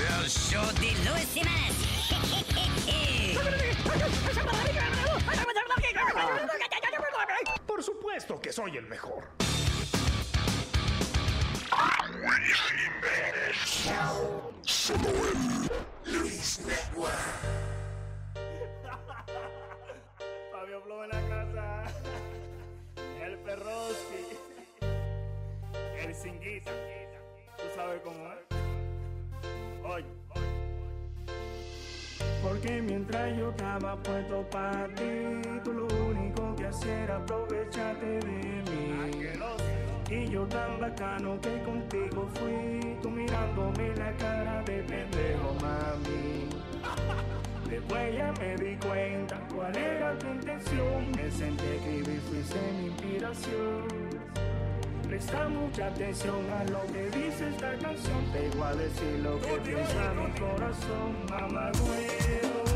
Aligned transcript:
El 0.00 0.28
show 0.28 0.64
de 0.80 0.92
Luis 1.04 1.36
y. 2.86 3.36
Por 7.66 7.82
supuesto 7.82 8.40
que 8.40 8.50
soy 8.52 8.78
el 8.78 8.86
mejor. 8.86 9.28
Solo 14.64 15.08
el 15.08 16.12
Luis 16.12 16.60
Network. 16.60 17.14
Fabio 20.50 20.82
Plomo 20.82 21.04
en 21.04 21.10
la 21.10 21.28
casa. 21.28 21.84
El 23.22 23.38
perroski. 23.38 24.38
El 25.98 26.14
cinguita. 26.14 26.70
Tú 27.58 27.64
sabes 27.76 28.00
cómo 28.02 28.32
es. 28.32 28.49
Porque 32.42 32.82
mientras 32.82 33.36
yo 33.36 33.50
estaba 33.50 33.96
puesto 34.02 34.42
para 34.50 34.86
ti, 34.94 35.42
tú 35.64 35.72
lo 35.72 35.86
único 36.08 36.54
que 36.56 36.66
hacía 36.66 37.04
era 37.04 37.16
aprovecharte 37.16 38.06
de 38.06 38.22
mí. 38.24 39.00
Y 40.10 40.28
yo 40.28 40.44
tan 40.46 40.80
bacano 40.80 41.40
que 41.40 41.62
contigo 41.62 42.28
fui, 42.34 42.96
tú 43.02 43.10
mirándome 43.10 43.94
la 43.96 44.12
cara 44.16 44.62
de 44.62 44.82
pendejo, 44.82 45.54
mami. 45.60 46.48
Después 47.70 48.16
ya 48.16 48.32
me 48.40 48.56
di 48.56 48.76
cuenta 48.76 49.40
cuál 49.54 49.76
era 49.76 50.18
tu 50.18 50.26
intención. 50.26 51.10
Me 51.16 51.30
senté 51.30 51.78
que 51.84 51.98
y 51.98 52.02
fui 52.02 52.42
mi 52.78 52.86
inspiración. 52.86 54.29
Presta 55.10 55.48
mucha 55.48 55.88
atención 55.88 56.36
a 56.52 56.62
lo 56.70 56.86
que 56.92 57.10
dice 57.10 57.48
esta 57.48 57.76
canción. 57.78 58.30
Te 58.32 58.48
voy 58.50 58.62
a 58.62 58.74
decir 58.76 59.18
lo 59.24 59.40
que 59.40 59.56
piensa 59.68 60.14
mi 60.14 60.30
corazón, 60.38 61.26
mamá 61.28 61.72
duelo. 61.72 62.69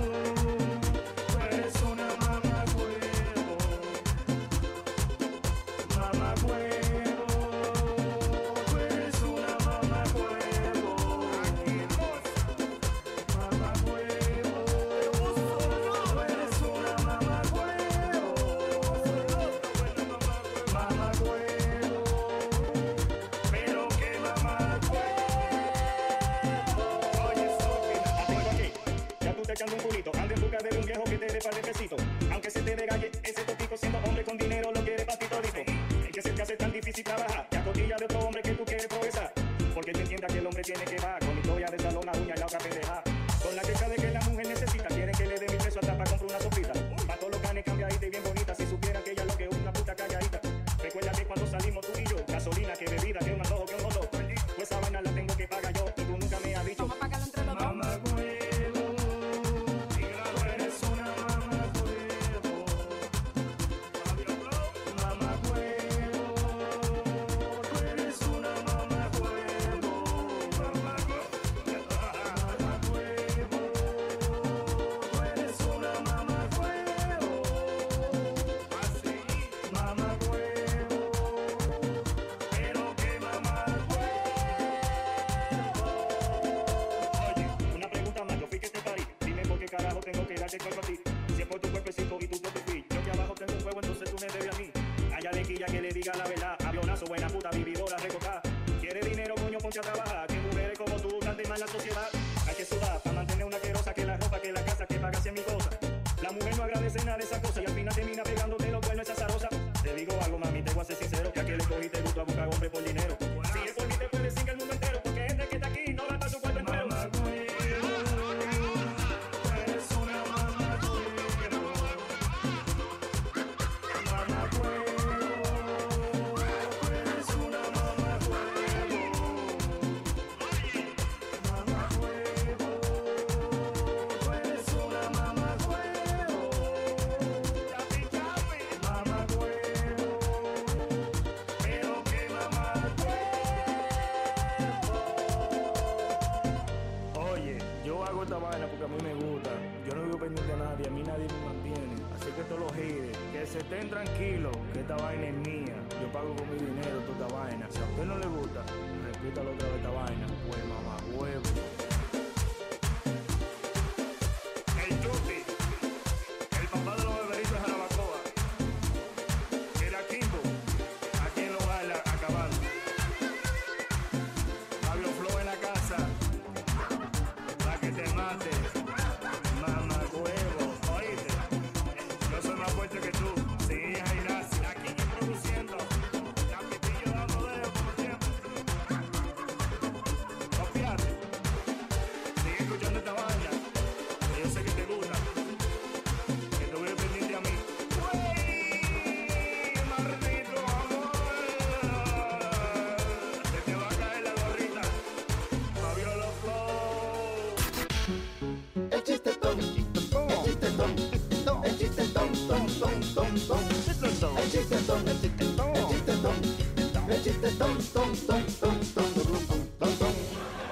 debe 31.34 31.43
par 31.43 31.55
de. 31.55 31.97
Aunque 32.33 32.50
se 32.50 32.61
te 32.61 32.77
regalle 32.77 33.11
ese 33.22 33.53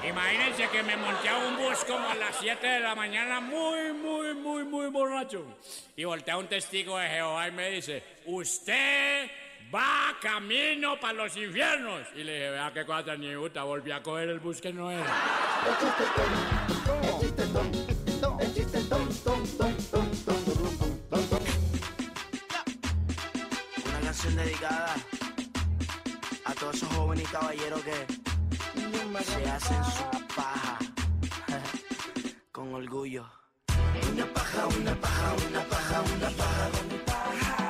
Imagínense 0.09 0.69
que 0.69 0.83
me 0.83 0.97
monté 0.97 1.29
a 1.29 1.39
un 1.39 1.57
bus 1.57 1.85
como 1.85 2.09
a 2.09 2.15
las 2.15 2.37
7 2.41 2.67
de 2.67 2.81
la 2.81 2.95
mañana, 2.95 3.41
muy, 3.41 3.93
muy, 3.93 4.35
muy, 4.35 4.65
muy 4.65 4.87
borracho. 4.89 5.45
Y 5.97 6.05
voltea 6.05 6.37
un 6.37 6.49
testigo 6.49 6.99
de 6.99 7.09
Jehová 7.09 7.49
y 7.49 7.53
me 7.53 7.71
dice, 7.71 8.03
usted 8.27 9.31
va 9.73 10.17
camino 10.21 10.99
para 11.01 11.15
los 11.15 11.37
infiernos. 11.37 12.07
Y 12.15 12.25
le 12.25 12.35
dije, 12.35 12.51
vea 12.51 12.73
qué 12.75 12.85
cosa 12.85 13.05
tan 13.05 13.21
puta, 13.21 13.63
volví 13.63 13.91
a 13.91 14.03
coger 14.03 14.29
el 14.29 14.41
bus 14.41 14.61
que 14.61 14.73
no 14.73 14.91
era. 14.91 15.07
Y 27.23 27.27
caballeros 27.27 27.81
que 27.83 28.07
se 29.23 29.51
hacen 29.51 29.85
su 29.85 30.27
paja 30.35 30.79
con 32.53 32.75
orgullo. 32.75 33.25
Una 34.13 34.27
paja, 34.35 34.67
una 34.67 34.95
paja, 35.01 35.35
una 35.49 35.63
paja, 35.69 36.03
una 36.17 36.31
paja 36.31 37.62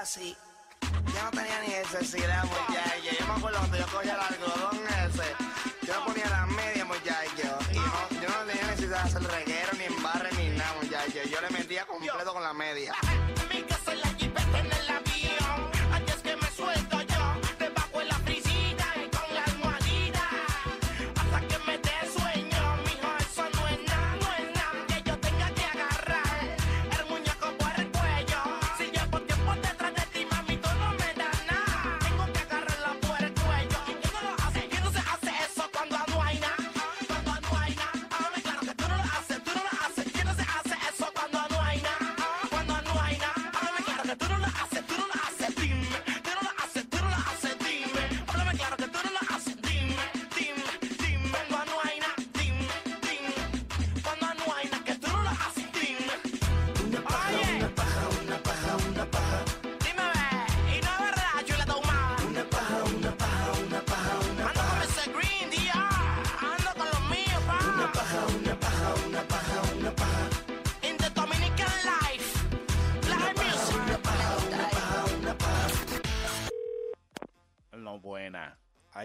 así. 0.00 0.34
Yo 0.80 1.22
no 1.24 1.30
tenía 1.30 1.60
ni 1.60 1.68
necesidad, 1.68 2.44
muchacho. 2.44 3.16
Yo 3.18 3.26
me 3.26 3.32
acuerdo 3.34 3.58
cuando 3.58 3.76
yo 3.76 3.86
cogía 3.88 4.14
el 4.14 4.34
algodón 4.34 4.80
ese. 4.86 5.86
Yo 5.86 6.00
me 6.00 6.06
ponía 6.06 6.30
la 6.30 6.46
media, 6.46 6.84
muchacho. 6.86 7.58
Y 7.70 7.76
no, 7.76 8.20
yo 8.22 8.28
no 8.28 8.46
tenía 8.46 8.66
necesidad 8.66 9.02
de 9.02 9.08
hacer 9.08 9.22
reguero, 9.22 9.72
ni 9.76 9.84
embarre, 9.84 10.30
ni 10.38 10.56
nada, 10.56 10.74
muchacho. 10.80 11.22
Yo 11.30 11.40
le 11.42 11.50
metía 11.50 11.84
completo 11.84 12.32
con 12.32 12.42
la 12.42 12.54
media. 12.54 12.94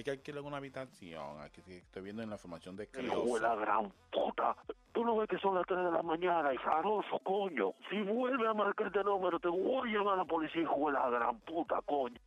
Que 0.06 0.12
alquilar 0.12 0.44
una 0.44 0.58
habitación. 0.58 1.42
Aquí 1.42 1.62
estoy 1.68 2.04
viendo 2.04 2.22
en 2.22 2.30
la 2.30 2.36
información 2.36 2.76
de 2.76 2.88
Hijo 3.04 3.36
de 3.36 3.42
la 3.42 3.56
gran 3.56 3.92
puta. 4.12 4.56
Tú 4.94 5.04
no 5.04 5.18
ves 5.18 5.28
que 5.28 5.40
son 5.40 5.56
las 5.56 5.66
3 5.66 5.84
de 5.84 5.92
la 5.92 6.04
mañana 6.04 6.54
y 6.54 6.58
zaroso, 6.60 7.20
coño. 7.24 7.74
Si 7.90 8.00
vuelve 8.04 8.48
a 8.48 8.54
marcar 8.54 8.88
este 8.88 9.04
número, 9.04 9.40
te 9.40 9.48
voy 9.48 9.90
a 9.90 9.98
llamar 9.98 10.14
a 10.14 10.18
la 10.18 10.26
policía, 10.26 10.62
hijo 10.62 10.88
de 10.88 10.94
la 10.94 11.10
gran 11.10 11.40
puta, 11.40 11.82
coño. 11.88 12.20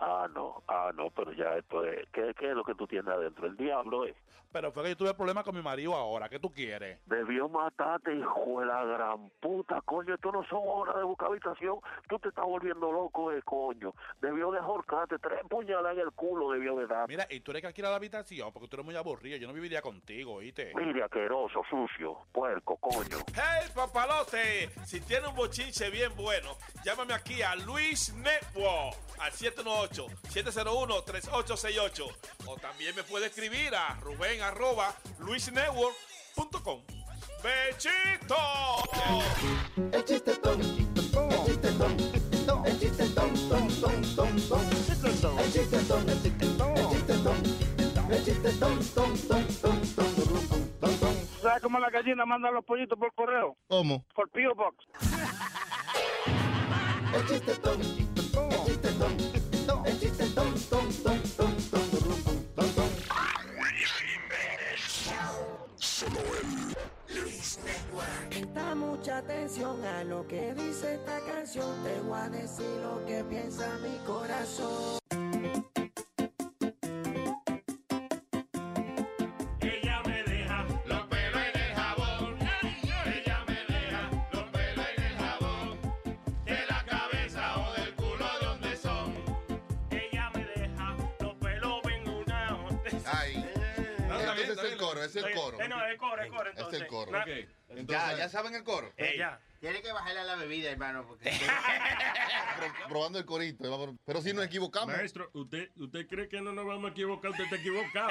Ah, 0.00 0.26
no, 0.34 0.62
ah, 0.66 0.90
no, 0.94 1.10
pero 1.10 1.32
ya 1.32 1.56
esto 1.56 1.84
es. 1.84 2.08
¿Qué, 2.10 2.34
qué 2.38 2.50
es 2.50 2.56
lo 2.56 2.64
que 2.64 2.74
tú 2.74 2.86
tienes 2.86 3.12
adentro? 3.12 3.46
El 3.46 3.56
diablo 3.56 4.06
es. 4.06 4.16
Pero 4.52 4.72
fue 4.72 4.82
que 4.82 4.88
yo 4.90 4.96
tuve 4.96 5.14
problemas 5.14 5.44
con 5.44 5.54
mi 5.54 5.62
marido 5.62 5.94
ahora. 5.94 6.28
¿Qué 6.28 6.40
tú 6.40 6.52
quieres? 6.52 6.98
Debió 7.06 7.48
matarte, 7.48 8.12
hijo 8.16 8.60
de 8.60 8.66
la 8.66 8.84
gran 8.84 9.30
puta, 9.40 9.80
coño. 9.82 10.14
Esto 10.14 10.32
no 10.32 10.44
son 10.46 10.62
horas 10.64 10.96
de 10.96 11.04
buscar 11.04 11.28
habitación. 11.28 11.78
Tú 12.08 12.18
te 12.18 12.30
estás 12.30 12.44
volviendo 12.44 12.90
loco, 12.90 13.30
eh, 13.30 13.42
coño. 13.42 13.94
Debió 14.20 14.50
de 14.50 14.58
ahorcarte. 14.58 15.18
Tres 15.20 15.40
puñaladas 15.48 15.98
en 15.98 16.00
el 16.00 16.10
culo 16.12 16.50
debió 16.50 16.74
de 16.76 16.88
dar. 16.88 17.06
Mira, 17.06 17.26
y 17.30 17.40
tú 17.40 17.52
eres 17.52 17.60
que 17.60 17.68
alquilar 17.68 17.90
la 17.90 17.98
habitación 17.98 18.52
porque 18.52 18.66
tú 18.66 18.76
eres 18.76 18.86
muy 18.86 18.96
aburrido. 18.96 19.36
Yo 19.36 19.46
no 19.46 19.54
viviría 19.54 19.82
contigo, 19.82 20.34
¿oíste? 20.34 20.72
Mire, 20.74 21.04
asqueroso, 21.04 21.62
sucio, 21.70 22.18
puerco, 22.32 22.76
coño. 22.78 23.18
¡Hey, 23.32 23.70
papalote! 23.72 24.70
Si 24.84 25.00
tiene 25.00 25.28
un 25.28 25.36
bochinche 25.36 25.90
bien 25.90 26.10
bueno, 26.16 26.56
llámame 26.84 27.14
aquí 27.14 27.40
a 27.42 27.54
Luis 27.54 28.12
Network 28.14 28.96
al 29.20 29.32
718-701-3868. 29.90 32.10
O 32.46 32.56
también 32.56 32.96
me 32.96 33.02
puede 33.02 33.26
escribir 33.26 33.74
a 33.74 33.96
Rubén 34.00 34.40
arroba 34.42 34.94
luisnetwork.com. 35.18 36.80
¡Bechito! 37.42 38.36
El 39.92 40.04
chiste 40.04 40.36
ton, 40.36 40.60
el 40.60 40.76
chiste 40.76 41.02
ton, 41.72 41.96
ton, 42.46 42.66
el 42.66 42.78
chiste 42.78 43.08
ton, 43.14 43.34
ton, 43.48 43.68
ton, 43.80 44.02
ton, 44.14 44.36
ton. 44.48 44.60
El 44.68 44.84
chiste 44.84 45.10
ton, 45.20 45.38
el 45.38 45.52
chiste 45.52 45.78
ton, 45.88 46.08
el 46.08 46.22
chiste 46.22 46.44
ton, 46.44 46.66
el 48.10 48.24
chiste 48.24 48.52
ton, 48.58 48.78
ton, 48.94 49.16
ton, 49.16 49.24
ton, 49.24 49.46
ton, 49.56 49.80
ton, 50.80 50.92
ton. 50.98 51.14
¿Sabes 51.40 51.62
cómo 51.62 51.78
la 51.78 51.88
gallina 51.88 52.26
manda 52.26 52.50
los 52.50 52.62
pollitos 52.64 52.98
por 52.98 53.14
correo? 53.14 53.56
¿Cómo? 53.68 54.04
Por 54.14 54.28
P.O. 54.28 54.54
Box. 54.54 54.76
El 57.14 57.26
chiste 57.26 57.54
ton, 57.56 57.80
el 57.80 58.66
chiste 58.66 58.92
ton, 58.92 59.16
Presta 68.28 68.74
mucha 68.74 69.18
atención 69.18 69.84
a 69.84 70.04
lo 70.04 70.26
que 70.28 70.54
dice 70.54 70.94
esta 70.94 71.18
canción. 71.20 71.66
Te 71.82 72.00
voy 72.00 72.18
a 72.18 72.28
decir 72.28 72.66
lo 72.82 73.04
que 73.06 73.24
piensa 73.24 73.66
mi 73.82 73.98
corazón. 74.06 75.00
Eh, 95.02 95.06
es 95.06 95.16
el 95.16 95.34
coro. 95.34 95.58
Es 95.60 95.66
el 95.66 95.96
coro, 95.98 96.22
el 96.22 96.30
coro. 96.30 96.50
Entonces. 96.50 96.74
Es 96.74 96.80
el 96.80 96.86
coro. 96.86 97.12
Entonces, 97.68 97.86
ya, 97.88 98.16
ya 98.16 98.28
saben 98.28 98.54
el 98.54 98.64
coro. 98.64 98.92
Eh. 98.96 99.20
Tiene 99.60 99.82
que 99.82 99.92
bajarle 99.92 100.20
a 100.20 100.24
la 100.24 100.36
bebida, 100.36 100.70
hermano. 100.70 101.06
Probando 102.88 103.18
el 103.18 103.26
corito. 103.26 103.94
Pero 104.04 104.22
si 104.22 104.32
nos 104.32 104.46
equivocamos. 104.46 104.96
Maestro, 104.96 105.30
¿usted, 105.34 105.70
¿usted 105.76 106.06
cree 106.08 106.28
que 106.28 106.40
no 106.40 106.52
nos 106.52 106.66
vamos 106.66 106.90
a 106.90 106.92
equivocar? 106.92 107.30
Usted 107.30 107.44
está 107.44 107.56
equivocado. 107.56 108.10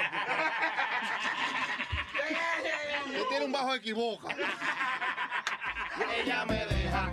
Usted 3.06 3.22
tiene 3.28 3.44
un 3.46 3.52
bajo 3.52 3.74
equivoca. 3.74 4.36
Ella 6.16 6.46
me 6.46 6.66
deja. 6.66 7.10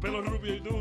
pelo 0.00 0.22
Rubidu 0.22 0.79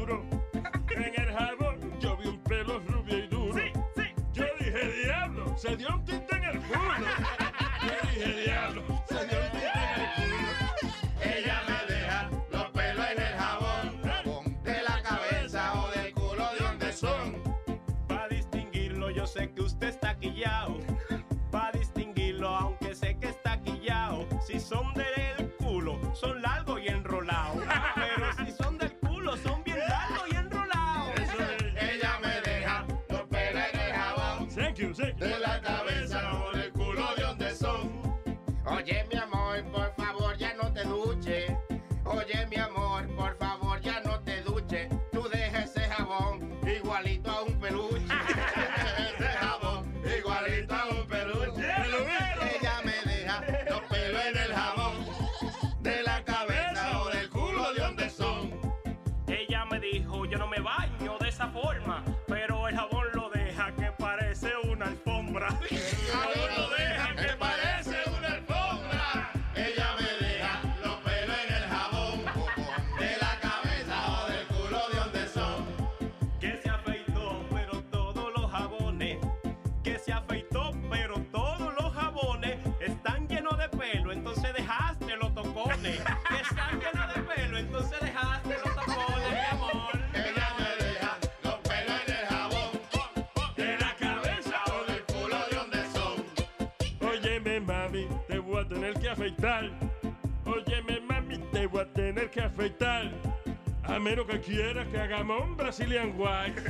que 104.29 104.39
quieras 104.41 104.88
que 104.89 105.00
hagamos 105.00 105.41
un 105.41 105.57
Brazilian 105.57 106.13
White. 106.15 106.62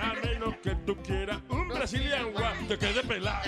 A 0.00 0.14
menos 0.26 0.54
que 0.62 0.74
tú 0.86 0.96
quieras 1.02 1.38
un 1.48 1.68
Brazilian 1.68 2.26
White. 2.26 2.66
Te 2.68 2.78
quede 2.78 3.02
pelado. 3.02 3.42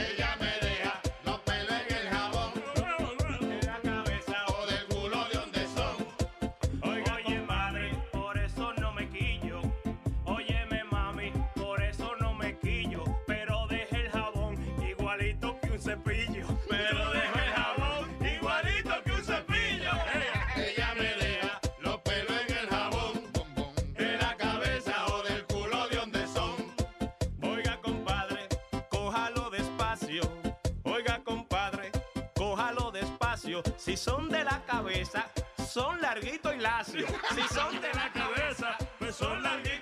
son 35.73 36.03
larguitos 36.03 36.55
y 36.55 36.59
lacios. 36.59 37.11
Si 37.35 37.55
son 37.55 37.81
de 37.81 37.93
la 37.95 38.13
cabeza, 38.13 38.77
pues 38.99 39.17
son 39.17 39.43
larguitos. 39.43 39.82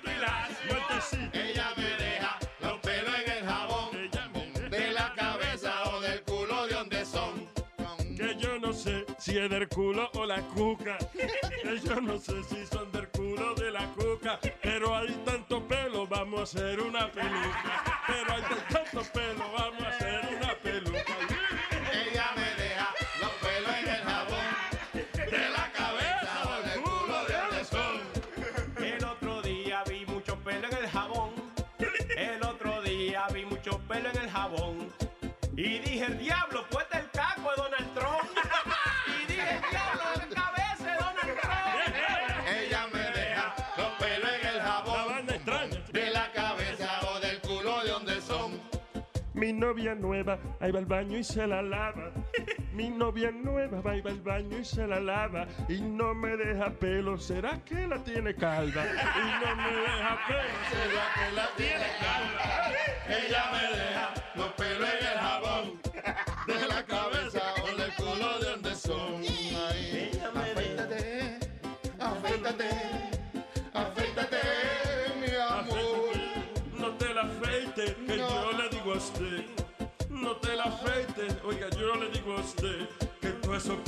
nueva, 50.31 50.57
ahí 50.59 50.71
va 50.71 50.79
al 50.79 50.85
baño 50.85 51.17
y 51.17 51.23
se 51.23 51.47
la 51.47 51.61
lava. 51.61 52.11
Mi 52.73 52.89
novia 52.89 53.31
nueva, 53.31 53.81
va 53.81 53.95
y 53.95 54.01
va 54.01 54.11
al 54.11 54.21
baño 54.21 54.57
y 54.59 54.65
se 54.65 54.87
la 54.87 54.99
lava. 54.99 55.47
Y 55.67 55.81
no 55.81 56.13
me 56.13 56.37
deja 56.37 56.69
pelo, 56.71 57.17
¿será 57.17 57.59
que 57.65 57.87
la 57.87 58.03
tiene 58.03 58.33
calva? 58.35 58.83
Y 58.85 59.45
no 59.45 59.55
me 59.55 59.71
deja 59.71 60.19
pelo, 60.27 60.49
¿será 60.71 61.03
que 61.15 61.35
la 61.35 61.47
tiene 61.57 61.85
calva? 61.99 62.71
Ella 63.07 63.43
me 63.51 63.77
deja 63.77 64.13
los 64.35 64.53
pelos 64.53 64.89
en 64.89 65.07
el 65.07 65.19
jabón. 65.19 65.81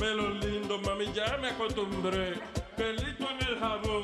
pelo 0.03 0.29
lindo, 0.31 0.77
mami, 0.79 1.05
ya 1.13 1.37
me 1.37 1.47
acostumbré. 1.47 2.33
Pelito 2.75 3.25
en 3.29 3.47
el 3.47 3.57
jabón, 3.57 4.03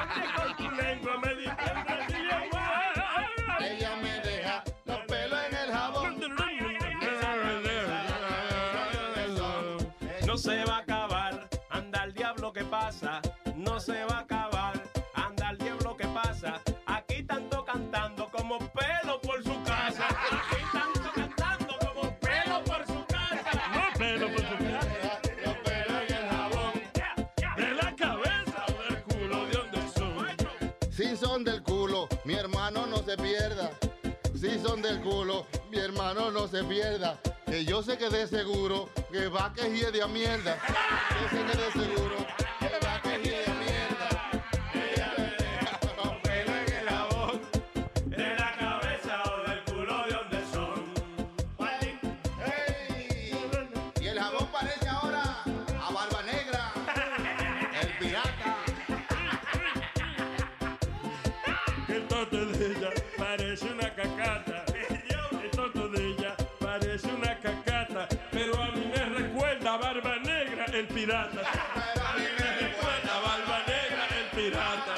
Se 33.11 33.17
pierda. 33.17 33.71
Si 34.39 34.57
son 34.59 34.81
del 34.81 35.01
culo, 35.01 35.45
mi 35.69 35.79
hermano 35.79 36.31
no 36.31 36.47
se 36.47 36.63
pierda. 36.63 37.19
Que 37.45 37.65
yo 37.65 37.83
sé 37.83 37.97
que 37.97 38.09
de 38.09 38.25
seguro 38.25 38.89
que 39.11 39.27
va 39.27 39.51
a 40.01 40.07
mierda. 40.07 40.57
Yo 41.21 41.29
sé 41.29 41.45
que 41.45 41.57
de 41.61 41.85
seguro 41.85 42.15
que 42.59 42.85
va 42.85 43.01
que 43.01 43.09
hiede 43.09 43.43
a 43.43 43.49
mierda. 43.49 43.50
El 70.81 70.87
pirata. 70.87 71.41
A 71.41 72.17
mí 72.17 72.23
me 72.39 72.57
recuerda 72.57 73.15
a 73.15 73.21
Barba 73.21 73.59
Negra, 73.67 74.07
el 74.19 74.35
pirata. 74.35 74.95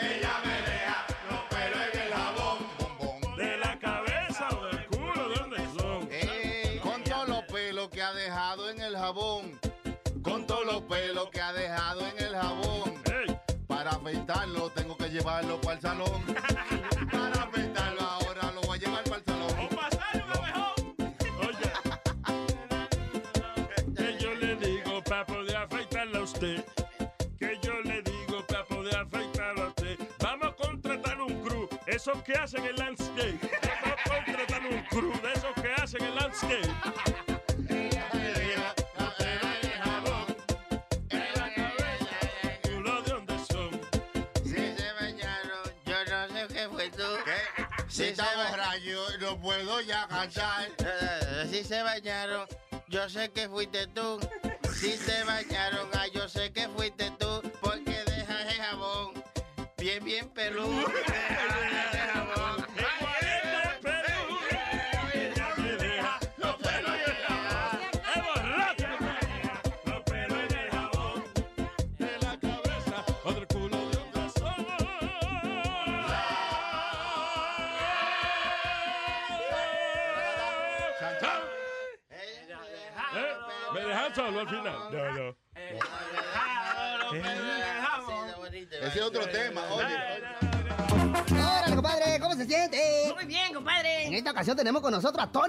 Ella 0.00 0.34
me 0.44 0.56
deja 0.70 1.06
los 1.30 1.42
pelos 1.52 1.80
en 1.92 2.00
el 2.00 2.12
jabón. 2.12 3.36
De 3.36 3.56
la 3.58 3.78
cabeza 3.78 4.48
o 4.50 4.66
del 4.66 4.86
culo, 4.86 5.28
¿de 5.28 5.34
dónde 5.36 5.80
son? 5.80 6.08
Ey, 6.10 6.78
con 6.80 7.04
todos 7.04 7.28
los 7.28 7.44
pelos 7.44 7.88
que 7.90 8.02
ha 8.02 8.12
dejado 8.12 8.70
en 8.70 8.80
el 8.80 8.96
jabón. 8.96 9.60
Con 10.22 10.46
todos 10.46 10.66
los 10.66 10.82
pelos 10.82 11.30
que 11.30 11.40
ha 11.40 11.52
dejado 11.52 12.00
en 12.00 12.18
el 12.18 12.34
jabón. 12.34 12.94
Para 13.68 13.90
afeitarlo 13.90 14.70
tengo 14.70 14.96
que 14.96 15.08
llevarlo 15.08 15.60
para 15.60 15.76
el 15.76 15.82
salón. 15.82 16.22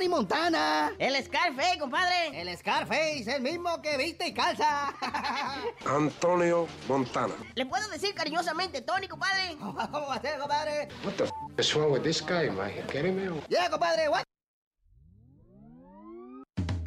Tony 0.04 0.16
Montana. 0.16 0.92
El 1.00 1.24
Scarface, 1.24 1.80
compadre. 1.80 2.42
El 2.42 2.58
Scarface, 2.58 3.24
el 3.38 3.42
mismo 3.42 3.82
que 3.82 3.96
viste 3.96 4.28
y 4.28 4.34
calza. 4.34 4.94
Antonio 5.86 6.68
Montana. 6.90 7.34
¿Le 7.56 7.66
puedo 7.66 7.88
decir 7.88 8.14
cariñosamente 8.14 8.82
Tony, 8.82 9.08
compadre? 9.08 9.56
¿Cómo 9.60 10.08
va 10.08 10.16
a 10.16 10.22
ser, 10.22 10.40
compadre? 10.40 10.90
What 11.06 11.14
the 11.14 11.24
f 11.24 11.32
is 11.58 11.74
wrong 11.74 11.94
with 11.94 12.04
this 12.04 12.22
guy? 12.22 12.48
Am 12.50 12.60
I 12.60 12.82
kidding 12.92 13.16
me? 13.16 13.42
Yeah, 13.50 13.70
compadre, 13.70 14.10
what? 14.10 14.33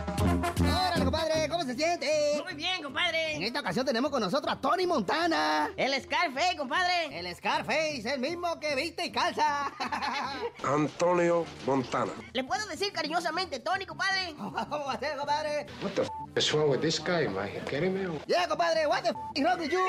Órale, 0.08 1.04
compadre, 1.04 1.48
¿cómo 1.48 1.64
se 1.64 1.74
siente? 1.74 2.42
Muy 2.44 2.54
bien, 2.54 2.82
compadre. 2.82 3.36
En 3.36 3.42
esta 3.42 3.60
ocasión 3.60 3.84
tenemos 3.84 4.10
con 4.10 4.20
nosotros 4.20 4.52
a 4.52 4.60
Tony 4.60 4.86
Montana. 4.86 5.70
El 5.76 6.00
Scarface, 6.02 6.56
compadre. 6.56 7.18
El 7.18 7.34
Scarface, 7.34 8.02
el 8.14 8.20
mismo 8.20 8.58
que 8.60 8.74
viste 8.74 9.06
y 9.06 9.12
calza. 9.12 9.72
Antonio 10.64 11.44
Montana. 11.66 12.12
¿Le 12.32 12.44
puedo 12.44 12.66
decir 12.66 12.92
cariñosamente 12.92 13.60
Tony, 13.60 13.84
compadre? 13.84 14.34
¿Cómo 14.36 14.86
va 14.86 14.92
a 14.92 14.98
ser, 14.98 15.16
compadre? 15.16 15.66
What 15.82 15.92
the 15.92 16.02
f 16.02 16.10
is 16.36 16.52
wrong 16.52 16.70
with 16.70 16.80
this 16.80 16.98
guy? 16.98 17.26
Am 17.26 17.36
I 17.38 17.60
kidding 17.68 17.94
me? 17.94 18.18
Yeah, 18.26 18.46
compadre, 18.48 18.86
what 18.86 19.02
the 19.02 19.10
f 19.10 19.16
is 19.34 19.44
wrong 19.44 19.58
with 19.58 19.72
you? 19.72 19.84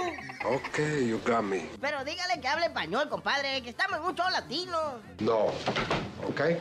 Okay, 0.46 1.08
you 1.08 1.20
got 1.26 1.44
me. 1.44 1.70
Pero 1.80 2.04
dígale 2.04 2.42
que 2.42 2.48
hable 2.48 2.66
español, 2.66 3.08
compadre, 3.10 3.62
que 3.62 3.70
estamos 3.70 4.00
en 4.00 4.06
un 4.06 4.16
show 4.16 4.30
latino. 4.30 5.00
No. 5.20 5.52
Okay? 6.30 6.58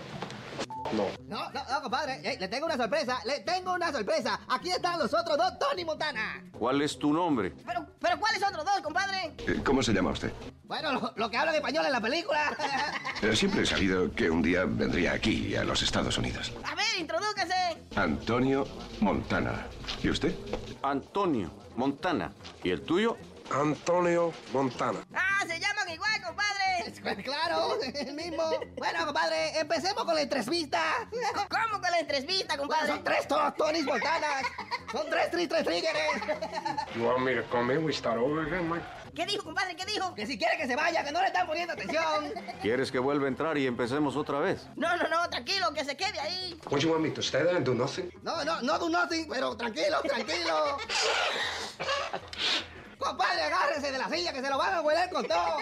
No. 0.93 1.07
No, 1.29 1.51
no, 1.51 1.65
no, 1.71 1.83
compadre. 1.83 2.37
Le 2.39 2.49
tengo 2.49 2.67
una 2.67 2.77
sorpresa, 2.77 3.19
le 3.25 3.41
tengo 3.41 3.73
una 3.75 3.93
sorpresa. 3.93 4.41
Aquí 4.49 4.71
están 4.71 4.99
los 4.99 5.13
otros 5.13 5.37
dos 5.37 5.59
Tony 5.59 5.85
Montana. 5.85 6.43
¿Cuál 6.53 6.83
es 6.83 6.99
tu 6.99 7.13
nombre? 7.13 7.53
Pero, 7.67 7.87
pero 8.01 8.19
¿cuáles 8.19 8.43
otros 8.43 8.65
dos, 8.65 8.81
compadre? 8.83 9.35
Eh, 9.47 9.61
¿Cómo 9.65 9.83
se 9.83 9.93
llama 9.93 10.11
usted? 10.11 10.33
Bueno, 10.65 10.93
lo, 10.93 11.13
lo 11.17 11.31
que 11.31 11.37
hablan 11.37 11.55
español 11.55 11.87
en 11.87 11.93
la 11.93 12.01
película. 12.01 12.57
Eh, 13.23 13.35
Siempre 13.35 13.63
he 13.63 13.67
sabido 13.67 14.13
que 14.15 14.29
un 14.31 14.43
día 14.43 14.65
vendría 14.67 15.13
aquí, 15.13 15.57
a 15.57 15.65
los 15.65 15.83
Estados 15.83 16.19
Unidos. 16.19 16.53
A 16.65 16.75
ver, 16.75 16.85
introdúcase. 16.99 17.55
Antonio 17.97 18.67
Montana. 19.01 19.67
¿Y 20.03 20.11
usted? 20.11 20.35
Antonio 20.83 21.51
Montana. 21.77 22.31
¿Y 22.63 22.71
el 22.71 22.83
tuyo? 22.83 23.17
Antonio 23.51 24.33
Montana. 24.53 24.99
Ah, 25.15 25.45
se 25.47 25.59
llaman 25.59 25.89
igual. 25.89 26.16
claro, 27.25 27.79
el 27.95 28.15
mismo. 28.15 28.43
Bueno, 28.77 29.05
compadre, 29.07 29.59
empecemos 29.59 30.05
con 30.05 30.15
la 30.15 30.23
entrevista. 30.23 30.81
¿Cómo 31.11 31.81
con 31.81 31.91
la 31.91 31.99
entrevista, 32.01 32.57
compadre? 32.57 32.89
Son 32.89 33.05
tres 33.05 33.29
to- 33.29 33.55
Tonys 33.57 33.85
Montanas. 33.85 34.43
Son 34.93 35.07
tres, 35.11 35.31
tres, 35.31 35.49
tres 35.49 35.65
triggers. 35.65 35.97
You 36.95 37.05
want 37.05 37.21
me 37.21 37.35
to 37.35 37.43
come 37.51 37.73
in? 37.75 37.85
We 37.85 37.93
start 37.93 38.19
over 38.19 38.47
again, 38.47 38.69
Mike? 38.69 38.85
¿Qué 39.15 39.25
dijo, 39.25 39.45
compadre? 39.45 39.75
¿Qué 39.77 39.87
dijo? 39.87 40.15
Que 40.15 40.27
si 40.27 40.37
quiere 40.39 40.57
que 40.59 40.67
se 40.67 40.77
vaya, 40.77 41.03
que 41.03 41.11
no 41.11 41.21
le 41.21 41.29
están 41.29 41.47
poniendo 41.47 41.73
atención. 41.73 42.33
¿Quieres 42.61 42.93
que 42.93 42.99
vuelva 42.99 43.25
a 43.25 43.29
entrar 43.29 43.57
y 43.57 43.67
empecemos 43.67 44.15
otra 44.15 44.41
vez? 44.41 44.67
No, 44.77 44.95
no, 44.97 45.09
no, 45.09 45.29
tranquilo, 45.31 45.73
que 45.73 45.85
se 45.85 45.97
quede 45.97 46.21
ahí. 46.21 46.61
What 46.71 46.81
you 46.81 46.91
want 46.91 47.03
me 47.03 47.11
to 47.11 47.23
stay 47.23 47.43
there 47.43 47.57
and 47.57 47.65
do 47.65 47.75
nothing? 47.75 48.11
No, 48.23 48.45
no, 48.45 48.61
no 48.61 48.79
do 48.79 48.91
nothing, 48.91 49.27
pero 49.29 49.57
tranquilo, 49.57 50.03
tranquilo. 50.03 50.77
Compadre, 52.99 53.43
agárrese 53.43 53.93
de 53.93 53.99
la 53.99 54.09
silla 54.09 54.33
que 54.33 54.41
se 54.41 54.49
lo 54.49 54.59
van 54.59 54.75
a 54.75 54.81
hueler 54.81 55.11
con 55.11 55.27
todo. 55.27 55.59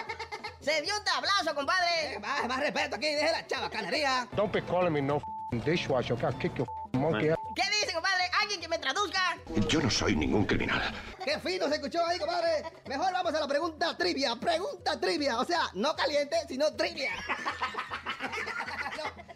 Se 0.61 0.81
dio 0.81 0.97
un 0.97 1.03
tablazo, 1.03 1.53
compadre. 1.53 2.13
Eh, 2.13 2.19
más, 2.19 2.47
más 2.47 2.59
respeto 2.59 2.95
aquí, 2.95 3.07
deje 3.07 3.31
la 3.31 3.45
chavacanería. 3.45 4.27
Don't 4.35 4.51
be 4.53 4.61
calling 4.63 4.91
me 4.91 5.01
no 5.01 5.17
f 5.17 5.25
dishwasher. 5.63 6.17
I'll 6.23 6.33
kick 6.39 6.55
your 6.55 6.67
monkey 6.93 7.29
out. 7.29 7.39
¿Qué 7.55 7.63
dice, 7.79 7.93
compadre? 7.93 8.23
¿Alguien 8.41 8.59
que 8.61 8.67
me 8.67 8.77
traduzca? 8.77 9.37
Yo 9.67 9.81
no 9.81 9.89
soy 9.89 10.15
ningún 10.15 10.45
criminal. 10.45 10.93
¡Qué 11.23 11.39
fino 11.39 11.67
se 11.69 11.75
escuchó 11.75 12.05
ahí, 12.05 12.19
compadre! 12.19 12.63
Mejor 12.85 13.13
vamos 13.13 13.33
a 13.33 13.39
la 13.39 13.47
pregunta 13.47 13.97
trivia. 13.97 14.35
Pregunta 14.35 14.99
trivia. 14.99 15.39
O 15.39 15.45
sea, 15.45 15.69
no 15.73 15.95
caliente, 15.95 16.35
sino 16.47 16.73
trivia. 16.75 17.11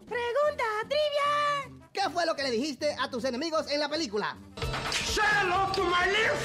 Pregunta 0.07 0.65
trivia. 0.87 1.78
¿Qué 1.93 2.01
fue 2.13 2.25
lo 2.25 2.35
que 2.35 2.43
le 2.43 2.51
dijiste 2.51 2.95
a 2.99 3.09
tus 3.09 3.23
enemigos 3.25 3.69
en 3.71 3.79
la 3.79 3.89
película? 3.89 4.37
hello 5.41 5.71
to 5.73 5.83
my 5.83 6.05
little 6.07 6.35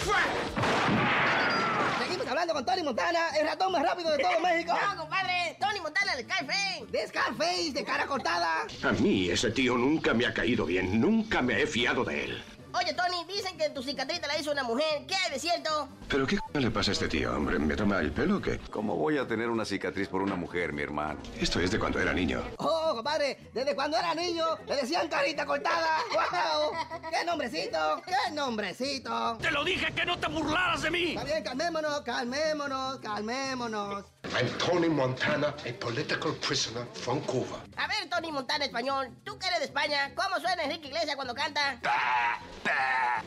Seguimos 1.99 2.27
hablando 2.27 2.55
con 2.55 2.65
Tony 2.67 2.83
Montana, 2.83 3.29
el 3.39 3.47
ratón 3.47 3.73
más 3.73 3.83
rápido 3.83 4.11
de 4.11 4.19
todo 4.19 4.41
México. 4.43 4.73
No, 4.73 5.03
compadre. 5.03 5.57
Tony 5.61 5.81
Montana 5.81 6.17
de 6.17 6.23
Scarface. 6.25 6.87
De 6.91 7.07
Scarface, 7.09 7.73
de 7.73 7.85
cara 7.85 8.07
cortada. 8.07 8.67
A 8.83 8.93
mí 8.93 9.29
ese 9.31 9.51
tío 9.51 9.77
nunca 9.77 10.15
me 10.15 10.27
ha 10.27 10.35
caído 10.35 10.65
bien. 10.67 11.01
Nunca 11.01 11.43
me 11.43 11.63
he 11.63 11.67
fiado 11.67 12.05
de 12.05 12.25
él. 12.25 12.45
Oye, 12.77 12.93
Tony, 12.93 13.25
dicen 13.33 13.57
que 13.57 13.71
tu 13.71 13.85
cicatriz 13.85 14.21
te 14.21 14.27
la 14.27 14.37
hizo 14.37 14.51
una 14.51 14.65
mujer. 14.65 15.07
¿Qué 15.07 15.15
hay 15.15 15.31
de 15.31 15.39
cierto? 15.39 15.89
¿Pero 16.09 16.27
qué 16.27 16.39
le 16.55 16.71
pasa 16.73 16.91
a 16.91 16.95
este 16.95 17.07
tío, 17.07 17.33
hombre? 17.33 17.57
¿Me 17.61 17.77
toma 17.77 18.01
el 18.01 18.11
pelo 18.11 18.39
o 18.39 18.41
qué? 18.41 18.59
¿Cómo 18.71 18.97
voy 18.97 19.17
a 19.17 19.29
tener 19.29 19.49
una 19.49 19.65
cicatriz 19.65 20.09
por 20.09 20.23
una 20.23 20.35
mujer, 20.35 20.73
mi 20.73 20.83
hermano? 20.83 21.21
Esto 21.39 21.61
es 21.61 21.71
de 21.71 21.79
cuando 21.79 22.01
era 22.01 22.13
niño. 22.13 22.43
Oh, 22.59 22.93
compadre, 22.97 23.51
desde 23.55 23.77
cuando 23.77 23.97
era 23.97 24.13
niño 24.15 24.45
le 24.67 24.77
decían 24.77 25.09
carita 25.09 25.47
cortada. 25.47 25.99
¡Wow! 26.13 27.11
¡Qué 27.11 27.25
nombrecito! 27.25 28.03
¡Qué 28.05 28.33
nombrecito! 28.33 29.39
¡Te 29.41 29.53
lo 29.53 29.63
dije 29.65 29.95
que 29.95 30.05
no 30.05 30.19
te 30.19 30.27
burlaras 30.27 30.83
de 30.83 30.91
mí! 30.91 31.11
Está 31.11 31.25
bien, 31.25 31.45
calmémonos, 31.45 32.01
calmémonos, 32.01 32.99
calmémonos. 32.99 34.14
I'm 34.33 34.49
Tony 34.59 34.89
Montana, 34.89 35.55
a 35.65 35.73
political 35.75 36.33
prisoner 36.41 36.87
from 36.95 37.21
Cuba. 37.21 37.61
A 37.77 37.87
ver, 37.87 38.09
Tony 38.11 38.33
Montana 38.33 38.65
español, 38.65 39.11
tú 39.23 39.39
que 39.39 39.47
eres 39.47 39.61
de 39.61 39.65
España, 39.67 40.13
¿cómo 40.15 40.41
suena 40.41 40.65
Enrique 40.65 40.89
Iglesias 40.89 41.15
cuando 41.15 41.35
canta? 41.35 41.79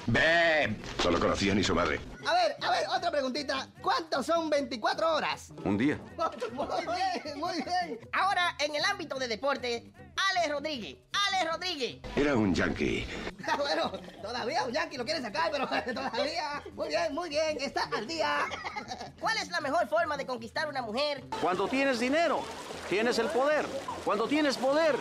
¡Ve! 0.07 0.75
Solo 1.01 1.19
conocía 1.19 1.53
ni 1.53 1.63
su 1.63 1.73
madre. 1.75 1.99
A 2.25 2.33
ver, 2.33 2.57
a 2.61 2.71
ver, 2.71 2.87
otra 2.89 3.11
preguntita. 3.11 3.69
¿Cuántos 3.81 4.25
son 4.25 4.49
24 4.49 5.15
horas? 5.15 5.53
Un 5.63 5.77
día. 5.77 5.97
Muy 6.51 6.67
bien, 6.95 7.39
muy 7.39 7.55
bien. 7.61 7.99
Ahora, 8.11 8.55
en 8.59 8.75
el 8.75 8.83
ámbito 8.83 9.17
de 9.19 9.27
deporte, 9.27 9.93
Alex 10.17 10.49
Rodríguez, 10.51 10.97
Alex 11.27 11.51
Rodríguez. 11.53 11.97
Era 12.15 12.35
un 12.35 12.53
yankee. 12.53 13.07
Bueno, 13.57 13.91
todavía 14.21 14.63
un 14.65 14.73
yankee 14.73 14.97
lo 14.97 15.05
quiere 15.05 15.21
sacar, 15.21 15.49
pero 15.49 15.65
todavía. 15.93 16.61
Muy 16.73 16.89
bien, 16.89 17.13
muy 17.13 17.29
bien, 17.29 17.57
está 17.61 17.89
al 17.95 18.05
día. 18.05 18.45
¿Cuál 19.21 19.37
es 19.37 19.49
la 19.49 19.61
mejor 19.61 19.87
forma 19.87 20.17
de 20.17 20.25
conquistar 20.25 20.67
una 20.67 20.81
mujer? 20.81 21.23
Cuando 21.41 21.65
tienes 21.67 21.99
dinero, 21.99 22.41
tienes 22.89 23.17
el 23.19 23.27
poder. 23.27 23.65
Cuando 24.03 24.27
tienes 24.27 24.57
poder, 24.57 24.95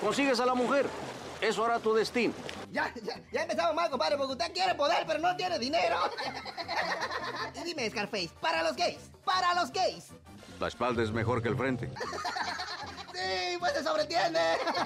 consigues 0.00 0.40
a 0.40 0.46
la 0.46 0.54
mujer. 0.54 0.86
Eso 1.42 1.64
hará 1.64 1.78
tu 1.78 1.92
destino. 1.94 2.32
Ya, 2.70 2.92
ya, 3.02 3.20
ya 3.30 3.42
empezamos 3.42 3.74
mal, 3.74 3.90
compadre, 3.90 4.16
porque 4.16 4.32
usted 4.32 4.52
quiere 4.52 4.74
poder, 4.74 5.04
pero 5.06 5.18
no 5.18 5.36
tiene 5.36 5.58
dinero. 5.58 5.96
Y 7.54 7.64
dime, 7.64 7.88
Scarface, 7.90 8.30
para 8.40 8.62
los 8.62 8.76
gays, 8.76 9.10
para 9.24 9.54
los 9.54 9.70
gays. 9.72 10.06
La 10.58 10.68
espalda 10.68 11.02
es 11.02 11.12
mejor 11.12 11.42
que 11.42 11.48
el 11.48 11.56
frente. 11.56 11.90
Sí, 13.18 13.56
pues 13.58 13.72
se 13.72 13.82
sobreentiende. 13.82 14.38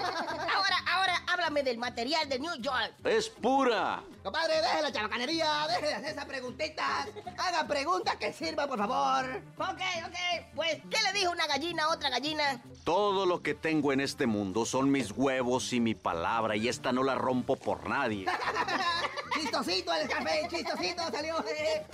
Ahora, 0.55 0.77
ahora, 0.91 1.12
háblame 1.43 1.63
del 1.63 1.77
material 1.77 2.29
de 2.29 2.39
New 2.39 2.55
York. 2.59 2.93
Es 3.03 3.27
pura. 3.29 4.01
Compadre, 4.23 4.61
deje 4.61 4.81
la 4.81 4.91
chabacanería, 4.93 5.67
deje 5.67 5.87
de 5.87 5.93
hacer 5.93 6.09
esas 6.11 6.25
preguntitas. 6.25 7.07
Haga 7.37 7.67
preguntas 7.67 8.15
que 8.15 8.31
sirvan, 8.31 8.69
por 8.69 8.77
favor. 8.79 9.41
Ok, 9.57 9.81
ok. 10.05 10.45
Pues, 10.55 10.77
¿qué 10.89 10.97
le 11.03 11.19
dijo 11.19 11.31
una 11.31 11.45
gallina 11.47 11.83
a 11.83 11.89
otra 11.89 12.09
gallina? 12.09 12.61
Todo 12.85 13.25
lo 13.25 13.41
que 13.41 13.53
tengo 13.55 13.91
en 13.91 13.99
este 13.99 14.25
mundo 14.25 14.65
son 14.65 14.89
mis 14.89 15.11
huevos 15.11 15.73
y 15.73 15.81
mi 15.81 15.95
palabra, 15.95 16.55
y 16.55 16.69
esta 16.69 16.93
no 16.93 17.03
la 17.03 17.15
rompo 17.15 17.57
por 17.57 17.89
nadie. 17.89 18.25
Chistosito 19.33 19.91
el 19.93 20.07
Scarface, 20.07 20.47
chistosito 20.49 21.11
salió. 21.11 21.35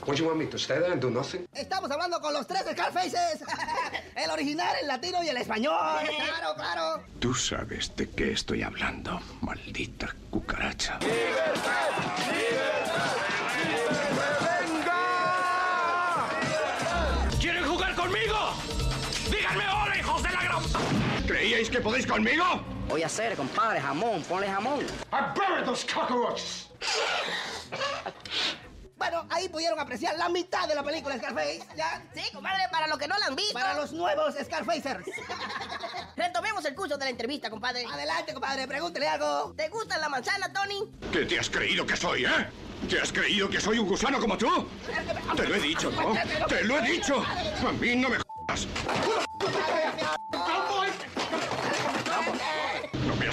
What 0.05 0.07
do 0.07 0.13
you 0.15 0.25
want 0.25 0.37
me 0.37 0.45
to 0.47 0.57
stay 0.57 0.77
there 0.77 0.91
and 0.91 1.01
do 1.01 1.09
nothing? 1.09 1.47
Estamos 1.53 1.89
hablando 1.89 2.19
con 2.19 2.33
los 2.33 2.45
tres 2.45 2.63
Scarfaces. 2.69 3.43
El 4.15 4.29
original, 4.31 4.75
el 4.81 4.87
latino 4.87 5.23
y 5.23 5.29
el 5.29 5.37
español. 5.37 5.73
Claro, 6.19 6.53
claro. 6.55 7.03
Tú 7.19 7.33
sabes 7.33 7.95
de 7.95 8.09
qué 8.09 8.31
estoy 8.33 8.63
hablando, 8.63 9.21
maldita 9.41 10.15
cucaracha. 10.29 10.99
¿Quieren 17.39 17.65
jugar 17.65 17.95
conmigo? 17.95 18.53
¡Díganme 19.29 19.63
hola, 19.67 19.97
hijos 19.97 20.23
de 20.23 20.29
la 20.29 20.43
gran... 20.43 20.63
¿Creíais 21.27 21.69
que 21.69 21.79
podéis 21.79 22.05
conmigo? 22.05 22.43
Voy 22.89 23.03
a 23.03 23.05
hacer, 23.05 23.35
compadre, 23.35 23.79
jamón, 23.79 24.23
ponle 24.23 24.47
jamón. 24.47 24.85
I 25.11 25.33
buried 25.35 25.65
those 25.65 25.85
cockroaches. 25.85 26.67
Bueno, 28.99 29.25
ahí 29.29 29.47
pudieron 29.47 29.79
apreciar 29.79 30.17
la 30.17 30.27
mitad 30.27 30.67
de 30.67 30.75
la 30.75 30.83
película 30.83 31.17
Scarface, 31.17 31.61
¿ya? 31.75 32.03
Sí, 32.13 32.21
compadre, 32.33 32.63
para 32.69 32.85
los 32.85 32.97
que 32.97 33.07
no 33.07 33.17
la 33.17 33.27
han 33.27 33.35
visto. 33.35 33.53
Para 33.53 33.73
los 33.73 33.93
nuevos 33.93 34.35
Scarfacers. 34.35 35.05
Retomemos 36.17 36.65
el 36.65 36.75
curso 36.75 36.97
de 36.97 37.05
la 37.05 37.09
entrevista, 37.09 37.49
compadre. 37.49 37.85
Adelante, 37.85 38.33
compadre, 38.33 38.67
pregúntele 38.67 39.07
algo. 39.07 39.53
¿Te 39.55 39.69
gusta 39.69 39.97
la 39.97 40.09
manzana, 40.09 40.51
Tony? 40.51 40.83
¿Qué 41.13 41.25
te 41.25 41.39
has 41.39 41.49
creído 41.49 41.85
que 41.85 41.95
soy, 41.95 42.25
eh? 42.25 42.49
¿Te 42.89 42.99
has 42.99 43.13
creído 43.13 43.49
que 43.49 43.61
soy 43.61 43.79
un 43.79 43.87
gusano 43.87 44.19
como 44.19 44.37
tú? 44.37 44.67
Te 45.35 45.47
lo 45.47 45.55
he 45.55 45.59
dicho, 45.61 45.89
¿no? 45.91 46.13
¡Te 46.47 46.65
lo 46.65 46.77
he 46.79 46.81
dicho! 46.81 47.23
A 47.23 47.71
mí 47.71 47.95
no 47.95 48.09
me 48.09 48.17
jodas. 48.17 48.67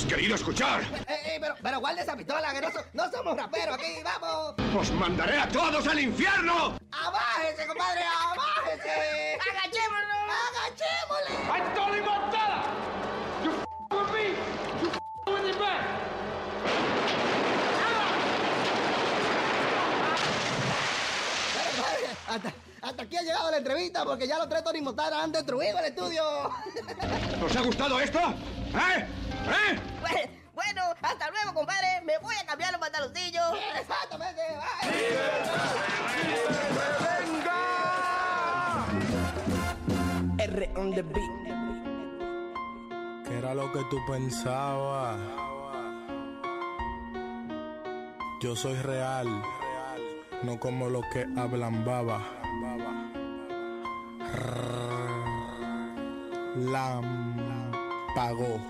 Querido 0.06 0.34
escuchar? 0.34 0.82
Eh, 0.82 1.04
eh, 1.08 1.38
pero, 1.40 1.54
pero 1.62 1.80
guarde 1.80 2.02
esa 2.02 2.16
pistola, 2.16 2.52
que 2.52 2.60
no, 2.60 2.70
so- 2.70 2.84
no 2.92 3.10
somos 3.10 3.36
raperos 3.36 3.74
aquí, 3.74 3.98
vamos. 4.02 4.54
¡Os 4.76 4.90
mandaré 4.92 5.38
a 5.38 5.48
todos 5.48 5.86
al 5.86 5.98
infierno! 6.00 6.76
¡Abájese, 6.92 7.66
compadre, 7.66 8.02
abájese! 8.04 9.38
¡Agachémonos! 9.40 10.34
¡Agachémosle! 10.48 11.74
Tony 11.74 12.00
Montana. 12.00 12.62
You 13.44 13.50
f 13.52 13.64
with 13.90 14.12
me. 14.12 14.26
You 14.82 14.88
f 14.88 14.98
with 15.26 15.58
back. 15.58 15.82
Hasta, 22.28 22.52
hasta 22.86 23.02
aquí 23.02 23.16
ha 23.16 23.22
llegado 23.22 23.50
la 23.50 23.56
entrevista 23.56 24.04
porque 24.04 24.28
ya 24.28 24.38
los 24.38 24.48
tres 24.48 24.62
Tony 24.62 24.80
Montana 24.80 25.24
han 25.24 25.32
destruido 25.32 25.78
el 25.78 25.86
estudio. 25.86 26.22
¿Os 27.44 27.56
ha 27.56 27.60
gustado 27.62 28.00
esto? 28.00 28.18
¿Eh? 28.20 29.00
¿Eh? 29.00 29.80
Bueno, 30.00 30.30
Bueno, 30.54 30.82
hasta 31.02 31.30
luego, 31.30 31.52
compadre. 31.52 32.00
Me 32.04 32.16
voy 32.18 32.34
a 32.40 32.46
cambiar 32.46 32.72
los 32.72 32.80
pantaloncillos. 32.80 33.44
Exactamente. 33.80 34.42
R 40.38 40.70
on 40.76 40.94
the 40.94 41.02
beat. 41.02 41.46
¿Qué 43.26 43.38
era 43.38 43.54
lo 43.54 43.72
que 43.72 43.80
tú 43.90 43.98
pensabas? 44.08 45.18
Yo 48.40 48.54
soy 48.54 48.74
real, 48.76 49.42
no 50.42 50.58
como 50.58 50.88
los 50.88 51.04
que 51.12 51.26
hablan 51.36 51.84
baba. 51.84 52.22
Lam 56.56 57.72
pagó. 58.14 58.60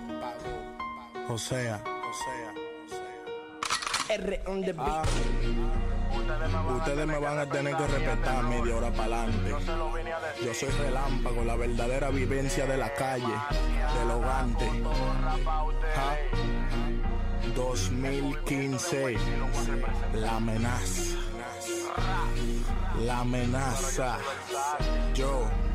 O 1.28 1.38
sea, 1.38 1.82
R 4.08 4.40
on 4.46 4.62
the 4.62 4.72
beat. 4.72 5.06
ustedes 6.76 7.06
me 7.06 7.18
van 7.18 7.38
a 7.38 7.46
tener 7.46 7.76
que 7.76 7.86
respetar 7.86 8.44
media 8.44 8.76
hora 8.76 8.92
para 8.92 9.22
adelante. 9.22 9.54
Yo 10.44 10.54
soy 10.54 10.68
relámpago, 10.70 11.44
la 11.44 11.56
verdadera 11.56 12.10
vivencia 12.10 12.66
de 12.66 12.76
la 12.76 12.94
calle, 12.94 13.34
del 13.98 14.10
hogante. 14.10 14.70
Ja. 15.94 16.16
2015, 17.54 19.16
la 20.14 20.36
amenaza. 20.36 21.25
La 23.04 23.20
amenaza. 23.20 24.18
Yo 25.14 25.48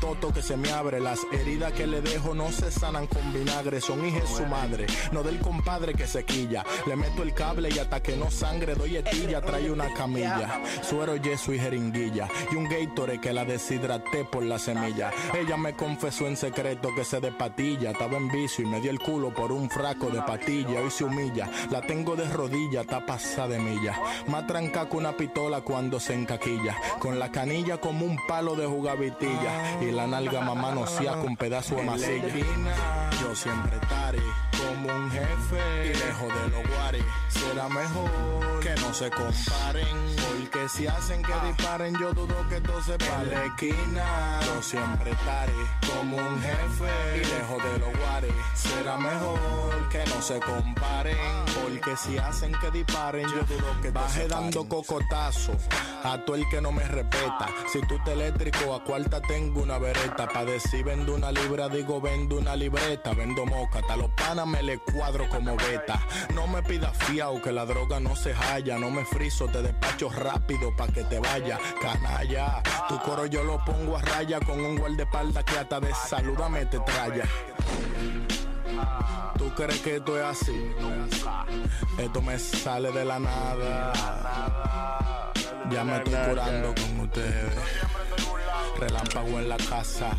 toto 0.00 0.32
que 0.32 0.42
se 0.42 0.56
me 0.56 0.70
abre. 0.72 1.00
Las 1.00 1.20
heridas 1.32 1.72
que 1.72 1.86
le 1.86 2.00
dejo 2.00 2.34
no 2.34 2.50
se 2.50 2.70
sanan 2.70 3.06
con 3.06 3.32
vinagre, 3.32 3.80
son 3.80 4.04
hijas 4.04 4.28
su 4.28 4.44
madre. 4.46 4.86
No 5.12 5.22
del 5.22 5.38
compadre 5.38 5.94
que 5.94 6.06
se 6.06 6.24
quilla. 6.24 6.64
Le 6.86 6.96
meto 6.96 7.22
el 7.22 7.34
cable 7.34 7.68
y 7.70 7.78
hasta 7.78 8.02
que 8.02 8.16
no 8.16 8.30
sangre 8.30 8.74
doy 8.74 8.96
etilla, 8.96 9.40
trae 9.40 9.70
una 9.70 9.92
camilla. 9.94 10.60
Suero, 10.82 11.16
yeso 11.16 11.52
y 11.52 11.58
jeringuilla. 11.58 12.28
Y 12.50 12.56
un 12.56 12.68
Gatorade 12.68 13.20
que 13.20 13.32
la 13.32 13.44
deshidraté 13.44 14.24
por 14.24 14.42
la 14.42 14.58
semilla. 14.58 15.12
Ella 15.38 15.56
me 15.56 15.74
confesó 15.74 16.26
en 16.26 16.36
secreto 16.36 16.88
que 16.94 17.04
se 17.04 17.20
de 17.20 17.32
patilla. 17.32 17.90
Estaba 17.90 18.16
en 18.16 18.28
vicio 18.28 18.64
y 18.64 18.68
me 18.68 18.80
dio 18.80 18.90
el 18.90 18.98
culo 18.98 19.32
por 19.32 19.52
un 19.52 19.68
fraco 19.68 20.08
de 20.10 20.22
patilla. 20.22 20.80
Hoy 20.80 20.90
se 20.90 21.04
humilla. 21.04 21.50
La 21.70 21.82
tengo 21.82 22.16
de 22.16 22.28
rodilla, 22.28 22.82
está 22.82 23.04
pasada 23.04 23.48
de 23.48 23.58
milla. 23.58 23.98
Más 24.28 24.46
tranca 24.46 24.88
que 24.88 24.96
una 24.96 25.16
pistola 25.16 25.60
cuando 25.60 25.98
se 26.00 26.14
encaquilla. 26.14 26.76
Con 26.98 27.18
la 27.18 27.30
canilla 27.30 27.78
como 27.78 28.06
un 28.06 28.16
palo 28.26 28.54
de 28.54 28.66
jugavitilla. 28.66 29.80
Y 29.80 29.89
la 29.92 30.06
nalga 30.06 30.40
mamá 30.40 30.72
no 30.74 30.84
con 31.22 31.36
pedazo 31.36 31.76
de 31.76 31.82
masilla. 31.82 33.10
Yo 33.20 33.34
siempre 33.34 33.76
estaré 33.76 34.22
como 34.58 34.94
un 34.94 35.10
jefe. 35.10 35.86
Y 35.86 35.94
lejos 35.94 36.28
de 36.28 36.48
los 36.50 36.68
guares. 36.68 37.04
Será 37.28 37.68
mejor 37.68 38.60
que 38.60 38.74
no 38.80 38.94
se 38.94 39.10
comparen. 39.10 39.86
Porque 40.28 40.68
si 40.68 40.86
hacen 40.86 41.22
que 41.22 41.32
disparen, 41.46 41.96
yo 41.98 42.12
dudo 42.12 42.36
que 42.48 42.60
todo 42.60 42.82
se 42.82 42.98
pare. 42.98 43.30
la 43.30 43.44
esquina, 43.46 44.40
yo 44.46 44.62
siempre 44.62 45.10
estaré 45.10 45.52
como 45.86 46.16
un 46.16 46.40
jefe. 46.40 47.16
Y 47.16 47.24
lejos 47.24 47.62
de 47.64 47.78
los 47.78 47.98
guares. 47.98 48.32
Será 48.54 48.96
mejor 48.96 49.88
que 49.90 50.04
no 50.06 50.22
se 50.22 50.40
comparen. 50.40 51.16
Porque 51.62 51.96
si 51.96 52.18
hacen 52.18 52.52
que 52.60 52.70
disparen, 52.70 53.26
yo 53.28 53.42
dudo 53.44 53.80
que 53.82 53.90
baje 53.90 54.28
dando 54.28 54.68
cocotazo 54.68 55.52
a 56.02 56.18
todo 56.24 56.36
el 56.36 56.48
que 56.48 56.60
no 56.60 56.72
me 56.72 56.84
respeta. 56.84 57.48
Si 57.72 57.80
tú 57.82 57.98
te 58.04 58.12
eléctrico, 58.12 58.74
a 58.74 58.84
cuarta 58.84 59.20
tengo 59.20 59.62
una 59.62 59.78
vereta. 59.80 60.28
Pa' 60.28 60.44
decir 60.44 60.84
vendo 60.84 61.14
una 61.14 61.32
libra, 61.32 61.68
digo 61.68 62.00
vendo 62.00 62.36
una 62.36 62.54
libreta. 62.54 63.12
Vendo 63.14 63.44
moca, 63.46 63.80
hasta 63.80 63.96
los 63.96 64.10
panas 64.10 64.46
me 64.46 64.62
le 64.62 64.78
cuadro 64.78 65.28
como 65.28 65.56
beta. 65.56 66.00
No 66.34 66.46
me 66.46 66.62
pidas 66.62 66.96
fiao 66.96 67.40
que 67.42 67.50
la 67.50 67.64
droga 67.64 67.98
no 67.98 68.14
se 68.14 68.32
halla. 68.34 68.78
No 68.78 68.90
me 68.90 69.04
friso, 69.04 69.46
te 69.46 69.62
despacho 69.62 70.10
rápido 70.10 70.74
pa' 70.76 70.88
que 70.88 71.02
te 71.04 71.18
vaya. 71.18 71.58
Canalla, 71.80 72.62
tu 72.88 72.98
coro 73.00 73.26
yo 73.26 73.42
lo 73.42 73.64
pongo 73.64 73.96
a 73.96 74.02
raya 74.02 74.38
con 74.40 74.60
un 74.60 74.76
guardaespaldas 74.76 75.44
que 75.44 75.58
hasta 75.58 75.80
de 75.80 75.92
saludame 75.94 76.66
te 76.66 76.78
traya. 76.80 77.24
¿Tú 79.36 79.50
crees 79.54 79.80
que 79.80 79.96
esto 79.96 80.18
es 80.18 80.24
así? 80.24 80.72
Esto 81.98 82.22
me 82.22 82.38
sale 82.38 82.92
de 82.92 83.04
la 83.04 83.18
nada. 83.18 83.92
Ya 85.70 85.84
me 85.84 85.96
estoy 85.96 86.14
curando 86.28 86.74
con 86.74 87.00
ustedes. 87.00 87.54
Relámpago 88.80 89.38
en 89.38 89.48
la 89.48 89.56
casa. 89.58 90.10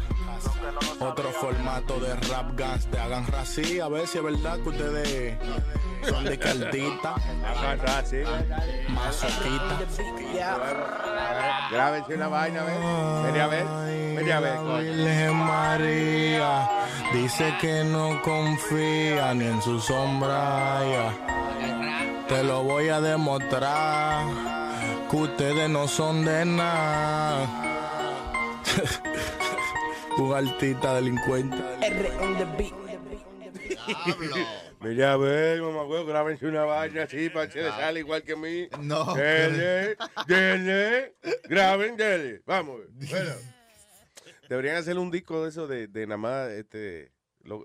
Otro 0.99 1.31
formato 1.31 1.99
de 1.99 2.15
rap 2.15 2.55
gas. 2.55 2.85
Te 2.85 2.99
hagan 2.99 3.25
rací. 3.27 3.79
A 3.79 3.87
ver 3.87 4.07
si 4.07 4.19
es 4.19 4.23
verdad 4.23 4.59
que 4.59 4.69
ustedes 4.69 5.37
son 6.07 6.23
de 6.25 6.37
caldita. 6.37 7.15
Masoquita. 8.89 9.79
Grábense 11.71 12.15
una 12.15 12.27
vaina, 12.27 12.63
ven. 12.63 13.23
Vení 13.23 13.39
a 13.39 13.47
ver. 13.47 13.65
Vení 14.15 14.31
a 14.31 14.39
ver. 14.39 14.59
Virgen 14.83 15.35
María 15.35 16.69
dice 17.13 17.53
que 17.59 17.83
no 17.83 18.21
confía 18.21 19.33
ni 19.33 19.45
en 19.45 19.61
su 19.61 19.79
sombra. 19.79 20.81
ya. 20.85 22.25
Te 22.27 22.43
lo 22.43 22.63
voy 22.63 22.89
a 22.89 23.01
demostrar 23.01 24.25
que 25.09 25.17
ustedes 25.17 25.69
no 25.69 25.87
son 25.87 26.23
de 26.23 26.45
nada. 26.45 27.47
Un 30.17 30.33
artista 30.33 30.95
delincuente. 30.95 31.57
R 31.81 32.09
on 32.19 32.37
the 32.37 32.45
beat. 32.57 32.73
Mira 34.81 35.13
a 35.13 35.17
ver, 35.17 35.61
mamá, 35.61 35.83
güey, 35.83 36.05
grábense 36.05 36.47
una 36.47 36.63
vaina 36.63 37.03
así 37.03 37.29
para 37.29 37.47
que 37.49 37.61
les 37.61 37.71
sale 37.73 37.99
igual 37.99 38.23
que 38.23 38.33
a 38.33 38.35
mí. 38.35 38.67
No. 38.79 39.13
Denle, 39.15 39.95
denle, 40.27 41.15
graben, 41.47 41.95
denle. 41.97 42.41
Vamos. 42.45 42.81
Bueno. 43.09 43.33
Deberían 44.49 44.75
hacer 44.77 44.97
un 44.97 45.11
disco 45.11 45.43
de 45.43 45.49
eso 45.49 45.67
de, 45.67 45.87
de 45.87 46.05
nada 46.07 46.17
más, 46.17 46.49
este, 46.49 47.11
lo- 47.43 47.63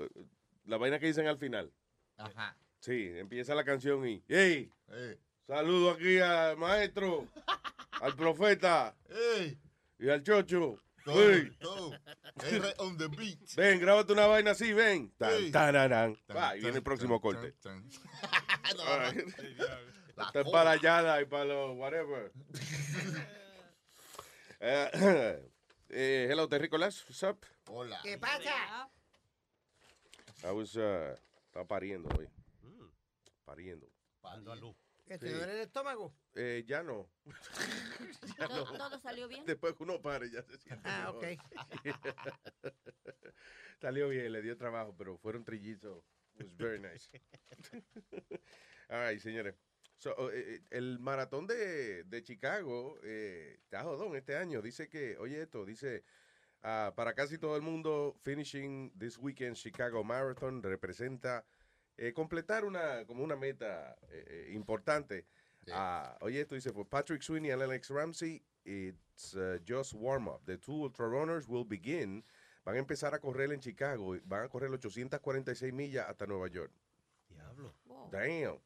la 0.67 0.77
vaina 0.77 0.99
que 0.99 1.07
dicen 1.07 1.27
al 1.27 1.39
final. 1.39 1.73
Ajá. 2.17 2.57
Sí, 2.81 3.11
empieza 3.17 3.55
la 3.55 3.65
canción 3.65 4.07
y, 4.07 4.23
hey, 4.29 4.71
saludo 5.47 5.91
aquí 5.93 6.19
al 6.21 6.57
maestro, 6.57 7.27
al 8.01 8.15
profeta 8.15 8.95
y 9.99 10.09
al 10.09 10.23
chocho. 10.23 10.81
Todo, 11.07 11.31
Hey. 11.33 11.57
todo. 11.61 11.93
R 12.43 12.75
on 12.79 12.99
the 12.99 13.07
beat. 13.07 13.39
Ven, 13.55 13.79
grábate 13.79 14.13
una 14.13 14.27
vaina 14.27 14.51
así, 14.51 14.73
ven. 14.73 15.13
Tan, 15.17 15.33
Ey. 15.35 15.51
tararán. 15.53 16.17
Tan, 16.27 16.37
Va, 16.37 16.57
y 16.57 16.59
viene 16.59 16.73
tan, 16.73 16.77
el 16.79 16.83
próximo 16.83 17.15
tan, 17.15 17.23
corte. 17.23 17.53
tan, 17.63 17.89
All 18.81 19.13
right. 19.15 19.27
La 20.17 20.25
Esto 20.27 20.41
es 20.41 20.45
cola. 20.47 20.53
para 20.59 20.71
allá 20.73 21.21
y 21.21 21.25
para 21.27 21.45
los 21.45 21.77
whatever. 21.79 22.33
Eh, 24.59 25.51
eh, 25.91 26.29
hello, 26.31 26.49
Terry 26.49 26.69
Colas. 26.71 27.05
What's 27.05 27.23
up? 27.25 27.45
Hola. 27.69 28.01
¿Qué 28.03 28.17
pasa? 28.19 28.89
I 30.45 30.51
was, 30.51 30.75
uh, 30.77 31.15
estaba 31.47 31.67
pariendo 31.69 32.09
hoy. 32.19 32.27
Pariendo. 33.45 33.87
¿Que 35.07 35.19
te 35.19 35.31
duele 35.33 35.53
el 35.53 35.61
estómago? 35.61 36.15
Eh, 36.37 36.65
ya 36.67 36.83
no. 36.83 37.09
Ya 38.39 38.47
¿Todo, 38.49 38.73
no. 38.73 38.79
todo 38.79 38.99
salió 39.01 39.27
bien? 39.29 39.45
Después 39.47 39.75
que 39.75 39.83
uno 39.83 40.01
pare, 40.03 40.31
ya 40.31 40.43
se 40.43 40.59
siente 40.59 40.83
Ah, 40.89 41.13
mejor. 41.13 41.37
Salió 43.81 44.09
bien, 44.09 44.31
le 44.33 44.43
dio 44.43 44.57
trabajo, 44.57 44.95
pero 44.97 45.17
fueron 45.19 45.45
trillizos. 45.45 46.03
It 46.39 46.45
was 46.45 46.57
very 46.57 46.79
nice. 46.81 47.09
All 48.91 49.01
right, 49.01 49.19
señores. 49.21 49.55
So, 49.99 50.15
oh, 50.19 50.31
eh, 50.31 50.57
eh, 50.57 50.63
el 50.71 50.99
maratón 50.99 51.47
de, 51.47 52.05
de 52.05 52.23
Chicago 52.23 52.99
eh, 53.03 53.57
está 53.63 53.83
jodón 53.83 54.15
este 54.17 54.37
año. 54.37 54.61
Dice 54.61 54.89
que, 54.89 55.17
oye 55.19 55.41
esto, 55.43 55.65
dice, 55.65 56.05
ah, 56.63 56.93
para 56.97 57.15
casi 57.15 57.39
todo 57.39 57.57
el 57.57 57.63
mundo, 57.63 58.15
finishing 58.23 58.93
this 58.99 59.17
weekend 59.19 59.57
Chicago 59.57 60.05
Marathon 60.05 60.63
representa 60.63 61.47
eh, 61.97 62.13
completar 62.13 62.65
una, 62.67 63.07
como 63.07 63.25
una 63.25 63.37
meta 63.37 63.97
eh, 64.11 64.25
eh, 64.29 64.53
importante. 64.53 65.27
Ah, 65.73 66.17
oye 66.21 66.41
esto, 66.41 66.55
dice, 66.55 66.73
for 66.73 66.85
Patrick 66.87 67.23
Sweeney 67.23 67.51
and 67.51 67.63
Alex 67.63 67.91
Ramsey, 67.91 68.43
it's 68.65 69.35
uh, 69.35 69.59
just 69.65 69.95
warm 69.95 70.29
up. 70.29 70.45
The 70.47 70.57
two 70.59 70.85
ultra 70.85 71.09
runners 71.09 71.49
will 71.49 71.65
begin. 71.65 72.23
Van 72.65 72.75
a 72.77 72.79
empezar 72.79 73.15
a 73.15 73.19
correr 73.21 73.53
en 73.53 73.61
Chicago. 73.61 74.15
y 74.15 74.21
Van 74.25 74.45
a 74.45 74.49
correr 74.49 74.71
846 74.73 75.73
millas 75.73 76.07
hasta 76.09 76.27
Nueva 76.27 76.49
York. 76.49 76.73
Diablo. 77.29 77.75
Damn. 78.11 78.59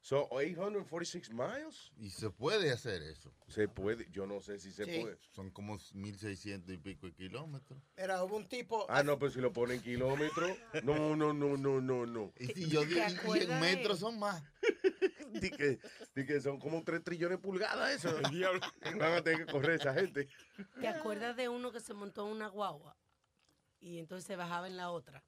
So, 0.00 0.28
846 0.30 1.30
miles. 1.32 1.90
Y 1.96 2.10
se 2.10 2.28
puede 2.28 2.70
hacer 2.70 3.02
eso. 3.02 3.32
Se 3.48 3.68
puede, 3.68 4.06
yo 4.12 4.26
no 4.26 4.42
sé 4.42 4.58
si 4.60 4.70
se 4.70 4.84
Sí. 4.84 5.00
puede. 5.00 5.16
Son 5.32 5.50
como 5.50 5.78
1600 5.94 6.74
y 6.74 6.76
pico 6.76 7.06
de 7.06 7.14
kilómetros. 7.14 7.80
Era 7.96 8.22
hubo 8.22 8.36
un 8.36 8.46
tipo. 8.46 8.84
Ah, 8.90 9.02
no, 9.02 9.18
pero 9.18 9.30
si 9.32 9.40
lo 9.40 9.50
ponen 9.52 9.78
en 9.78 9.82
kilómetros. 9.82 10.58
No, 10.82 11.16
no, 11.16 11.32
no, 11.32 11.56
no, 11.56 11.80
no, 11.80 12.04
no. 12.04 12.32
Y 12.38 12.46
si 12.48 12.68
yo 12.68 12.84
digo 12.84 13.00
y 13.34 13.38
en 13.44 13.60
metros 13.60 14.00
son 14.00 14.18
más. 14.18 14.42
Di 15.40 15.50
que, 15.50 15.78
di 16.14 16.26
que 16.26 16.40
son 16.40 16.58
como 16.60 16.82
3 16.84 17.02
trillones 17.02 17.38
de 17.38 17.42
pulgadas 17.42 17.90
eso. 17.90 18.14
Van 18.98 19.12
a 19.14 19.22
tener 19.22 19.44
que 19.44 19.52
correr 19.52 19.80
esa 19.80 19.92
gente. 19.94 20.28
¿Te 20.80 20.88
acuerdas 20.88 21.36
de 21.36 21.48
uno 21.48 21.72
que 21.72 21.80
se 21.80 21.92
montó 21.92 22.26
en 22.26 22.32
una 22.32 22.48
guagua 22.48 22.96
y 23.80 23.98
entonces 23.98 24.26
se 24.26 24.36
bajaba 24.36 24.66
en 24.68 24.76
la 24.76 24.90
otra 24.90 25.24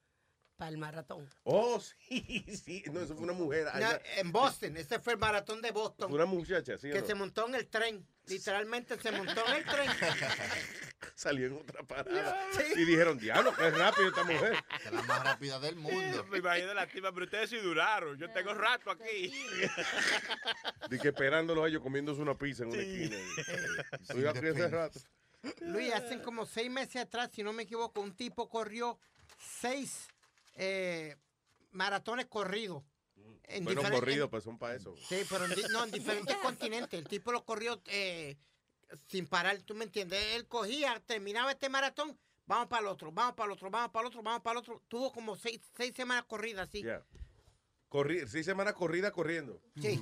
para 0.57 0.71
el 0.71 0.79
maratón? 0.79 1.29
Oh, 1.43 1.81
sí, 2.09 2.45
sí. 2.57 2.85
No, 2.93 3.01
eso 3.01 3.15
fue 3.15 3.25
una 3.25 3.33
mujer. 3.33 3.67
No, 3.75 3.89
en 4.17 4.33
Boston, 4.33 4.77
ese 4.77 5.01
fue 5.01 5.15
el 5.15 5.19
maratón 5.19 5.61
de 5.61 5.73
Boston. 5.73 6.09
Fue 6.09 6.17
una 6.17 6.27
muchacha, 6.27 6.79
¿sí 6.79 6.91
que 6.91 7.01
no? 7.01 7.07
se 7.07 7.15
montó 7.15 7.49
en 7.49 7.57
el 7.57 7.67
tren. 7.67 8.07
Literalmente 8.27 8.99
se 8.99 9.11
montó 9.11 9.47
en 9.49 9.55
el 9.57 9.65
tren. 9.65 9.89
Salió 11.17 11.47
en 11.47 11.55
otra 11.55 11.83
parada. 11.83 12.47
Sí. 12.53 12.63
Y 12.77 12.85
dijeron, 12.85 13.19
diablo, 13.19 13.51
qué 13.57 13.71
rápido 13.71 14.09
esta 14.09 14.23
mujer. 14.23 14.55
Es 14.85 14.93
la 14.93 15.03
más 15.03 15.25
rápida 15.25 15.59
del 15.59 15.75
mundo. 15.77 16.25
Me 16.31 16.39
imagino 16.39 16.75
la 16.75 16.87
tipa, 16.87 17.11
pero 17.11 17.25
ustedes 17.25 17.49
sí 17.49 17.57
duraron. 17.57 18.19
Yo 18.19 18.31
tengo 18.33 18.53
rato 18.53 18.91
aquí. 18.91 19.33
Di 20.91 20.99
que 20.99 21.09
esperándolos 21.09 21.65
a 21.65 21.69
ellos 21.69 21.83
comiéndose 21.83 22.21
una 22.21 22.37
pizza 22.37 22.65
en 22.65 22.69
una 22.71 22.83
esquina. 22.83 23.17
Estoy 24.01 24.27
aquí 24.27 24.47
hace 24.47 24.69
rato. 24.69 25.01
Luis, 25.61 25.93
hace 25.95 26.21
como 26.21 26.45
seis 26.45 26.71
meses 26.71 26.97
atrás, 27.03 27.31
si 27.33 27.43
no 27.43 27.53
me 27.55 27.63
equivoco, 27.63 28.01
un 28.03 28.15
tipo 28.15 28.49
corrió 28.51 28.99
seis 29.39 30.09
eh, 30.57 31.17
maratones 31.71 32.27
corridos. 32.27 32.83
En 33.45 33.65
Bueno, 33.65 33.81
diferen- 33.81 33.95
corrido, 34.01 34.25
en- 34.25 34.31
pues 34.31 34.45
son 34.45 34.59
para 34.59 34.75
eso. 34.75 34.95
Sí, 35.09 35.25
pero 35.31 35.47
en, 35.47 35.53
no, 35.73 35.85
en 35.85 35.91
diferentes 35.93 36.37
continentes. 36.37 36.99
El 36.99 37.09
tipo 37.09 37.33
lo 37.33 37.45
corrió 37.45 37.81
eh, 37.87 38.37
sin 39.09 39.27
parar, 39.27 39.59
¿tú 39.63 39.75
me 39.75 39.85
entiendes? 39.85 40.21
Él 40.35 40.47
cogía, 40.47 41.01
terminaba 41.07 41.53
este 41.53 41.69
maratón, 41.69 42.19
vamos 42.47 42.69
para 42.69 42.83
el 42.83 42.89
otro, 42.89 43.11
vamos 43.13 43.35
para 43.35 43.47
el 43.49 43.53
otro, 43.57 43.71
vamos 43.71 43.91
para 43.91 44.03
el 44.03 44.07
otro, 44.09 44.23
vamos 44.23 44.43
para 44.43 44.53
el 44.53 44.59
otro. 44.59 44.83
Tuvo 44.89 45.13
como 45.13 45.37
seis, 45.37 45.61
seis 45.77 45.93
semanas 45.95 46.25
corridas 46.27 46.69
así. 46.69 46.83
Yeah. 46.83 47.05
Corri 47.89 48.27
seis 48.27 48.45
semanas 48.45 48.75
corrida 48.75 49.11
corriendo. 49.13 49.63
Sí. 49.81 50.01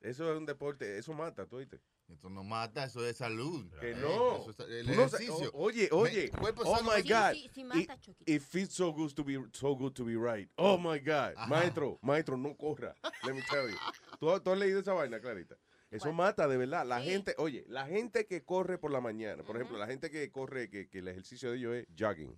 Eso 0.00 0.30
es 0.30 0.38
un 0.38 0.46
deporte, 0.46 0.98
eso 0.98 1.12
mata, 1.14 1.46
tú 1.46 1.56
oíste. 1.56 1.80
Esto 2.08 2.28
no 2.30 2.44
mata, 2.44 2.84
eso 2.84 3.04
es 3.04 3.16
salud. 3.16 3.68
Que 3.80 3.90
Eh, 3.90 3.94
no. 3.96 4.36
eso 4.36 4.50
es 4.50 4.60
el 4.60 4.86
no 4.86 4.92
ejercicio. 4.92 5.50
o- 5.52 5.64
oye, 5.64 5.88
Me- 5.90 5.96
oye. 5.98 6.30
cuerpo 6.30 6.62
Oh 6.64 6.80
my 6.82 7.02
God. 7.02 7.32
Sí, 7.32 7.50
sí, 7.52 7.60
It- 7.62 7.66
mata, 7.66 7.98
It, 8.26 8.40
feels 8.42 8.72
so 8.72 8.92
good 8.92 9.12
to 9.14 9.24
be 9.24 9.34
so 9.52 9.74
good 9.74 9.92
to 9.94 10.04
be 10.04 10.14
right. 10.16 10.48
Oh 10.56 10.78
my 10.78 11.00
God. 11.00 11.34
Ajá. 11.36 11.46
Maestro, 11.48 11.98
maestro, 12.02 12.36
no 12.36 12.54
corra. 12.56 12.94
Let 13.24 13.34
me 13.34 13.42
tell 13.50 13.68
you. 13.68 13.76
¿Tú, 14.20 14.40
tú 14.40 14.52
has 14.52 14.58
leído 14.58 14.78
esa 14.80 14.92
vaina, 14.92 15.18
Clarita? 15.18 15.56
Eso 15.90 16.12
mata 16.12 16.48
de 16.48 16.56
verdad. 16.56 16.84
La 16.86 17.00
gente, 17.00 17.34
oye, 17.38 17.64
la 17.68 17.86
gente 17.86 18.26
que 18.26 18.44
corre 18.44 18.76
por 18.76 18.90
la 18.90 19.00
mañana, 19.00 19.42
por 19.44 19.56
ejemplo, 19.56 19.78
la 19.78 19.86
gente 19.86 20.10
que 20.10 20.30
corre, 20.30 20.68
que, 20.68 20.88
que 20.88 20.98
el 20.98 21.08
ejercicio 21.08 21.50
de 21.50 21.56
ellos 21.58 21.74
es 21.76 21.86
jogging, 21.98 22.34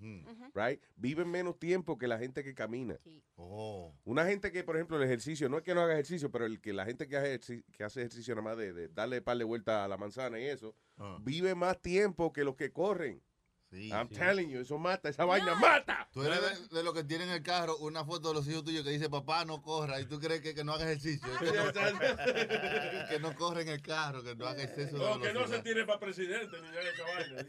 right? 0.54 0.80
Viven 0.96 1.28
menos 1.30 1.58
tiempo 1.58 1.96
que 1.98 2.06
la 2.06 2.18
gente 2.18 2.44
que 2.44 2.54
camina. 2.54 2.98
Oh. 3.37 3.94
Una 4.04 4.26
gente 4.26 4.52
que, 4.52 4.64
por 4.64 4.76
ejemplo, 4.76 4.96
el 4.98 5.02
ejercicio, 5.04 5.48
no 5.48 5.56
es 5.58 5.62
que 5.62 5.74
no 5.74 5.80
haga 5.80 5.94
ejercicio, 5.94 6.30
pero 6.30 6.44
el 6.44 6.61
que 6.61 6.72
la 6.72 6.84
gente 6.84 7.08
que 7.08 7.16
hace, 7.16 7.64
que 7.72 7.84
hace 7.84 8.00
ejercicio 8.00 8.34
nada 8.34 8.44
más 8.44 8.56
de, 8.58 8.72
de 8.72 8.88
darle 8.88 9.22
par 9.22 9.38
de 9.38 9.44
vueltas 9.44 9.84
a 9.84 9.88
la 9.88 9.96
manzana 9.96 10.38
y 10.38 10.44
eso, 10.44 10.74
Ah. 10.98 11.16
vive 11.22 11.54
más 11.54 11.80
tiempo 11.80 12.32
que 12.32 12.44
los 12.44 12.56
que 12.56 12.72
corren. 12.72 13.22
I'm 13.70 14.09
sí. 14.09 14.14
telling 14.14 14.48
you, 14.48 14.61
eso 14.61 14.78
mata, 14.78 15.11
esa 15.11 15.26
vaina 15.26 15.54
mata. 15.54 16.09
Tú 16.12 16.22
eres 16.22 16.40
de, 16.70 16.76
de 16.76 16.83
los 16.83 16.94
que 16.94 17.04
tienen 17.04 17.28
en 17.28 17.35
el 17.35 17.42
carro 17.42 17.76
una 17.78 18.02
foto 18.04 18.28
de 18.28 18.35
los 18.35 18.48
hijos 18.48 18.64
tuyos 18.64 18.83
que 18.83 18.90
dice 18.90 19.11
papá 19.11 19.44
no 19.44 19.61
corra 19.61 20.00
y 20.00 20.07
tú 20.07 20.18
crees 20.18 20.40
que, 20.40 20.54
que 20.54 20.64
no 20.64 20.72
haga 20.72 20.85
ejercicio. 20.85 21.28
Que 21.38 21.52
no, 21.52 23.09
que 23.09 23.18
no 23.20 23.35
corre 23.35 23.62
en 23.62 23.68
el 23.68 23.83
carro, 23.83 24.22
que 24.22 24.35
no 24.35 24.46
haga 24.46 24.62
exceso 24.62 24.96
de 24.96 25.04
No, 25.04 25.20
que 25.20 25.33
no 25.33 25.46
se 25.46 25.59
tire 25.61 25.85
para 25.85 26.00
presidente 26.00 26.57
ni 26.62 26.68
de 26.70 26.88
esa 26.90 27.04
vaina. 27.04 27.46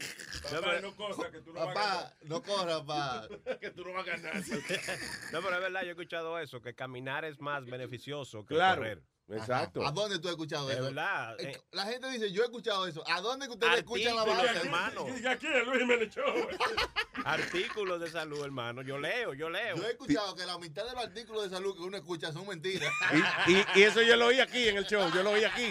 Papá, 0.50 0.80
no 0.80 0.94
corra, 0.96 1.30
que 1.30 1.40
tú 1.40 1.52
no 1.52 1.60
vas 1.60 1.68
a 1.70 1.74
Papá, 1.74 1.86
ganar. 1.96 2.16
no 2.24 2.42
corra, 2.42 2.84
papá. 2.84 3.28
que 3.60 3.70
tú 3.70 3.84
no 3.84 3.92
vas 3.94 4.06
a 4.08 4.10
ganar. 4.16 4.34
No, 5.32 5.40
pero 5.42 5.54
es 5.54 5.60
verdad, 5.60 5.80
yo 5.82 5.88
he 5.88 5.90
escuchado 5.92 6.38
eso, 6.38 6.60
que 6.60 6.74
caminar 6.74 7.24
es 7.24 7.40
más 7.40 7.64
beneficioso 7.64 8.44
que 8.44 8.54
Claro, 8.54 8.82
correr. 8.82 9.02
Exacto. 9.32 9.86
¿A 9.86 9.92
dónde 9.92 10.18
tú 10.18 10.28
has 10.28 10.32
escuchado 10.32 10.68
Es 10.70 10.76
eso? 10.76 10.84
verdad, 10.86 11.38
Eh, 11.40 11.52
eh. 11.56 11.62
La 11.72 11.84
gente 11.86 12.10
dice, 12.10 12.30
yo 12.32 12.42
he 12.42 12.46
escuchado 12.46 12.86
eso. 12.86 13.02
¿A 13.08 13.20
dónde 13.20 13.46
que 13.46 13.52
ustedes 13.52 13.78
escuchan 13.78 14.16
la 14.16 14.24
vaina? 14.24 14.52
hermano. 14.60 15.06
Aquí 15.28 15.46
es 15.46 15.66
Luis 15.66 15.78
Jiménez. 15.80 16.14
Artículos 17.24 18.00
de 18.00 18.10
salud, 18.10 18.44
hermano. 18.44 18.82
Yo 18.82 18.98
leo, 18.98 19.34
yo 19.34 19.50
leo. 19.50 19.76
Yo 19.76 19.86
he 19.86 19.90
escuchado 19.92 20.34
que 20.34 20.46
la 20.46 20.58
mitad 20.58 20.84
de 20.86 20.92
los 20.92 21.04
artículos 21.04 21.44
de 21.44 21.50
salud 21.50 21.76
que 21.76 21.82
uno 21.82 21.96
escucha 21.96 22.32
son 22.32 22.46
mentiras. 22.46 22.90
Y, 23.46 23.52
y- 23.52 23.64
y 23.76 23.82
eso 23.82 24.02
yo 24.02 24.16
lo 24.16 24.26
oí 24.26 24.40
aquí 24.40 24.68
en 24.68 24.76
el 24.78 24.84
show, 24.86 25.10
yo 25.12 25.22
lo 25.22 25.30
oí 25.32 25.44
aquí. 25.44 25.70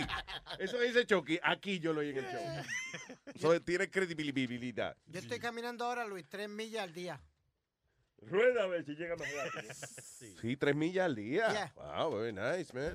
Eso 0.60 0.78
que 0.78 0.86
dice 0.86 1.06
Chucky, 1.06 1.40
aquí 1.42 1.80
yo 1.80 1.94
lo 1.94 2.02
oí 2.02 2.10
en 2.10 2.18
el 2.18 2.26
show. 2.26 2.42
Eso 3.34 3.62
tiene 3.62 3.90
credibilidad. 3.90 4.96
Yo 5.08 5.20
estoy 5.20 5.40
caminando 5.40 5.86
ahora, 5.86 6.06
Luis, 6.06 6.26
tres 6.28 6.50
millas 6.50 6.84
al 6.84 6.94
día. 6.94 7.20
Rueda 8.22 8.64
a 8.64 8.68
ver 8.68 8.86
si 8.86 8.96
llega 8.96 9.16
más 9.16 9.28
rápido. 9.34 9.74
Sí, 10.42 10.58
tres 10.58 10.76
millas 10.76 11.06
al 11.06 11.16
día. 11.16 11.52
Yeah. 11.52 11.74
Wow, 11.76 12.18
very 12.18 12.34
nice, 12.34 12.74
man. 12.74 12.94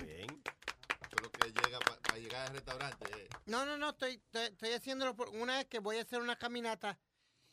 Pero 1.09 1.31
que 1.31 1.47
llega 1.47 1.79
para 1.79 2.17
llegar 2.19 2.47
al 2.47 2.53
restaurante. 2.53 3.05
eh. 3.17 3.29
No, 3.45 3.65
no, 3.65 3.77
no, 3.77 3.89
estoy, 3.89 4.13
estoy, 4.13 4.45
estoy 4.45 4.71
haciéndolo 4.73 5.15
por 5.15 5.29
una 5.29 5.57
vez 5.57 5.65
que 5.65 5.79
voy 5.79 5.97
a 5.97 6.01
hacer 6.01 6.19
una 6.21 6.35
caminata 6.35 6.97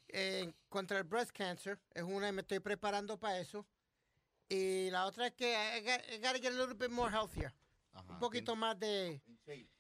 eh, 0.08 0.52
contra 0.68 0.98
el 0.98 1.04
breast 1.04 1.30
cancer. 1.32 1.78
Es 1.94 2.02
una 2.02 2.28
y 2.28 2.32
me 2.32 2.42
estoy 2.42 2.60
preparando 2.60 3.18
para 3.18 3.38
eso. 3.38 3.66
Y 4.48 4.90
la 4.90 5.06
otra 5.06 5.28
es 5.28 5.32
que 5.34 5.50
I 5.52 5.80
got, 5.80 6.00
I 6.12 6.18
gotta 6.18 6.38
get 6.38 6.52
a 6.52 6.56
little 6.56 6.74
bit 6.74 6.90
more 6.90 7.10
healthier. 7.10 7.52
un 8.08 8.18
poquito 8.18 8.54
más 8.56 8.78
de... 8.78 9.20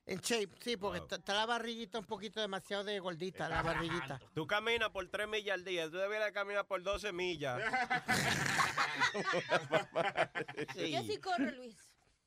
En 0.04 0.18
shape, 0.18 0.50
sí, 0.60 0.76
porque 0.76 0.98
está 0.98 1.16
está 1.16 1.34
la 1.34 1.46
barriguita 1.46 1.98
un 1.98 2.04
poquito 2.04 2.40
demasiado 2.40 2.82
de 2.84 2.98
gordita, 2.98 3.48
la 3.48 3.62
barriguita. 3.62 4.20
Tú 4.34 4.46
caminas 4.46 4.90
por 4.90 5.08
3 5.08 5.28
millas 5.28 5.54
al 5.54 5.64
día, 5.64 5.88
tú 5.88 5.96
debieras 5.96 6.32
caminar 6.32 6.66
por 6.66 6.82
12 6.82 7.12
millas. 7.12 7.62
Yo 10.76 11.02
sí 11.04 11.18
corro, 11.18 11.50
Luis, 11.52 11.76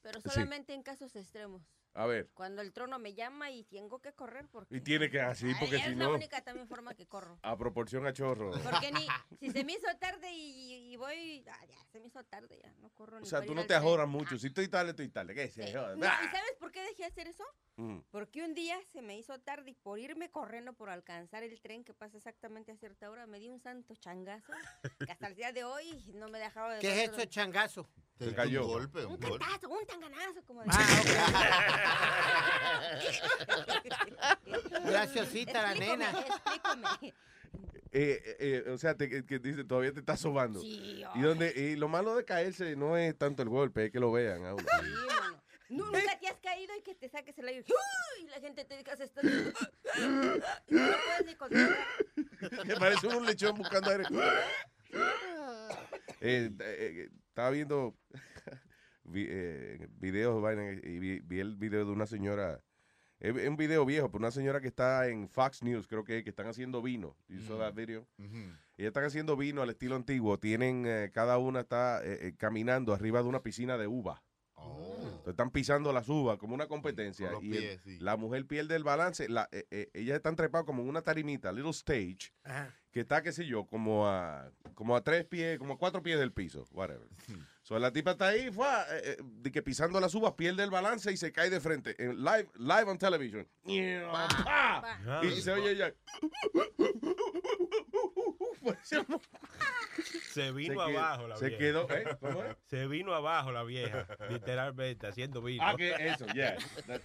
pero 0.02 0.22
Sí. 0.22 0.30
solamente 0.30 0.74
en 0.74 0.84
casos 0.84 1.16
extremos. 1.16 1.62
A 1.98 2.06
ver. 2.06 2.30
Cuando 2.34 2.62
el 2.62 2.74
trono 2.74 3.00
me 3.00 3.14
llama 3.14 3.50
y 3.52 3.64
tengo 3.64 4.02
que 4.02 4.12
correr 4.14 4.48
porque... 4.52 4.76
Y 4.76 4.82
tiene 4.82 5.10
que 5.10 5.22
así, 5.22 5.48
Ay, 5.48 5.56
porque 5.60 5.78
es 5.78 5.84
si 5.84 5.96
la 5.96 6.06
no, 6.08 6.14
única 6.16 6.42
también 6.44 6.68
forma 6.68 6.94
que 6.94 7.08
corro. 7.08 7.40
a 7.42 7.58
proporción 7.58 8.06
a 8.06 8.12
chorro. 8.12 8.52
Porque 8.52 8.92
ni, 8.92 9.08
si 9.40 9.50
se 9.50 9.64
me 9.64 9.74
hizo 9.74 9.88
tarde 9.98 10.30
y, 10.32 10.92
y 10.94 10.98
voy, 10.98 11.46
ah, 11.50 11.66
ya, 11.68 11.78
se 11.92 12.02
me 12.02 12.08
hizo 12.08 12.22
tarde, 12.26 12.60
ya, 12.62 12.72
no 12.82 12.90
corro 12.90 13.18
ni 13.20 13.24
O 13.24 13.30
sea, 13.30 13.42
tú 13.46 13.56
no 13.56 13.66
te 13.66 13.76
ajoras 13.76 14.10
mucho. 14.10 14.38
Si 14.38 14.48
estoy 14.48 14.68
tarde, 14.68 14.90
estoy 14.92 15.08
tarde. 15.08 15.34
¿Qué 15.34 15.48
se 15.50 15.72
joda? 15.74 15.96
No, 15.96 16.06
¿Y 16.06 16.08
Ah. 16.10 16.20
sabes 16.32 16.54
por 16.60 16.72
qué 16.72 16.82
dejé 16.82 17.04
de 17.04 17.06
hacer 17.06 17.28
eso? 17.28 17.46
Mm. 17.78 17.98
Porque 18.10 18.42
un 18.44 18.54
día 18.54 18.78
se 18.94 19.02
me 19.02 19.18
hizo 19.18 19.38
tarde 19.40 19.72
y 19.72 19.74
por 19.74 20.00
irme 20.00 20.30
corriendo 20.30 20.72
por 20.74 20.90
alcanzar 20.90 21.44
el 21.44 21.60
tren 21.60 21.84
que 21.84 21.94
pasa 21.94 22.16
exactamente 22.18 22.72
a 22.72 22.78
cierta 22.78 23.10
hora, 23.10 23.28
me 23.28 23.38
di 23.40 23.50
un 23.50 23.60
santo 23.60 23.96
changazo 23.96 24.54
que 25.06 25.12
hasta 25.12 25.28
el 25.28 25.36
día 25.36 25.52
de 25.52 25.66
hoy 25.66 26.02
no 26.14 26.30
me 26.30 26.40
dejaba 26.40 26.76
de... 26.76 26.80
¿Qué 26.80 27.04
es 27.04 27.12
eso, 27.12 27.26
changazo? 27.26 27.88
Se 28.18 28.34
cayó. 28.34 28.62
Un 28.66 28.72
golpe, 28.72 29.06
un 29.06 29.14
Un 29.14 29.20
golpe. 29.20 29.40
cantazo, 29.46 29.70
un 29.70 29.86
tanganazo, 29.86 30.42
como 30.46 30.64
Graciosita 34.86 35.62
la 35.62 35.74
nena. 35.76 36.12
Explícame. 36.12 37.14
Eh, 37.92 38.22
eh, 38.26 38.64
eh, 38.68 38.72
o 38.72 38.78
sea, 38.78 38.96
te, 38.96 39.10
que, 39.10 39.26
que 39.26 39.40
dice, 39.40 39.64
todavía 39.64 39.94
te 39.94 40.00
está 40.00 40.18
sobando. 40.18 40.60
Sí, 40.60 41.02
y, 41.16 41.22
donde, 41.22 41.54
y 41.56 41.76
lo 41.78 41.88
malo 41.88 42.16
de 42.16 42.26
caerse 42.26 42.76
no 42.76 42.98
es 42.98 43.18
tanto 43.18 43.42
el 43.42 43.48
golpe, 43.50 43.86
es 43.86 43.92
que 43.92 44.00
lo 44.02 44.12
vean 44.12 44.44
a 44.46 44.54
uno. 44.54 44.64
Sí, 44.64 45.15
mano. 45.70 45.86
Nu- 45.86 45.92
Nunca 45.92 46.20
te 46.20 46.28
has 46.28 46.38
caído 46.38 46.74
y 46.78 46.82
que 46.82 46.96
te 46.96 47.10
saques 47.10 47.38
el 47.38 47.48
aire. 47.48 47.66
¡Uy! 47.68 48.26
Y 48.26 48.28
la 48.30 48.40
gente 48.40 48.66
te 48.66 48.78
diga, 48.78 48.96
se 48.96 49.06
está... 49.06 49.22
Y 50.68 50.74
no 50.76 50.96
puedes 51.06 51.26
ni. 51.28 52.66
Me 52.68 52.76
parece 52.76 53.08
un 53.08 53.26
lechón 53.26 53.58
buscando 53.58 53.90
aire. 53.92 54.04
Eh, 56.22 56.52
eh, 56.60 57.10
estaba 57.30 57.50
viendo 57.52 57.96
vi- 59.04 59.28
eh, 59.30 59.88
videos 59.92 60.44
y 60.84 61.00
vi, 61.00 61.20
vi 61.20 61.40
el 61.40 61.56
video 61.56 61.86
de 61.86 61.92
una 61.92 62.06
señora. 62.06 62.62
Es 63.20 63.34
un 63.48 63.56
video 63.56 63.86
viejo, 63.86 64.10
pero 64.12 64.20
una 64.20 64.32
señora 64.32 64.60
que 64.60 64.68
está 64.68 65.08
en 65.08 65.30
Fox 65.30 65.64
News, 65.64 65.88
creo 65.88 66.04
que, 66.04 66.24
que 66.24 66.30
están 66.30 66.48
haciendo 66.48 66.82
vino. 66.82 67.16
¿You 67.28 67.42
saw 67.42 67.58
that 67.60 67.74
video? 67.74 68.06
Ellas 68.20 68.90
están 68.90 69.06
haciendo 69.06 69.38
vino 69.38 69.62
al 69.62 69.70
estilo 69.70 69.96
antiguo. 69.96 70.38
Tienen, 70.38 70.84
eh, 70.86 71.12
cada 71.14 71.38
una 71.38 71.62
está 71.62 72.04
eh, 72.04 72.28
eh, 72.28 72.36
caminando 72.38 72.94
arriba 72.94 73.22
de 73.24 73.30
una 73.30 73.42
piscina 73.42 73.78
de 73.78 73.88
uva. 73.88 74.22
Entonces, 75.26 75.34
Están 75.34 75.50
pisando 75.52 75.92
las 75.92 76.08
uvas 76.08 76.38
como 76.38 76.54
una 76.54 76.68
competencia. 76.68 77.26
Con 77.28 77.34
los 77.36 77.44
y 77.44 77.52
el- 77.52 77.58
pies, 77.58 77.82
sí. 77.84 77.98
la 78.00 78.16
mujer 78.16 78.46
pierde 78.46 78.76
el 78.76 78.84
balance. 78.84 79.28
La, 79.28 79.50
eh, 79.52 79.66
eh, 79.72 79.90
ellas 79.96 80.18
están 80.18 80.36
trepadas 80.36 80.66
como 80.68 80.84
en 80.84 80.90
una 80.90 81.02
tarimita, 81.02 81.52
little 81.52 81.72
stage, 81.72 82.32
que 82.92 83.00
está, 83.00 83.24
qué 83.24 83.32
sé 83.32 83.46
yo, 83.48 83.66
como 83.66 84.08
a, 84.08 84.52
como 84.76 84.96
a 84.96 85.04
tres 85.04 85.26
pies, 85.26 85.58
como 85.58 85.74
a 85.74 85.78
cuatro 85.80 86.04
pies 86.04 86.20
del 86.20 86.32
piso, 86.32 86.68
whatever. 86.72 87.08
So, 87.68 87.80
la 87.80 87.92
tipa 87.92 88.12
está 88.12 88.28
ahí, 88.28 88.52
fue, 88.52 88.68
eh, 88.68 89.02
eh, 89.04 89.18
de 89.24 89.52
que 89.52 89.64
pisando 89.64 90.00
las 90.00 90.14
uvas, 90.14 90.34
pierde 90.34 90.64
el 90.64 90.70
balance 90.70 91.12
y 91.12 91.18
se 91.18 91.32
cae 91.32 91.50
de 91.50 91.60
frente. 91.60 91.96
En 91.98 92.24
live, 92.24 92.48
live 92.60 92.84
on 92.84 92.98
television. 93.00 93.48
¡Pa! 94.12 95.00
Y 95.24 95.42
se 95.42 95.52
oye 95.52 95.72
ella. 95.72 95.92
Se 100.32 100.52
vino 100.52 100.74
Se 100.86 100.88
quedó- 100.92 101.00
abajo 101.00 101.28
la 101.28 101.36
se 101.38 101.48
vieja. 101.48 101.60
quedó, 101.60 101.90
¿eh? 101.90 102.18
¿Cómo 102.20 102.44
es? 102.44 102.56
Se 102.68 102.88
vino 102.88 103.14
abajo 103.14 103.52
la 103.52 103.64
vieja, 103.64 104.08
literalmente, 104.30 105.08
haciendo 105.08 105.42
vino. 105.42 105.64
Ah, 105.66 105.76
que 105.76 105.90
eso, 106.08 106.26
yeah. 106.34 106.58
That- 106.88 107.02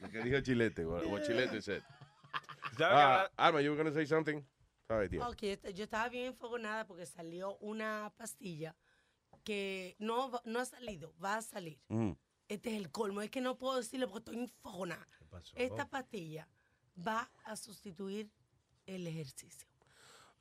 Lo 0.00 0.10
que 0.10 0.22
dijo 0.22 0.40
Chilete, 0.40 0.84
what, 0.86 1.06
what 1.06 1.22
Chilete 1.22 1.60
said. 1.62 1.82
¿Sabe 2.78 2.94
Ah, 2.94 3.30
Alma, 3.36 3.60
you 3.62 3.70
were 3.72 3.82
going 3.82 3.92
to 3.92 3.98
say 3.98 4.06
something? 4.06 4.42
Sorry, 4.88 5.08
tío. 5.08 5.26
Ok, 5.28 5.42
yo 5.74 5.84
estaba 5.84 6.08
bien 6.08 6.26
enfogonada 6.26 6.86
porque 6.86 7.06
salió 7.06 7.56
una 7.58 8.12
pastilla 8.16 8.76
que 9.46 9.94
no, 10.00 10.32
no 10.44 10.58
ha 10.58 10.64
salido, 10.64 11.14
va 11.24 11.36
a 11.36 11.42
salir. 11.42 11.78
Mm. 11.86 12.10
Este 12.48 12.70
es 12.70 12.76
el 12.76 12.90
colmo, 12.90 13.22
es 13.22 13.30
que 13.30 13.40
no 13.40 13.56
puedo 13.56 13.76
decirlo 13.76 14.08
porque 14.08 14.30
estoy 14.30 14.42
enfogonada. 14.42 15.06
Esta 15.54 15.88
pastilla 15.88 16.48
va 17.06 17.30
a 17.44 17.54
sustituir 17.56 18.28
el 18.86 19.06
ejercicio. 19.06 19.68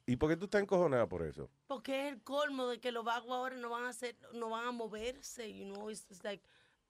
¿Y 0.08 0.16
por 0.16 0.30
qué 0.30 0.38
tú 0.38 0.46
estás 0.46 0.64
encojonada 0.64 1.08
por 1.08 1.22
eso? 1.22 1.52
Porque 1.68 2.08
es 2.08 2.14
el 2.14 2.22
colmo 2.24 2.68
de 2.68 2.80
que 2.80 2.92
los 2.92 3.06
vagos 3.06 3.32
ahora 3.32 3.56
no 3.58 3.70
van 3.70 3.86
a 3.86 3.90
hacer, 3.90 4.18
no 4.34 4.50
van 4.50 4.68
a 4.68 4.72
moverse, 4.72 5.54
you 5.54 5.66
know, 5.66 5.92
it's, 5.92 6.24
like 6.24 6.44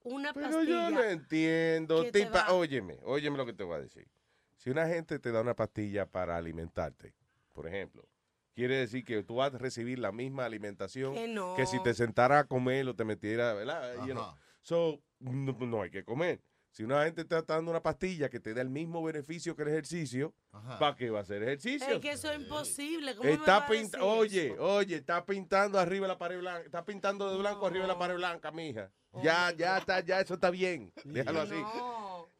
una 0.04 0.34
Pero 0.34 0.52
pastilla. 0.52 0.90
yo 0.90 0.96
no 0.96 1.04
entiendo. 1.04 2.12
Tipa, 2.12 2.54
óyeme, 2.54 3.00
óyeme 3.04 3.38
lo 3.38 3.46
que 3.46 3.54
te 3.54 3.64
voy 3.64 3.76
a 3.76 3.82
decir. 3.82 4.08
Si 4.56 4.70
una 4.70 4.88
gente 4.88 5.20
te 5.20 5.34
da 5.34 5.42
una 5.42 5.56
pastilla 5.56 6.06
para 6.06 6.38
alimentarte, 6.38 7.14
por 7.52 7.68
ejemplo, 7.68 8.08
quiere 8.56 8.78
decir 8.78 9.04
que 9.04 9.22
tú 9.24 9.36
vas 9.36 9.54
a 9.54 9.58
recibir 9.58 10.00
la 10.00 10.12
misma 10.12 10.46
alimentación 10.46 11.14
Que 11.14 11.28
no. 11.28 11.56
si 11.68 11.82
te 11.84 11.94
sentara 11.94 12.40
a 12.40 12.44
comer 12.46 12.88
o 12.88 12.96
te 12.96 13.04
metiera, 13.06 13.54
¿verdad? 13.54 13.96
You 14.08 14.14
know. 14.14 14.24
Ajá. 14.24 14.36
So, 14.62 15.00
no, 15.20 15.54
no 15.60 15.82
hay 15.84 15.92
que 15.92 16.04
comer. 16.04 16.42
Si 16.72 16.84
una 16.84 17.06
gente 17.06 17.24
te 17.24 17.38
está 17.38 17.54
dando 17.54 17.72
una 17.72 17.82
pastilla 17.82 18.28
que 18.30 18.42
te 18.42 18.54
da 18.54 18.62
el 18.62 18.70
mismo 18.70 19.02
beneficio 19.02 19.56
que 19.56 19.62
el 19.62 19.70
ejercicio. 19.70 20.34
¿para 20.80 20.96
qué 20.96 21.10
va 21.10 21.20
a 21.20 21.22
hacer 21.22 21.42
ejercicio? 21.44 21.88
Es 21.88 22.00
que 22.02 22.12
eso 22.12 22.32
es 22.32 22.42
imposible. 22.42 23.16
¿Cómo 23.16 23.30
me 23.30 23.38
va 23.38 23.42
Está 23.42 23.66
a 23.66 23.70
decir 23.70 24.00
oye, 24.02 24.48
eso? 24.54 24.64
oye, 24.64 24.96
está 24.96 25.26
pintando 25.26 25.80
arriba 25.80 26.08
de 26.08 26.14
la 26.14 26.18
pared 26.18 26.40
blanca, 26.40 26.66
está 26.66 26.84
pintando 26.84 27.32
de 27.32 27.38
blanco 27.38 27.66
arriba 27.68 27.84
de 27.84 27.88
la 27.88 27.98
pared 27.98 28.16
blanca, 28.16 28.52
mija. 28.52 28.92
Ya, 29.24 29.54
ya 29.56 29.78
está, 29.78 30.02
ya 30.02 30.20
eso 30.20 30.34
está 30.34 30.50
bien. 30.50 30.92
Déjalo 31.06 31.42
así. 31.42 31.56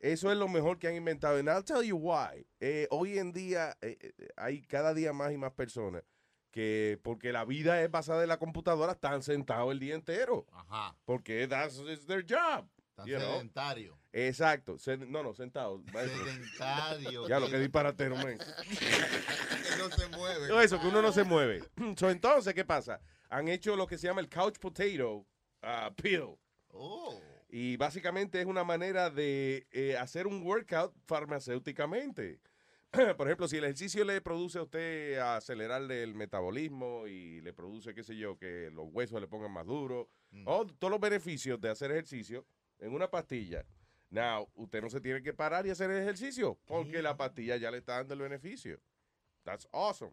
Eso 0.06 0.32
es 0.32 0.38
lo 0.38 0.48
mejor 0.48 0.78
que 0.78 0.88
han 0.88 0.94
inventado. 0.94 1.40
And 1.40 1.50
I'll 1.50 1.64
tell 1.64 1.82
you 1.82 1.98
why. 1.98 2.46
Eh, 2.60 2.88
hoy 2.92 3.18
en 3.18 3.32
día 3.32 3.76
eh, 3.82 3.98
eh, 4.00 4.28
hay 4.38 4.62
cada 4.62 4.94
día 4.94 5.14
más 5.14 5.32
y 5.32 5.38
más 5.38 5.52
personas 5.54 6.04
que, 6.52 7.00
porque 7.02 7.32
la 7.32 7.44
vida 7.44 7.82
es 7.82 7.90
basada 7.90 8.22
en 8.22 8.30
la 8.30 8.38
computadora, 8.38 8.92
están 8.92 9.24
sentados 9.24 9.72
el 9.72 9.80
día 9.80 9.96
entero. 9.96 10.46
Ajá. 10.52 10.96
Porque 11.06 11.48
that's 11.48 11.80
is 11.80 12.06
their 12.06 12.24
job. 12.24 12.68
Tan 12.94 13.08
you 13.08 13.18
know. 13.18 13.32
sedentario. 13.32 13.98
Exacto. 14.14 14.78
Sen- 14.78 15.10
no, 15.10 15.24
no, 15.24 15.34
sentado. 15.34 15.82
Sedentario. 15.92 17.28
Ya 17.28 17.40
lo 17.40 17.50
que 17.50 17.58
disparatero, 17.58 18.16
man. 18.16 18.38
Que 18.68 19.78
no 19.80 19.90
se 19.90 20.08
mueve. 20.10 20.64
Eso, 20.64 20.80
que 20.80 20.88
uno 20.88 21.02
no 21.02 21.12
se 21.12 21.24
mueve. 21.24 21.64
So, 21.98 22.12
entonces, 22.12 22.54
¿qué 22.54 22.64
pasa? 22.64 23.02
Han 23.30 23.48
hecho 23.48 23.76
lo 23.76 23.88
que 23.88 23.98
se 23.98 24.06
llama 24.06 24.22
el 24.22 24.30
couch 24.30 24.60
potato 24.60 25.26
uh, 25.64 25.92
pill. 25.96 26.38
Oh. 26.70 27.20
Y 27.58 27.78
básicamente 27.78 28.42
es 28.42 28.48
una 28.48 28.66
manera 28.66 29.10
de 29.10 29.66
eh, 29.72 29.96
hacer 29.96 30.28
un 30.28 30.44
workout 30.44 30.94
farmacéuticamente. 31.06 32.42
Por 33.16 33.28
ejemplo, 33.28 33.48
si 33.48 33.56
el 33.56 33.64
ejercicio 33.64 34.04
le 34.04 34.20
produce 34.20 34.60
a 34.60 34.64
usted 34.64 35.20
acelerarle 35.20 36.04
el 36.04 36.16
metabolismo 36.16 37.08
y 37.08 37.40
le 37.40 37.54
produce, 37.54 37.96
qué 37.96 38.04
sé 38.04 38.18
yo, 38.18 38.38
que 38.38 38.70
los 38.74 38.90
huesos 38.92 39.22
le 39.22 39.28
pongan 39.28 39.54
más 39.54 39.66
duros, 39.66 40.08
o 40.44 40.66
todos 40.66 40.92
los 40.92 41.00
beneficios 41.00 41.62
de 41.62 41.70
hacer 41.70 41.92
ejercicio 41.92 42.46
en 42.78 42.94
una 42.94 43.10
pastilla. 43.10 43.66
Now, 44.10 44.50
usted 44.56 44.82
no 44.82 44.90
se 44.90 45.00
tiene 45.00 45.24
que 45.24 45.32
parar 45.32 45.66
y 45.66 45.70
hacer 45.70 45.90
el 45.92 46.02
ejercicio 46.02 46.60
porque 46.66 47.02
la 47.02 47.16
pastilla 47.16 47.56
ya 47.56 47.72
le 47.72 47.78
está 47.78 47.94
dando 47.96 48.16
el 48.16 48.20
beneficio. 48.20 48.82
That's 49.46 49.66
awesome. 49.72 50.12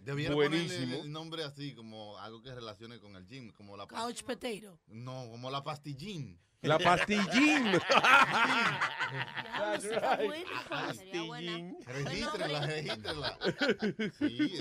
Debiera 0.00 0.34
Buenísimo. 0.34 0.80
ponerle 0.80 1.00
el 1.00 1.12
nombre 1.12 1.44
así, 1.44 1.74
como 1.74 2.18
algo 2.18 2.42
que 2.42 2.54
relacione 2.54 2.98
con 2.98 3.16
el 3.16 3.26
gym, 3.26 3.50
como 3.52 3.76
la 3.76 3.86
Couch 3.86 4.22
potato. 4.22 4.78
No, 4.88 5.28
como 5.30 5.50
la 5.50 5.62
pastillín. 5.62 6.38
La 6.62 6.78
pastillín. 6.78 7.72
That's 9.58 9.84
right. 9.84 10.46
Pastillín. 10.68 11.76
Regístrela, 11.86 12.66
regístrela. 12.66 13.38
Sí, 14.18 14.58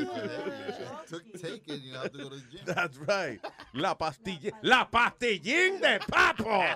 Take 1.42 1.64
it, 1.68 1.82
you 1.84 1.96
have 1.96 2.10
to 2.12 2.18
go 2.18 2.30
to 2.30 2.36
the 2.36 2.42
gym. 2.50 2.66
That's 2.66 2.98
right. 2.98 3.40
La 3.74 3.98
pastilla, 3.98 4.52
la 4.62 4.90
pastillín 4.90 5.80
de 5.82 6.00
papo. 6.08 6.64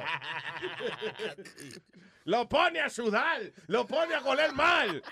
Lo 2.26 2.48
pone 2.48 2.80
a 2.80 2.90
sudar, 2.90 3.42
lo 3.68 3.86
pone 3.86 4.16
a 4.16 4.20
goler 4.22 4.54
mal. 4.54 5.04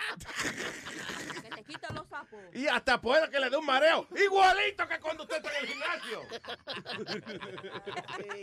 Que 1.41 1.49
te 1.49 1.63
quita 1.63 1.91
los 1.93 2.07
sapos. 2.07 2.39
Y 2.53 2.67
hasta 2.67 3.01
puede 3.01 3.29
que 3.29 3.39
le 3.39 3.49
dé 3.49 3.57
un 3.57 3.65
mareo. 3.65 4.07
Igualito 4.15 4.87
que 4.87 4.99
cuando 4.99 5.23
usted 5.23 5.37
está 5.37 5.49
en 5.57 5.65
el 5.65 5.71
gimnasio. 5.71 6.21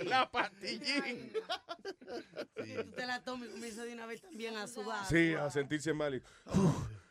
La 0.05 0.31
pastillín. 0.31 1.33
Tú 2.55 2.91
te 2.93 3.07
la 3.07 3.23
tomas 3.23 3.49
y 3.49 3.53
comienza 3.53 3.85
de 3.85 3.93
una 3.95 4.07
vez 4.07 4.21
también 4.21 4.57
a 4.57 4.67
sudar. 4.67 5.07
Sí, 5.07 5.35
a 5.35 5.49
sentirse 5.51 5.93
mal. 5.95 6.15
Y, 6.15 6.23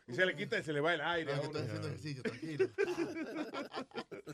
y 0.06 0.14
se 0.14 0.24
le 0.24 0.36
quita 0.36 0.58
y 0.58 0.62
se 0.62 0.72
le 0.72 0.80
va 0.80 0.94
el 0.94 1.00
aire. 1.00 1.34
a 1.34 1.40
uno. 1.40 1.58
ejercicio, 1.58 2.22
tranquilo. 2.22 2.68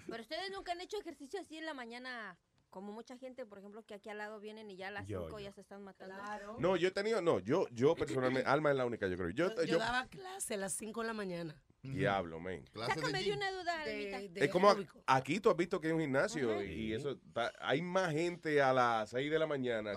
Pero 0.09 0.23
ustedes 0.23 0.51
nunca 0.53 0.73
han 0.73 0.81
hecho 0.81 0.99
ejercicio 1.01 1.41
así 1.41 1.57
en 1.59 1.67
la 1.67 1.75
mañana, 1.75 2.37
como 2.75 2.93
mucha 2.93 3.17
gente, 3.17 3.47
por 3.47 3.59
ejemplo, 3.61 3.85
que 3.87 3.95
aquí 3.95 4.09
al 4.09 4.19
lado 4.19 4.41
vienen 4.41 4.69
y 4.69 4.75
ya 4.77 4.89
a 4.89 4.91
las 4.91 5.07
Yo, 5.07 5.27
5 5.27 5.39
yo. 5.39 5.45
ya 5.45 5.53
se 5.53 5.61
están 5.61 5.85
matando. 5.85 6.17
No, 6.59 6.75
yo 6.77 6.89
he 6.89 6.91
tenido, 6.91 7.23
no, 7.23 7.39
yo, 7.39 7.69
yo 7.71 7.95
personalmente, 7.95 8.49
Alma 8.51 8.73
es 8.73 8.77
la 8.77 8.85
única, 8.85 9.07
yo 9.07 9.17
creo. 9.17 9.31
Yo, 9.31 9.55
Yo, 9.55 9.63
yo, 9.63 9.79
daba 9.79 10.07
clase 10.09 10.55
a 10.55 10.57
las 10.57 10.73
5 10.73 11.01
de 11.03 11.07
la 11.07 11.13
mañana. 11.15 11.55
diablo, 11.83 12.41
man. 12.41 12.65
Sácame 12.75 13.23
de 13.23 13.33
una 13.33 13.53
duda. 13.53 13.85
Es 13.87 14.51
como 14.51 14.71
a- 14.71 14.77
aquí 15.07 15.39
tú 15.39 15.51
has 15.51 15.57
visto 15.57 15.81
que 15.81 15.87
hay 15.87 15.93
un 15.93 16.01
gimnasio 16.01 16.65
y, 16.65 16.73
y 16.73 16.93
eso 16.95 17.17
hay 17.61 17.81
más 17.81 18.11
gente 18.13 18.61
a 18.61 18.73
las 18.73 19.11
6 19.11 19.31
de 19.31 19.39
la 19.39 19.47
mañana 19.47 19.93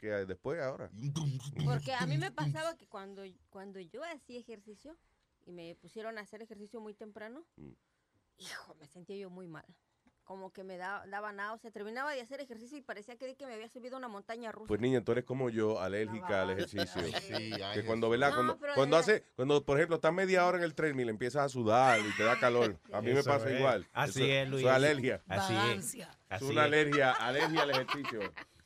que 0.00 0.08
después 0.26 0.60
ahora. 0.60 0.90
Porque 1.64 1.92
a 1.92 2.06
mí 2.06 2.18
me 2.18 2.32
pasaba 2.32 2.76
que 2.76 2.88
cuando, 2.88 3.22
cuando 3.50 3.78
yo 3.78 4.02
hacía 4.02 4.40
ejercicio 4.40 4.96
y 5.46 5.52
me 5.52 5.76
pusieron 5.76 6.18
a 6.18 6.22
hacer 6.22 6.42
ejercicio 6.42 6.80
muy 6.80 6.94
temprano, 6.94 7.44
Mm. 7.56 7.70
hijo, 8.38 8.74
me 8.80 8.88
sentía 8.88 9.16
yo 9.16 9.30
muy 9.30 9.46
mal. 9.46 9.64
Como 10.24 10.52
que 10.52 10.64
me 10.64 10.78
da- 10.78 11.04
daba 11.06 11.32
náusea. 11.32 11.70
Terminaba 11.70 12.12
de 12.12 12.22
hacer 12.22 12.40
ejercicio 12.40 12.78
y 12.78 12.80
parecía 12.80 13.16
que, 13.16 13.34
que 13.36 13.46
me 13.46 13.52
había 13.54 13.68
subido 13.68 13.98
una 13.98 14.08
montaña 14.08 14.50
rusa. 14.52 14.68
Pues 14.68 14.80
niña, 14.80 15.02
tú 15.04 15.12
eres 15.12 15.24
como 15.24 15.50
yo, 15.50 15.80
alérgica 15.80 16.42
al 16.42 16.50
ejercicio. 16.50 17.02
Sí, 17.20 17.52
que 17.74 17.84
cuando. 17.84 18.08
¿verdad? 18.08 18.30
No, 18.30 18.36
cuando, 18.36 18.58
cuando 18.74 18.96
hace, 18.96 19.24
cuando 19.36 19.64
por 19.64 19.76
ejemplo 19.78 19.96
estás 19.96 20.12
media 20.14 20.46
hora 20.46 20.56
en 20.58 20.64
el 20.64 20.74
treadmill, 20.74 21.08
empiezas 21.10 21.44
a 21.44 21.48
sudar 21.50 22.00
y 22.00 22.16
te 22.16 22.22
da 22.24 22.38
calor. 22.38 22.78
A 22.92 23.00
mí 23.02 23.12
me 23.12 23.22
pasa 23.22 23.50
es. 23.50 23.58
igual. 23.58 23.86
Así 23.92 24.22
Eso- 24.24 24.32
es, 24.32 24.48
Luis. 24.48 24.60
Eso 24.62 24.70
es 24.70 24.76
alergia. 24.76 25.22
Así 25.28 25.54
es. 25.72 25.94
Es 26.30 26.42
una 26.42 26.62
es. 26.62 26.66
alergia, 26.66 27.10
alergia 27.12 27.62
al 27.62 27.70
ejercicio. 27.70 28.20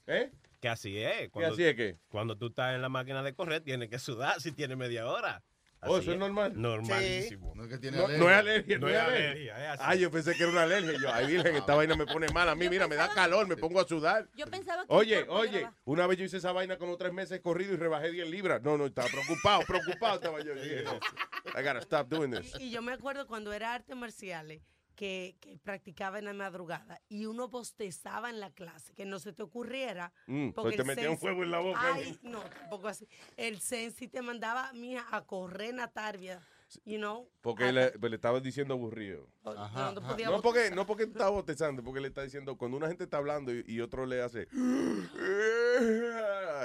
¿Eh? 0.07 0.31
Que 0.61 0.69
así 0.69 0.99
es. 0.99 1.31
así 1.45 1.65
es 1.65 1.75
que? 1.77 1.99
Cuando 2.09 2.37
tú 2.37 2.47
estás 2.49 2.75
en 2.75 2.83
la 2.83 2.89
máquina 2.89 3.23
de 3.23 3.35
correr, 3.35 3.63
tienes 3.63 3.89
que 3.91 3.99
sudar 3.99 4.41
si 4.41 4.53
tienes 4.53 4.77
media 4.77 5.07
hora. 5.09 5.43
Oh, 5.83 5.99
¿eso 5.99 6.13
es 6.13 6.19
normal? 6.19 6.53
Normalísimo. 6.61 7.53
No 7.55 7.63
es 7.65 7.69
que 7.69 7.79
tiene 7.79 7.99
No, 7.99 8.05
alergia. 8.07 8.19
no 8.25 8.31
es 8.31 8.37
alergia, 8.37 8.79
no, 8.79 8.87
No 8.89 8.93
es 8.93 8.99
alergia. 9.01 9.77
Ay, 9.81 10.01
yo 10.01 10.11
pensé 10.11 10.35
que 10.35 10.43
era 10.43 10.51
una 10.53 10.63
alergia. 10.65 10.99
Yo, 11.01 11.13
ay, 11.13 11.27
virgen, 11.27 11.55
esta 11.57 11.75
vaina 11.75 11.95
me 11.95 12.05
pone 12.07 12.27
mal. 12.33 12.49
A 12.49 12.55
mí, 12.55 12.69
mira, 12.69 12.89
me 12.89 12.97
da 12.97 13.09
calor, 13.15 13.47
me 13.47 13.57
pongo 13.57 13.81
a 13.81 13.87
sudar. 13.87 14.29
Yo 14.35 14.47
pensaba 14.47 14.83
que. 14.87 14.93
Oye, 14.93 15.25
oye, 15.29 15.69
una 15.85 16.07
vez 16.07 16.19
yo 16.19 16.25
hice 16.25 16.39
esa 16.39 16.53
vaina 16.53 16.79
como 16.79 16.97
tres 16.97 17.13
meses 17.13 17.41
corrido 17.41 17.75
y 17.75 17.77
rebajé 17.77 18.11
10 18.11 18.29
libras. 18.29 18.61
No, 18.63 18.77
no, 18.77 18.87
estaba 18.87 19.09
preocupado, 19.09 19.63
preocupado 19.67 20.17
estaba 20.17 20.41
yo. 20.43 20.53
I 20.55 21.63
gotta 21.63 21.79
stop 21.81 22.09
doing 22.09 22.33
this. 22.33 22.55
Y 22.59 22.71
yo 22.71 22.83
me 22.83 22.93
acuerdo 22.93 23.27
cuando 23.27 23.53
era 23.53 23.75
artes 23.75 23.97
marciales 23.97 24.61
que, 24.99 25.37
que 25.41 25.57
practicaba 25.59 26.19
en 26.19 26.25
la 26.25 26.33
madrugada 26.33 27.01
y 27.09 27.27
uno 27.27 27.47
bostezaba 27.47 28.31
en 28.31 28.41
la 28.41 28.51
clase, 28.51 28.93
que 28.95 29.05
no 29.07 29.21
se 29.21 29.33
te 29.33 29.45
ocurriera. 29.45 30.13
Mm, 30.27 30.51
porque 30.51 30.71
pues 30.71 30.77
te 30.77 30.83
el 30.83 30.89
metía 30.89 31.09
un 31.11 31.17
sensi- 31.17 31.21
fuego 31.21 31.45
en 31.45 31.51
la 31.53 31.61
boca. 31.61 31.95
Ay, 31.95 32.19
no, 32.23 32.41
tampoco 32.41 32.89
así. 32.89 33.07
El 33.37 33.61
sensi 33.61 34.09
te 34.09 34.21
mandaba, 34.23 34.73
mija, 34.73 35.07
a 35.13 35.25
correr 35.25 35.71
en 35.71 35.79
Atarbia, 35.81 36.41
you 36.85 36.97
know. 36.99 37.31
Porque 37.43 37.71
le, 37.71 37.93
pues, 37.93 38.11
le 38.11 38.17
estaba 38.17 38.41
diciendo 38.41 38.75
aburrido. 38.75 39.29
Ajá, 39.45 39.93
no 39.93 40.43
porque, 40.43 40.71
no 40.73 40.85
porque 40.85 41.05
está 41.05 41.29
bostezando, 41.29 41.85
porque 41.85 42.01
le 42.01 42.09
está 42.09 42.23
diciendo, 42.25 42.59
cuando 42.59 42.77
una 42.77 42.89
gente 42.89 43.05
está 43.05 43.19
hablando 43.19 43.55
y, 43.55 43.63
y 43.69 43.81
otro 43.81 44.05
le 44.05 44.21
hace, 44.21 44.49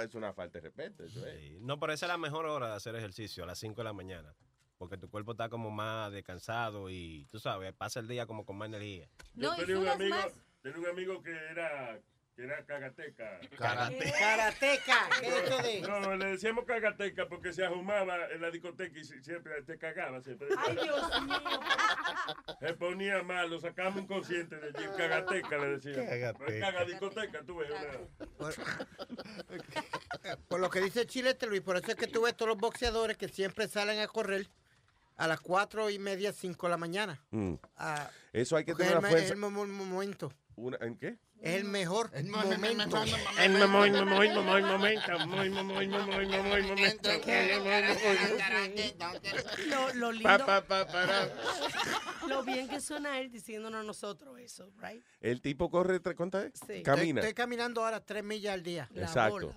es 0.04 0.16
una 0.16 0.34
falta 0.34 0.58
de 0.60 0.62
respeto. 0.70 1.04
Eso 1.04 1.24
es. 1.28 1.40
Sí. 1.40 1.58
No, 1.62 1.80
pero 1.80 1.94
esa 1.94 2.08
es 2.08 2.10
la 2.10 2.18
mejor 2.18 2.48
hora 2.48 2.70
de 2.70 2.76
hacer 2.78 2.96
ejercicio, 2.96 3.44
a 3.44 3.48
las 3.48 3.60
5 3.60 3.76
de 3.76 3.84
la 3.84 3.94
mañana. 3.94 4.34
Porque 4.84 4.98
tu 4.98 5.10
cuerpo 5.10 5.32
está 5.32 5.48
como 5.48 5.72
más 5.72 6.12
descansado 6.12 6.90
y 6.90 7.26
tú 7.32 7.40
sabes, 7.40 7.72
pasa 7.74 8.02
el 8.02 8.08
día 8.10 8.26
como 8.26 8.46
con 8.46 8.58
más 8.58 8.68
energía. 8.68 9.08
No, 9.34 9.56
Yo 9.56 9.66
tenía 9.66 9.80
un 9.80 9.88
amigo, 9.88 10.16
más. 10.18 10.28
tenía 10.62 10.78
un 10.80 10.88
amigo 10.88 11.24
que 11.24 11.32
era, 11.32 11.98
que 12.36 12.44
era 12.44 12.66
cagateca. 12.66 13.40
Karateca, 13.58 15.10
¿qué 15.22 15.28
es 15.38 15.64
de? 15.64 15.88
No, 15.88 16.18
le 16.18 16.26
decíamos 16.26 16.66
cagateca 16.66 17.30
porque 17.30 17.54
se 17.54 17.64
ahumaba 17.64 18.26
en 18.30 18.42
la 18.42 18.52
discoteca 18.52 19.00
y 19.00 19.06
si- 19.06 19.24
siempre 19.24 19.62
te 19.64 19.78
cagaba. 19.78 20.22
Siempre. 20.22 20.50
Ay, 20.58 20.76
Dios 20.84 21.22
mío. 21.22 21.42
Se 22.60 22.74
ponía 22.74 23.24
mal, 23.24 23.50
lo 23.50 23.62
sacamos 23.62 24.02
inconsciente 24.04 24.58
de 24.58 24.68
allí. 24.68 24.86
Cagateca 24.98 25.58
le 25.60 25.68
decíamos. 25.78 26.10
Cagateca. 26.10 26.60
Caga 26.60 26.86
discoteca, 26.86 27.44
tú 27.46 27.56
ves. 27.56 27.70
una- 27.72 28.28
Por, 28.38 28.54
por 30.50 30.60
lo 30.60 30.70
que 30.70 30.82
dice 30.82 31.06
Chilete, 31.06 31.48
Luis, 31.48 31.62
por 31.62 31.78
eso 31.78 31.88
es 31.88 31.96
que 31.96 32.08
tú 32.08 32.24
ves 32.24 32.36
todos 32.36 32.50
los 32.50 32.58
boxeadores 32.58 33.16
que 33.18 33.30
siempre 33.30 33.68
salen 33.70 34.00
a 34.02 34.08
correr 34.08 34.48
a 35.18 35.28
las 35.28 35.40
cuatro 35.40 35.90
y 35.90 36.00
media, 36.00 36.32
cinco 36.34 36.68
de 36.68 36.72
la 36.72 36.78
mañana. 36.78 37.22
Mm. 37.32 37.54
Ah, 37.78 38.10
Eso 38.32 38.56
hay 38.56 38.66
que 38.66 38.74
tener 38.76 38.92
es 38.92 38.96
el, 38.98 39.02
me- 39.02 39.08
es 39.10 39.14
fuerza. 39.14 39.34
el 39.34 39.40
mo- 39.40 39.50
mo- 39.52 39.66
momento. 39.68 40.32
Una- 40.56 40.78
¿En 40.82 40.96
qué? 40.98 41.18
Es 41.42 41.56
el 41.56 41.66
mejor 41.66 42.10
momento. 42.24 43.02
El 43.40 43.52
momento. 43.52 43.52
Mamón, 43.60 43.92
mamón, 43.92 44.64
momento. 44.66 45.12
Lo, 49.68 49.94
lo 49.94 50.12
lindo, 50.12 50.24
Pa, 50.30 50.46
pa, 50.46 50.62
pa, 50.66 50.88
para. 50.88 51.30
lo 52.28 52.44
bien 52.44 52.68
que 52.70 52.80
suena 52.80 53.20
él 53.20 53.30
diciéndonos 53.32 53.82
a 53.82 53.84
nosotros 53.84 54.40
eso, 54.40 54.72
right? 54.82 55.04
El 55.22 55.42
tipo 55.42 55.70
corre, 55.70 56.00
¿cuántas 56.16 56.46
es? 56.46 56.54
Sí. 56.66 56.82
Camina. 56.84 57.20
Estoy, 57.20 57.30
estoy 57.30 57.34
caminando 57.34 57.84
ahora 57.84 58.00
tres 58.00 58.24
millas 58.24 58.54
al 58.54 58.64
día. 58.64 58.90
Exacto. 58.96 59.54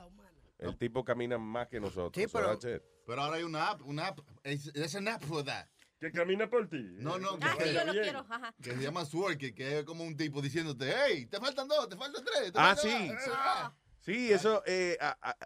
El 0.59 0.76
tipo 0.78 1.04
camina 1.04 1.36
más 1.38 1.68
que 1.68 1.80
nosotros. 1.80 2.12
Sí, 2.14 2.26
pero-. 2.32 2.59
Pero 3.07 3.22
ahora 3.22 3.36
hay 3.36 3.42
una 3.44 3.68
app, 3.68 3.82
una 3.82 4.09
app. 4.09 4.20
Es, 4.42 4.94
an 4.94 5.09
app 5.09 5.22
for 5.22 5.44
that. 5.44 5.66
Que 6.00 6.11
camina 6.12 6.48
por 6.50 6.68
ti. 6.68 6.78
No, 6.98 7.18
no, 7.18 7.38
Ah, 7.40 7.54
que, 7.59 7.64
sí, 7.68 7.72
yo 7.74 7.84
lo 7.84 7.92
Bien. 7.92 8.04
quiero. 8.04 8.26
Ajá. 8.28 8.54
que 8.62 8.72
se 8.74 8.82
llama 8.82 9.04
Sword, 9.04 9.36
que, 9.38 9.54
que 9.54 9.78
es 9.78 9.84
como 9.84 10.04
un 10.04 10.16
tipo 10.16 10.42
diciéndote, 10.42 10.92
hey, 10.94 11.26
te 11.26 11.38
faltan 11.38 11.68
dos, 11.68 11.88
te 11.88 11.96
faltan 11.96 12.22
tres. 12.24 12.52
te 12.52 12.59
Ah, 12.59 12.74
faltan 12.76 12.76
sí. 13.00 13.09
dos". 13.09 13.18
Ah. 13.34 13.74
Sí, 14.00 14.32
eso, 14.32 14.62
eh, 14.66 14.96
a- 15.00 15.16
a- 15.30 15.36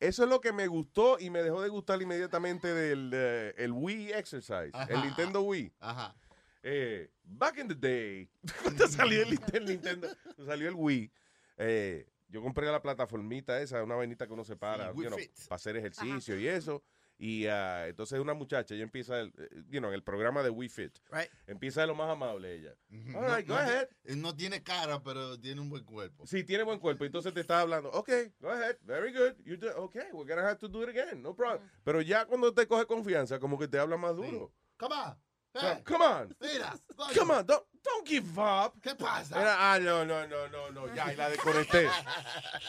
eso 0.00 0.24
es 0.24 0.28
lo 0.30 0.40
que 0.40 0.52
me 0.52 0.66
gustó 0.66 1.18
y 1.20 1.30
me 1.30 1.42
dejó 1.42 1.62
de 1.62 1.68
gustar 1.68 2.00
inmediatamente 2.02 2.68
del 2.72 3.10
eh, 3.14 3.54
el 3.58 3.70
Wii 3.72 4.12
Exercise, 4.12 4.70
Ajá. 4.72 4.92
el 4.92 5.02
Nintendo 5.02 5.42
Wii. 5.42 5.72
Ajá. 5.78 6.14
Eh, 6.62 7.10
back 7.22 7.58
in 7.58 7.68
the 7.68 7.74
day, 7.74 8.28
cuando 8.62 8.88
salió 8.88 9.22
el, 9.22 9.28
Nintendo- 9.38 9.56
el 9.58 9.64
Nintendo, 9.66 10.08
salió 10.44 10.68
el 10.68 10.74
Wii, 10.74 11.10
eh, 11.58 12.06
yo 12.30 12.42
compré 12.42 12.66
la 12.70 12.80
plataformita 12.80 13.60
esa, 13.60 13.82
una 13.82 13.94
vainita 13.96 14.26
que 14.26 14.32
uno 14.32 14.44
se 14.44 14.56
para, 14.56 14.92
Sí, 14.92 14.98
you 15.02 15.06
know, 15.08 15.16
Wii 15.16 15.28
Fit. 15.28 15.48
para 15.48 15.56
hacer 15.56 15.76
ejercicio 15.76 16.38
y 16.38 16.48
eso. 16.48 16.82
Y 17.22 17.46
ah, 17.48 17.86
entonces 17.86 18.18
una 18.18 18.32
muchacha, 18.32 18.74
ella 18.74 18.82
empieza, 18.82 19.20
el, 19.20 19.28
eh, 19.36 19.48
you 19.68 19.78
know, 19.78 19.90
en 19.90 19.94
el 19.94 20.02
programa 20.02 20.42
de 20.42 20.48
Wii 20.48 20.68
Fit. 20.70 20.98
Empieza 21.46 21.82
de 21.82 21.88
lo 21.88 21.94
más 21.94 22.08
amable 22.08 22.54
ella. 22.54 22.74
All 23.14 23.36
right, 23.36 23.46
go 23.46 23.54
no, 23.54 23.60
ahead. 23.60 23.88
No 24.16 24.34
tiene 24.34 24.62
cara, 24.62 25.02
pero 25.02 25.38
tiene 25.38 25.60
un 25.60 25.68
buen 25.68 25.84
cuerpo. 25.84 26.26
Sí, 26.26 26.44
tiene 26.44 26.62
buen 26.62 26.78
cuerpo. 26.78 27.04
Entonces 27.04 27.34
te 27.34 27.40
está 27.40 27.60
hablando. 27.60 27.90
Ok, 27.90 28.08
go 28.40 28.48
ahead. 28.50 28.78
Very 28.80 29.12
good. 29.12 29.34
You 29.44 29.58
do, 29.58 29.68
okay, 29.76 30.04
we're 30.14 30.26
gonna 30.26 30.48
have 30.48 30.58
to 30.60 30.68
do 30.68 30.82
it 30.82 30.88
again. 30.88 31.20
No 31.20 31.34
problem. 31.34 31.60
Pero 31.84 32.00
ya 32.00 32.24
cuando 32.24 32.54
te 32.54 32.66
coge 32.66 32.86
confianza, 32.86 33.38
como 33.38 33.58
que 33.58 33.68
te 33.68 33.78
habla 33.78 33.98
más 33.98 34.16
duro. 34.16 34.54
Come 34.78 34.94
on. 34.94 35.14
Hey. 35.52 35.82
come 35.84 36.02
on. 36.02 36.36
Mira. 36.40 36.78
Come 37.14 37.30
on. 37.32 37.46
Don't, 37.46 37.64
don't 37.82 38.06
give 38.06 38.38
up. 38.38 38.74
¿Qué 38.80 38.94
pasa? 38.94 39.40
Era, 39.40 39.72
ah, 39.74 39.78
no, 39.80 40.04
no, 40.04 40.26
no, 40.28 40.48
no, 40.48 40.70
no. 40.70 40.94
Ya, 40.94 41.12
y 41.12 41.16
la 41.16 41.28
desconecté. 41.30 41.88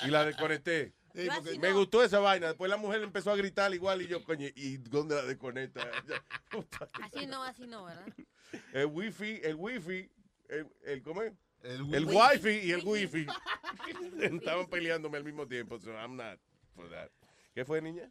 y 0.04 0.08
la 0.08 0.26
desconecté. 0.26 0.94
Sí, 1.14 1.28
porque- 1.36 1.60
Me 1.60 1.74
gustó 1.74 2.04
esa 2.04 2.20
vaina. 2.20 2.48
Después 2.48 2.70
la 2.72 2.78
mujer 2.78 3.04
empezó 3.04 3.32
a 3.32 3.36
gritar 3.36 3.74
igual 3.74 4.02
y 4.02 4.08
yo, 4.08 4.24
coño, 4.24 4.48
¿y 4.56 4.78
dónde 4.78 5.16
la 5.16 5.24
desconecta? 5.24 5.82
Así 7.04 7.28
no, 7.28 7.44
así 7.44 7.68
no, 7.68 7.86
¿verdad? 7.86 8.06
el 8.74 8.86
wifi, 8.88 9.40
el 9.44 9.56
wifi, 9.56 10.10
el, 10.50 10.68
el 10.86 11.02
¿cómo 11.04 11.22
es? 11.22 11.34
El, 11.64 11.94
El 11.94 12.06
wi- 12.08 12.16
wifi 12.16 12.50
y 12.68 12.72
el 12.72 12.82
wifi 12.84 13.28
estaban 14.22 14.68
peleándome 14.68 15.18
al 15.18 15.24
mismo 15.24 15.48
tiempo. 15.48 15.80
So 15.80 15.92
I'm 15.92 16.16
not 16.16 16.40
for 16.76 16.90
that. 16.90 17.10
¿Qué 17.54 17.64
fue, 17.66 17.82
niña? 17.82 18.10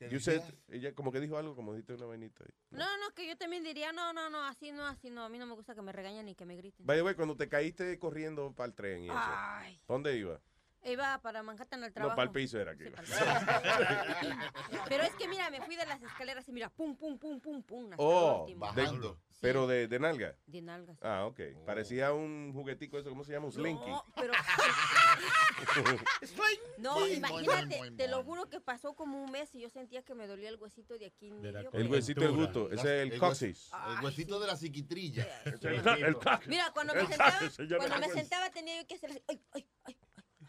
Ella 0.00 0.94
como 0.94 1.12
que 1.12 1.20
dijo 1.20 1.36
algo, 1.38 1.54
como 1.54 1.72
dijiste 1.72 1.94
una 1.94 2.06
vainita. 2.06 2.44
ahí. 2.44 2.54
No, 2.70 2.98
no, 2.98 3.14
que 3.14 3.26
yo 3.26 3.36
también 3.36 3.62
diría, 3.62 3.92
no, 3.92 4.12
no, 4.12 4.28
no, 4.30 4.42
así 4.44 4.72
no, 4.72 4.86
así 4.86 5.10
no. 5.10 5.24
A 5.24 5.28
mí 5.28 5.38
no 5.38 5.46
me 5.46 5.54
gusta 5.54 5.74
que 5.74 5.82
me 5.82 5.92
regañen 5.92 6.26
ni 6.26 6.34
que 6.34 6.44
me 6.44 6.56
griten. 6.56 6.86
The 6.86 7.02
way, 7.02 7.14
cuando 7.14 7.36
te 7.36 7.48
caíste 7.48 7.98
corriendo 7.98 8.52
para 8.52 8.68
el 8.68 8.74
tren 8.74 9.04
y 9.04 9.06
eso, 9.06 9.16
Ay. 9.18 9.80
¿dónde 9.86 10.16
iba? 10.16 10.40
Iba 10.84 11.18
para 11.22 11.42
Manhattan 11.42 11.82
al 11.82 11.90
No, 11.90 11.94
trabajo. 11.94 12.16
para 12.16 12.26
el 12.26 12.32
piso 12.32 12.60
era 12.60 12.76
que 12.76 12.84
Sí, 12.84 12.90
iba. 12.90 12.98
Pero 14.88 15.02
es 15.04 15.14
que 15.14 15.28
mira, 15.28 15.48
me 15.50 15.60
fui 15.62 15.76
de 15.76 15.86
las 15.86 16.02
escaleras 16.02 16.46
y 16.48 16.52
mira, 16.52 16.68
pum, 16.70 16.96
pum, 16.96 17.18
pum, 17.18 17.40
pum, 17.40 17.62
pum. 17.62 17.84
hasta 17.92 18.02
el 18.02 18.08
Oh, 18.08 18.40
último. 18.42 18.72
de- 18.72 19.14
pero 19.40 19.66
de, 19.66 19.88
de 19.88 19.98
nalga. 19.98 20.34
De 20.46 20.62
nalgas. 20.62 20.96
Ah, 21.02 21.26
ok. 21.26 21.38
Parecía 21.66 22.12
un 22.14 22.52
juguetico 22.54 22.98
eso, 22.98 23.10
¿cómo 23.10 23.24
se 23.24 23.32
llama? 23.32 23.46
Un 23.46 23.52
slinky. 23.52 23.90
No, 23.90 24.02
pero. 24.16 24.32
no, 26.78 26.98
Muy, 27.00 27.12
imagínate, 27.14 27.78
muy, 27.78 27.88
muy, 27.90 27.96
te 27.96 28.08
lo 28.08 28.24
juro 28.24 28.48
que 28.48 28.60
pasó 28.60 28.94
como 28.94 29.22
un 29.22 29.30
mes 29.30 29.54
y 29.54 29.60
yo 29.60 29.68
sentía 29.68 30.02
que 30.02 30.14
me 30.14 30.26
dolía 30.26 30.48
el 30.48 30.56
huesito 30.56 30.96
de 30.96 31.06
aquí 31.06 31.28
en 31.28 31.42
medio. 31.42 31.70
El 31.74 31.88
huesito 31.90 32.22
del 32.22 32.32
gusto. 32.32 32.70
Ese 32.70 33.02
es 33.02 33.02
el 33.02 33.12
hues- 33.12 33.18
coxis. 33.18 33.70
El 33.98 34.04
huesito 34.04 34.40
de 34.40 34.46
la 34.46 34.56
psiquitrilla. 34.56 35.26
El 35.44 35.58
el 35.62 36.16
Mira, 36.46 36.70
cuando 36.72 36.94
me 36.94 37.00
el 37.00 37.06
sentaba, 37.08 37.38
cuando 37.78 37.98
me 37.98 38.08
sentaba 38.08 38.50
tenía 38.50 38.80
yo 38.80 38.86
que 38.86 38.94
hacer 38.94 39.10
así. 39.10 39.22
Ay, 39.28 39.42
ay, 39.52 39.66
ay. 39.84 39.96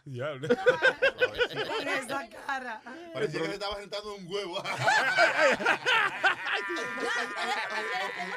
Diablo. 0.06 0.48
Con 0.48 1.88
esa 1.88 2.28
cara. 2.28 2.80
Parecía 3.12 3.40
que 3.40 3.46
se 3.48 3.54
estaba 3.54 3.76
sentando 3.76 4.14
un 4.14 4.26
huevo. 4.32 4.62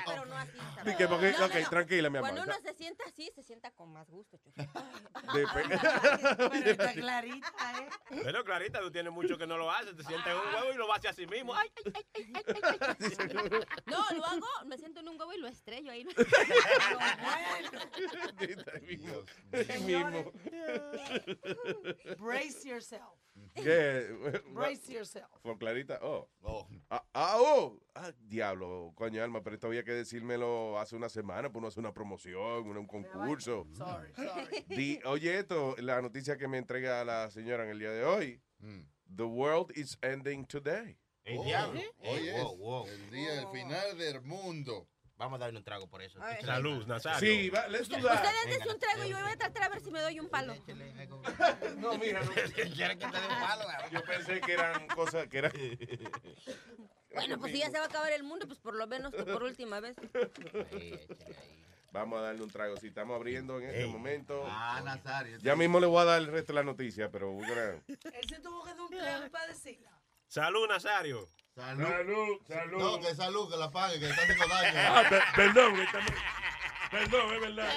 Pero 0.06 0.26
no 0.26 0.38
así. 0.38 0.52
Sí, 0.86 0.96
que 0.98 1.08
porque- 1.08 1.32
No, 1.32 1.40
no, 1.40 1.46
ok, 1.46 1.56
no. 1.62 1.70
tranquila, 1.70 2.10
mi 2.10 2.18
amor. 2.18 2.30
Cuando 2.32 2.52
uno 2.52 2.60
se 2.62 2.74
sienta 2.74 3.04
así, 3.08 3.32
se 3.36 3.44
sienta 3.44 3.72
con 3.72 3.94
más 3.94 4.10
gusto. 4.10 4.38
chucho. 4.38 4.62
De- 6.64 6.72
Está 6.72 6.94
clarita, 6.94 7.48
¿eh? 7.80 7.90
Pero 8.24 8.44
Clarita, 8.44 8.80
tú 8.82 8.92
tienes 8.92 9.14
mucho 9.14 9.38
que 9.38 9.46
no 9.46 9.58
lo 9.58 9.70
haces. 9.72 9.96
Te 9.96 10.04
sientas 10.04 10.28
en 10.28 10.36
un 10.38 10.54
huevo 10.56 10.74
y 10.74 10.78
lo 10.78 10.92
haces 10.94 11.12
así 11.12 11.28
mismo. 11.28 11.54
Ay, 11.54 11.70
ay, 11.86 11.94
ay, 12.16 12.16
ay, 12.16 12.32
ay, 12.48 12.56
ay, 12.82 12.96
ay. 13.52 13.60
No, 13.86 14.04
lo 14.18 14.26
hago, 14.26 14.48
me 14.66 14.78
siento 14.78 15.00
en 15.02 15.10
un 15.10 15.20
huevo 15.20 15.34
y 15.34 15.38
lo 15.38 15.48
estrello 15.48 15.92
ahí. 15.92 16.08
Ahí 19.70 19.80
mismo. 19.84 20.32
Brace 22.20 22.68
yourself. 22.68 23.16
¿Qué? 23.56 24.08
Brace 24.54 24.92
yourself. 24.92 25.30
Por 25.42 25.58
Clarita, 25.58 26.00
oh. 26.02 26.28
Ah, 26.90 27.04
ah, 27.14 27.36
oh. 27.40 27.80
Ah, 27.96 28.12
diablo, 28.20 28.92
coño, 28.96 29.24
Alma, 29.24 29.42
pero 29.42 29.56
esto 29.56 29.68
había 29.68 29.84
que 29.84 29.92
decírmelo 29.94 30.78
hace 30.80 30.96
una 30.96 31.08
semana, 31.10 31.50
pues 31.52 31.62
no 31.62 31.68
hace 31.70 31.80
una 31.80 31.94
promoción, 31.94 32.68
un, 32.68 32.78
un 32.78 32.86
concurso. 32.88 33.66
Sorry, 33.74 34.12
sorry. 34.14 34.66
Di- 34.70 35.00
oye, 35.06 35.40
esto, 35.40 35.76
la 35.80 36.02
noticia 36.02 36.38
que 36.38 36.48
me 36.48 36.58
entrega 36.58 37.04
la 37.06 37.30
señora 37.32 37.64
en 37.64 37.70
el 37.72 37.80
día 37.80 37.92
de 37.92 38.04
hoy. 38.04 38.42
The 39.16 39.24
world 39.24 39.72
is 39.78 39.98
ending 40.02 40.46
today. 40.46 40.98
El 41.24 41.40
Oh, 41.40 41.44
diablo. 41.44 41.82
Hoy 42.00 42.28
es 42.28 42.44
wow, 42.44 42.58
wow. 42.58 42.88
el 42.88 43.10
día, 43.12 43.42
el 43.42 43.48
final 43.48 43.98
del 43.98 44.22
mundo. 44.22 44.88
Vamos 45.20 45.36
a 45.36 45.44
darle 45.44 45.58
un 45.60 45.66
trago 45.66 45.86
por 45.86 46.02
eso. 46.02 46.18
Salud, 46.46 46.88
Nazario. 46.88 47.20
Sí, 47.20 47.50
va, 47.50 47.68
let's 47.68 47.90
do 47.90 47.98
Ustedes 47.98 48.22
that. 48.22 48.46
dense 48.46 48.70
un 48.70 48.80
trago 48.80 49.04
y 49.04 49.10
yo 49.10 49.20
voy 49.20 49.32
a 49.32 49.36
tratar 49.36 49.64
a 49.64 49.70
ver 49.70 49.82
si 49.82 49.92
me 49.92 50.00
doy 50.00 50.18
un 50.18 50.30
palo. 50.30 50.56
No, 51.78 51.98
mira, 51.98 52.22
no. 52.24 52.32
¿Quieren 52.32 52.98
que 52.98 53.06
te 53.06 53.20
dé 53.20 53.28
un 53.28 53.40
palo? 53.42 53.66
Yo 53.92 54.02
pensé 54.04 54.40
que 54.40 54.54
eran 54.54 54.88
cosas 54.88 55.28
que 55.28 55.38
eran. 55.38 55.52
Bueno, 57.12 57.40
pues 57.40 57.52
si 57.52 57.58
ya 57.58 57.72
se 57.72 57.78
va 57.80 57.86
a 57.86 57.88
acabar 57.88 58.12
el 58.12 58.22
mundo, 58.24 58.46
pues 58.48 58.60
por 58.60 58.76
lo 58.76 58.86
menos 58.86 59.12
por 59.16 59.42
última 59.42 59.80
vez. 59.80 59.96
Vamos 61.92 62.20
a 62.20 62.22
darle 62.22 62.44
un 62.44 62.52
trago. 62.52 62.78
Si 62.78 62.88
estamos 62.88 63.16
abriendo 63.16 63.60
en 63.60 63.68
este 63.68 63.88
momento. 63.88 64.44
Ah, 64.48 64.80
Nazario. 64.86 65.40
Ya 65.40 65.56
mismo 65.56 65.80
le 65.80 65.88
voy 65.88 66.02
a 66.02 66.06
dar 66.06 66.22
el 66.22 66.28
resto 66.28 66.54
de 66.54 66.60
la 66.60 66.64
noticia, 66.64 67.10
pero 67.10 67.36
Él 67.44 67.82
se 68.30 68.40
tuvo 68.40 68.64
que 68.64 68.70
dar 68.70 68.80
un 68.82 68.90
trago 68.90 69.32
para 69.32 69.48
decirla. 69.48 69.92
Salud, 70.28 70.68
Nazario. 70.70 71.28
Salud. 71.60 71.88
Salud, 71.88 72.42
salud. 72.48 72.80
No, 72.80 73.00
que 73.02 73.16
salud, 73.16 73.52
que 73.52 73.58
la 73.58 73.70
pague, 73.70 74.00
que 74.00 74.06
le 74.06 74.12
está 74.12 74.22
haciendo 74.24 74.48
daño. 74.56 74.80
Ah, 74.80 75.04
per- 75.10 75.24
perdón, 75.36 75.76
que 75.76 75.84
estamos- 75.84 76.12
perdón, 76.92 77.34
es 77.36 77.42
verdad. 77.42 77.74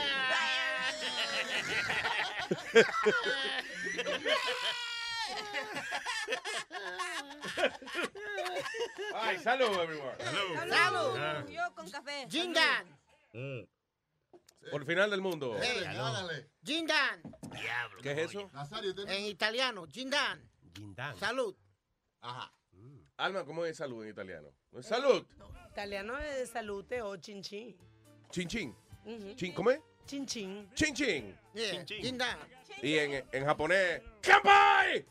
Ay, 9.15 9.39
salud, 9.39 9.69
everyone. 9.81 10.17
Salud. 10.69 11.17
Ah. 11.19 11.45
Yo 11.49 11.75
con 11.75 11.91
café. 11.91 12.27
Jindan. 12.31 12.87
Por 14.71 14.81
el 14.83 14.87
final 14.87 15.11
del 15.11 15.21
mundo. 15.21 15.57
Hey. 15.61 15.85
Jindan. 16.65 17.23
¿Qué 18.03 18.13
es 18.13 18.19
eso? 18.31 18.49
Nazario, 18.53 18.91
¿usted- 18.91 19.09
En 19.09 19.25
italiano, 19.27 19.87
Jindan. 19.91 20.49
Guindán. 20.75 21.17
Salud. 21.19 21.55
Ajá. 22.21 22.51
Alma, 23.23 23.45
¿cómo 23.45 23.65
es 23.65 23.77
salud 23.77 24.03
en 24.03 24.11
italiano? 24.11 24.49
¿No 24.73 24.81
es 24.81 24.87
salud? 24.87 25.25
Italiano 25.71 26.19
es 26.19 26.39
de 26.41 26.47
salute 26.47 27.03
o 27.03 27.17
chin 27.19 27.41
chin. 27.41 27.77
Chin 28.31 28.49
chin. 28.49 28.75
Ujú. 29.05 29.35
Chin, 29.37 29.53
¿Cómo 29.53 29.71
es? 29.71 29.81
Chin 30.07 30.27
chin. 30.27 30.69
Chin 30.75 30.93
chin. 30.93 31.39
Yeah, 31.55 31.85
Jindan. 31.87 32.37
Y 32.83 32.99
en, 32.99 33.25
en 33.31 33.45
japonés, 33.45 34.03
¡Kampai! 34.21 35.07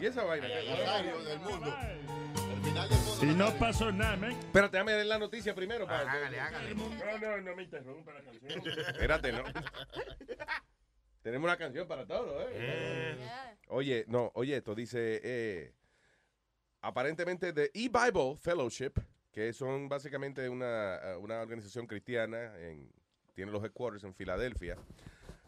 ¿Y 0.00 0.06
esa 0.06 0.24
vaina? 0.24 0.48
Nazario 0.48 1.22
del 1.24 1.38
mundo. 1.40 1.76
El 1.76 2.62
final 2.64 2.88
del 2.88 2.98
mundo. 3.00 3.24
Y 3.24 3.26
no 3.34 3.54
pasó 3.58 3.92
nada, 3.92 4.16
man. 4.16 4.30
Espérate, 4.32 4.78
déjame 4.78 4.92
leer 4.92 5.06
la 5.06 5.18
noticia 5.18 5.54
primero. 5.54 5.84
para- 5.86 6.10
Hágale, 6.10 6.40
hágale. 6.40 6.74
No, 6.74 7.18
no, 7.18 7.36
no 7.42 7.54
me 7.54 7.62
interrumpa 7.64 8.14
la 8.14 8.22
canción. 8.22 8.66
Espérate, 8.78 9.32
¿no? 9.32 9.44
Tenemos 11.20 11.44
una 11.46 11.58
canción 11.58 11.86
para 11.86 12.06
todo, 12.06 12.46
¿eh? 12.50 13.14
Oye, 13.68 14.06
no, 14.08 14.30
oye, 14.34 14.56
esto 14.56 14.74
dice, 14.74 15.20
eh, 15.22 15.74
aparentemente 16.88 17.52
de 17.52 17.70
E-Bible 17.74 18.36
Fellowship, 18.40 18.92
que 19.30 19.52
son 19.52 19.88
básicamente 19.88 20.48
una, 20.48 20.96
eh, 20.96 21.16
una 21.16 21.40
organización 21.42 21.86
cristiana, 21.86 22.58
en, 22.58 22.90
tiene 23.34 23.52
los 23.52 23.62
headquarters 23.62 24.04
en 24.04 24.14
Filadelfia, 24.14 24.76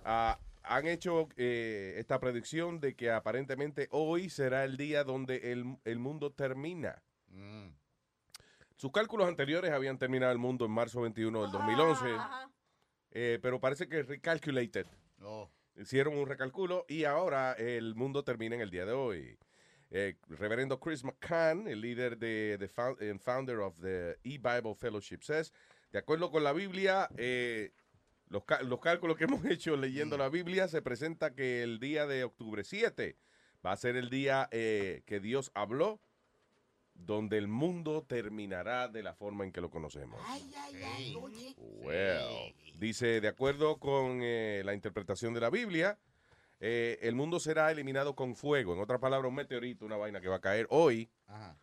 ah, 0.04 0.38
han 0.62 0.86
hecho 0.86 1.28
eh, 1.36 1.94
esta 1.96 2.20
predicción 2.20 2.78
de 2.78 2.94
que 2.94 3.10
aparentemente 3.10 3.88
hoy 3.90 4.28
será 4.28 4.64
el 4.64 4.76
día 4.76 5.02
donde 5.02 5.52
el, 5.52 5.78
el 5.84 5.98
mundo 5.98 6.30
termina. 6.30 7.02
Mm. 7.28 7.68
Sus 8.76 8.92
cálculos 8.92 9.26
anteriores 9.26 9.72
habían 9.72 9.98
terminado 9.98 10.32
el 10.32 10.38
mundo 10.38 10.66
en 10.66 10.72
marzo 10.72 11.00
21 11.00 11.42
del 11.42 11.50
2011, 11.50 12.06
eh, 13.12 13.38
pero 13.40 13.60
parece 13.60 13.88
que 13.88 14.02
recalculated. 14.02 14.86
No. 15.18 15.50
Hicieron 15.74 16.18
un 16.18 16.26
recalculo 16.26 16.84
y 16.86 17.04
ahora 17.04 17.52
el 17.54 17.94
mundo 17.94 18.24
termina 18.24 18.56
en 18.56 18.60
el 18.60 18.70
día 18.70 18.84
de 18.84 18.92
hoy. 18.92 19.38
Eh, 19.90 20.16
Reverendo 20.28 20.78
Chris 20.78 21.02
McCann, 21.02 21.66
el 21.66 21.80
líder 21.80 22.16
de, 22.16 22.56
the 22.58 22.68
found- 22.68 23.00
and 23.02 23.20
founder 23.20 23.60
of 23.60 23.76
the 23.80 24.16
E-Bible 24.22 24.74
Fellowship, 24.76 25.22
says, 25.22 25.52
de 25.90 25.98
acuerdo 25.98 26.30
con 26.30 26.44
la 26.44 26.52
Biblia, 26.52 27.08
eh, 27.16 27.72
los, 28.28 28.44
los 28.62 28.78
cálculos 28.80 29.16
que 29.16 29.24
hemos 29.42 29.44
hecho 29.46 29.76
leyendo 29.76 30.16
la 30.16 30.28
Biblia, 30.28 30.68
se 30.68 30.80
presenta 30.80 31.34
que 31.34 31.62
el 31.64 31.80
día 31.80 32.06
de 32.06 32.22
octubre 32.22 32.62
7 32.62 33.16
va 33.66 33.72
a 33.72 33.76
ser 33.76 33.96
el 33.96 34.10
día 34.10 34.48
eh, 34.52 35.02
que 35.06 35.18
Dios 35.18 35.50
habló, 35.54 36.00
donde 36.94 37.38
el 37.38 37.48
mundo 37.48 38.04
terminará 38.06 38.86
de 38.86 39.02
la 39.02 39.14
forma 39.14 39.44
en 39.44 39.52
que 39.52 39.60
lo 39.60 39.70
conocemos. 39.70 40.20
Well, 41.56 42.54
dice, 42.78 43.20
de 43.20 43.28
acuerdo 43.28 43.78
con 43.78 44.20
eh, 44.22 44.62
la 44.64 44.74
interpretación 44.74 45.32
de 45.34 45.40
la 45.40 45.50
Biblia, 45.50 45.98
eh, 46.60 46.98
el 47.02 47.14
mundo 47.14 47.40
será 47.40 47.70
eliminado 47.70 48.14
con 48.14 48.36
fuego. 48.36 48.74
En 48.74 48.80
otras 48.80 49.00
palabras, 49.00 49.28
un 49.28 49.34
meteorito, 49.34 49.86
una 49.86 49.96
vaina 49.96 50.20
que 50.20 50.28
va 50.28 50.36
a 50.36 50.40
caer 50.40 50.66
hoy. 50.70 51.10
Ajá. 51.26 51.56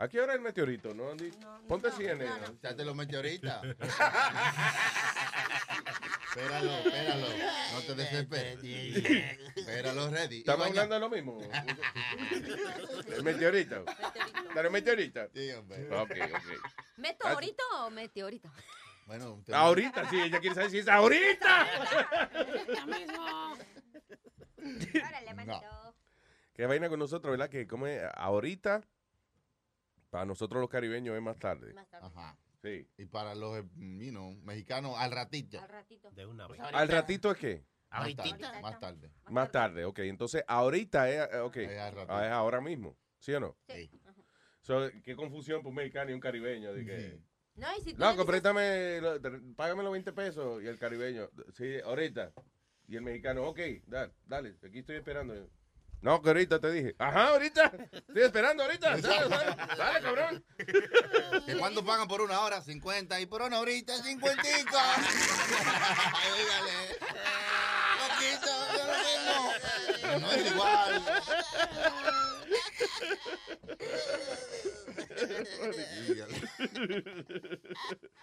¿A 0.00 0.06
qué 0.08 0.20
hora 0.20 0.32
el 0.32 0.40
meteorito? 0.40 0.94
¿No, 0.94 1.10
Andy? 1.10 1.28
Ponte 1.66 1.90
CNN. 1.90 2.30
Ya 2.62 2.76
te 2.76 2.84
lo 2.84 2.94
metí 2.94 3.16
ahorita. 3.16 3.62
Espéralo, 6.28 6.70
espéralo. 6.70 7.26
No 7.72 7.82
te 7.82 7.94
desesperes. 7.96 8.58
Espéralo, 9.56 10.08
ready. 10.10 10.38
¿Estamos 10.38 10.68
hablando 10.68 10.94
de 10.94 11.00
lo 11.00 11.10
mismo? 11.10 11.40
¿El 13.08 13.24
meteorito? 13.24 13.84
¿Pero 14.54 14.68
el 14.68 14.72
meteorito? 14.72 15.28
Sí, 15.34 15.50
hombre. 15.50 15.88
Ok, 15.90 16.12
ok. 16.32 16.44
¿Meteorito 16.98 17.64
o 17.78 17.90
meteorito? 17.90 18.48
Bueno, 19.06 19.42
Ahorita, 19.52 20.08
sí, 20.10 20.20
ella 20.20 20.38
quiere 20.38 20.54
saber 20.54 20.70
si 20.70 20.78
es 20.78 20.86
ahorita. 20.86 21.66
Órale, 25.08 25.34
manito. 25.34 25.94
Qué 26.54 26.66
vaina 26.66 26.88
con 26.88 26.98
nosotros, 26.98 27.30
¿verdad? 27.30 27.48
Que 27.48 27.66
como 27.66 27.86
es 27.86 28.02
ahorita, 28.14 28.82
para 30.10 30.24
nosotros 30.24 30.60
los 30.60 30.70
caribeños 30.70 31.14
es 31.16 31.22
más 31.22 31.38
tarde. 31.38 31.74
Ajá. 31.92 32.36
Sí. 32.62 32.88
Y 32.98 33.04
para 33.06 33.34
los, 33.36 33.58
eh, 33.58 33.64
you 33.76 34.10
know, 34.10 34.34
mexicanos, 34.42 34.94
al 34.98 35.12
ratito. 35.12 35.60
Al 35.60 35.68
ratito. 35.68 36.10
De 36.10 36.26
una 36.26 36.48
vez. 36.48 36.60
¿Al 36.60 36.88
ratito 36.88 37.30
es 37.30 37.38
qué? 37.38 37.64
Más 37.90 38.14
tarde. 38.16 38.60
Más 38.60 38.80
tarde. 38.80 39.10
Más 39.30 39.50
tarde, 39.52 39.84
ok. 39.84 39.98
Entonces, 40.00 40.42
ahorita 40.46 41.08
es, 41.08 41.32
eh, 41.32 41.38
ok. 41.38 41.56
Es 41.58 41.78
al 41.78 41.94
ratito. 41.94 42.12
Ah, 42.14 42.26
es 42.26 42.32
ahora 42.32 42.60
mismo, 42.60 42.96
¿sí 43.18 43.32
o 43.32 43.40
no? 43.40 43.56
Sí. 43.68 43.90
So, 44.62 44.90
qué 45.04 45.14
confusión 45.16 45.62
por 45.62 45.70
un 45.70 45.76
mexicano 45.76 46.10
y 46.10 46.14
un 46.14 46.20
caribeño. 46.20 46.74
De 46.74 46.84
que, 46.84 47.20
No, 47.54 47.66
y 47.76 47.80
si 47.80 47.94
tú 47.94 48.00
No, 48.00 48.10
dices- 48.12 48.26
préstame, 48.26 49.00
págame 49.56 49.82
los 49.84 49.92
20 49.92 50.12
pesos. 50.12 50.62
Y 50.62 50.66
el 50.66 50.78
caribeño, 50.78 51.30
sí, 51.54 51.80
ahorita. 51.84 52.32
Y 52.88 52.96
el 52.96 53.02
mexicano, 53.02 53.44
ok, 53.44 53.60
dale, 53.86 54.14
dale, 54.26 54.56
aquí 54.66 54.78
estoy 54.78 54.96
esperando. 54.96 55.34
No, 56.00 56.22
que 56.22 56.28
ahorita 56.30 56.58
te 56.58 56.72
dije. 56.72 56.94
Ajá, 56.98 57.28
ahorita. 57.28 57.70
Estoy 57.92 58.22
esperando 58.22 58.62
ahorita. 58.62 58.96
Dale, 59.00 59.28
dale, 59.28 59.56
dale, 59.76 60.00
cabrón. 60.00 60.44
¿Que 61.44 61.56
cuánto 61.58 61.84
pagan 61.84 62.06
por 62.06 62.20
una 62.20 62.40
hora? 62.40 62.62
50 62.62 63.20
y 63.20 63.26
por 63.26 63.42
una 63.42 63.58
horita 63.58 64.00
50. 64.00 64.42
Dígale. 64.42 64.70
Poquito, 68.08 68.52
yo 68.76 68.84
lo. 68.86 68.92
Pero 70.00 70.18
no 70.20 70.30
es 70.32 70.52
igual. 70.52 71.04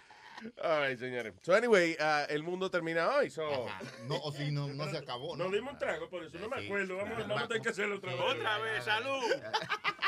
All 0.62 0.80
right, 0.80 0.98
señores. 0.98 1.34
So, 1.42 1.54
anyway, 1.54 1.96
uh, 1.98 2.26
el 2.28 2.42
mundo 2.42 2.70
termina 2.70 3.08
hoy. 3.08 3.30
So. 3.30 3.66
No, 4.06 4.16
o 4.16 4.32
si 4.32 4.50
no, 4.50 4.68
no 4.68 4.88
se 4.90 4.98
acabó. 4.98 5.36
Nos 5.36 5.50
dimos 5.50 5.72
un 5.72 5.78
trago, 5.78 6.08
por 6.10 6.24
eso 6.24 6.38
no 6.38 6.48
me 6.48 6.64
acuerdo. 6.64 6.96
Vamos, 6.96 7.18
vamos 7.18 7.42
a 7.42 7.48
tener 7.48 7.62
que 7.62 7.68
hacerlo 7.70 7.96
otra 7.96 8.12
vez. 8.12 8.22
Otra 8.22 8.58
vez, 8.58 8.84
salud. 8.84 9.22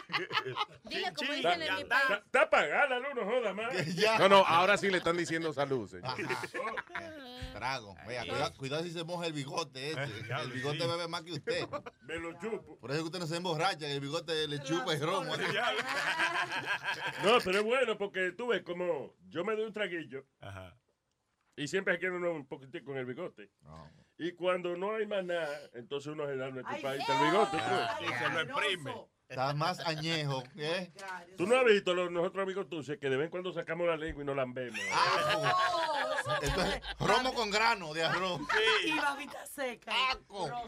Dile 0.85 1.12
como 1.14 1.33
dicen 1.33 1.62
en 1.62 1.76
mi 1.76 1.85
país. 1.85 2.05
Está 2.24 2.43
apagada 2.43 2.89
la 2.89 2.99
luz, 2.99 3.14
no 3.14 3.24
joda 3.24 3.53
más. 3.53 3.72
No, 4.18 4.29
no, 4.29 4.45
ahora 4.47 4.76
sí 4.76 4.91
le 4.91 4.99
están 4.99 5.16
diciendo 5.16 5.53
salud, 5.53 5.89
señor. 5.89 6.14
Trago. 7.55 7.97
Vea, 8.07 8.22
cuidado, 8.22 8.57
cuidado 8.57 8.83
si 8.85 8.91
se 8.91 9.05
moja 9.05 9.26
el 9.26 9.33
bigote 9.33 9.91
este. 9.91 10.33
El 10.43 10.53
bigote 10.53 10.87
bebe 10.87 11.09
más 11.09 11.22
que 11.22 11.33
usted. 11.33 11.66
Me 12.03 12.16
lo 12.16 12.33
chupo. 12.39 12.79
Por 12.79 12.91
eso 12.91 13.01
que 13.01 13.07
usted 13.07 13.18
no 13.18 13.26
se 13.26 13.37
emborracha, 13.37 13.79
que 13.79 13.93
el 13.93 14.01
bigote 14.01 14.47
le 14.49 14.61
chupa 14.62 14.93
el 14.93 15.01
romo. 15.01 15.33
No, 17.24 17.39
pero 17.45 17.59
es 17.59 17.64
bueno 17.64 17.99
porque 17.99 18.33
tú 18.33 18.49
ves 18.49 18.62
como 18.62 19.14
yo 19.29 19.45
me 19.45 19.55
doy 19.55 19.66
un 19.66 19.72
traguillo 19.72 20.18
y 21.57 21.66
siempre 21.66 21.95
se 21.95 21.99
quiere 22.01 22.16
uno 22.16 22.33
un 22.33 22.47
poquitico 22.47 22.87
con 22.87 22.99
el 22.99 23.07
bigote. 23.07 23.51
Y 24.16 24.33
cuando 24.33 24.77
no 24.77 24.95
hay 24.95 25.07
más 25.07 25.25
nada, 25.25 25.71
entonces 25.75 26.12
uno 26.12 26.27
se 26.27 26.37
da 26.37 26.51
nuestro 26.51 26.81
país 26.83 27.03
el 27.09 27.27
bigote. 27.31 27.57
pues. 27.59 28.11
Y 28.11 28.14
se 28.14 28.29
lo 28.31 28.41
exprime. 28.41 28.95
Está 29.29 29.53
más 29.53 29.79
añejo. 29.81 30.43
¿eh? 30.57 30.91
Tú 31.37 31.47
no 31.47 31.57
has 31.57 31.64
visto 31.64 31.93
los, 31.93 32.11
nosotros 32.11 32.43
amigos 32.43 32.68
tuyos 32.68 32.97
que 32.99 33.11
de 33.11 33.16
vez 33.16 33.26
en 33.26 33.31
cuando 33.31 33.53
sacamos 33.53 33.87
la 33.87 33.97
lengua 33.97 34.22
y 34.22 34.26
nos 34.26 34.35
lambemos. 34.35 34.81
Esto 36.41 36.62
es 36.62 36.81
romo 36.99 37.35
con 37.35 37.51
grano 37.51 37.93
de 37.93 38.05
arroz. 38.05 38.41
Y 38.85 38.97
babita 38.97 39.45
seca. 39.47 39.93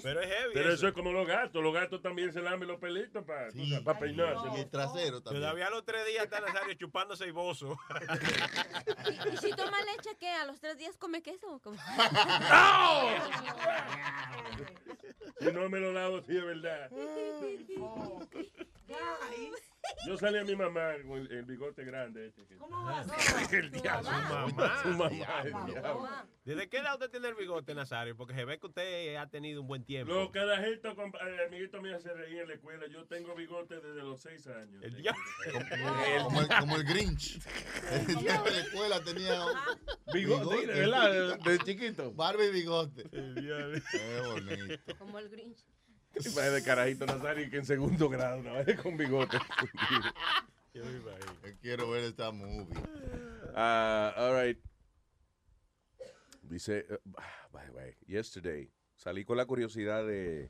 Pero 0.03 0.21
es 0.21 0.29
heavy. 0.29 0.51
Pero 0.53 0.73
eso 0.75 0.89
es 0.89 0.93
como 0.93 1.11
los 1.11 1.27
gatos. 1.27 1.63
Los 1.63 1.73
gatos 1.73 2.03
también 2.03 2.33
se 2.33 2.43
lamben 2.43 2.69
los 2.69 2.79
pelitos 2.79 3.25
para 3.25 3.99
peinarse. 3.99 4.49
Y 4.55 4.61
el 4.61 4.69
trasero 4.69 5.23
también. 5.23 5.43
Todavía 5.43 5.71
los 5.71 5.85
tres 5.85 6.07
días 6.07 6.25
está 6.25 6.41
Nazario 6.41 6.75
chupándose 6.75 7.27
y 7.27 7.31
bozo. 7.31 7.79
¿Y 9.33 9.37
si 9.39 9.51
toma 9.53 9.79
leche, 9.83 10.17
qué? 10.19 10.29
¿A 10.29 10.45
los 10.45 10.61
tres 10.61 10.77
días 10.77 10.97
come 10.99 11.23
queso? 11.23 11.51
o 11.51 11.59
cómo? 11.61 11.77
Si 15.41 15.51
no 15.53 15.71
me 15.71 15.81
lo 15.81 15.93
lavo, 15.93 16.21
sí 16.21 16.37
es 16.37 16.45
verdad. 16.45 16.91
Yo 20.07 20.17
salí 20.19 20.39
a 20.39 20.45
mi 20.45 20.55
mamá 20.57 20.93
con 21.07 21.19
el, 21.19 21.33
el 21.33 21.45
bigote 21.45 21.85
grande. 21.85 22.27
Este, 22.27 22.45
que- 22.47 22.57
El 23.57 23.71
diablo. 23.71 24.09
Su 24.11 24.13
mamá. 24.13 24.83
Su 24.83 24.89
mamá, 24.91 25.43
el 25.43 25.53
diablo. 25.73 26.09
¿Desde 26.45 26.69
qué 26.69 26.79
edad 26.79 26.95
usted 26.95 27.11
tiene 27.11 27.29
el 27.29 27.35
bigote, 27.35 27.75
Nazario? 27.75 28.17
Porque 28.17 28.35
se 28.35 28.45
ve 28.45 28.59
que 28.59 28.67
usted 28.67 29.17
ha 29.17 29.27
tenido 29.29 29.61
un 29.63 29.67
buen 29.69 29.85
tiempo. 29.85 30.13
Los 30.13 30.31
carajitos, 30.31 30.97
eh, 30.99 31.47
amiguitos 31.47 31.83
míos 31.83 32.03
se 32.03 32.13
reían 32.13 32.43
en 32.43 32.49
la 32.49 32.55
escuela. 32.55 32.87
Yo 32.89 33.05
tengo 33.07 33.35
bigote 33.35 33.77
desde 33.77 34.03
los 34.03 34.21
seis 34.21 34.47
años. 34.47 34.83
El 34.83 34.97
diablo. 34.97 35.23
Como 36.25 36.41
el, 36.43 36.49
como 36.49 36.77
el 36.77 36.85
Grinch. 36.85 37.39
El 37.91 38.07
día 38.17 38.43
de 38.43 38.51
la 38.51 38.59
escuela 38.61 39.03
tenía 39.03 39.45
Bigote, 40.13 40.67
de 40.67 40.75
verdad, 40.75 41.39
de, 41.39 41.51
de 41.53 41.59
chiquito. 41.61 42.13
Barba 42.13 42.45
y 42.45 42.51
bigote. 42.53 43.05
Qué 43.11 44.21
bonito. 44.27 44.97
Como 44.99 45.19
el 45.19 45.29
Grinch. 45.31 45.65
Vaya 46.35 46.51
de 46.51 46.63
carajito 46.63 47.07
Nazario 47.07 47.51
que 47.51 47.59
en 47.59 47.67
segundo 47.67 48.09
grado, 48.09 48.41
una 48.41 48.63
vez 48.63 48.81
con 48.81 48.97
bigote. 48.97 49.39
Yo 50.75 50.83
quiero 51.61 51.91
ver 51.91 52.05
esta 52.05 52.31
movie. 52.31 52.79
Ah, 53.55 54.13
all 54.17 54.41
right. 54.41 54.59
Dice, 56.43 56.87
uh, 56.91 56.97
by 57.53 57.65
the 57.67 57.73
way, 57.73 57.97
yesterday 58.07 58.71
salí 58.97 59.25
con 59.25 59.37
la 59.37 59.47
curiosidad 59.47 60.07
de. 60.07 60.49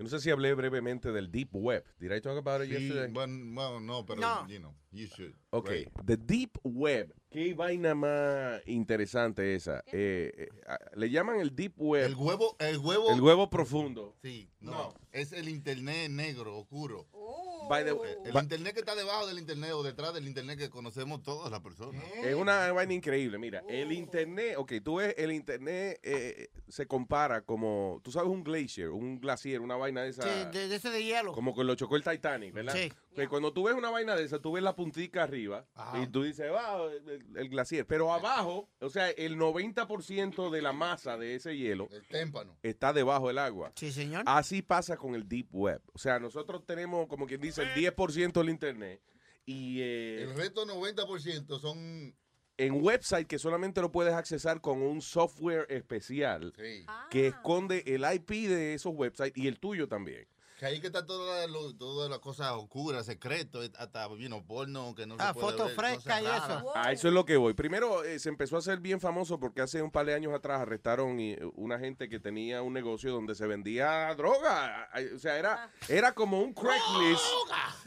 Yo 0.00 0.04
no 0.04 0.08
sé 0.08 0.18
si 0.20 0.30
hablé 0.30 0.54
brevemente 0.54 1.12
del 1.12 1.30
Deep 1.30 1.50
Web. 1.52 1.84
Did 1.98 2.10
I 2.10 2.22
talk 2.22 2.38
about 2.38 2.62
it 2.62 2.70
Sí, 2.74 2.84
yesterday? 2.86 3.12
bueno, 3.12 3.44
bueno, 3.52 3.80
no, 3.80 4.06
pero, 4.06 4.22
No. 4.22 4.48
you 4.48 4.56
know, 4.58 4.74
you 4.92 5.06
should. 5.08 5.34
Ok, 5.50 5.68
Right. 5.68 5.88
the 6.06 6.16
Deep 6.16 6.56
Web. 6.64 7.14
Qué 7.28 7.52
vaina 7.52 7.94
más 7.94 8.62
interesante 8.66 9.54
esa. 9.54 9.84
Eh, 9.92 10.32
eh, 10.34 10.48
ah, 10.66 10.78
le 10.96 11.10
llaman 11.10 11.38
el 11.40 11.54
Deep 11.54 11.74
Web. 11.76 12.06
El 12.06 12.14
huevo, 12.14 12.56
el 12.60 12.78
huevo. 12.78 13.12
El 13.12 13.20
huevo 13.20 13.50
profundo. 13.50 14.16
Sí, 14.22 14.48
no, 14.60 14.94
Es 15.12 15.32
el 15.34 15.50
internet 15.50 16.10
negro, 16.10 16.56
oscuro. 16.56 17.06
By 17.70 17.84
the- 17.84 17.90
el 18.24 18.32
by- 18.32 18.42
internet 18.42 18.74
que 18.74 18.80
está 18.80 18.94
debajo 18.94 19.26
del 19.26 19.38
internet 19.38 19.70
o 19.72 19.82
detrás 19.82 20.12
del 20.12 20.26
internet 20.26 20.58
que 20.58 20.68
conocemos 20.68 21.22
todas 21.22 21.50
las 21.50 21.60
personas. 21.60 22.02
Es 22.22 22.34
una 22.34 22.72
vaina 22.72 22.92
increíble. 22.94 23.38
Mira, 23.38 23.62
el 23.68 23.92
internet, 23.92 24.56
ok, 24.58 24.72
tú 24.84 24.96
ves, 24.96 25.14
el 25.16 25.30
internet 25.32 26.00
eh, 26.02 26.48
se 26.68 26.86
compara 26.86 27.42
como, 27.42 28.00
tú 28.02 28.10
sabes, 28.10 28.28
un 28.28 28.42
glacier, 28.42 28.88
un 28.90 29.20
glacier, 29.20 29.60
una 29.60 29.76
vaina 29.76 30.02
de 30.02 30.10
esa. 30.10 30.22
Sí, 30.22 30.58
de, 30.58 30.68
de 30.68 30.76
ese 30.76 30.90
de 30.90 31.04
hielo. 31.04 31.32
Como 31.32 31.54
que 31.54 31.62
lo 31.64 31.74
chocó 31.76 31.96
el 31.96 32.02
Titanic, 32.04 32.52
¿verdad? 32.52 32.74
Sí. 32.74 32.92
Que 33.24 33.28
cuando 33.28 33.52
tú 33.52 33.64
ves 33.64 33.74
una 33.74 33.90
vaina 33.90 34.16
de 34.16 34.24
esa, 34.24 34.38
tú 34.40 34.52
ves 34.52 34.62
la 34.62 34.74
puntica 34.74 35.22
arriba 35.22 35.66
y 36.02 36.06
tú 36.06 36.22
dices, 36.22 36.50
va, 36.52 36.82
el, 36.84 37.36
el 37.36 37.48
glaciar. 37.48 37.86
Pero 37.86 38.12
abajo, 38.12 38.68
o 38.80 38.88
sea, 38.90 39.10
el 39.10 39.36
90% 39.38 40.50
de 40.50 40.62
la 40.62 40.72
masa 40.72 41.16
de 41.16 41.34
ese 41.34 41.56
hielo 41.56 41.88
El 41.90 42.06
témpano. 42.08 42.56
está 42.62 42.92
debajo 42.92 43.28
del 43.28 43.38
agua. 43.38 43.72
Sí, 43.76 43.92
señor. 43.92 44.22
Así 44.26 44.62
pasa 44.62 44.96
con 44.96 45.14
el 45.14 45.28
Deep 45.28 45.48
Web. 45.52 45.82
O 45.92 45.98
sea, 45.98 46.18
nosotros 46.18 46.64
tenemos, 46.66 47.06
como 47.08 47.26
quien 47.26 47.40
dice, 47.40 47.62
el 47.62 47.70
10% 47.74 48.32
del 48.32 48.48
Internet. 48.50 49.00
Y 49.46 49.80
eh, 49.80 50.22
El 50.24 50.34
resto 50.36 50.66
90% 50.66 51.60
son 51.60 52.14
en 52.58 52.84
website 52.84 53.26
que 53.26 53.38
solamente 53.38 53.80
lo 53.80 53.90
puedes 53.90 54.12
accesar 54.12 54.60
con 54.60 54.82
un 54.82 55.00
software 55.00 55.66
especial 55.70 56.52
Sí. 56.58 56.84
que 57.10 57.28
esconde 57.28 57.82
el 57.86 58.04
IP 58.14 58.30
de 58.48 58.74
esos 58.74 58.92
websites 58.94 59.32
y 59.34 59.48
el 59.48 59.58
tuyo 59.58 59.88
también. 59.88 60.26
Que 60.60 60.66
ahí 60.66 60.78
que 60.78 60.88
está 60.88 61.06
toda 61.06 61.46
lo- 61.46 61.74
todas 61.74 62.10
las 62.10 62.18
cosas 62.18 62.50
oscuras, 62.52 63.06
secretos, 63.06 63.70
hasta 63.78 64.06
you 64.18 64.26
know, 64.26 64.44
porno 64.46 64.94
que 64.94 65.06
no 65.06 65.16
Ah, 65.18 65.28
se 65.28 65.40
puede 65.40 65.52
foto 65.56 65.64
ver, 65.64 65.74
fresca 65.74 66.20
y 66.20 66.26
eso. 66.26 66.32
raras. 66.38 66.64
A 66.74 66.92
eso 66.92 67.08
es 67.08 67.14
lo 67.14 67.24
que 67.24 67.38
voy. 67.38 67.54
Primero, 67.54 68.04
eh, 68.04 68.18
se 68.18 68.28
empezó 68.28 68.56
a 68.56 68.58
hacer 68.58 68.78
bien 68.78 69.00
famoso 69.00 69.40
porque 69.40 69.62
hace 69.62 69.80
un 69.80 69.90
par 69.90 70.04
de 70.04 70.12
años 70.12 70.34
atrás 70.34 70.60
arrestaron 70.60 71.18
y, 71.18 71.32
eh, 71.32 71.40
una 71.54 71.78
gente 71.78 72.10
que 72.10 72.20
tenía 72.20 72.60
un 72.60 72.74
negocio 72.74 73.10
donde 73.10 73.34
se 73.34 73.46
vendía 73.46 74.14
droga. 74.16 74.90
O 75.14 75.18
sea, 75.18 75.38
era, 75.38 75.70
era 75.88 76.12
como 76.12 76.42
un 76.42 76.52
Craigslist. 76.52 77.24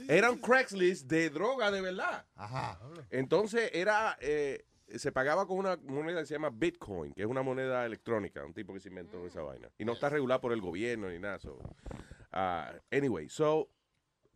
Era 0.09 0.32
un 0.32 0.39
Craigslist 0.39 1.05
de 1.07 1.30
droga 1.30 1.69
de 1.69 1.80
verdad. 1.82 2.26
Ajá. 2.36 2.80
Entonces, 3.11 3.69
era... 3.74 4.17
eh, 4.19 4.65
se 4.95 5.11
pagaba 5.11 5.47
con 5.47 5.57
una 5.57 5.76
moneda 5.78 6.19
que 6.19 6.28
se 6.28 6.36
llama 6.36 6.51
Bitcoin, 6.53 7.13
que 7.13 7.24
es 7.24 7.28
una 7.28 7.41
moneda 7.41 7.84
electrónica, 7.84 8.45
un 8.45 8.53
tipo 8.53 8.74
que 8.74 8.80
se 8.80 8.89
inventó 8.89 9.26
esa 9.26 9.41
vaina. 9.41 9.69
Y 9.80 9.86
no 9.86 9.93
está 9.93 10.07
regulada 10.09 10.39
por 10.39 10.53
el 10.53 10.61
gobierno 10.61 11.09
ni 11.09 11.17
nada. 11.17 11.39
so. 11.39 11.57
Ah, 12.34 12.73
anyway, 12.91 13.29
so 13.29 13.69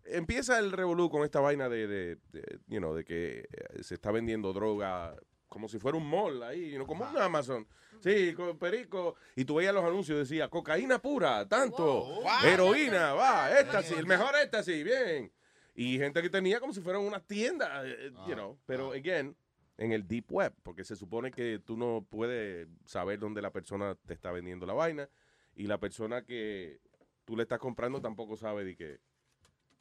empieza 0.05 0.59
el 0.59 0.71
revolú 0.71 1.09
con 1.09 1.23
esta 1.23 1.39
vaina 1.39 1.67
de, 1.67 1.87
de, 1.87 2.17
de, 2.31 2.59
you 2.67 2.79
know, 2.79 2.93
de 2.93 3.03
que 3.03 3.39
eh, 3.39 3.83
se 3.83 3.95
está 3.95 4.11
vendiendo 4.11 4.53
droga 4.53 5.15
como 5.47 5.67
si 5.67 5.79
fuera 5.79 5.97
un 5.97 6.07
mall 6.07 6.43
ahí, 6.43 6.71
you 6.71 6.75
know, 6.75 6.85
como 6.85 7.09
un 7.09 7.17
Amazon. 7.17 7.67
Sí, 7.99 8.33
con 8.33 8.57
perico. 8.59 9.15
Y 9.35 9.45
tú 9.45 9.55
veías 9.55 9.73
los 9.73 9.83
anuncios, 9.83 10.19
decía 10.19 10.49
cocaína 10.49 10.99
pura, 10.99 11.47
tanto. 11.47 12.21
Heroína, 12.45 13.13
va, 13.13 13.59
éxtasis, 13.59 13.97
el 13.97 14.05
mejor 14.05 14.35
éxtasis, 14.35 14.83
bien. 14.83 15.31
Y 15.73 15.97
gente 15.97 16.21
que 16.21 16.29
tenía 16.29 16.59
como 16.59 16.73
si 16.73 16.81
fueran 16.81 17.01
unas 17.01 17.25
tiendas, 17.25 17.69
eh, 17.85 18.11
you 18.27 18.33
know. 18.33 18.59
Pero, 18.65 18.91
again, 18.91 19.35
en 19.77 19.91
el 19.91 20.07
deep 20.07 20.31
web, 20.31 20.53
porque 20.63 20.83
se 20.83 20.95
supone 20.95 21.31
que 21.31 21.59
tú 21.63 21.77
no 21.77 22.05
puedes 22.09 22.67
saber 22.85 23.19
dónde 23.19 23.41
la 23.41 23.51
persona 23.51 23.95
te 24.05 24.13
está 24.13 24.31
vendiendo 24.31 24.65
la 24.65 24.73
vaina 24.73 25.09
y 25.55 25.67
la 25.67 25.79
persona 25.79 26.23
que 26.23 26.79
tú 27.28 27.36
le 27.36 27.43
estás 27.43 27.59
comprando 27.59 27.99
tampoco 27.99 28.38
sabe 28.38 28.63
de 28.63 28.75
que, 28.78 28.99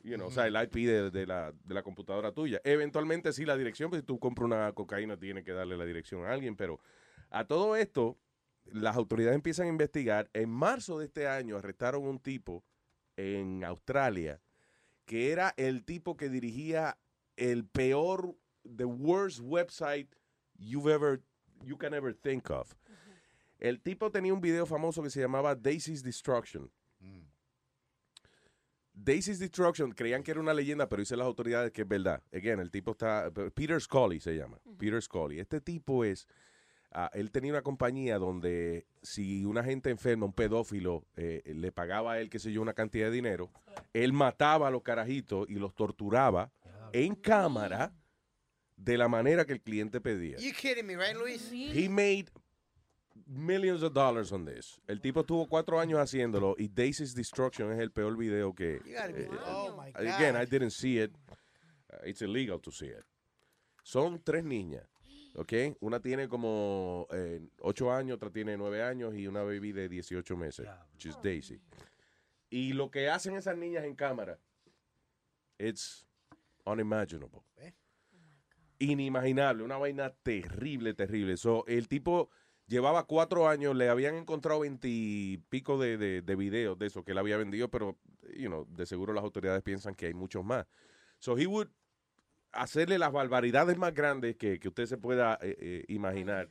you 0.03 0.17
know, 0.17 0.27
o 0.27 0.31
sea, 0.33 0.49
el 0.49 0.57
IP 0.57 0.75
de, 0.75 1.11
de 1.13 1.27
la, 1.27 1.53
de 1.53 1.75
la 1.75 1.85
computadora 1.85 2.33
tuya. 2.33 2.61
Eventualmente 2.65 3.33
sí 3.33 3.45
la 3.45 3.57
dirección, 3.57 3.89
pues 3.89 4.01
si 4.03 4.07
tú 4.07 4.19
compras 4.19 4.47
una 4.47 4.73
cocaína 4.73 5.17
tienes 5.17 5.45
que 5.45 5.53
darle 5.53 5.77
la 5.77 5.85
dirección 5.85 6.25
a 6.25 6.33
alguien, 6.33 6.57
pero 6.57 6.81
a 7.31 7.47
todo 7.47 7.77
esto 7.77 8.19
las 8.65 8.97
autoridades 8.97 9.37
empiezan 9.37 9.67
a 9.67 9.71
investigar. 9.71 10.29
En 10.33 10.51
marzo 10.51 10.99
de 10.99 11.05
este 11.07 11.29
año 11.29 11.57
arrestaron 11.57 12.03
un 12.05 12.19
tipo 12.19 12.65
en 13.17 13.63
Australia 13.63 14.41
que 15.05 15.31
era 15.31 15.55
el 15.57 15.85
tipo 15.85 16.17
que 16.17 16.29
dirigía 16.29 16.99
el 17.37 17.65
peor, 17.65 18.37
the 18.65 18.87
worst 18.87 19.39
website 19.41 20.09
you've 20.59 20.93
ever, 20.93 21.23
you 21.63 21.79
can 21.79 21.95
ever 21.95 22.13
think 22.13 22.51
of. 22.51 22.75
El 23.61 23.81
tipo 23.81 24.11
tenía 24.11 24.35
un 24.35 24.41
video 24.41 24.67
famoso 24.67 25.01
que 25.01 25.11
se 25.11 25.21
llamaba 25.21 25.55
Daisy's 25.55 26.03
Destruction. 26.03 26.73
Daisy's 28.99 29.39
Destruction 29.39 29.93
creían 29.93 30.23
que 30.23 30.31
era 30.31 30.41
una 30.41 30.55
leyenda, 30.55 30.89
pero 30.89 31.01
dicen 31.01 31.19
las 31.19 31.27
autoridades 31.27 31.71
que 31.71 31.83
es 31.83 31.89
verdad. 31.89 32.23
Again, 32.33 32.61
el 32.61 32.71
tipo 32.71 32.93
está. 32.93 33.31
Peter 33.55 33.81
Scully 33.81 34.21
se 34.21 34.35
llama. 34.35 34.59
Peter 34.79 35.01
Scully. 35.03 35.39
Este 35.39 35.61
tipo 35.61 36.03
es. 36.03 36.27
ah, 36.93 37.11
él 37.13 37.31
tenía 37.31 37.53
una 37.53 37.63
compañía 37.63 38.19
donde 38.19 38.87
si 39.03 39.45
una 39.45 39.63
gente 39.63 39.91
enferma, 39.91 40.25
un 40.25 40.33
pedófilo, 40.33 41.05
eh, 41.15 41.43
le 41.45 41.71
pagaba 41.73 42.13
a 42.13 42.21
él, 42.21 42.31
qué 42.31 42.39
sé 42.39 42.51
yo, 42.53 42.63
una 42.63 42.73
cantidad 42.73 43.07
de 43.07 43.13
dinero, 43.13 43.51
él 43.93 44.15
mataba 44.15 44.69
a 44.69 44.71
los 44.71 44.83
carajitos 44.83 45.47
y 45.51 45.57
los 45.57 45.75
torturaba 45.75 46.51
en 46.93 47.15
cámara 47.15 47.93
de 48.77 48.97
la 48.97 49.09
manera 49.09 49.45
que 49.45 49.53
el 49.53 49.61
cliente 49.61 50.01
pedía. 50.01 50.39
You 50.39 50.53
kidding 50.53 50.87
me, 50.87 50.97
right, 50.97 51.17
Luis? 51.17 51.51
He 51.53 51.89
made 51.89 52.27
millions 53.27 53.83
of 53.83 53.93
dollars 53.93 54.33
on 54.33 54.45
this. 54.45 54.81
El 54.87 55.01
tipo 55.01 55.21
estuvo 55.21 55.47
cuatro 55.49 55.79
años 55.81 55.99
haciéndolo 55.99 56.55
y 56.59 56.69
Daisy's 56.69 57.15
Destruction 57.15 57.73
es 57.73 57.79
el 57.81 57.91
peor 57.91 58.17
video 58.17 58.55
que. 58.55 58.81
You 58.85 58.93
gotta 58.95 59.13
be- 59.13 59.25
eh, 59.25 59.31
oh, 59.47 59.77
my 59.77 59.91
Again, 59.95 60.35
God. 60.35 60.43
I 60.43 60.47
didn't 60.47 60.71
see 60.71 60.99
it. 60.99 61.13
Uh, 61.93 62.05
it's 62.05 62.23
illegal 62.23 62.61
to 62.61 62.71
see 62.71 62.87
it. 62.89 63.05
Son 63.83 64.21
tres 64.23 64.45
niñas, 64.45 64.85
¿ok? 65.37 65.77
Una 65.81 66.01
tiene 66.01 66.29
como 66.29 67.07
eh, 67.13 67.41
ocho 67.61 67.93
años, 67.93 68.17
otra 68.17 68.31
tiene 68.31 68.57
nueve 68.57 68.83
años 68.83 69.15
y 69.15 69.27
una 69.29 69.43
baby 69.43 69.73
de 69.73 69.89
18 69.89 70.37
meses, 70.37 70.67
which 70.93 71.07
is 71.07 71.17
Daisy. 71.23 71.61
Y 72.51 72.73
lo 72.73 72.91
que 72.91 73.09
hacen 73.09 73.37
esas 73.37 73.57
niñas 73.57 73.85
en 73.85 73.95
cámara, 73.95 74.39
it's 75.59 76.05
unimaginable 76.65 77.43
inimaginable, 78.79 79.63
una 79.63 79.79
vaina 79.79 80.11
terrible, 80.23 80.95
terrible. 80.95 81.37
So, 81.37 81.65
el 81.67 81.89
tipo 81.89 82.31
llevaba 82.67 83.05
cuatro 83.05 83.49
años, 83.49 83.77
le 83.77 83.89
habían 83.89 84.15
encontrado 84.15 84.61
veintipico 84.61 85.79
de, 85.79 85.97
de, 85.97 86.23
de 86.23 86.37
videos 86.37 86.79
de 86.79 86.87
eso 86.87 87.05
que 87.05 87.13
él 87.13 87.19
había 87.19 87.37
vendido, 87.37 87.69
pero, 87.71 87.97
you 88.37 88.49
know, 88.49 88.67
de 88.69 88.87
seguro 88.87 89.13
las 89.13 89.25
autoridades 89.25 89.63
piensan 89.63 89.95
que 89.95 90.07
hay 90.07 90.15
muchos 90.15 90.45
más. 90.45 90.67
So, 91.19 91.37
he 91.39 91.47
would 91.47 91.69
hacerle 92.53 92.99
las 92.99 93.13
barbaridades 93.13 93.77
más 93.77 93.93
grandes 93.95 94.37
que, 94.37 94.59
que 94.59 94.69
usted 94.69 94.87
se 94.87 94.97
pueda 94.97 95.39
eh, 95.43 95.57
eh, 95.61 95.85
imaginar 95.89 96.49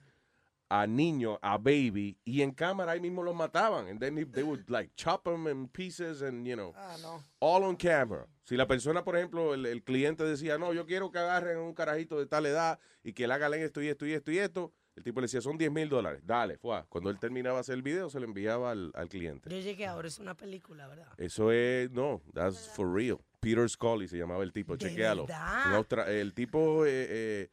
a 0.67 0.87
niños, 0.87 1.37
a 1.41 1.57
baby, 1.57 2.17
y 2.25 2.41
en 2.41 2.51
cámara 2.51 2.93
ahí 2.93 2.99
mismo 2.99 3.21
los 3.21 3.35
mataban. 3.35 3.87
And 3.87 3.99
then 3.99 4.17
he- 4.17 4.25
they 4.25 4.43
would 4.43 4.67
like 4.67 4.91
chop 4.95 5.23
them 5.23 5.47
in 5.47 5.67
pieces 5.67 6.21
and, 6.23 6.45
you 6.45 6.55
know, 6.55 6.73
Ah, 6.75 6.97
no. 7.01 7.23
all 7.39 7.63
on 7.63 7.75
camera. 7.75 8.25
Si 8.43 8.55
la 8.57 8.65
persona, 8.67 9.03
por 9.03 9.15
ejemplo, 9.15 9.53
el, 9.53 9.65
el 9.67 9.83
cliente 9.83 10.23
decía, 10.23 10.57
no, 10.57 10.73
yo 10.73 10.85
quiero 10.85 11.11
que 11.11 11.19
agarren 11.19 11.59
un 11.59 11.73
carajito 11.75 12.17
de 12.17 12.25
tal 12.25 12.45
edad 12.47 12.79
y 13.03 13.13
que 13.13 13.27
le 13.27 13.33
hagan 13.35 13.53
esto 13.53 13.81
y 13.81 13.89
esto 13.89 14.05
y 14.07 14.13
esto 14.13 14.31
y 14.31 14.39
esto, 14.39 14.71
el 14.95 15.03
tipo 15.03 15.19
le 15.19 15.25
decía, 15.25 15.41
son 15.41 15.57
10 15.57 15.71
mil 15.71 15.89
dólares. 15.89 16.21
Dale, 16.25 16.57
fue. 16.57 16.83
Cuando 16.89 17.09
él 17.09 17.19
terminaba 17.19 17.55
de 17.55 17.61
hacer 17.61 17.75
el 17.75 17.81
video, 17.81 18.09
se 18.09 18.19
lo 18.19 18.25
enviaba 18.25 18.71
al, 18.71 18.91
al 18.95 19.09
cliente. 19.09 19.49
Yo 19.49 19.59
llegué 19.59 19.85
ahora, 19.85 20.07
es 20.07 20.19
una 20.19 20.35
película, 20.35 20.87
¿verdad? 20.87 21.07
Eso 21.17 21.51
es, 21.51 21.91
no, 21.91 22.21
that's 22.33 22.69
for 22.69 22.91
real. 22.93 23.17
Peter 23.41 23.69
Scully 23.69 24.07
se 24.07 24.17
llamaba 24.17 24.43
el 24.43 24.51
tipo, 24.53 24.77
¿De 24.77 24.87
chequealo. 24.89 25.25
verdad? 25.27 26.09
El 26.11 26.33
tipo, 26.33 26.85
eh, 26.85 26.89
eh, 27.09 27.49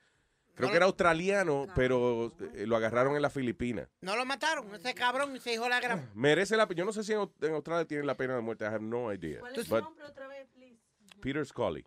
creo 0.55 0.71
que 0.71 0.77
era 0.77 0.87
australiano, 0.87 1.67
pero 1.75 2.33
eh, 2.55 2.65
lo 2.67 2.77
agarraron 2.77 3.17
en 3.17 3.23
las 3.23 3.33
Filipinas. 3.33 3.89
No 4.01 4.17
lo 4.17 4.25
mataron, 4.25 4.73
ese 4.75 4.95
cabrón 4.95 5.39
se 5.41 5.51
dijo 5.51 5.69
la 5.69 5.81
gran. 5.81 6.11
Merece 6.15 6.57
la 6.57 6.67
Yo 6.69 6.85
no 6.85 6.93
sé 6.93 7.03
si 7.05 7.13
en, 7.13 7.19
Au- 7.19 7.33
en 7.43 7.55
Australia 7.55 7.85
tienen 7.87 8.07
la 8.07 8.17
pena 8.17 8.37
de 8.37 8.41
muerte. 8.41 8.65
I 8.65 8.69
have 8.69 8.81
no 8.81 9.13
idea. 9.13 9.41
¿Cuál 9.41 9.55
es 9.57 9.67
su 9.67 9.75
But 9.75 9.83
nombre 9.85 10.05
otra 10.07 10.29
vez, 10.29 10.47
please? 10.55 10.79
Peter 11.21 11.45
Scully. 11.45 11.85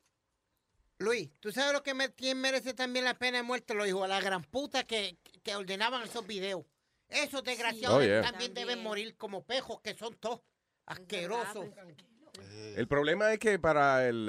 Luis, 0.99 1.29
¿tú 1.39 1.51
sabes 1.51 1.73
lo 1.73 1.83
que 1.83 1.93
me, 1.93 2.13
quién 2.13 2.39
merece 2.39 2.73
también 2.73 3.03
la 3.05 3.15
pena 3.15 3.37
de 3.37 3.43
muerte? 3.43 3.73
Los 3.73 3.87
hijos 3.87 4.03
de 4.03 4.07
la 4.07 4.21
gran 4.21 4.43
puta 4.43 4.83
que, 4.85 5.17
que 5.45 5.55
ordenaban 5.55 6.03
esos 6.03 6.25
videos. 6.27 6.65
Esos 7.07 7.43
desgraciados 7.43 7.99
Oh, 7.99 8.03
yeah. 8.03 8.23
también 8.23 8.53
deben 8.53 8.81
morir 8.81 9.15
como 9.15 9.45
pejos 9.45 9.79
que 9.81 9.93
son 9.93 10.15
todos 10.15 10.41
asquerosos. 10.87 11.67
El 12.75 12.87
problema 12.87 13.31
es 13.31 13.39
que 13.39 13.59
para 13.59 14.07
el, 14.07 14.27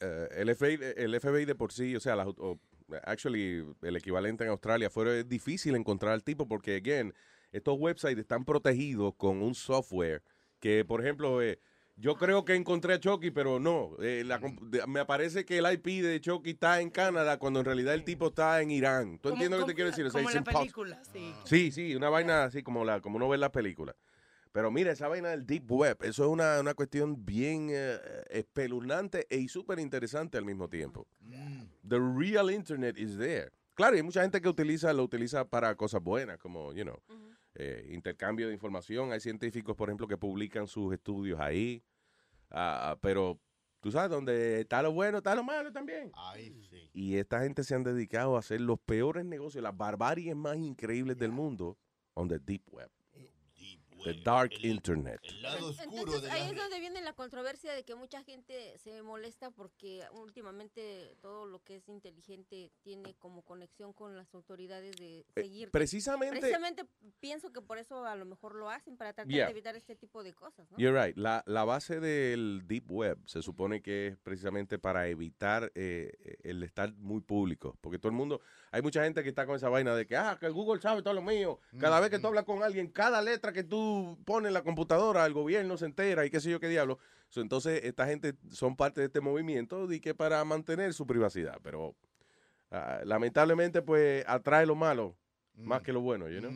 eh, 0.00 0.28
el, 0.32 0.56
FBI, 0.56 0.78
el 0.96 1.20
FBI 1.20 1.44
de 1.44 1.54
por 1.54 1.70
sí, 1.70 1.94
o 1.94 2.00
sea, 2.00 2.16
las, 2.16 2.26
o, 2.26 2.58
actually, 3.04 3.62
el 3.82 3.96
equivalente 3.96 4.44
en 4.44 4.50
Australia, 4.50 4.88
fue 4.88 5.22
difícil 5.24 5.76
encontrar 5.76 6.12
al 6.12 6.24
tipo 6.24 6.48
porque, 6.48 6.76
again, 6.76 7.14
estos 7.52 7.76
websites 7.78 8.18
están 8.18 8.44
protegidos 8.44 9.14
con 9.16 9.42
un 9.42 9.54
software 9.54 10.22
que, 10.60 10.84
por 10.84 11.02
ejemplo, 11.02 11.42
eh, 11.42 11.60
yo 11.96 12.16
creo 12.16 12.44
que 12.44 12.54
encontré 12.54 12.94
a 12.94 13.00
Chucky, 13.00 13.30
pero 13.30 13.60
no. 13.60 13.92
eh, 14.00 14.24
la 14.24 14.40
me 14.86 15.00
aparece 15.00 15.44
que 15.44 15.58
el 15.58 15.72
IP 15.72 16.02
de 16.02 16.20
Chucky 16.20 16.50
está 16.50 16.80
en 16.80 16.90
Canadá 16.90 17.38
cuando 17.38 17.60
en 17.60 17.66
realidad 17.66 17.94
el 17.94 18.04
tipo 18.04 18.28
está 18.28 18.60
en 18.60 18.70
Irán. 18.70 19.18
¿Tú 19.18 19.28
entiendes 19.30 19.60
lo 19.60 19.66
que 19.66 19.72
te 19.72 19.74
quiero 19.76 19.90
decir? 19.90 20.04
O 20.06 20.10
sea, 20.10 20.22
Como 20.22 20.34
la 20.34 20.42
película, 20.42 21.02
sí. 21.12 21.32
Sí, 21.44 21.70
sí, 21.70 21.94
una 21.94 22.08
vaina 22.08 22.44
así 22.44 22.62
como 22.62 22.84
la 22.84 23.00
como 23.00 23.16
uno 23.16 23.28
ve 23.28 23.36
en 23.36 23.40
las 23.42 23.50
películas. 23.50 23.94
Pero 24.52 24.70
mira, 24.70 24.92
esa 24.92 25.08
vaina 25.08 25.30
del 25.30 25.44
Deep 25.46 25.70
Web, 25.70 25.98
eso 26.02 26.24
es 26.24 26.28
una, 26.30 26.60
una 26.60 26.74
cuestión 26.74 27.24
bien 27.24 27.70
eh, 27.72 27.98
espeluznante 28.30 29.26
e 29.28 29.48
súper 29.48 29.80
interesante 29.80 30.38
al 30.38 30.44
mismo 30.44 30.68
tiempo. 30.68 31.08
The 31.88 31.98
real 31.98 32.50
internet 32.50 32.96
is 32.96 33.18
there. 33.18 33.50
Claro, 33.74 33.96
y 33.96 33.98
hay 33.98 34.04
mucha 34.04 34.22
gente 34.22 34.40
que 34.40 34.48
utiliza, 34.48 34.92
lo 34.92 35.02
utiliza 35.02 35.44
para 35.44 35.74
cosas 35.74 36.00
buenas, 36.00 36.38
como, 36.38 36.72
you 36.72 36.84
know, 36.84 36.96
eh, 37.54 37.88
intercambio 37.90 38.48
de 38.48 38.54
información. 38.54 39.12
Hay 39.12 39.20
científicos, 39.20 39.76
por 39.76 39.88
ejemplo, 39.88 40.08
que 40.08 40.16
publican 40.16 40.66
sus 40.66 40.92
estudios 40.92 41.40
ahí. 41.40 41.84
Ah, 42.50 42.98
pero 43.00 43.40
tú 43.80 43.90
sabes, 43.90 44.10
donde 44.10 44.60
está 44.60 44.82
lo 44.82 44.92
bueno, 44.92 45.18
está 45.18 45.34
lo 45.34 45.44
malo 45.44 45.72
también. 45.72 46.10
Y 46.92 47.16
esta 47.16 47.42
gente 47.42 47.64
se 47.64 47.74
han 47.74 47.84
dedicado 47.84 48.36
a 48.36 48.40
hacer 48.40 48.60
los 48.60 48.78
peores 48.80 49.24
negocios, 49.24 49.62
las 49.62 49.76
barbaries 49.76 50.34
más 50.34 50.56
increíbles 50.56 51.16
del 51.16 51.32
mundo 51.32 51.78
on 52.14 52.28
the 52.28 52.38
deep 52.38 52.62
web. 52.70 52.90
The 54.04 54.14
dark 54.22 54.52
internet. 54.62 55.20
Entonces, 55.92 56.30
ahí 56.30 56.50
es 56.50 56.56
donde 56.56 56.78
viene 56.80 57.00
la 57.00 57.14
controversia 57.14 57.72
de 57.72 57.84
que 57.84 57.94
mucha 57.94 58.22
gente 58.22 58.76
se 58.78 59.02
molesta 59.02 59.50
porque 59.50 60.02
últimamente 60.12 61.16
todo 61.20 61.46
lo 61.46 61.60
que 61.62 61.76
es 61.76 61.88
inteligente 61.88 62.70
tiene 62.82 63.14
como 63.14 63.42
conexión 63.42 63.92
con 63.92 64.16
las 64.16 64.32
autoridades 64.34 64.94
de 64.96 65.24
seguir. 65.34 65.68
Eh, 65.68 65.70
precisamente- 65.70 66.40
Precisamente 66.40 66.84
pienso 67.20 67.52
que 67.52 67.62
por 67.62 67.78
eso 67.78 68.04
a 68.04 68.14
lo 68.16 68.26
mejor 68.26 68.54
lo 68.54 68.68
hacen, 68.70 68.96
para 68.96 69.12
tratar 69.12 69.32
Yeah. 69.32 69.46
de 69.46 69.52
evitar 69.52 69.74
este 69.76 69.96
tipo 69.96 70.22
de 70.22 70.34
cosas, 70.34 70.70
¿no? 70.70 70.76
You're 70.78 71.06
right. 71.06 71.16
La, 71.16 71.42
la 71.46 71.64
base 71.64 71.98
del 72.00 72.62
deep 72.66 72.90
web 72.90 73.18
se 73.26 73.42
supone 73.42 73.80
que 73.82 74.08
es 74.08 74.16
precisamente 74.18 74.78
para 74.78 75.08
evitar 75.08 75.72
eh, 75.74 76.12
el 76.42 76.62
estar 76.62 76.92
muy 76.94 77.20
público. 77.22 77.78
Porque 77.80 77.98
todo 77.98 78.10
el 78.10 78.16
mundo, 78.16 78.40
hay 78.70 78.82
mucha 78.82 79.02
gente 79.02 79.22
que 79.22 79.28
está 79.30 79.46
con 79.46 79.56
esa 79.56 79.68
vaina 79.68 79.94
de 79.96 80.06
que, 80.06 80.16
ah, 80.16 80.36
que 80.38 80.48
Google 80.50 80.80
sabe 80.80 81.02
todo 81.02 81.14
lo 81.14 81.22
mío. 81.22 81.58
Cada 81.78 82.00
vez 82.00 82.10
que 82.10 82.18
tú 82.18 82.26
hablas 82.26 82.44
con 82.44 82.62
alguien, 82.62 82.88
cada 82.88 83.22
letra 83.22 83.52
que 83.52 83.64
tú 83.64 83.93
pones 84.24 84.48
en 84.48 84.54
la 84.54 84.62
computadora, 84.62 85.26
el 85.26 85.32
gobierno 85.32 85.76
se 85.76 85.86
entera 85.86 86.24
y 86.24 86.30
qué 86.30 86.40
sé 86.40 86.50
yo 86.50 86.60
qué 86.60 86.68
diablo. 86.68 86.98
So, 87.28 87.40
entonces, 87.40 87.84
esta 87.84 88.06
gente 88.06 88.34
son 88.50 88.76
parte 88.76 89.00
de 89.00 89.06
este 89.06 89.20
movimiento 89.20 89.90
y 89.92 90.00
que 90.00 90.14
para 90.14 90.44
mantener 90.44 90.94
su 90.94 91.06
privacidad. 91.06 91.58
Pero 91.62 91.96
ah, 92.70 93.00
lamentablemente, 93.04 93.82
pues, 93.82 94.24
atrae 94.26 94.66
lo 94.66 94.74
malo 94.74 95.16
más 95.56 95.82
que 95.82 95.92
lo 95.92 96.00
bueno, 96.00 96.28
you 96.28 96.40
know? 96.40 96.50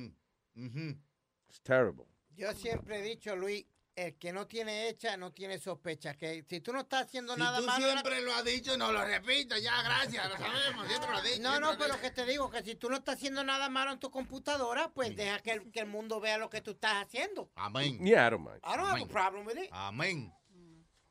It's 1.48 1.60
terrible. 1.62 2.04
Yo 2.36 2.52
siempre 2.52 2.98
he 2.98 3.02
dicho, 3.02 3.34
Luis, 3.36 3.66
el 4.06 4.16
que 4.16 4.32
no 4.32 4.46
tiene 4.46 4.88
hecha 4.88 5.16
no 5.16 5.32
tiene 5.32 5.58
sospecha. 5.58 6.14
Que 6.14 6.44
si 6.48 6.60
tú 6.60 6.72
no 6.72 6.80
estás 6.80 7.06
haciendo 7.06 7.34
Si 7.34 7.40
nada 7.40 7.58
tú 7.58 7.66
malo. 7.66 7.84
siempre 7.84 8.20
lo 8.22 8.32
has 8.34 8.44
dicho, 8.44 8.76
no 8.76 8.92
lo 8.92 9.04
repitas, 9.04 9.60
ya, 9.62 9.82
gracias, 9.82 10.28
lo 10.30 10.36
sabemos, 10.38 10.86
siempre 10.86 11.10
lo 11.10 11.16
has 11.16 11.24
dicho. 11.24 11.42
No, 11.42 11.58
no, 11.60 11.72
lo 11.72 11.78
pero 11.78 11.94
dicho. 11.94 12.00
que 12.02 12.10
te 12.12 12.24
digo 12.26 12.50
que 12.50 12.62
si 12.62 12.74
tú 12.76 12.88
no 12.90 12.96
estás 12.96 13.16
haciendo 13.16 13.42
nada 13.44 13.68
malo 13.68 13.92
en 13.92 13.98
tu 13.98 14.10
computadora, 14.10 14.88
pues 14.90 15.16
deja 15.16 15.40
que 15.40 15.50
el, 15.52 15.70
que 15.72 15.80
el 15.80 15.86
mundo 15.86 16.20
vea 16.20 16.38
lo 16.38 16.48
que 16.48 16.60
tú 16.60 16.70
estás 16.72 17.04
haciendo. 17.04 17.50
Amén. 17.56 17.98
Yeah, 18.04 18.26
I 18.26 18.30
don't 18.30 18.44
mind. 18.44 18.60
I 18.64 18.76
don't 18.76 18.88
have 18.88 19.02
a 19.02 19.06
problem 19.06 19.46
with 19.46 19.56
it. 19.58 19.68
Amén. 19.72 20.32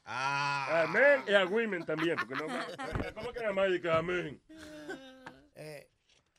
Amén 0.09 1.23
y 1.27 1.33
a 1.33 1.45
women 1.45 1.85
también, 1.85 2.15
porque 2.15 2.35
no 2.35 2.47
¿Cómo 3.13 3.33
que 3.33 3.39
nada 3.41 3.51
más 3.53 3.67
amén? 3.91 4.41
Eh, 5.55 5.89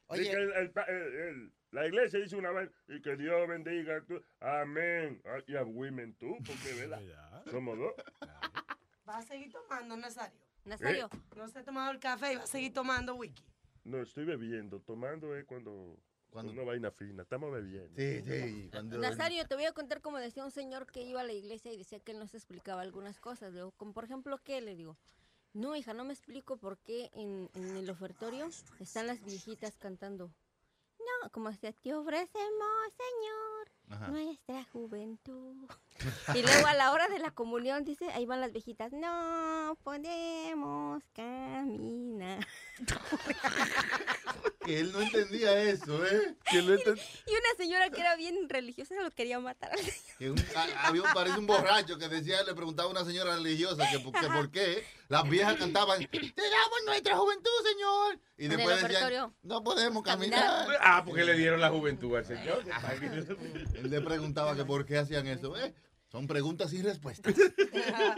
oye. 0.06 0.22
que 0.24 0.30
el- 0.30 0.52
el 0.52 0.70
pa- 0.70 0.84
el- 0.84 0.96
el- 1.14 1.52
la 1.70 1.86
iglesia 1.86 2.18
dice 2.18 2.36
una 2.36 2.50
vez 2.50 2.70
y 2.88 3.00
que 3.02 3.16
Dios 3.16 3.46
bendiga 3.46 4.02
tú. 4.06 4.22
Amén. 4.40 5.22
Y 5.46 5.56
a 5.56 5.62
women 5.64 6.14
tú, 6.14 6.36
porque 6.46 6.74
¿verdad? 6.74 7.00
Somos 7.50 7.78
dos. 7.78 7.92
¿Va 9.08 9.18
a 9.18 9.22
seguir 9.22 9.52
tomando, 9.52 9.96
Nazario? 9.96 10.38
Nazario. 10.64 11.10
No 11.36 11.48
se 11.48 11.58
ha 11.58 11.64
tomado 11.64 11.90
el 11.90 11.98
café 11.98 12.32
y 12.32 12.36
va 12.36 12.44
a 12.44 12.46
seguir 12.46 12.72
tomando 12.72 13.14
wiki. 13.14 13.42
No, 13.84 14.02
estoy 14.02 14.24
bebiendo. 14.24 14.80
Tomando 14.80 15.34
es 15.36 15.44
cuando, 15.44 15.98
cuando 16.30 16.52
una 16.52 16.62
vaina 16.62 16.90
fina. 16.90 17.22
Estamos 17.22 17.52
bebiendo. 17.52 17.94
Sí, 17.96 18.22
sí. 18.22 18.68
Cuando... 18.70 18.98
Nazario, 18.98 19.46
te 19.46 19.54
voy 19.54 19.64
a 19.64 19.72
contar 19.72 20.00
como 20.00 20.18
decía 20.18 20.44
un 20.44 20.50
señor 20.50 20.86
que 20.90 21.02
iba 21.02 21.20
a 21.20 21.24
la 21.24 21.32
iglesia 21.32 21.72
y 21.72 21.76
decía 21.76 22.00
que 22.00 22.12
él 22.12 22.18
nos 22.18 22.34
explicaba 22.34 22.82
algunas 22.82 23.18
cosas. 23.20 23.52
Digo, 23.52 23.72
como 23.72 23.92
por 23.92 24.04
ejemplo, 24.04 24.38
¿qué? 24.42 24.60
Le 24.60 24.74
digo, 24.74 24.96
no, 25.52 25.76
hija, 25.76 25.92
no 25.92 26.04
me 26.04 26.12
explico 26.12 26.56
por 26.56 26.78
qué 26.78 27.10
en, 27.14 27.50
en 27.54 27.76
el 27.76 27.88
ofertorio 27.90 28.48
están 28.80 29.06
las 29.06 29.22
viejitas 29.24 29.76
cantando. 29.76 30.30
Como 31.32 31.52
se 31.52 31.72
te 31.72 31.94
ofrecemos, 31.94 32.92
Señor, 32.96 33.70
Ajá. 33.90 34.08
nuestra 34.08 34.64
juventud. 34.72 35.54
Y 36.34 36.42
luego 36.42 36.66
a 36.68 36.74
la 36.74 36.92
hora 36.92 37.08
de 37.08 37.18
la 37.18 37.32
comunión, 37.32 37.84
dice, 37.84 38.08
ahí 38.12 38.24
van 38.24 38.40
las 38.40 38.52
viejitas, 38.52 38.92
no 38.92 39.76
podemos 39.82 41.02
caminar. 41.12 42.46
Que 44.64 44.80
él 44.80 44.92
no 44.92 45.00
entendía 45.00 45.58
eso, 45.62 46.04
¿eh? 46.04 46.34
Que 46.50 46.58
él 46.58 46.66
Y 46.66 47.30
una 47.30 47.54
señora 47.56 47.88
que 47.88 48.00
era 48.02 48.16
bien 48.16 48.50
religiosa 48.50 48.94
lo 49.02 49.10
quería 49.12 49.40
matar 49.40 49.72
al 49.72 49.78
señor. 49.78 50.02
que 50.18 50.30
un- 50.30 50.38
a- 50.54 50.86
había 50.88 51.02
un, 51.04 51.08
parece 51.14 51.38
un 51.38 51.46
borracho 51.46 51.96
que 51.96 52.06
decía, 52.08 52.42
le 52.42 52.54
preguntaba 52.54 52.86
a 52.86 52.92
una 52.92 53.02
señora 53.06 53.34
religiosa 53.36 53.88
que, 53.90 53.98
por- 53.98 54.12
que 54.12 54.26
por 54.26 54.50
qué 54.50 54.84
las 55.08 55.26
viejas 55.26 55.56
cantaban, 55.56 56.00
te 56.06 56.18
damos 56.18 56.78
nuestra 56.84 57.16
juventud, 57.16 57.50
señor. 57.64 58.20
Y 58.36 58.44
En 58.44 58.50
después 58.58 58.82
decían, 58.82 59.34
no 59.42 59.64
podemos 59.64 60.02
caminar. 60.02 60.66
Ah, 60.80 61.02
porque 61.02 61.24
le 61.24 61.32
dieron 61.38 61.60
la 61.62 61.70
juventud 61.70 62.14
al 62.16 62.26
señor. 62.26 62.62
Él 63.78 63.90
le 63.90 64.00
preguntaba 64.00 64.54
que 64.56 64.64
por 64.64 64.84
qué 64.84 64.98
hacían 64.98 65.26
eso. 65.26 65.56
¿eh? 65.56 65.74
Son 66.10 66.26
preguntas 66.26 66.72
y 66.72 66.82
respuestas. 66.82 67.34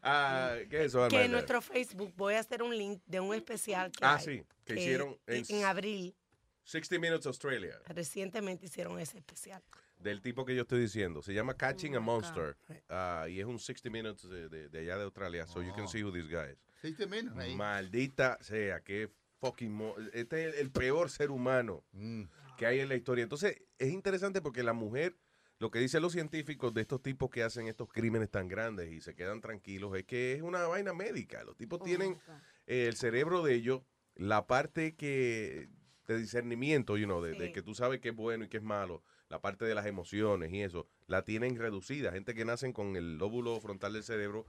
Ah, 0.00 0.56
¿Qué 0.70 0.84
es 0.84 0.86
eso, 0.86 0.98
Que 1.00 1.16
Amanda? 1.16 1.24
en 1.24 1.32
nuestro 1.32 1.60
Facebook 1.60 2.12
voy 2.16 2.34
a 2.34 2.38
hacer 2.40 2.62
un 2.62 2.76
link 2.76 3.02
de 3.06 3.18
un 3.18 3.34
especial 3.34 3.90
que 3.90 4.04
Ah, 4.04 4.14
hay, 4.14 4.24
sí, 4.24 4.42
que 4.64 4.74
hicieron 4.74 5.18
en- 5.26 5.44
en 5.48 5.64
abril. 5.64 6.14
60 6.62 6.98
Minutes 7.00 7.26
Australia. 7.26 7.74
Recientemente 7.86 8.66
hicieron 8.66 8.98
ese 9.00 9.18
especial. 9.18 9.60
Del 9.98 10.22
tipo 10.22 10.44
que 10.44 10.54
yo 10.54 10.62
estoy 10.62 10.80
diciendo. 10.82 11.20
Se 11.20 11.34
llama 11.34 11.54
Catching 11.54 11.96
a 11.96 12.00
Monster. 12.00 12.56
Ah, 12.88 13.26
y 13.28 13.40
es 13.40 13.46
un 13.46 13.58
60 13.58 13.90
Minutes 13.90 14.28
de, 14.28 14.48
de- 14.48 14.68
de 14.68 14.78
allá 14.78 14.98
de 14.98 15.02
Australia. 15.04 15.46
So 15.48 15.62
you 15.62 15.74
can 15.74 15.88
see 15.88 16.04
who 16.04 16.12
these 16.12 16.28
guys. 16.28 16.56
60 16.82 17.06
Minutes. 17.06 17.56
Maldita 17.56 18.38
sea, 18.40 18.80
qué 18.80 19.10
fucking. 19.40 19.72
mo- 19.72 19.96
este 20.12 20.48
es 20.48 20.58
el 20.58 20.70
peor 20.70 21.10
ser 21.10 21.32
humano 21.32 21.82
Mm. 21.92 22.22
Que 22.58 22.66
hay 22.66 22.80
en 22.80 22.88
la 22.90 22.96
historia. 22.96 23.22
Entonces, 23.22 23.62
es 23.78 23.90
interesante 23.90 24.42
porque 24.42 24.62
la 24.62 24.74
mujer, 24.74 25.16
lo 25.58 25.70
que 25.70 25.78
dicen 25.78 26.02
los 26.02 26.12
científicos 26.12 26.74
de 26.74 26.82
estos 26.82 27.00
tipos 27.00 27.30
que 27.30 27.44
hacen 27.44 27.68
estos 27.68 27.88
crímenes 27.88 28.30
tan 28.30 28.48
grandes 28.48 28.92
y 28.92 29.00
se 29.00 29.14
quedan 29.14 29.40
tranquilos, 29.40 29.96
es 29.96 30.04
que 30.04 30.34
es 30.34 30.42
una 30.42 30.66
vaina 30.66 30.92
médica. 30.92 31.42
Los 31.44 31.56
tipos 31.56 31.80
tienen 31.82 32.18
eh, 32.66 32.86
el 32.88 32.96
cerebro 32.96 33.42
de 33.42 33.54
ellos, 33.54 33.82
la 34.16 34.46
parte 34.46 34.96
que 34.96 35.70
de 36.06 36.18
discernimiento, 36.18 36.96
you 36.96 37.04
know, 37.04 37.22
de, 37.22 37.34
de 37.34 37.52
que 37.52 37.62
tú 37.62 37.74
sabes 37.74 38.00
qué 38.00 38.08
es 38.08 38.16
bueno 38.16 38.44
y 38.44 38.48
qué 38.48 38.56
es 38.56 38.62
malo, 38.62 39.02
la 39.28 39.40
parte 39.40 39.66
de 39.66 39.74
las 39.74 39.86
emociones 39.86 40.50
y 40.52 40.62
eso, 40.62 40.88
la 41.06 41.22
tienen 41.22 41.56
reducida. 41.56 42.12
Gente 42.12 42.34
que 42.34 42.44
nacen 42.44 42.72
con 42.72 42.96
el 42.96 43.18
lóbulo 43.18 43.60
frontal 43.60 43.92
del 43.92 44.02
cerebro 44.02 44.46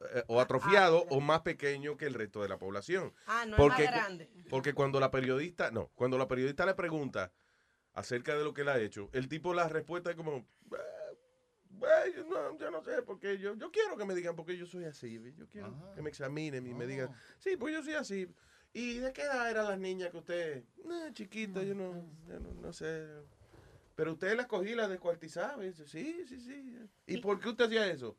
eh, 0.00 0.24
o 0.26 0.40
atrofiado 0.40 1.06
o 1.08 1.20
más 1.20 1.40
pequeño 1.40 1.96
que 1.96 2.06
el 2.06 2.14
resto 2.14 2.42
de 2.42 2.48
la 2.48 2.58
población. 2.58 3.14
Ah, 3.26 3.46
no 3.46 3.56
Porque 3.56 3.84
es 3.84 3.90
más 3.90 3.98
grande. 4.00 4.30
Porque 4.50 4.74
cuando 4.74 5.00
la 5.00 5.10
periodista, 5.10 5.70
no, 5.70 5.90
cuando 5.94 6.18
la 6.18 6.28
periodista 6.28 6.66
le 6.66 6.74
pregunta 6.74 7.32
acerca 7.96 8.36
de 8.36 8.44
lo 8.44 8.54
que 8.54 8.60
él 8.60 8.68
ha 8.68 8.78
hecho, 8.78 9.10
el 9.12 9.28
tipo 9.28 9.52
la 9.52 9.68
respuesta 9.68 10.10
es 10.10 10.16
como, 10.16 10.36
"Eh, 10.36 10.76
eh, 11.82 12.12
yo, 12.14 12.24
no, 12.24 12.56
yo 12.58 12.70
no 12.70 12.82
sé, 12.82 13.02
porque 13.02 13.38
yo, 13.38 13.54
yo 13.56 13.70
quiero 13.72 13.96
que 13.96 14.04
me 14.04 14.14
digan 14.14 14.36
porque 14.36 14.56
yo 14.56 14.66
soy 14.66 14.84
así, 14.84 15.20
yo 15.36 15.48
quiero 15.48 15.74
que 15.94 16.02
me 16.02 16.10
examinen 16.10 16.66
y 16.66 16.74
me 16.74 16.86
digan, 16.86 17.10
sí, 17.38 17.56
pues 17.56 17.74
yo 17.74 17.82
soy 17.82 17.94
así. 17.94 18.28
¿Y 18.72 18.98
de 18.98 19.12
qué 19.12 19.22
edad 19.22 19.50
eran 19.50 19.64
las 19.64 19.78
niñas 19.78 20.10
que 20.10 20.18
usted, 20.18 20.64
no, 20.84 21.12
chiquita, 21.14 21.62
yo 21.62 21.74
no, 21.74 21.94
yo 22.28 22.38
no, 22.38 22.52
no 22.54 22.72
sé. 22.72 23.08
Pero 23.94 24.12
usted 24.12 24.36
las 24.36 24.46
cogí, 24.46 24.74
las 24.74 24.90
descuartizaba. 24.90 25.64
Y 25.64 25.68
dice, 25.68 25.86
sí, 25.86 26.24
sí, 26.28 26.38
sí. 26.38 26.78
¿Y 27.06 27.16
por 27.16 27.40
qué 27.40 27.48
usted 27.48 27.64
hacía 27.64 27.86
eso? 27.90 28.18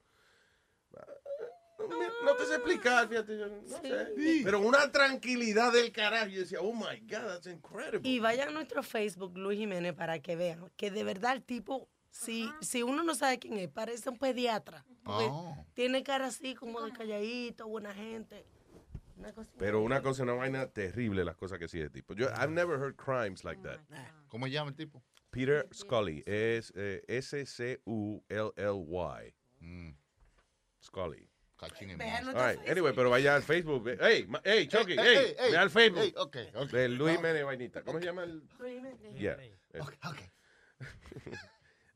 No, 2.24 2.36
te 2.36 2.46
sé 2.46 2.56
explicar, 2.56 3.08
fíjate, 3.08 3.38
yo 3.38 3.48
no 3.48 3.62
sé. 3.68 4.14
Pero 4.44 4.60
una 4.62 4.92
tranquilidad 4.92 5.72
del 5.72 5.92
carajo. 5.92 6.28
Yo 6.28 6.42
decía, 6.42 6.60
oh 6.62 6.74
my 6.74 7.00
God, 7.02 7.28
that's 7.28 7.48
incredible. 7.48 8.10
Y 8.10 8.20
vayan 8.20 8.50
a 8.50 8.52
nuestro 8.52 8.84
Facebook, 8.84 9.38
Luis 9.38 9.60
Jiménez, 9.60 9.94
para 9.94 10.20
que 10.20 10.36
vean 10.36 10.72
que 10.76 10.92
de 10.92 11.04
verdad 11.04 11.34
el 11.34 11.44
tipo, 11.44 11.88
si, 12.10 12.50
si 12.62 12.84
uno 12.84 13.04
no 13.04 13.16
sabe 13.16 13.40
quién 13.40 13.58
es, 13.58 13.70
parece 13.70 14.10
un 14.10 14.18
pediatra. 14.18 14.86
Oh. 15.06 15.56
tiene 15.74 16.04
cara 16.04 16.28
así 16.28 16.54
como 16.56 16.82
de 16.82 16.92
calladito, 16.92 17.68
buena 17.68 17.94
gente. 17.94 18.46
Una 19.18 19.34
cosa 19.34 19.52
Pero 19.58 19.82
una 19.82 20.02
cosa, 20.02 20.24
una 20.24 20.34
vaina 20.34 20.68
terrible, 20.68 21.24
las 21.26 21.36
cosas 21.36 21.58
que 21.58 21.66
hacía 21.66 21.84
el 21.84 21.92
tipo. 21.92 22.14
Yo, 22.14 22.28
I've 22.28 22.52
never 22.52 22.80
heard 22.80 22.96
crimes 22.96 23.44
like 23.44 23.62
that. 23.64 23.80
¿Cómo 24.28 24.46
se 24.46 24.52
llama 24.52 24.70
el 24.70 24.76
tipo? 24.76 25.02
Peter 25.32 25.68
Scully. 25.74 26.24
Es 26.26 26.72
eh, 26.76 27.04
S-C-U-L-L-Y. 27.08 27.84
Scully. 30.84 31.30
Vean 31.98 32.28
All 32.28 32.34
right, 32.36 32.70
Anyway, 32.70 32.94
pero 32.94 33.10
vaya 33.10 33.36
al 33.36 33.42
Facebook. 33.42 33.88
Hey, 34.00 34.28
hey, 34.44 34.68
Chucky, 34.68 34.94
Hey, 34.94 34.98
hey, 34.98 35.16
hey, 35.16 35.36
hey, 35.40 35.52
ve 35.52 35.58
al 35.58 35.70
Facebook. 35.70 36.04
hey, 36.04 36.14
ok, 36.16 36.38
ok. 36.56 36.70
De 36.72 36.88
Luis. 36.90 37.16
Jiménez 37.16 37.44
Vainita. 37.46 37.82
¿Cómo 37.84 38.00
se 38.00 38.06
llama 38.06 38.24
el...? 38.24 38.44
Yeah. 39.16 39.38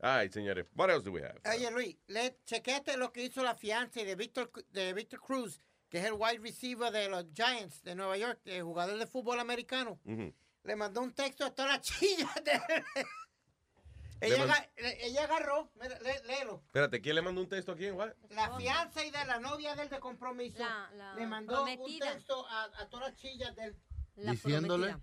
All 0.00 0.18
right, 0.18 0.32
señores. 0.32 0.66
What 0.74 0.90
else 0.90 1.04
do 1.04 1.12
we 1.12 1.22
have? 1.22 1.38
Oye, 1.46 1.70
Luis, 1.70 1.96
le, 2.08 2.38
chequete 2.44 2.96
lo 2.96 3.12
que 3.12 3.24
hizo 3.24 3.42
la 3.42 3.54
fianza 3.54 4.02
de 4.02 4.16
Víctor 4.16 4.50
de 4.70 4.92
Víctor 4.94 5.20
Cruz, 5.20 5.60
que 5.88 5.98
es 5.98 6.04
el 6.06 6.14
wide 6.14 6.38
receiver 6.40 6.90
de 6.90 7.08
los 7.08 7.26
Giants 7.32 7.82
de 7.82 7.94
Nueva 7.94 8.16
York, 8.16 8.40
el 8.44 8.62
jugador 8.64 8.98
de 8.98 9.06
fútbol 9.06 9.38
americano. 9.38 10.00
Ujú. 10.04 10.34
Le 10.64 10.76
mandó 10.76 11.02
un 11.02 11.12
texto 11.12 11.44
a 11.44 11.54
todas 11.54 11.72
las 11.72 11.80
chillas 11.98 12.34
de... 12.44 12.52
Ella, 14.22 14.46
man- 14.46 14.66
ella 14.76 15.24
agarró, 15.24 15.70
mira, 15.80 15.98
lé- 16.00 16.22
léelo. 16.26 16.62
Espérate, 16.66 17.00
¿quién 17.00 17.14
le 17.16 17.22
mandó 17.22 17.40
un 17.40 17.48
texto 17.48 17.72
a 17.72 17.76
quién? 17.76 17.94
What? 17.94 18.12
La 18.30 18.56
fianza 18.56 19.04
y 19.04 19.10
de 19.10 19.24
la 19.24 19.38
novia 19.40 19.74
del 19.74 19.88
de 19.88 19.98
compromiso 20.00 20.64
le 21.16 21.26
mandó 21.26 21.64
un 21.64 21.74
prometida. 21.76 22.12
texto 22.14 22.46
a, 22.48 22.64
a 22.78 22.88
todas 22.88 23.08
las 23.10 23.16
chillas 23.20 23.54
del... 23.56 23.76
Diciéndole. 24.16 24.96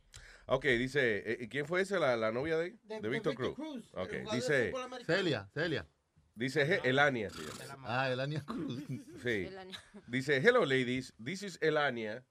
Ok, 0.46 0.66
dice, 0.66 1.32
eh, 1.32 1.38
¿y 1.42 1.48
¿quién 1.50 1.66
fue 1.66 1.82
esa? 1.82 2.00
La, 2.00 2.16
la 2.18 2.32
novia 2.32 2.58
de, 2.58 2.72
De- 2.72 2.96
de 2.96 3.02
de 3.02 3.10
Víctor 3.10 3.36
Cruz. 3.36 3.56
Cruz, 3.56 3.90
Ok, 3.94 4.12
dice. 4.32 4.72
Celia, 5.06 5.50
Celia. 5.54 5.88
dice 6.36 6.80
Elania. 6.84 7.30
se 7.30 7.68
llama. 7.68 8.02
Ah, 8.04 8.10
Elania 8.12 8.44
Cruz. 8.46 8.82
Sí. 9.24 9.46
Elania. 9.48 9.80
Dice, 10.08 10.38
hello 10.38 10.66
ladies, 10.66 11.14
this 11.24 11.44
is 11.44 11.58
Elania. 11.62 12.24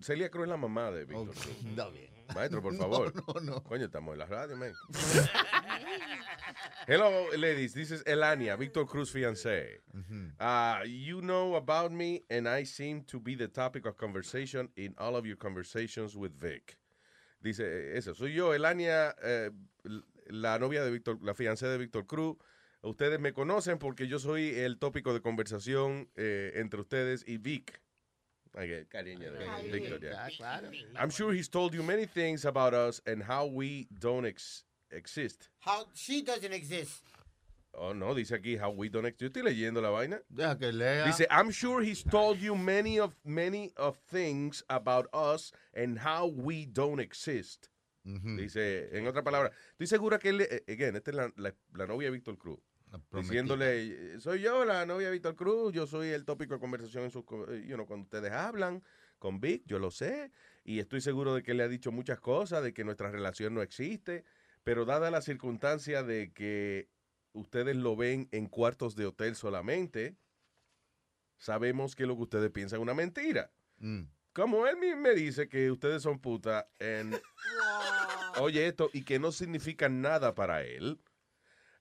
Celia 0.00 0.30
Cruz 0.30 0.44
es 0.44 0.48
la 0.50 0.56
mamá 0.56 0.90
de 0.90 1.04
Víctor 1.04 1.34
Cruz. 1.34 1.46
Está 1.68 1.88
bien. 1.90 2.10
Maestro, 2.34 2.62
por 2.62 2.74
favor. 2.78 3.12
no, 3.14 3.40
no. 3.40 3.62
Coño, 3.64 3.86
estamos 3.86 4.12
en 4.12 4.18
la 4.18 4.26
radio, 4.26 4.56
man. 4.56 4.72
Hello, 6.86 7.28
ladies. 7.36 7.72
This 7.74 7.90
is 7.90 8.02
Elania, 8.06 8.56
Víctor 8.56 8.86
Cruz 8.86 9.10
fiancé. 9.12 9.80
Uh, 10.40 10.84
you 10.86 11.20
know 11.20 11.56
about 11.56 11.92
me, 11.92 12.22
and 12.30 12.48
I 12.48 12.64
seem 12.64 13.02
to 13.04 13.20
be 13.20 13.34
the 13.34 13.48
topic 13.48 13.86
of 13.86 13.96
conversation 13.96 14.70
in 14.76 14.94
all 14.98 15.16
of 15.16 15.26
your 15.26 15.36
conversations 15.36 16.16
with 16.16 16.32
Vic. 16.38 16.78
Dice, 17.42 17.60
eh, 17.60 17.96
eso, 17.96 18.14
soy 18.14 18.32
yo, 18.32 18.52
Elania, 18.52 19.14
eh, 19.22 19.50
la 20.30 20.58
novia 20.58 20.82
de 20.84 20.90
Víctor, 20.90 21.18
la 21.22 21.34
fiancé 21.34 21.66
de 21.68 21.78
Víctor 21.78 22.06
Cruz. 22.06 22.36
Ustedes 22.82 23.20
me 23.20 23.32
conocen 23.32 23.78
porque 23.78 24.06
yo 24.08 24.18
soy 24.18 24.54
el 24.58 24.78
tópico 24.78 25.12
de 25.12 25.20
conversación 25.20 26.08
eh, 26.16 26.52
entre 26.56 26.80
ustedes 26.80 27.24
y 27.26 27.38
Vic. 27.38 27.80
Cariño 28.54 29.98
de 30.00 30.10
claro. 30.36 30.70
I'm 30.98 31.10
sure 31.10 31.32
he's 31.32 31.48
told 31.48 31.74
you 31.74 31.82
many 31.82 32.06
things 32.06 32.44
about 32.44 32.74
us 32.74 33.00
and 33.06 33.22
how 33.22 33.46
we 33.46 33.86
don't 33.98 34.24
ex- 34.26 34.64
exist. 34.90 35.48
How 35.60 35.86
she 35.94 36.22
doesn't 36.22 36.52
exist. 36.52 37.02
Oh, 37.74 37.92
no, 37.92 38.14
dice 38.14 38.32
aquí 38.32 38.58
how 38.58 38.70
we 38.70 38.88
don't 38.88 39.04
exist. 39.06 39.20
Yo 39.22 39.28
estoy 39.28 39.42
leyendo 39.42 39.80
la 39.80 39.90
vaina. 39.90 40.20
Deja 40.28 40.56
que 40.56 40.72
lea. 40.72 41.04
Dice, 41.04 41.26
I'm 41.30 41.50
sure 41.50 41.82
he's 41.82 42.02
told 42.02 42.40
you 42.40 42.56
many 42.56 42.98
of 42.98 43.14
many 43.24 43.72
of 43.76 43.96
things 44.10 44.64
about 44.68 45.06
us 45.12 45.52
and 45.74 45.98
how 45.98 46.26
we 46.26 46.66
don't 46.66 46.98
exist. 47.00 47.68
Dice, 48.36 48.88
en 48.92 49.06
otra 49.06 49.22
palabra, 49.22 49.50
estoy 49.78 49.86
segura 49.86 50.18
que 50.18 50.30
él, 50.30 50.40
eh, 50.40 50.62
again, 50.66 50.96
esta 50.96 51.10
es 51.10 51.16
la, 51.16 51.30
la- 51.36 51.52
la 51.74 51.86
novia 51.86 52.10
de 52.10 52.12
Víctor 52.18 52.38
Cruz. 52.38 52.58
Diciéndole, 53.12 54.20
soy 54.20 54.40
yo 54.40 54.64
la 54.64 54.86
novia 54.86 55.06
de 55.06 55.12
Víctor 55.12 55.36
Cruz, 55.36 55.72
yo 55.72 55.86
soy 55.86 56.08
el 56.08 56.24
tópico 56.24 56.54
de 56.54 56.60
conversación 56.60 57.04
en 57.04 57.10
sus, 57.10 57.24
eh, 57.48 57.64
you 57.66 57.74
know, 57.74 57.86
cuando 57.86 58.04
ustedes 58.04 58.32
hablan 58.32 58.82
con 59.18 59.40
Vic, 59.40 59.62
yo 59.66 59.78
lo 59.78 59.90
sé, 59.90 60.32
y 60.64 60.78
estoy 60.78 61.00
seguro 61.00 61.34
de 61.34 61.42
que 61.42 61.54
le 61.54 61.64
ha 61.64 61.68
dicho 61.68 61.92
muchas 61.92 62.20
cosas, 62.20 62.62
de 62.62 62.72
que 62.72 62.84
nuestra 62.84 63.10
relación 63.10 63.54
no 63.54 63.62
existe, 63.62 64.24
pero 64.64 64.84
dada 64.84 65.10
la 65.10 65.22
circunstancia 65.22 66.02
de 66.02 66.32
que 66.32 66.88
ustedes 67.32 67.76
lo 67.76 67.96
ven 67.96 68.28
en 68.32 68.46
cuartos 68.46 68.96
de 68.96 69.06
hotel 69.06 69.34
solamente, 69.34 70.16
sabemos 71.36 71.94
que 71.94 72.06
lo 72.06 72.16
que 72.16 72.22
ustedes 72.22 72.50
piensan 72.50 72.78
es 72.78 72.82
una 72.82 72.94
mentira. 72.94 73.50
Como 74.32 74.66
él 74.66 74.76
mismo 74.76 75.00
me 75.00 75.14
dice 75.14 75.48
que 75.48 75.70
ustedes 75.70 76.02
son 76.02 76.20
puta, 76.20 76.68
en, 76.78 77.12
oye 78.40 78.66
esto, 78.66 78.90
y 78.92 79.02
que 79.02 79.18
no 79.18 79.32
significa 79.32 79.88
nada 79.88 80.34
para 80.34 80.62
él. 80.62 81.00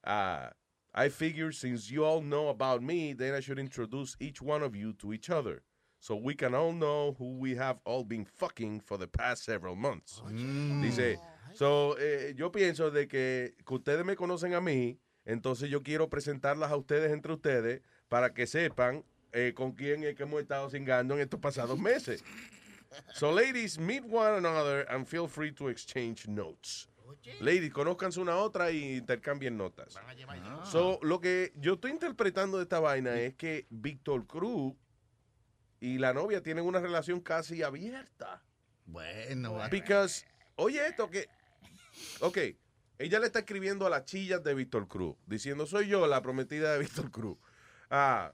Ah, 0.03 0.55
I 0.93 1.09
figure 1.09 1.51
since 1.51 1.91
you 1.91 2.05
all 2.05 2.21
know 2.21 2.49
about 2.49 2.81
me, 2.81 3.13
then 3.13 3.33
I 3.33 3.39
should 3.39 3.59
introduce 3.59 4.15
each 4.19 4.41
one 4.41 4.63
of 4.63 4.75
you 4.75 4.93
to 4.93 5.13
each 5.13 5.29
other. 5.29 5.61
so 5.99 6.15
we 6.15 6.35
can 6.35 6.53
all 6.53 6.73
know 6.73 7.15
who 7.17 7.37
we 7.37 7.55
have 7.55 7.79
all 7.85 8.03
been 8.03 8.25
fucking 8.25 8.81
for 8.81 8.97
the 8.97 9.07
past 9.07 9.43
several 9.43 9.75
months. 9.75 10.21
Dice, 10.81 11.17
so, 11.53 11.95
eh, 11.99 12.33
yo 12.35 12.51
pienso 12.51 12.91
de 12.91 13.07
que, 13.07 13.55
que 13.65 13.75
ustedes 13.75 14.05
me 14.05 14.15
conocen 14.15 14.53
a 14.53 14.61
mí, 14.61 14.97
entonces 15.25 15.69
yo 15.69 15.81
quiero 15.81 16.07
presentarlas 16.07 16.71
a 16.71 16.77
ustedes 16.77 17.11
entre 17.11 17.33
ustedes 17.33 17.81
para 18.09 18.33
que 18.33 18.45
sepan 18.45 19.03
eh, 19.33 19.53
con 19.55 19.71
quién 19.73 20.03
es 20.03 20.15
que 20.15 20.23
hemos 20.23 20.41
estado 20.41 20.69
cingando 20.69 21.15
en 21.15 21.21
estos 21.21 21.39
pasados 21.39 21.79
meses. 21.79 22.23
So, 23.13 23.31
ladies, 23.31 23.77
meet 23.77 24.05
one 24.05 24.37
another 24.37 24.85
and 24.89 25.05
feel 25.05 25.27
free 25.27 25.51
to 25.51 25.67
exchange 25.67 26.27
notes. 26.27 26.87
Ladies, 27.39 27.71
conozcanse 27.71 28.19
una 28.19 28.33
a 28.33 28.37
otra 28.37 28.71
y 28.71 28.97
intercambien 28.97 29.57
notas. 29.57 29.97
So, 30.63 30.99
lo 31.01 31.19
que 31.19 31.53
yo 31.55 31.75
estoy 31.75 31.91
interpretando 31.91 32.57
de 32.57 32.63
esta 32.63 32.79
vaina 32.79 33.19
es 33.19 33.35
que 33.35 33.67
Víctor 33.69 34.25
Cruz 34.27 34.75
y 35.79 35.97
la 35.97 36.13
novia 36.13 36.41
tienen 36.41 36.65
una 36.65 36.79
relación 36.79 37.21
casi 37.21 37.63
abierta. 37.63 38.43
Bueno, 38.85 39.59
Because, 39.69 40.25
oye 40.55 40.85
esto 40.87 41.09
que, 41.09 41.27
ok, 42.21 42.37
ella 42.99 43.19
le 43.19 43.27
está 43.27 43.39
escribiendo 43.39 43.85
a 43.85 43.89
las 43.89 44.05
chillas 44.05 44.43
de 44.43 44.53
Víctor 44.53 44.87
Cruz, 44.87 45.15
diciendo, 45.25 45.65
soy 45.65 45.87
yo 45.87 46.07
la 46.07 46.21
prometida 46.21 46.73
de 46.73 46.79
Víctor 46.79 47.11
Cruz. 47.11 47.37
Ah, 47.89 48.33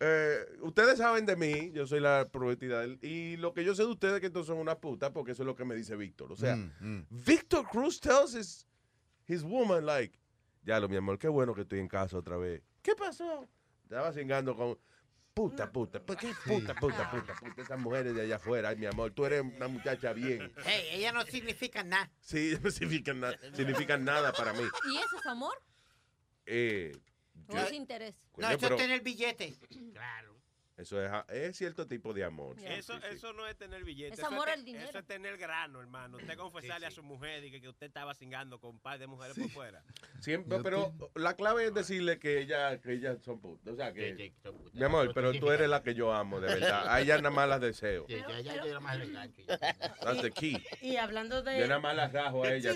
eh, 0.00 0.38
ustedes 0.60 0.98
saben 0.98 1.26
de 1.26 1.36
mí, 1.36 1.70
yo 1.72 1.86
soy 1.86 2.00
la 2.00 2.28
prometida 2.30 2.84
y 3.02 3.36
lo 3.36 3.52
que 3.52 3.64
yo 3.64 3.74
sé 3.74 3.82
de 3.82 3.88
ustedes 3.88 4.14
es 4.14 4.20
que 4.20 4.26
estos 4.28 4.46
son 4.46 4.58
unas 4.58 4.76
putas, 4.76 5.10
porque 5.10 5.32
eso 5.32 5.42
es 5.42 5.46
lo 5.46 5.56
que 5.56 5.64
me 5.64 5.74
dice 5.74 5.96
Víctor. 5.96 6.32
O 6.32 6.36
sea, 6.36 6.56
Mm, 6.56 6.72
mm. 6.80 7.06
Víctor 7.10 7.66
Cruz 7.68 7.98
tells 8.00 8.34
his, 8.34 8.66
his 9.26 9.42
woman, 9.42 9.84
like, 9.84 10.18
ya 10.62 10.78
lo, 10.80 10.88
mi 10.88 10.96
amor, 10.96 11.18
qué 11.18 11.28
bueno 11.28 11.54
que 11.54 11.62
estoy 11.62 11.80
en 11.80 11.88
casa 11.88 12.16
otra 12.16 12.36
vez. 12.36 12.62
¿Qué 12.82 12.94
pasó? 12.94 13.48
Estaba 13.84 14.12
cingando 14.12 14.54
con, 14.54 14.78
puta, 15.34 15.70
puta, 15.72 16.00
¿por 16.00 16.16
qué 16.16 16.28
puta, 16.46 16.74
puta, 16.74 17.10
puta, 17.10 17.34
puta? 17.34 17.62
Esas 17.62 17.78
mujeres 17.80 18.14
de 18.14 18.22
allá 18.22 18.36
afuera, 18.36 18.68
ay, 18.68 18.76
mi 18.76 18.86
amor, 18.86 19.10
tú 19.12 19.24
eres 19.26 19.40
una 19.42 19.66
muchacha 19.68 20.12
bien. 20.12 20.52
Hey, 20.64 20.82
ella 20.92 21.10
no 21.12 21.24
significa 21.26 21.82
nada. 21.82 22.10
Sí, 22.20 22.56
no 22.62 22.70
significan, 22.70 23.20
na- 23.20 23.36
significan 23.54 24.04
nada 24.04 24.32
para 24.32 24.52
mí. 24.52 24.62
¿Y 24.92 24.96
eso 24.98 25.16
es 25.18 25.26
amor 25.26 25.54
Eh, 26.46 26.92
yo- 27.48 27.58
es 27.66 27.72
interés? 27.72 28.14
No, 28.36 28.48
eso 28.50 28.66
es 28.66 28.76
tener 28.76 29.00
billete. 29.02 29.54
Claro. 29.92 30.27
Eso 30.78 31.02
es, 31.02 31.10
es 31.28 31.56
cierto 31.56 31.86
tipo 31.86 32.14
de 32.14 32.22
amor. 32.24 32.56
Eso, 32.64 32.94
sí, 32.94 33.00
sí. 33.02 33.16
eso 33.16 33.32
no 33.32 33.46
es 33.46 33.56
tener 33.56 33.82
billete. 33.84 34.14
Es 34.14 34.20
eso 34.20 34.28
amor 34.28 34.48
al 34.48 34.64
dinero. 34.64 34.88
Eso 34.88 35.00
es 35.00 35.06
tener 35.06 35.36
grano, 35.36 35.80
hermano. 35.80 36.18
Usted 36.18 36.36
confesarle 36.36 36.86
a 36.86 36.90
su 36.90 37.02
mujer 37.02 37.44
y 37.44 37.50
que, 37.50 37.60
que 37.60 37.68
usted 37.68 37.88
estaba 37.88 38.14
cingando 38.14 38.60
con 38.60 38.70
un 38.70 38.78
par 38.78 38.98
de 38.98 39.08
mujeres 39.08 39.36
por 39.36 39.50
fuera. 39.50 39.82
Siempre, 40.20 40.58
pero 40.62 40.94
la 41.14 41.34
clave 41.34 41.66
es 41.66 41.74
decirle 41.74 42.18
que 42.18 42.40
ella, 42.40 42.80
que 42.80 42.92
ellas 42.92 43.18
son 43.24 43.40
putas. 43.40 43.74
O 43.74 43.76
sea, 43.76 43.92
que, 43.92 44.32
mi 44.72 44.84
amor, 44.84 45.10
pero 45.14 45.32
tú 45.32 45.50
eres 45.50 45.68
la 45.68 45.82
que 45.82 45.94
yo 45.94 46.12
amo, 46.12 46.40
de 46.40 46.46
verdad. 46.46 46.86
A 46.88 47.00
ella 47.00 47.16
nada 47.16 47.30
más 47.30 47.48
las 47.48 47.60
deseo. 47.60 48.06
Yo 48.06 48.16
era 48.16 48.80
más. 48.80 48.98
That's 50.00 50.22
the 50.22 50.30
key. 50.30 50.62
Y 50.80 50.96
hablando 50.96 51.36
Yo 51.36 51.42
de. 51.42 51.68
nada 51.68 51.80
más 51.80 51.96
las 51.96 52.12
rajo 52.12 52.44
a 52.44 52.54
ella. 52.54 52.72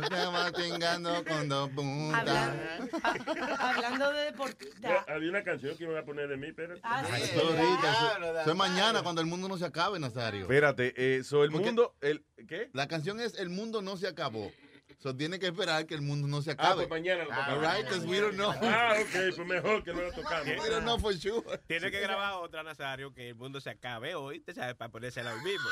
No 0.00 0.08
te 0.08 0.14
vas 0.14 0.52
chingando 0.52 1.24
con 1.24 1.48
dos 1.48 1.70
puntas. 1.70 2.56
Hablando 3.58 4.12
de 4.12 4.24
deportista. 4.24 5.04
Había 5.08 5.30
una 5.30 5.42
canción 5.42 5.76
que 5.76 5.84
iba 5.84 5.98
a 5.98 6.04
poner 6.04 6.28
de 6.28 6.36
mí, 6.36 6.45
pero. 6.52 6.74
Ah, 6.82 7.04
sí. 7.06 7.22
Eso 7.22 7.40
ahorita, 7.40 7.92
eso- 7.92 8.40
eso 8.40 8.50
es 8.50 8.56
mañana 8.56 9.02
cuando 9.02 9.20
el 9.20 9.26
mundo 9.26 9.48
no 9.48 9.56
se 9.58 9.64
acabe, 9.64 9.98
Nazario. 9.98 10.42
Espérate, 10.42 10.94
eh, 10.96 11.22
so 11.24 11.44
el 11.44 11.50
Porque- 11.50 11.66
mundo, 11.66 11.94
el, 12.00 12.24
¿qué? 12.48 12.70
La 12.72 12.86
canción 12.88 13.20
es 13.20 13.34
El 13.38 13.48
mundo 13.50 13.82
no 13.82 13.96
se 13.96 14.06
acabó. 14.08 14.50
So 14.98 15.14
tiene 15.14 15.38
que 15.38 15.46
esperar 15.48 15.84
que 15.86 15.94
el 15.94 16.00
mundo 16.00 16.26
no 16.26 16.40
se 16.42 16.52
Ah, 16.52 16.54
acabe. 16.54 16.86
pues 16.86 16.88
mañana 16.88 17.24
lo 17.24 17.30
All 17.30 17.36
tocamos. 17.36 17.76
right, 17.76 17.86
'cause 17.86 18.06
we 18.06 18.18
don't 18.18 18.34
know. 18.34 18.50
Ah, 18.62 18.94
ok, 18.98 19.34
pues 19.36 19.46
mejor 19.46 19.84
que 19.84 19.92
no 19.92 20.00
lo 20.00 20.12
tocamos. 20.12 20.46
We 20.66 20.70
don't 20.70 20.84
know 20.84 20.98
for 20.98 21.14
sure. 21.14 21.42
Tiene 21.66 21.90
que 21.90 22.00
grabar 22.00 22.34
otra, 22.34 22.62
Nazario, 22.62 23.12
que 23.12 23.28
el 23.28 23.34
mundo 23.34 23.60
se 23.60 23.70
acabe 23.70 24.14
hoy, 24.14 24.40
te 24.40 24.54
sabes, 24.54 24.74
para 24.74 24.90
ponérsela 24.90 25.34
hoy 25.34 25.40
mismo. 25.42 25.68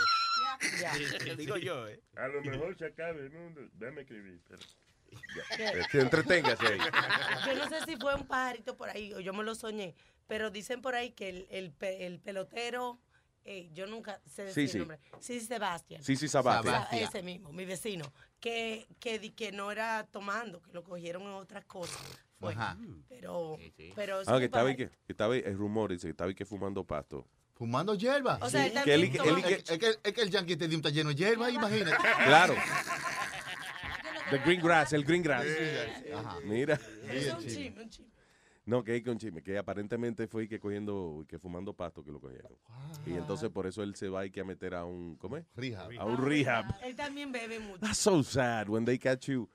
Digo 1.36 1.56
yo, 1.56 1.88
¿eh? 1.88 2.00
A 2.16 2.28
lo 2.28 2.42
mejor 2.42 2.76
se 2.76 2.86
acabe 2.86 3.20
el 3.22 3.30
mundo. 3.30 3.62
Déjame 3.72 4.02
escribir. 4.02 4.40
pero- 4.48 4.62
Este, 5.58 6.00
entreténgase 6.00 6.66
ahí. 6.66 6.78
Yo 7.46 7.54
no 7.54 7.68
sé 7.68 7.84
si 7.86 7.96
fue 7.96 8.14
un 8.16 8.26
pajarito 8.26 8.76
por 8.76 8.88
ahí 8.90 9.14
o 9.14 9.20
yo 9.20 9.32
me 9.32 9.44
lo 9.44 9.54
soñé, 9.54 9.94
pero 10.26 10.50
dicen 10.50 10.80
por 10.82 10.94
ahí 10.94 11.10
que 11.12 11.28
el, 11.28 11.46
el, 11.50 11.72
pe- 11.72 12.06
el 12.06 12.20
pelotero, 12.20 12.98
eh, 13.44 13.68
yo 13.72 13.86
nunca 13.86 14.20
sé 14.26 14.44
decir 14.44 14.66
Sí, 14.66 14.72
sí. 14.72 14.78
el 14.78 14.88
nombre, 14.88 14.98
sí, 15.20 15.40
Sebastián. 15.40 16.02
Sí, 16.02 16.16
sí, 16.16 16.28
Sabastian. 16.28 16.88
Sa- 16.88 16.96
Ese 16.96 17.22
mismo, 17.22 17.52
mi 17.52 17.64
vecino, 17.64 18.12
que, 18.40 18.86
que, 19.00 19.18
di- 19.18 19.30
que 19.30 19.52
no 19.52 19.70
era 19.70 20.06
tomando, 20.10 20.62
que 20.62 20.72
lo 20.72 20.82
cogieron 20.82 21.22
en 21.22 21.28
otras 21.30 21.64
cosas. 21.66 22.00
Fue. 22.40 22.52
Ajá. 22.52 22.76
Pero, 23.08 23.56
pero 23.94 24.20
Ah, 24.26 24.38
que 24.38 24.46
estaba 24.46 24.68
ahí 24.68 24.76
que, 24.76 24.88
que 24.88 25.12
estaba 25.12 25.34
ahí, 25.34 25.42
el 25.44 25.56
rumor 25.56 25.90
dice 25.92 26.06
que 26.06 26.10
estaba 26.12 26.28
ahí 26.28 26.34
que 26.34 26.44
fumando 26.44 26.84
pasto. 26.84 27.26
Fumando 27.54 27.94
hierba. 27.94 28.38
O 28.42 28.50
sea, 28.50 28.66
él 28.66 28.72
Que 28.82 28.94
él- 28.94 29.04
él- 29.04 29.12
que- 29.44 29.54
Es, 29.72 29.78
que, 29.78 29.96
es 30.02 30.12
que 30.12 30.20
el 30.22 30.30
Yankee 30.30 30.54
Stadium 30.54 30.80
está 30.80 30.90
lleno 30.90 31.10
de 31.10 31.14
hierba, 31.14 31.50
imagínate. 31.50 31.96
Claro. 32.24 32.54
The 34.30 34.38
green 34.38 34.60
grass, 34.60 34.92
el 34.94 35.04
green 35.04 35.22
grass. 35.22 35.44
Ajá. 36.14 36.38
Mira. 36.44 36.80
Es 37.08 37.32
un 37.32 37.40
chisme, 37.46 37.82
un 37.82 37.90
chisme. 37.90 38.13
No, 38.66 38.82
que 38.82 38.92
hay 38.92 39.02
que 39.02 39.10
un 39.10 39.18
chisme, 39.18 39.42
que 39.42 39.58
aparentemente 39.58 40.26
fue 40.26 40.48
que 40.48 40.58
cogiendo, 40.58 41.24
que 41.28 41.38
fumando 41.38 41.74
pasto 41.74 42.02
que 42.02 42.10
lo 42.10 42.20
cogieron. 42.20 42.52
Y 43.06 43.12
entonces 43.12 43.50
por 43.50 43.66
eso 43.66 43.82
él 43.82 43.94
se 43.94 44.08
va 44.08 44.24
y 44.24 44.30
que 44.30 44.40
a 44.40 44.44
meter 44.44 44.74
a 44.74 44.84
un, 44.84 45.16
¿cómo 45.16 45.36
es? 45.36 45.44
Rehab. 45.54 45.90
A 45.98 46.04
un 46.06 46.16
rehab. 46.16 46.64
Él 46.82 46.96
también 46.96 47.30
bebe 47.30 47.58
mucho. 47.58 47.80
That's 47.80 47.98
so 47.98 48.22
sad 48.22 48.68
when 48.68 48.84
they 48.86 48.98
catch 48.98 49.28
you 49.28 49.50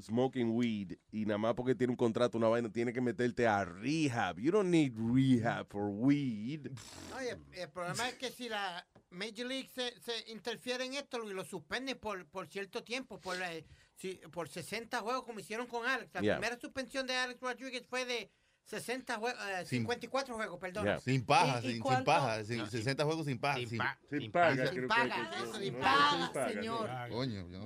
smoking 0.00 0.50
weed 0.52 0.96
y 1.12 1.26
nada 1.26 1.38
más 1.38 1.54
porque 1.54 1.74
tiene 1.74 1.92
un 1.92 1.96
contrato, 1.96 2.38
una 2.38 2.48
vaina, 2.48 2.70
tiene 2.70 2.92
que 2.92 3.00
meterte 3.00 3.46
a 3.46 3.64
rehab. 3.64 4.38
You 4.38 4.52
don't 4.52 4.70
need 4.70 4.94
rehab 4.96 5.66
for 5.68 5.88
weed. 5.88 6.68
Oye, 7.16 7.36
el 7.52 7.68
problema 7.68 8.08
es 8.08 8.14
que 8.14 8.30
si 8.30 8.48
la 8.48 8.86
Major 9.10 9.46
League 9.46 9.68
se, 9.74 10.00
se 10.00 10.32
interfiere 10.32 10.84
en 10.84 10.94
esto 10.94 11.22
y 11.28 11.34
lo 11.34 11.44
suspenden 11.44 11.98
por, 11.98 12.24
por 12.26 12.46
cierto 12.46 12.82
tiempo, 12.82 13.20
por, 13.20 13.36
eh, 13.42 13.66
si- 14.00 14.14
por 14.32 14.48
60 14.48 15.00
juegos 15.00 15.24
como 15.24 15.40
hicieron 15.40 15.66
con 15.66 15.86
Alex. 15.86 16.10
La 16.14 16.20
Yeah. 16.22 16.36
primera 16.38 16.58
suspensión 16.60 17.06
de 17.06 17.14
Alex 17.16 17.40
Rodriguez 17.40 17.84
fue 17.88 18.04
de 18.06 18.30
60 18.64 19.16
juegos, 19.16 19.40
Sin- 19.66 19.80
54 19.80 20.34
juegos, 20.36 20.58
perdón. 20.60 20.84
Yeah. 20.84 21.00
Sin 21.00 21.24
paja, 21.26 21.56
¿Y- 21.56 21.58
y 21.58 21.72
sin, 21.74 21.82
sin 21.82 22.04
paja. 22.04 22.44
sin- 22.44 22.66
60 22.70 23.04
juegos 23.04 23.26
sin 23.26 23.38
paja. 23.40 23.58
Sin 23.58 23.68
sin- 23.68 23.78
pa- 23.78 23.98
Sin 24.08 24.32
paga, 24.32 24.66
Sin 24.68 24.86
paga, 24.88 26.30
sin 26.32 26.54
señor. 26.54 26.88
Coño, 27.10 27.48
yo 27.48 27.58
no- 27.58 27.64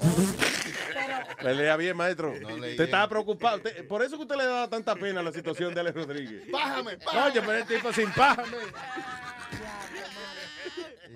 Pero, 0.94 1.42
Le 1.42 1.54
lea 1.54 1.76
bien, 1.76 1.96
maestro. 1.96 2.34
No 2.40 2.56
leí 2.56 2.76
Te 2.76 2.84
estaba 2.84 3.04
bien. 3.04 3.10
preocupado. 3.10 3.60
Por 3.88 4.02
eso 4.02 4.16
que 4.16 4.22
usted 4.22 4.36
le 4.36 4.44
daba 4.46 4.68
tanta 4.68 4.94
pena 4.96 5.20
a 5.20 5.22
la 5.22 5.32
situación 5.32 5.74
de 5.74 5.80
Alex 5.80 5.94
Rodríguez. 5.96 6.48
Pájame, 6.50 6.96
pájame. 6.98 7.26
Oye, 7.30 7.40
pero 7.40 7.52
el 7.52 7.66
tipo 7.66 7.92
sin 7.92 8.10
pájame. 8.12 8.56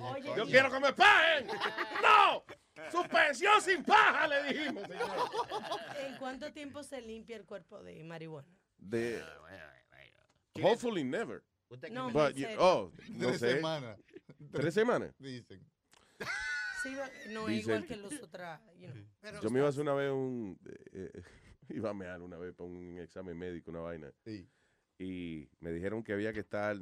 oye, 0.01 0.33
Yo 0.37 0.45
quiero 0.47 0.71
que 0.71 0.81
me 0.81 0.93
paguen. 0.93 1.47
¡No! 2.03 2.45
¡Suspensión 2.91 3.61
sin 3.63 3.83
paja! 3.85 4.27
Le 4.29 4.43
dijimos, 4.53 4.87
señor. 4.87 5.11
¿en 6.07 6.17
cuánto 6.19 6.53
tiempo 6.53 6.83
se 6.83 7.01
limpia 7.01 7.37
el 7.37 7.45
cuerpo 7.45 7.83
de 7.83 8.03
marihuana? 8.05 8.49
De, 8.77 9.23
hopefully 10.63 11.05
never. 11.05 11.43
Usted 11.71 11.91
No, 11.91 12.07
me- 12.09 12.13
But, 12.13 12.31
en 12.31 12.37
you- 12.37 12.43
serio. 12.47 12.59
oh, 12.61 12.93
no 13.11 13.27
Tres 13.29 13.41
sé. 13.41 13.55
semanas. 13.57 13.99
¿Tres 14.53 14.75
semanas? 14.75 15.15
Dicen. 15.19 15.61
Sí, 16.83 16.95
no 17.31 17.49
es 17.49 17.59
igual 17.67 17.87
que 17.87 17.97
los 17.97 18.13
otros. 18.23 18.59
you 18.77 18.89
know. 18.91 19.05
Pero- 19.21 19.41
Yo 19.43 19.51
me 19.51 19.59
iba 19.59 19.67
a 19.67 19.71
hacer 19.71 19.83
una 19.83 19.95
vez 19.95 20.11
un... 20.13 20.59
eh, 20.93 21.11
eh, 21.13 21.23
iba 21.71 21.91
a 21.91 21.95
mear 21.95 22.23
una 22.23 22.39
vez 22.39 22.55
para 22.55 22.69
un 22.71 22.99
examen 22.99 23.37
médico, 23.37 23.71
una 23.71 23.81
vaina. 23.81 24.11
Sí. 24.25 24.49
Y 24.99 25.49
me 25.61 25.71
dijeron 25.73 26.03
que 26.03 26.13
había 26.13 26.33
que 26.33 26.41
estar 26.41 26.77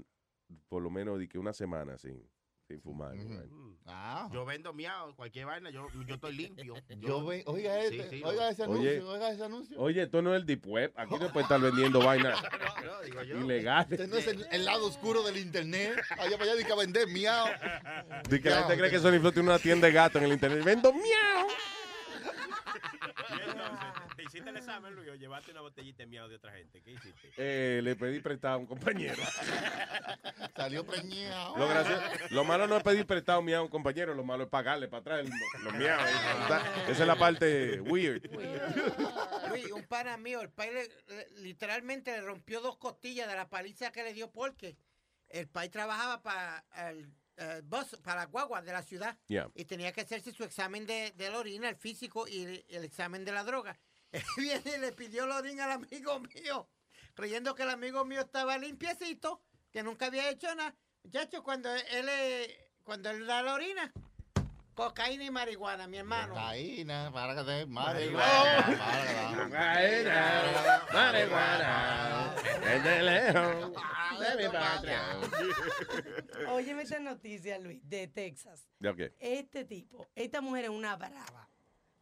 por 0.68 0.82
lo 0.82 0.90
menos 0.90 1.18
de 1.18 1.28
que 1.28 1.38
una 1.38 1.52
semana 1.52 1.98
sin, 1.98 2.22
sin 2.66 2.80
fumar. 2.80 3.14
¿no? 3.14 3.76
Ah. 3.88 4.28
Yo 4.32 4.44
vendo 4.44 4.72
miau, 4.72 5.14
cualquier 5.14 5.46
vaina, 5.46 5.70
yo, 5.70 5.86
yo 6.06 6.14
estoy 6.16 6.34
limpio. 6.34 6.74
Yo 6.98 7.24
ve, 7.24 7.44
oiga 7.46 7.72
Sí, 7.88 7.98
este, 8.00 8.10
sí, 8.10 8.22
oiga 8.24 8.48
ese 8.48 8.64
Oye. 8.64 8.96
anuncio, 8.96 9.08
oiga 9.10 9.30
ese 9.30 9.44
anuncio. 9.44 9.80
Oye, 9.80 10.02
esto 10.02 10.22
no 10.22 10.34
es 10.34 10.40
el 10.40 10.46
Deep 10.46 10.66
Web. 10.66 10.92
Aquí 10.96 11.14
no 11.20 11.32
puede 11.32 11.42
estar 11.44 11.60
vendiendo 11.60 12.00
vainas 12.00 12.42
No, 12.84 12.92
no, 12.94 13.00
digo 13.02 13.22
yo. 13.22 13.38
ilegales. 13.38 13.92
Este 13.92 14.08
no 14.08 14.16
es 14.16 14.26
el, 14.26 14.44
el 14.50 14.64
lado 14.64 14.86
oscuro 14.86 15.22
del 15.22 15.36
internet. 15.36 15.96
Allá 16.18 16.32
para 16.36 16.50
allá 16.50 16.54
de 16.56 16.64
que 16.64 16.72
a 16.72 16.76
vender 16.76 17.06
miau. 17.08 17.46
De 18.28 18.40
que 18.40 18.50
la 18.50 18.58
gente 18.64 18.76
cree 18.78 18.90
que 18.90 18.98
Sony 18.98 19.20
Flow 19.20 19.30
tiene 19.30 19.48
una 19.50 19.58
tienda 19.60 19.86
de 19.86 19.92
gato 19.92 20.18
en 20.18 20.24
el 20.24 20.32
internet. 20.32 20.64
Vendo 20.64 20.92
miau. 20.92 21.46
Y 24.36 24.38
entonces, 24.38 24.44
¿te 24.44 24.50
hiciste 24.50 24.50
el 24.50 24.56
examen, 24.56 24.94
Luis, 24.94 25.08
o 25.08 25.14
llevaste 25.14 25.50
una 25.50 25.60
botellita 25.62 26.02
de 26.02 26.06
miau 26.06 26.28
de 26.28 26.36
otra 26.36 26.52
gente? 26.52 26.82
¿Qué 26.82 26.90
hiciste? 26.92 27.32
Eh, 27.38 27.80
le 27.82 27.96
pedí 27.96 28.20
prestado 28.20 28.54
a 28.54 28.58
un 28.58 28.66
compañero. 28.66 29.22
Salió 30.56 30.84
preñado. 30.84 31.56
Lo, 32.30 32.44
malo 32.44 32.66
no 32.66 32.76
es 32.76 32.82
pedir 32.82 33.06
prestado 33.06 33.40
miau 33.40 33.60
a 33.60 33.64
un 33.64 33.70
compañero, 33.70 34.14
lo 34.14 34.24
malo 34.24 34.44
es 34.44 34.50
pagarle 34.50 34.88
para 34.88 35.00
atrás 35.00 35.24
los, 35.24 35.64
los 35.64 35.74
miau. 35.74 35.98
Esa 36.88 37.02
es 37.02 37.06
la 37.06 37.16
parte 37.16 37.80
weird. 37.80 38.22
Luis, 39.48 39.70
un 39.72 39.84
pana 39.84 40.16
mío, 40.18 40.42
el 40.42 40.50
país 40.50 40.90
literalmente 41.38 42.12
le 42.12 42.20
rompió 42.20 42.60
dos 42.60 42.76
costillas 42.76 43.28
de 43.28 43.36
la 43.36 43.48
paliza 43.48 43.90
que 43.90 44.02
le 44.02 44.12
dio 44.12 44.30
porque 44.30 44.76
el 45.28 45.48
país 45.48 45.70
trabajaba 45.70 46.22
para 46.22 46.64
el, 46.90 47.10
bus, 47.64 47.96
para 48.02 48.20
la 48.20 48.26
guagua 48.26 48.60
de 48.60 48.72
la 48.72 48.82
ciudad 48.82 49.16
Yeah. 49.28 49.50
y 49.54 49.64
tenía 49.64 49.92
que 49.92 50.02
hacerse 50.02 50.32
su 50.32 50.44
examen 50.44 50.86
de, 50.86 51.12
de 51.12 51.30
la 51.30 51.38
orina, 51.38 51.68
el 51.68 51.76
físico 51.76 52.28
y 52.28 52.44
el, 52.44 52.64
el 52.68 52.84
examen 52.84 53.24
de 53.24 53.32
la 53.32 53.42
droga. 53.42 53.78
Él 54.16 54.22
viene 54.38 54.76
y 54.76 54.80
le 54.80 54.92
pidió 54.92 55.26
la 55.26 55.36
orina 55.36 55.66
al 55.66 55.72
amigo 55.72 56.18
mío, 56.20 56.68
creyendo 57.14 57.54
que 57.54 57.64
el 57.64 57.70
amigo 57.70 58.04
mío 58.06 58.22
estaba 58.22 58.56
limpiecito, 58.56 59.42
que 59.70 59.82
nunca 59.82 60.06
había 60.06 60.30
hecho 60.30 60.54
nada. 60.54 60.74
Muchacho, 61.02 61.42
cuando 61.42 61.72
él, 61.74 62.08
eh, 62.08 62.70
cuando 62.82 63.10
él 63.10 63.26
da 63.26 63.42
la 63.42 63.52
orina, 63.52 63.92
cocaína 64.74 65.24
y 65.24 65.30
marihuana, 65.30 65.86
mi 65.86 65.98
hermano. 65.98 66.32
Cocaína, 66.32 67.10
para 67.12 67.44
que 67.44 67.66
Marihuana. 67.66 68.64
Cocaína, 69.36 70.86
marihuana, 70.92 72.34
desde 72.64 73.02
lejos 73.02 73.72
de 74.18 74.36
mi 74.42 74.48
patria. 74.52 75.02
Óyeme 76.48 76.82
esta 76.82 76.98
noticia, 77.00 77.58
Luis, 77.58 77.86
de 77.86 78.08
Texas. 78.08 78.66
¿De 78.78 78.96
qué? 78.96 79.14
Este 79.20 79.66
tipo, 79.66 80.08
esta 80.14 80.40
mujer 80.40 80.64
es 80.64 80.70
una 80.70 80.96
brava. 80.96 81.50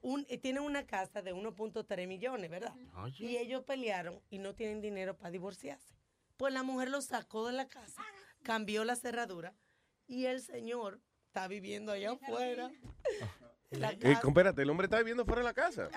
Un, 0.07 0.27
eh, 0.29 0.37
tiene 0.37 0.61
una 0.61 0.87
casa 0.87 1.23
de 1.23 1.33
1.3 1.33 2.07
millones, 2.07 2.51
¿verdad? 2.51 2.75
Y 3.19 3.39
ellos 3.39 3.63
pelearon 3.65 4.21
y 4.29 4.39
no 4.39 4.55
tienen 4.55 4.83
dinero 4.83 5.17
para 5.17 5.31
divorciarse. 5.31 5.95
Pues 6.37 6.53
la 6.53 6.63
mujer 6.63 6.91
lo 6.91 7.01
sacó 7.01 7.47
de 7.47 7.55
la 7.55 7.69
casa, 7.69 8.03
cambió 8.43 8.85
la 8.85 8.97
cerradura 8.97 9.55
y 10.07 10.27
el 10.27 10.43
señor 10.43 11.01
está 11.29 11.49
viviendo 11.49 11.91
allá 11.91 12.13
afuera. 12.13 12.71
La 13.71 13.93
Eh, 13.93 13.99
casa- 13.99 14.29
espérate, 14.29 14.61
el 14.61 14.69
hombre 14.69 14.85
está 14.85 14.99
viviendo 14.99 15.25
fuera 15.25 15.41
de 15.41 15.45
la 15.47 15.55
casa. 15.55 15.89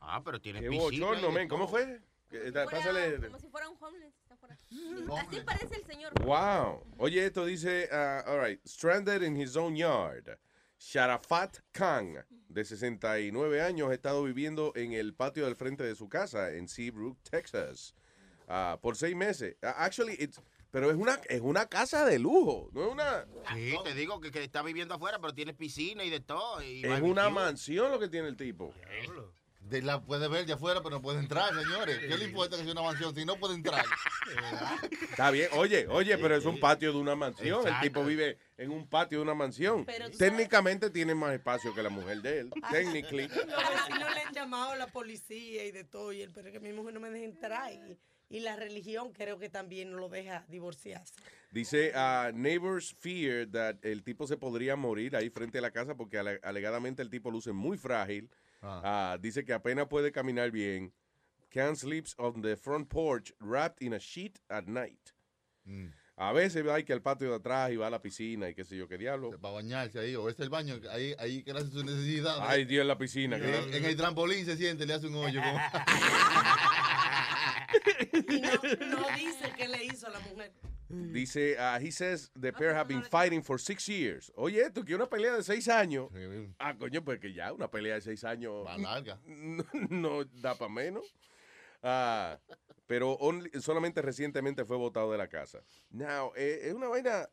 Ah, 0.00 0.20
pero 0.22 0.38
tiene 0.38 0.60
Qué 0.60 0.68
bochorno, 0.68 1.30
men. 1.32 1.48
¿Cómo 1.48 1.66
fue? 1.68 2.02
Eh, 2.32 2.50
da- 2.52 2.66
Pásale. 2.66 3.16
Como 3.28 3.38
si 3.38 3.48
fuera 3.48 3.66
un 3.70 3.76
homeless. 3.82 4.12
está 4.22 4.36
fuera. 4.36 4.54
Así 4.54 5.40
parece 5.40 5.74
el 5.76 5.86
señor. 5.86 6.12
Wow. 6.22 6.84
Oye, 6.98 7.24
esto 7.24 7.46
dice, 7.46 7.88
uh, 7.90 8.28
all 8.30 8.40
right, 8.44 8.60
stranded 8.66 9.22
in 9.22 9.36
his 9.40 9.56
own 9.56 9.74
yard. 9.74 10.38
Sharafat 10.78 11.58
Khan, 11.72 12.24
de 12.50 12.64
69 12.64 13.62
años, 13.62 13.90
ha 13.90 13.94
estado 13.94 14.22
viviendo 14.24 14.72
en 14.74 14.92
el 14.92 15.14
patio 15.14 15.44
del 15.44 15.56
frente 15.56 15.84
de 15.84 15.94
su 15.94 16.08
casa 16.08 16.52
en 16.52 16.68
Seabrook, 16.68 17.16
Texas, 17.22 17.94
ah, 18.48 18.78
por 18.82 18.96
seis 18.96 19.14
meses. 19.14 19.56
Ah, 19.62 19.84
actually, 19.84 20.16
it's, 20.18 20.40
pero 20.70 20.90
es 20.90 20.96
una, 20.96 21.14
es 21.28 21.40
una 21.40 21.66
casa 21.66 22.04
de 22.04 22.18
lujo, 22.18 22.70
no 22.72 22.86
es 22.86 22.92
una, 22.92 23.24
Sí, 23.54 23.74
te 23.84 23.94
digo 23.94 24.20
que, 24.20 24.30
que 24.30 24.42
está 24.42 24.62
viviendo 24.62 24.94
afuera, 24.94 25.18
pero 25.20 25.34
tiene 25.34 25.52
piscina 25.52 26.04
y 26.04 26.10
de 26.10 26.20
todo. 26.20 26.62
Y 26.62 26.84
es 26.84 27.00
una 27.00 27.28
mansión 27.28 27.90
lo 27.90 27.98
que 27.98 28.08
tiene 28.08 28.28
el 28.28 28.36
tipo. 28.36 28.72
De 29.60 29.82
la 29.82 30.00
puede 30.00 30.26
ver 30.26 30.46
de 30.46 30.54
afuera, 30.54 30.80
pero 30.82 30.96
no 30.96 31.02
puede 31.02 31.20
entrar, 31.20 31.54
señores. 31.54 31.98
¿Qué 31.98 32.16
le 32.16 32.24
importa 32.24 32.56
que 32.56 32.62
sea 32.64 32.72
una 32.72 32.82
mansión 32.82 33.14
si 33.14 33.24
no 33.24 33.36
puede 33.36 33.54
entrar? 33.54 33.84
Está 35.10 35.30
bien, 35.30 35.48
oye, 35.52 35.86
oye, 35.88 36.18
pero 36.18 36.34
es 36.34 36.44
un 36.44 36.58
patio 36.58 36.92
de 36.92 36.98
una 36.98 37.14
mansión. 37.14 37.66
El 37.66 37.78
tipo 37.80 38.04
vive 38.04 38.38
en 38.60 38.70
un 38.70 38.86
patio 38.86 39.18
de 39.18 39.22
una 39.22 39.34
mansión. 39.34 39.84
Pero 39.86 40.10
Técnicamente 40.10 40.90
tiene 40.90 41.14
más 41.14 41.32
espacio 41.32 41.74
que 41.74 41.82
la 41.82 41.88
mujer 41.88 42.20
de 42.22 42.40
él. 42.40 42.50
Technically. 42.70 43.26
Los 43.28 43.36
vecinos 43.46 44.14
le 44.14 44.20
han 44.20 44.34
llamado 44.34 44.72
a 44.72 44.76
la 44.76 44.86
policía 44.86 45.64
y 45.64 45.70
de 45.72 45.84
todo, 45.84 46.12
y 46.12 46.20
él, 46.22 46.30
pero 46.34 46.48
es 46.48 46.52
que 46.52 46.60
mi 46.60 46.72
mujer 46.72 46.94
no 46.94 47.00
me 47.00 47.10
deja 47.10 47.24
entrar. 47.24 47.72
Y, 47.72 47.98
y 48.28 48.40
la 48.40 48.56
religión 48.56 49.12
creo 49.12 49.38
que 49.38 49.48
también 49.48 49.90
no 49.90 49.98
lo 49.98 50.08
deja 50.08 50.44
divorciarse. 50.48 51.14
Dice, 51.50 51.92
uh, 51.96 52.30
neighbors 52.36 52.94
fear 53.00 53.48
that 53.50 53.76
el 53.82 54.02
tipo 54.04 54.26
se 54.26 54.36
podría 54.36 54.76
morir 54.76 55.16
ahí 55.16 55.30
frente 55.30 55.58
a 55.58 55.62
la 55.62 55.70
casa 55.72 55.96
porque 55.96 56.18
ale- 56.18 56.38
alegadamente 56.44 57.02
el 57.02 57.10
tipo 57.10 57.30
luce 57.30 57.52
muy 57.52 57.76
frágil. 57.76 58.30
Ah, 58.62 59.16
dice 59.20 59.42
que 59.44 59.54
apenas 59.54 59.88
puede 59.88 60.12
caminar 60.12 60.50
bien. 60.50 60.92
Can't 61.48 61.76
sleeps 61.76 62.14
on 62.18 62.42
the 62.42 62.56
front 62.56 62.88
porch 62.88 63.32
wrapped 63.40 63.82
in 63.82 63.94
a 63.94 63.98
sheet 63.98 64.38
at 64.48 64.66
night. 64.66 65.12
A 66.22 66.32
veces 66.34 66.66
va 66.66 66.82
que 66.82 66.92
al 66.92 67.00
patio 67.00 67.30
de 67.30 67.36
atrás 67.36 67.72
y 67.72 67.76
va 67.76 67.86
a 67.86 67.90
la 67.90 68.02
piscina 68.02 68.46
y 68.50 68.54
qué 68.54 68.62
sé 68.62 68.76
yo 68.76 68.86
qué 68.86 68.98
diablo. 68.98 69.30
Para 69.40 69.54
bañarse 69.54 69.98
ahí, 70.00 70.14
o 70.14 70.28
es 70.28 70.38
el 70.38 70.50
baño, 70.50 70.78
ahí, 70.90 71.14
ahí 71.18 71.42
que 71.42 71.54
le 71.54 71.60
hace 71.60 71.70
su 71.70 71.82
necesidad. 71.82 72.36
Ay, 72.42 72.66
Dios, 72.66 72.82
en 72.82 72.88
la 72.88 72.98
piscina. 72.98 73.38
En, 73.38 73.82
el 73.86 73.96
trampolín 73.96 74.44
se 74.44 74.54
siente, 74.58 74.84
le 74.84 74.92
hace 74.92 75.06
un 75.06 75.14
hoyo. 75.14 75.40
como- 75.40 75.58
Y 78.12 78.40
no, 78.40 78.50
no 78.98 79.06
dice 79.16 79.52
qué 79.56 79.66
le 79.68 79.84
hizo 79.84 80.08
a 80.08 80.10
la 80.10 80.20
mujer. 80.20 80.52
Dice, 80.88 81.56
uh, 81.58 81.78
he 81.80 81.90
says 81.92 82.30
the 82.38 82.52
pair 82.52 82.74
have 82.74 82.88
been 82.88 83.02
fighting 83.02 83.42
for 83.42 83.58
six 83.58 83.86
years. 83.88 84.30
Oye, 84.36 84.60
esto 84.60 84.84
que 84.84 84.94
una 84.94 85.06
pelea 85.06 85.34
de 85.36 85.42
seis 85.42 85.68
años. 85.68 86.08
Ah, 86.58 86.74
coño, 86.76 87.02
pues 87.04 87.20
que 87.20 87.32
ya 87.32 87.52
una 87.52 87.68
pelea 87.70 87.94
de 87.94 88.00
seis 88.00 88.24
años. 88.24 88.66
Va 88.66 88.76
larga. 88.76 89.18
No, 89.26 89.64
no 89.88 90.24
da 90.24 90.54
para 90.56 90.70
menos. 90.70 91.04
Ah, 91.82 92.38
pero 92.86 93.16
only- 93.18 93.50
solamente 93.60 94.02
recientemente 94.02 94.64
fue 94.64 94.76
votado 94.76 95.12
de 95.12 95.18
la 95.18 95.28
casa. 95.28 95.62
Now, 95.90 96.32
eh, 96.36 96.60
es 96.64 96.74
una 96.74 96.88
vaina 96.88 97.28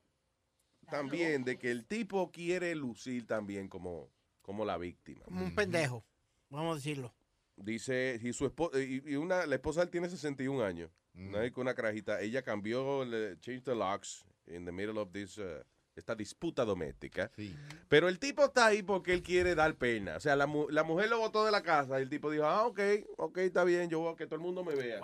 también 0.90 1.44
de 1.44 1.58
que 1.58 1.72
el 1.72 1.86
tipo 1.86 2.32
quiere 2.32 2.74
lucir 2.76 3.26
también 3.26 3.68
como, 3.68 4.10
como 4.42 4.66
la 4.66 4.78
víctima. 4.78 5.24
Como 5.26 5.44
un 5.44 5.56
pendejo, 5.56 6.06
vamos 6.50 6.74
a 6.74 6.76
decirlo. 6.76 7.14
Dice, 7.56 8.20
y 8.22 8.34
su 8.34 8.46
esposa, 8.46 8.80
y, 8.80 9.16
una, 9.16 9.46
la 9.46 9.56
esposa 9.56 9.80
de 9.80 9.86
él 9.86 9.92
tiene 9.92 10.10
61 10.10 10.64
años. 10.64 10.92
Una 11.16 11.40
vez 11.40 11.52
con 11.52 11.64
una 11.64 11.74
carajita. 11.74 12.22
Ella 12.22 12.44
cambió, 12.44 13.04
le, 13.04 13.40
changed 13.40 13.64
the 13.64 13.74
locks 13.74 14.24
in 14.46 14.66
the 14.66 14.72
middle 14.72 15.00
of 15.00 15.12
this, 15.12 15.40
uh, 15.40 15.64
esta 15.98 16.16
disputa 16.16 16.64
doméstica. 16.64 17.32
Pero 17.90 18.08
el 18.08 18.20
tipo 18.20 18.46
está 18.46 18.68
ahí 18.68 18.84
porque 18.84 19.14
él 19.14 19.22
quiere 19.22 19.56
dar 19.56 19.76
pena. 19.76 20.16
O 20.18 20.20
sea, 20.20 20.36
la, 20.36 20.48
mu- 20.48 20.70
la 20.70 20.84
mujer 20.84 21.10
lo 21.10 21.20
botó 21.20 21.46
de 21.46 21.52
la 21.52 21.62
casa 21.64 22.00
y 22.00 22.04
el 22.04 22.10
tipo 22.10 22.30
dijo, 22.32 22.46
ah, 22.46 22.66
ok, 22.66 22.80
ok, 23.18 23.38
está 23.40 23.64
bien, 23.64 23.90
yo 23.90 24.00
voy 24.00 24.14
a 24.14 24.16
que 24.16 24.26
todo 24.26 24.36
el 24.36 24.42
mundo 24.42 24.64
me 24.64 24.76
vea. 24.76 25.02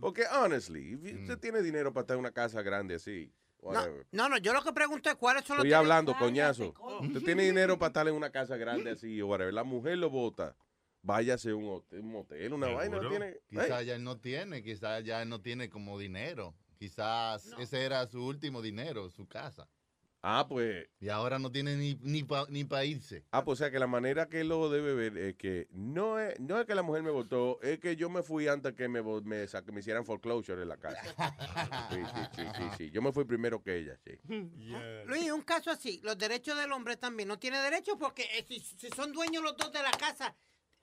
Porque, 0.00 0.24
honestly, 0.32 0.92
if 0.94 1.20
usted 1.22 1.38
tiene 1.38 1.62
dinero 1.62 1.92
para 1.92 2.02
estar 2.02 2.14
en 2.14 2.20
una 2.20 2.32
casa 2.32 2.62
grande 2.62 2.94
así, 2.96 3.32
No, 3.62 3.86
no, 4.12 4.28
no, 4.30 4.38
yo 4.38 4.52
lo 4.54 4.62
que 4.62 4.72
pregunto 4.72 5.10
es 5.10 5.16
cuáles 5.16 5.44
son 5.44 5.58
los 5.58 5.64
Estoy 5.66 5.70
que- 5.70 5.74
hablando, 5.74 6.16
coñazo. 6.16 6.74
Usted 7.02 7.22
tiene 7.22 7.42
dinero 7.44 7.78
para 7.78 7.88
estar 7.88 8.08
en 8.08 8.14
una 8.14 8.30
casa 8.30 8.56
grande 8.56 8.90
así 8.92 9.20
o 9.20 9.26
whatever. 9.26 9.52
La 9.52 9.64
mujer 9.64 9.98
lo 9.98 10.08
bota. 10.10 10.56
Váyase 11.02 11.50
a 11.50 11.54
un, 11.56 11.66
hotel, 11.66 12.00
un 12.00 12.12
motel, 12.12 12.52
una 12.52 12.68
vaina. 12.68 13.00
no 13.00 13.08
tiene. 13.08 13.36
Quizás 13.48 13.86
ya 13.86 13.94
él 13.94 14.04
no 14.04 14.18
tiene, 14.18 14.62
quizás 14.62 15.02
ya 15.04 15.22
él 15.22 15.28
no 15.30 15.40
tiene 15.40 15.68
como 15.70 15.98
dinero. 15.98 16.54
Quizás 16.78 17.50
ese 17.58 17.84
era 17.84 18.06
su 18.06 18.24
último 18.24 18.62
dinero, 18.62 19.10
su 19.10 19.26
casa. 19.28 19.68
Ah, 20.22 20.46
pues. 20.48 20.86
Y 21.00 21.08
ahora 21.08 21.38
no 21.38 21.50
tiene 21.50 21.76
ni, 21.76 21.94
ni 22.02 22.22
para 22.24 22.44
ni 22.50 22.64
pa 22.64 22.84
irse. 22.84 23.24
Ah, 23.30 23.42
pues 23.42 23.58
o 23.58 23.62
sea 23.64 23.70
que 23.70 23.78
la 23.78 23.86
manera 23.86 24.28
que 24.28 24.40
él 24.40 24.48
lo 24.48 24.68
debe 24.68 24.94
ver 24.94 25.16
es 25.16 25.36
que 25.36 25.66
no 25.70 26.18
es, 26.18 26.38
no 26.40 26.60
es 26.60 26.66
que 26.66 26.74
la 26.74 26.82
mujer 26.82 27.02
me 27.02 27.10
votó, 27.10 27.58
es 27.62 27.78
que 27.78 27.96
yo 27.96 28.10
me 28.10 28.22
fui 28.22 28.46
antes 28.46 28.74
que 28.74 28.86
me, 28.88 29.02
me, 29.02 29.46
que 29.46 29.72
me 29.72 29.80
hicieran 29.80 30.04
foreclosure 30.04 30.62
en 30.62 30.68
la 30.68 30.76
casa. 30.76 31.00
Sí, 31.90 31.96
sí, 32.04 32.20
sí, 32.36 32.42
sí, 32.56 32.64
sí. 32.76 32.90
Yo 32.90 33.02
me 33.02 33.12
fui 33.12 33.24
primero 33.24 33.62
que 33.62 33.76
ella, 33.76 33.98
sí. 34.04 34.12
Luis, 35.06 35.32
un 35.32 35.42
caso 35.42 35.70
así, 35.70 36.00
los 36.04 36.16
derechos 36.18 36.56
del 36.58 36.70
hombre 36.72 36.96
también 36.96 37.28
no 37.28 37.38
tiene 37.38 37.58
derechos 37.58 37.96
porque 37.98 38.22
eh, 38.38 38.44
si, 38.46 38.60
si 38.60 38.88
son 38.90 39.12
dueños 39.12 39.42
los 39.42 39.56
dos 39.56 39.72
de 39.72 39.82
la 39.82 39.90
casa, 39.90 40.36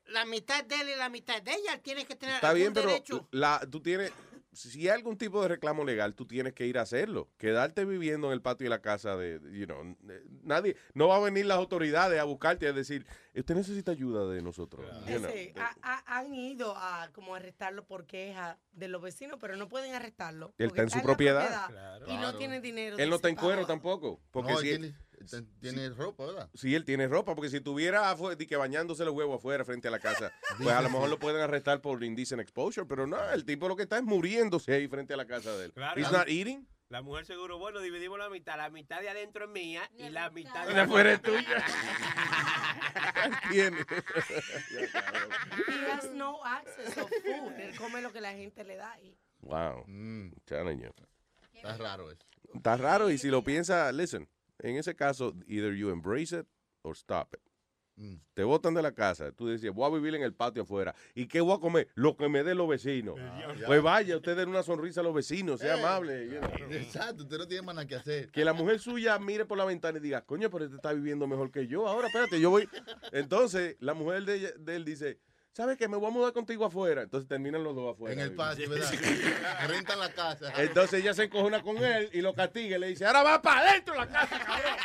la 0.08 0.26
mitad 0.26 0.64
de 0.66 0.82
él 0.82 0.90
y 0.90 0.96
la 0.96 1.10
mitad 1.10 1.42
de 1.42 1.52
ella, 1.52 1.74
él 1.76 1.82
tiene 1.82 2.06
que 2.06 2.16
tener 2.16 2.36
Está 2.36 2.50
algún 2.50 2.62
bien, 2.62 2.74
pero 2.74 2.88
derecho. 2.90 3.28
la, 3.32 3.60
tú 3.70 3.82
tienes, 3.82 4.12
si 4.58 4.82
hay 4.82 4.90
algún 4.90 5.18
tipo 5.18 5.42
de 5.42 5.48
reclamo 5.50 5.84
legal, 5.86 6.14
tú 6.16 6.26
tienes 6.26 6.54
que 6.54 6.66
ir 6.66 6.78
a 6.78 6.82
hacerlo. 6.82 7.30
Quedarte 7.38 7.86
viviendo 7.86 8.28
en 8.28 8.34
el 8.34 8.42
patio 8.42 8.66
de 8.66 8.70
la 8.70 8.82
casa 8.82 9.16
de, 9.16 9.40
you 9.58 9.66
know, 9.66 9.84
eh, 10.10 10.24
nadie, 10.44 10.76
no 10.94 11.08
va 11.08 11.18
a 11.18 11.20
venir 11.20 11.46
las 11.46 11.58
autoridades 11.58 12.20
a 12.20 12.24
buscarte 12.24 12.66
y 12.66 12.70
a 12.70 12.74
decir, 12.74 13.06
usted 13.36 13.56
necesita 13.56 13.92
ayuda 13.92 14.28
de 14.28 14.42
nosotros. 14.42 14.86
you 15.08 15.20
know. 15.20 15.32
Ha- 15.82 16.04
han 16.18 16.34
ido 16.34 16.74
a 16.76 17.10
como 17.14 17.36
arrestarlo 17.36 17.86
por 17.86 18.06
queja 18.06 18.58
de 18.72 18.88
los 18.88 19.02
vecinos, 19.02 19.38
pero 19.40 19.56
no 19.56 19.68
pueden 19.70 19.94
arrestarlo. 19.94 20.54
Él 20.58 20.68
está 20.68 20.84
en 20.84 20.90
su 20.90 21.02
propiedad. 21.02 21.70
Y 22.08 22.18
no 22.18 22.36
tiene 22.36 22.60
dinero. 22.62 22.98
Él 22.98 23.10
no 23.10 23.16
está 23.18 23.30
en 23.30 23.36
cuero 23.36 23.66
tampoco. 23.66 24.20
Porque 24.32 24.54
No, 24.54 24.60
si 24.60 24.70
él 24.70 24.80
tiene, 24.80 24.96
tiene 25.60 25.90
ropa, 25.90 26.26
¿verdad? 26.26 26.50
Sí, 26.54 26.76
él 26.76 26.86
tiene 26.86 27.08
ropa, 27.08 27.36
porque 27.36 27.50
si 27.50 27.62
tuviera 27.62 28.16
que 28.48 28.56
bañándose 28.56 29.04
los 29.06 29.14
huevos 29.14 29.40
afuera 29.40 29.66
frente 29.66 29.88
a 29.88 29.92
la 29.92 30.00
casa, 30.00 30.32
pues 30.58 30.70
a 30.70 30.82
lo 30.82 30.90
mejor 30.90 31.10
lo 31.10 31.20
pueden 31.20 31.42
arrestar 31.42 31.82
por 31.82 32.04
indecent 32.04 32.42
exposure, 32.42 32.86
pero 32.88 33.08
no, 33.08 33.18
el 33.32 33.46
tipo 33.46 33.68
lo 33.68 33.76
que 33.76 33.84
está 33.84 33.98
es 33.98 34.04
muriéndose 34.04 34.74
ahí 34.74 34.88
frente 34.88 35.14
a 35.14 35.18
la 35.18 35.26
casa 35.26 35.56
de 35.58 35.66
él. 35.66 35.74
Claro. 35.74 36.00
He's 36.00 36.12
not 36.12 36.28
eating. 36.28 36.68
La 36.90 37.02
mujer 37.02 37.26
seguro, 37.26 37.58
bueno, 37.58 37.82
dividimos 37.82 38.18
la 38.18 38.30
mitad. 38.30 38.56
La 38.56 38.70
mitad 38.70 39.02
de 39.02 39.10
adentro 39.10 39.44
es 39.46 39.52
mía 39.52 39.90
y 39.98 40.10
la 40.10 40.30
mitad 40.30 40.66
De 40.66 40.80
afuera 40.80 41.12
es 41.12 41.22
tuya. 41.22 41.66
Tiene. 43.52 43.86
He 45.68 45.92
has 45.92 46.10
no 46.14 46.42
access 46.46 46.98
of 46.98 47.10
food. 47.10 47.60
Él 47.60 47.76
come 47.78 48.02
lo 48.02 48.14
que 48.14 48.22
la 48.22 48.32
gente 48.32 48.64
le 48.64 48.78
da. 48.78 48.98
Y 49.02 49.18
Wow. 49.42 49.84
Telling 50.46 50.80
you. 50.80 50.92
Está 51.54 51.78
raro 51.78 52.10
eso. 52.10 52.26
Está 52.54 52.78
raro 52.78 53.10
y 53.10 53.18
si 53.18 53.30
lo 53.30 53.44
piensa, 53.44 53.92
listen, 53.92 54.28
en 54.60 54.78
ese 54.78 54.96
caso, 54.96 55.34
either 55.48 55.74
you 55.76 55.90
embrace 55.90 56.38
it 56.38 56.46
or 56.84 56.96
stop 56.96 57.34
it. 57.34 57.42
Te 58.36 58.44
botan 58.44 58.76
de 58.76 58.84
la 58.84 58.92
casa, 58.94 59.32
tú 59.32 59.50
dices, 59.50 59.72
voy 59.74 59.90
a 59.92 59.96
vivir 59.96 60.14
en 60.14 60.22
el 60.22 60.32
patio 60.32 60.62
afuera. 60.62 60.94
¿Y 61.16 61.26
qué 61.26 61.42
voy 61.42 61.58
a 61.58 61.60
comer? 61.60 61.88
Lo 61.96 62.16
que 62.16 62.30
me 62.30 62.44
dé 62.44 62.54
los 62.54 62.68
vecinos. 62.70 63.16
Pues 63.66 63.82
vaya, 63.82 64.16
usted 64.18 64.38
den 64.38 64.50
una 64.50 64.62
sonrisa 64.62 65.00
a 65.02 65.04
los 65.04 65.16
vecinos, 65.16 65.60
sea 65.62 65.78
Eh, 65.78 65.80
amable. 65.80 66.40
Exacto, 66.78 67.24
usted 67.24 67.40
no 67.40 67.48
tiene 67.48 67.64
más 67.64 67.74
nada 67.74 67.88
que 67.88 67.96
hacer. 67.96 68.30
Que 68.30 68.46
la 68.46 68.54
mujer 68.54 68.78
suya 68.80 69.18
mire 69.18 69.46
por 69.46 69.58
la 69.58 69.66
ventana 69.66 69.98
y 69.98 70.02
diga, 70.02 70.22
coño, 70.24 70.52
pero 70.52 70.66
este 70.66 70.76
está 70.76 70.94
viviendo 70.94 71.26
mejor 71.26 71.50
que 71.50 71.66
yo. 71.66 71.88
Ahora, 71.88 72.06
espérate, 72.06 72.40
yo 72.40 72.52
voy. 72.52 72.70
Entonces, 73.14 73.78
la 73.80 73.96
mujer 73.96 74.26
de, 74.26 74.36
ella- 74.36 74.54
de 74.60 74.76
él 74.76 74.86
dice, 74.86 75.18
¿sabes 75.58 75.76
qué? 75.76 75.88
Me 75.88 75.98
voy 75.98 76.06
a 76.06 76.12
mudar 76.12 76.34
contigo 76.34 76.66
afuera. 76.66 77.02
Entonces 77.02 77.28
terminan 77.28 77.64
los 77.64 77.76
dos 77.76 77.96
afuera. 77.96 78.14
En 78.14 78.20
el 78.20 78.36
patio, 78.36 78.70
¿verdad? 78.70 78.92
Rentan 79.68 80.00
la 80.00 80.12
casa. 80.12 80.54
Entonces 80.62 81.02
ella 81.02 81.16
se 81.16 81.24
encojona 81.24 81.64
con 81.64 81.78
él 81.78 82.12
y 82.14 82.22
lo 82.22 82.36
castiga 82.36 82.78
y 82.78 82.80
le 82.80 82.88
dice, 82.90 83.08
ahora 83.08 83.24
va 83.24 83.42
para 83.42 83.72
adentro 83.72 83.96
de 83.96 84.02
la 84.02 84.08
casa, 84.08 84.40
cabrón. 84.40 84.76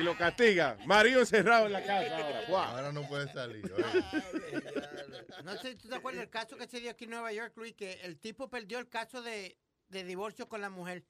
Y 0.00 0.02
lo 0.02 0.18
castiga. 0.18 0.76
Marido 0.84 1.20
encerrado 1.20 1.66
en 1.66 1.72
la 1.72 1.84
casa 1.84 2.16
ahora. 2.16 2.42
Wow. 2.48 2.56
Ahora 2.58 2.92
no 2.92 3.08
puede 3.08 3.32
salir. 3.32 3.72
No 5.44 5.56
sé 5.58 5.70
si 5.70 5.76
tú 5.76 5.88
te 5.88 5.94
acuerdas 5.94 6.22
del 6.22 6.30
caso 6.30 6.56
que 6.56 6.66
se 6.66 6.80
dio 6.80 6.90
aquí 6.90 7.04
en 7.04 7.10
Nueva 7.10 7.32
York, 7.32 7.52
Luis, 7.56 7.74
que 7.74 8.00
el 8.02 8.18
tipo 8.18 8.50
perdió 8.50 8.80
el 8.80 8.88
caso 8.88 9.22
de, 9.22 9.56
de 9.88 10.02
divorcio 10.02 10.48
con 10.48 10.60
la 10.60 10.70
mujer. 10.70 11.04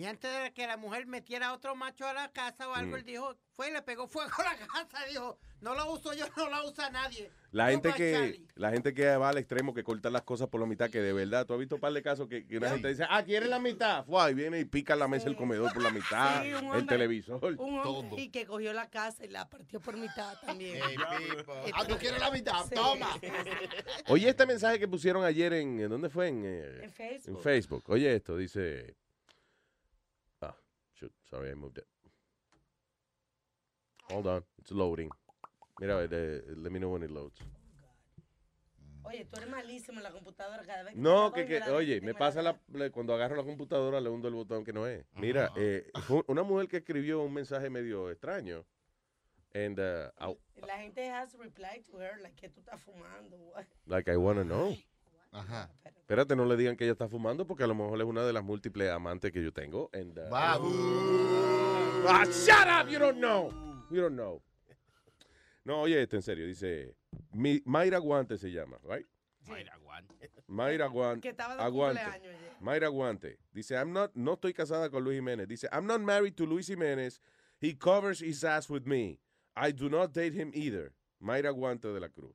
Y 0.00 0.06
antes 0.06 0.30
de 0.42 0.52
que 0.52 0.66
la 0.66 0.76
mujer 0.78 1.06
metiera 1.06 1.48
a 1.48 1.52
otro 1.52 1.76
macho 1.76 2.06
a 2.06 2.14
la 2.14 2.32
casa 2.32 2.68
o 2.68 2.74
algo, 2.74 2.92
Mm. 2.92 3.00
él 3.00 3.04
dijo, 3.04 3.36
fue 3.52 3.68
y 3.68 3.72
le 3.72 3.82
pegó 3.82 4.06
fuego 4.08 4.30
a 4.38 4.44
la 4.44 4.56
casa. 4.56 5.04
Dijo, 5.10 5.38
no 5.60 5.74
lo 5.74 5.92
uso 5.92 6.14
yo, 6.14 6.24
no 6.38 6.48
lo 6.48 6.68
usa 6.70 6.88
nadie. 6.90 7.30
La 7.52 7.68
gente 7.70 7.92
que 7.94 8.12
Charlie. 8.12 8.46
la 8.54 8.70
gente 8.70 8.94
que 8.94 9.16
va 9.16 9.28
al 9.30 9.36
extremo 9.38 9.74
que 9.74 9.82
corta 9.82 10.08
las 10.08 10.22
cosas 10.22 10.48
por 10.48 10.60
la 10.60 10.66
mitad, 10.66 10.88
que 10.88 11.00
de 11.00 11.12
verdad, 11.12 11.44
tú 11.44 11.52
has 11.52 11.58
visto 11.58 11.74
un 11.74 11.80
par 11.80 11.92
de 11.92 12.00
casos 12.00 12.28
que, 12.28 12.46
que 12.46 12.56
una 12.56 12.70
gente 12.70 12.88
dice, 12.88 13.04
ah, 13.10 13.22
¿quiere 13.24 13.46
la 13.46 13.58
mitad? 13.58 14.04
Fua, 14.06 14.30
y 14.30 14.34
viene 14.34 14.60
y 14.60 14.64
pica 14.64 14.94
la 14.96 15.08
mesa 15.08 15.28
el 15.28 15.34
comedor 15.36 15.72
por 15.74 15.82
la 15.82 15.90
mitad, 15.90 16.42
Sí, 16.44 16.48
el 16.50 16.86
televisor, 16.86 17.44
Un 17.58 17.82
todo. 17.82 18.16
y 18.16 18.28
que 18.30 18.46
cogió 18.46 18.72
la 18.72 18.88
casa 18.88 19.24
y 19.24 19.28
la 19.28 19.48
partió 19.50 19.80
por 19.80 19.96
mitad 19.96 20.38
también. 20.40 20.80
Ah, 21.74 21.84
¿tú 21.86 21.96
quieres 21.98 22.20
la 22.20 22.30
mitad? 22.30 22.64
Sí. 22.68 22.74
Toma. 22.76 23.10
Oye, 24.06 24.28
este 24.30 24.46
mensaje 24.46 24.78
que 24.78 24.88
pusieron 24.88 25.24
ayer 25.24 25.52
en, 25.54 25.80
¿en 25.80 25.88
¿dónde 25.90 26.08
fue? 26.08 26.28
En, 26.28 26.42
eh, 26.46 26.84
En 26.84 26.92
Facebook. 26.92 27.36
en 27.36 27.42
Facebook. 27.42 27.84
Oye, 27.88 28.14
esto 28.14 28.36
dice, 28.36 28.94
shoot, 31.00 31.12
sorry, 31.30 31.50
I 31.50 31.54
moved 31.54 31.78
it. 31.78 31.86
Hold 34.10 34.26
on, 34.26 34.44
it's 34.58 34.70
loading. 34.70 35.10
Mira, 35.80 36.04
eh, 36.04 36.42
let 36.56 36.70
me 36.70 36.78
know 36.78 36.90
when 36.92 37.02
it 37.02 37.10
loads. 37.10 37.40
Oye, 39.02 39.24
tú 39.24 39.38
eres 39.38 39.48
malísimo 39.48 39.98
en 39.98 40.04
la 40.04 40.10
computadora 40.12 40.62
cada 40.64 40.82
vez 40.82 40.92
que 40.94 41.00
No, 41.00 41.32
que, 41.32 41.62
oye, 41.72 42.00
me 42.02 42.12
pasa 42.14 42.42
la, 42.42 42.60
le- 42.74 42.90
cuando 42.90 43.14
agarro 43.14 43.34
la 43.36 43.44
computadora 43.44 43.98
le 44.00 44.10
hundo 44.10 44.28
el 44.28 44.34
botón 44.34 44.62
que 44.62 44.72
no 44.74 44.86
es. 44.86 45.04
Mira, 45.14 45.50
eh, 45.56 45.90
fue 46.06 46.22
una 46.26 46.42
mujer 46.42 46.68
que 46.68 46.76
escribió 46.78 47.22
un 47.22 47.32
mensaje 47.32 47.70
medio 47.70 48.10
extraño. 48.10 48.64
And, 49.54 49.80
uh, 49.80 50.36
La 50.66 50.78
gente 50.78 51.08
has 51.10 51.34
replied 51.34 51.82
to 51.90 51.98
her 52.00 52.20
like 52.20 52.36
que 52.36 52.48
tú 52.50 52.60
estás 52.60 52.80
fumando. 52.80 53.36
what? 53.54 53.64
like, 53.86 54.08
I 54.12 54.16
wanna 54.16 54.44
know. 54.44 54.76
Ajá. 55.32 55.70
Espérate, 55.84 56.34
no 56.34 56.44
le 56.44 56.56
digan 56.56 56.76
que 56.76 56.84
ella 56.84 56.92
está 56.92 57.08
fumando 57.08 57.46
porque 57.46 57.62
a 57.62 57.66
lo 57.68 57.74
mejor 57.74 57.98
es 58.00 58.04
una 58.06 58.24
de 58.24 58.32
las 58.32 58.42
múltiples 58.42 58.90
amantes 58.90 59.30
que 59.30 59.42
yo 59.42 59.52
tengo. 59.52 59.88
And, 59.92 60.18
uh, 60.18 60.28
Ah, 62.08 62.24
shut 62.24 62.66
up, 62.68 62.88
you 62.90 62.98
don't 62.98 63.18
know. 63.18 63.52
You 63.90 64.00
don't 64.02 64.14
know. 64.16 64.42
No, 65.64 65.82
oye, 65.82 66.02
esto 66.02 66.16
en 66.16 66.22
serio. 66.22 66.46
Dice, 66.46 66.96
Mi- 67.32 67.62
Mayra 67.64 67.98
Guante 67.98 68.38
se 68.38 68.50
llama, 68.50 68.78
right? 68.82 69.06
Mayra 69.46 69.76
Guante. 69.76 70.30
Mayra 70.48 70.86
Guante. 70.88 71.20
Que 71.20 71.28
estaba 71.30 71.56
de 71.56 71.62
Aguante. 71.62 72.00
cumpleaños. 72.02 72.34
Mayra 72.60 72.88
Guante. 72.88 73.38
Dice, 73.52 73.74
I'm 73.76 73.92
not, 73.92 74.10
no 74.14 74.34
estoy 74.34 74.52
casada 74.54 74.90
con 74.90 75.04
Luis 75.04 75.18
Jiménez. 75.20 75.46
Dice, 75.46 75.68
I'm 75.72 75.86
not 75.86 76.00
married 76.00 76.34
to 76.36 76.46
Luis 76.46 76.68
Jiménez. 76.68 77.20
He 77.60 77.74
covers 77.74 78.20
his 78.20 78.42
ass 78.44 78.68
with 78.70 78.84
me. 78.86 79.18
I 79.54 79.70
do 79.72 79.88
not 79.88 80.12
date 80.12 80.32
him 80.34 80.50
either. 80.54 80.92
Mayra 81.20 81.52
Guante 81.52 81.92
de 81.92 82.00
la 82.00 82.08
Cruz. 82.08 82.34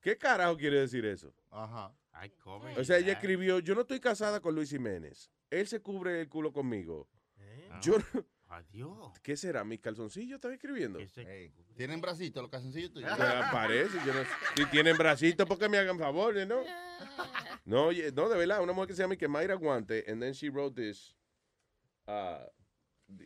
¿Qué 0.00 0.16
carajo 0.16 0.56
quiere 0.56 0.80
decir 0.80 1.04
eso? 1.04 1.34
Ajá. 1.50 1.94
Ay. 2.12 2.32
O 2.76 2.84
sea, 2.84 2.98
ella 2.98 3.12
escribió, 3.12 3.58
yo 3.60 3.74
no 3.74 3.82
estoy 3.82 4.00
casada 4.00 4.40
con 4.40 4.54
Luis 4.54 4.70
Jiménez. 4.70 5.30
Él 5.50 5.66
se 5.66 5.80
cubre 5.80 6.20
el 6.20 6.28
culo 6.28 6.52
conmigo. 6.52 7.08
Yo, 7.80 7.96
Adiós. 8.48 9.12
¿qué 9.22 9.36
será? 9.36 9.62
¿Mis 9.62 9.78
calzoncillos 9.80 10.36
estaba 10.36 10.54
escribiendo? 10.54 10.98
¿Tienen 11.76 12.00
bracito 12.00 12.40
los 12.42 12.50
calzoncillos 12.50 12.92
tuyos? 12.92 13.10
Ah, 13.12 13.50
Parece, 13.52 13.98
yo 14.04 14.12
no. 14.14 14.20
Si 14.56 14.66
tienen 14.66 14.96
bracitos, 14.96 15.46
porque 15.46 15.68
me 15.68 15.78
hagan 15.78 15.98
favores, 15.98 16.46
¿no? 16.46 16.62
No, 17.64 17.86
oye, 17.88 18.10
no, 18.12 18.28
de 18.30 18.38
verdad, 18.38 18.62
una 18.62 18.72
mujer 18.72 18.88
que 18.88 18.94
se 18.94 19.02
llama 19.02 19.14
que 19.16 19.28
Mayra 19.28 19.54
Guante, 19.54 20.02
and 20.08 20.22
then 20.22 20.32
she 20.32 20.48
wrote 20.48 20.74
this. 20.80 21.14
ah, 22.06 22.44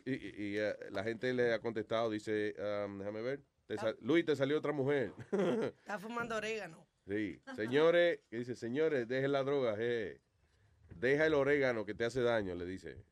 y 0.05 0.11
y- 0.11 0.33
y, 0.37 0.57
eh, 0.57 0.75
la 0.91 1.01
gente 1.03 1.33
le 1.33 1.53
ha 1.53 1.59
contestado, 1.59 2.09
dice, 2.09 2.53
um, 2.59 2.99
déjame 2.99 3.21
ver, 3.21 3.41
te 3.75 3.81
sal- 3.81 3.97
Luis, 4.01 4.25
te 4.25 4.35
salió 4.35 4.57
otra 4.57 4.71
mujer. 4.71 5.13
Está 5.81 5.99
fumando 5.99 6.35
orégano. 6.37 6.85
sí, 7.07 7.39
señores, 7.55 8.19
que 8.29 8.37
dice, 8.37 8.55
señores, 8.55 9.07
dejen 9.07 9.31
la 9.31 9.43
droga, 9.43 9.75
je. 9.75 10.19
deja 10.95 11.25
el 11.25 11.33
orégano 11.33 11.85
que 11.85 11.93
te 11.93 12.05
hace 12.05 12.21
daño, 12.21 12.55
le 12.55 12.65
dice. 12.65 13.03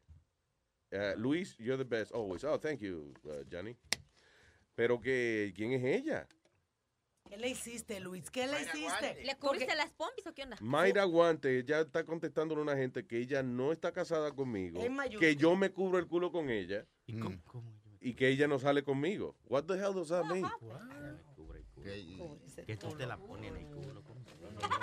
Uh, 0.94 1.18
Luis, 1.18 1.56
you're 1.58 1.78
the 1.78 1.88
best 1.88 2.14
always. 2.14 2.44
Oh, 2.44 2.60
thank 2.60 2.80
you, 2.82 3.14
uh, 3.24 3.44
Johnny. 3.50 3.78
Pero 4.76 5.00
que, 5.00 5.54
¿quién 5.56 5.72
es 5.72 5.84
ella? 5.84 6.28
¿Qué 7.30 7.38
le 7.38 7.48
hiciste, 7.48 8.00
Luis? 8.02 8.30
¿Qué 8.30 8.46
le 8.46 8.62
hiciste? 8.62 9.24
¿Le 9.24 9.38
cubriste 9.38 9.74
las 9.76 9.94
pompis 9.94 10.28
o 10.28 10.34
qué 10.34 10.44
onda? 10.44 10.58
Mayra 10.60 11.06
Guante 11.06 11.64
ya 11.64 11.80
está 11.80 12.04
contestándole 12.04 12.60
a 12.60 12.64
una 12.64 12.76
gente 12.76 13.08
que 13.08 13.20
ella 13.20 13.42
no 13.42 13.72
está 13.72 13.94
casada 13.94 14.34
conmigo, 14.34 14.82
que 15.18 15.38
yo 15.38 15.56
me 15.56 15.72
cubro 15.72 15.98
el 15.98 16.08
culo 16.08 16.30
con 16.32 16.50
ella 16.50 16.86
y 17.06 17.18
que 18.16 18.28
ella 18.30 18.48
no 18.48 18.58
sale 18.60 18.84
conmigo. 18.84 19.36
What 19.48 19.64
the 19.66 19.74
hell 19.76 19.94
does 19.94 20.10
that 20.10 20.26
mean? 20.26 20.46
Que 22.66 22.78
tú 22.78 22.90
te 22.96 23.06
la 23.06 23.18
pones 23.18 23.52
en 23.52 23.58
el 23.58 23.66
culo. 23.68 24.04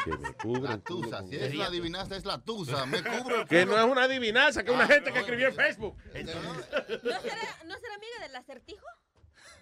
Que 0.05 0.16
me 0.16 0.35
cubre 0.35 0.62
La 0.62 0.74
el 0.74 0.82
culo 0.82 1.01
tusa. 1.03 1.27
Si 1.27 1.36
es 1.36 1.55
la 1.55 1.66
adivinanza, 1.66 2.16
es 2.16 2.24
la 2.24 2.39
tusa. 2.43 2.86
Me 2.86 3.03
cubro 3.03 3.43
el 3.43 3.47
Que 3.49 3.62
culo. 3.65 3.77
no 3.77 3.85
es 3.85 3.93
una 3.93 4.03
adivinanza, 4.05 4.65
que 4.65 4.70
es 4.70 4.77
una 4.77 4.86
gente 4.86 5.12
que 5.12 5.19
escribió 5.20 5.49
en 5.49 5.55
Facebook. 5.55 5.97
¿No 5.97 6.12
será, 6.12 7.47
¿No 7.66 7.78
será 7.78 7.95
amiga 7.95 8.19
del 8.23 8.36
acertijo? 8.36 8.86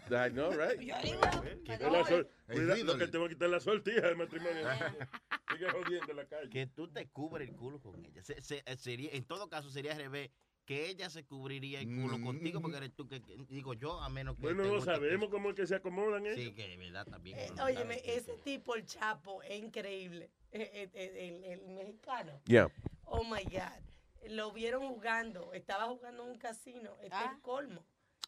I 0.09 0.31
know, 0.31 0.53
right? 0.53 0.81
Yo 0.81 0.95
digo, 1.03 1.20
Es 1.66 1.81
la 1.81 2.05
sol- 2.07 2.31
El 2.49 2.61
Mira, 2.62 2.74
riddle. 2.74 2.93
lo 2.93 2.99
que 2.99 3.09
te 3.09 3.19
va 3.19 3.27
a 3.27 3.28
quitar 3.28 3.49
la 3.51 3.61
sortija 3.61 4.01
del 4.03 4.16
matrimonio. 4.16 4.65
Sigue 5.53 5.69
jodiendo 5.70 6.11
en 6.12 6.16
la 6.16 6.27
calle. 6.27 6.49
Que 6.49 6.66
tú 6.69 6.89
te 6.89 7.09
cubres 7.09 7.49
el 7.49 7.57
culo 7.57 7.81
con 7.81 8.03
ella. 8.05 8.23
Se- 8.23 8.41
se- 8.41 8.62
sería, 8.78 9.11
en 9.12 9.24
todo 9.24 9.49
caso, 9.49 9.69
sería 9.70 9.93
al 9.93 9.99
revés. 9.99 10.31
Que 10.66 10.88
ella 10.90 11.09
se 11.09 11.24
cubriría 11.24 11.80
el 11.80 11.86
culo 11.86 12.20
contigo 12.20 12.60
porque 12.60 12.76
eres 12.78 12.93
tú 12.93 13.06
que, 13.06 13.22
que- 13.22 13.36
digo 13.48 13.72
yo, 13.74 14.01
a 14.02 14.09
menos 14.09 14.34
que. 14.36 14.43
Bueno, 14.43 14.64
no 14.64 14.80
sabemos 14.80 15.28
cómo 15.30 15.51
es 15.51 15.55
que 15.55 15.66
se 15.66 15.76
acomodan 15.76 16.26
ellos. 16.26 16.38
Sí, 16.38 16.52
que 16.55 16.66
de 16.68 16.76
verdad 16.76 17.06
también. 17.06 17.38
Eh, 17.38 17.51
óyeme, 17.62 18.02
ese 18.05 18.36
tipo, 18.38 18.74
el 18.74 18.84
Chapo, 18.84 19.43
es 19.44 19.62
increíble. 19.62 20.28
Eh, 20.51 20.70
eh, 20.72 20.90
eh, 20.94 21.28
El, 21.28 21.44
el 21.60 21.68
mexicano. 21.68 22.40
Yeah. 22.47 22.68
Oh 23.05 23.22
my 23.24 23.44
God. 23.44 24.28
Lo 24.30 24.51
vieron 24.52 24.88
jugando. 24.88 25.52
Estaba 25.52 25.84
jugando 25.86 26.24
en 26.24 26.30
un 26.30 26.38
casino. 26.38 26.97
Este 27.01 27.14
es 27.16 27.30
el 27.36 27.40
colmo. 27.43 27.84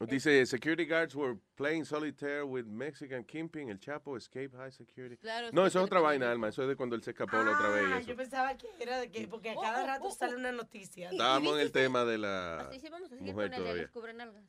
Dice, 0.07 0.47
security 0.47 0.85
guards 0.85 1.17
were 1.17 1.37
playing 1.57 1.85
solitaire 1.85 2.47
with 2.47 2.67
Mexican 2.67 3.25
Kingpin. 3.25 3.69
El 3.69 3.79
Chapo 3.79 4.17
escape 4.17 4.51
high 4.57 4.71
security. 4.71 5.17
Claro, 5.17 5.51
no, 5.53 5.67
es 5.67 5.73
eso 5.73 5.81
es 5.81 5.87
otra 5.87 6.01
vaina, 6.01 6.31
Alma. 6.31 6.49
Eso 6.49 6.63
es 6.63 6.69
de 6.69 6.77
cuando 6.77 6.95
él 6.95 7.03
se 7.03 7.11
escapó 7.11 7.37
la 7.43 7.51
otra 7.51 7.69
vez. 7.71 7.85
Ah, 7.89 7.99
eso. 7.99 8.09
yo 8.09 8.17
pensaba 8.17 8.57
que 8.57 8.69
era 8.79 9.01
de 9.01 9.11
que, 9.11 9.27
porque 9.27 9.51
a 9.51 9.57
cada 9.57 9.85
rato 9.85 10.09
sale 10.13 10.37
una 10.37 10.53
noticia. 10.53 11.11
Estábamos 11.11 11.55
en 11.55 11.61
el 11.61 11.73
tema 11.73 12.05
de 12.05 12.19
la 12.19 12.61
Así 12.61 12.79
sí, 12.79 12.89
vamos 12.89 13.11
a 13.11 13.17
seguir 13.17 13.35
mujer 13.35 13.51
con 13.51 13.67
el 13.67 13.77
de 13.77 13.89
cubrenalgas. 13.89 14.45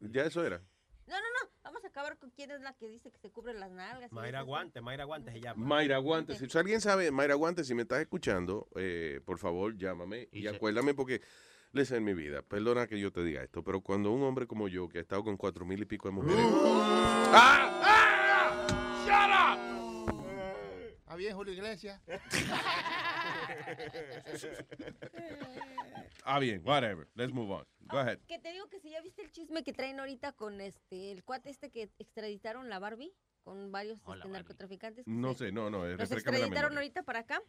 Ya 0.00 0.24
eso 0.24 0.44
era. 0.44 0.58
No, 1.06 1.14
no, 1.14 1.20
no. 1.20 1.50
Vamos 1.62 1.84
a 1.84 1.88
acabar 1.88 2.18
con 2.18 2.30
quién 2.30 2.50
es 2.50 2.60
la 2.60 2.74
que 2.74 2.88
dice 2.88 3.10
que 3.10 3.18
se 3.18 3.30
cubre 3.30 3.54
las 3.54 3.70
nalgas. 3.70 4.12
Mayra. 4.12 4.42
Guante, 4.42 4.80
Mayra 4.80 5.04
Guante 5.04 5.32
se 5.32 5.40
llama. 5.40 5.64
Mayra 5.64 5.98
Guante. 5.98 6.34
Si 6.36 6.58
alguien 6.58 6.80
sabe, 6.80 7.10
Mayra 7.10 7.34
Guante, 7.34 7.64
si 7.64 7.74
me 7.74 7.82
estás 7.82 8.00
escuchando, 8.00 8.68
eh, 8.76 9.20
por 9.24 9.38
favor, 9.38 9.76
llámame 9.76 10.28
y, 10.32 10.46
acuérdame 10.46 10.94
porque, 10.94 11.22
listen, 11.72 11.98
en 11.98 12.04
mi 12.04 12.14
vida, 12.14 12.42
perdona 12.42 12.86
que 12.86 12.98
yo 12.98 13.12
te 13.12 13.22
diga 13.24 13.42
esto, 13.42 13.62
pero 13.62 13.80
cuando 13.80 14.12
un 14.12 14.22
hombre 14.22 14.46
como 14.46 14.68
yo, 14.68 14.88
que 14.88 14.98
ha 14.98 15.00
estado 15.00 15.24
con 15.24 15.36
cuatro 15.36 15.64
mil 15.64 15.80
y 15.82 15.84
pico 15.84 16.08
de 16.08 16.14
mujeres... 16.14 16.46
¡Ah! 17.34 17.72
¿Está 21.12 21.18
bien, 21.18 21.36
Julio 21.36 21.52
Iglesias? 21.52 22.00
Ah, 26.24 26.38
bien, 26.38 26.62
whatever. 26.64 27.08
Let's 27.14 27.32
move 27.32 27.52
on. 27.52 27.66
Go 27.80 27.98
ahead. 27.98 28.18
Que 28.28 28.38
te 28.38 28.52
digo 28.52 28.68
que 28.68 28.78
si 28.78 28.90
ya 28.90 29.00
viste 29.02 29.22
el 29.22 29.32
chisme 29.32 29.64
que 29.64 29.72
traen 29.72 29.98
ahorita 29.98 30.32
con 30.32 30.60
este 30.60 31.10
el 31.10 31.24
cuate 31.24 31.50
este 31.50 31.70
que 31.70 31.90
extraditaron 31.98 32.68
la 32.68 32.78
Barbie 32.78 33.12
con 33.42 33.72
varios 33.72 33.98
este, 33.98 34.28
narcotraficantes. 34.28 35.06
No 35.06 35.34
sé, 35.34 35.50
no, 35.50 35.68
no, 35.68 35.84
eh, 35.86 35.96
Los 35.96 36.12
extraditaron 36.12 36.74
ahorita 36.74 37.02
para 37.02 37.20
acá, 37.20 37.42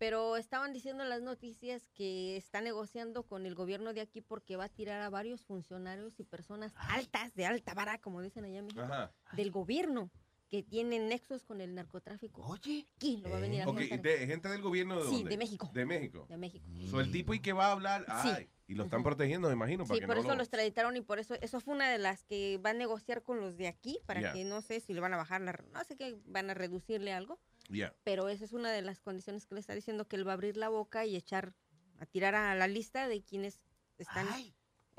pero 0.00 0.38
estaban 0.38 0.72
diciendo 0.72 1.02
en 1.02 1.10
las 1.10 1.20
noticias 1.20 1.86
que 1.92 2.38
está 2.38 2.62
negociando 2.62 3.24
con 3.24 3.44
el 3.44 3.54
gobierno 3.54 3.92
de 3.92 4.00
aquí 4.00 4.22
porque 4.22 4.56
va 4.56 4.64
a 4.64 4.68
tirar 4.70 5.02
a 5.02 5.10
varios 5.10 5.44
funcionarios 5.44 6.18
y 6.18 6.24
personas 6.24 6.72
altas, 6.78 7.34
de 7.34 7.44
alta 7.44 7.74
vara, 7.74 7.98
como 7.98 8.22
dicen 8.22 8.46
allá 8.46 8.60
en 8.60 8.64
México, 8.64 8.82
Ajá. 8.82 9.12
del 9.34 9.50
gobierno 9.50 10.10
que 10.48 10.62
tienen 10.62 11.06
nexos 11.10 11.44
con 11.44 11.60
el 11.60 11.74
narcotráfico. 11.74 12.40
Oye, 12.46 12.86
aquí 12.96 13.18
lo 13.18 13.28
va 13.28 13.36
a 13.36 13.40
venir 13.40 13.60
a 13.60 13.68
Ok, 13.68 13.76
contar. 13.80 14.00
de- 14.00 14.26
gente 14.26 14.48
del 14.48 14.62
gobierno 14.62 14.96
de 15.04 15.10
Sí, 15.10 15.16
dónde? 15.16 15.30
de 15.30 15.36
México. 15.36 15.70
De 15.74 15.84
México. 15.84 16.26
De 16.30 16.36
México. 16.38 16.66
So, 16.90 17.00
el 17.00 17.12
tipo 17.12 17.34
y 17.34 17.40
que 17.40 17.52
va 17.52 17.66
a 17.66 17.72
hablar, 17.72 18.06
Sí. 18.22 18.48
y 18.68 18.74
lo 18.76 18.84
están 18.84 19.02
protegiendo, 19.02 19.48
me 19.48 19.54
imagino, 19.54 19.84
para 19.84 19.96
Sí, 19.96 20.00
que 20.00 20.06
por 20.06 20.16
no 20.16 20.22
eso 20.22 20.30
lo... 20.30 20.36
lo 20.36 20.42
extraditaron 20.42 20.96
y 20.96 21.02
por 21.02 21.18
eso, 21.18 21.34
eso 21.42 21.60
fue 21.60 21.74
una 21.74 21.90
de 21.90 21.98
las 21.98 22.24
que 22.24 22.58
va 22.64 22.70
a 22.70 22.74
negociar 22.74 23.22
con 23.22 23.38
los 23.38 23.58
de 23.58 23.68
aquí 23.68 24.00
para 24.06 24.20
Yeah. 24.20 24.32
que 24.32 24.44
no 24.44 24.62
sé 24.62 24.80
si 24.80 24.94
le 24.94 25.00
van 25.00 25.12
a 25.12 25.18
bajar 25.18 25.42
la, 25.42 25.52
no 25.74 25.84
sé 25.84 25.94
que 25.96 26.18
van 26.24 26.48
a 26.48 26.54
reducirle 26.54 27.12
algo, 27.12 27.38
Yeah. 27.70 27.94
pero 28.04 28.28
esa 28.28 28.44
es 28.44 28.52
una 28.52 28.70
de 28.72 28.82
las 28.82 29.00
condiciones 29.00 29.46
que 29.46 29.54
le 29.54 29.60
está 29.60 29.74
diciendo 29.74 30.06
que 30.08 30.16
él 30.16 30.26
va 30.26 30.32
a 30.32 30.34
abrir 30.34 30.56
la 30.56 30.68
boca 30.68 31.06
y 31.06 31.14
echar, 31.16 31.54
a 31.98 32.06
tirar 32.06 32.34
a 32.34 32.54
la 32.54 32.66
lista 32.66 33.06
de 33.08 33.22
quienes 33.22 33.60
están 33.98 34.26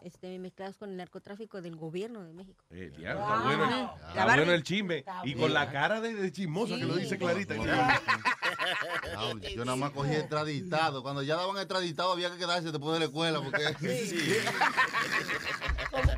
este, 0.03 0.39
mezclados 0.39 0.77
con 0.77 0.89
el 0.89 0.97
narcotráfico 0.97 1.61
del 1.61 1.75
gobierno 1.75 2.23
de 2.23 2.33
México. 2.33 2.63
Eh, 2.71 2.89
Wow. 2.97 3.05
está 3.07 3.41
bueno, 3.43 3.63
el- 3.65 3.69
La 3.71 3.85
está 4.07 4.25
Barbie. 4.25 4.35
bueno 4.39 4.51
el 4.53 4.63
chisme. 4.63 4.97
Está 4.99 5.21
Y 5.25 5.35
con 5.35 5.53
la 5.53 5.69
cara 5.71 6.01
de, 6.01 6.13
de 6.15 6.31
chismosa 6.31 6.75
que 6.77 6.85
lo 6.85 6.95
dice 6.95 7.09
Sí. 7.15 7.17
Clarita. 7.19 7.55
Diablo, 9.25 9.49
yo 9.49 9.65
nada 9.65 9.77
más 9.77 9.91
cogí 9.91 10.13
extraditado. 10.13 11.03
Cuando 11.03 11.21
ya 11.23 11.35
daban 11.35 11.57
extraditado 11.57 12.11
había 12.13 12.31
que 12.31 12.37
quedarse 12.37 12.71
después 12.71 12.93
de 12.93 12.99
la 12.99 13.05
escuela 13.05 13.41
porque 13.41 13.63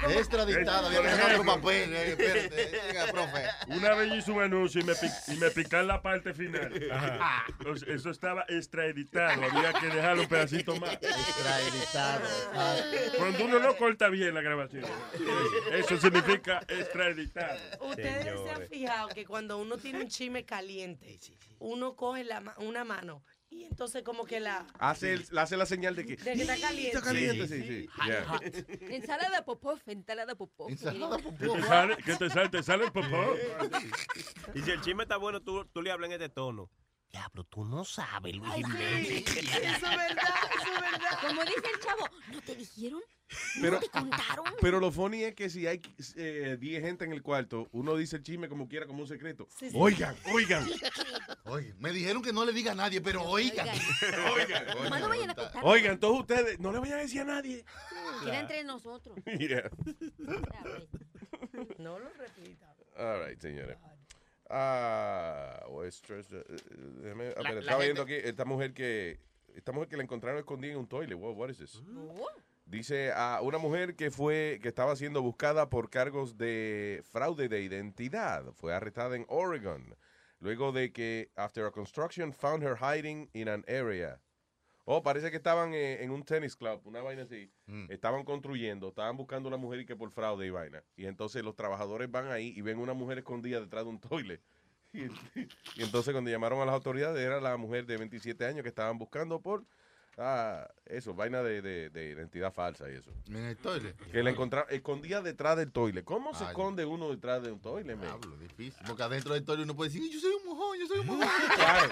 extraditado 0.09 0.87
había 0.87 1.01
que 1.01 1.09
sacar 1.09 1.31
otro 1.35 1.45
papel. 1.45 1.93
eh, 1.93 2.09
Espérate, 2.11 2.81
venga, 2.87 3.05
profe. 3.11 3.45
Una 3.67 3.93
vez 3.95 4.13
hice 4.13 4.31
un 4.31 4.41
anuncio 4.41 4.81
y 4.81 4.83
me, 4.83 4.93
y 5.27 5.35
me 5.37 5.49
pican 5.51 5.87
la 5.87 6.01
parte 6.01 6.33
final. 6.33 6.71
Eso 7.87 8.09
estaba 8.09 8.45
extraeditado, 8.47 9.43
había 9.43 9.73
que 9.73 9.87
dejarlo 9.87 10.23
un 10.23 10.27
pedacito 10.29 10.75
más. 10.77 10.93
Extraeditado. 10.93 12.21
Cuando 13.17 13.45
uno 13.45 13.59
no 13.59 13.75
corta 13.77 14.09
bien 14.09 14.33
la 14.33 14.41
grabación, 14.41 14.85
eso 15.73 15.97
significa 15.99 16.59
extraeditado. 16.67 17.57
Ustedes 17.81 18.39
se 18.43 18.51
han 18.51 18.67
fijado 18.69 19.07
que 19.09 19.25
cuando 19.25 19.57
uno 19.57 19.77
tiene 19.77 20.01
un 20.01 20.07
chisme 20.07 20.45
caliente, 20.45 21.19
uno 21.59 21.95
coge 21.95 22.23
la 22.23 22.41
una 22.57 22.83
mano 22.83 22.92
y 23.49 23.63
entonces 23.65 24.03
como 24.03 24.25
que 24.25 24.39
la... 24.39 24.65
Hace, 24.79 25.13
el- 25.13 25.37
hace 25.37 25.57
la 25.57 25.65
señal 25.65 25.95
de 25.95 26.05
que. 26.05 26.15
De 26.15 26.33
que 26.33 26.41
está 26.41 26.57
caliente. 26.59 26.87
Está 26.97 27.01
caliente, 27.01 27.47
sí, 27.47 27.61
sí. 27.61 27.89
Yeah. 28.05 28.39
Ensalada 28.95 29.45
popó, 29.45 29.79
ensalada 29.85 30.35
popó. 30.35 30.69
Ensalada 30.69 31.17
¿Qué 31.17 31.47
te 31.47 31.61
sale? 31.61 31.97
¿Qué 31.97 32.15
te 32.15 32.29
sale? 32.29 32.49
¿Te 32.49 32.63
sale 32.63 32.85
el 32.85 32.91
popó? 32.91 33.35
Y 34.55 34.61
si 34.61 34.71
el 34.71 34.81
chisme 34.81 35.03
está 35.03 35.17
bueno, 35.17 35.41
tú, 35.41 35.65
tú 35.65 35.81
le 35.81 35.91
hablas 35.91 36.07
en 36.07 36.13
este 36.13 36.29
tono. 36.29 36.69
Diablo, 37.11 37.43
tú 37.43 37.63
no 37.63 37.85
sabes, 37.85 38.35
Luis 38.35 38.51
Ay, 38.51 38.63
sí. 39.05 39.23
Eso 39.27 39.39
es 39.39 39.81
verdad, 39.81 40.33
eso 40.55 40.73
es 40.73 40.81
verdad. 40.81 41.19
Como 41.21 41.41
dice 41.43 41.67
el 41.71 41.79
chavo, 41.79 42.09
¿no 42.31 42.41
te 42.41 42.55
dijeron? 42.55 43.01
Pero, 43.61 43.73
¿No 43.75 43.79
te 43.79 43.89
contaron? 43.89 44.45
pero 44.61 44.79
lo 44.79 44.91
funny 44.91 45.23
es 45.23 45.35
que 45.35 45.49
si 45.49 45.67
hay 45.67 45.81
eh, 46.15 46.57
10 46.59 46.81
gente 46.83 47.05
en 47.05 47.13
el 47.13 47.21
cuarto, 47.21 47.67
uno 47.71 47.95
dice 47.95 48.15
el 48.17 48.23
chisme 48.23 48.49
como 48.49 48.67
quiera, 48.67 48.85
como 48.87 49.01
un 49.01 49.07
secreto. 49.07 49.47
Sí, 49.57 49.69
sí. 49.69 49.77
Oigan, 49.79 50.15
oigan. 50.33 50.67
Oye, 51.45 51.73
me 51.79 51.91
dijeron 51.91 52.21
que 52.21 52.33
no 52.33 52.45
le 52.45 52.53
diga 52.53 52.71
a 52.71 52.75
nadie, 52.75 53.01
pero 53.01 53.23
oigan. 53.23 53.67
Oigan. 54.35 54.65
Más 54.89 55.01
no 55.01 55.09
vayan 55.09 55.29
a 55.29 55.35
contar. 55.35 55.61
Oigan, 55.65 55.99
todos 55.99 56.19
ustedes, 56.21 56.59
no 56.59 56.71
le 56.71 56.79
vayan 56.79 56.99
a 56.99 57.01
decir 57.01 57.21
a 57.21 57.25
nadie. 57.25 57.63
Queda 58.23 58.39
entre 58.39 58.63
nosotros. 58.63 59.17
Yeah. 59.39 59.69
No 61.77 61.99
lo 61.99 62.09
repita. 62.17 62.73
All 62.97 63.25
right, 63.27 63.39
señores. 63.39 63.77
Ah, 64.49 65.65
Westeros, 65.69 66.27
eh, 66.31 66.43
eh, 66.47 66.55
déjame- 67.01 67.29
La- 67.29 67.41
pero 67.41 67.53
la 67.55 67.59
estaba 67.61 67.83
viendo 67.83 68.01
aquí 68.03 68.13
esta 68.13 68.45
mujer 68.45 68.73
que 68.73 69.19
esta 69.55 69.71
mujer 69.71 69.87
que 69.89 69.97
la 69.97 70.03
encontraron 70.03 70.39
escondida 70.39 70.73
en 70.73 70.79
un 70.79 70.87
toilet. 70.87 71.15
Wow, 71.17 71.33
what 71.33 71.49
is 71.49 71.57
this? 71.57 71.81
Dice 72.65 73.11
a 73.11 73.41
una 73.41 73.57
mujer 73.57 73.95
que 73.95 74.09
fue 74.09 74.59
que 74.61 74.69
estaba 74.69 74.95
siendo 74.95 75.21
buscada 75.21 75.69
por 75.69 75.89
cargos 75.89 76.37
de 76.37 77.03
fraude 77.11 77.49
de 77.49 77.61
identidad. 77.61 78.51
Fue 78.53 78.73
arrestada 78.73 79.15
en 79.15 79.25
Oregon 79.27 79.95
luego 80.43 80.73
de 80.73 80.91
que 80.91 81.31
after 81.35 81.65
a 81.65 81.71
construction 81.71 82.33
found 82.33 82.63
her 82.63 82.75
hiding 82.75 83.29
in 83.33 83.47
an 83.47 83.63
area. 83.67 84.21
Oh, 84.85 85.01
parece 85.01 85.31
que 85.31 85.37
estaban 85.37 85.73
eh, 85.73 86.03
en 86.03 86.11
un 86.11 86.23
tennis 86.23 86.57
club, 86.57 86.81
una 86.83 87.01
vaina 87.01 87.23
así. 87.23 87.49
Estaban 87.87 88.25
construyendo, 88.25 88.89
estaban 88.89 89.15
buscando 89.15 89.47
una 89.47 89.55
mujer 89.55 89.79
y 89.79 89.85
que 89.85 89.95
por 89.95 90.11
fraude 90.11 90.45
y 90.45 90.49
vaina. 90.49 90.83
Y 90.97 91.05
entonces 91.05 91.43
los 91.43 91.55
trabajadores 91.55 92.11
van 92.11 92.29
ahí 92.29 92.53
y 92.55 92.61
ven 92.61 92.79
una 92.79 92.93
mujer 92.93 93.19
escondida 93.19 93.61
detrás 93.61 93.85
de 93.85 93.89
un 93.89 93.99
toilet. 93.99 94.41
Y, 94.95 95.05
y 95.75 95.81
entonces 95.83 96.13
cuando 96.13 96.29
llamaron 96.29 96.61
a 96.61 96.65
las 96.65 96.75
autoridades 96.75 97.19
era 97.19 97.41
la 97.41 97.57
mujer 97.57 97.87
de 97.87 97.97
27 97.97 98.45
años 98.45 98.61
que 98.61 98.69
estaban 98.69 98.99
buscando 98.99 99.41
por 99.41 99.65
ah, 100.17 100.67
eso, 100.85 101.13
vaina 101.13 101.41
de, 101.41 101.61
de- 101.61 101.89
de 101.89 102.09
identidad 102.09 102.51
falsa 102.53 102.89
y 102.89 102.95
eso. 102.95 103.11
En 103.27 103.37
el 103.45 103.57
toilet. 103.57 103.95
Que 104.11 104.21
la 104.23 104.29
encontraron 104.29 104.71
escondida 104.73 105.21
detrás 105.21 105.57
del 105.57 105.71
toilet. 105.71 106.03
¿Cómo 106.05 106.33
se 106.33 106.43
Ay. 106.43 106.49
esconde 106.49 106.85
uno 106.85 107.09
detrás 107.09 107.41
de 107.43 107.51
un 107.51 107.59
toilet? 107.59 107.95
man? 107.97 108.05
Diablo, 108.07 108.37
difícil. 108.37 108.81
Porque 108.85 109.03
adentro 109.03 109.33
del 109.33 109.43
toilet 109.45 109.63
uno 109.65 109.75
puede 109.75 109.89
decir, 109.91 110.09
yo 110.11 110.19
soy 110.19 110.33
un 110.33 110.45
mojón, 110.45 110.77
yo 110.79 110.87
soy 110.87 110.99
un 110.99 111.07
mojón. 111.07 111.27
Claro. 111.55 111.89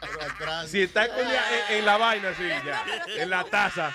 Pero 0.00 0.22
atrás. 0.22 0.68
Si 0.70 0.82
está 0.82 1.04
escondida 1.04 1.42
en, 1.70 1.78
en 1.78 1.84
la 1.86 1.96
vaina, 1.96 2.34
sí, 2.34 2.44
ya. 2.48 2.84
En 3.16 3.30
la 3.30 3.44
taza. 3.44 3.94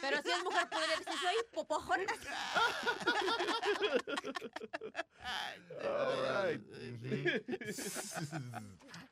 Pero 0.00 0.22
si 0.22 0.30
es 0.30 0.44
mujer, 0.44 0.68
podría 0.68 0.96
decir, 0.96 1.12
soy 1.20 1.34
popojona. 1.52 2.04
All 5.82 6.46
right. 6.46 6.60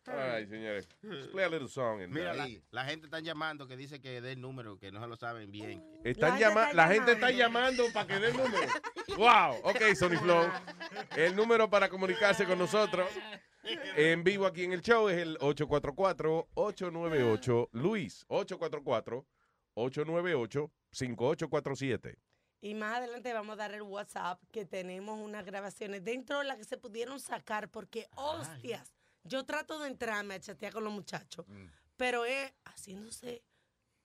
All 0.07 0.17
right, 0.17 0.49
señores. 0.49 0.89
Let's 1.03 1.29
play 1.29 1.45
a 1.45 1.49
little 1.49 1.69
song. 1.69 2.01
Mira, 2.09 2.35
la, 2.35 2.49
la, 2.71 2.85
gente 2.85 3.07
está 3.07 3.21
llamando 3.21 3.67
que 3.67 3.77
dice 3.77 4.01
que 4.01 4.21
dé 4.21 4.33
el 4.33 4.41
número, 4.41 4.79
que 4.79 4.91
no 4.91 5.01
se 5.01 5.07
lo 5.07 5.17
saben 5.17 5.51
bien. 5.51 5.85
Están 6.05 6.41
la, 6.41 6.73
la 6.73 6.89
gente 6.89 7.13
está 7.13 7.31
llamando 7.31 7.85
para 7.93 8.07
que 8.07 8.19
dé 8.19 8.29
el 8.29 8.37
número. 8.37 8.67
wow. 9.17 9.57
Ok, 9.65 9.95
Sony 9.95 10.19
Flow. 10.19 10.51
El 11.17 11.37
número 11.37 11.69
para 11.69 11.89
comunicarse 11.89 12.47
con 12.47 12.59
nosotros 12.59 13.09
en 13.97 14.25
vivo 14.25 14.47
aquí 14.47 14.65
en 14.65 14.73
el 14.73 14.81
show 14.81 15.09
es 15.09 15.19
el 15.19 15.39
844-898-LUIS. 15.39 18.25
844 18.29 19.27
898-5847. 19.79 22.19
Y 22.61 22.75
más 22.75 22.99
adelante 22.99 23.33
vamos 23.33 23.55
a 23.55 23.57
dar 23.57 23.73
el 23.73 23.83
WhatsApp 23.83 24.43
que 24.51 24.65
tenemos 24.65 25.21
unas 25.21 25.45
grabaciones 25.45 26.05
dentro 26.05 26.41
de 26.41 26.45
las 26.45 26.57
que 26.57 26.65
se 26.65 26.77
pudieron 26.77 27.21
sacar 27.21 27.71
porque, 27.71 28.09
hostias, 28.17 28.93
yo 29.23 29.45
trato 29.45 29.79
de 29.79 29.87
entrarme 29.89 30.35
a 30.35 30.41
chatear 30.41 30.73
con 30.73 30.83
los 30.83 30.93
muchachos, 30.93 31.47
mm. 31.49 31.67
pero 31.97 32.25
es 32.25 32.53
haciéndose 32.65 33.45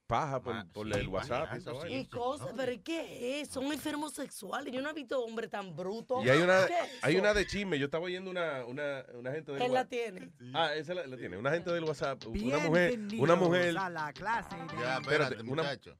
Paja 0.06 0.42
por, 0.44 0.68
por 0.72 0.94
el 0.94 1.08
WhatsApp. 1.08 1.50
y 1.90 1.94
y 1.96 2.06
cosas, 2.08 2.50
pero 2.58 2.72
¿qué 2.84 3.40
es? 3.42 3.48
Son 3.50 3.64
enfermos 3.72 4.14
sexuales. 4.14 4.74
Yo 4.74 4.82
no 4.82 4.90
he 4.90 4.94
visto 4.94 5.24
hombre 5.24 5.48
tan 5.48 5.74
bruto. 5.76 6.24
Y 6.24 6.30
hay 6.30 6.40
una, 6.40 6.68
¿Qué 6.68 6.74
es 6.74 7.04
hay 7.04 7.16
una 7.16 7.34
de 7.34 7.48
chisme. 7.48 7.80
Yo 7.80 7.86
estaba 7.86 8.04
oyendo 8.06 8.30
una, 8.30 8.66
una, 8.66 9.06
una 9.14 9.32
gente 9.32 9.54
del 9.54 9.62
Él 9.62 9.68
la 9.72 9.80
WhatsApp. 9.82 9.90
tiene. 9.90 10.32
Ah, 10.54 10.74
esa 10.76 10.94
la, 10.94 11.08
la 11.08 11.18
tiene. 11.18 11.38
Una 11.38 11.52
gente 11.52 11.72
del 11.72 11.84
WhatsApp. 11.86 12.22
Una 12.28 12.58
mujer. 12.60 13.00
Una 13.18 13.36
mujer. 13.36 13.78
a 13.78 13.90
la 13.90 14.12
clase 14.14 14.56
de- 14.56 14.62
Ya, 14.68 14.98
Espérate, 14.98 15.02
espérate, 15.36 15.42
una- 15.50 15.64
muchacho. 15.64 15.98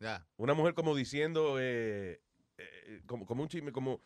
Ya. 0.00 0.26
Una 0.36 0.52
mujer 0.52 0.74
como 0.74 0.94
diciendo, 0.94 1.56
eh, 1.58 2.20
eh, 2.58 3.00
como, 3.06 3.24
como 3.24 3.42
un 3.42 3.48
chisme, 3.48 3.72
como, 3.72 4.02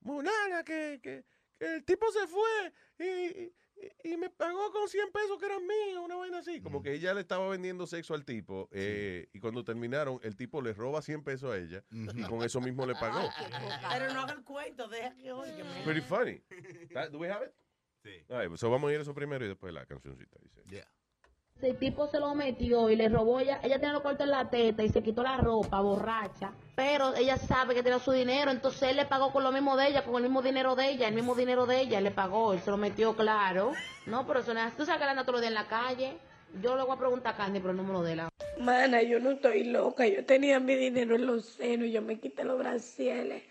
Munana, 0.00 0.64
que, 0.64 0.98
que, 1.02 1.24
que 1.58 1.74
el 1.76 1.84
tipo 1.84 2.10
se 2.10 2.26
fue 2.26 2.72
y, 2.98 3.04
y- 3.42 3.52
y 4.04 4.16
me 4.16 4.30
pagó 4.30 4.70
con 4.72 4.88
100 4.88 5.10
pesos 5.12 5.38
que 5.38 5.46
eran 5.46 5.66
míos, 5.66 6.02
una 6.04 6.16
vaina 6.16 6.38
así. 6.38 6.60
Como 6.60 6.82
que 6.82 6.92
ella 6.94 7.14
le 7.14 7.20
estaba 7.20 7.48
vendiendo 7.48 7.86
sexo 7.86 8.14
al 8.14 8.24
tipo 8.24 8.68
eh, 8.72 9.28
y 9.32 9.40
cuando 9.40 9.64
terminaron, 9.64 10.20
el 10.22 10.36
tipo 10.36 10.62
le 10.62 10.72
roba 10.72 11.02
100 11.02 11.22
pesos 11.24 11.52
a 11.52 11.58
ella 11.58 11.84
y 11.90 12.22
con 12.24 12.42
eso 12.42 12.60
mismo 12.60 12.86
le 12.86 12.94
pagó. 12.94 13.28
Pero 13.92 14.12
no 14.14 14.20
haga 14.22 14.32
el 14.34 14.44
cuento, 14.44 14.88
deja 14.88 15.14
que 15.16 15.32
oiga. 15.32 15.64
Pretty 15.84 16.00
funny. 16.00 16.40
That- 16.92 17.10
Do 17.10 17.18
we 17.18 17.30
have 17.30 17.44
it? 17.46 17.52
Sí. 18.02 18.24
All 18.28 18.46
right, 18.46 18.56
so 18.58 18.68
vamos 18.70 18.90
a 18.90 18.92
ir 18.92 18.98
a 18.98 19.02
eso 19.02 19.14
primero 19.14 19.44
y 19.44 19.48
después 19.48 19.72
la 19.72 19.86
cancioncita. 19.86 20.38
Dice. 20.42 20.84
El 21.62 21.78
tipo 21.78 22.06
se 22.08 22.20
lo 22.20 22.34
metió 22.34 22.90
y 22.90 22.96
le 22.96 23.08
robó 23.08 23.40
ella. 23.40 23.58
Ella 23.62 23.76
tenía 23.76 23.92
los 23.92 24.02
cortes 24.02 24.24
en 24.24 24.32
la 24.32 24.50
teta 24.50 24.82
y 24.82 24.90
se 24.90 25.02
quitó 25.02 25.22
la 25.22 25.38
ropa, 25.38 25.80
borracha. 25.80 26.52
Pero 26.74 27.14
ella 27.14 27.38
sabe 27.38 27.74
que 27.74 27.82
tenía 27.82 27.98
su 27.98 28.12
dinero, 28.12 28.50
entonces 28.50 28.82
él 28.90 28.96
le 28.96 29.06
pagó 29.06 29.32
con 29.32 29.44
lo 29.44 29.50
mismo 29.50 29.76
de 29.76 29.88
ella, 29.88 30.04
con 30.04 30.16
el 30.16 30.24
mismo 30.24 30.42
dinero 30.42 30.74
de 30.74 30.90
ella, 30.90 31.08
el 31.08 31.14
mismo 31.14 31.34
dinero 31.34 31.64
de 31.64 31.80
ella, 31.80 32.00
le 32.00 32.10
pagó, 32.10 32.52
él 32.52 32.60
se 32.60 32.70
lo 32.70 32.76
metió 32.76 33.14
claro. 33.16 33.72
No, 34.06 34.26
pero 34.26 34.40
eso 34.40 34.52
no 34.52 34.60
es. 34.60 34.76
Tú 34.76 34.84
sabes 34.84 35.00
que 35.00 35.08
anda 35.08 35.22
todos 35.22 35.34
los 35.34 35.40
días 35.40 35.52
en 35.52 35.54
la 35.54 35.66
calle. 35.66 36.18
Yo 36.60 36.76
le 36.76 36.82
voy 36.82 36.96
a 36.96 36.98
preguntar 36.98 37.32
a 37.34 37.36
Candy 37.36 37.60
por 37.60 37.70
el 37.70 37.76
número 37.76 38.02
de 38.02 38.16
la. 38.16 38.28
Mana, 38.58 39.02
yo 39.02 39.18
no 39.18 39.30
estoy 39.30 39.64
loca. 39.64 40.06
Yo 40.06 40.24
tenía 40.26 40.60
mi 40.60 40.74
dinero 40.74 41.14
en 41.14 41.26
los 41.26 41.46
senos. 41.46 41.88
Yo 41.88 42.02
me 42.02 42.20
quité 42.20 42.44
los 42.44 42.58
bracieles 42.58 43.42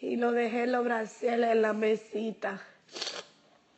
y 0.00 0.16
lo 0.16 0.30
dejé 0.30 0.66
los 0.66 0.84
bracieles 0.84 1.50
en 1.50 1.62
la 1.62 1.72
mesita. 1.72 2.62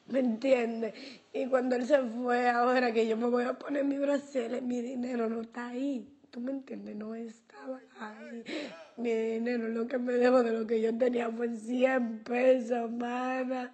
¿Me 0.12 0.20
entiendes? 0.20 0.94
Y 1.32 1.46
cuando 1.46 1.76
él 1.76 1.86
se 1.86 2.00
fue, 2.02 2.48
ahora 2.48 2.92
que 2.92 3.06
yo 3.06 3.16
me 3.16 3.28
voy 3.28 3.44
a 3.44 3.58
poner 3.58 3.84
mi 3.84 3.98
bracieles, 3.98 4.62
mi 4.62 4.80
dinero 4.80 5.28
no 5.28 5.42
está 5.42 5.68
ahí. 5.68 6.08
¿Tú 6.30 6.40
me 6.40 6.52
entiendes? 6.52 6.96
No 6.96 7.14
estaba 7.14 7.80
ahí. 8.00 8.42
Mi 8.96 9.12
dinero, 9.12 9.68
lo 9.68 9.86
que 9.86 9.98
me 9.98 10.14
debo 10.14 10.42
de 10.42 10.52
lo 10.52 10.66
que 10.66 10.80
yo 10.80 10.96
tenía 10.96 11.30
fue 11.30 11.54
100 11.54 12.24
pesos, 12.24 12.90
mana. 12.90 13.72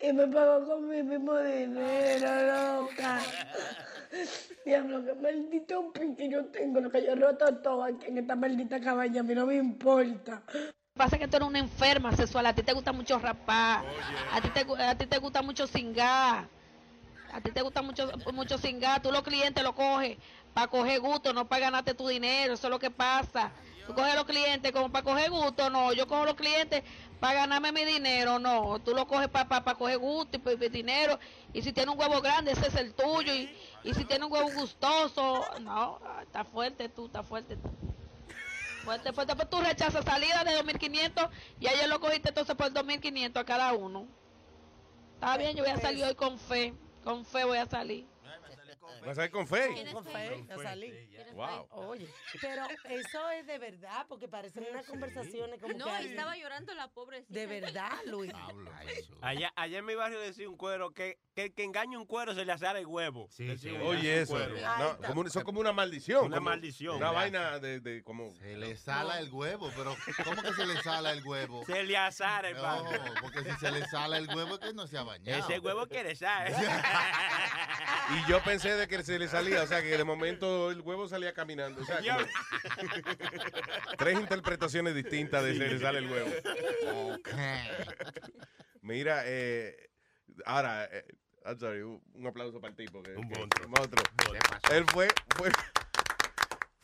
Y 0.00 0.12
me 0.12 0.26
pagó 0.28 0.66
con 0.66 0.88
mi 0.88 1.02
mismo 1.02 1.36
dinero, 1.38 2.80
loca. 2.80 3.20
Diablo, 4.64 5.04
qué 5.04 5.14
maldito 5.14 5.92
pique 5.92 6.28
yo 6.28 6.46
tengo, 6.46 6.80
lo 6.80 6.90
que 6.90 7.02
yo 7.02 7.12
he 7.12 7.16
roto 7.16 7.56
todo 7.56 7.82
aquí 7.82 8.06
en 8.06 8.18
esta 8.18 8.36
maldita 8.36 8.80
cabaña, 8.80 9.20
a 9.20 9.24
mí 9.24 9.34
no 9.34 9.46
me 9.46 9.56
importa. 9.56 10.42
Pasa 10.96 11.18
que 11.18 11.26
tú 11.26 11.36
eres 11.36 11.48
una 11.48 11.58
enferma 11.58 12.14
sexual, 12.14 12.46
a 12.46 12.54
ti 12.54 12.62
te 12.62 12.72
gusta 12.72 12.92
mucho 12.92 13.18
rapar, 13.18 13.84
a 14.32 14.40
ti 14.40 14.48
te, 14.50 14.64
a 14.80 14.94
ti 14.96 15.06
te 15.06 15.18
gusta 15.18 15.42
mucho 15.42 15.66
cingar, 15.66 16.48
a 17.32 17.40
ti 17.40 17.50
te 17.50 17.62
gusta 17.62 17.82
mucho, 17.82 18.12
mucho 18.32 18.58
cingar, 18.58 19.02
tú 19.02 19.10
los 19.10 19.24
clientes 19.24 19.64
lo 19.64 19.74
coges 19.74 20.18
para 20.54 20.68
coger 20.68 21.00
gusto, 21.00 21.32
no 21.32 21.48
para 21.48 21.62
ganarte 21.62 21.94
tu 21.94 22.06
dinero, 22.06 22.54
eso 22.54 22.68
es 22.68 22.70
lo 22.70 22.78
que 22.78 22.92
pasa. 22.92 23.50
Tú 23.88 23.92
coges 23.92 24.14
los 24.14 24.24
clientes 24.24 24.70
como 24.70 24.88
para 24.92 25.02
coger 25.02 25.32
gusto, 25.32 25.68
no, 25.68 25.92
yo 25.94 26.06
cojo 26.06 26.26
los 26.26 26.36
clientes 26.36 26.84
para 27.18 27.40
ganarme 27.40 27.72
mi 27.72 27.84
dinero, 27.84 28.38
no, 28.38 28.78
tú 28.78 28.94
lo 28.94 29.04
coges 29.08 29.26
para 29.26 29.48
para 29.48 29.76
coger 29.76 29.98
gusto 29.98 30.36
y 30.36 30.40
pa- 30.40 30.52
pa- 30.52 30.68
dinero, 30.68 31.18
y 31.52 31.60
si 31.60 31.72
tiene 31.72 31.90
un 31.90 31.98
huevo 31.98 32.20
grande, 32.20 32.52
ese 32.52 32.68
es 32.68 32.74
el 32.76 32.94
tuyo, 32.94 33.34
y, 33.34 33.50
y 33.82 33.94
si 33.94 34.04
tiene 34.04 34.26
un 34.26 34.32
huevo 34.32 34.48
gustoso, 34.48 35.44
no, 35.60 35.98
está 36.22 36.44
fuerte 36.44 36.88
tú, 36.88 37.06
está 37.06 37.24
fuerte 37.24 37.56
tú. 37.56 37.93
Fuerte, 38.84 39.12
fuerte, 39.12 39.34
pues 39.34 39.48
tú 39.48 39.60
rechazas 39.60 40.04
salida 40.04 40.44
de 40.44 40.52
2.500 40.62 41.30
y 41.58 41.68
ayer 41.68 41.88
lo 41.88 42.00
cogiste 42.00 42.28
entonces 42.28 42.54
por 42.54 42.70
2.500 42.70 43.36
a 43.36 43.44
cada 43.44 43.72
uno. 43.72 44.06
Está 45.14 45.38
bien, 45.38 45.56
yo 45.56 45.64
voy 45.64 45.72
a 45.72 45.80
salir 45.80 46.04
hoy 46.04 46.14
con 46.14 46.38
fe. 46.38 46.74
Con 47.02 47.24
fe 47.24 47.44
voy 47.44 47.58
a 47.58 47.66
salir. 47.66 48.06
¿Vas 49.00 49.10
a 49.10 49.14
salir 49.14 49.30
con 49.30 49.46
fe? 49.46 49.86
Con 49.92 50.04
fe, 50.04 50.44
a 50.50 50.56
salir. 50.62 51.10
Wow. 51.34 51.66
Oye, 51.70 52.08
pero 52.40 52.62
eso 52.90 53.30
es 53.30 53.46
de 53.46 53.58
verdad, 53.58 54.06
porque 54.08 54.28
parecen 54.28 54.66
unas 54.70 54.86
conversaciones 54.86 55.60
como 55.60 55.74
No, 55.76 55.84
que 55.86 55.90
hay- 55.90 56.06
estaba 56.08 56.36
llorando 56.36 56.74
la 56.74 56.88
pobrecita. 56.88 57.32
De 57.34 57.46
verdad, 57.46 57.92
Luis. 58.06 58.32
Allá, 59.20 59.52
allá 59.56 59.78
en 59.78 59.84
mi 59.84 59.94
barrio 59.94 60.20
decía 60.20 60.48
un 60.48 60.56
cuero 60.56 60.92
que 60.92 61.18
que, 61.34 61.52
que 61.52 61.64
engañe 61.64 61.96
un 61.96 62.06
cuero 62.06 62.32
se 62.32 62.44
le 62.44 62.52
asara 62.52 62.78
el 62.78 62.86
huevo. 62.86 63.28
Decía 63.36 63.72
un 63.74 63.82
Oye, 63.82 64.20
eso. 64.20 64.38
no, 64.38 64.98
como 65.08 65.28
son 65.28 65.42
como 65.42 65.58
una 65.58 65.72
maldición. 65.72 66.26
Una 66.26 66.36
como 66.36 66.50
maldición. 66.50 66.96
Una 66.96 67.10
vaina 67.10 67.58
de, 67.58 67.80
de 67.80 68.04
como. 68.04 68.30
Se 68.36 68.56
le 68.56 68.76
sala 68.76 69.18
el 69.18 69.32
huevo, 69.32 69.68
pero 69.76 69.96
¿cómo 70.24 70.42
que 70.42 70.52
se 70.52 70.64
le 70.64 70.80
sala 70.82 71.10
el 71.10 71.24
huevo? 71.26 71.64
Se 71.66 71.82
le 71.82 71.96
asara 71.96 72.50
el 72.50 72.56
No, 72.56 72.62
pan. 72.62 72.84
porque 73.20 73.42
si 73.42 73.50
se 73.58 73.72
le 73.72 73.84
sala 73.86 74.18
el 74.18 74.28
huevo 74.28 74.54
es 74.54 74.60
que 74.60 74.72
no 74.74 74.86
se 74.86 74.96
ha 74.96 75.02
bañado. 75.02 75.40
Ese 75.44 75.58
huevo 75.58 75.86
quiere 75.88 76.14
sal. 76.14 76.54
Y 78.10 78.30
yo 78.30 78.42
pensé 78.42 78.73
de 78.76 78.88
que 78.88 79.02
se 79.02 79.18
le 79.18 79.28
salía, 79.28 79.62
o 79.62 79.66
sea, 79.66 79.82
que 79.82 79.96
de 79.96 80.04
momento 80.04 80.70
el 80.70 80.80
huevo 80.80 81.08
salía 81.08 81.32
caminando. 81.34 81.80
O 81.82 81.84
sea, 81.84 81.98
como- 81.98 82.26
tres 83.98 84.18
interpretaciones 84.18 84.94
distintas 84.94 85.42
de 85.44 85.52
se 85.52 85.58
le 85.68 85.78
sale 85.78 85.98
el 85.98 86.10
huevo. 86.10 86.30
Mira, 88.82 89.22
eh, 89.24 89.90
ahora, 90.44 90.84
eh, 90.90 91.04
I'm 91.46 91.58
sorry, 91.58 91.82
un, 91.82 92.00
aplauso 92.26 92.60
para 92.60 92.70
el 92.70 92.76
tipo. 92.76 93.02
Que, 93.02 93.12
un 93.12 93.28
monstruo. 93.68 94.02
Él 94.72 94.84
fue, 94.92 95.08
fue, 95.36 95.50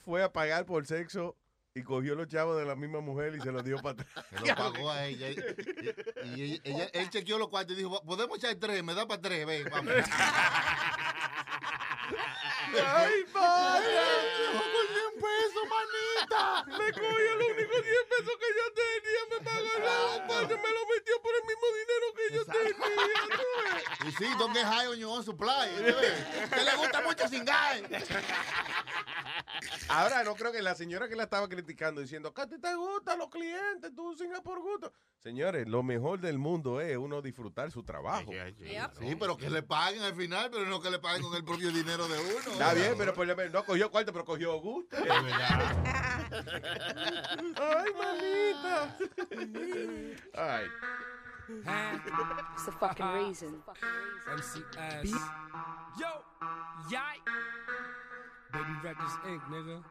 fue 0.05 0.23
a 0.23 0.33
pagar 0.33 0.65
por 0.67 0.87
sexo 0.87 1.37
y 1.75 1.83
cogió 1.83 2.15
los 2.15 2.27
chavos 2.27 2.59
de 2.59 2.65
la 2.67 2.75
misma 2.75 3.01
mujer 3.01 3.35
y 3.37 3.41
se 3.41 3.53
los 3.53 3.65
dio 3.65 3.77
para 3.79 4.03
atrás. 4.03 4.27
Se 4.31 4.41
lo 4.49 4.55
pagó 4.57 4.91
a 4.91 5.07
ella. 5.07 5.31
Y, 5.31 5.35
y- 5.35 6.35
y 6.35 6.43
ella- 6.43 6.61
ella- 6.65 6.91
él 6.95 7.11
chequeó 7.11 7.39
los 7.39 7.49
cuartos 7.49 7.75
y 7.75 7.79
dijo, 7.79 8.03
podemos 8.05 8.39
echar 8.39 8.55
tres, 8.57 8.83
me 8.83 8.95
da 8.95 9.07
para 9.07 9.21
tres, 9.23 9.47
ven, 9.47 9.69
vamos. 9.71 9.93
¡Ay, 12.73 13.25
padre! 13.33 14.31
con 14.55 14.87
100 14.87 15.21
pesos, 15.21 15.65
manita! 15.75 16.65
Me 16.67 16.93
cogió 16.93 17.35
los 17.35 17.49
únicos 17.49 17.83
10 17.83 18.05
pesos 18.11 18.35
que 18.39 18.51
yo 18.55 18.65
tenía, 18.79 19.23
me 19.31 19.39
pagó 19.45 19.71
me 20.57 20.71
lo 20.71 20.87
metió 20.87 21.21
por 21.23 21.35
el 21.35 21.43
mismo 21.43 21.67
dinero 21.67 21.90
yo 22.33 22.45
tenía. 22.45 22.75
¿tú 22.75 23.43
ves? 23.65 24.09
Y 24.09 24.13
sí, 24.13 24.31
don't 24.39 24.55
get 24.55 24.65
high 24.65 24.87
on 24.87 24.99
your 24.99 25.11
own 25.11 25.25
supply. 25.25 25.69
Que 25.77 26.63
le 26.65 26.77
gusta 26.77 27.01
mucho 27.03 27.29
singar. 27.29 27.83
Ahora 29.89 30.23
no 30.25 30.35
creo 30.35 30.53
que 30.53 30.63
la 30.63 30.75
señora 30.75 31.09
que 31.09 31.17
la 31.17 31.25
estaba 31.25 31.49
criticando 31.49 32.01
diciendo 32.01 32.33
que 32.33 32.43
a 32.43 32.47
ti 32.47 32.59
te 32.59 32.75
gustan 32.75 33.19
los 33.19 33.29
clientes, 33.29 33.93
tú 33.95 34.15
singas 34.17 34.41
por 34.41 34.61
gusto. 34.61 34.93
Señores, 35.19 35.69
lo 35.69 35.83
mejor 35.83 36.21
del 36.21 36.39
mundo 36.39 36.81
es 36.81 36.97
uno 36.97 37.21
disfrutar 37.21 37.71
su 37.71 37.83
trabajo. 37.83 38.31
Sí, 38.99 39.17
pero 39.17 39.37
que 39.37 39.51
le 39.51 39.63
paguen 39.63 40.03
al 40.03 40.15
final, 40.15 40.51
pero 40.51 40.65
no 40.67 40.81
que 40.81 40.91
le 40.91 40.99
paguen 40.99 41.23
con 41.23 41.35
el 41.35 41.45
propio 41.45 41.71
dinero 41.71 42.09
de 42.09 42.19
uno. 42.19 42.53
Está 42.53 42.73
bien, 42.73 42.95
pero 42.97 43.13
por 43.13 43.27
no 43.51 43.65
cogió 43.65 43.91
cuarto, 43.91 44.13
pero 44.13 44.25
cogió 44.25 44.59
gusto. 44.61 44.97
Ay, 47.57 47.93
mamita. 47.99 48.97
Ay. 50.35 50.67
It's 52.55 52.65
the 52.67 52.73
fucking 52.73 53.07
reason. 53.15 53.63
MCS. 54.29 55.11
Yo, 55.99 56.07
yay. 56.91 56.99
Baby 58.53 58.73
Records 58.83 59.15
Inc., 59.27 59.41
nigga. 59.51 59.83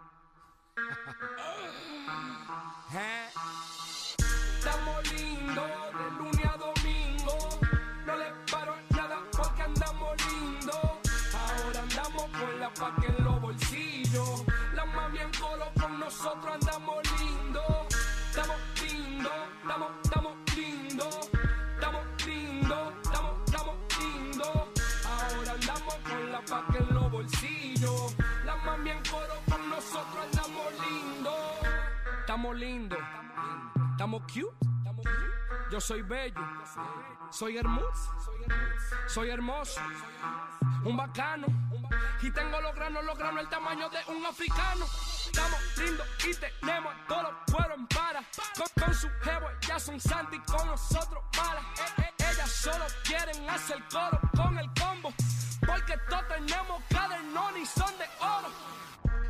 Estamos 4.60 5.12
lindos 5.14 5.94
de 5.94 6.06
lunes 6.18 6.46
estamos 34.10 34.22
cute. 34.32 34.58
Yo 35.72 35.80
soy 35.80 36.02
bello, 36.02 36.42
soy 37.30 37.58
hermoso, 37.58 38.12
soy 39.08 39.30
hermoso, 39.30 39.80
un 40.84 40.98
bacano. 40.98 41.46
Y 42.22 42.32
tengo 42.32 42.60
los 42.60 42.74
granos, 42.76 43.06
los 43.06 43.18
granos, 43.18 43.42
el 43.42 43.50
tamaño 43.50 43.88
de 43.90 44.00
un 44.12 44.26
africano. 44.26 44.86
Estamos 45.26 45.60
lindos 45.78 46.08
y 46.28 46.36
tenemos 46.36 46.94
todos 47.08 47.24
los 47.24 47.34
cueros 47.52 47.78
en 47.78 47.88
para. 47.88 48.24
Con, 48.80 48.94
su 48.96 49.08
jevo, 49.22 49.48
ya 49.68 49.80
son 49.80 50.00
santi, 50.00 50.40
con 50.40 50.68
nosotros 50.68 51.24
malas. 51.38 51.64
Eh, 51.80 52.02
eh, 52.02 52.32
ellas 52.32 52.52
solo 52.52 52.86
quieren 53.04 53.48
hacer 53.50 53.78
coro 53.92 54.20
con 54.36 54.58
el 54.58 54.70
combo. 54.74 55.14
Porque 55.66 55.98
todos 56.10 56.28
tenemos 56.30 56.84
cadernón 56.90 57.58
y 57.58 57.66
son 57.66 57.96
de 58.00 58.06
oro. 58.20 58.50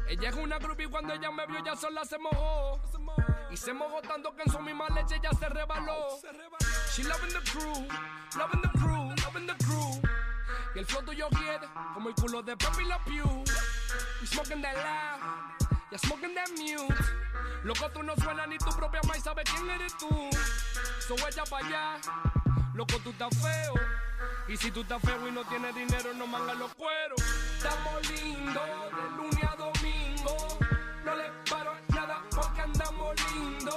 Ella 0.09 0.29
es 0.29 0.35
una 0.37 0.57
groupie 0.57 0.89
cuando 0.89 1.13
ella 1.13 1.29
me 1.29 1.45
vio 1.45 1.63
ya 1.63 1.75
sola 1.75 2.03
se 2.03 2.17
mojó. 2.17 2.81
Y 3.51 3.57
se 3.57 3.71
mojó 3.73 4.01
tanto 4.01 4.35
que 4.35 4.41
en 4.41 4.51
su 4.51 4.59
misma 4.59 4.87
leche 4.89 5.19
ya 5.21 5.29
se 5.31 5.47
rebaló. 5.47 6.19
She 6.91 7.03
loving 7.03 7.29
the 7.29 7.51
crew, 7.51 7.87
loving 8.35 8.61
the 8.61 8.69
crew, 8.79 9.13
loving 9.23 9.45
the 9.45 9.55
crew. 9.63 10.01
Y 10.73 10.79
el 10.79 10.85
flow 10.87 11.03
tuyo 11.03 11.29
quiere 11.29 11.67
como 11.93 12.09
el 12.09 12.15
culo 12.15 12.41
de 12.41 12.57
Papi 12.57 12.85
La 12.85 12.97
Pew. 13.05 13.43
We 14.19 14.25
smoking 14.25 14.63
that 14.63 14.75
loud, 14.77 15.79
ya 15.91 15.97
smoking 15.99 16.33
that 16.33 16.49
mute. 16.57 16.91
Loco, 17.63 17.87
tú 17.91 18.01
no 18.01 18.15
suena 18.15 18.47
ni 18.47 18.57
tu 18.57 18.71
propia 18.71 19.01
maíz 19.07 19.23
sabe 19.23 19.43
quién 19.43 19.69
eres 19.69 19.95
tú. 19.97 20.09
So 21.07 21.13
ella 21.27 21.43
para 21.47 21.67
allá, 21.67 22.01
loco, 22.73 22.97
tú 23.03 23.11
estás 23.11 23.29
feo. 23.37 23.75
Y 24.47 24.57
si 24.57 24.71
tú 24.71 24.81
estás 24.81 24.99
feo 25.03 25.27
y 25.27 25.31
no 25.31 25.43
tienes 25.43 25.75
dinero, 25.75 26.13
no 26.15 26.25
mangas 26.25 26.57
los 26.57 26.73
cueros. 26.73 27.21
Estamos 27.57 28.09
lindos 28.09 28.91
de 28.95 29.09
lunes 29.15 29.49
No 30.23 31.15
le 31.15 31.23
paro 31.49 31.73
nada 31.89 32.21
porque 32.35 32.61
andamos 32.61 33.15
lindos. 33.31 33.75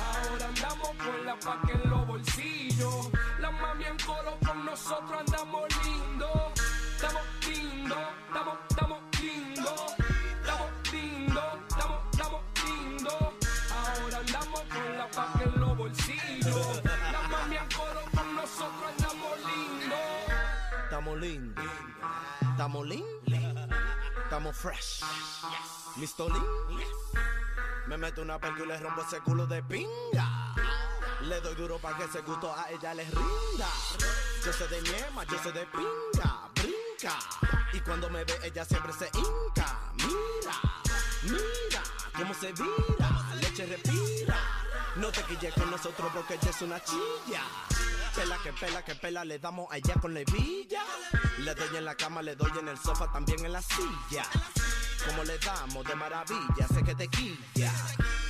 Ahora 0.00 0.46
andamos 0.48 0.88
con 0.88 1.26
la 1.26 1.38
paca 1.38 1.72
en 1.72 1.90
los 1.90 2.06
bolsillos. 2.06 3.08
La 3.38 3.50
mami 3.52 3.84
en 3.84 3.96
coro 3.98 4.36
con 4.44 4.64
nosotros 4.64 5.20
andamos 5.20 5.64
lindos. 5.84 6.52
Estamos 6.96 7.22
lindos, 7.46 7.98
estamos, 8.26 8.58
estamos 8.68 8.98
lindos. 9.20 9.94
Estamos 10.40 10.70
lindos, 10.92 11.44
estamos, 11.68 12.00
estamos 12.12 12.42
lindos. 12.64 13.22
Ahora 13.70 14.18
andamos 14.18 14.60
con 14.62 14.98
la 14.98 15.10
paca 15.10 15.44
en 15.44 15.60
los 15.60 15.76
bolsillos. 15.76 16.82
La 17.12 17.28
mami 17.28 17.56
en 17.56 17.68
coro 17.76 18.02
con 18.12 18.34
nosotros 18.34 18.90
andamos 18.98 19.38
lindos. 19.38 19.98
Estamos 20.84 21.18
lindos. 21.18 21.64
Estamos 22.50 22.86
lindos. 22.86 23.25
Estamos 24.36 24.54
fresh. 24.54 25.00
Listo 25.96 26.28
lean. 26.28 26.44
Me 27.86 27.96
meto 27.96 28.20
una 28.20 28.38
perca 28.38 28.64
y 28.64 28.66
le 28.66 28.78
rompo 28.78 29.00
ese 29.00 29.18
culo 29.20 29.46
de 29.46 29.62
pinga. 29.62 30.54
Le 31.22 31.40
doy 31.40 31.54
duro 31.54 31.78
para 31.78 31.96
que 31.96 32.04
ese 32.04 32.20
gusto 32.20 32.54
a 32.54 32.70
ella 32.70 32.92
les 32.92 33.08
rinda. 33.08 33.66
Yo 34.44 34.52
sé 34.52 34.68
de 34.68 34.82
niema, 34.82 35.24
yo 35.24 35.38
sé 35.42 35.52
de 35.52 35.64
pinga. 35.64 36.50
Brinca. 36.54 37.18
Y 37.72 37.80
cuando 37.80 38.10
me 38.10 38.24
ve, 38.24 38.38
ella 38.42 38.62
siempre 38.66 38.92
se 38.92 39.06
hinca. 39.06 39.90
Mira, 39.94 40.60
mira 41.22 41.82
cómo 42.14 42.34
se 42.34 42.52
vira. 42.52 43.34
Leche 43.40 43.64
respira. 43.64 44.65
No 44.96 45.12
te 45.12 45.22
quilles 45.24 45.52
con 45.54 45.70
nosotros 45.70 46.10
porque 46.14 46.34
ella 46.34 46.50
es 46.50 46.62
una 46.62 46.82
chilla. 46.82 47.42
Pela 48.14 48.38
que 48.42 48.52
pela 48.54 48.82
que 48.82 48.94
pela, 48.94 49.24
le 49.24 49.38
damos 49.38 49.70
a 49.70 49.76
ella 49.76 49.94
con 50.00 50.14
la 50.14 50.20
hebilla. 50.20 50.82
Le 51.38 51.54
doy 51.54 51.76
en 51.76 51.84
la 51.84 51.94
cama, 51.94 52.22
le 52.22 52.34
doy 52.34 52.50
en 52.58 52.68
el 52.68 52.78
sofá, 52.78 53.12
también 53.12 53.44
en 53.44 53.52
la 53.52 53.60
silla. 53.60 54.24
Como 55.06 55.22
le 55.24 55.38
damos 55.38 55.84
de 55.84 55.94
maravilla, 55.94 56.66
sé 56.72 56.82
que 56.82 56.94
te 56.94 57.08
quilla. 57.08 57.72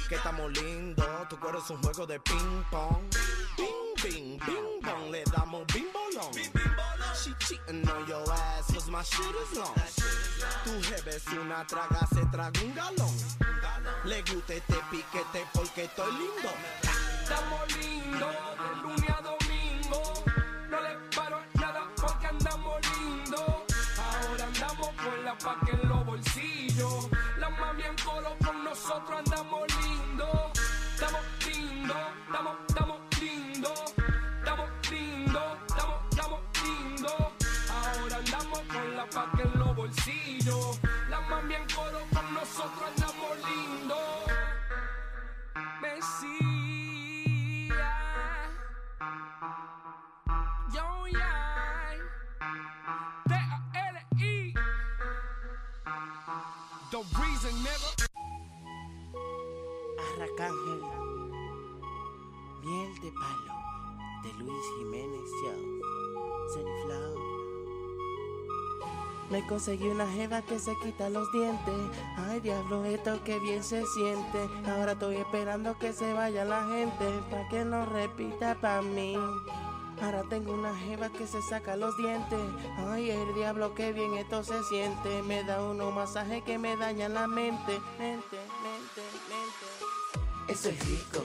Que 0.09 0.17
estamos 0.17 0.51
lindos, 0.53 1.29
tu 1.29 1.39
cuero 1.39 1.61
es 1.61 1.71
un 1.71 1.81
juego 1.83 2.05
de 2.05 2.19
ping 2.19 2.65
pong. 2.71 3.11
Ping, 3.57 4.03
ping, 4.03 4.39
ping 4.41 4.81
pong, 4.83 5.11
le 5.13 5.23
damos 5.25 5.65
bing 5.73 5.87
bolón. 5.93 6.33
She 7.15 7.33
cheating 7.39 7.89
on 7.89 8.07
your 8.09 8.29
ass, 8.33 8.73
cause 8.73 8.91
my 8.91 9.03
shit 9.03 9.21
is 9.21 9.57
long. 9.57 9.75
Tu 10.65 10.83
jefe 10.83 11.17
es 11.17 11.27
una 11.29 11.65
traga, 11.65 12.07
se 12.13 12.27
traga 12.27 12.61
un 12.61 12.75
galón. 12.75 13.15
Le 14.05 14.23
gusta 14.23 14.55
este 14.55 14.75
piquete 14.91 15.47
porque 15.53 15.85
estoy 15.85 16.13
lindo. 16.13 16.51
Estamos 17.23 17.77
lindos 17.77 18.37
de 63.07 63.13
palo 63.13 63.55
de 64.25 64.33
Luis 64.45 64.67
Jiménez. 64.79 65.31
Me 69.31 69.47
conseguí 69.47 69.89
una 69.89 70.09
jeva 70.09 70.43
que 70.43 70.59
se 70.59 70.77
quita 70.83 71.09
los 71.11 71.31
dientes. 71.33 71.75
Ay, 72.17 72.41
diablo, 72.41 72.85
esto 72.85 73.23
que 73.23 73.39
bien 73.39 73.63
se 73.63 73.85
siente. 73.87 74.49
Ahora 74.69 74.93
estoy 74.93 75.17
esperando 75.17 75.79
que 75.79 75.93
se 75.93 76.13
vaya 76.13 76.45
la 76.45 76.67
gente. 76.69 77.05
Pa' 77.31 77.49
que 77.49 77.65
no 77.65 77.87
repita 77.87 78.57
pa' 78.61 78.83
mí. 78.83 79.17
Ahora 80.03 80.25
tengo 80.29 80.53
una 80.53 80.75
jeva 80.75 81.09
que 81.09 81.27
se 81.27 81.43
saca 81.43 81.77
los 81.77 81.97
dientes. 81.97 82.41
Ay, 82.79 83.11
el 83.11 83.35
diablo, 83.35 83.75
que 83.75 83.93
bien 83.93 84.15
esto 84.15 84.43
se 84.43 84.63
siente. 84.65 85.23
Me 85.23 85.45
da 85.45 85.63
unos 85.63 85.93
masajes 85.95 86.43
que 86.45 86.59
me 86.59 86.77
dañan 86.77 87.15
la 87.15 87.27
mente. 87.27 87.81
Mente, 87.99 88.39
mente, 88.63 89.03
mente. 89.29 90.53
Eso 90.53 90.69
es 90.69 90.89
rico, 90.89 91.25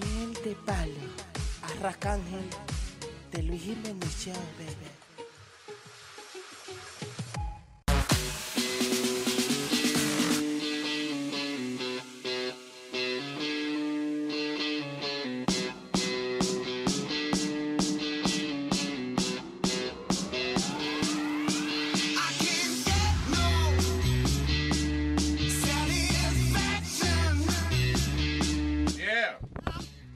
Miel 0.00 0.34
de 0.44 0.54
palo, 0.66 1.06
arracángel, 1.62 2.48
de 3.32 3.42
Luis 3.42 3.62
Jiménez 3.62 4.14
Show, 4.22 4.34
baby. 4.58 4.87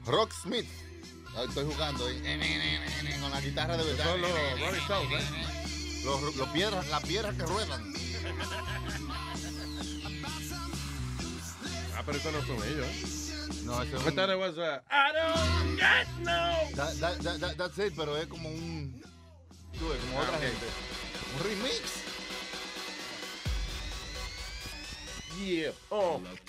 Rock 0.05 0.31
Smith. 0.33 0.67
Estoy 1.47 1.65
jugando 1.65 2.05
ahí, 2.05 2.21
con 3.21 3.31
la 3.31 3.41
guitarra 3.41 3.77
de 3.77 3.83
verdad. 3.85 4.05
Son 4.05 4.21
los 4.21 4.31
Rolling 4.59 4.81
Stones, 4.81 5.23
¿eh? 5.23 6.01
Los, 6.05 6.35
los 6.35 6.49
piedras, 6.49 6.87
las 6.89 7.03
piedras 7.03 7.35
que 7.35 7.43
ruedan. 7.43 7.93
Ah, 11.95 12.03
pero 12.05 12.17
estos 12.17 12.33
no 12.33 12.41
son 12.45 12.57
ellos, 12.67 12.85
¿eh? 12.85 13.03
No, 13.63 13.81
ese 13.81 13.95
es 13.95 14.01
I 14.07 14.11
thought 14.11 14.29
it 14.29 14.37
was, 14.37 14.57
uh, 14.57 14.79
I 14.91 15.11
don't 15.13 15.77
get 15.79 16.07
no. 16.19 16.75
That, 16.75 16.99
that, 16.99 17.19
that, 17.23 17.39
that- 17.39 17.57
that's 17.57 17.77
it, 17.79 17.93
pero 17.95 18.17
es 18.17 18.27
como 18.27 18.49
un... 18.49 19.01
Tú 19.79 19.87
ves, 19.89 19.99
como 20.01 20.19
Ah, 20.19 20.23
otra 20.23 20.37
ok. 20.37 20.43
gente. 20.43 20.65
Un 21.37 21.43
remix. 21.43 21.81
Yeah. 25.39 25.71
Oh. 25.89 26.19
Boogie, 26.19 26.39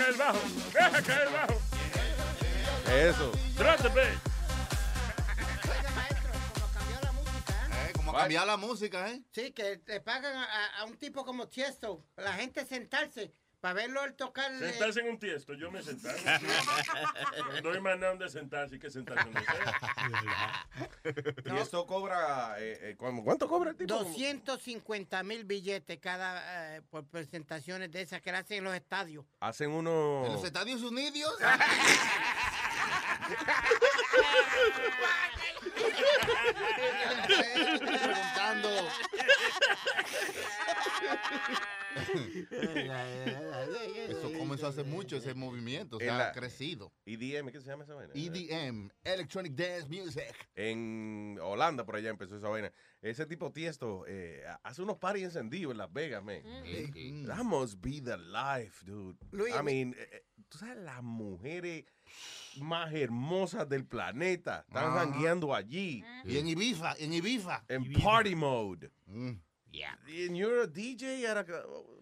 caer 0.00 0.10
el 0.12 0.16
bajo, 0.16 0.38
deja 0.72 1.02
caer 1.02 1.26
el 1.28 1.32
bajo. 1.32 1.60
Eso. 2.90 3.32
Trate, 3.56 3.88
babe. 3.88 4.18
Eh, 7.72 7.92
como 7.94 8.12
cambiar 8.12 8.46
la 8.46 8.56
música, 8.56 9.10
¿eh? 9.10 9.22
Sí, 9.32 9.52
que 9.52 9.76
te 9.76 10.00
pagan 10.00 10.34
a, 10.36 10.44
a- 10.44 10.80
a 10.80 10.84
un 10.84 10.96
tipo 10.96 11.24
como 11.24 11.48
Tiesto, 11.48 12.04
la 12.16 12.32
gente 12.34 12.64
sentarse 12.66 13.32
para 13.60 13.74
verlo 13.74 14.02
él 14.04 14.14
tocar. 14.14 14.50
eh, 14.52 14.70
Sentarse 14.70 15.00
en 15.00 15.08
un 15.10 15.18
tiesto, 15.18 15.54
yo 15.54 15.70
me 15.70 15.82
sentaba. 15.82 16.14
No 17.62 17.72
hay 17.72 17.80
más 17.80 17.98
nada 17.98 18.10
donde 18.12 18.28
sentarse 18.30 18.78
que 18.78 18.90
sentarse 18.90 19.28
en 19.28 19.36
Y 21.54 21.58
esto 21.58 21.86
cobra, 21.86 22.56
eh, 22.58 22.78
eh, 22.90 22.96
¿cu- 22.96 23.22
¿cuánto 23.24 23.48
cobra 23.48 23.70
el 23.70 23.76
tipo? 23.76 23.94
250 23.94 25.22
mil 25.22 25.44
billetes 25.44 25.98
cada 26.00 26.76
eh, 26.76 26.82
por 26.90 27.04
presentaciones 27.06 27.90
de 27.90 28.02
esas 28.02 28.20
que 28.22 28.32
le 28.32 28.38
hacen 28.38 28.58
en 28.58 28.64
los 28.64 28.74
estadios. 28.74 29.24
Hacen 29.40 29.70
uno... 29.70 30.22
En 30.26 30.32
los 30.32 30.44
Estados 30.44 30.82
Unidos. 30.82 31.34
Preguntando. 37.78 38.88
Eso 44.08 44.32
comenzó 44.38 44.68
hace 44.68 44.84
mucho, 44.84 45.16
ese 45.16 45.34
movimiento. 45.34 45.96
O 45.96 46.00
sea, 46.00 46.16
la- 46.16 46.28
ha 46.28 46.32
crecido. 46.32 46.92
EDM, 47.04 47.50
¿qué 47.50 47.60
se 47.60 47.66
llama 47.68 47.84
esa 47.84 47.94
vaina? 47.94 48.12
EDM, 48.14 48.90
Electronic 49.04 49.54
Dance 49.54 49.88
Music. 49.88 50.22
En 50.54 51.38
Holanda, 51.42 51.84
por 51.84 51.96
allá 51.96 52.10
empezó 52.10 52.36
esa 52.36 52.48
vaina. 52.48 52.72
Ese 53.02 53.26
tipo 53.26 53.50
tiesto 53.52 54.04
eh, 54.06 54.42
hace 54.62 54.82
unos 54.82 54.98
parties 54.98 55.26
encendidos 55.26 55.72
en 55.72 55.78
Las 55.78 55.92
Vegas, 55.92 56.22
man. 56.22 56.42
Mm. 56.44 57.26
That 57.26 57.44
must 57.44 57.80
be 57.80 58.00
the 58.00 58.16
life, 58.18 58.84
dude. 58.84 59.18
Luis, 59.32 59.54
I 59.54 59.62
mean, 59.62 59.94
eh, 59.98 60.08
eh, 60.12 60.24
tú 60.48 60.58
sabes, 60.58 60.76
las 60.78 61.02
mujeres 61.02 61.84
más 62.56 62.92
hermosas 62.92 63.68
del 63.68 63.84
planeta 63.86 64.64
están 64.66 64.92
jangueando 64.92 65.54
allí. 65.54 66.04
Y 66.24 66.38
en 66.38 66.48
Ibiza, 66.48 66.94
en 66.98 67.12
Ibiza. 67.12 67.64
En 67.68 67.90
party 67.92 68.34
mode. 68.34 68.90
Yeah. 69.72 69.94
And 70.26 70.36
you're 70.36 70.62
a 70.62 70.66
DJ 70.66 71.24
at 71.24 71.36
a... 71.36 71.44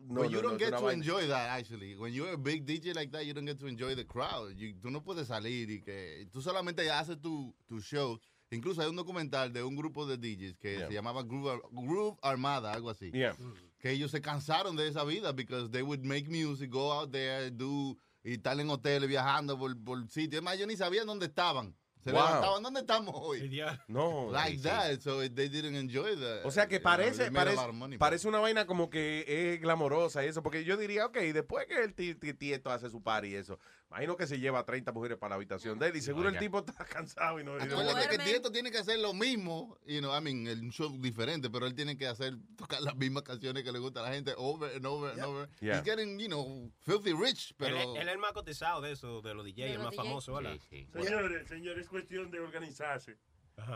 No, 0.09 0.23
But 0.23 0.31
you 0.31 0.37
no, 0.37 0.43
don't 0.43 0.53
no, 0.53 0.59
get 0.59 0.71
to 0.71 0.81
vaina. 0.81 0.93
enjoy 0.95 1.27
that, 1.27 1.51
actually. 1.59 1.95
When 1.97 2.13
you're 2.15 2.33
a 2.33 2.39
big 2.39 2.65
DJ 2.65 2.95
like 2.95 3.11
that, 3.13 3.27
you 3.27 3.35
don't 3.35 3.45
get 3.45 3.59
to 3.61 3.67
enjoy 3.67 3.95
the 3.95 4.05
crowd. 4.05 4.57
You- 4.57 4.75
tú 4.81 4.91
no 4.91 5.01
puedes 5.03 5.27
salir 5.29 5.69
y 5.71 5.83
que... 5.85 6.27
Tú 6.33 6.41
solamente 6.41 6.89
haces 6.91 7.21
tu, 7.21 7.55
tu 7.69 7.81
show. 7.81 8.19
Incluso 8.51 8.81
hay 8.81 8.89
un 8.89 8.97
documental 8.97 9.53
de 9.53 9.63
un 9.63 9.77
grupo 9.77 10.07
de 10.07 10.17
DJs 10.17 10.57
que 10.59 10.79
Yeah. 10.79 10.89
se 10.89 10.95
llamaba 10.95 11.23
Groove, 11.23 11.51
Ar- 11.51 11.61
Groove 11.71 12.17
Armada, 12.23 12.73
algo 12.73 12.89
así. 12.89 13.11
Yeah. 13.13 13.37
Que 13.79 13.91
ellos 13.91 14.11
se 14.11 14.23
cansaron 14.23 14.75
de 14.75 14.89
esa 14.89 15.05
vida 15.05 15.33
because 15.33 15.71
they 15.71 15.83
would 15.83 16.03
make 16.05 16.27
music, 16.29 16.71
go 16.71 16.91
out 16.91 17.13
there, 17.13 17.51
do... 17.51 17.97
Y 18.25 18.33
estar 18.35 18.59
en 18.59 18.69
hoteles 18.71 19.09
viajando 19.09 19.59
por, 19.59 19.77
por 19.85 20.09
sitios. 20.09 20.41
Es 20.41 20.43
más, 20.43 20.59
yo 20.59 20.67
ni 20.67 20.77
sabían 20.77 21.07
dónde 21.07 21.27
estaban. 21.27 21.75
Se 22.09 22.15
Wow. 22.15 22.25
levantaban, 22.27 22.63
¿dónde 22.63 22.81
estamos 22.81 23.15
hoy? 23.19 23.61
No. 23.87 24.31
Like 24.33 24.53
sí, 24.57 24.63
sí. 24.63 24.69
that, 24.69 25.01
so 25.01 25.19
they 25.31 25.49
didn't 25.49 25.77
enjoy 25.77 26.17
the... 26.17 26.41
O 26.45 26.51
sea 26.51 26.67
que 26.67 26.77
you 26.77 26.81
know, 26.81 26.91
parece, 26.91 27.31
parece, 27.31 27.73
money, 27.73 27.99
parece 27.99 28.27
una 28.29 28.39
vaina 28.39 28.67
como 28.67 28.89
que 28.89 29.25
es 29.55 29.61
glamorosa 29.61 30.25
y 30.25 30.29
eso, 30.29 30.43
porque 30.43 30.65
yo 30.65 30.77
diría, 30.77 31.05
ok, 31.07 31.17
después 31.35 31.67
que 31.67 31.83
el 31.83 31.95
ti- 31.95 32.15
ti- 32.15 32.33
tieto 32.35 32.71
hace 32.71 32.89
su 32.89 33.03
party 33.03 33.29
y 33.29 33.35
eso, 33.35 33.59
imagino 33.91 34.17
que 34.17 34.27
se 34.27 34.39
lleva 34.39 34.65
30 34.65 34.93
mujeres 34.93 35.17
para 35.19 35.31
la 35.31 35.37
habitación 35.37 35.79
de 35.79 35.89
él 35.89 35.97
y 35.97 36.03
seguro 36.03 36.29
el 36.29 36.39
tipo 36.39 36.59
está 36.59 36.73
cansado 36.85 37.41
y 37.41 37.45
no... 37.45 37.57
y 37.57 37.67
no- 37.67 37.81
Acuérdate 37.81 38.09
que 38.09 38.23
Tiesto 38.23 38.53
tiene 38.53 38.71
que 38.71 38.79
hacer 38.79 38.99
lo 38.99 39.15
mismo, 39.15 39.79
you 39.87 40.01
know, 40.01 40.15
I 40.15 40.21
mean, 40.21 40.47
el 40.47 40.61
un 40.61 40.71
show 40.73 40.91
diferente, 41.01 41.49
pero 41.49 41.67
él 41.67 41.75
tiene 41.75 41.97
que 41.97 42.07
hacer, 42.07 42.35
tocar 42.57 42.83
las 42.83 42.95
mismas 42.97 43.23
canciones 43.23 43.63
que 43.65 43.73
le 43.73 43.79
gusta 43.79 44.01
a 44.01 44.03
la 44.05 44.11
gente 44.13 44.35
over 44.37 44.77
and 44.77 44.85
over 44.87 45.13
and 45.13 45.23
over. 45.23 45.49
Yeah. 45.61 45.77
He's 45.79 45.85
getting, 45.85 46.19
you 46.19 46.29
know, 46.29 46.71
filthy 46.81 47.13
rich, 47.15 47.51
Él, 47.51 47.57
pero... 47.59 47.77
es- 47.79 47.87
él 48.03 48.09
es 48.09 48.15
el 48.15 48.19
más 48.19 48.33
cotizado 48.33 48.81
de 48.83 48.93
eso, 48.93 49.23
de 49.23 49.33
los 49.35 49.45
DJs, 49.45 49.57
De 49.57 49.67
el 49.71 49.75
los 49.77 49.85
más 49.85 49.93
DJs. 49.95 50.05
famoso, 50.05 50.35
¿verdad? 50.35 50.59
Señores, 50.93 51.49
señores, 51.49 51.83
es 51.85 51.89
cuestión 51.89 52.31
de 52.31 52.41
organizarse. 52.41 53.17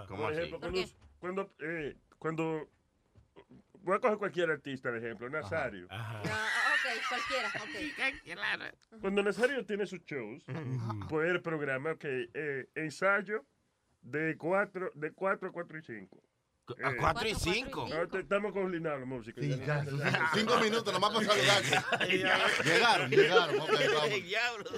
¿Cómo 0.08 0.22
Por 0.24 0.32
así? 0.32 0.40
ejemplo, 0.42 0.60
¿Por 0.60 0.70
cuando, 0.70 0.88
cuando, 1.18 1.50
eh, 1.60 1.96
cuando 2.18 2.68
voy 3.80 3.96
a 3.96 3.98
coger 3.98 4.18
cualquier 4.18 4.50
artista, 4.50 4.90
de 4.92 4.98
ejemplo, 4.98 5.28
Nazario. 5.30 5.86
Ah, 5.90 6.22
ok, 6.82 7.08
cualquiera, 7.08 7.48
ok. 7.48 8.00
Cuando 9.00 9.22
Nazario 9.22 9.64
tiene 9.64 9.86
sus 9.86 10.00
shows, 10.04 10.44
pues 11.08 11.30
el 11.30 11.40
programa, 11.42 11.92
ok, 11.92 12.04
eh, 12.04 12.68
ensayo 12.74 13.44
de 14.02 14.36
4 14.36 14.92
de 14.94 15.12
cuatro 15.12 15.48
a 15.48 15.52
4 15.52 15.78
y 15.78 15.82
5. 15.82 16.22
Eh, 16.68 16.84
A 16.84 16.96
cuatro 16.96 17.28
y 17.28 17.34
cinco. 17.34 17.88
No, 17.90 18.06
te- 18.08 18.20
estamos 18.20 18.52
coordinados 18.52 19.00
la 19.00 19.06
música. 19.06 19.40
Sí, 19.40 19.48
Ya 19.50 19.84
ya, 19.84 20.30
cinco 20.32 20.58
minutos 20.60 20.92
nomás 20.92 21.10
para 21.12 21.26
saludarte. 21.26 22.06
llegaron, 22.16 23.10
llegaron. 23.10 23.60
ok, 23.60 23.70
vamos. 23.94 24.72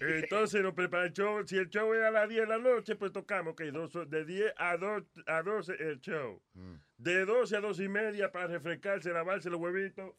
Entonces 0.00 0.62
nos 0.62 0.74
prepara 0.74 1.04
el 1.06 1.12
show. 1.12 1.46
Si 1.46 1.56
el 1.56 1.68
show 1.68 1.92
es 1.94 2.02
a 2.02 2.10
las 2.10 2.28
10 2.28 2.40
de 2.42 2.46
la 2.48 2.58
noche, 2.58 2.96
pues 2.96 3.12
tocamos 3.12 3.54
que 3.54 3.70
dos, 3.70 3.92
de 4.10 4.24
10 4.24 4.52
a, 4.56 4.76
2, 4.76 5.02
a 5.26 5.42
12 5.42 5.74
el 5.78 6.00
show. 6.00 6.42
De 6.98 7.24
12 7.24 7.56
a 7.56 7.60
12 7.60 7.84
y 7.84 7.88
media 7.88 8.30
para 8.30 8.46
refrescarse, 8.48 9.10
lavarse 9.12 9.48
los 9.50 9.60
huevitos. 9.60 10.12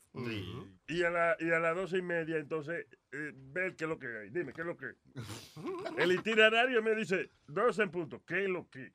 Y, 0.88 1.04
a 1.04 1.10
la, 1.10 1.36
y 1.40 1.50
a 1.52 1.60
las 1.60 1.76
12 1.76 1.98
y 1.98 2.02
media, 2.02 2.38
entonces, 2.38 2.86
eh, 3.12 3.32
ver 3.36 3.76
qué 3.76 3.86
es 3.86 3.90
lo 3.90 4.00
que 4.00 4.08
hay. 4.08 4.30
Dime, 4.30 4.54
¿qué 4.54 4.62
es 4.62 4.68
lo 4.68 4.78
que 4.78 4.94
El 5.98 6.12
itinerario 6.14 6.82
me 6.82 6.96
dice 6.96 7.30
12 7.48 7.84
en 7.84 7.92
punto. 7.92 8.22
¿Qué 8.26 8.44
es 8.44 8.50
lo 8.50 8.70
que? 8.70 8.92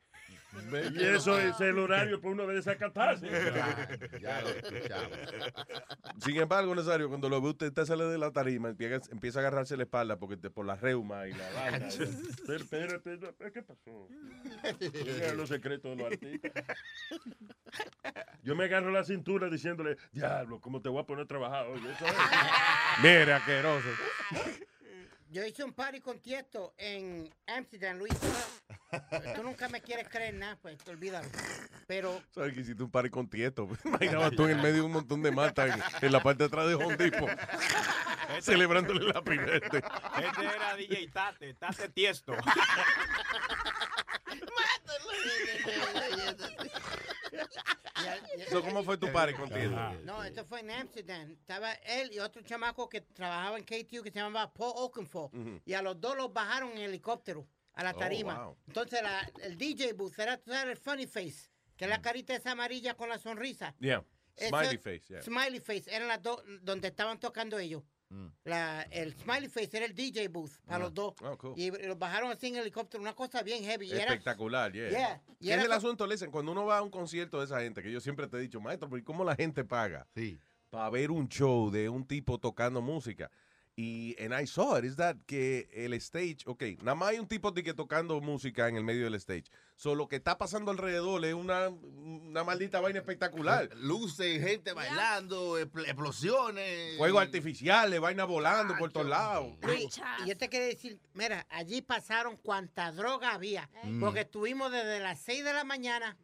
Y 0.94 1.04
eso 1.04 1.38
es 1.38 1.60
el 1.60 1.78
horario 1.78 2.20
para 2.20 2.32
uno 2.32 2.46
de 2.46 2.54
desacatarse. 2.56 3.26
Ya 4.20 4.40
lo 4.42 4.48
escuchamos. 4.48 5.18
Sin 6.24 6.36
embargo, 6.36 6.74
Nazario, 6.74 7.08
cuando 7.08 7.28
lo 7.28 7.40
ve 7.40 7.50
usted, 7.50 7.66
usted 7.68 7.84
sale 7.84 8.04
de 8.04 8.18
la 8.18 8.30
tarima, 8.32 8.68
empieza, 8.70 9.10
empieza 9.12 9.38
a 9.38 9.42
agarrarse 9.42 9.76
la 9.76 9.84
espalda 9.84 10.16
porque 10.18 10.36
te- 10.36 10.50
por 10.50 10.64
la 10.66 10.74
reuma 10.76 11.26
y 11.28 11.32
la 11.32 11.50
vaina. 11.52 11.88
Pero, 12.46 12.58
espérate, 12.64 13.18
¿qué 13.52 13.62
pasó? 13.62 14.08
Los 15.36 15.48
secretos 15.48 15.96
de 15.96 16.02
los 16.02 16.12
artistas. 16.12 16.52
Yo 18.42 18.56
me 18.56 18.64
agarro 18.64 18.90
la 18.90 19.04
cintura 19.04 19.48
diciéndole, 19.50 19.96
diablo, 20.12 20.60
¿cómo 20.60 20.80
te 20.80 20.88
voy 20.88 21.02
a 21.02 21.04
poner 21.06 21.24
a 21.24 21.28
trabajar 21.28 21.66
hoy? 21.66 21.78
Eso 21.78 22.06
es. 22.06 22.12
Mire, 23.02 23.32
asqueroso. 23.34 23.88
Yo 25.30 25.44
hice 25.44 25.62
un 25.62 25.74
party 25.74 26.00
con 26.00 26.18
Tiesto 26.20 26.74
en 26.78 27.28
Amsterdam, 27.46 27.98
Luis. 27.98 28.12
Tú 29.36 29.42
nunca 29.42 29.68
me 29.68 29.80
quieres 29.80 30.08
creer 30.08 30.34
nada, 30.34 30.56
pues 30.60 30.78
olvídalo. 30.88 31.28
Pero 31.86 32.20
¿Sabes 32.34 32.54
que 32.54 32.60
hiciste 32.60 32.82
un 32.82 32.90
party 32.90 33.10
con 33.10 33.28
Tieto? 33.28 33.68
Imaginaba 33.84 34.30
tú 34.30 34.44
en 34.44 34.50
el 34.50 34.56
medio 34.58 34.76
de 34.76 34.82
un 34.82 34.92
montón 34.92 35.22
de 35.22 35.30
matas 35.30 35.74
en, 35.74 36.06
en 36.06 36.12
la 36.12 36.22
parte 36.22 36.44
de 36.44 36.46
atrás 36.46 36.68
de 36.68 36.74
Home 36.74 36.96
Depot. 36.96 37.28
celebrándole 38.40 39.06
la 39.12 39.22
primera. 39.22 39.56
Este 39.56 39.78
era 39.78 40.76
DJ 40.76 41.08
Tate, 41.08 41.54
Tate 41.54 41.88
Tiesto. 41.90 42.34
So, 48.50 48.62
¿Cómo 48.62 48.82
fue 48.82 48.96
tu 48.96 49.12
party 49.12 49.34
con 49.34 49.50
Tieto? 49.50 49.76
No, 50.04 50.24
esto 50.24 50.44
fue 50.46 50.60
en 50.60 50.70
Amsterdam. 50.70 51.30
Estaba 51.32 51.72
él 51.74 52.10
y 52.12 52.18
otro 52.20 52.40
chamaco 52.42 52.88
que 52.88 53.00
trabajaba 53.00 53.58
en 53.58 53.64
KTU 53.64 54.02
que 54.02 54.10
se 54.10 54.18
llamaba 54.18 54.50
Paul 54.52 54.72
Oakenfold. 54.76 55.34
Ujú. 55.34 55.60
Y 55.66 55.74
a 55.74 55.82
los 55.82 56.00
dos 56.00 56.16
los 56.16 56.32
bajaron 56.32 56.70
en 56.72 56.78
helicóptero 56.78 57.46
a 57.78 57.84
la 57.84 57.92
Oh, 57.92 57.98
tarima. 57.98 58.44
wow. 58.44 58.56
Entonces 58.66 59.00
la- 59.02 59.30
el 59.42 59.56
DJ 59.56 59.92
booth 59.94 60.18
era 60.18 60.40
el 60.70 60.76
funny 60.76 61.06
face, 61.06 61.48
que 61.76 61.84
es 61.84 61.90
la 61.90 62.02
carita 62.02 62.34
esa 62.34 62.50
amarilla 62.52 62.94
con 62.94 63.08
la 63.08 63.18
sonrisa. 63.18 63.74
Yeah. 63.78 64.04
Smiley 64.36 64.78
face, 64.78 65.02
yeah. 65.08 65.22
Smiley 65.22 65.60
face, 65.60 65.84
eran 65.94 66.08
las 66.08 66.22
dos 66.22 66.42
donde 66.62 66.88
estaban 66.88 67.18
tocando 67.18 67.58
ellos. 67.58 67.82
La, 68.44 68.82
el 68.90 69.12
Smiley 69.14 69.48
Face 69.50 69.68
era 69.76 69.84
el 69.84 69.94
DJ 69.94 70.28
booth 70.28 70.52
para 70.64 70.76
Ah. 70.76 70.78
los 70.78 70.94
dos. 70.94 71.14
Oh, 71.20 71.36
cool. 71.36 71.52
Y 71.58 71.70
los 71.70 71.98
bajaron 71.98 72.30
así 72.32 72.46
en 72.46 72.56
helicóptero, 72.56 73.02
una 73.02 73.14
cosa 73.14 73.42
bien 73.42 73.62
heavy. 73.62 73.86
Y 73.88 73.92
era- 73.92 74.04
Espectacular, 74.04 74.72
yeah. 74.72 74.88
Yeah. 74.88 75.22
Y 75.38 75.46
¿Qué 75.48 75.52
era 75.52 75.60
es 75.62 75.66
el 75.66 75.72
asunto, 75.72 76.06
listen, 76.06 76.30
cuando 76.30 76.52
uno 76.52 76.64
va 76.64 76.78
a 76.78 76.82
un 76.82 76.90
concierto 76.90 77.38
de 77.38 77.44
esa 77.44 77.60
gente, 77.60 77.82
que 77.82 77.92
yo 77.92 78.00
siempre 78.00 78.26
te 78.26 78.38
he 78.38 78.40
dicho, 78.40 78.60
maestro, 78.62 78.88
¿pero 78.88 78.98
¿y 78.98 79.04
cómo 79.04 79.24
la 79.24 79.36
gente 79.36 79.62
paga? 79.62 80.06
Sí. 80.14 80.40
Para 80.70 80.88
ver 80.88 81.10
un 81.10 81.28
show 81.28 81.70
de 81.70 81.90
un 81.90 82.06
tipo 82.06 82.38
tocando 82.38 82.80
música. 82.80 83.30
Y 83.80 84.16
and 84.18 84.34
I 84.34 84.44
saw 84.44 84.76
it, 84.76 84.84
is 84.84 84.96
that 84.96 85.14
que 85.24 85.68
el 85.72 85.92
stage, 86.00 86.38
ok, 86.46 86.64
nada 86.82 86.96
más 86.96 87.10
hay 87.10 87.20
un 87.20 87.28
tipo 87.28 87.52
de 87.52 87.62
que 87.62 87.72
tocando 87.74 88.20
música 88.20 88.66
en 88.68 88.74
el 88.74 88.82
medio 88.82 89.04
del 89.04 89.14
stage. 89.14 89.44
So, 89.76 89.94
lo 89.94 90.08
que 90.08 90.16
está 90.16 90.36
pasando 90.36 90.72
alrededor 90.72 91.24
es 91.24 91.32
una, 91.34 91.68
una 91.68 92.42
maldita 92.42 92.80
vaina 92.80 92.98
espectacular. 92.98 93.68
Luces, 93.76 94.42
gente 94.42 94.72
bailando, 94.72 95.60
expl- 95.60 95.84
explosiones. 95.86 96.96
Fuegos 96.98 97.22
artificiales, 97.22 98.00
vaina 98.00 98.24
volando 98.24 98.76
por 98.76 98.90
todos 98.90 99.06
lados. 99.06 99.52
Y 100.24 100.28
yo 100.28 100.36
te 100.36 100.48
quería 100.48 100.66
decir, 100.66 100.98
mira, 101.14 101.46
allí 101.48 101.80
pasaron 101.80 102.36
cuanta 102.36 102.90
droga 102.90 103.32
había, 103.32 103.70
Mm. 103.84 104.00
porque 104.00 104.22
estuvimos 104.22 104.72
desde 104.72 104.98
las 104.98 105.20
6 105.20 105.44
de 105.44 105.52
la 105.52 105.62
mañana 105.62 106.16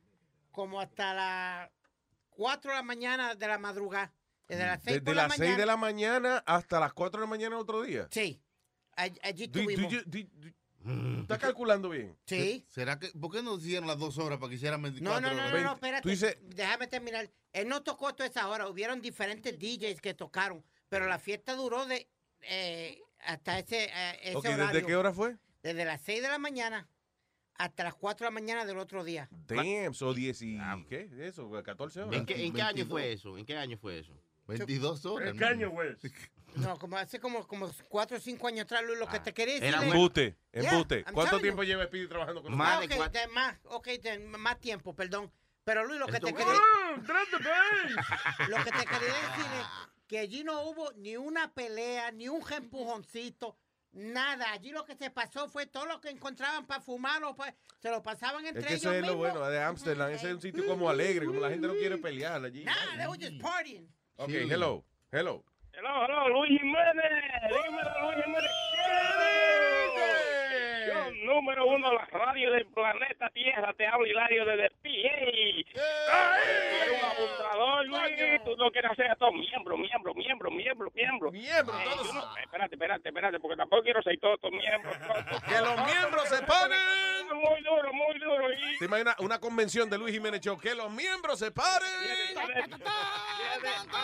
como 0.50 0.80
hasta 0.80 1.14
las 1.14 1.70
4 2.30 2.72
de 2.72 2.76
la 2.78 2.82
mañana 2.82 3.36
de 3.36 3.46
la 3.46 3.58
madrugada. 3.58 4.12
Desde 4.48 4.66
las 4.66 4.82
6 4.82 4.96
Desde 5.00 5.14
la 5.14 5.22
las 5.22 5.32
6 5.32 5.40
mañana. 5.40 5.58
de 5.58 5.66
la 5.66 5.76
mañana 5.76 6.42
hasta 6.46 6.80
las 6.80 6.92
4 6.92 7.20
de 7.20 7.26
la 7.26 7.30
mañana 7.30 7.56
el 7.56 7.62
otro 7.62 7.82
día. 7.82 8.08
Sí, 8.10 8.40
all- 8.96 9.18
allí 9.22 9.46
Do- 9.46 9.52
do 9.52 9.70
estuvimos. 9.70 9.92
you- 9.92 10.02
do- 10.06 10.28
do- 10.32 10.54
¿Estás 11.22 11.38
calculando 11.38 11.88
bien? 11.88 12.14
Sí. 12.26 12.66
¿Será 12.68 12.98
que, 12.98 13.08
¿Por 13.18 13.32
qué 13.32 13.42
no 13.42 13.56
hicieron 13.56 13.86
las 13.88 13.98
dos 13.98 14.18
horas 14.18 14.38
para 14.38 14.50
que 14.50 14.56
hicieran 14.56 14.82
24 14.82 15.18
No, 15.18 15.26
no, 15.28 15.34
no, 15.34 15.50
no, 15.50 15.60
no, 15.64 15.72
espérate. 15.72 16.02
Tú 16.02 16.10
dices- 16.10 16.36
Déjame 16.42 16.86
terminar. 16.88 17.30
Él 17.54 17.68
no 17.68 17.82
tocó 17.82 18.14
toda 18.14 18.28
esa 18.28 18.46
hora. 18.48 18.68
Hubieron 18.68 19.00
diferentes 19.00 19.58
DJs 19.58 20.02
que 20.02 20.12
tocaron, 20.12 20.62
pero 20.90 21.06
la 21.06 21.18
fiesta 21.18 21.54
duró 21.54 21.86
de 21.86 22.06
eh, 22.42 23.00
hasta 23.20 23.58
ese, 23.58 23.84
eh, 23.86 24.18
ese 24.24 24.36
Ok, 24.36 24.44
horario. 24.44 24.66
¿desde 24.66 24.84
qué 24.86 24.94
hora 24.96 25.14
fue? 25.14 25.38
Desde 25.62 25.86
las 25.86 26.02
6 26.02 26.20
de 26.20 26.28
la 26.28 26.36
mañana 26.36 26.86
hasta 27.54 27.84
las 27.84 27.94
4 27.94 28.26
de 28.26 28.30
la 28.30 28.34
mañana 28.34 28.66
del 28.66 28.76
otro 28.76 29.02
día. 29.04 29.30
Damn, 29.46 29.94
so 29.94 30.12
10 30.12 30.42
y, 30.42 30.58
¿qué? 30.90 31.08
Eso, 31.20 31.50
14 31.62 32.02
horas. 32.02 32.14
¿En 32.20 32.26
qué, 32.26 32.44
en 32.44 32.52
qué 32.52 32.60
año 32.60 32.84
fue 32.84 33.12
eso? 33.12 33.38
¿En 33.38 33.46
qué 33.46 33.56
año 33.56 33.78
fue 33.78 34.00
eso? 34.00 34.12
22 34.46 35.04
horas. 35.06 35.30
¿En 35.30 35.38
qué 35.38 35.44
año 35.44 35.70
fue? 35.72 35.96
No, 36.54 36.78
como 36.78 36.96
hace 36.96 37.18
como, 37.18 37.44
como 37.48 37.68
4 37.88 38.16
o 38.16 38.20
5 38.20 38.46
años 38.46 38.62
atrás, 38.66 38.84
Luis, 38.86 38.96
lo 38.96 39.08
que 39.08 39.18
te 39.18 39.34
quería 39.34 39.54
decir. 39.54 39.70
Era 39.70 39.78
es- 39.84 39.92
embuste, 39.92 40.36
Yeah, 40.52 40.70
embuste. 40.70 41.02
I'm 41.04 41.12
¿Cuánto 41.12 41.40
tiempo 41.40 41.64
you. 41.64 41.66
lleva 41.70 41.84
Speedy 41.86 42.06
trabajando 42.06 42.42
con 42.44 42.52
Ah, 42.60 42.76
nosotros? 42.76 43.08
ok, 43.08 43.12
de 43.12 43.26
más, 43.26 43.56
ok, 43.64 43.86
de 43.88 44.18
más 44.20 44.60
tiempo, 44.60 44.94
perdón. 44.94 45.32
Pero 45.64 45.84
Luis, 45.84 45.98
lo 45.98 46.06
que 46.06 46.20
te 46.20 46.32
quería 46.32 46.52
¡Oh, 46.54 46.96
drop 46.98 47.28
the 47.30 47.38
bass! 47.38 48.48
lo 48.48 48.56
que 48.58 48.70
te 48.70 48.86
quería 48.86 49.14
decir 49.14 49.46
es 49.58 49.66
que 50.06 50.18
allí 50.20 50.44
no 50.44 50.62
hubo 50.62 50.92
ni 50.92 51.16
una 51.16 51.52
pelea, 51.52 52.12
ni 52.12 52.28
un 52.28 52.40
empujoncito, 52.52 53.56
nada. 53.90 54.52
Allí 54.52 54.70
lo 54.70 54.84
que 54.84 54.94
se 54.94 55.10
pasó 55.10 55.48
fue 55.48 55.66
todo 55.66 55.86
lo 55.86 56.00
que 56.00 56.10
encontraban 56.10 56.66
para 56.66 56.80
fumar, 56.80 57.24
o 57.24 57.34
pa- 57.34 57.52
se 57.80 57.90
lo 57.90 58.00
pasaban 58.00 58.46
entre 58.46 58.60
Es 58.60 58.66
que 58.68 58.74
ellos 58.74 58.82
eso 58.84 58.92
es 58.92 59.00
lo 59.00 59.06
mismos. 59.16 59.32
bueno 59.32 59.50
de 59.50 59.60
Amsterdam. 59.60 60.10
Ese 60.12 60.28
es 60.28 60.34
un 60.34 60.40
sitio 60.40 60.64
como 60.68 60.88
alegre, 60.88 61.26
como 61.26 61.40
la 61.40 61.50
gente 61.50 61.66
no 61.66 61.72
quiere 61.74 61.98
pelear 61.98 62.44
allí. 62.44 62.62
Nah, 62.64 62.74
they 62.96 63.06
were 63.08 63.18
just 63.18 63.40
partying. 63.42 63.88
Ok, 64.16 64.28
Sí. 64.30 64.48
hello, 64.50 64.84
hello. 65.12 65.42
Hello, 65.72 66.04
hello, 66.04 66.28
Luis 66.28 66.60
Jiménez. 66.60 67.10
Dímelo, 67.48 68.12
Luis 68.12 68.24
Jiménez. 68.24 68.50
Yo, 70.86 71.10
número 71.34 71.66
uno 71.66 71.88
de 71.90 71.94
la 71.96 72.04
radio 72.06 72.52
del 72.52 72.66
planeta 72.66 73.28
Tierra, 73.30 73.72
te 73.74 73.86
hablo 73.86 74.06
Hilario 74.06 74.44
desde 74.44 74.70
PA. 74.70 74.88
Eres 74.88 75.66
un 76.92 77.04
abusador, 77.10 77.86
Luis. 77.86 78.44
Tú 78.44 78.56
no 78.56 78.70
quieres 78.70 78.92
hacer 78.92 79.06
esto 79.10 79.32
miembro, 79.32 79.76
miembro, 79.76 80.14
miembro, 80.14 80.50
miembro, 80.50 80.90
miembro. 80.94 81.32
Miembro, 81.32 81.74
Eh, 81.80 81.84
todos. 81.96 82.14
no- 82.14 82.36
espérate, 82.38 82.74
espérate, 82.76 83.08
espérate, 83.08 83.40
porque 83.40 83.56
tampoco 83.56 83.82
quiero 83.82 84.00
ser 84.02 84.18
todos 84.20 84.38
miembros. 84.52 84.96
Que 85.48 85.58
los 85.60 85.76
miembros 85.86 86.28
se 86.28 86.42
Muy 87.34 87.62
duro, 87.62 87.92
muy 87.92 88.18
duro. 88.18 88.52
Y 88.52 88.78
¿Te 88.78 88.84
imaginas 88.86 89.16
una 89.18 89.38
convención 89.38 89.88
de 89.90 89.98
Luis 89.98 90.14
Jiménez 90.14 90.40
Show? 90.40 90.58
Que 90.58 90.74
los 90.74 90.90
miembros 90.90 91.38
se 91.38 91.50
paren. 91.50 91.88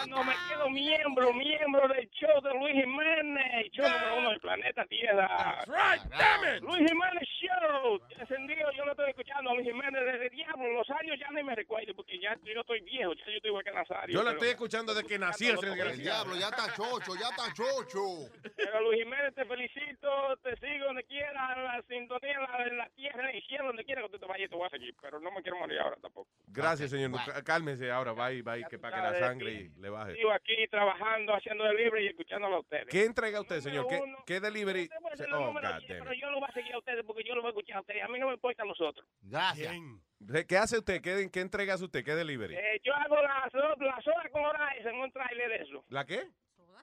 no 0.09 0.24
me 0.24 0.32
quedo 0.48 0.69
miembro, 0.70 1.32
miembro 1.35 1.89
del 1.89 2.09
show 2.11 2.40
de 2.43 2.51
Luis 2.59 2.74
Jiménez, 2.74 3.70
show 3.73 3.86
número 3.89 4.19
uno 4.19 4.31
del 4.31 4.40
planeta 4.40 4.85
Tierra. 4.86 5.59
right, 5.66 6.02
damn 6.11 6.57
it. 6.57 6.62
Luis 6.62 6.89
Jiménez 6.89 7.28
Show, 7.40 8.01
encendido, 8.19 8.70
yo 8.77 8.85
lo 8.85 8.93
estoy 8.93 9.11
escuchando 9.11 9.51
a 9.51 9.55
Luis 9.55 9.66
Jiménez 9.66 10.05
desde 10.05 10.31
diablo, 10.31 10.73
los 10.73 10.89
años 10.90 11.16
ya 11.19 11.31
ni 11.31 11.43
me 11.43 11.55
recuerdo 11.55 11.94
porque 11.94 12.19
ya 12.19 12.36
yo 12.43 12.61
estoy 12.61 12.81
viejo, 12.81 13.12
ya 13.15 13.24
yo 13.27 13.32
estoy 13.36 13.48
igual 13.51 13.65
que 13.65 13.73
Nazario. 13.73 14.15
Yo 14.15 14.20
lo 14.20 14.24
pero- 14.27 14.36
estoy 14.36 14.48
escuchando 14.51 14.94
desde 14.94 15.09
que 15.09 15.19
nací 15.19 15.48
El 15.48 15.98
diablo, 16.02 16.36
ya 16.36 16.48
está 16.48 16.73
chocho, 16.74 17.15
ya 17.16 17.28
está 17.28 17.52
chocho. 17.55 18.31
Pero 18.57 18.81
Luis 18.82 19.02
Jiménez, 19.05 19.35
te 19.35 19.44
felicito, 19.44 20.36
te 20.43 20.57
sigo 20.57 20.86
donde 20.86 21.05
quiera, 21.05 21.55
en 21.57 21.65
la 21.65 21.82
sintonía, 21.89 22.39
la, 22.40 22.66
en 22.66 22.77
la 22.78 22.89
tierra, 22.90 23.20
en 23.29 23.37
el 23.37 23.43
cielo, 23.43 23.67
donde 23.67 23.85
quiera 23.85 24.03
que 24.03 24.09
tú 24.09 24.19
te 24.19 24.27
vayas, 24.27 24.49
te 24.51 24.57
voy 24.57 24.67
a 24.67 24.71
seguir, 24.71 24.95
pero 25.01 25.21
no 25.21 25.31
me 25.31 25.43
quiero 25.43 25.59
morir 25.59 25.79
ahora 25.81 25.97
tampoco. 26.01 26.31
Gracias, 26.47 26.91
señor. 26.91 27.11
Cá- 27.13 27.43
Cálmese 27.45 27.91
ahora, 27.91 28.13
va 28.13 28.33
y 28.33 28.43
va 28.43 28.59
y 28.59 28.65
que 28.65 28.79
para 28.79 28.97
que 28.97 29.03
la 29.03 29.19
sangre 29.19 29.53
y 29.53 29.69
le 29.81 29.91
baje. 29.91 30.15
Sigo 30.17 30.33
aquí 30.33 30.67
trabajando, 30.69 31.35
haciendo 31.35 31.65
delivery 31.65 32.05
y 32.05 32.09
escuchándolo 32.09 32.57
a 32.57 32.61
ustedes. 32.61 32.87
¿Qué 32.89 33.05
entrega 33.05 33.41
usted, 33.41 33.61
señor? 33.61 33.87
¿Qué, 33.89 34.01
uno. 34.03 34.19
qué 34.27 34.41
delivery? 34.41 34.89
A 34.93 35.37
Oh, 35.41 35.53
God 35.53 35.61
pero 35.87 36.13
yo 36.15 36.31
lo 36.31 36.41
voy 36.41 36.49
a 36.49 36.53
seguir 36.53 36.75
a 36.75 36.79
ustedes 36.79 37.05
porque 37.05 37.23
yo 37.25 37.35
lo 37.35 37.43
voy 37.43 37.49
a 37.49 37.51
escuchar 37.53 37.77
a 37.79 37.81
ustedes. 37.81 38.03
A 38.03 38.09
mí 38.09 38.19
no 38.19 38.29
me 38.29 38.35
importan 38.35 38.67
los 38.69 38.81
otros. 38.81 39.07
Gracias. 39.23 39.75
¿Qué 40.49 40.57
hace 40.59 40.79
usted? 40.79 41.01
¿Qué, 41.01 41.31
qué 41.33 41.41
entrega 41.41 41.75
hace 41.75 41.85
usted? 41.85 42.05
¿Qué 42.05 42.15
delivery? 42.15 42.55
Eh, 42.55 42.81
yo 42.85 42.95
hago 42.95 43.17
las 43.23 43.53
las 43.79 44.07
horas 44.07 44.31
con 44.31 44.45
horas 44.45 44.73
en 44.79 44.95
un 44.97 45.11
trailer 45.13 45.49
de 45.49 45.57
eso. 45.65 45.85
¿La 45.89 46.05
qué? 46.05 46.25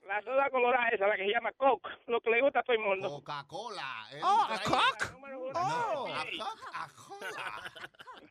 La 0.08 0.22
soda 0.22 0.50
colorada 0.50 0.88
esa, 0.90 1.08
la 1.08 1.16
que 1.18 1.26
se 1.26 1.32
llama 1.32 1.52
Coke. 1.54 1.90
Lo 2.08 2.22
que 2.22 2.30
le 2.30 2.42
gusta 2.42 2.60
a 2.60 2.64
todo 2.64 2.74
el 2.76 2.80
mundo. 2.82 3.10
Coca-Cola. 3.10 4.08
Oh, 4.24 4.48
a 4.50 4.60
Coke. 4.60 5.06
Oh. 5.54 6.08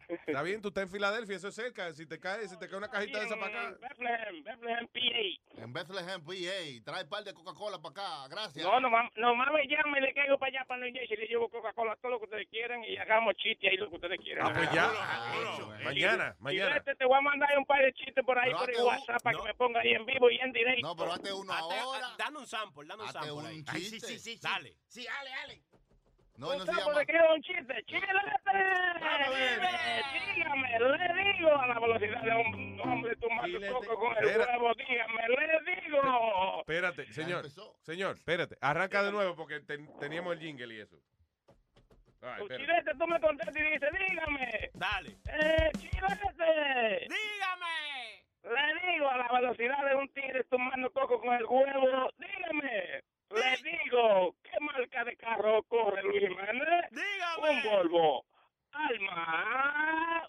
Está 0.08 0.42
bien, 0.42 0.62
tú 0.62 0.68
estás 0.68 0.84
en 0.84 0.90
Filadelfia, 0.90 1.36
eso 1.36 1.48
es 1.48 1.54
cerca. 1.54 1.92
Si 1.92 2.06
te 2.06 2.20
cae, 2.20 2.46
si 2.46 2.56
te 2.58 2.68
cae 2.68 2.78
una 2.78 2.88
cajita 2.88 3.18
de 3.18 3.26
esa 3.26 3.36
para 3.36 3.68
acá. 3.68 3.76
Bethlehem, 3.80 4.44
Bethlehem, 4.44 4.86
PA. 4.86 5.62
En 5.62 5.72
Bethlehem, 5.72 6.22
PA. 6.22 6.84
Trae 6.84 7.04
par 7.06 7.24
de 7.24 7.34
Coca-Cola 7.34 7.78
para 7.78 7.90
acá. 7.90 8.28
Gracias. 8.28 8.64
No, 8.64 8.78
no, 8.78 8.88
no 9.16 9.34
mames, 9.34 9.66
llame 9.68 9.98
y 9.98 10.02
le 10.02 10.14
caigo 10.14 10.38
para 10.38 10.50
allá, 10.50 10.64
para 10.66 10.84
New 10.84 10.92
Jersey, 10.94 11.16
le 11.16 11.26
llevo 11.26 11.48
Coca-Cola, 11.48 11.96
todo 11.96 12.12
lo 12.12 12.18
que 12.18 12.24
ustedes 12.26 12.46
quieran 12.48 12.84
y 12.84 12.96
hagamos 12.96 13.34
chistes 13.34 13.68
ahí 13.70 13.76
lo 13.76 13.88
que 13.88 13.96
ustedes 13.96 14.20
quieran. 14.20 14.46
Ah, 14.46 14.52
pues 14.54 14.70
ya. 14.70 14.90
Mañana, 15.84 16.36
mañana. 16.38 16.80
te 16.80 17.04
voy 17.04 17.18
a 17.18 17.22
mandar 17.22 17.58
un 17.58 17.64
par 17.64 17.82
de 17.82 17.92
chistes 17.94 18.24
por 18.24 18.38
ahí 18.38 18.52
por 18.52 18.70
el 18.70 18.76
un- 18.80 18.86
WhatsApp 18.86 19.22
para 19.22 19.38
que 19.38 19.44
me 19.44 19.54
ponga 19.54 19.80
ahí 19.80 19.92
en 19.92 20.06
vivo 20.06 20.30
y 20.30 20.38
en 20.38 20.52
directo. 20.52 20.86
No, 20.86 20.94
pero 20.94 21.12
hazte 21.12 21.32
uno 21.32 21.52
ahora. 21.52 21.65
Dame 22.18 22.38
un 22.38 22.46
sample, 22.46 22.86
dame 22.86 23.02
un 23.02 23.08
Hazte 23.08 23.18
sample. 23.18 23.32
un 23.32 23.46
ahí. 23.46 23.62
chiste. 23.64 24.00
sí, 24.00 24.18
sí, 24.18 24.34
sí. 24.36 24.40
Dale. 24.42 24.76
Sí, 24.88 25.04
dale, 25.04 25.30
dale. 25.30 25.62
No, 26.36 26.54
no 26.54 26.66
se 26.66 26.72
llama. 26.72 27.04
quiero 27.06 27.34
un 27.34 27.42
chiste. 27.42 27.82
¡Chilete! 27.86 28.06
Dígame, 30.34 30.78
le 30.78 31.32
digo 31.32 31.50
a 31.56 31.66
la 31.66 31.80
velocidad 31.80 32.22
de 32.22 32.30
un 32.34 32.80
hombre 32.80 33.16
tomando 33.16 33.58
coco 33.72 33.98
con 33.98 34.16
el 34.18 34.38
huevo. 34.38 34.74
Dígame, 34.74 35.28
le 35.28 35.80
digo. 35.82 36.60
Espérate, 36.60 37.12
señor. 37.12 37.46
Señor, 37.82 38.16
espérate. 38.16 38.56
Arranca 38.60 39.02
de 39.02 39.12
nuevo 39.12 39.34
porque 39.34 39.60
ten- 39.60 39.90
teníamos 39.98 40.34
el 40.34 40.40
jingle 40.40 40.74
y 40.74 40.80
eso. 40.80 40.96
Ay, 42.22 42.42
espérate. 42.42 42.56
Chilete, 42.66 42.90
tú 42.98 43.06
me 43.06 43.20
contestas 43.20 43.56
y 43.56 43.62
dices, 43.62 43.88
dígame. 44.08 44.70
Dale. 44.74 45.16
¡Eh, 45.32 45.70
chilete! 45.78 47.06
¡Dígame! 47.08 47.95
Le 48.46 48.92
digo 48.92 49.10
a 49.10 49.16
la 49.16 49.28
velocidad 49.32 49.84
de 49.88 49.96
un 49.96 50.08
tigre 50.10 50.44
tomando 50.44 50.88
coco 50.92 51.20
con 51.20 51.34
el 51.34 51.44
huevo. 51.44 52.10
Dígame. 52.16 53.02
Le 53.30 53.70
digo, 53.70 54.36
¿qué 54.44 54.60
marca 54.60 55.04
de 55.04 55.16
carro 55.16 55.64
corre 55.64 56.00
Luis 56.04 56.28
Jiménez? 56.28 56.90
Dígame. 56.92 57.50
Un 57.50 57.62
Volvo. 57.64 58.24
Alma. 58.72 60.28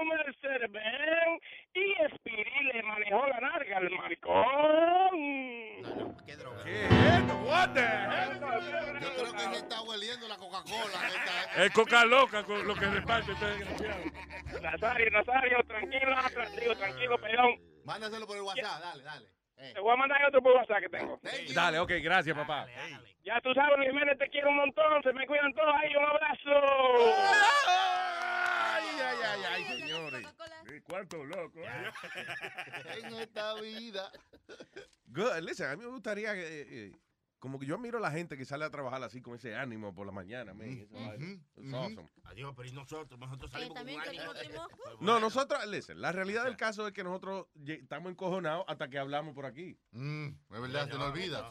Un 0.00 0.08
Mercedes-Benz. 0.08 1.42
Y 1.74 1.92
Spirit 2.14 2.74
le 2.74 2.82
manejó 2.82 3.26
la 3.28 3.40
narga 3.40 3.76
al 3.78 3.90
maricón. 3.90 4.46
qué 6.26 6.36
droga. 6.36 6.64
¿Qué 6.64 6.84
es 6.84 6.90
esto? 6.90 7.36
What 7.46 7.70
the 7.74 7.80
hell? 7.80 8.40
Yo 9.00 9.14
creo 9.14 9.32
que 9.32 9.40
se 9.40 9.56
está 9.56 9.82
hueliendo 9.82 10.28
la 10.28 10.36
Coca-Cola. 10.36 11.08
esta- 11.08 11.64
Es 11.64 11.70
coca 11.72 12.04
loca 12.04 12.44
con 12.44 12.66
lo 12.66 12.74
que 12.74 12.86
reparte 12.86 13.32
este 13.32 13.44
desgraciado. 13.46 14.04
Nazario, 14.62 15.10
Nazario, 15.10 15.58
tranquilo, 15.66 16.16
tra- 16.16 16.50
digo, 16.60 16.76
tranquilo, 16.76 17.18
perdón. 17.20 17.50
Mándaselo 17.84 18.26
por 18.26 18.36
el 18.36 18.42
WhatsApp, 18.42 18.80
dale, 18.82 19.02
dale. 19.02 19.26
Te 19.74 19.80
voy 19.80 19.92
a 19.92 19.96
mandar 19.96 20.24
otro 20.24 20.42
por 20.42 20.52
WhatsApp 20.56 20.80
que 20.80 20.88
tengo. 20.88 21.20
Dale, 21.54 21.78
ok, 21.78 21.92
gracias, 22.02 22.36
papá. 22.36 22.66
Ya 23.24 23.40
tú 23.42 23.52
sabes, 23.52 23.76
Luis 23.76 23.90
Jiménez, 23.90 24.18
te 24.18 24.28
quiero 24.30 24.48
un 24.48 24.56
montón. 24.56 25.02
Se 25.02 25.12
me 25.12 25.26
cuidan 25.26 25.52
todos 25.52 25.74
ahí. 25.76 25.94
Un 25.94 26.04
abrazo. 26.04 27.14
Ay, 28.72 28.84
ay, 29.02 29.18
ay, 29.24 29.40
ay, 29.52 29.64
señores. 29.78 30.26
¿Cuánto 30.84 31.24
loco? 31.24 31.60
eh? 31.60 31.90
En 33.04 33.14
esta 33.14 33.54
vida. 33.60 34.10
Good. 35.06 35.40
Listen, 35.42 35.66
a 35.70 35.76
mí 35.76 35.84
me 35.84 35.90
gustaría 35.90 36.32
que, 36.34 36.60
eh, 36.86 36.92
como 37.40 37.58
que 37.58 37.66
yo 37.66 37.74
admiro 37.74 37.98
a 37.98 38.00
la 38.00 38.10
gente 38.12 38.36
que 38.36 38.44
sale 38.44 38.64
a 38.64 38.70
trabajar 38.70 39.02
así 39.02 39.20
con 39.20 39.34
ese 39.34 39.56
ánimo 39.56 39.92
por 39.94 40.06
la 40.06 40.12
mañana, 40.12 40.54
man. 40.54 40.68
Esa 40.68 40.94
vaina. 40.94 41.26
It's 41.56 41.74
awesome. 41.74 42.08
Adiós, 42.24 42.52
pero 42.56 42.68
y 42.68 42.72
nosotros, 42.72 43.18
nosotros 43.18 43.50
salimos 43.50 43.76
con 43.78 43.88
un 43.88 44.00
ánimo. 44.00 44.32
No, 45.00 45.18
nosotros, 45.18 45.66
listen, 45.66 46.00
la 46.00 46.12
realidad 46.12 46.44
del 46.44 46.56
caso 46.56 46.86
es 46.86 46.92
que 46.92 47.02
nosotros 47.02 47.46
lle- 47.56 47.80
estamos 47.82 48.10
encojonados 48.12 48.64
hasta 48.68 48.88
que 48.88 48.98
hablamos 48.98 49.34
por 49.34 49.46
aquí. 49.46 49.76
Mm, 49.92 50.26
es 50.28 50.60
verdad, 50.60 50.88
se 50.90 50.98
nos 50.98 51.08
olvida. 51.10 51.48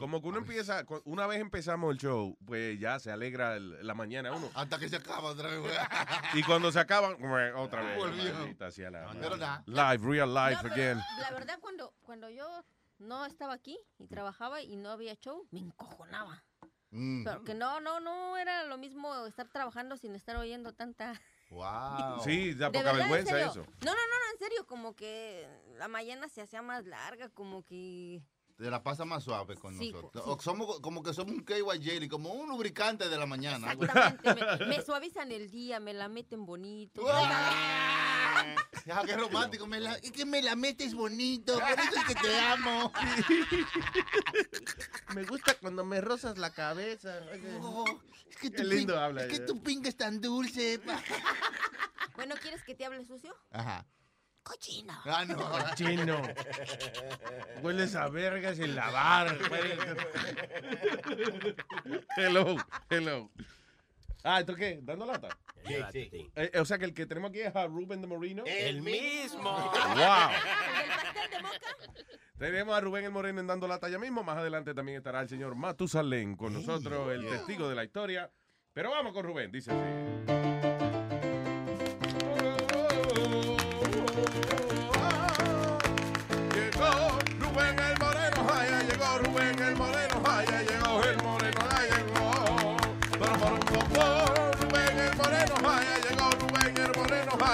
Como 0.00 0.20
que 0.20 0.26
uno 0.28 0.38
empieza, 0.38 0.84
cu- 0.84 1.02
una 1.04 1.26
vez 1.28 1.40
empezamos 1.40 1.92
el 1.92 1.98
show, 1.98 2.36
pues 2.44 2.80
ya 2.80 2.98
se 2.98 3.12
alegra 3.12 3.54
el- 3.56 3.86
la 3.86 3.94
mañana 3.94 4.32
uno. 4.32 4.50
Hasta 4.54 4.76
que 4.78 4.88
se 4.88 4.96
acaba 4.96 5.28
otra 5.30 5.48
vez. 5.50 5.60
Y 6.34 6.42
cuando 6.42 6.72
se 6.72 6.80
acaban, 6.80 7.16
pues, 7.18 7.52
otra 7.54 7.82
vez. 7.82 7.96
Volvió. 7.98 8.34
maldita 8.34 8.70
sea 8.72 8.90
la 8.90 9.06
Pero 9.12 9.36
madre. 9.36 9.38
nada. 9.38 9.62
Live, 9.96 10.10
real 10.10 10.34
life 10.34 10.66
again. 10.68 10.98
La 11.20 11.30
verdad, 11.30 11.58
cuando, 11.60 11.94
cuando 12.00 12.28
yo 12.30 12.64
no 12.98 13.24
estaba 13.26 13.54
aquí 13.54 13.78
y 13.98 14.06
trabajaba 14.06 14.62
y 14.62 14.76
no 14.76 14.90
había 14.90 15.14
show, 15.16 15.46
me 15.50 15.60
encojonaba. 15.60 16.44
Mm. 16.90 17.24
Pero 17.24 17.44
que 17.44 17.54
no, 17.54 17.80
no, 17.80 18.00
no 18.00 18.36
era 18.36 18.64
lo 18.64 18.78
mismo 18.78 19.26
estar 19.26 19.48
trabajando 19.48 19.96
sin 19.96 20.14
estar 20.14 20.36
oyendo 20.36 20.72
tanta... 20.74 21.20
Wow. 21.50 22.20
Sí, 22.24 22.52
da 22.52 22.70
poca 22.70 22.92
verdad, 22.92 22.92
en 22.92 22.98
vergüenza 23.10 23.40
eso. 23.40 23.60
No, 23.60 23.86
no, 23.86 23.92
no, 23.92 23.94
no, 23.94 24.32
en 24.34 24.38
serio, 24.38 24.66
como 24.66 24.94
que 24.94 25.48
la 25.78 25.88
mañana 25.88 26.28
se 26.28 26.42
hacía 26.42 26.60
más 26.60 26.84
larga, 26.84 27.30
como 27.30 27.64
que... 27.64 28.22
Te 28.58 28.70
la 28.70 28.82
pasa 28.82 29.06
más 29.06 29.24
suave 29.24 29.54
con 29.56 29.78
Sí, 29.78 29.90
nosotros. 29.90 30.24
sí. 30.24 30.30
O 30.30 30.38
somos 30.40 30.80
como 30.80 31.02
que 31.02 31.14
somos 31.14 31.32
un 31.32 31.44
KY 31.44 31.62
jelly, 31.80 32.06
como 32.06 32.32
un 32.34 32.50
lubricante 32.50 33.08
de 33.08 33.16
la 33.16 33.24
mañana. 33.24 33.72
Exactamente, 33.72 34.34
me, 34.58 34.66
me 34.66 34.82
suavizan 34.82 35.32
el 35.32 35.48
día, 35.48 35.80
me 35.80 35.94
la 35.94 36.08
meten 36.08 36.44
bonito. 36.44 37.00
Ya, 38.86 39.02
qué 39.04 39.16
romántico. 39.16 39.66
Me 39.66 39.80
la, 39.80 39.94
es 39.96 40.12
que 40.12 40.24
me 40.24 40.40
la 40.40 40.56
metes 40.56 40.94
bonito. 40.94 41.58
Por 41.60 41.78
eso 41.78 42.00
es 42.00 42.04
que 42.06 42.14
te 42.14 42.40
amo. 42.40 42.90
Me 45.14 45.24
gusta 45.24 45.54
cuando 45.60 45.84
me 45.84 46.00
rozas 46.00 46.38
la 46.38 46.52
cabeza. 46.54 47.20
Oh, 47.60 47.84
es 48.30 48.36
que 48.36 48.50
Qué 48.50 48.64
lindo 48.64 48.94
pin- 48.94 48.98
habla 49.00 49.24
Es 49.24 49.28
que 49.32 49.40
tu 49.40 49.62
pinga 49.62 49.88
es 49.90 49.96
tan 49.96 50.20
dulce. 50.20 50.78
pa. 50.78 51.00
Bueno, 52.16 52.34
¿quieres 52.42 52.64
que 52.64 52.74
te 52.74 52.84
hable 52.84 53.04
sucio? 53.04 53.32
Ajá. 53.52 53.86
Cochino. 54.42 54.92
Ah, 55.04 55.24
no. 55.24 55.38
Chino. 55.76 56.20
Hueles 57.62 57.94
a 57.94 58.08
verga 58.08 58.56
sin 58.56 58.74
lavar. 58.74 59.38
hello, 62.16 62.56
hello. 62.90 63.30
Ah, 64.24 64.40
¿esto 64.40 64.56
qué? 64.56 64.80
¿Dando 64.82 65.06
lata? 65.06 65.28
Sí, 65.66 66.08
sí. 66.10 66.30
Eh, 66.34 66.50
eh, 66.54 66.60
o 66.60 66.64
sea 66.64 66.78
que 66.78 66.84
el 66.84 66.94
que 66.94 67.06
tenemos 67.06 67.30
aquí 67.30 67.40
es 67.40 67.54
a 67.54 67.66
Rubén 67.66 68.00
de 68.00 68.06
Moreno. 68.06 68.44
El 68.46 68.82
mismo. 68.82 69.50
Wow. 69.50 70.30
Tenemos 72.38 72.76
a 72.76 72.80
Rubén 72.80 73.04
el 73.04 73.10
Moreno 73.10 73.40
en 73.40 73.46
Dando 73.46 73.66
Lata 73.66 73.88
ya 73.88 73.98
mismo. 73.98 74.22
Más 74.22 74.38
adelante 74.38 74.74
también 74.74 74.98
estará 74.98 75.20
el 75.20 75.28
señor 75.28 75.56
Matusalén 75.56 76.36
con 76.36 76.52
nosotros, 76.52 77.12
el 77.12 77.28
testigo 77.28 77.68
de 77.68 77.74
la 77.74 77.84
historia. 77.84 78.30
Pero 78.72 78.90
vamos 78.90 79.12
con 79.12 79.24
Rubén, 79.24 79.50
dice 79.50 79.72
así. 79.72 80.87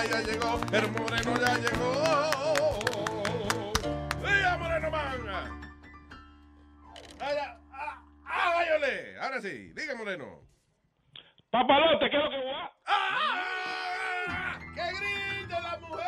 Vaya, 0.05 0.20
llegó 0.20 0.60
el 0.70 0.85
Moreno, 0.90 1.32
ya 1.40 1.56
llegó. 1.56 1.90
¡Diga, 4.20 4.59
Moreno, 4.59 4.90
manga! 4.90 5.51
¡Vaya! 7.18 7.59
¡Ah, 7.72 8.05
ah, 8.26 8.51
váyale! 8.55 9.18
Ahora 9.18 9.40
sí, 9.40 9.72
diga, 9.72 9.94
Moreno. 9.94 10.43
Papalote, 11.51 12.10
¿qué 12.10 12.18
es 12.18 12.22
lo 12.22 12.28
que 12.28 12.36
va? 12.36 12.70
¡Ah! 12.85 14.59
¡Que 14.74 14.93
griten 14.93 15.62
las 15.62 15.81
mujeres! 15.81 16.05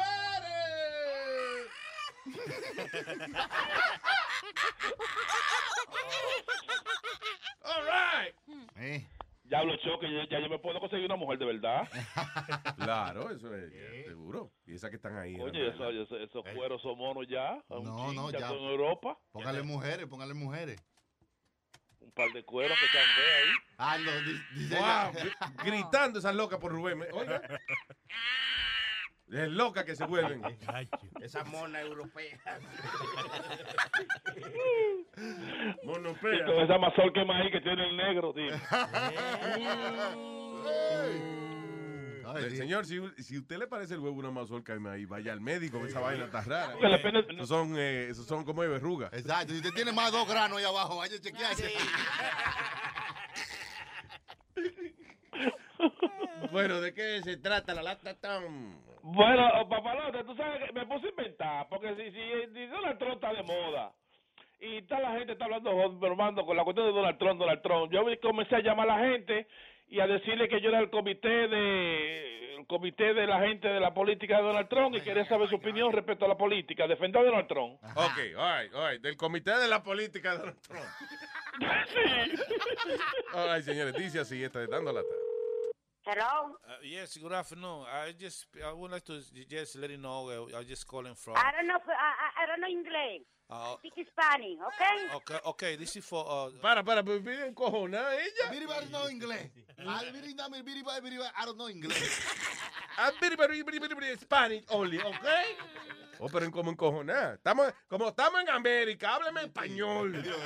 All 7.64 7.82
right. 7.86 8.34
Eh. 8.76 9.06
Ya 9.48 9.58
hablo 9.60 9.76
choque, 9.76 10.12
ya, 10.12 10.28
ya 10.28 10.40
yo 10.40 10.48
me 10.48 10.58
puedo 10.58 10.80
conseguir 10.80 11.06
una 11.06 11.16
mujer 11.16 11.38
de 11.38 11.44
verdad. 11.46 11.88
Claro, 12.76 13.30
eso 13.30 13.54
es 13.54 13.72
seguro. 14.06 14.50
Y 14.66 14.74
esas 14.74 14.90
que 14.90 14.96
están 14.96 15.16
ahí. 15.16 15.36
Oye, 15.40 15.60
¿no? 15.70 15.74
eso- 15.74 15.90
eso- 15.90 16.18
esos 16.18 16.44
cueros 16.54 16.82
son 16.82 16.98
monos 16.98 17.26
ya. 17.28 17.62
No, 17.68 18.12
no, 18.12 18.30
ya. 18.30 18.48
en 18.48 18.54
Europa. 18.64 19.18
Póngale 19.32 19.62
mujeres, 19.62 20.06
póngale 20.06 20.34
mujeres. 20.34 20.80
Un 22.00 22.10
par 22.12 22.30
de 22.32 22.44
cueros 22.44 22.78
que 22.78 22.86
están 22.86 23.02
feos 23.14 23.28
ahí. 23.36 23.50
Ah, 23.78 23.98
no, 23.98 24.12
di- 24.22 24.60
dice 24.60 24.76
Wow, 24.78 25.12
gritando 25.64 26.18
esas 26.18 26.34
locas 26.34 26.58
por 26.58 26.72
Rubén. 26.72 27.02
Oiga. 27.12 27.40
Es 29.30 29.48
loca 29.48 29.84
que 29.84 29.96
se 29.96 30.04
vuelven. 30.04 30.42
Esa 31.20 31.44
mona 31.44 31.80
europea. 31.80 32.38
Y 35.16 36.44
con 36.44 36.58
esa 36.60 36.78
mazorca 36.78 37.24
maíz 37.24 37.50
que 37.52 37.60
tiene 37.60 37.88
el 37.88 37.96
negro, 37.96 38.32
tío. 38.32 38.52
Eh, 42.38 42.50
Señor, 42.50 42.84
si, 42.84 43.00
si 43.22 43.38
usted 43.38 43.56
le 43.56 43.66
parece 43.66 43.94
el 43.94 44.00
huevo 44.00 44.16
una 44.18 44.30
mazorca 44.30 44.72
de 44.72 44.80
maíz, 44.80 45.08
vaya 45.08 45.32
al 45.32 45.40
médico, 45.40 45.84
esa 45.86 46.00
vaina 46.00 46.24
está 46.24 46.42
rara. 46.42 46.74
Esos 47.30 47.48
son, 47.48 47.78
eh, 47.78 48.08
esos 48.10 48.26
son 48.26 48.44
como 48.44 48.62
de 48.62 48.68
verruga. 48.68 49.08
Exacto, 49.12 49.52
si 49.52 49.58
usted 49.58 49.70
tiene 49.72 49.92
más 49.92 50.12
dos 50.12 50.28
granos 50.28 50.58
ahí 50.58 50.64
abajo, 50.64 50.96
vaya 50.96 51.16
a 51.16 51.20
chequearse. 51.20 51.72
Bueno, 56.52 56.80
¿de 56.80 56.92
qué 56.94 57.22
se 57.22 57.38
trata 57.38 57.74
la 57.74 57.82
lata 57.82 58.14
tan? 58.20 58.80
Bueno, 59.02 59.68
papalote, 59.68 60.24
tú 60.24 60.36
sabes 60.36 60.62
que 60.64 60.72
me 60.72 60.86
puse 60.86 61.06
a 61.06 61.10
inventar, 61.10 61.68
porque 61.68 61.94
si, 61.96 62.10
si, 62.10 62.52
si 62.52 62.66
Donald 62.66 62.98
Trump 62.98 63.14
está 63.14 63.32
de 63.32 63.42
moda 63.42 63.92
y 64.60 64.82
toda 64.82 65.00
la 65.00 65.12
gente 65.12 65.32
está 65.32 65.44
hablando, 65.44 65.90
bromando 65.98 66.44
con 66.44 66.56
la 66.56 66.64
cuestión 66.64 66.86
de 66.86 66.92
Donald 66.92 67.18
Trump, 67.18 67.40
Donald 67.40 67.62
Trump. 67.62 67.92
Yo 67.92 68.04
comencé 68.20 68.56
a 68.56 68.60
llamar 68.60 68.90
a 68.90 68.96
la 68.96 69.08
gente 69.08 69.46
y 69.88 70.00
a 70.00 70.06
decirle 70.06 70.48
que 70.48 70.60
yo 70.60 70.70
era 70.70 70.80
el 70.80 70.90
comité 70.90 71.48
de 71.48 72.36
el 72.56 72.66
comité 72.66 73.12
de 73.12 73.26
la 73.26 73.40
gente 73.40 73.68
de 73.68 73.78
la 73.78 73.92
política 73.92 74.38
de 74.38 74.42
Donald 74.44 74.68
Trump 74.68 74.96
y 74.96 75.00
quería 75.02 75.26
saber 75.26 75.48
su 75.48 75.56
opinión 75.56 75.92
respecto 75.92 76.24
a 76.24 76.28
la 76.28 76.38
política, 76.38 76.86
defender 76.86 77.20
a 77.20 77.24
Donald 77.26 77.48
Trump. 77.48 77.78
Ok, 77.94 78.18
all 78.36 78.62
right, 78.62 78.74
all 78.74 78.90
right. 78.90 79.02
Del 79.02 79.16
comité 79.16 79.58
de 79.58 79.68
la 79.68 79.82
política 79.82 80.32
de 80.32 80.38
Donald 80.38 80.60
Trump. 80.62 80.86
All 83.32 83.48
right, 83.54 83.64
señores, 83.64 83.94
dice 83.94 84.20
así, 84.20 84.42
está 84.42 84.66
dando 84.66 84.92
lata. 84.92 85.25
Hello? 86.06 86.54
Uh, 86.62 86.78
yes, 86.86 87.18
good 87.18 87.32
afternoon. 87.32 87.82
I 87.90 88.14
just 88.14 88.46
I 88.64 88.72
would 88.72 88.92
like 88.92 89.02
to 89.10 89.18
just 89.50 89.74
let 89.74 89.90
you 89.90 89.98
know 89.98 90.30
uh, 90.30 90.56
I 90.56 90.62
just 90.62 90.86
calling 90.86 91.16
from. 91.16 91.34
I 91.34 91.50
don't 91.50 91.66
know, 91.66 91.82
I, 91.82 91.82
I, 91.82 92.44
I 92.44 92.46
don't 92.46 92.60
know 92.62 92.70
English. 92.70 93.26
Uh, 93.50 93.74
Speak 93.82 94.06
Spanish, 94.14 94.54
okay? 94.70 95.16
okay, 95.16 95.38
okay, 95.50 95.72
this 95.74 95.96
is 95.96 96.04
for. 96.04 96.22
Uh, 96.22 96.50
Para, 96.62 96.84
para, 96.84 97.02
pero 97.02 97.18
pide 97.18 97.50
encojonada 97.50 98.14
ella. 98.22 98.46
Biri 98.54 98.66
bari 98.68 98.86
no 98.86 99.10
inglés. 99.10 99.50
Ah, 99.82 100.00
biri 100.14 100.32
dame, 100.38 100.62
biri 100.62 100.84
bari, 100.86 101.02
biri 101.02 101.18
bari, 101.18 101.34
I 101.34 101.44
don't 101.44 101.58
know 101.58 101.66
inglés. 101.66 101.98
Ah, 102.98 103.10
Spanish 104.20 104.64
only, 104.70 104.98
¿ok? 104.98 105.26
Oh, 106.20 106.28
pero 106.28 106.44
en 106.44 106.52
como 106.52 106.70
encojonada. 106.70 107.34
Estamos, 107.34 107.74
como 107.88 108.08
estamos 108.08 108.40
en 108.42 108.48
América, 108.50 109.16
hábleme 109.16 109.42
español. 109.42 110.14
Espera, 110.14 110.36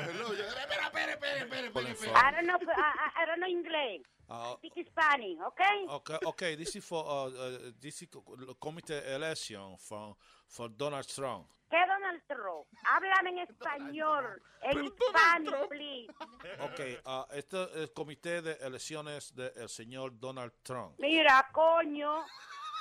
espera, 0.86 1.12
espera, 1.12 1.12
espera, 1.12 1.88
espera. 1.90 2.12
I 2.12 2.32
don't 2.32 2.46
know, 2.46 2.56
I, 2.56 2.80
I, 2.80 3.22
I 3.22 3.26
don't 3.26 3.40
know 3.40 3.46
English. 3.46 4.06
Uh, 4.30 4.54
Speak 4.56 4.86
Spanish, 4.88 5.38
okay? 5.46 5.86
okay, 5.88 6.18
okay, 6.26 6.54
this 6.56 6.74
is 6.76 6.84
for 6.84 7.04
uh, 7.04 7.26
uh, 7.26 7.58
this 7.80 8.02
is 8.02 8.08
co- 8.08 8.54
committee 8.60 8.94
election 9.14 9.76
for 9.78 10.16
for 10.46 10.68
Donald 10.68 11.06
Trump. 11.08 11.46
¿Qué 11.70 11.76
Donald 11.86 12.20
Trump? 12.26 12.66
Háblame 12.84 13.30
en 13.30 13.38
español, 13.48 14.42
en 14.62 14.90
Spanish, 14.90 15.68
please. 15.68 16.08
Okay, 16.60 16.98
uh, 17.06 17.24
este 17.32 17.62
es 17.62 17.76
el 17.76 17.92
comité 17.92 18.42
de 18.42 18.52
elecciones 18.60 19.32
del 19.34 19.68
señor 19.68 20.18
Donald 20.18 20.52
Trump. 20.64 20.94
Mira, 20.98 21.48
coño. 21.52 22.24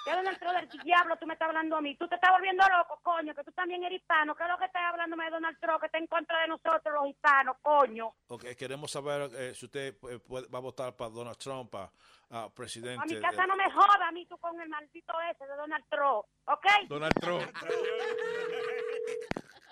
¿Qué 0.05 0.11
Donald 0.11 0.39
Trump 0.39 0.55
del 0.57 0.83
diablo 0.83 1.17
tú 1.17 1.25
me 1.27 1.33
estás 1.33 1.47
hablando 1.49 1.75
a 1.75 1.81
mí? 1.81 1.95
Tú 1.95 2.07
te 2.07 2.15
estás 2.15 2.31
volviendo 2.31 2.63
loco, 2.67 2.99
coño, 3.03 3.33
que 3.35 3.43
tú 3.43 3.51
también 3.51 3.83
eres 3.83 3.99
hispano. 3.99 4.35
¿Qué 4.35 4.43
es 4.43 4.49
lo 4.49 4.57
que 4.57 4.65
estás 4.65 4.83
hablando 4.83 5.17
de 5.17 5.29
Donald 5.29 5.57
Trump 5.59 5.79
que 5.79 5.85
está 5.87 5.97
en 5.97 6.07
contra 6.07 6.41
de 6.41 6.47
nosotros 6.47 6.93
los 6.93 7.07
hispanos, 7.07 7.57
coño? 7.61 8.15
Okay, 8.27 8.55
queremos 8.55 8.91
saber 8.91 9.29
eh, 9.35 9.53
si 9.53 9.65
usted 9.65 9.95
eh, 10.09 10.19
puede- 10.19 10.47
va 10.47 10.59
a 10.59 10.61
votar 10.61 10.95
para 10.95 11.09
Donald 11.09 11.37
Trump, 11.37 11.71
para 11.71 11.91
ah, 12.31 12.49
presidente. 12.53 13.01
A 13.01 13.05
mi 13.05 13.15
eh, 13.15 13.21
casa 13.21 13.45
no 13.45 13.55
me 13.55 13.69
joda 13.71 14.07
a 14.07 14.11
mí 14.11 14.25
tú 14.25 14.37
con 14.37 14.59
el 14.59 14.69
maldito 14.69 15.13
ese 15.31 15.45
de 15.45 15.55
Donald 15.55 15.85
Trump, 15.89 16.25
¿ok? 16.45 16.65
Donald 16.87 17.13
Trump. 17.19 17.51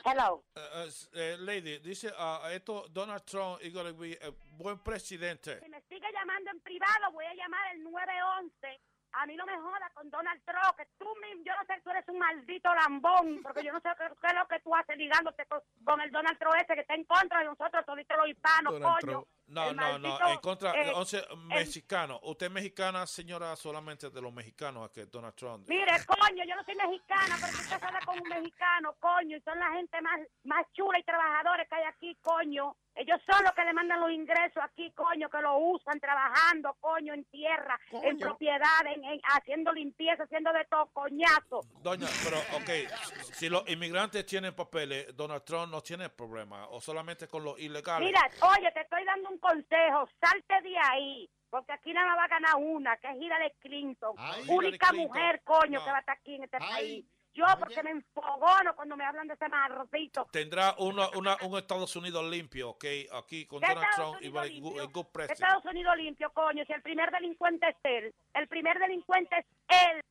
Hello. 0.06 0.44
Uh, 0.56 0.60
uh, 0.60 0.91
eh, 1.16 1.36
lady, 1.40 1.80
dice 1.80 2.08
uh, 2.08 2.48
esto 2.49 2.88
Donald 2.90 3.26
Trump 3.26 3.60
is 3.62 3.74
going 3.74 3.88
to 3.88 3.94
be 3.94 4.18
a 4.22 4.32
buen 4.58 4.80
presidente. 4.80 5.60
Si 5.60 5.70
me 5.70 5.82
sigue 5.90 6.08
llamando 6.14 6.52
en 6.52 6.62
privado, 6.62 7.12
voy 7.12 7.26
a 7.26 7.34
llamar 7.34 7.76
el 7.76 7.84
911. 7.84 8.80
A 9.14 9.26
mí 9.26 9.36
no 9.36 9.46
me 9.46 9.58
joda 9.58 9.90
con 9.94 10.10
Donald 10.10 10.42
Trump, 10.46 10.76
que 10.78 10.86
tú 10.98 11.08
mismo, 11.22 11.44
yo 11.44 11.54
no 11.56 11.66
sé, 11.66 11.82
tú 11.84 11.90
eres 11.90 12.08
un 12.08 12.20
maldito 12.20 12.74
lambón, 12.74 13.42
porque 13.42 13.64
yo 13.64 13.74
no 13.74 13.80
sé 13.80 13.90
qué, 13.98 14.06
es 14.06 14.34
lo 14.34 14.48
que 14.48 14.60
tú 14.60 14.76
haces 14.76 14.98
ligándote 14.98 15.46
con, 15.46 15.62
con 15.84 16.02
el 16.02 16.12
Donald 16.12 16.38
Trump 16.38 16.56
ese 16.58 16.76
que 16.76 16.82
está 16.82 16.96
en 16.96 17.06
contra 17.06 17.40
de 17.40 17.46
nosotros, 17.46 17.86
toditos 17.86 18.18
los 18.18 18.30
hispanos, 18.30 18.74
Donald 18.74 19.00
coño. 19.02 19.12
Trump. 19.14 19.28
No, 19.48 19.70
El 19.70 19.78
no, 19.78 19.98
no, 19.98 20.30
en 20.30 20.40
contra, 20.40 20.74
eh, 20.74 20.94
mexicano. 21.38 22.20
Usted 22.24 22.48
es 22.48 22.52
mexicana, 22.52 23.08
señora, 23.08 23.56
solamente 23.56 24.10
de 24.10 24.22
los 24.22 24.34
mexicanos, 24.34 24.90
a 24.90 24.92
que 24.92 25.06
Donald 25.06 25.36
Trump. 25.36 25.70
Mire, 25.70 25.94
coño, 26.06 26.44
yo 26.46 26.56
no 26.56 26.64
soy 26.66 26.76
mexicana, 26.76 27.38
pero 27.40 27.54
tú 27.54 27.70
te 27.70 27.86
hablas 27.86 28.06
con 28.06 28.20
un 28.20 28.28
mexicano, 28.28 28.94
coño, 29.00 29.38
y 29.38 29.42
son 29.42 29.58
la 29.58 29.72
gente 29.72 30.02
más, 30.02 30.20
más 30.44 30.66
chula 30.74 31.00
y 31.00 31.04
trabajadores 31.04 31.68
que 31.70 31.76
hay 31.76 31.84
aquí, 31.86 32.18
coño. 32.22 32.76
Ellos 32.98 33.19
son 33.30 33.44
los 33.44 33.53
que 33.53 33.64
le 33.64 33.74
mandan 33.74 33.99
los 33.99 34.11
ingresos 34.11 34.64
aquí, 34.64 34.91
coño, 34.91 35.30
que 35.30 35.40
lo 35.41 35.57
usan 35.57 35.99
trabajando, 35.99 36.74
coño, 36.80 37.14
en 37.14 37.24
tierra, 37.26 37.80
en 37.91 38.18
propiedad, 38.18 38.86
en, 38.86 39.03
en- 39.06 39.22
haciendo 39.36 39.72
limpieza, 39.72 40.24
haciendo 40.24 40.52
de 40.52 40.65
todo, 40.65 40.88
coñazo. 40.94 41.61
Doña, 41.82 42.07
pero, 42.24 42.38
ok, 42.57 42.90
si 43.34 43.49
los 43.49 43.68
inmigrantes 43.69 44.26
tienen 44.26 44.56
papeles, 44.56 45.15
Donald 45.15 45.44
Trump 45.44 45.72
no 45.72 45.82
tiene 45.82 46.10
problema, 46.10 46.68
o 46.69 46.82
solamente 46.82 47.28
con 47.28 47.44
los 47.44 47.60
ilegales. 47.60 48.07
Mira, 48.07 48.22
oye, 48.57 48.72
te 48.72 48.82
estoy 48.82 49.06
dando 49.06 49.30
un 49.30 49.38
consejo, 49.38 50.10
salte 50.19 50.61
de 50.68 50.78
ahí, 50.91 51.30
porque 51.49 51.74
aquí 51.74 51.94
nada 51.94 52.07
más 52.07 52.18
va 52.18 52.24
a 52.24 52.28
ganar 52.28 52.56
una, 52.57 52.98
que 52.98 53.07
es 53.11 53.15
Hillary 53.22 53.52
Clinton, 53.60 54.15
Hillary 54.18 54.49
única 54.49 54.88
Clinton. 54.90 55.07
mujer, 55.07 55.41
coño, 55.44 55.80
No. 55.80 55.86
que 55.86 55.91
va 55.91 55.98
a 55.98 55.99
estar 55.99 56.18
aquí 56.18 56.36
en 56.36 56.44
este 56.44 56.57
país. 56.57 57.06
Yo, 57.38 57.45
porque 57.59 57.84
me 57.84 57.91
enfogono 57.91 58.76
cuando 58.76 58.97
me 58.97 59.05
hablan 59.05 59.27
de 59.27 59.35
ese 59.35 59.47
maldito. 59.47 60.27
Tendrá 60.31 60.73
uno, 60.80 61.07
una, 61.15 61.38
un 61.43 61.55
Estados 61.55 61.95
Unidos 61.95 62.26
limpio, 62.26 62.72
ok, 62.72 62.85
aquí 63.14 63.45
con 63.45 63.61
¿Qué 63.61 63.68
Donald 63.68 63.88
Estados 63.91 64.11
Trump 64.18 64.23
y 64.23 64.27
Unidos 64.27 64.35
va 64.35 64.41
a 64.41 64.59
good, 64.59 64.80
a 64.80 64.85
good 64.85 65.05
¿Qué 65.05 65.11
president. 65.14 65.39
Estados 65.39 65.65
Unidos 65.65 65.97
limpio, 65.97 66.31
coño, 66.34 66.65
si 66.65 66.73
el 66.73 66.81
primer 66.81 67.11
delincuente 67.11 67.68
es 67.69 67.76
él, 67.84 68.15
el 68.34 68.47
primer 68.47 68.80
delincuente 68.80 69.38
es 69.38 69.45
él. 69.68 70.01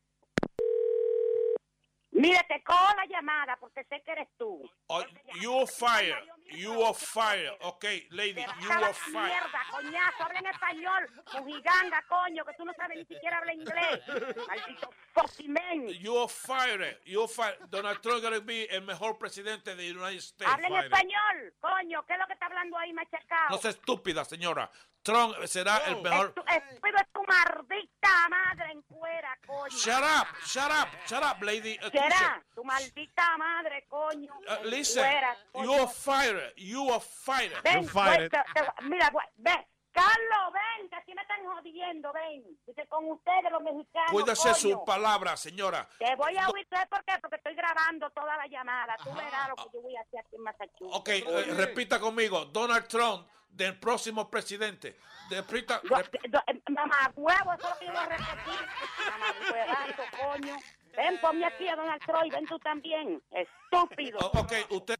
Mira, 2.16 2.42
te 2.44 2.62
cojo 2.62 2.94
la 2.96 3.04
llamada 3.06 3.56
porque 3.60 3.84
sé 3.84 4.02
que 4.02 4.12
eres 4.12 4.28
tú. 4.38 4.62
Oh, 4.88 5.04
you 5.40 5.52
are 5.58 5.66
fired, 5.66 6.16
you 6.50 6.82
are 6.82 6.94
fired, 6.94 7.52
ok, 7.60 7.84
lady, 8.10 8.44
you 8.60 8.70
are 8.70 8.94
fired. 8.94 9.32
mierda, 9.32 9.60
coñazo, 9.70 10.24
habla 10.24 10.38
en 10.38 10.46
español, 10.46 11.10
mujiganga, 11.34 12.02
coño, 12.08 12.44
que 12.44 12.54
tú 12.54 12.64
no 12.64 12.72
sabes 12.74 12.98
ni 12.98 13.04
siquiera 13.04 13.38
hablar 13.38 13.54
inglés. 13.54 14.00
Maldito 14.48 14.90
fucking 15.12 15.52
man. 15.52 15.88
You 15.88 16.16
are 16.18 16.28
fired, 16.28 16.96
you 17.04 17.20
are 17.20 17.28
fired. 17.28 17.58
Donald 17.70 18.00
Trump 18.00 18.22
to 18.22 18.40
be 18.40 18.64
el 18.70 18.82
mejor 18.82 19.18
presidente 19.18 19.74
de 19.76 19.90
United 19.90 20.18
States. 20.18 20.52
Habla 20.52 20.68
en 20.68 20.84
español, 20.84 21.54
coño, 21.60 22.04
¿qué 22.06 22.14
es 22.14 22.18
lo 22.18 22.26
que 22.26 22.32
está 22.32 22.46
hablando 22.46 22.78
ahí, 22.78 22.92
machacao? 22.94 23.50
No 23.50 23.58
sea 23.58 23.70
estúpida, 23.72 24.24
señora. 24.24 24.70
Trump 25.06 25.34
será 25.46 25.78
el 25.86 26.02
mejor. 26.02 26.34
Estúpido 26.46 26.96
es 26.98 27.12
tu 27.12 27.22
maldita 27.24 28.28
madre 28.28 28.72
en 28.72 28.82
cuera, 28.82 29.38
coño. 29.46 29.68
Shut 29.76 30.02
up, 30.02 30.26
shut 30.44 30.70
up, 30.70 30.88
shut 31.06 31.22
up, 31.24 31.42
lady. 31.42 31.78
Será 31.92 32.42
tu 32.54 32.64
maldita 32.64 33.36
madre, 33.38 33.86
coño. 33.88 34.32
Uh, 34.34 34.52
en 34.64 34.70
listen, 34.70 35.02
cuera, 35.04 35.36
you 35.54 35.60
coño. 35.62 35.72
are 35.82 35.88
fired, 35.88 36.52
you 36.56 36.90
are 36.92 37.00
fired. 37.00 37.62
Ven, 37.62 37.86
güey, 37.92 38.28
te- 38.28 38.38
te- 38.54 38.82
mira, 38.82 39.08
güey, 39.10 39.26
ven. 39.36 39.64
Carlos, 39.92 40.52
ven, 40.52 40.90
que 40.90 40.96
aquí 40.96 41.14
me 41.14 41.22
están 41.22 41.42
jodiendo, 41.46 42.12
ven. 42.12 42.44
Dice, 42.66 42.86
con 42.86 43.10
ustedes 43.10 43.50
los 43.50 43.62
mexicanos, 43.62 44.10
Cuídese 44.12 44.52
su 44.54 44.72
coño. 44.72 44.84
palabra, 44.84 45.38
señora. 45.38 45.88
Te 45.98 46.14
voy 46.16 46.36
a 46.36 46.48
oír, 46.50 46.66
¿sabes 46.68 46.86
por 46.88 47.02
qué? 47.04 47.14
Porque 47.18 47.36
estoy 47.36 47.54
grabando 47.54 48.10
toda 48.10 48.36
la 48.36 48.46
llamada. 48.46 48.94
Tú 49.02 49.10
verás 49.14 49.48
lo 49.48 49.56
que 49.56 49.70
yo 49.72 49.80
voy 49.80 49.96
a 49.96 50.02
hacer 50.02 50.20
aquí 50.20 50.36
en 50.36 50.42
Massachusetts. 50.42 50.96
Ok, 50.98 51.08
eh, 51.08 51.44
repita 51.56 51.98
conmigo. 51.98 52.44
Donald 52.44 52.86
Trump, 52.88 53.26
del 53.56 53.78
próximo 53.78 54.28
presidente. 54.30 54.96
Rep- 55.30 56.30
Do- 56.30 56.42
eh, 56.46 56.62
Mamá 56.70 57.12
huevo, 57.16 57.52
eso 57.54 57.68
es 57.80 57.88
lo 57.88 57.98
a 57.98 58.06
repetir. 58.06 58.68
Mamá 59.10 59.34
huevazo, 59.52 60.02
coño. 60.22 60.56
Ven, 60.96 61.20
ponme 61.20 61.44
aquí 61.46 61.68
a 61.68 61.76
Donald 61.76 62.00
Trump 62.06 62.24
y 62.26 62.30
ven 62.30 62.46
tú 62.46 62.58
también. 62.60 63.22
Estúpido. 63.30 64.18
Oh, 64.22 64.40
ok, 64.40 64.52
usted. 64.70 64.96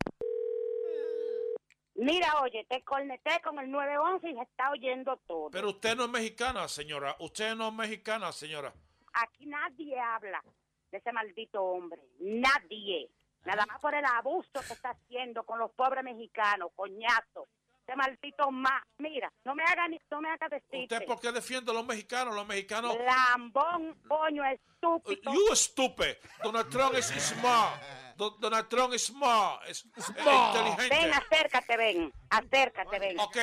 Mira, 1.95 2.41
oye, 2.43 2.67
te 2.69 2.83
corneté 2.85 3.41
con 3.43 3.59
el 3.59 3.71
911 3.71 4.29
y 4.31 4.35
se 4.35 4.43
está 4.43 4.71
oyendo 4.71 5.17
todo. 5.27 5.51
Pero 5.51 5.71
usted 5.71 5.97
no 5.97 6.05
es 6.05 6.11
mexicana, 6.11 6.69
señora. 6.69 7.17
Usted 7.21 7.55
no 7.55 7.69
es 7.69 7.75
mexicana, 7.75 8.33
señora. 8.33 8.73
Aquí 9.15 9.47
nadie 9.47 9.99
habla 9.99 10.43
de 10.91 10.99
ese 10.99 11.11
maldito 11.13 11.63
hombre. 11.63 12.01
Nadie. 12.19 13.11
Nada 13.47 13.65
más 13.67 13.81
por 13.81 13.95
el 13.95 14.05
abuso 14.05 14.51
que 14.67 14.75
está 14.75 14.91
haciendo 14.91 15.45
con 15.45 15.59
los 15.59 15.71
pobres 15.73 16.05
mexicanos, 16.05 16.71
coñazo. 16.75 17.49
Ese 17.87 17.97
maldito 17.97 18.51
más. 18.51 18.83
Mira, 18.99 19.31
no 19.45 19.55
me 19.55 19.63
haga 19.63 19.87
ni, 19.87 19.99
no 20.11 20.21
me 20.21 20.29
haga 20.31 20.49
decirte. 20.49 20.95
¿Usted 20.95 21.07
por 21.07 21.21
qué 21.21 21.31
defiende 21.31 21.71
a 21.71 21.75
los 21.75 21.87
mexicanos? 21.87 22.35
Los 22.35 22.47
mexicanos. 22.47 22.97
Lambón, 22.99 23.95
coño, 24.09 24.43
estúpido. 24.45 25.33
You 25.33 25.55
stupid. 25.55 26.17
Donald 26.43 26.69
Trump 26.69 26.95
es 26.95 27.07
smart. 27.07 27.81
Don- 28.17 28.35
Donald 28.41 28.69
Trump 28.69 28.93
es 28.95 29.05
smart. 29.07 29.63
Es, 29.69 29.85
es 29.97 30.13
Ven, 30.15 30.25
inteligente. 30.35 31.13
acércate, 31.13 31.77
ven. 31.77 32.13
Acércate, 32.31 32.99
ven. 32.99 33.21
Ok, 33.21 33.37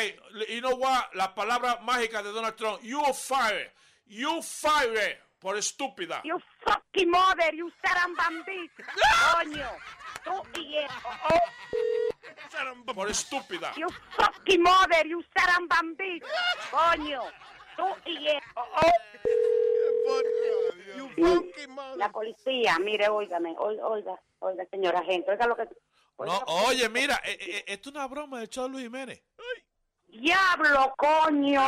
you 0.49 0.59
know 0.59 0.75
what? 0.75 1.05
La 1.13 1.33
palabra 1.33 1.79
mágica 1.81 2.21
de 2.21 2.31
Donald 2.31 2.55
Trump. 2.55 2.81
You 2.81 3.01
fire. 3.13 3.71
You 4.05 4.41
fire. 4.41 5.21
Por 5.39 5.57
estúpida. 5.57 6.21
You 6.23 6.37
fucking 6.65 7.09
mother, 7.11 7.53
you 7.53 7.69
sarambambis. 7.83 8.71
Coño. 9.33 9.69
Tú 10.23 10.59
y 10.59 10.77
eso. 10.77 10.93
Por 12.93 13.09
estúpida. 13.09 13.73
You 13.75 13.87
fucking 14.11 14.61
mother, 14.61 15.07
you 15.07 15.23
sarambambis. 15.35 16.21
Coño. 16.71 17.21
Tú 17.75 17.85
y 18.05 18.27
eso. 18.27 18.43
La 21.97 22.09
policía, 22.11 22.77
mire, 22.79 23.07
óigame, 23.09 23.55
oi- 23.57 23.79
oiga, 23.81 24.19
oiga, 24.39 24.65
señora 24.69 25.03
gente, 25.03 25.31
oiga 25.31 25.47
lo 25.47 25.55
que... 25.55 25.67
No, 26.19 26.37
oye, 26.67 26.87
mira, 26.89 27.19
eh, 27.25 27.37
eh, 27.39 27.63
esto 27.67 27.89
es 27.89 27.95
una 27.95 28.07
broma 28.07 28.39
del 28.39 28.49
show 28.49 28.65
de 28.65 28.69
Luis 28.69 28.83
Jiménez. 28.83 29.23
¡Diablo, 30.07 30.93
coño! 30.97 31.61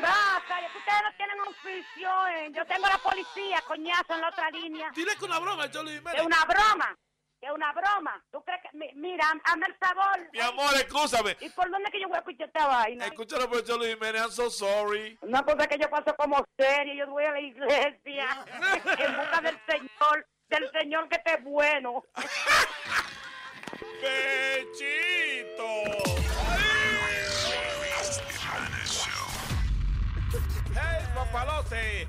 Cállate, 0.00 0.78
ustedes 0.78 1.02
no 1.04 1.16
tienen 1.16 1.40
oficio, 1.42 2.26
eh. 2.28 2.50
Yo 2.54 2.66
tengo 2.66 2.86
la 2.88 2.98
policía, 2.98 3.62
coñazo, 3.66 4.14
en 4.14 4.20
la 4.22 4.28
otra 4.28 4.50
línea. 4.50 4.90
Dile 4.94 5.14
que 5.16 5.24
una 5.24 5.38
broma 5.38 5.66
Luis 5.66 5.98
Jiménez. 5.98 6.20
Es 6.20 6.26
una 6.26 6.44
broma. 6.46 6.98
Que 7.40 7.46
es 7.46 7.52
una 7.52 7.72
broma. 7.72 8.22
¿Tú 8.30 8.42
crees 8.44 8.60
que, 8.62 8.68
mi- 8.76 8.92
mira, 8.94 9.24
hazme 9.44 9.66
el 9.66 9.74
favor. 9.76 10.28
Mi 10.32 10.40
amor, 10.40 10.74
escúchame. 10.74 11.36
¿Y 11.40 11.48
por 11.50 11.70
dónde 11.70 11.90
que 11.90 12.00
yo 12.00 12.06
voy 12.08 12.16
a 12.16 12.20
escuchar 12.20 12.46
esta 12.48 12.66
vaina? 12.66 13.06
Escúchalo, 13.06 13.48
profesor 13.48 13.78
Luis 13.78 13.94
Jiménez, 13.94 14.20
I'm 14.22 14.30
so 14.30 14.50
sorry. 14.50 15.18
Una 15.22 15.42
cosa 15.42 15.66
que 15.66 15.78
yo 15.78 15.88
paso 15.88 16.14
como 16.16 16.44
seria, 16.58 16.94
yo 16.94 17.06
voy 17.10 17.24
a 17.24 17.32
la 17.32 17.40
iglesia 17.40 18.44
en 18.98 19.16
busca 19.16 19.40
del 19.40 19.58
Señor, 19.66 20.26
del 20.48 20.70
Señor 20.72 21.08
que 21.08 21.16
esté 21.16 21.36
bueno. 21.42 22.04
¡Pechito! 24.00 25.64
Hey, 30.74 31.06
papalote, 31.14 32.08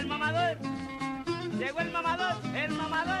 El 0.00 0.06
mamador. 0.06 0.56
Llegó 1.58 1.80
el 1.80 1.90
mamador, 1.92 2.36
el 2.54 2.72
mamador. 2.72 3.19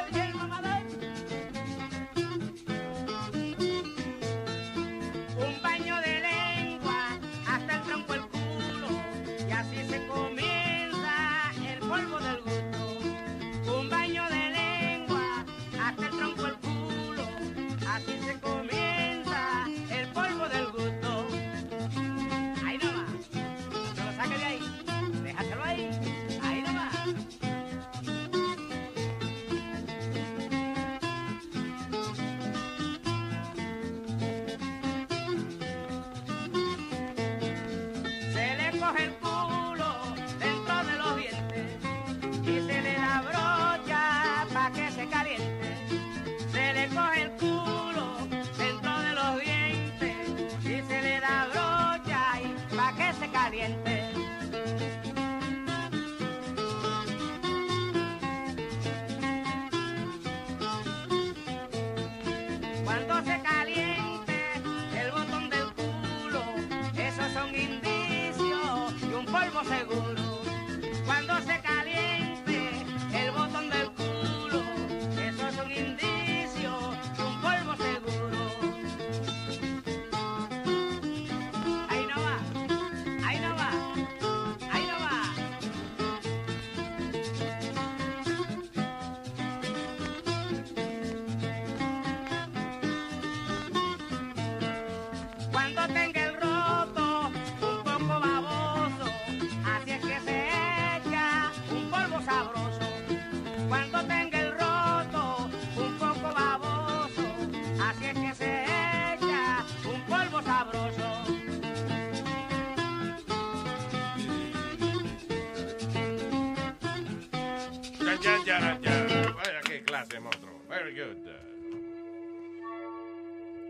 Vaya 118.60 119.60
qué 119.66 119.82
clase, 119.82 120.20
monstruo. 120.20 120.60
Very 120.68 120.94
good. 120.94 121.16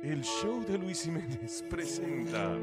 El 0.03 0.23
show 0.25 0.65
de 0.67 0.79
Luis 0.79 1.05
Jiménez 1.05 1.63
presenta 1.69 2.57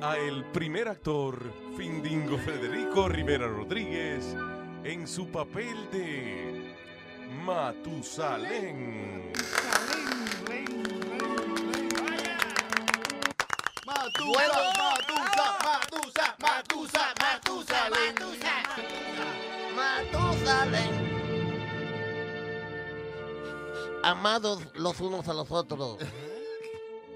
a 0.00 0.16
el 0.16 0.44
primer 0.46 0.88
actor 0.88 1.52
Findingo 1.76 2.36
Federico 2.38 3.08
Rivera 3.08 3.46
Rodríguez 3.46 4.36
en 4.84 5.06
su 5.06 5.28
papel 5.28 5.76
de 5.92 6.74
Matusalén. 7.44 9.17
Amados 24.08 24.62
los 24.74 24.98
unos 25.02 25.28
a 25.28 25.34
los 25.34 25.50
otros, 25.50 25.98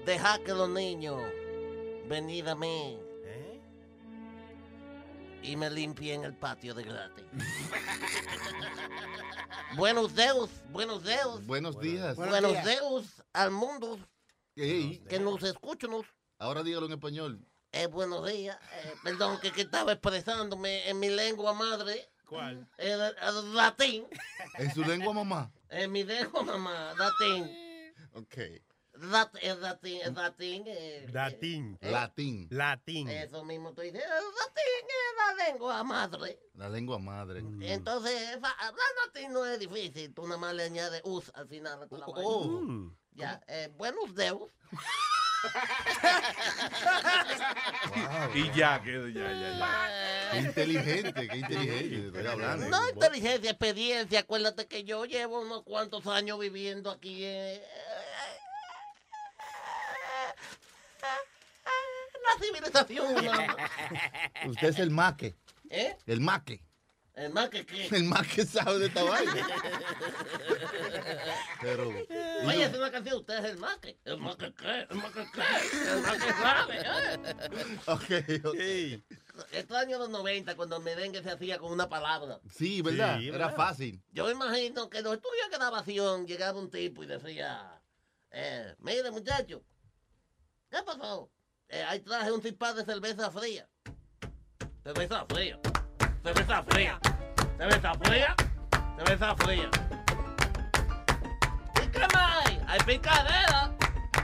deja 0.05 0.37
que 0.43 0.53
los 0.53 0.69
niños 0.69 1.19
venid 2.07 2.47
a 2.47 2.53
mí 2.53 2.99
y 5.41 5.55
me 5.55 5.71
limpien 5.71 6.23
el 6.23 6.35
patio 6.35 6.75
de 6.75 6.83
gratis. 6.83 7.25
buenos 9.75 10.13
deus, 10.13 10.51
buenos 10.69 11.03
deus. 11.03 11.43
Buenos 11.47 11.79
días. 11.79 12.15
Buenos, 12.15 12.63
deus 12.63 13.23
al 13.33 13.49
mundo 13.49 13.97
que 14.53 15.19
nos 15.19 15.41
escuchan. 15.41 15.89
ahora 16.37 16.61
dígalo 16.61 16.85
en 16.85 16.91
español. 16.91 17.43
Eh, 17.71 17.87
buenos 17.87 18.23
días. 18.27 18.55
Eh, 18.83 18.93
perdón, 19.03 19.39
que, 19.39 19.51
que 19.51 19.61
estaba 19.61 19.93
expresándome 19.93 20.87
en 20.87 20.99
mi 20.99 21.09
lengua 21.09 21.55
madre. 21.55 22.07
¿Cuál? 22.27 22.69
El, 22.77 23.01
el 23.01 23.55
latín. 23.55 24.05
En 24.59 24.71
su 24.75 24.83
lengua 24.83 25.11
mamá. 25.11 25.51
En 25.73 25.91
mi 25.91 26.03
lengua 26.03 26.43
mamá, 26.43 26.93
latín. 26.97 27.49
Ok. 28.13 28.37
Lat- 28.95 29.39
el 29.41 29.59
latín, 29.59 30.01
el 30.03 30.13
latín. 30.13 30.63
eh, 30.67 31.07
Latín. 31.11 31.77
eh, 31.81 31.89
Latín. 31.91 32.47
Latín. 32.51 33.09
Eso 33.09 33.43
mismo 33.43 33.69
estoy 33.69 33.89
diciendo. 33.89 34.15
El 34.15 34.23
latín 34.23 34.87
es 34.87 35.37
la 35.37 35.45
lengua 35.47 35.83
madre. 35.83 36.39
La 36.53 36.69
lengua 36.69 36.99
madre. 36.99 37.39
Entonces, 37.61 38.37
fa- 38.39 38.51
hablar 38.59 38.85
latín 39.07 39.33
no 39.33 39.45
es 39.47 39.57
difícil. 39.59 40.13
Tú 40.13 40.23
nada 40.27 40.37
más 40.37 40.53
le 40.53 40.63
añades 40.63 41.01
us 41.05 41.31
al 41.33 41.47
final 41.47 41.81
a 41.81 41.87
toda 41.87 42.01
la 42.01 42.05
vaina. 42.13 42.23
Oh. 42.29 42.91
Ya, 43.13 43.41
eh, 43.47 43.71
buenos 43.75 44.13
deus. 44.13 44.51
Y 48.33 48.51
ya, 48.51 48.81
quedó, 48.81 49.07
ya, 49.09 49.31
ya, 49.31 49.57
ya. 49.57 50.29
Qué 50.31 50.39
inteligente, 50.39 51.27
qué 51.27 51.37
inteligente. 51.37 52.07
Estoy 52.07 52.25
hablando. 52.27 52.67
No 52.69 52.89
inteligencia, 52.89 53.51
experiencia. 53.51 54.19
Acuérdate 54.21 54.67
que 54.67 54.83
yo 54.83 55.05
llevo 55.05 55.41
unos 55.41 55.63
cuantos 55.63 56.07
años 56.07 56.39
viviendo 56.39 56.89
aquí 56.89 57.25
en 57.25 57.61
la 62.23 62.45
civilización 62.45 63.17
humana. 63.17 63.55
Usted 64.47 64.69
es 64.69 64.79
el 64.79 64.89
maque. 64.89 65.35
¿Eh? 65.69 65.95
El 66.07 66.21
maque. 66.21 66.61
El 67.15 67.31
más 67.31 67.49
que 67.49 67.63
qué. 67.65 67.87
El 67.95 68.05
más 68.05 68.27
que 68.27 68.43
sabe 68.43 68.79
de 68.79 68.87
esta 68.87 69.03
vaina. 69.03 69.47
Pero. 71.61 71.89
Oye, 71.89 72.63
es 72.63 72.73
una 72.75 72.91
canción, 72.91 73.19
usted 73.19 73.37
es 73.37 73.51
el 73.51 73.57
más 73.57 73.77
que. 73.77 73.99
El 74.03 74.17
más 74.17 74.35
que 74.35 74.51
qué. 74.53 74.87
El 74.89 74.97
más 74.97 75.11
que 75.11 75.25
qué. 75.31 75.91
El 75.91 76.01
más 76.01 76.23
que 76.23 76.31
sabe. 76.33 76.79
¿eh? 76.79 77.79
Ok, 77.85 78.45
ok. 78.45 79.45
Estos 79.51 79.77
años 79.77 79.93
de 79.93 79.97
los 79.99 80.09
90, 80.09 80.55
cuando 80.55 80.77
el 80.77 80.83
merengue 80.83 81.21
se 81.21 81.29
hacía 81.29 81.59
con 81.59 81.71
una 81.71 81.87
palabra. 81.87 82.39
Sí, 82.51 82.81
¿verdad? 82.81 83.19
Sí, 83.19 83.29
Era 83.29 83.37
¿verdad? 83.37 83.55
fácil. 83.55 84.01
Yo 84.11 84.29
imagino 84.31 84.89
que 84.89 84.97
en 84.99 85.03
los 85.03 85.13
estudios 85.13 85.49
de 85.51 85.57
grabación 85.57 86.25
llegaba 86.25 86.59
un 86.59 86.71
tipo 86.71 87.03
y 87.03 87.07
decía, 87.07 87.79
eh, 88.31 88.73
mire 88.79 89.11
muchacho, 89.11 89.63
¿qué 90.69 90.77
pasó? 90.83 91.31
Eh, 91.69 91.83
ahí 91.83 91.99
traje 91.99 92.31
un 92.31 92.41
cipá 92.41 92.73
de 92.73 92.85
cerveza 92.85 93.29
fría. 93.31 93.69
Cerveza 94.83 95.25
fría. 95.27 95.59
Cerveza 96.23 96.63
fría. 96.63 96.99
Cerveza 97.57 97.93
fría. 97.95 98.35
Cerveza 98.97 99.35
fría. 99.35 99.69
¿Y 101.83 101.87
qué 101.87 101.99
más 101.99 102.45
hay? 102.45 102.61
Hay 102.67 102.79
picadera. 102.79 103.75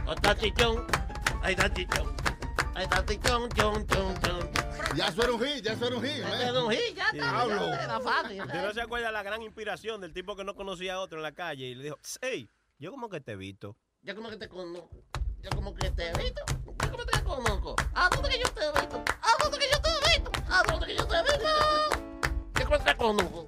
O 0.05 0.13
está 0.13 0.35
chichón. 0.35 0.87
Ahí 1.41 1.53
está 1.53 1.73
chichón. 1.73 2.15
Ahí 2.75 2.83
está 2.83 3.05
chichón, 3.05 3.49
chon, 3.49 3.85
chon, 3.87 4.21
chon. 4.21 4.49
Ya 4.95 5.07
eso 5.07 5.23
era 5.23 5.33
un 5.33 5.43
hit, 5.43 5.63
ya 5.63 5.73
eso 5.73 5.87
era 5.87 5.95
un 5.97 6.03
hit. 6.03 6.23
Eso 6.23 6.35
era 6.35 6.63
un 6.63 6.71
hit, 6.71 6.95
ya 6.95 7.05
está, 7.11 7.47
ya 7.47 7.83
era 7.83 7.99
fácil. 7.99 8.41
¿Usted 8.41 8.63
no 8.63 8.73
se 8.73 8.81
acuerda 8.81 9.11
la 9.11 9.21
gran 9.21 9.41
inspiración 9.41 10.01
del 10.01 10.13
tipo 10.13 10.35
que 10.35 10.43
no 10.45 10.55
conocía 10.55 10.95
a 10.95 10.99
otro 11.01 11.19
en 11.19 11.23
la 11.23 11.33
calle 11.33 11.65
y 11.65 11.75
le 11.75 11.83
dijo, 11.83 11.99
hey, 12.21 12.49
yo 12.77 12.91
como 12.91 13.09
que 13.09 13.19
te 13.19 13.33
he 13.33 13.35
visto? 13.35 13.75
Yo 14.01 14.15
como 14.15 14.29
que 14.29 14.37
te 14.37 14.47
conozco. 14.47 15.03
Yo 15.43 15.49
como 15.55 15.73
que 15.73 15.89
te 15.91 16.07
he 16.09 16.13
visto. 16.17 16.41
Yo 16.83 16.91
como 16.91 17.05
te 17.05 17.23
conozco. 17.23 17.75
¿A 17.95 18.09
dónde 18.09 18.29
que 18.29 18.39
yo 18.39 18.49
te 18.51 18.61
he 18.65 18.71
visto? 18.71 19.03
¿A 19.21 19.43
dónde 19.43 19.57
que 19.59 19.65
yo 19.71 19.81
te 19.81 19.89
he 19.89 20.09
visto? 20.19 20.31
¿A 20.49 20.63
dónde 20.63 20.87
que 20.87 20.95
yo 20.95 21.07
te 21.07 21.15
he 21.15 21.21
visto? 21.23 21.47
Yo 22.59 22.65
como 22.65 22.79
te 22.79 22.97
conozco. 22.97 23.47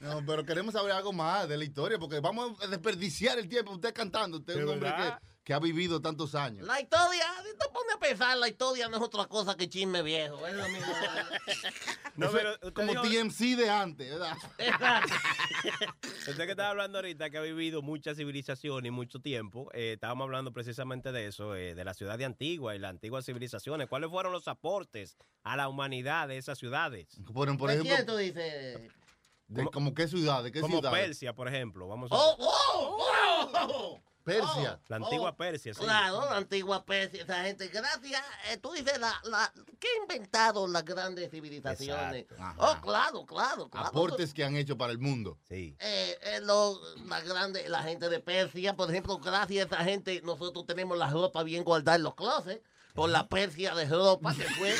No, 0.00 0.24
pero 0.24 0.44
queremos 0.44 0.72
saber 0.74 0.92
algo 0.92 1.12
más 1.12 1.48
de 1.48 1.56
la 1.58 1.64
historia 1.64 1.98
porque 1.98 2.20
vamos 2.20 2.52
a 2.62 2.66
desperdiciar 2.66 3.38
el 3.38 3.48
tiempo. 3.48 3.72
Usted 3.72 3.92
cantando, 3.92 4.38
usted 4.38 4.54
es 4.54 4.58
¿De 4.58 4.64
un 4.64 4.70
hombre 4.74 4.90
verdad? 4.90 5.18
que 5.20 5.29
ha 5.48 5.58
vivido 5.58 6.00
tantos 6.00 6.34
años. 6.34 6.66
La 6.66 6.80
historia, 6.80 7.24
si 7.42 7.56
te 7.58 7.68
pones 7.72 7.94
a 7.96 7.98
pensar, 7.98 8.36
la 8.36 8.48
historia 8.48 8.88
no 8.88 8.96
es 8.98 9.02
otra 9.02 9.26
cosa 9.26 9.56
que 9.56 9.68
chisme 9.68 10.02
viejo. 10.02 10.46
Es 10.46 10.54
lo 10.54 10.68
mismo. 10.68 10.86
No, 12.16 12.26
Eso 12.26 12.36
pero 12.36 12.50
es 12.50 12.56
usted 12.62 12.72
como 12.74 13.02
dijo- 13.02 13.22
TMC 13.28 13.56
de 13.56 13.70
antes, 13.70 14.10
¿verdad? 14.10 14.36
Usted 16.28 16.36
que 16.44 16.50
estaba 16.50 16.68
hablando 16.70 16.98
ahorita 16.98 17.30
que 17.30 17.38
ha 17.38 17.40
vivido 17.40 17.80
mucha 17.82 18.14
civilización 18.14 18.84
y 18.84 18.90
mucho 18.90 19.20
tiempo, 19.20 19.70
eh, 19.72 19.92
estábamos 19.94 20.24
hablando 20.26 20.52
precisamente 20.52 21.12
de 21.12 21.26
eso, 21.28 21.54
eh, 21.54 21.74
de 21.74 21.84
la 21.84 21.94
ciudad 21.94 22.18
de 22.18 22.24
Antigua 22.26 22.74
y 22.74 22.78
las 22.78 22.90
antiguas 22.90 23.24
civilizaciones. 23.24 23.88
¿Cuáles 23.88 24.10
fueron 24.10 24.32
los 24.32 24.48
aportes 24.48 25.16
a 25.44 25.56
la 25.56 25.68
humanidad 25.68 26.28
de 26.28 26.36
esas 26.36 26.58
ciudades? 26.58 27.06
Por, 27.32 27.56
por 27.56 27.68
¿De 27.70 27.74
ejemplo, 27.76 27.94
quién 27.94 28.06
tú 28.06 28.16
dices? 28.16 28.80
de, 29.48 29.64
como 29.72 29.94
qué 29.94 30.06
ciudad, 30.06 30.42
de 30.44 30.52
qué 30.52 30.60
Como 30.60 30.78
ciudad. 30.78 30.92
Persia, 30.92 31.34
por 31.34 31.48
ejemplo. 31.48 31.88
Vamos 31.88 32.10
a 32.12 32.16
¡Oh, 32.16 32.36
oh, 32.38 33.50
oh! 33.54 34.00
Persia. 34.24 34.80
La 34.88 34.96
antigua 34.96 35.36
Persia, 35.36 35.74
sí. 35.74 35.80
Claro, 35.80 36.20
la 36.30 36.36
antigua 36.36 36.84
Persia, 36.84 37.22
esa 37.22 37.42
gente. 37.44 37.68
Gracias, 37.68 38.22
eh, 38.50 38.56
tú 38.58 38.72
dices, 38.72 38.98
la, 38.98 39.12
la, 39.24 39.52
¿qué 39.78 39.88
inventaron 40.02 40.72
las 40.72 40.84
grandes 40.84 41.30
civilizaciones? 41.30 42.26
Oh, 42.58 42.76
claro, 42.82 43.24
claro, 43.26 43.68
claro. 43.68 43.86
Aportes 43.88 44.32
que 44.34 44.44
han 44.44 44.56
hecho 44.56 44.76
para 44.76 44.92
el 44.92 44.98
mundo. 44.98 45.38
Sí. 45.48 45.76
Eh, 45.80 46.18
eh, 46.22 46.40
lo- 46.42 46.80
la 47.06 47.20
grande, 47.20 47.68
la 47.68 47.82
gente 47.82 48.08
de 48.08 48.20
Persia, 48.20 48.76
por 48.76 48.90
ejemplo, 48.90 49.18
gracias 49.18 49.70
a 49.72 49.74
esa 49.76 49.84
gente, 49.84 50.20
nosotros 50.22 50.66
tenemos 50.66 50.96
la 50.98 51.08
ropa 51.10 51.42
bien 51.42 51.64
guardada 51.64 51.96
en 51.96 52.02
los 52.04 52.14
closets. 52.14 52.62
Por 52.94 53.10
la 53.10 53.28
Persia 53.28 53.74
de 53.74 53.86
ropa 53.86 54.34
que 54.34 54.44
fue. 54.44 54.74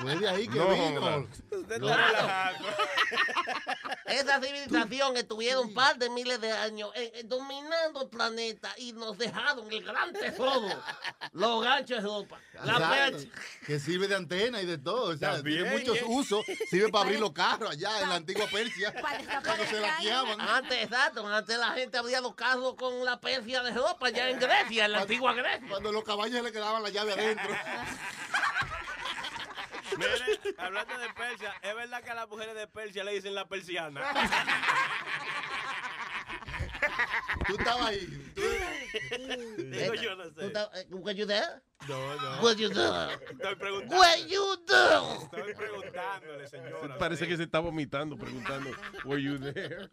Fue 0.00 0.16
de 0.16 0.28
ahí 0.28 0.48
que 0.48 0.58
No, 0.58 0.68
vino. 0.68 1.28
Usted 1.50 1.78
Claro. 1.80 2.28
Esa 4.06 4.40
civilización 4.40 5.16
estuvieron 5.16 5.68
un 5.68 5.74
par 5.74 5.98
de 5.98 6.08
miles 6.08 6.40
de 6.40 6.50
años 6.50 6.90
eh, 6.94 7.12
eh, 7.14 7.22
dominando 7.24 8.02
el 8.02 8.08
planeta 8.08 8.72
y 8.78 8.92
nos 8.92 9.18
dejaron 9.18 9.70
el 9.70 9.84
gran 9.84 10.12
tesoro, 10.12 10.82
los 11.32 11.62
ganchos 11.62 12.02
de 12.02 12.08
ropa. 12.08 12.40
La 12.64 12.72
Exacto. 12.72 13.38
Que 13.66 13.78
sirve 13.78 14.08
de 14.08 14.16
antena 14.16 14.62
y 14.62 14.66
de 14.66 14.78
todo. 14.78 15.10
O 15.10 15.16
sea, 15.16 15.34
También, 15.34 15.64
tiene 15.64 15.78
muchos 15.78 15.98
¿eh? 15.98 16.04
usos. 16.06 16.44
Sirve 16.70 16.88
para 16.88 17.04
abrir 17.04 17.20
los 17.20 17.32
carros 17.32 17.70
allá 17.70 18.00
en 18.00 18.08
la 18.08 18.14
antigua 18.16 18.46
Persia. 18.50 18.94
Cuando 19.44 19.64
se 19.66 19.80
la 19.80 19.98
guiaban. 20.00 20.40
Antes, 20.40 20.84
exacto, 20.84 21.26
antes 21.26 21.58
la 21.58 21.72
gente 21.72 21.98
abría 21.98 22.20
los 22.20 22.34
carros 22.34 22.74
con 22.76 23.04
la 23.04 23.20
Persia 23.20 23.62
de 23.62 23.72
ropa 23.72 24.08
ya 24.08 24.30
en 24.30 24.38
Grecia, 24.38 24.86
en 24.86 24.92
la 24.92 25.00
antigua 25.02 25.34
Grecia. 25.34 25.68
Cuando 25.68 25.92
los 25.98 26.04
caballos 26.04 26.44
le 26.44 26.52
quedaban 26.52 26.80
la 26.82 26.90
llave 26.90 27.12
adentro. 27.12 27.48
Hablando 30.58 30.96
de 30.98 31.08
Persia, 31.12 31.52
es 31.60 31.74
verdad 31.74 32.04
que 32.04 32.10
a 32.10 32.14
las 32.14 32.28
mujeres 32.28 32.54
de 32.54 32.68
Persia 32.68 33.02
le 33.02 33.14
dicen 33.14 33.34
la 33.34 33.48
persiana. 33.48 34.00
Tú 37.48 37.56
estabas 37.56 37.88
ahí. 37.88 38.06
Digo 39.58 39.94
yo, 39.94 40.14
no 40.14 40.30
sé. 40.30 40.52
Were 40.90 41.16
you 41.16 41.26
there? 41.26 41.60
No, 41.88 42.14
no. 42.16 42.40
Were 42.42 42.54
you 42.54 42.68
there? 42.68 43.18
Estoy 43.30 43.56
preguntando. 43.56 43.98
Were 43.98 44.28
you 44.28 44.56
there? 44.66 45.16
Estoy 45.24 45.54
preguntándole, 45.54 46.46
señora. 46.46 46.96
Parece 46.98 47.26
que 47.26 47.36
se 47.36 47.42
está 47.44 47.58
vomitando 47.58 48.16
preguntando, 48.16 48.70
¿Were 49.04 49.20
you 49.20 49.36
there? 49.38 49.90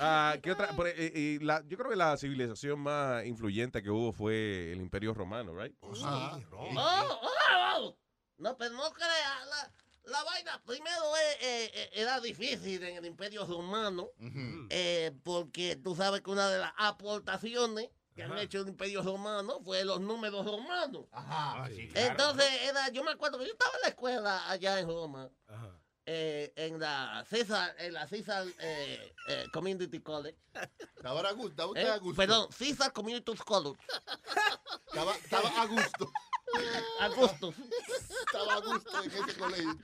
Ah, 0.00 0.36
¿qué 0.42 0.50
otra? 0.52 0.68
Por- 0.74 0.88
eh, 0.88 0.94
eh, 0.96 1.38
la- 1.42 1.62
yo 1.66 1.76
creo 1.76 1.90
que 1.90 1.96
la 1.96 2.16
civilización 2.16 2.80
más 2.80 3.24
influyente 3.26 3.82
que 3.82 3.90
hubo 3.90 4.12
fue 4.12 4.72
el 4.72 4.80
Imperio 4.80 5.12
Romano, 5.14 5.54
right? 5.54 5.74
Oh, 5.80 5.92
oh, 6.76 7.20
oh. 7.76 7.96
No, 8.38 8.56
pero 8.56 8.74
no 8.74 8.90
crea. 8.92 9.44
La, 9.50 9.72
la 10.10 10.24
vaina 10.24 10.62
primero 10.66 11.16
eh, 11.16 11.36
eh, 11.40 11.70
eh, 11.74 11.90
era 11.94 12.20
difícil 12.20 12.82
en 12.82 12.96
el 12.96 13.04
Imperio 13.06 13.44
Romano, 13.46 14.08
eh, 14.70 15.12
porque 15.22 15.76
tú 15.76 15.94
sabes 15.94 16.22
que 16.22 16.30
una 16.30 16.48
de 16.48 16.58
las 16.58 16.72
aportaciones 16.76 17.88
que 18.14 18.22
han 18.22 18.36
hecho 18.38 18.60
el 18.60 18.68
Imperio 18.68 19.02
Romano 19.02 19.60
fue 19.62 19.84
los 19.84 20.00
números 20.00 20.44
romanos. 20.44 21.06
Ajá. 21.12 21.66
Entonces, 21.94 22.46
era, 22.68 22.90
yo 22.90 23.04
me 23.04 23.12
acuerdo 23.12 23.38
que 23.38 23.46
yo 23.46 23.52
estaba 23.52 23.72
en 23.76 23.80
la 23.82 23.88
escuela 23.88 24.50
allá 24.50 24.80
en 24.80 24.86
Roma, 24.88 25.30
eh, 26.06 26.52
en 26.56 26.80
la 26.80 27.24
César, 27.28 27.74
en 27.78 27.94
la 27.94 28.06
César 28.08 28.46
eh, 28.58 29.14
eh, 29.28 29.46
Community 29.52 30.00
College. 30.00 30.36
Estaba 30.96 31.20
a 31.28 31.32
gusto, 31.32 31.50
estaba 31.50 31.68
usted 31.70 31.86
Eh, 31.86 31.90
a 31.90 31.98
gusto. 31.98 32.16
Perdón, 32.16 32.52
César 32.52 32.92
Community 32.92 33.36
College. 33.36 33.78
Estaba, 34.86 35.14
estaba 35.16 35.48
a 35.62 35.66
gusto. 35.66 36.12
A 37.00 37.08
gusto. 37.08 37.54
Estaba 38.26 38.54
a 38.54 38.60
gusto 38.60 39.02
en 39.02 39.10
ese 39.10 39.38
colegio. 39.38 39.74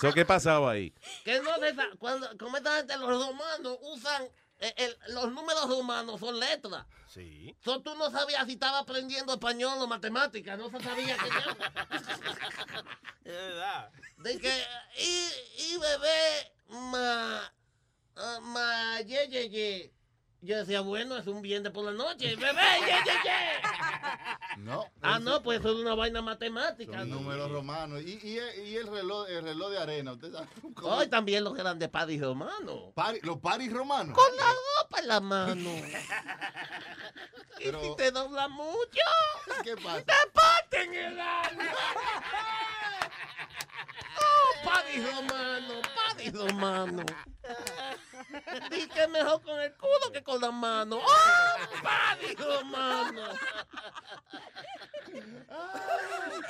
So, 0.00 0.12
¿Qué 0.12 0.24
pasaba 0.24 0.70
ahí? 0.70 0.94
Que 1.24 1.40
no 1.40 1.50
cuando, 1.98 2.36
como 2.38 2.56
esta 2.56 2.76
gente, 2.76 2.96
los 2.96 3.08
romanos 3.08 3.78
usan, 3.82 4.28
eh, 4.60 4.74
el- 4.76 5.14
los 5.14 5.32
números 5.32 5.68
romanos 5.68 6.20
son 6.20 6.38
letras. 6.38 6.86
Sí. 7.08 7.56
So, 7.64 7.80
tú 7.82 7.94
no 7.94 8.10
sabías 8.10 8.46
si 8.46 8.52
estaba 8.52 8.78
aprendiendo 8.80 9.32
español 9.32 9.78
o 9.80 9.86
matemáticas, 9.86 10.58
no 10.58 10.68
se 10.70 10.80
sabía 10.80 11.16
que 11.16 11.28
Es 13.24 13.32
verdad. 13.34 13.90
De 14.18 14.38
que, 14.38 14.64
y, 14.98 15.72
y 15.74 15.78
bebé, 15.78 16.52
ma, 16.68 17.52
ah, 18.16 18.38
ma, 18.42 19.00
ye, 19.02 19.28
ye, 19.28 19.48
ye. 19.48 19.94
Yo 20.40 20.56
decía, 20.56 20.82
bueno, 20.82 21.16
es 21.16 21.26
un 21.26 21.42
viernes 21.42 21.72
por 21.72 21.84
la 21.84 21.90
noche, 21.92 22.36
bebé, 22.36 22.62
ye, 22.80 22.86
ye, 22.86 23.12
ye. 23.24 23.38
No. 24.58 24.84
Ah, 25.02 25.18
no, 25.20 25.40
pues 25.42 25.60
eso 25.60 25.70
es 25.70 25.76
una 25.76 25.94
vaina 25.94 26.20
matemática. 26.20 26.98
Son 26.98 27.08
¿no? 27.10 27.16
números 27.16 27.50
romanos. 27.50 28.02
Y, 28.02 28.18
y, 28.22 28.38
y 28.66 28.76
el, 28.76 28.86
reloj, 28.88 29.28
el 29.28 29.42
reloj 29.44 29.70
de 29.70 29.78
arena. 29.78 30.12
¿Usted 30.12 30.32
sabe? 30.32 30.48
cómo- 30.74 30.96
Hoy 30.96 31.06
también 31.08 31.44
los 31.44 31.56
eran 31.58 31.78
de 31.78 31.88
padres 31.88 32.20
romanos. 32.20 32.92
Pari- 32.94 33.20
los 33.22 33.38
paris 33.38 33.72
romanos. 33.72 34.16
Con 34.16 34.36
la 34.36 34.46
ropa 34.46 34.98
en 35.00 35.08
la 35.08 35.20
mano. 35.20 35.70
Pero- 37.58 37.82
Y 37.84 37.88
si 37.88 37.96
te 37.96 38.10
dobla 38.10 38.48
mucho, 38.48 39.00
¿Qué 39.62 39.76
pasa? 39.76 40.02
te 40.02 40.12
parten 40.32 40.94
el 40.94 41.20
alma. 41.20 41.64
Oh, 44.60 44.64
padre 44.64 45.12
romano, 45.12 45.74
padre 45.94 46.30
romano. 46.30 47.04
Di 48.70 48.88
que 48.88 49.08
mejor 49.08 49.42
con 49.42 49.60
el 49.60 49.74
culo 49.76 50.12
que 50.12 50.22
con 50.22 50.40
la 50.40 50.50
mano. 50.50 50.98
Oh, 50.98 51.82
padre 51.82 52.34
romano. 52.36 53.22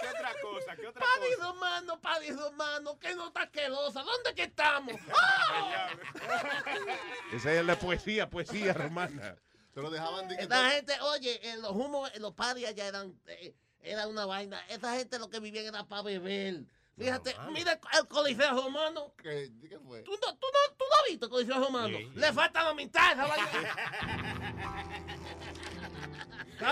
¿Qué 0.01 0.09
otra 0.09 0.33
cosa? 0.43 0.77
¿Qué 0.77 0.87
otra 0.87 1.01
Padre 1.01 1.35
cosa? 1.37 1.47
romano, 1.49 2.01
padre 2.01 2.33
romano, 2.33 2.99
que 2.99 3.15
no 3.15 3.29
está 3.29 3.43
asquerosa. 3.43 4.03
¿Dónde 4.03 4.35
que 4.35 4.43
estamos? 4.45 4.95
Esa 7.33 7.53
es 7.53 7.65
la 7.65 7.79
poesía, 7.79 8.29
poesía 8.29 8.73
romana. 8.73 9.37
Se 9.75 9.81
lo 9.81 9.91
dejaban 9.91 10.29
de 10.29 10.37
que 10.37 10.43
Esta 10.43 10.71
gente, 10.71 11.01
oye, 11.01 11.41
en 11.51 11.63
los 11.63 11.73
humos, 11.73 12.11
en 12.15 12.23
los 12.23 12.35
padres 12.35 12.69
allá 12.69 12.87
eran, 12.87 13.15
eh, 13.27 13.55
era 13.81 14.07
una 14.09 14.27
vaina. 14.27 14.61
Esa 14.69 14.97
gente 14.97 15.19
lo 15.19 15.29
que 15.31 15.41
vivían 15.41 15.67
era 15.67 15.85
para 15.85 16.03
beber. 16.03 16.63
Fíjate, 16.99 17.37
mira 17.53 17.79
el, 17.93 18.09
coliseo 18.09 18.63
romano. 18.63 19.15
¿Qué, 19.23 19.51
¿Qué 19.69 19.79
fue? 19.79 20.03
¿Tú 20.03 20.13
no, 20.13 20.35
tú 20.37 20.47
no, 20.47 20.75
tú 20.77 20.85
no 20.85 20.97
has 20.97 21.09
visto 21.09 21.27
el 21.27 21.31
coliseo 21.31 21.59
romano? 21.65 21.97
Sí. 21.97 22.11
Le 22.15 22.33
falta 22.33 22.65
la 22.65 22.75
mitad 22.75 23.17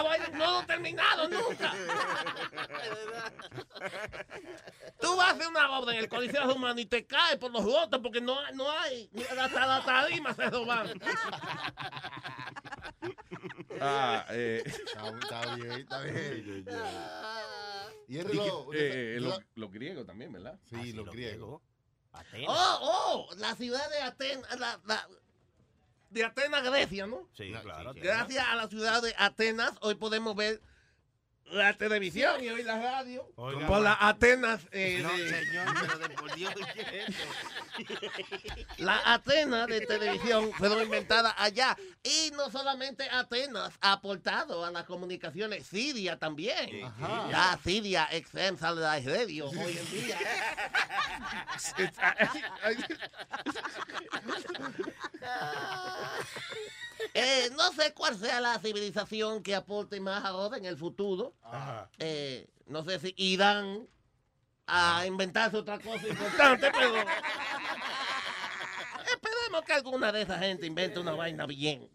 vaina 0.03 0.29
no 0.33 0.51
lo 0.51 0.61
he 0.61 0.65
terminado 0.65 1.29
nunca. 1.29 1.73
obra 5.79 5.93
en 5.93 5.99
el 5.99 6.09
Coliseo 6.09 6.47
Romano 6.47 6.81
y 6.81 6.87
te 6.87 7.07
caes 7.07 7.37
por 7.37 7.51
los 7.53 7.65
votos 7.65 8.01
porque 8.03 8.21
no, 8.21 8.37
no 8.53 8.71
hay, 8.71 9.11
hasta 9.39 9.67
la 9.67 9.85
tarima 9.85 10.35
se 10.35 10.51
roban. 10.51 11.01
Ah, 13.81 14.25
eh, 14.31 14.63
Está 14.67 15.55
bien, 15.57 15.73
está 15.73 16.01
bien. 16.03 16.65
Y 18.09 18.15
que- 18.17 18.23
reloj. 18.25 18.75
eh, 18.75 18.79
eh, 18.79 19.19
yo- 19.21 19.29
los, 19.29 19.41
los 19.55 19.73
griegos 19.73 20.07
también, 20.07 20.33
¿verdad? 20.33 20.59
Sí, 20.71 20.93
los 20.93 21.11
griegos. 21.11 21.61
Oh, 22.49 22.79
oh, 23.29 23.35
la 23.37 23.55
ciudad 23.57 23.91
de 23.91 24.01
Atenas, 24.01 24.59
la, 24.59 24.81
la- 24.87 25.09
de 26.11 26.25
Atenas, 26.25 26.63
Grecia, 26.65 27.07
¿no? 27.07 27.29
Sí, 27.37 27.53
claro. 27.63 27.93
Gracias 27.95 28.47
a 28.47 28.55
la 28.57 28.69
ciudad 28.69 29.03
de 29.03 29.15
Atenas, 29.19 29.73
hoy 29.83 29.97
podemos 29.97 30.35
ver 30.35 30.61
la 31.51 31.73
televisión 31.75 32.43
y 32.43 32.49
oír 32.49 32.65
la 32.67 32.79
radio. 32.81 33.31
Oiga, 33.37 33.67
por 33.67 33.79
ma- 33.79 33.85
la 33.85 34.09
Atenas. 34.09 34.61
eh, 34.73 35.01
No, 35.03 35.11
de- 35.17 35.29
señor, 35.47 35.67
pero 35.81 35.99
de 35.99 36.09
por 36.11 36.35
Dios. 36.35 36.55
La 38.79 39.01
Atenas 39.15 39.67
de 39.69 39.81
televisión 39.87 40.53
fueron 40.55 40.83
inventadas 40.83 41.35
allá. 41.37 41.77
Y 42.03 42.31
no 42.37 42.51
solamente 42.51 43.09
Atenas 43.11 43.73
ha 43.81 43.93
aportado 43.93 44.65
a 44.65 44.71
las 44.71 44.85
comunicaciones, 44.85 45.67
Siria 45.67 46.19
también. 46.19 46.85
Ajá. 46.85 47.29
La 47.31 47.59
Siria 47.63 48.09
XM 48.11 48.59
Satellite 48.59 49.17
Radio 49.17 49.49
hoy 49.51 49.79
en 49.79 49.91
día. 49.91 50.19
Eh, 57.15 57.51
no 57.57 57.73
sé 57.73 57.93
cuál 57.95 58.17
sea 58.17 58.41
la 58.41 58.59
civilización 58.59 59.43
que 59.43 59.55
aporte 59.55 60.01
más 60.01 60.25
ahora 60.25 60.57
en 60.57 60.65
el 60.65 60.77
futuro. 60.77 61.35
Eh, 61.99 62.49
no 62.67 62.85
sé 62.85 62.99
si 62.99 63.15
irán 63.17 63.89
a 64.67 65.07
inventarse 65.07 65.57
otra 65.57 65.79
cosa 65.79 66.07
importante, 66.07 66.71
pero 66.79 66.95
esperemos 69.07 69.65
que 69.65 69.73
alguna 69.73 70.13
de 70.13 70.23
esa 70.23 70.39
gente 70.39 70.67
invente 70.67 70.99
una 70.99 71.13
vaina 71.13 71.47
bien. 71.47 71.89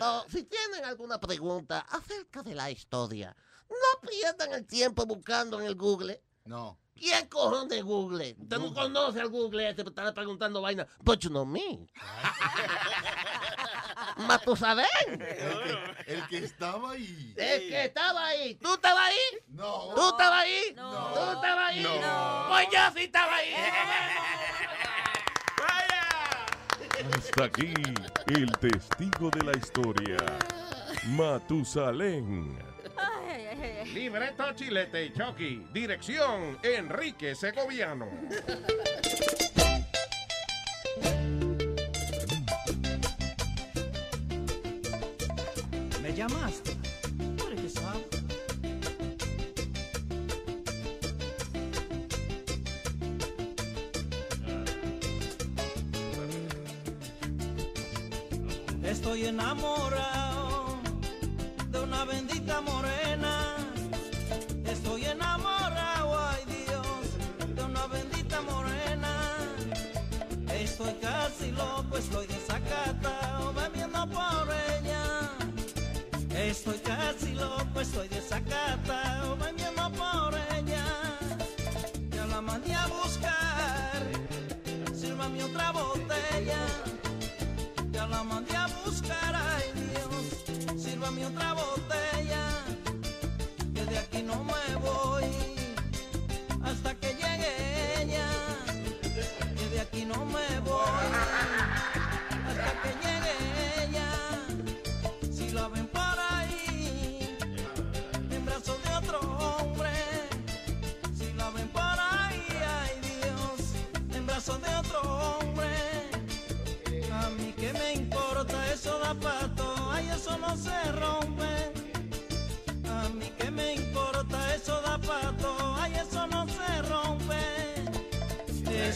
Oh, 0.00 0.24
si 0.28 0.44
tienen 0.44 0.84
alguna 0.84 1.18
pregunta 1.18 1.80
acerca 1.80 2.42
de 2.42 2.54
la 2.54 2.70
historia, 2.70 3.36
no 3.68 4.08
pierdan 4.08 4.52
el 4.52 4.66
tiempo 4.66 5.06
buscando 5.06 5.60
en 5.60 5.66
el 5.66 5.74
Google. 5.74 6.22
No. 6.44 6.78
¿Quién 6.94 7.26
cojones 7.26 7.82
Google? 7.82 8.36
Usted 8.38 8.58
no 8.58 8.72
conoce 8.72 9.20
al 9.20 9.28
Google 9.28 9.74
pero 9.74 9.88
está 9.90 10.14
preguntando 10.14 10.62
vaina. 10.62 10.86
But 11.02 11.20
you 11.20 11.30
know 11.30 11.44
me. 11.44 11.88
Matusalén. 14.16 14.86
El 15.08 15.18
que, 15.18 15.74
el 16.06 16.28
que 16.28 16.38
estaba 16.38 16.92
ahí. 16.92 17.34
El 17.36 17.60
que 17.68 17.84
estaba 17.84 18.26
ahí. 18.26 18.54
¿Tú 18.56 18.74
estabas 18.74 19.08
ahí? 19.08 19.38
No. 19.48 19.94
¿Tú 19.94 20.08
estabas 20.08 20.42
ahí? 20.42 20.72
No. 20.76 21.08
¿Tú 21.14 21.20
estabas 21.32 21.70
ahí? 21.70 21.82
No. 21.82 22.44
Pues 22.48 22.68
yo 22.72 22.78
sí 22.94 23.04
estaba 23.04 23.36
ahí. 23.36 23.54
Hasta 27.16 27.44
aquí 27.44 27.74
el 28.28 28.52
testigo 28.58 29.30
de 29.30 29.42
la 29.42 29.52
historia, 29.58 30.16
Matusalén. 31.08 32.73
Libreto 33.94 34.52
Chilete 34.54 35.06
y 35.06 35.12
Chucky. 35.12 35.66
Dirección 35.72 36.58
Enrique 36.62 37.34
Segoviano. 37.34 38.08
¿Me 46.02 46.14
llamaste? 46.14 46.74
Estoy 58.84 59.26
enamorado 59.26 60.78
de 61.70 61.80
una 61.80 62.04
bendita 62.04 62.60
morena. 62.60 63.33
Loco, 71.94 71.98
estoy 71.98 72.26
desacatado, 72.26 73.52
bebiendo 73.52 74.06
por 74.08 74.48
ella. 74.78 75.30
Estoy 76.30 76.78
casi 76.78 77.32
loco, 77.34 77.80
estoy 77.80 78.08
desacatado, 78.08 79.36
bebiendo 79.36 79.90
por 79.92 80.34
ella. 80.56 80.84
Ya 82.10 82.26
la 82.26 82.40
mandé 82.40 82.74
a 82.74 82.86
buscar, 82.86 84.02
sírvame 84.94 85.44
otra 85.44 85.72
botella. 85.72 86.66
Ya 87.92 88.06
la 88.06 88.22
mandé 88.22 88.56
a 88.56 88.66
buscar, 88.84 89.34
ay 89.34 89.72
Dios, 89.74 90.82
sírvame 90.82 91.26
otra 91.26 91.52
botella. 91.54 91.93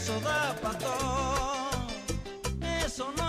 Eso 0.01 0.17
da 0.21 0.55
pato, 0.61 0.95
eso 2.85 3.11
no 3.17 3.28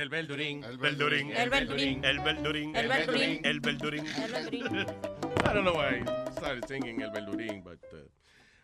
El 0.00 0.08
Beldurín. 0.08 0.64
El 0.64 0.78
Beldurín. 0.78 1.30
El 1.32 1.50
Beldurín. 1.50 2.04
El 2.04 2.18
Beldurín. 2.20 2.74
El 2.76 2.88
Beldurín. 2.88 3.44
El 3.44 3.60
Beldurín. 3.60 4.06
El 4.06 4.32
Beldurín. 4.32 4.66
I 5.44 5.52
don't 5.52 5.62
know 5.64 5.74
why 5.76 6.00
I 6.00 6.32
started 6.32 6.64
singing 6.66 7.00
El 7.02 7.10
Beldurín, 7.10 7.62
but... 7.62 7.78
Uh, 7.92 8.08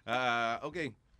ah, 0.06 0.60
ok. 0.62 0.76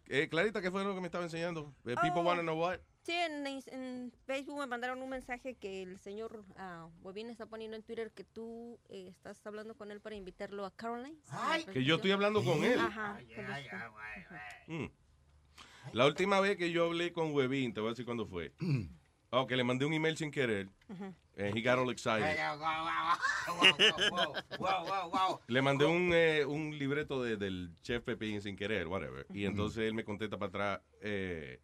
Eh, 0.09 0.28
Clarita, 0.30 0.62
¿qué 0.62 0.70
fue 0.70 0.84
lo 0.84 0.94
que 0.94 1.01
me 1.01 1.06
estaba 1.09 1.24
enseñando? 1.24 1.74
Eh, 1.84 1.94
people 2.01 2.20
Oh. 2.20 2.24
want 2.24 2.38
to 2.38 2.43
know 2.43 2.59
what? 2.59 2.78
Sí, 3.02 3.12
en, 3.12 3.47
en 3.47 4.12
Facebook 4.24 4.59
me 4.59 4.66
mandaron 4.66 5.02
un 5.02 5.09
mensaje 5.10 5.55
que 5.55 5.82
el 5.82 5.98
señor 5.98 6.44
uh, 6.56 6.88
Webin 7.06 7.28
está 7.30 7.47
poniendo 7.47 7.76
en 7.76 7.82
Twitter 7.82 8.10
que 8.12 8.24
tú 8.24 8.80
eh, 8.88 9.09
estás 9.10 9.44
hablando 9.47 9.74
con 9.76 9.90
él 9.90 10.01
para 10.01 10.16
invitarlo 10.16 10.64
a 10.64 10.70
Caroline. 10.74 11.16
Que 11.72 11.84
yo 11.84 11.97
estoy 11.97 12.12
hablando 12.12 12.43
con 12.43 12.64
él. 12.64 12.78
Ajá. 12.80 13.20
está- 13.20 13.93
Mm. 14.66 14.86
La 15.93 16.06
última 16.06 16.40
vez 16.40 16.56
que 16.56 16.72
yo 16.72 16.86
hablé 16.86 17.12
con 17.12 17.32
Webin, 17.32 17.72
te 17.74 17.80
voy 17.80 17.88
a 17.88 17.93
decir 17.93 18.05
cuándo 18.06 18.26
fue. 18.26 18.52
Oh, 19.32 19.47
que 19.47 19.57
le 19.57 19.65
mandé 19.65 19.85
un 19.85 19.93
email 19.93 20.16
sin 20.16 20.31
querer. 20.31 20.69
And 21.39 21.55
he 21.55 21.61
got 21.61 21.78
all 21.78 21.90
excited. 21.90 22.24
Wow, 24.59 24.85
wow, 24.86 25.11
wow. 25.12 25.40
Le 25.48 25.61
mandé 25.61 25.85
un, 25.85 26.11
eh, 26.12 26.44
un 26.47 26.70
libreto 26.78 27.23
de- 27.23 27.36
del 27.36 27.70
chef 27.82 28.03
Pepín 28.05 28.40
sin 28.40 28.57
querer, 28.57 28.86
whatever. 28.89 29.27
Y 29.35 29.44
entonces 29.44 29.78
él 29.85 29.93
me 29.94 30.05
contesta 30.05 30.39
para 30.39 30.48
atrás, 30.48 30.81
eh, 31.03 31.61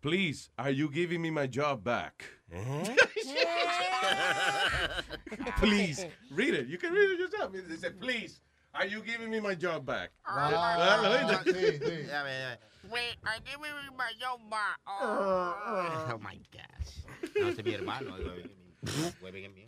please, 0.00 0.50
are 0.56 0.74
you 0.74 0.88
giving 0.90 1.20
me 1.20 1.30
my 1.30 1.46
job 1.48 1.82
back? 1.82 2.24
please, 5.58 6.06
read 6.30 6.54
it. 6.54 6.68
You 6.68 6.78
can 6.78 6.92
read 6.92 7.10
it 7.10 7.18
yourself. 7.18 7.54
It 7.54 7.80
said, 7.80 8.00
please, 8.00 8.40
are 8.74 8.86
you 8.86 9.02
giving 9.02 9.30
me 9.30 9.40
my 9.40 9.54
job 9.54 9.84
back? 9.84 10.10
Ah, 10.24 10.98
¿lo 11.02 11.10
oíste? 11.10 11.78
Ya 12.08 12.22
ve, 12.22 12.38
ya 12.38 12.48
ve. 12.50 12.58
Wait, 12.90 13.16
I 13.24 13.38
give 13.44 13.60
me 13.60 13.68
my 13.96 14.12
job 14.20 14.40
back. 14.50 14.78
Oh, 14.86 16.18
my 16.20 16.38
gosh. 16.50 17.04
No, 17.36 17.48
es 17.48 17.64
mi 17.64 17.74
hermano. 17.74 18.16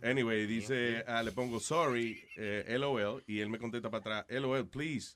Anyway, 0.03 0.45
dice, 0.45 1.03
ah, 1.07 1.21
le 1.23 1.31
pongo 1.31 1.59
sorry, 1.59 2.21
eh, 2.37 2.65
LOL, 2.77 3.23
y 3.27 3.39
él 3.39 3.49
me 3.49 3.57
contesta 3.57 3.89
para 3.89 4.01
atrás, 4.01 4.25
LOL, 4.29 4.65
please, 4.67 5.15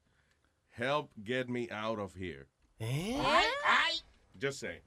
help 0.69 1.11
get 1.21 1.49
me 1.49 1.67
out 1.71 1.99
of 1.99 2.13
here. 2.15 2.47
Ay, 2.79 3.45
ay. 3.67 3.99
Just 4.41 4.61
say. 4.61 4.81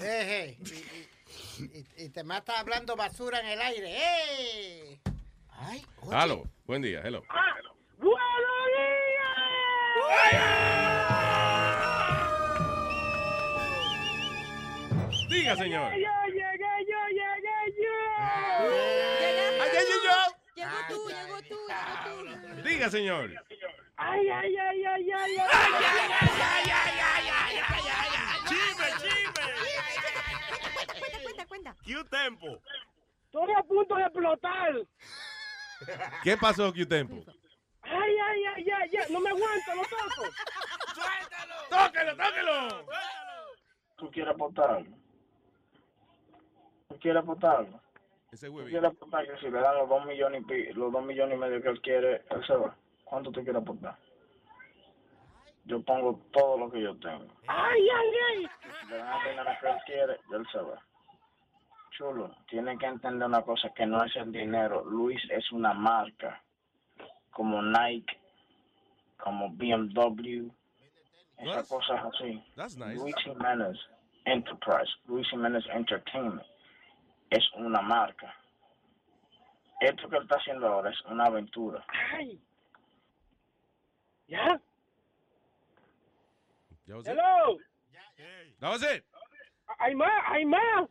Eh, 0.00 0.56
eh, 0.56 0.58
y, 1.58 1.64
y- 1.64 1.86
y 2.04 2.08
te 2.10 2.22
mata 2.22 2.60
hablando 2.60 2.94
basura 2.94 3.40
en 3.40 3.46
el 3.46 3.60
aire. 3.60 3.96
¡Eh! 3.98 5.00
Ay, 5.48 5.84
Hello, 6.12 6.44
buen 6.64 6.80
día, 6.82 7.00
hello. 7.04 7.22
Diga, 15.28 15.56
señor. 15.56 15.92
Yo 15.92 16.10
llegué, 16.26 16.72
yo 16.88 17.00
llegué, 17.08 17.58
yo. 17.78 17.96
Llegó 20.54 20.78
tú, 20.88 20.98
llegó 21.08 21.38
tú, 21.48 21.58
llegó 21.68 21.96
tú. 22.04 22.62
Diga, 22.62 22.90
señor. 22.90 23.30
Ay, 23.96 24.28
ay, 24.28 24.56
ay, 24.56 24.84
ay, 24.84 25.12
ay, 25.12 25.34
ay. 25.38 25.50
¡Chisme, 28.48 28.86
chisme! 28.98 29.44
Cuenta, 30.98 31.18
cuenta, 31.22 31.46
cuenta. 31.46 31.76
¡Qué 31.84 32.04
tempo! 32.10 32.46
Estoy 33.26 33.52
a 33.56 33.62
punto 33.62 33.94
de 33.94 34.02
explotar. 34.02 34.72
¿Qué 36.22 36.36
pasó, 36.36 36.72
Q-Tempo? 36.72 37.24
Ay, 37.82 38.16
ay, 38.18 38.44
ay, 38.56 38.70
ay, 38.70 38.90
ay. 38.96 39.12
No 39.12 39.20
me 39.20 39.30
aguanto, 39.30 39.74
lo 39.74 39.82
toco. 39.82 40.28
¡Tóquelo, 41.70 42.16
tóquelo! 42.16 42.86
¿Tú 43.96 44.10
quieres 44.10 44.34
aportar? 44.34 44.84
¿Tú 46.88 46.98
quieres 47.00 47.22
aportar? 47.22 47.66
Ese 48.30 48.48
¿Tú 48.48 48.56
quieres 48.64 48.84
aportar 48.84 49.26
que 49.26 49.36
si 49.38 49.50
le 49.50 49.60
dan 49.60 49.76
los 49.76 49.88
dos 49.88 50.04
millones 50.06 50.42
y 50.42 50.44
pi- 50.44 50.72
los 50.74 50.92
dos 50.92 51.04
millones 51.04 51.36
y 51.36 51.40
medio 51.40 51.62
que 51.62 51.68
él 51.68 51.80
quiere, 51.80 52.22
él 52.30 52.46
se 52.46 52.54
va? 52.54 52.74
¿Cuánto 53.04 53.30
tú 53.30 53.42
quieres 53.42 53.60
aportar? 53.62 53.96
Yo 55.64 55.80
pongo 55.82 56.18
todo 56.32 56.58
lo 56.58 56.70
que 56.70 56.80
yo 56.82 56.96
tengo. 56.98 57.26
Ay, 57.46 57.88
ay, 57.88 58.10
ay. 58.30 58.50
Si 58.80 58.86
le 58.88 58.96
dan 58.96 59.20
el 59.22 59.30
dinero 59.30 59.50
que 59.60 59.68
él 59.68 59.76
quiere, 59.86 60.20
él 60.32 60.46
se 60.50 60.58
va. 60.58 60.82
Chulo, 61.90 62.34
tiene 62.48 62.76
que 62.78 62.86
entender 62.86 63.28
una 63.28 63.42
cosa, 63.42 63.70
que 63.74 63.86
no 63.86 64.02
es 64.02 64.14
el 64.16 64.32
dinero. 64.32 64.82
Luis 64.84 65.22
es 65.30 65.52
una 65.52 65.72
marca, 65.74 66.42
como 67.32 67.60
Nike, 67.62 68.16
como 69.18 69.50
BMW, 69.50 70.50
esas 71.38 71.56
That's- 71.56 71.68
cosas 71.68 72.00
así. 72.04 72.42
That's 72.56 72.76
nice. 72.76 72.96
Luis 73.00 73.14
Jiménez 73.24 73.76
Enterprise, 74.24 74.90
Luis 75.06 75.28
Jiménez 75.30 75.64
Entertainment, 75.72 76.46
es 77.30 77.42
una 77.56 77.82
marca. 77.82 78.34
Esto 79.80 80.08
que 80.08 80.16
él 80.16 80.22
está 80.22 80.36
haciendo 80.36 80.68
ahora 80.68 80.90
es 80.90 81.00
una 81.06 81.24
aventura. 81.24 81.84
Ay. 82.12 82.40
¿Ya? 84.28 84.60
That 86.86 86.96
was 86.96 87.06
it. 87.06 87.12
Hello. 87.12 87.58
That 88.60 88.70
was 88.70 88.82
it. 88.82 89.04
Hay 89.80 89.94
más, 89.94 90.22
hay 90.26 90.44
más. 90.44 90.88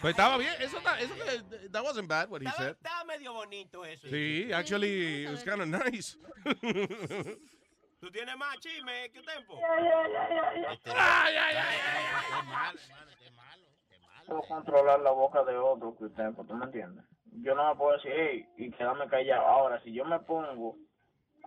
Pues 0.00 0.12
estaba 0.12 0.38
bien. 0.38 0.54
Eso, 0.60 0.78
está- 0.78 0.98
eso 0.98 1.14
que- 1.14 1.68
that 1.68 1.84
wasn't 1.84 2.08
bad 2.08 2.28
what 2.30 2.40
he 2.40 2.46
Estaba, 2.46 2.64
said. 2.68 2.76
estaba 2.76 3.04
medio 3.04 3.32
bonito 3.34 3.84
eso. 3.84 4.08
Sí, 4.08 4.50
actually, 4.52 5.24
it 5.24 5.30
was 5.30 5.44
kind 5.44 5.60
of 5.60 5.68
nice. 5.68 6.16
¿Tú 8.00 8.10
tienes 8.10 8.36
más 8.36 8.58
chisme? 8.60 9.10
¿Qué 9.12 9.22
tempo? 9.22 9.58
Ay, 10.94 11.36
ay, 11.36 11.56
ay, 11.56 12.76
Puedo 14.26 14.42
controlar 14.42 15.00
la 15.00 15.10
boca 15.10 15.44
de 15.44 15.56
otro 15.56 15.96
que 15.98 16.08
tengo, 16.10 16.44
¿tú 16.44 16.54
me 16.54 16.64
entiendes? 16.64 17.04
Yo 17.42 17.54
no 17.54 17.68
me 17.68 17.76
puedo 17.76 17.92
decir, 17.96 18.12
hey, 18.14 18.48
y 18.56 18.70
quedarme 18.72 19.06
callado. 19.08 19.46
Ahora, 19.46 19.80
si 19.82 19.92
yo 19.92 20.04
me 20.04 20.18
pongo 20.20 20.76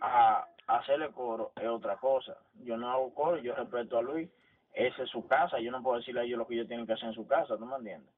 a, 0.02 0.46
a 0.68 0.78
hacerle 0.78 1.12
coro, 1.12 1.52
es 1.60 1.68
otra 1.68 1.98
cosa. 1.98 2.38
Yo 2.64 2.78
no 2.78 2.90
hago 2.92 3.14
coro, 3.14 3.38
yo 3.38 3.54
respeto 3.56 3.98
a 3.98 4.02
Luis. 4.02 4.30
Esa 4.80 5.04
es 5.04 5.10
su 5.10 5.28
casa, 5.28 5.60
yo 5.60 5.72
no 5.72 5.84
puedo 5.84 5.98
decirle 5.98 6.22
a 6.22 6.24
ellos 6.24 6.40
lo 6.40 6.48
que 6.48 6.54
ellos 6.54 6.68
tienen 6.70 6.88
que 6.88 6.94
hacer 6.94 7.10
en 7.10 7.14
su 7.14 7.28
casa, 7.28 7.58
¿tú 7.58 7.66
me 7.66 7.76
entiendes? 7.76 8.14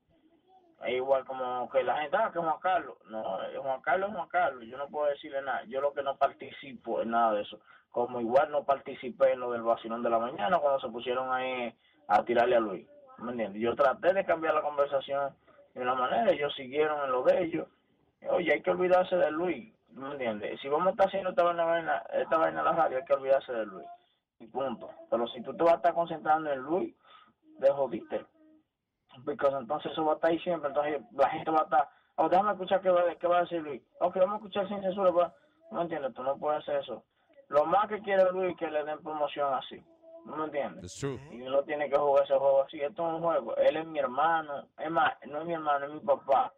Es 0.86 0.94
igual 0.94 1.26
como 1.26 1.68
que 1.72 1.82
la 1.82 1.98
gente, 1.98 2.16
ah, 2.18 2.30
que 2.32 2.38
Juan 2.38 2.60
Carlos. 2.62 2.98
No, 3.10 3.42
eh, 3.44 3.58
Juan 3.58 3.82
Carlos 3.82 4.10
es 4.10 4.16
Juan 4.16 4.28
Carlos, 4.30 4.64
yo 4.68 4.78
no 4.78 4.88
puedo 4.88 5.08
decirle 5.08 5.42
nada. 5.42 5.64
Yo 5.66 5.82
lo 5.82 5.92
que 5.92 6.04
no 6.04 6.18
participo 6.18 7.02
en 7.02 7.10
nada 7.10 7.34
de 7.34 7.42
eso. 7.42 7.60
Como 7.90 8.22
igual 8.22 8.52
no 8.52 8.64
participé 8.64 9.32
en 9.32 9.40
lo 9.40 9.52
del 9.52 9.64
vacilón 9.64 10.04
de 10.04 10.12
la 10.12 10.20
mañana 10.20 10.60
cuando 10.60 10.80
se 10.80 10.90
pusieron 10.90 11.34
ahí 11.34 11.74
a 12.08 12.24
tirarle 12.26 12.58
a 12.58 12.60
Luis. 12.60 12.88
¿Me? 13.18 13.60
Yo 13.60 13.76
traté 13.76 14.14
de 14.14 14.24
cambiar 14.24 14.54
la 14.54 14.62
conversación 14.62 15.34
de 15.74 15.82
una 15.82 15.96
manera, 15.96 16.32
ellos 16.32 16.54
siguieron 16.54 17.04
en 17.06 17.12
lo 17.12 17.24
de 17.24 17.44
ellos. 17.44 17.68
Oye, 18.30 18.54
hay 18.54 18.62
que 18.62 18.70
olvidarse 18.70 19.16
de 19.16 19.32
Luis, 19.32 19.74
¿me 19.94 20.12
entiendes? 20.12 20.60
Si 20.62 20.70
vamos 20.70 20.90
a 20.90 20.92
estar 20.92 21.08
haciendo 21.08 21.32
esta 21.32 21.44
vaina, 21.44 22.04
esta 22.14 22.38
vaina 22.38 22.60
en 22.60 22.66
la 22.66 22.74
radio, 22.74 22.98
hay 22.98 23.06
que 23.06 23.14
olvidarse 23.14 23.52
de 23.52 23.66
Luis. 23.66 23.88
Y 24.42 24.48
punto. 24.48 24.90
Pero 25.10 25.28
si 25.28 25.42
tú 25.44 25.56
te 25.56 25.64
vas 25.64 25.74
a 25.74 25.78
estar 25.78 25.94
concentrando 25.94 26.52
en 26.52 26.60
Luis, 26.60 26.96
de 27.60 27.72
jodiste. 27.72 28.26
Porque 29.24 29.48
entonces 29.48 29.92
eso 29.92 30.04
va 30.04 30.14
a 30.14 30.16
estar 30.16 30.32
ahí 30.32 30.40
siempre. 30.40 30.70
Entonces 30.70 31.02
la 31.12 31.30
gente 31.30 31.52
va 31.52 31.60
a 31.60 31.64
estar, 31.64 31.90
oh, 32.16 32.28
déjame 32.28 32.52
escuchar 32.54 32.82
qué 32.82 32.90
va, 32.90 33.04
qué 33.16 33.28
va 33.28 33.38
a 33.38 33.42
decir 33.42 33.62
Luis. 33.62 33.82
Ok, 34.00 34.16
vamos 34.18 34.34
a 34.34 34.38
escuchar 34.38 34.68
sin 34.68 34.82
censura. 34.82 35.12
Pero, 35.14 35.34
no 35.72 35.82
entiendes, 35.84 36.14
tú 36.14 36.24
no 36.24 36.38
puedes 36.38 36.62
hacer 36.62 36.78
eso. 36.78 37.04
Lo 37.50 37.66
más 37.66 37.88
que 37.88 38.02
quiere 38.02 38.32
Luis 38.32 38.52
es 38.52 38.58
que 38.58 38.72
le 38.72 38.84
den 38.84 39.02
promoción 39.04 39.54
así. 39.54 39.84
¿No 40.26 40.38
me 40.38 40.46
entiendes? 40.46 41.04
Y 41.04 41.42
uno 41.42 41.64
tiene 41.64 41.90
que 41.90 41.98
jugar 41.98 42.24
ese 42.24 42.38
juego 42.38 42.64
así. 42.64 42.80
Esto 42.80 43.08
es 43.08 43.14
un 43.16 43.22
juego. 43.22 43.56
Él 43.58 43.78
es 43.78 43.86
mi 43.86 44.00
hermano. 44.00 44.68
Es 44.78 44.90
más, 44.90 45.14
no 45.28 45.40
es 45.40 45.46
mi 45.46 45.54
hermano, 45.54 45.86
es 45.86 45.94
mi 45.94 46.00
papá. 46.00 46.54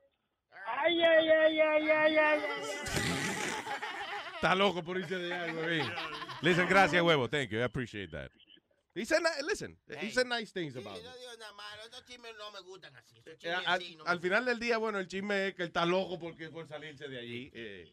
Ay, 0.65 1.01
ay, 1.01 1.29
ay, 1.29 1.59
ay, 1.59 1.89
ay, 1.89 2.17
ay. 2.17 2.39
Está 4.35 4.55
loco 4.55 4.83
por 4.83 4.97
irse 4.97 5.17
de 5.17 5.33
ahí, 5.33 5.51
huevín. 5.55 5.91
Listen, 6.43 6.67
gracias, 6.67 7.01
huevo. 7.01 7.29
Thank 7.29 7.51
you. 7.51 7.59
I 7.59 7.63
appreciate 7.63 8.11
that. 8.11 8.29
He 8.93 9.05
said, 9.05 9.23
listen, 9.47 9.75
he 9.99 10.11
said 10.11 10.27
nice 10.27 10.51
things 10.51 10.75
about 10.75 10.97
it. 10.97 11.05
Estos 11.85 12.05
chismes 12.05 12.33
no 12.37 12.51
me 12.51 12.59
gustan 12.61 12.93
así. 12.95 13.17
Estos 13.25 13.43
Eh, 13.43 13.53
al, 13.53 13.65
así 13.65 13.95
no 13.95 14.03
al 14.05 14.19
final 14.19 14.45
del 14.45 14.59
día, 14.59 14.77
bueno, 14.77 14.99
el 14.99 15.07
chisme 15.07 15.47
es 15.47 15.55
que 15.55 15.63
él 15.63 15.69
está 15.69 15.85
loco 15.85 16.19
porque 16.19 16.49
por 16.49 16.67
salirse 16.67 17.07
de 17.07 17.17
allí. 17.17 17.51
Eh, 17.53 17.91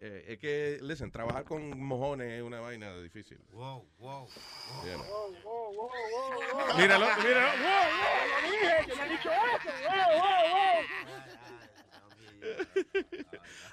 eh, 0.00 0.24
es 0.28 0.38
que, 0.38 0.78
listen, 0.80 1.10
trabajar 1.10 1.44
con 1.44 1.78
mojones 1.80 2.32
es 2.32 2.42
una 2.42 2.60
vaina 2.60 2.96
difícil. 2.98 3.38
Wow, 3.52 3.84
wow. 3.98 4.28
Yeah. 4.84 4.96
Wow, 4.96 5.34
wow, 5.44 5.72
wow, 5.74 5.90
wow. 5.90 6.76
Míralo, 6.78 7.06
míralo. 7.22 7.50
Wow, 7.58 7.84
wow. 7.98 8.50
Dije, 8.50 9.04
he 9.04 9.08
dicho 9.08 9.30
eso. 9.30 9.70
Wow, 9.84 10.20
wow, 10.20 10.42
wow. 10.52 11.57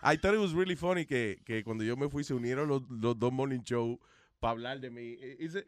I 0.04 0.18
thought 0.18 0.34
it 0.34 0.40
was 0.40 0.54
really 0.54 0.76
funny 0.76 1.06
que, 1.06 1.42
que 1.46 1.64
cuando 1.64 1.84
yo 1.84 1.96
me 1.96 2.10
fui 2.10 2.24
se 2.24 2.34
unieron 2.34 2.68
los, 2.68 2.82
los 2.90 3.18
dos 3.18 3.32
morning 3.32 3.62
show 3.64 4.00
para 4.40 4.52
hablar 4.52 4.80
de 4.80 4.90
mí. 4.90 5.16
Dice, 5.40 5.66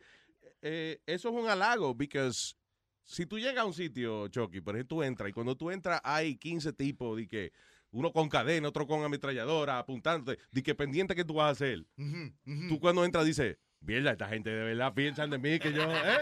eh, 0.62 1.02
eso 1.06 1.30
es 1.30 1.36
un 1.36 1.50
halago, 1.50 1.94
because 1.94 2.56
si 3.04 3.26
tú 3.26 3.40
llegas 3.40 3.60
a 3.60 3.66
un 3.66 3.74
sitio, 3.74 4.28
Chucky, 4.28 4.62
por 4.62 4.76
ejemplo, 4.76 4.98
tú 4.98 5.04
entras 5.04 5.30
y 5.30 5.34
cuando 5.34 5.56
tú 5.56 5.72
entras 5.72 6.02
hay 6.04 6.36
15 6.36 6.74
tipos 6.74 7.18
de 7.18 7.28
que 7.28 7.54
uno 7.92 8.12
con 8.12 8.28
cadena, 8.28 8.68
otro 8.68 8.86
con 8.86 9.04
ametralladora, 9.04 9.80
apuntándote, 9.80 10.42
de 10.52 10.64
que 10.64 10.76
pendiente 10.76 11.16
que 11.16 11.24
tú 11.24 11.36
vas 11.36 11.48
a 11.48 11.50
hacer. 11.52 11.86
Tú 12.68 12.80
cuando 12.80 13.06
entras 13.06 13.26
dices, 13.26 13.58
mierda, 13.80 14.12
esta 14.12 14.28
gente 14.28 14.50
de 14.50 14.64
verdad 14.64 14.94
piensan 14.94 15.30
de 15.30 15.38
mí 15.38 15.58
que 15.58 15.72
yo, 15.72 15.84
¿eh? 15.84 16.18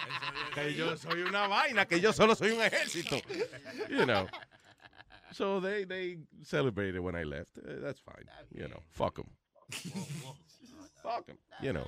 que 0.54 0.74
yo 0.74 0.96
soy 0.96 1.22
una 1.22 1.46
vaina, 1.46 1.84
que 1.86 2.00
yo 2.00 2.12
solo 2.12 2.34
soy 2.34 2.52
un 2.52 2.62
ejército. 2.62 3.16
You 3.90 4.04
know. 4.04 4.26
So 5.32 5.60
they, 5.60 5.84
they 5.84 6.18
celebrated 6.42 7.00
when 7.00 7.14
I 7.14 7.24
left. 7.24 7.58
Uh, 7.58 7.80
that's 7.80 8.00
fine. 8.00 8.24
You 8.52 8.68
know, 8.68 8.80
fuck 8.90 9.16
them. 9.16 9.26
fuck 11.02 11.26
them. 11.26 11.38
You 11.62 11.72
know. 11.72 11.86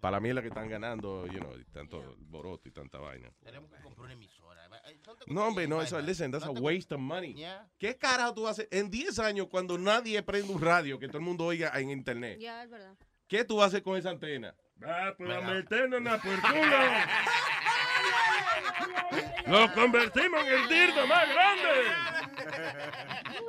Para 0.00 0.20
mí 0.20 0.28
es 0.28 0.34
la 0.34 0.42
que 0.42 0.48
están 0.48 0.68
ganando, 0.68 1.26
you 1.26 1.40
know, 1.40 1.50
tanto 1.72 2.14
boroto 2.18 2.68
y 2.68 2.72
tanta 2.72 2.98
vaina. 2.98 3.30
Tenemos 3.42 3.70
que 3.70 3.82
comprar 3.82 4.04
una 4.04 4.12
emisora. 4.12 4.68
Eh, 4.86 4.98
No, 5.28 5.46
hombre, 5.46 5.66
no, 5.66 5.80
eso, 5.80 5.98
listen, 6.02 6.30
that's 6.30 6.44
a 6.44 6.50
waste 6.50 6.92
of 6.92 7.00
money. 7.00 7.32
Yeah. 7.34 7.66
¿Qué 7.78 7.96
carajo 7.96 8.34
tú 8.34 8.46
haces 8.46 8.68
en 8.70 8.90
10 8.90 9.18
años 9.20 9.46
cuando 9.50 9.78
nadie 9.78 10.22
prende 10.22 10.52
un 10.52 10.60
radio 10.60 10.98
que 10.98 11.06
todo 11.06 11.18
el 11.18 11.24
mundo 11.24 11.46
oiga 11.46 11.70
en 11.80 11.88
internet? 11.90 12.38
Ya, 12.38 12.62
es 12.64 12.70
verdad. 12.70 12.94
¿Qué 13.26 13.44
tú 13.44 13.62
haces 13.62 13.80
con 13.80 13.96
esa 13.96 14.10
antena? 14.10 14.54
Ah, 14.86 15.14
pues 15.16 15.30
a 15.36 15.40
meternos 15.40 15.98
en 15.98 16.04
la 16.04 16.18
puertura. 16.18 17.06
Lo 19.46 19.72
convertimos 19.72 20.40
en 20.46 20.52
el 20.52 20.68
dirdo 20.68 21.06
más 21.06 21.28
grande. 21.28 21.70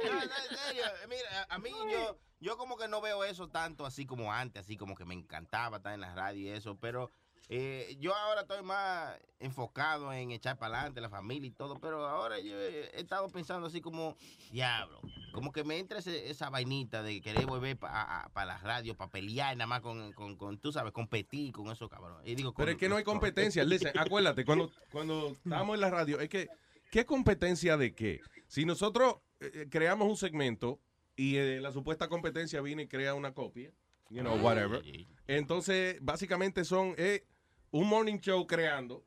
No, 0.04 0.14
no, 0.14 0.22
en 0.22 0.58
serio, 0.58 0.84
mira, 1.10 1.30
a- 1.50 1.56
a 1.56 1.60
mí 1.60 1.72
yo, 1.92 2.18
yo 2.40 2.58
como 2.58 2.78
que 2.78 2.88
no 2.88 3.02
veo 3.02 3.24
eso 3.24 3.50
tanto 3.50 3.86
así 3.86 4.06
como 4.06 4.32
antes, 4.34 4.64
así 4.64 4.78
como 4.78 4.96
que 4.96 5.06
me 5.06 5.14
encantaba 5.14 5.78
estar 5.78 5.94
en 5.94 6.02
la 6.02 6.14
radio 6.16 6.40
y 6.42 6.50
eso, 6.50 6.78
pero 6.80 7.12
eh, 7.50 7.96
yo 8.00 8.16
ahora 8.16 8.42
estoy 8.42 8.64
más 8.64 9.16
enfocado 9.40 10.12
en 10.12 10.32
echar 10.32 10.58
para 10.58 10.76
adelante 10.80 11.00
la 11.02 11.10
familia 11.10 11.48
y 11.48 11.52
todo, 11.52 11.80
pero 11.80 12.06
ahora 12.08 12.40
yo 12.40 12.60
he, 12.60 13.00
estado 13.00 13.30
pensando 13.30 13.68
así 13.68 13.82
como, 13.82 14.16
diablo, 14.52 15.00
como 15.32 15.52
que 15.52 15.64
me 15.64 15.78
entra 15.78 16.00
ese- 16.00 16.30
esa 16.30 16.50
vainita 16.50 17.04
de 17.04 17.22
querer 17.22 17.46
volver 17.46 17.78
para 17.78 18.30
la 18.46 18.58
radio, 18.60 18.96
para 18.96 19.12
pelear 19.12 19.56
nada 19.58 19.68
más 19.68 19.82
con, 19.82 20.12
con, 20.14 20.36
con, 20.38 20.58
tú 20.58 20.72
sabes, 20.72 20.92
competir 20.92 21.52
con 21.54 21.68
esos 21.72 21.90
cabrones. 21.90 22.28
Y 22.28 22.34
digo, 22.36 22.54
Pero 22.54 22.66
con- 22.66 22.72
es 22.72 22.78
que 22.78 22.90
no 22.90 22.96
hay 22.96 23.04
competencia. 23.04 23.64
Listen, 23.66 23.98
acuérdate, 23.98 24.44
cuando, 24.46 24.72
cuando 24.92 25.28
estamos 25.44 25.76
en 25.76 25.82
la 25.82 25.90
radio, 25.92 26.20
es 26.20 26.30
que, 26.30 26.48
¿qué 26.90 27.06
competencia 27.06 27.78
de 27.78 27.94
qué? 27.94 28.22
Si 28.48 28.66
nosotros 28.66 29.18
eh, 29.40 29.52
eh, 29.54 29.68
creamos 29.70 30.08
un 30.08 30.18
segmento 30.18 30.80
y 31.16 31.36
eh, 31.38 31.60
la 31.62 31.72
supuesta 31.72 32.08
competencia 32.08 32.60
viene 32.62 32.84
y 32.84 32.88
crea 32.88 33.14
una 33.14 33.34
copia, 33.34 33.72
you 34.10 34.22
know, 34.22 34.36
whatever, 34.38 34.82
entonces 35.28 35.98
básicamente 36.02 36.64
son 36.66 36.94
eh, 36.98 37.26
un 37.72 37.88
morning 37.88 38.20
show 38.20 38.46
creando 38.48 39.04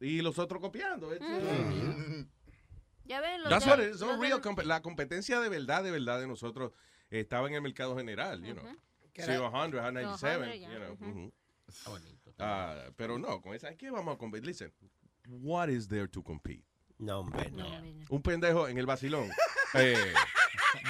y 0.00 0.20
los 0.22 0.38
otros 0.38 0.60
copiando. 0.60 1.14
It's, 1.14 1.22
uh, 1.24 2.24
Ya 3.04 3.20
ven, 3.20 3.40
los 3.42 3.50
That's 3.50 3.64
de- 3.64 3.70
what 3.70 3.80
it 3.80 3.94
is, 3.94 4.00
los 4.00 4.18
de- 4.20 4.28
real 4.28 4.40
la 4.66 4.82
competencia 4.82 5.40
de 5.40 5.48
verdad, 5.48 5.82
de 5.82 5.90
verdad 5.90 6.20
de 6.20 6.26
nosotros 6.28 6.72
estaba 7.10 7.48
en 7.48 7.54
el 7.54 7.62
mercado 7.62 7.96
general, 7.96 8.42
you 8.42 8.54
know. 8.54 8.64
Que 9.12 9.22
Sí, 9.22 9.30
era- 9.32 9.50
100, 9.50 9.72
197, 9.72 10.44
100, 10.44 10.60
ya, 10.60 10.72
you 10.72 10.78
know. 10.78 10.92
ujú. 10.94 11.10
ujú. 11.10 11.32
Ah, 12.38 12.76
pero 12.96 13.18
no, 13.18 13.40
con 13.42 13.54
esa, 13.54 13.74
¿qué 13.76 13.90
vamos 13.90 14.14
a 14.14 14.18
competir? 14.18 14.46
Listen, 14.46 14.72
what 15.28 15.68
is 15.68 15.88
there 15.88 16.08
to 16.08 16.22
compete? 16.22 16.64
No, 16.98 17.20
hombre, 17.20 17.50
no. 17.50 17.66
Un 18.10 18.22
pendejo 18.22 18.68
en 18.68 18.78
el 18.78 18.86
vacilón. 18.86 19.28
Eh, 19.74 19.94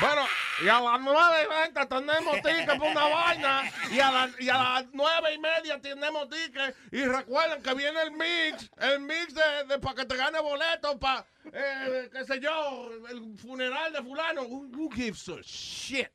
bueno, 0.01 0.27
y 0.63 0.69
a 0.69 0.81
las 0.81 1.01
nueve 1.01 1.37
y 1.45 1.49
veinte 1.49 1.87
tenemos 1.87 2.35
ticket 2.37 2.67
para 2.67 2.91
una 2.91 3.09
vaina. 3.09 3.73
Y 3.91 4.01
a, 4.01 4.11
la- 4.11 4.31
y 4.39 4.49
a 4.49 4.59
las 4.59 4.87
nueve 4.93 5.35
y 5.35 5.39
media 5.39 5.81
tenemos 5.81 6.29
ticket. 6.29 6.77
Y 6.93 7.05
recuerden 7.05 7.63
que 7.63 7.75
viene 7.75 8.03
el 8.03 8.11
mix. 8.13 8.71
El 8.77 9.01
mix 9.01 9.35
de, 9.35 9.65
de 9.69 9.79
para 9.79 9.95
que 9.95 10.05
te 10.05 10.17
gane 10.17 10.39
boletos 10.41 10.97
para, 10.97 11.27
eh, 11.53 12.09
qué 12.13 12.25
sé 12.25 12.41
yo, 12.41 12.91
el 13.09 13.39
funeral 13.39 13.93
de 13.93 14.03
fulano. 14.03 14.43
Who, 14.43 14.69
who 14.75 14.91
gives 14.91 15.29
a 15.29 15.41
shit? 15.43 16.11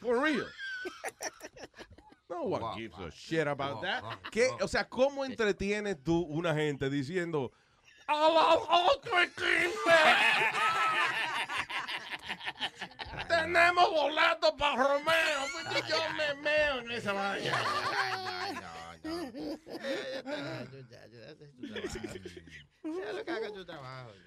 For 0.00 0.20
real. 0.22 0.46
No 2.28 2.42
one 2.44 2.74
gives 2.76 2.98
a 2.98 3.10
shit 3.10 3.48
about 3.48 3.80
that. 3.82 4.04
¿Qué? 4.30 4.48
O 4.60 4.68
sea, 4.68 4.88
¿cómo 4.88 5.24
entretienes 5.24 5.96
tú 6.04 6.20
una 6.28 6.54
gente 6.54 6.88
diciendo 6.90 7.50
a 8.06 8.14
las 8.14 8.58
ocho 8.68 9.22
y 9.22 9.28
quince 9.30 9.98
tenemos 13.28 13.90
boletos 13.90 14.52
para 14.58 14.76
Romeo? 14.76 15.40
Porque 15.64 15.82
yo 15.88 15.96
me 16.16 16.34
meo 16.42 16.80
en 16.80 16.90
esa 16.92 17.12
vaina. 17.12 17.58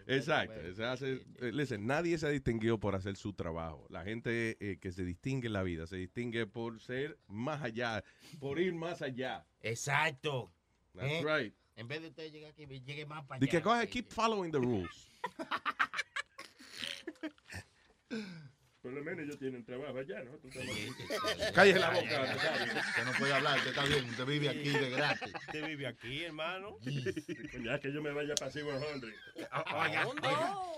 Que. 0.06 0.16
Exacto. 0.16 0.74
se 0.76 0.86
hace- 0.86 1.22
listen, 1.52 1.86
nadie 1.86 2.18
se 2.18 2.30
distinguió 2.30 2.80
por 2.80 2.96
hacer 2.96 3.16
su 3.16 3.34
trabajo. 3.34 3.86
La 3.90 4.04
gente 4.04 4.58
eh, 4.60 4.78
que 4.80 4.92
se 4.92 5.04
distingue 5.04 5.48
en 5.48 5.54
la 5.54 5.64
vida 5.64 5.88
se 5.88 5.98
distingue 5.98 6.46
por 6.48 6.80
ser 6.80 7.18
más 7.28 7.62
allá, 7.62 8.04
por 8.40 8.60
ir 8.60 8.74
más 8.74 9.02
allá. 9.02 9.46
Exacto. 9.62 10.52
That's 10.96 11.12
¿Eh? 11.12 11.24
right. 11.26 11.56
En 11.76 11.88
vez 11.88 12.02
de 12.02 12.08
usted 12.10 12.32
llegar 12.32 12.52
aquí, 12.52 12.66
llegue 12.66 13.06
más 13.06 13.26
para 13.26 13.40
Di 13.40 13.48
que 13.48 13.58
allá. 13.58 13.64
coge, 13.64 13.88
keep 13.90 14.08
following 14.10 14.52
the 14.52 14.60
rules. 14.60 15.08
Por 18.82 18.94
lo 18.94 19.04
menos 19.04 19.26
ellos 19.26 19.38
tienen 19.38 19.64
trabajo 19.64 19.96
allá, 20.00 20.24
¿no? 20.24 20.40
Cállese 21.54 21.80
la 21.80 21.92
boca. 21.92 22.24
Usted 22.24 23.06
no 23.06 23.12
puede 23.20 23.34
hablar, 23.34 23.58
usted 23.58 23.70
está 23.70 23.86
bien, 23.86 24.10
usted 24.10 24.26
vive 24.26 24.50
aquí 24.50 24.70
de 24.70 24.90
gratis. 24.90 25.34
Usted 25.36 25.68
vive 25.68 25.86
aquí, 25.86 26.24
hermano. 26.24 26.78
Ya 27.64 27.80
que 27.80 27.94
yo 27.94 28.02
me 28.02 28.12
vaya 28.12 28.34
para 28.34 28.50
Sigo 28.50 28.72
Hundred. 28.72 29.14
¿A 29.52 30.04
dónde? 30.04 30.28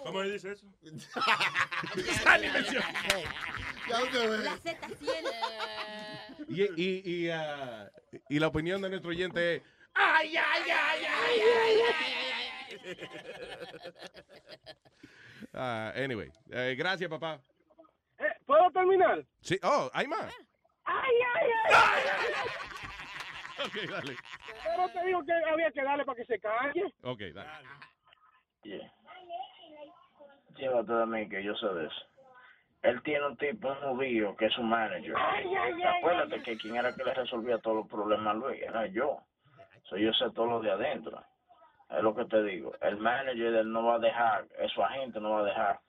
¿Cómo 0.03 0.21
se 0.23 0.31
dice 0.31 0.51
eso? 0.51 0.67
La 3.89 3.99
Z100. 3.99 4.59
Y, 6.49 6.63
y, 6.75 7.01
y, 7.05 7.29
ah, 7.29 7.89
y 8.27 8.39
la 8.39 8.47
opinión 8.47 8.81
de 8.81 8.89
nuestro 8.89 9.11
oyente 9.11 9.55
es, 9.55 9.61
Ay, 9.93 10.35
ay, 10.35 10.63
ay, 10.71 11.05
ay, 11.05 11.41
ay, 11.41 11.81
ay, 12.83 12.97
ah, 15.53 15.91
anyway, 15.95 16.31
eh, 16.51 16.75
gracias 16.77 17.09
papá. 17.09 17.39
Eh, 18.19 18.33
¿Puedo 18.45 18.69
terminar? 18.71 19.23
Sí, 19.41 19.59
oh, 19.63 19.89
hay 19.93 20.07
más. 20.07 20.33
Ay, 20.85 21.15
ay, 21.35 21.49
ay, 21.65 21.73
ay. 21.75 23.65
Ok, 23.65 23.89
dale. 23.89 24.15
Pero 24.63 24.89
te 24.89 25.05
digo 25.05 25.23
que 25.25 25.33
había 25.33 25.71
que 25.71 25.83
darle 25.83 26.05
para 26.05 26.15
que 26.17 26.25
se 26.25 26.39
calle. 26.39 26.93
Ok, 27.03 27.19
dale. 27.33 27.67
Yeah. 28.63 28.91
Llévate 30.55 30.93
de 30.93 31.05
mí, 31.05 31.29
que 31.29 31.43
yo 31.43 31.55
sé 31.55 31.67
de 31.67 31.85
eso. 31.85 32.05
Él 32.83 33.01
tiene 33.03 33.25
un 33.27 33.37
tipo, 33.37 33.69
un 33.69 33.95
judío, 33.95 34.35
que 34.35 34.47
es 34.47 34.53
su 34.53 34.61
manager. 34.61 35.15
Ay, 35.17 35.47
ay, 35.55 35.73
ay, 35.73 35.99
Acuérdate 35.99 36.43
que 36.43 36.57
quien 36.57 36.75
era 36.75 36.93
que 36.93 37.03
le 37.03 37.13
resolvía 37.13 37.57
todos 37.59 37.77
los 37.77 37.87
problemas 37.87 38.35
a 38.35 38.37
Luis 38.37 38.61
era 38.61 38.85
yo. 38.87 39.19
So, 39.89 39.97
yo 39.97 40.11
sé 40.13 40.25
todo 40.31 40.47
lo 40.47 40.59
de 40.59 40.71
adentro. 40.71 41.23
Es 41.95 42.01
lo 42.01 42.15
que 42.15 42.25
te 42.25 42.43
digo. 42.43 42.73
El 42.81 42.97
manager 42.97 43.51
de 43.51 43.59
él 43.59 43.71
no 43.71 43.83
va 43.85 43.95
a 43.95 43.99
dejar, 43.99 44.47
es 44.59 44.71
su 44.71 44.83
agente 44.83 45.19
no 45.19 45.31
va 45.31 45.41
a 45.41 45.43
dejar 45.43 45.79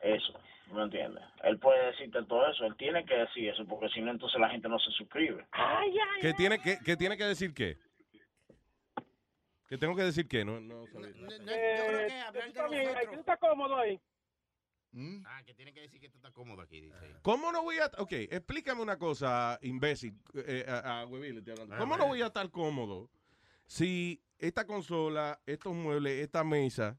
eso. 0.00 0.40
¿Me 0.72 0.82
entiendes? 0.82 1.22
Él 1.42 1.58
puede 1.58 1.86
decirte 1.86 2.22
todo 2.24 2.48
eso. 2.48 2.64
Él 2.64 2.76
tiene 2.76 3.04
que 3.04 3.14
decir 3.14 3.48
eso, 3.48 3.64
porque 3.66 3.88
si 3.88 4.00
no, 4.00 4.10
entonces 4.10 4.40
la 4.40 4.50
gente 4.50 4.68
no 4.68 4.78
se 4.78 4.90
suscribe. 4.92 5.46
Ay, 5.52 5.96
ay, 5.98 6.20
¿Qué 6.20 6.32
tiene 6.34 6.60
que, 6.60 6.78
qué 6.84 6.96
tiene 6.96 7.16
que 7.16 7.24
decir 7.24 7.52
qué? 7.54 7.78
¿Qué 9.68 9.78
tengo 9.78 9.94
que 9.94 10.02
decir 10.02 10.26
qué? 10.26 10.44
No, 10.44 10.60
no 10.60 10.86
sabía. 10.88 11.10
Eh, 11.48 12.22
está 12.46 12.68
bien, 12.68 12.90
¿tú 13.12 13.20
estás 13.20 13.38
cómodo 13.38 13.76
ahí? 13.76 14.00
Ah, 15.24 15.42
que 15.44 15.54
tiene 15.54 15.72
que 15.72 15.82
decir 15.82 16.00
que 16.00 16.08
tú 16.08 16.16
estás 16.16 16.32
cómodo 16.32 16.62
aquí, 16.62 16.80
dice. 16.80 17.14
¿Cómo 17.22 17.52
no 17.52 17.62
voy 17.62 17.78
a... 17.78 17.86
Ok, 17.98 18.12
explícame 18.12 18.82
una 18.82 18.98
cosa, 18.98 19.58
imbécil, 19.62 20.14
eh, 20.34 20.64
a, 20.66 20.78
a. 20.78 21.02
Ah, 21.02 21.06
¿Cómo 21.78 21.96
no 21.96 22.08
voy 22.08 22.22
a 22.22 22.26
estar 22.26 22.50
cómodo 22.50 23.08
si 23.70 24.20
esta 24.38 24.66
consola, 24.66 25.40
estos 25.46 25.72
muebles, 25.72 26.20
esta 26.24 26.42
mesa, 26.42 26.98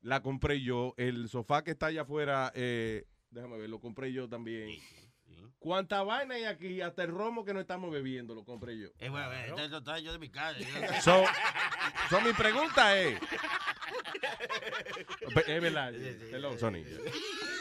la 0.00 0.20
compré 0.20 0.60
yo, 0.60 0.94
el 0.96 1.28
sofá 1.28 1.62
que 1.62 1.70
está 1.70 1.86
allá 1.86 2.02
afuera, 2.02 2.50
eh, 2.56 3.06
déjame 3.30 3.56
ver, 3.56 3.70
lo 3.70 3.78
compré 3.78 4.12
yo 4.12 4.28
también. 4.28 4.80
¿Cuánta 5.60 6.02
vaina 6.02 6.34
hay 6.34 6.44
aquí? 6.44 6.80
Hasta 6.80 7.04
el 7.04 7.10
romo 7.12 7.44
que 7.44 7.54
no 7.54 7.60
estamos 7.60 7.92
bebiendo 7.92 8.34
lo 8.34 8.44
compré 8.44 8.76
yo. 8.78 8.88
Eh, 8.98 9.08
bueno, 9.08 9.32
eh, 9.32 9.54
esto 9.64 9.80
trae 9.84 10.02
yo 10.02 10.12
de 10.12 10.18
mi 10.18 10.28
casa. 10.28 10.58
So, 11.02 11.24
so 12.10 12.20
mi 12.20 12.32
pregunta 12.32 12.98
es... 12.98 13.20
Es 15.46 15.62
verdad, 15.62 15.92
perdón, 16.32 16.58
Sony. 16.58 16.82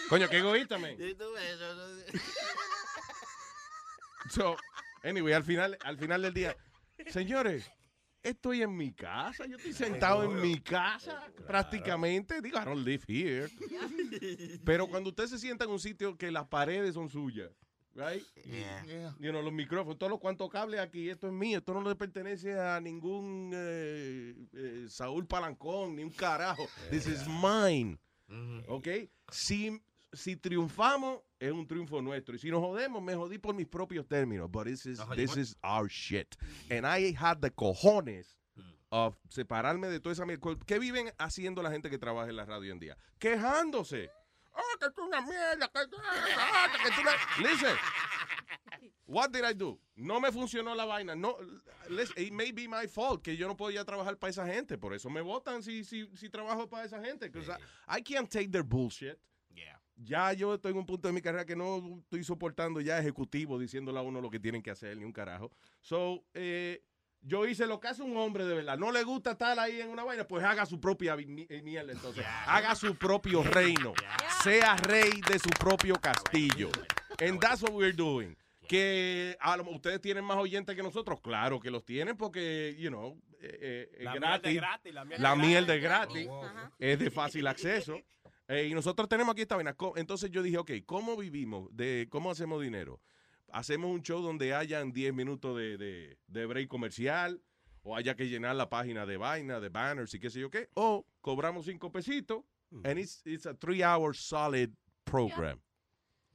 Coño, 0.09 0.27
qué 0.29 0.37
egoísta, 0.39 0.79
man. 0.79 0.95
Sí, 0.97 1.13
tú 1.13 1.31
ves, 1.33 1.43
eso, 1.51 1.97
eso- 1.99 2.19
So, 4.31 4.57
anyway, 5.03 5.33
al 5.33 5.43
final, 5.43 5.77
al 5.83 5.97
final 5.99 6.23
del 6.23 6.33
día, 6.33 6.57
señores, 7.09 7.71
estoy 8.25 8.61
en 8.63 8.75
mi 8.75 8.91
casa, 8.91 9.45
yo 9.45 9.57
estoy 9.57 9.73
sentado 9.73 10.23
en 10.23 10.41
mi 10.41 10.59
casa 10.59 11.23
prácticamente. 11.47 12.41
Digo, 12.41 12.57
I 12.59 12.65
don't 12.65 12.85
live 12.85 13.03
here. 13.07 13.49
Pero 14.65 14.87
cuando 14.87 15.09
usted 15.09 15.27
se 15.27 15.37
sienta 15.37 15.65
en 15.65 15.71
un 15.71 15.79
sitio 15.79 16.17
que 16.17 16.31
las 16.31 16.47
paredes 16.47 16.95
son 16.95 17.09
suyas, 17.09 17.51
right? 17.93 18.23
You 19.19 19.31
know, 19.31 19.41
los 19.41 19.53
micrófonos, 19.53 19.97
todos 19.97 20.09
los 20.09 20.19
cuantos 20.19 20.49
cables 20.49 20.79
aquí, 20.79 21.09
esto 21.09 21.27
es 21.27 21.33
mío, 21.33 21.59
esto 21.59 21.73
no 21.73 21.87
le 21.87 21.95
pertenece 21.95 22.59
a 22.59 22.81
ningún 22.81 23.51
eh, 23.53 24.35
eh, 24.53 24.85
Saúl 24.89 25.27
Palancón, 25.27 25.95
ni 25.95 26.03
un 26.03 26.11
carajo. 26.11 26.67
This 26.89 27.07
is 27.07 27.27
mine. 27.27 27.97
¿Ok? 28.67 28.87
Si, 29.31 29.79
si 30.11 30.35
triunfamos, 30.35 31.21
es 31.45 31.51
un 31.53 31.67
triunfo 31.67 32.01
nuestro. 32.01 32.35
Y 32.35 32.39
si 32.39 32.49
nos 32.49 32.61
jodemos, 32.61 33.01
me 33.01 33.15
jodí 33.15 33.37
por 33.37 33.53
mis 33.55 33.67
propios 33.67 34.07
términos. 34.07 34.49
But 34.51 34.65
this 34.65 34.85
is, 34.85 34.99
this 35.15 35.37
is 35.37 35.55
our 35.63 35.89
shit. 35.89 36.35
And 36.69 36.85
I 36.85 37.13
had 37.13 37.41
the 37.41 37.49
cojones 37.51 38.35
of 38.91 39.17
separarme 39.29 39.87
de 39.89 39.99
toda 39.99 40.13
esa 40.13 40.25
mierda. 40.25 40.55
¿Qué 40.65 40.79
viven 40.79 41.11
haciendo 41.17 41.61
la 41.61 41.71
gente 41.71 41.89
que 41.89 41.97
trabaja 41.97 42.29
en 42.29 42.35
la 42.35 42.45
radio 42.45 42.61
hoy 42.61 42.71
en 42.71 42.79
día? 42.79 42.97
Quejándose. 43.19 44.09
Oh, 44.53 44.77
que 44.79 44.89
tú 44.91 45.03
una 45.03 45.21
mierda, 45.21 45.67
que 45.67 45.87
tú, 45.87 45.97
ah, 46.01 46.67
que 46.83 46.91
tú 46.91 47.01
una... 47.01 47.49
Listen. 47.49 47.75
What 49.07 49.31
did 49.31 49.43
I 49.43 49.53
do? 49.53 49.79
No 49.95 50.19
me 50.19 50.31
funcionó 50.31 50.73
la 50.75 50.85
vaina. 50.85 51.15
No, 51.15 51.37
listen, 51.89 52.23
it 52.23 52.33
may 52.33 52.51
be 52.51 52.67
my 52.67 52.87
fault 52.87 53.21
que 53.23 53.35
yo 53.35 53.47
no 53.47 53.69
ya 53.69 53.83
trabajar 53.83 54.17
para 54.17 54.31
esa 54.31 54.45
gente. 54.47 54.77
Por 54.77 54.93
eso 54.93 55.09
me 55.09 55.21
votan 55.21 55.61
si, 55.61 55.83
si, 55.83 56.07
si 56.15 56.29
trabajo 56.29 56.67
para 56.67 56.85
esa 56.85 56.99
gente. 57.03 57.29
'Cause 57.29 57.49
I, 57.49 57.97
I 57.97 58.01
can't 58.01 58.29
take 58.29 58.49
their 58.49 58.63
bullshit. 58.63 59.17
Ya 59.97 60.33
yo 60.33 60.53
estoy 60.55 60.71
en 60.71 60.77
un 60.79 60.85
punto 60.85 61.07
de 61.07 61.13
mi 61.13 61.21
carrera 61.21 61.45
que 61.45 61.55
no 61.55 61.99
estoy 62.01 62.23
soportando 62.23 62.81
ya 62.81 62.99
ejecutivos 62.99 63.59
diciéndole 63.61 63.97
a 63.99 64.01
uno 64.01 64.19
lo 64.21 64.29
que 64.29 64.39
tienen 64.39 64.61
que 64.61 64.71
hacer, 64.71 64.97
ni 64.97 65.05
un 65.05 65.13
carajo. 65.13 65.51
So, 65.81 66.23
eh, 66.33 66.83
yo 67.21 67.47
hice 67.47 67.65
lo 67.65 67.79
que 67.79 67.87
hace 67.87 68.03
un 68.03 68.15
hombre 68.17 68.45
de 68.45 68.53
verdad. 68.55 68.77
No 68.77 68.91
le 68.91 69.03
gusta 69.03 69.31
estar 69.31 69.57
ahí 69.57 69.79
en 69.81 69.89
una 69.89 70.03
vaina, 70.03 70.27
pues 70.27 70.43
haga 70.43 70.65
su 70.65 70.79
propia 70.81 71.15
eh, 71.17 71.61
mierda 71.63 71.91
entonces. 71.93 72.25
Haga 72.45 72.75
su 72.75 72.95
propio 72.95 73.41
reino. 73.41 73.93
Sea 74.43 74.75
rey 74.77 75.09
de 75.29 75.39
su 75.39 75.49
propio 75.49 75.95
castillo. 75.95 76.69
And 77.19 77.39
that's 77.39 77.63
what 77.63 77.71
we're 77.71 77.93
doing. 77.95 78.35
Que 78.67 79.37
a 79.39 79.55
lo- 79.57 79.69
ustedes 79.69 80.01
tienen 80.01 80.25
más 80.25 80.37
oyentes 80.37 80.75
que 80.75 80.83
nosotros. 80.83 81.21
Claro 81.21 81.59
que 81.59 81.71
los 81.71 81.85
tienen 81.85 82.17
porque, 82.17 82.75
you 82.77 82.89
know, 82.89 83.17
eh, 83.39 83.57
eh, 83.61 83.89
es 83.99 84.03
La 84.03 84.11
miel 84.11 84.21
gratis. 84.21 84.43
de 84.43 84.53
gratis, 84.55 84.93
la 84.93 85.05
miel 85.05 85.17
de 85.17 85.23
La 85.23 85.35
miel 85.35 85.65
de 85.67 85.79
gratis. 85.79 86.27
Ajá. 86.43 86.71
Es 86.79 86.99
de 86.99 87.11
fácil 87.11 87.47
acceso. 87.47 87.97
Eh, 88.47 88.67
y 88.69 88.73
nosotros 88.73 89.09
tenemos 89.09 89.33
aquí 89.33 89.41
esta 89.41 89.55
vaina. 89.55 89.75
Entonces 89.95 90.29
yo 90.31 90.43
dije, 90.43 90.57
ok, 90.57 90.71
¿cómo 90.85 91.17
vivimos? 91.17 91.67
De, 91.75 92.07
¿Cómo 92.09 92.29
hacemos 92.31 92.61
dinero? 92.61 93.01
Hacemos 93.51 93.91
un 93.91 94.01
show 94.01 94.21
donde 94.21 94.53
hayan 94.53 94.91
10 94.91 95.13
minutos 95.13 95.57
de, 95.57 95.77
de, 95.77 96.17
de 96.27 96.45
break 96.45 96.67
comercial 96.67 97.41
o 97.83 97.95
haya 97.95 98.15
que 98.15 98.27
llenar 98.27 98.55
la 98.55 98.69
página 98.69 99.05
de 99.05 99.17
vaina, 99.17 99.59
de 99.59 99.69
banners 99.69 100.13
y 100.13 100.19
qué 100.19 100.29
sé 100.29 100.39
yo 100.39 100.49
qué. 100.49 100.69
O 100.73 101.05
cobramos 101.21 101.65
5 101.65 101.91
pesitos 101.91 102.43
and 102.83 102.99
it's, 102.99 103.21
it's 103.25 103.45
a 103.45 103.53
three 103.53 103.83
hour 103.83 104.13
solid 104.15 104.71
program. 105.03 105.59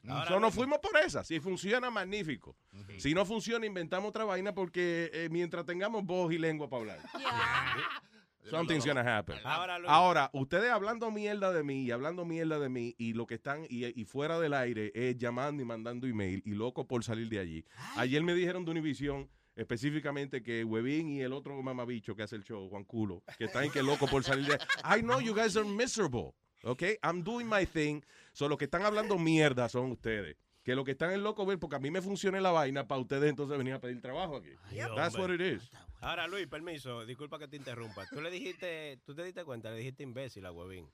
Ahora 0.09 0.28
So, 0.28 0.41
nos 0.41 0.55
fuimos 0.55 0.78
por 0.78 0.97
esa. 0.97 1.23
Si 1.24 1.41
funciona, 1.41 1.91
magnífico. 1.91 2.57
Si 2.99 3.12
no 3.12 3.27
funciona, 3.27 3.66
inventamos 3.66 4.09
otra 4.09 4.24
vaina 4.24 4.55
porque 4.55 5.11
eh, 5.12 5.28
mientras 5.31 5.66
tengamos 5.66 6.05
voz 6.05 6.32
y 6.32 6.39
lengua 6.39 6.70
para 6.70 6.81
hablar. 6.81 7.01
Something's 8.49 8.87
gonna 8.87 9.19
happen. 9.19 9.37
Ahora. 9.45 9.79
Ahora, 9.87 10.31
ustedes 10.33 10.71
hablando 10.71 11.11
mierda 11.11 11.53
de 11.53 11.62
mí 11.62 11.83
y 11.85 11.91
hablando 11.91 12.25
mierda 12.25 12.59
de 12.59 12.69
mí 12.69 12.95
y 12.99 13.12
lo 13.12 13.27
que 13.27 13.35
están 13.35 13.65
y, 13.69 13.87
y 14.01 14.05
fuera 14.05 14.39
del 14.41 14.55
aire 14.55 14.93
es 14.95 15.17
llamando 15.19 15.62
y 15.62 15.67
mandando 15.67 16.07
email 16.07 16.43
y 16.45 16.55
loco 16.55 16.87
por 16.87 17.05
salir 17.05 17.29
de 17.29 17.39
allí. 17.39 17.65
Ayer 17.97 18.23
me 18.23 18.35
dijeron 18.35 18.65
de 18.65 18.71
Univision 18.71 19.29
específicamente 19.57 20.43
que 20.43 20.65
Webin 20.65 21.11
y 21.11 21.21
el 21.21 21.33
otro 21.33 21.61
mamabicho 21.62 22.17
que 22.17 22.23
hace 22.23 22.37
el 22.37 22.45
show, 22.45 22.69
Juan 22.71 22.85
Culo, 22.85 23.23
que 23.37 23.45
están 23.45 23.71
que 23.71 23.83
loco 23.83 24.07
por 24.07 24.25
salir 24.25 24.47
de 24.47 24.59
I 24.85 25.03
know 25.03 25.21
you 25.21 25.35
guys 25.35 25.57
are 25.57 25.69
miserable. 25.69 26.35
Okay? 26.65 26.99
I'm 27.03 27.23
doing 27.23 27.47
my 27.47 27.67
thing. 27.67 28.03
So, 28.33 28.49
los 28.49 28.59
que 28.59 28.67
están 28.67 28.83
hablando 28.83 29.19
mierda 29.19 29.69
son 29.69 29.93
ustedes. 29.93 30.37
Que 30.71 30.77
lo 30.77 30.85
que 30.85 30.93
están 30.93 31.11
en 31.11 31.25
loco 31.25 31.45
ver, 31.45 31.59
porque 31.59 31.75
a 31.75 31.79
mí 31.81 31.91
me 31.91 32.01
funciona 32.01 32.41
la 32.41 32.53
vaina, 32.53 32.87
para 32.87 33.01
ustedes 33.01 33.29
entonces 33.29 33.59
venir 33.59 33.75
a 33.75 33.81
pedir 33.81 34.01
trabajo 34.01 34.37
aquí. 34.37 34.51
That's 34.95 35.19
what 35.19 35.31
it 35.35 35.41
is. 35.41 35.69
Ahora, 36.01 36.29
Luis, 36.29 36.47
permiso, 36.47 37.05
disculpa 37.05 37.41
que 37.41 37.49
te 37.49 37.57
interrumpa. 37.57 38.07
Tú 38.07 38.21
le 38.21 38.31
dijiste, 38.31 39.01
tú 39.05 39.13
te 39.13 39.25
diste 39.25 39.45
cuenta, 39.45 39.71
le 39.73 39.79
dijiste 39.79 40.05
imbécil 40.05 40.47
a 40.47 40.53
Huevín. 40.53 40.89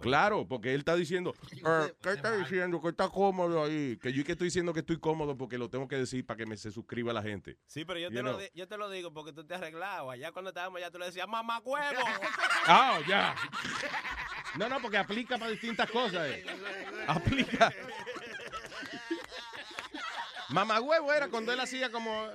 Claro, 0.00 0.46
porque 0.46 0.72
él 0.74 0.78
está 0.80 0.94
diciendo, 0.94 1.34
"Eh, 1.52 1.92
¿qué 2.00 2.10
está 2.12 2.36
diciendo? 2.36 2.80
Que 2.80 2.90
está 2.90 3.08
cómodo 3.08 3.64
ahí. 3.64 3.98
Que 4.00 4.12
yo 4.12 4.22
que 4.24 4.32
estoy 4.32 4.46
diciendo 4.46 4.72
que 4.72 4.80
estoy 4.80 5.00
cómodo 5.00 5.36
porque 5.36 5.58
lo 5.58 5.68
tengo 5.68 5.88
que 5.88 5.96
decir 5.96 6.24
para 6.24 6.38
que 6.38 6.46
me 6.46 6.56
se 6.56 6.70
suscriba 6.70 7.12
la 7.12 7.22
gente. 7.22 7.58
Sí, 7.66 7.84
pero 7.84 7.98
yo 7.98 8.10
te, 8.10 8.22
lo 8.22 8.38
yo 8.54 8.68
te 8.68 8.76
lo 8.76 8.88
digo 8.90 9.12
porque 9.12 9.32
tú 9.32 9.44
te 9.44 9.54
arreglabas. 9.54 10.18
Ya 10.20 10.30
cuando 10.30 10.50
estábamos 10.50 10.76
allá 10.78 10.92
tú 10.92 11.00
le 11.00 11.06
decías, 11.06 11.26
mamá 11.26 11.58
huevo. 11.64 12.00
Ah, 12.66 13.00
ya. 13.08 13.34
No, 14.56 14.68
no, 14.68 14.80
porque 14.80 14.98
aplica 14.98 15.36
para 15.38 15.50
distintas 15.50 15.90
cosas. 15.90 16.28
eh. 16.30 16.44
Aplica. 17.06 17.72
Mamá 20.52 20.80
huevo 20.80 21.12
era 21.12 21.28
cuando 21.28 21.52
él 21.52 21.60
hacía 21.60 21.90
como, 21.90 22.28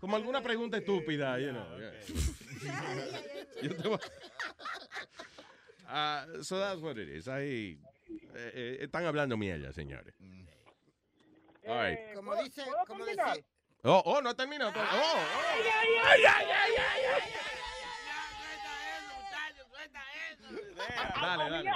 como 0.00 0.16
alguna 0.16 0.42
pregunta 0.42 0.76
estúpida, 0.78 1.38
you 1.38 1.50
know. 1.52 1.78
yeah. 1.78 1.92
Yo 3.62 3.76
te 3.76 3.88
voy- 3.88 3.98
Ah, 5.88 6.26
so 6.42 6.58
that's 6.58 6.80
what 6.80 6.96
it 6.98 7.08
is. 7.08 7.28
Ahí 7.28 7.78
eh, 8.34 8.52
eh, 8.54 8.78
están 8.80 9.04
hablando 9.04 9.36
mierda, 9.36 9.72
señores. 9.72 10.14
All 11.68 11.78
right. 11.80 12.14
Como 12.14 12.34
dice, 12.42 12.62
como 12.86 13.04
dice. 13.04 13.44
Oh, 13.84 14.02
oh, 14.06 14.20
no 14.22 14.30
ha 14.30 14.34
terminado. 14.34 14.72
Oh, 14.74 14.80
oh. 14.80 15.18
Ay, 15.52 15.62
ay, 15.62 16.24
ay, 16.24 16.24
ay, 16.24 16.72
ay. 16.76 17.22
Dale, 21.20 21.50
dale. 21.50 21.70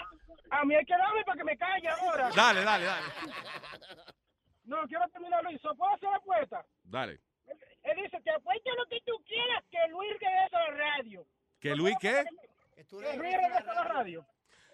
A 0.51 0.65
mí 0.65 0.75
hay 0.75 0.85
que 0.85 0.97
darme 0.97 1.25
para 1.25 1.37
que 1.39 1.45
me 1.45 1.57
calle 1.59 1.89
ahora. 1.89 2.31
Dale, 2.35 2.63
dale, 2.65 2.85
dale. 2.85 3.07
No, 4.67 4.87
quiero 4.89 5.09
terminar, 5.09 5.43
Luis. 5.45 5.61
¿So 5.61 5.75
¿Puedo 5.75 5.95
hacer 5.95 6.11
la 6.11 6.17
apuesta? 6.17 6.67
Dale. 6.85 7.21
Él 7.83 7.97
dice 8.03 8.21
que 8.23 8.31
apuesta 8.31 8.71
lo 8.77 8.87
que 8.87 9.01
tú 9.07 9.13
quieras 9.25 9.65
que 9.71 9.79
Luis 9.91 10.11
regrese 10.21 10.57
a 10.57 10.71
la 10.71 10.77
radio. 10.77 11.27
¿Que 11.61 11.75
Luis 11.75 11.97
qué? 12.01 12.25
Que 12.75 12.85
Luis 12.91 13.17
regrese 13.17 13.71
a 13.71 13.75
la 13.75 13.85
radio. 13.85 14.27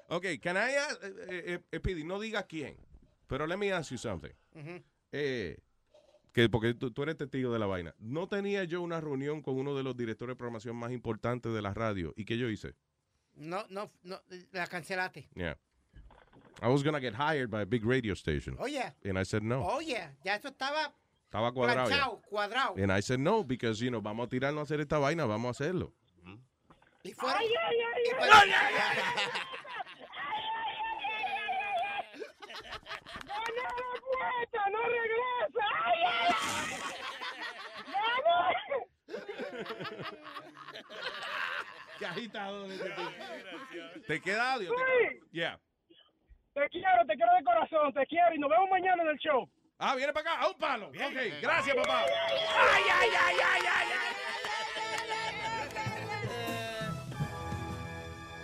Ok, 0.08 0.26
can 0.42 0.56
I 0.56 0.74
ask, 0.76 1.02
eh, 1.02 1.14
eh, 1.28 1.60
eh, 1.70 1.78
Speedy, 1.78 2.04
no 2.04 2.18
diga 2.18 2.42
quién, 2.46 2.76
pero 3.26 3.46
let 3.46 3.56
me 3.56 3.72
ask 3.72 3.92
you 3.92 3.98
something. 3.98 4.32
Eh, 5.12 5.58
que 6.32 6.48
porque 6.48 6.74
tú, 6.74 6.90
tú 6.90 7.02
eres 7.02 7.16
testigo 7.16 7.52
de 7.52 7.58
la 7.58 7.66
vaina. 7.66 7.94
No 7.98 8.26
tenía 8.28 8.64
yo 8.64 8.80
una 8.82 9.00
reunión 9.00 9.42
con 9.42 9.56
uno 9.58 9.74
de 9.74 9.82
los 9.82 9.96
directores 9.96 10.32
de 10.32 10.36
programación 10.38 10.76
más 10.76 10.90
importantes 10.92 11.52
de 11.52 11.62
la 11.62 11.74
radio. 11.74 12.14
¿Y 12.16 12.24
qué 12.24 12.38
yo 12.38 12.48
hice? 12.48 12.74
No, 13.34 13.64
no, 13.68 13.90
no, 14.02 14.20
la 14.52 14.66
cancelaste. 14.66 15.28
Yeah. 15.34 15.58
I 16.60 16.68
was 16.68 16.82
gonna 16.82 17.00
get 17.00 17.14
hired 17.14 17.50
by 17.50 17.62
a 17.62 17.66
big 17.66 17.84
radio 17.84 18.14
station. 18.14 18.56
Oh, 18.58 18.66
yeah. 18.66 18.90
And 19.04 19.18
I 19.18 19.22
said 19.24 19.42
no. 19.42 19.64
Oh, 19.68 19.80
yeah. 19.80 20.08
Ya 20.24 20.34
eso 20.36 20.48
estaba 20.50 20.92
Estaba 21.32 21.50
cuadrado 21.52 21.88
ya. 21.88 21.96
planchado, 21.96 22.20
cuadrado. 22.30 22.76
And 22.82 22.92
I 22.92 23.00
said 23.00 23.18
no, 23.20 23.42
because, 23.42 23.80
you 23.80 23.90
know, 23.90 24.00
vamos 24.02 24.26
a 24.26 24.28
tirarnos 24.30 24.58
a 24.58 24.62
hacer 24.74 24.80
esta 24.80 24.98
vaina, 24.98 25.24
vamos 25.26 25.48
a 25.48 25.50
hacerlo. 25.64 25.92
Y 27.04 27.12
fuera. 27.14 27.38
Ay, 27.38 27.46
ay, 27.48 27.76
ay, 27.80 28.02
y 28.04 28.08
ay, 28.08 28.14
fuera- 28.16 28.40
ay, 28.42 28.50
ay, 28.52 28.74
ay, 28.78 28.96
No, 33.26 33.38
no, 33.56 33.66
no 34.52 34.70
no 34.70 34.82
regresa. 34.88 35.66
Ay, 35.84 36.00
ay, 36.04 36.22
ay. 36.28 36.82
Qué 41.98 42.06
agitado. 42.06 42.66
¿Te 44.06 44.20
queda 44.20 44.52
audio? 44.54 44.70
Sí. 44.70 45.20
Yeah. 45.32 45.58
Te 46.54 46.68
quiero, 46.68 47.06
te 47.06 47.14
quiero 47.16 47.34
de 47.34 47.44
corazón, 47.44 47.92
te 47.94 48.06
quiero 48.06 48.34
y 48.34 48.38
nos 48.38 48.50
vemos 48.50 48.68
mañana 48.70 49.02
en 49.02 49.08
el 49.08 49.18
show. 49.18 49.48
Ah, 49.78 49.94
viene 49.96 50.12
para 50.12 50.32
acá, 50.32 50.42
a 50.42 50.48
un 50.48 50.54
palo. 50.58 50.88
Ok, 50.88 50.94
gracias, 51.40 51.74
papá. 51.74 52.04
Ay, 52.04 52.84
ay, 52.92 53.10
ay, 53.10 53.36
ay, 53.42 53.62
ay, 53.64 53.88
ay. 53.88 54.12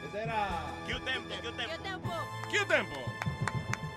Ese 0.09 0.23
era... 0.23 0.49
Q-Tempo, 0.87 1.35
Q-Tempo. 1.43 2.11
Q-Tempo. 2.51 3.18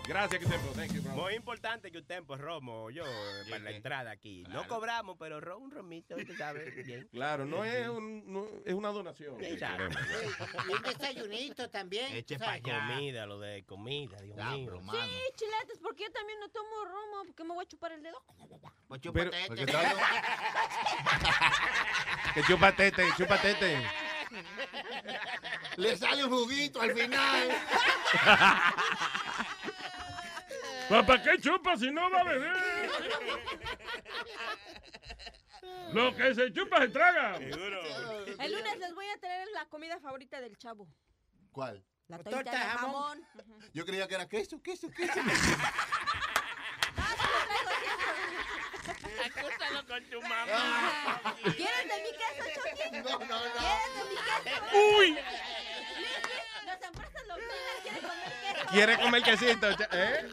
Gracias, 0.07 0.43
Q-Tempo. 0.43 0.71
Thank 0.75 0.93
you, 0.93 1.01
bro. 1.03 1.13
Muy 1.13 1.35
importante 1.35 1.91
que 1.91 1.97
un 1.99 2.05
tempo, 2.05 2.35
Romo, 2.35 2.89
yo, 2.89 3.03
para 3.49 3.63
la 3.63 3.71
entrada 3.71 4.11
aquí. 4.11 4.43
No 4.49 4.67
cobramos, 4.67 5.15
pero 5.17 5.39
ro- 5.39 5.57
un 5.59 5.71
romito, 5.71 6.15
tú 6.27 6.33
sabes, 6.35 6.75
bien. 6.85 7.07
Claro, 7.11 7.45
no 7.45 7.63
es, 7.63 7.87
un, 7.87 8.23
no- 8.31 8.47
es 8.65 8.73
una 8.73 8.89
donación. 8.89 9.41
Exacto. 9.43 9.97
Y 10.67 10.73
un 10.73 10.81
desayunito 10.81 11.69
también. 11.69 12.13
Eche 12.15 12.37
para 12.39 12.59
comida, 12.61 13.25
lo 13.25 13.39
de 13.39 13.63
comida, 13.63 14.17
Dios 14.21 14.35
mío. 14.35 14.81
Sí, 14.91 15.21
chiletes, 15.35 15.79
porque 15.81 16.03
yo 16.03 16.11
también 16.11 16.39
no 16.39 16.49
tomo 16.49 16.85
romo, 16.85 17.23
porque 17.27 17.43
me 17.43 17.53
voy 17.53 17.63
a 17.63 17.67
chupar 17.67 17.91
el 17.93 18.03
dedo. 18.03 18.21
Pues 18.87 18.99
Pero- 19.01 19.31
chúpate 19.31 19.47
Porque 19.47 19.61
este. 19.63 19.77
Que 22.33 22.43
chúpatete, 22.43 23.03
chúpatete. 23.17 23.81
Le 25.77 25.95
sale 25.97 26.23
un 26.25 26.31
juguito 26.31 26.81
al 26.81 26.91
final. 26.93 27.49
¿Para 30.91 31.23
qué 31.23 31.39
chupa 31.39 31.77
si 31.77 31.89
no 31.89 32.09
va 32.11 32.19
a 32.19 32.23
beber? 32.23 32.51
Lo 35.93 36.13
que 36.15 36.35
se 36.35 36.51
chupa 36.51 36.79
se 36.81 36.89
traga. 36.89 37.37
El 37.37 38.51
lunes 38.51 38.77
les 38.77 38.93
voy 38.93 39.07
a 39.07 39.17
traer 39.17 39.47
la 39.53 39.65
comida 39.67 39.99
favorita 39.99 40.41
del 40.41 40.57
chavo. 40.57 40.87
¿Cuál? 41.51 41.83
La 42.07 42.17
Torta 42.17 42.31
torta 42.31 42.51
de 42.51 42.57
jamón. 42.57 43.25
jamón. 43.37 43.69
Yo 43.73 43.85
creía 43.85 44.05
que 44.07 44.15
era 44.15 44.27
queso, 44.27 44.61
queso, 44.61 44.89
queso. 44.91 45.19
Acústalo 49.25 49.85
con 49.87 50.03
tu 50.09 50.21
mamá. 50.21 51.21
¿Quieres 51.41 51.87
de 51.87 52.03
mi 52.03 52.11
queso, 52.11 52.43
Chucky? 52.53 52.91
No, 52.97 53.19
no, 53.19 53.19
no. 53.19 53.35
¿Quieres 53.53 53.91
de 53.95 54.03
mi 54.09 54.15
queso? 54.27 54.75
Uy. 54.97 55.09
Quieren 56.71 56.89
comer 56.99 57.07
queso. 57.83 58.69
¿Quiere 58.71 58.97
comer 58.97 59.23
quesito? 59.23 59.67
¿Eh? 59.91 60.31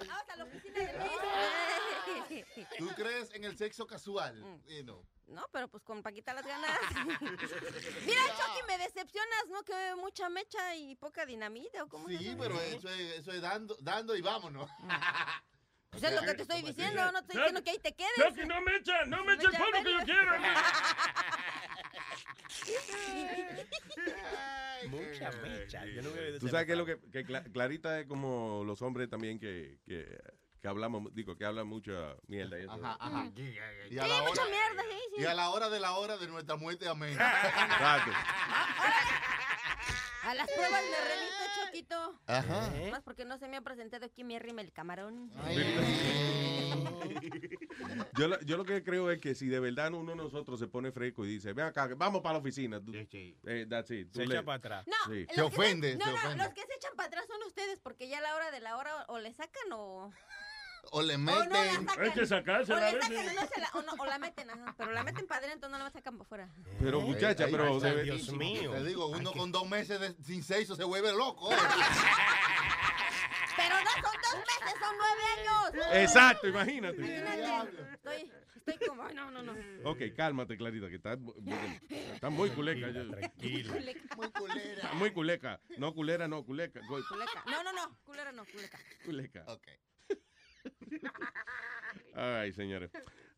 ¿Tú 2.79 2.89
crees 2.95 3.33
en 3.35 3.45
el 3.45 3.57
sexo 3.57 3.87
casual? 3.87 4.43
Eh, 4.69 4.83
no. 4.85 5.03
No, 5.27 5.45
pero 5.53 5.69
pues 5.69 5.83
con 5.83 6.03
Paquita 6.03 6.33
las 6.33 6.47
ganas. 6.47 6.71
Mira, 8.07 8.23
Chucky, 8.29 8.63
me 8.67 8.79
decepcionas, 8.79 9.45
¿no? 9.51 9.63
Que 9.63 9.95
mucha 9.97 10.31
mecha 10.31 10.75
y 10.75 10.95
poca 10.97 11.27
dinamita, 11.27 11.85
¿o 11.85 11.89
cómo 11.89 12.09
Sí, 12.09 12.35
pero 12.39 12.59
eso 12.61 12.89
es, 12.89 13.19
eso 13.19 13.33
es 13.33 13.43
dando, 13.43 13.77
dando 13.81 14.17
y 14.17 14.23
vámonos. 14.23 14.71
Pues 15.91 16.03
es 16.03 16.13
lo 16.13 16.21
que 16.21 16.35
te 16.35 16.43
estoy 16.43 16.61
diciendo, 16.61 17.03
no 17.13 17.23
te 17.23 17.33
estoy 17.33 17.37
diciendo 17.37 17.65
que 17.65 17.71
ahí 17.71 17.79
te 17.79 17.95
quedes. 17.95 18.13
Chucky, 18.17 18.45
no 18.47 18.61
me 18.61 18.77
echa, 18.77 19.07
no 19.07 19.25
me 19.25 19.33
echa 19.33 19.49
el 19.49 19.57
polvo 19.57 19.83
que 19.83 19.91
yo 19.91 19.99
quiero. 20.05 20.33
Mucha 24.89 25.31
mecha. 25.43 25.85
Yo 25.87 26.03
no 26.03 26.11
Tú 26.39 26.49
sabes 26.49 26.67
que, 26.67 26.77
lo 26.77 26.85
que, 26.85 26.99
que 27.11 27.25
Cla- 27.27 27.51
Clarita 27.51 28.01
es 28.01 28.07
como 28.07 28.63
los 28.65 28.83
hombres 28.83 29.09
también 29.09 29.39
que, 29.39 29.79
que, 29.87 30.19
que 30.61 30.69
hablamos, 30.69 31.15
digo, 31.15 31.37
que 31.37 31.45
hablan 31.45 31.67
mucha 31.67 32.17
mierda. 32.27 32.59
Y 32.59 32.63
eso. 32.63 32.73
Ajá, 32.73 32.97
ajá. 33.01 33.31
Y 33.37 33.59
a, 33.59 33.89
Sí, 33.89 33.95
la 33.95 34.23
mucha 34.23 34.43
hora, 34.43 34.51
mierda, 34.51 34.83
sí, 34.83 34.99
sí. 35.17 35.23
y 35.23 35.25
a 35.25 35.35
la 35.35 35.51
hora 35.51 35.69
de 35.71 35.81
la 35.81 35.93
hora 35.97 36.17
de 36.19 36.27
nuestra 36.29 36.57
muerte, 36.57 36.89
amén. 36.89 37.13
Exacto. 37.13 38.11
A 40.25 40.35
las 40.35 40.51
pruebas 40.51 40.83
me 40.83 41.09
remito, 41.09 41.65
Choquito. 41.65 42.21
Ajá. 42.27 42.71
Más 42.91 43.03
porque 43.03 43.25
no 43.25 43.39
se 43.39 43.49
me 43.49 43.57
ha 43.57 43.61
presentado 43.63 44.05
aquí 44.07 44.25
mi 44.25 44.37
arrima 44.37 44.61
el 44.61 44.73
camarón. 44.73 45.31
Yo, 48.17 48.27
lo- 48.29 48.41
yo 48.41 48.57
lo 48.57 48.65
que 48.65 48.83
creo 48.83 49.11
es 49.11 49.21
que 49.21 49.35
si 49.35 49.47
de 49.47 49.61
verdad 49.61 49.93
uno 49.95 50.11
de 50.11 50.17
nosotros 50.17 50.59
se 50.59 50.67
pone 50.67 50.91
fresco 50.91 51.25
y 51.25 51.29
dice, 51.29 51.53
ven 51.53 51.67
acá, 51.67 51.89
vamos 51.97 52.21
para 52.21 52.35
la 52.35 52.39
oficina. 52.41 52.81
tú- 52.85 52.93
eh, 52.95 53.67
that's 53.71 53.91
it, 53.93 54.11
tú 54.11 54.19
Se 54.21 54.27
le- 54.27 54.35
echa 54.35 54.45
para 54.45 54.57
atrás. 54.59 54.87
No, 54.87 54.97
Sí. 55.15 55.27
que 55.33 55.41
ofende, 55.41 55.97
no, 55.97 56.05
se 56.05 56.11
no, 56.11 56.17
ofende. 56.17 56.45
los 56.45 56.53
que 56.55 56.63
se 56.67 56.75
echan 56.75 56.93
para 56.97 57.07
atrás 57.07 57.25
son 57.29 57.41
ustedes, 57.47 57.79
porque 57.81 58.09
ya 58.09 58.19
a 58.19 58.23
la 58.23 58.35
hora 58.35 58.51
de 58.51 58.61
la 58.61 58.77
hora 58.77 59.05
o 59.09 59.19
le 59.19 59.33
sacan 59.33 59.73
o... 59.73 60.13
O 60.91 61.03
le 61.03 61.15
o 61.15 61.19
no 61.19 61.33
meten. 61.33 61.51
la 61.51 61.93
sacan. 61.93 62.05
Hay 62.05 62.11
que 62.13 62.27
sacársela 62.27 62.89
O 62.89 62.93
sacan, 62.93 63.13
o, 63.13 63.23
no 63.23 63.47
se 63.47 63.61
la, 63.61 63.71
o, 63.75 63.83
no, 63.83 63.93
o 63.99 64.07
la 64.07 64.19
meten, 64.19 64.51
ajá. 64.51 64.75
Pero 64.77 64.93
la 64.93 65.03
meten 65.03 65.27
para 65.27 65.47
adentro, 65.47 65.69
no 65.69 65.79
la 65.79 65.91
sacan 65.91 66.15
para 66.19 66.25
afuera. 66.25 66.49
Pero 66.81 67.01
muchacha, 67.01 67.45
Ay, 67.45 67.51
pero... 67.53 67.75
ay, 67.75 67.81
de- 67.81 68.03
Dios 68.05 68.33
mío. 68.33 68.71
Te 68.73 68.85
digo, 68.85 69.07
uno 69.09 69.33
con 69.33 69.53
dos 69.53 69.69
meses 69.69 70.01
de- 70.01 70.15
sin 70.23 70.43
sexo 70.43 70.77
se 70.77 70.85
vuelve 70.85 71.13
loco. 71.13 71.51
Pero 73.57 73.75
no 73.81 73.91
son 73.91 74.03
dos 74.23 74.37
meses, 74.37 74.79
son 74.81 74.95
nueve 74.97 75.23
años. 75.37 75.87
Exacto, 75.95 76.47
imagínate. 76.49 76.97
Imagínate. 76.97 77.93
Estoy, 77.93 78.33
estoy 78.57 78.87
como, 78.89 79.03
ay, 79.03 79.15
no, 79.15 79.31
no, 79.33 79.43
no. 79.43 79.53
Ok, 79.91 79.99
cálmate, 80.17 80.57
Clarita, 80.57 80.89
que 80.89 80.95
estás 80.97 81.19
está 82.15 82.31
muy 82.31 82.51
culeca. 82.51 82.87
Tranquilo. 82.93 83.75
Muy 84.17 84.31
culera. 84.31 84.75
Está 84.75 84.93
muy 84.95 85.11
culeca. 85.11 85.61
No 85.77 85.93
culera, 85.93 86.29
no, 86.29 86.45
culeca. 86.45 86.81
Culeca. 86.87 87.45
No, 87.47 87.63
no, 87.65 87.73
no, 87.73 87.99
culera 88.05 88.31
no, 88.33 88.45
culeca. 88.47 88.79
Culeca. 89.05 89.45
Ok. 89.49 89.67
Ay, 92.15 92.53
señores. 92.53 92.91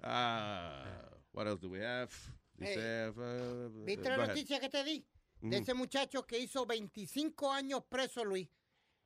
Ah, 0.03 1.11
what 1.33 1.47
else 1.47 1.61
do 1.61 1.69
we 1.71 1.85
have? 1.85 2.11
Dice, 2.57 3.11
uh, 3.11 3.85
¿Viste 3.85 4.03
go 4.03 4.09
la 4.11 4.15
ahead. 4.17 4.29
noticia 4.29 4.61
que 4.61 4.69
te 4.69 4.85
di? 4.85 5.05
De 5.41 5.57
ese 5.59 5.73
muchacho 5.75 6.27
que 6.27 6.39
hizo 6.39 6.67
25 6.67 7.51
años 7.53 7.83
preso, 7.89 8.25
Luis. 8.25 8.49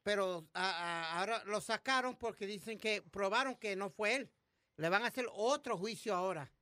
Pero 0.02 0.48
a- 0.52 0.70
a- 1.14 1.20
ahora 1.20 1.44
lo 1.44 1.60
sacaron 1.60 2.16
porque 2.16 2.46
dicen 2.46 2.78
que 2.78 3.02
probaron 3.02 3.54
que 3.56 3.76
no 3.76 3.90
fue 3.90 4.16
él. 4.16 4.30
Le 4.76 4.88
van 4.88 5.04
a 5.04 5.06
hacer 5.08 5.26
otro 5.32 5.78
juicio 5.78 6.14
ahora. 6.14 6.52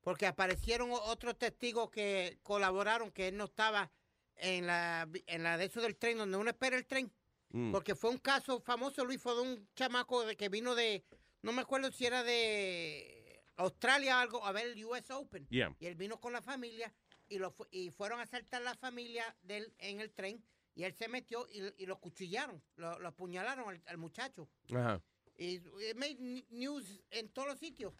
Porque 0.00 0.26
aparecieron 0.26 0.90
otros 0.92 1.38
testigos 1.38 1.90
que 1.90 2.38
colaboraron 2.42 3.10
que 3.10 3.28
él 3.28 3.36
no 3.36 3.44
estaba 3.44 3.90
en 4.36 4.66
la, 4.66 5.08
en 5.26 5.42
la 5.42 5.56
de 5.58 5.66
eso 5.66 5.80
del 5.80 5.96
tren, 5.96 6.18
donde 6.18 6.36
uno 6.38 6.50
espera 6.50 6.76
el 6.76 6.86
tren. 6.86 7.12
Mm. 7.54 7.70
Porque 7.70 7.94
fue 7.94 8.10
un 8.10 8.18
caso 8.18 8.60
famoso, 8.60 9.04
Luis, 9.04 9.22
fue 9.22 9.32
de 9.36 9.42
un 9.42 9.68
chamaco 9.76 10.26
de 10.26 10.36
que 10.36 10.48
vino 10.48 10.74
de, 10.74 11.04
no 11.40 11.52
me 11.52 11.62
acuerdo 11.62 11.92
si 11.92 12.04
era 12.04 12.24
de 12.24 13.44
Australia 13.54 14.16
o 14.16 14.20
algo, 14.20 14.44
a 14.44 14.50
ver 14.50 14.66
el 14.66 14.84
US 14.84 15.08
Open. 15.12 15.46
Yeah. 15.50 15.72
Y 15.78 15.86
él 15.86 15.94
vino 15.94 16.20
con 16.20 16.32
la 16.32 16.42
familia 16.42 16.92
y, 17.28 17.38
lo 17.38 17.54
y 17.70 17.90
fueron 17.90 18.18
a 18.18 18.24
asaltar 18.24 18.60
la 18.62 18.74
familia 18.74 19.36
de 19.42 19.58
él 19.58 19.74
en 19.78 20.00
el 20.00 20.10
tren 20.10 20.44
y 20.74 20.82
él 20.82 20.92
se 20.94 21.06
metió 21.06 21.46
y, 21.48 21.62
y 21.80 21.86
lo 21.86 22.00
cuchillaron, 22.00 22.60
lo, 22.74 22.98
lo 22.98 23.06
apuñalaron 23.06 23.68
al, 23.68 23.80
al 23.86 23.98
muchacho. 23.98 24.48
Ajá. 24.74 25.00
Y 25.38 25.54
it 25.54 25.94
made 25.94 26.16
news 26.50 27.00
en 27.10 27.28
todos 27.28 27.46
los 27.46 27.60
sitios. 27.60 27.94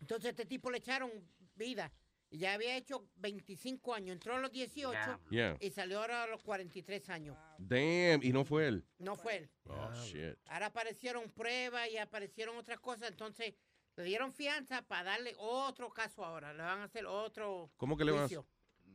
Entonces 0.00 0.26
a 0.26 0.30
este 0.30 0.46
tipo 0.46 0.72
le 0.72 0.78
echaron 0.78 1.12
vida. 1.54 1.92
Ya 2.32 2.54
había 2.54 2.76
hecho 2.76 3.08
25 3.16 3.92
años, 3.94 4.12
entró 4.12 4.36
a 4.36 4.38
los 4.38 4.52
18 4.52 5.20
Yeah. 5.30 5.56
y 5.60 5.70
salió 5.70 5.98
ahora 6.00 6.22
a 6.22 6.26
los 6.28 6.42
43 6.42 7.10
años. 7.10 7.36
Damn, 7.58 8.22
y 8.22 8.32
no 8.32 8.44
fue 8.44 8.68
él. 8.68 8.84
No 8.98 9.16
fue 9.16 9.36
él. 9.38 9.50
Oh, 9.66 9.92
shit. 10.04 10.36
Ahora 10.46 10.66
aparecieron 10.66 11.28
pruebas 11.30 11.88
y 11.90 11.96
aparecieron 11.98 12.56
otras 12.56 12.78
cosas, 12.78 13.10
entonces 13.10 13.54
le 13.96 14.04
dieron 14.04 14.32
fianza 14.32 14.82
para 14.82 15.10
darle 15.10 15.34
otro 15.38 15.90
caso 15.90 16.24
ahora. 16.24 16.52
Le 16.54 16.62
van 16.62 16.78
a 16.80 16.84
hacer 16.84 17.04
otro 17.06 17.70
¿Cómo 17.76 17.96
que 17.96 18.04
le 18.04 18.12
van 18.12 18.20
a 18.20 18.22
juicio. 18.24 18.46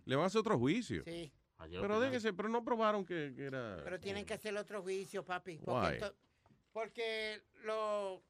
Le 0.05 0.15
van 0.15 0.23
a 0.23 0.27
hacer 0.27 0.39
otro 0.39 0.57
juicio. 0.57 1.03
Sí, 1.03 1.31
Pero 1.57 1.99
déjese, 1.99 2.31
pero 2.31 2.47
no 2.47 2.63
probaron 2.63 3.03
que, 3.05 3.33
que 3.35 3.45
era. 3.45 3.81
pero 3.83 3.99
tienen 3.99 4.25
que 4.25 4.33
hacer 4.35 4.55
otro 4.55 4.81
juicio, 4.81 5.25
papi. 5.25 5.57
Porque, 5.57 5.99
Why? 6.01 6.11
porque 6.71 7.41
lo... 7.63 8.23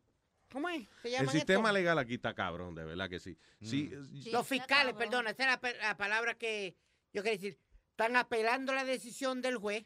¿Cómo 0.51 0.69
es? 0.69 0.87
¿Se 1.01 1.15
El 1.15 1.29
sistema 1.29 1.69
esto? 1.69 1.73
legal 1.73 1.99
aquí 1.99 2.15
está 2.15 2.33
cabrón, 2.33 2.75
de 2.75 2.85
verdad 2.85 3.09
que 3.09 3.19
sí. 3.19 3.37
Sí, 3.61 3.91
Los 4.31 4.47
fiscales, 4.47 4.93
perdona, 4.93 5.31
esa 5.31 5.53
es 5.53 5.77
la, 5.81 5.97
palabra 5.97 6.35
que 6.37 6.75
yo 7.13 7.23
quería 7.23 7.37
decir. 7.39 7.59
Están 7.91 8.15
apelando 8.15 8.73
la 8.73 8.83
decisión 8.83 9.41
del 9.41 9.57
juez 9.57 9.85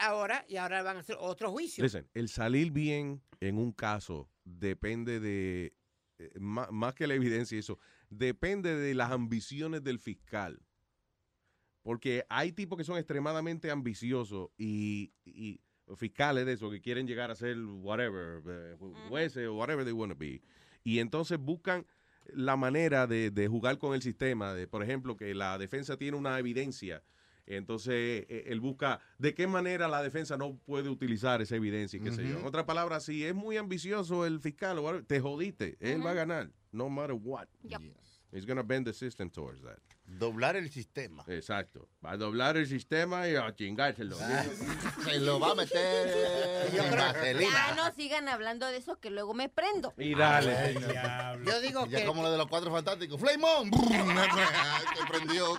ahora 0.00 0.44
y 0.48 0.56
ahora 0.56 0.82
van 0.82 0.96
a 0.96 1.00
hacer 1.00 1.16
otro 1.18 1.50
juicio. 1.50 1.82
Listen, 1.84 2.08
el 2.14 2.28
salir 2.28 2.70
bien 2.72 3.22
en 3.40 3.58
un 3.58 3.72
caso 3.72 4.28
depende 4.44 5.20
de, 5.20 5.74
eh, 6.18 6.30
má- 6.38 6.70
más, 6.70 6.94
que 6.94 7.06
la 7.06 7.14
evidencia 7.14 7.56
y 7.56 7.60
eso, 7.60 7.78
depende 8.08 8.74
de 8.74 8.94
las 8.94 9.10
ambiciones 9.10 9.82
del 9.84 9.98
fiscal. 9.98 10.60
Porque 11.82 12.24
hay 12.28 12.52
tipos 12.52 12.76
que 12.76 12.84
son 12.84 12.98
extremadamente 12.98 13.70
ambiciosos 13.70 14.50
y, 14.58 15.12
y 15.24 15.60
fiscales 15.96 16.46
de 16.46 16.52
eso, 16.52 16.70
que 16.70 16.80
quieren 16.80 17.06
llegar 17.06 17.30
a 17.30 17.34
ser 17.34 17.56
whatever, 17.58 18.42
eh, 18.46 18.76
jueces 19.08 19.46
o 19.48 19.54
whatever 19.54 19.84
they 19.84 19.92
want 19.92 20.12
to 20.12 20.18
be. 20.18 20.40
Y 20.84 20.98
entonces 20.98 21.38
buscan 21.38 21.86
la 22.32 22.56
manera 22.56 23.06
de, 23.06 23.30
de 23.30 23.48
jugar 23.48 23.78
con 23.78 23.94
el 23.94 24.02
sistema, 24.02 24.54
de, 24.54 24.66
por 24.66 24.82
ejemplo, 24.82 25.16
que 25.16 25.34
la 25.34 25.58
defensa 25.58 25.96
tiene 25.96 26.16
una 26.16 26.38
evidencia. 26.38 27.02
Entonces, 27.46 28.26
eh, 28.28 28.44
él 28.46 28.60
busca 28.60 29.00
de 29.18 29.34
qué 29.34 29.46
manera 29.48 29.88
la 29.88 30.02
defensa 30.02 30.36
no 30.36 30.56
puede 30.58 30.88
utilizar 30.88 31.42
esa 31.42 31.56
evidencia 31.56 31.96
y 31.96 32.00
qué 32.00 32.12
sé 32.12 32.28
yo. 32.28 32.38
En 32.38 32.46
otras 32.46 32.64
palabras, 32.64 33.04
si 33.04 33.24
es 33.24 33.34
muy 33.34 33.56
ambicioso 33.56 34.24
el 34.24 34.40
fiscal, 34.40 34.78
te 35.06 35.20
jodiste. 35.20 35.76
Él 35.80 36.04
va 36.06 36.12
a 36.12 36.14
ganar, 36.14 36.50
no 36.70 36.88
matter 36.88 37.16
what. 37.20 37.48
He's 38.32 38.46
gonna 38.46 38.62
bend 38.62 38.86
the 38.86 38.92
system 38.92 39.28
towards 39.30 39.60
that. 39.62 39.78
Doblar 40.06 40.56
el 40.56 40.70
sistema. 40.70 41.24
Exacto. 41.28 41.88
Va 42.04 42.12
a 42.12 42.16
doblar 42.16 42.56
el 42.56 42.66
sistema 42.66 43.28
y 43.28 43.34
a 43.36 43.54
chingárselo. 43.54 44.16
Se 45.04 45.18
lo 45.20 45.38
va 45.40 45.52
a 45.52 45.54
meter 45.54 46.68
en 46.72 46.90
vaselina. 46.96 47.50
Ya 47.50 47.74
no 47.74 47.92
sigan 47.94 48.28
hablando 48.28 48.66
de 48.66 48.76
eso 48.78 48.98
que 49.00 49.10
luego 49.10 49.34
me 49.34 49.48
prendo. 49.48 49.92
Y 49.98 50.14
dale. 50.14 50.74
Yo 51.44 51.60
digo 51.60 51.86
Ya 51.86 52.00
que... 52.00 52.04
como 52.06 52.22
lo 52.22 52.30
de 52.30 52.38
los 52.38 52.46
cuatro 52.48 52.70
fantásticos. 52.72 53.20
¡Flame 53.20 53.44
on! 53.44 53.70
Se 53.72 55.06
prendió. 55.08 55.58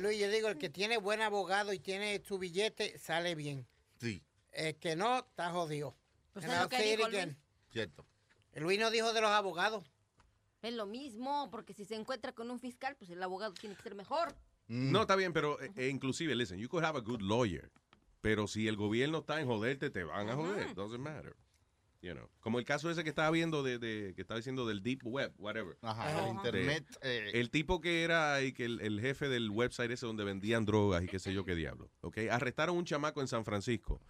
Luis, 0.00 0.18
yo 0.18 0.30
digo, 0.30 0.48
el 0.48 0.58
que 0.58 0.70
tiene 0.70 0.96
buen 0.98 1.20
abogado 1.20 1.72
y 1.72 1.78
tiene 1.78 2.22
su 2.26 2.38
billete, 2.38 2.98
sale 2.98 3.34
bien. 3.34 3.66
Sí, 3.98 4.22
El 4.52 4.76
que 4.76 4.96
no, 4.96 5.18
está 5.18 5.50
jodido. 5.50 5.96
Pues 6.32 6.44
es 6.46 6.58
lo 6.60 6.68
que 6.68 6.82
dijo 6.96 7.06
again. 7.06 7.36
cierto. 7.70 8.06
Luis 8.54 8.78
no 8.78 8.90
dijo 8.90 9.12
de 9.12 9.20
los 9.20 9.30
abogados. 9.30 9.84
Es 10.62 10.74
lo 10.74 10.86
mismo, 10.86 11.48
porque 11.50 11.72
si 11.72 11.84
se 11.84 11.94
encuentra 11.94 12.32
con 12.32 12.50
un 12.50 12.58
fiscal, 12.58 12.94
pues 12.98 13.10
el 13.10 13.22
abogado 13.22 13.54
tiene 13.54 13.74
que 13.76 13.82
ser 13.82 13.94
mejor. 13.94 14.34
No, 14.68 15.00
está 15.02 15.16
bien, 15.16 15.32
pero 15.32 15.60
eh, 15.60 15.70
eh, 15.76 15.88
inclusive, 15.88 16.34
listen, 16.34 16.58
you 16.58 16.68
could 16.68 16.84
have 16.84 16.96
a 16.98 17.00
good 17.02 17.22
lawyer, 17.22 17.70
pero 18.20 18.46
si 18.46 18.68
el 18.68 18.76
gobierno 18.76 19.18
está 19.18 19.40
en 19.40 19.46
joderte, 19.46 19.90
te 19.90 20.04
van 20.04 20.28
a 20.28 20.34
joder. 20.36 20.74
Doesn't 20.74 21.00
matter. 21.02 21.34
You 22.02 22.14
know. 22.14 22.30
Como 22.40 22.58
el 22.58 22.64
caso 22.64 22.90
ese 22.90 23.02
que 23.04 23.10
estaba 23.10 23.30
viendo 23.30 23.62
de, 23.62 23.78
de- 23.78 24.14
que 24.14 24.22
estaba 24.22 24.38
diciendo 24.38 24.66
del 24.66 24.82
deep 24.82 25.00
web, 25.04 25.34
whatever. 25.36 25.76
Ajá, 25.82 26.24
el 26.24 26.34
internet. 26.34 26.86
eh, 27.02 27.30
el 27.34 27.50
tipo 27.50 27.80
que 27.82 28.04
era 28.04 28.40
y 28.42 28.52
que 28.54 28.64
el, 28.64 28.80
el 28.80 29.00
jefe 29.02 29.28
del 29.28 29.50
website 29.50 29.90
ese 29.90 30.06
donde 30.06 30.24
vendían 30.24 30.64
drogas 30.64 31.02
y 31.02 31.08
qué 31.08 31.18
sé 31.18 31.34
yo 31.34 31.44
qué 31.44 31.54
diablo. 31.54 31.90
¿ok? 32.00 32.16
Arrestaron 32.30 32.76
un 32.78 32.86
chamaco 32.86 33.20
en 33.20 33.28
San 33.28 33.44
Francisco. 33.44 34.00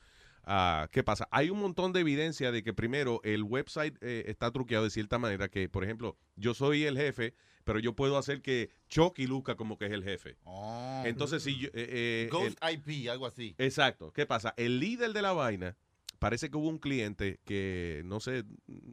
Ah, 0.44 0.89
¿Qué 0.91 1.02
pasa? 1.02 1.28
Hay 1.31 1.51
un 1.51 1.60
montón 1.60 1.93
de 1.93 2.01
evidencia 2.01 2.51
de 2.51 2.62
que 2.62 2.73
primero 2.73 3.20
el 3.25 3.43
website 3.43 3.97
eh, 4.01 4.25
está 4.27 4.51
truqueado 4.51 4.85
de 4.85 4.91
cierta 4.91 5.19
manera 5.19 5.49
que, 5.49 5.69
por 5.69 5.85
ejemplo, 5.85 6.17
yo 6.36 6.55
soy 6.55 6.85
el 6.85 6.97
jefe, 6.97 7.35
pero 7.65 7.78
yo 7.78 7.94
puedo 7.94 8.17
hacer 8.19 8.41
que 8.43 8.70
Chucky 8.89 9.27
luzca 9.27 9.55
como 9.57 9.77
que 9.78 9.86
es 9.86 9.93
el 9.93 10.02
jefe. 10.02 10.36
oh. 10.44 11.02
Entonces, 11.05 11.43
si 11.43 11.57
yo... 11.59 11.69
eh, 11.69 11.70
eh, 11.75 12.28
Ghost 12.33 12.59
el- 12.62 12.75
IP, 12.75 13.10
algo 13.10 13.27
así. 13.27 13.55
Exacto. 13.59 14.12
¿Qué 14.12 14.27
pasa? 14.27 14.55
El 14.57 14.81
líder 14.81 15.12
de 15.12 15.23
la 15.23 15.33
vaina, 15.33 15.77
parece 16.19 16.51
que 16.51 16.57
hubo 16.57 16.69
un 16.69 16.78
cliente 16.78 17.41
que, 17.44 18.02
no 18.05 18.19
sé, 18.20 18.44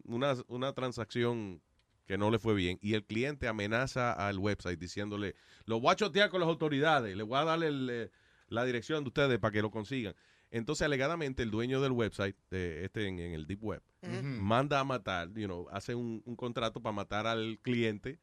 una, 0.04 0.36
una 0.48 0.74
transacción 0.74 1.62
que 2.06 2.18
no 2.18 2.30
le 2.32 2.40
fue 2.40 2.54
bien 2.54 2.78
y 2.82 2.94
el 2.94 3.04
cliente 3.04 3.48
amenaza 3.50 4.14
al 4.14 4.38
website 4.40 4.80
diciéndole, 4.80 5.36
lo 5.66 5.80
voy 5.82 5.92
a 5.92 5.96
chotear 5.96 6.30
con 6.30 6.40
las 6.40 6.48
autoridades, 6.48 7.18
le 7.18 7.24
voy 7.24 7.38
a 7.38 7.44
darle 7.44 7.68
el, 7.68 7.90
eh, 7.92 8.10
la 8.48 8.64
dirección 8.64 9.04
de 9.04 9.10
ustedes 9.10 9.40
para 9.40 9.52
que 9.52 9.62
lo 9.62 9.72
consigan. 9.72 10.16
Entonces, 10.50 10.86
alegadamente, 10.86 11.44
el 11.44 11.52
dueño 11.52 11.82
del 11.82 11.92
website, 11.92 12.38
de 12.50 12.86
este 12.86 13.08
en, 13.08 13.20
en 13.20 13.34
el 13.34 13.48
Deep 13.48 13.64
Web, 13.64 13.84
manda 14.24 14.80
a 14.80 14.84
matar, 14.84 15.30
you 15.34 15.46
know, 15.46 15.68
hace 15.72 15.94
un, 15.96 16.22
un 16.26 16.36
contrato 16.36 16.82
para 16.82 16.94
matar 16.94 17.28
al 17.28 17.60
cliente 17.62 18.20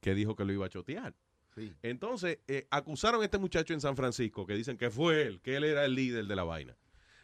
que 0.00 0.14
dijo 0.14 0.34
que 0.36 0.44
lo 0.44 0.52
iba 0.52 0.66
a 0.66 0.68
chotear. 0.70 1.14
Entonces, 1.82 2.38
eh, 2.46 2.66
acusaron 2.70 3.20
a 3.20 3.24
este 3.24 3.38
muchacho 3.38 3.74
en 3.74 3.80
San 3.80 3.96
Francisco, 3.96 4.46
que 4.46 4.54
dicen 4.54 4.78
que 4.78 4.90
fue 4.90 5.22
él, 5.22 5.40
que 5.40 5.56
él 5.56 5.64
era 5.64 5.84
el 5.84 5.94
líder 5.94 6.26
de 6.26 6.36
la 6.36 6.44
vaina. 6.44 6.76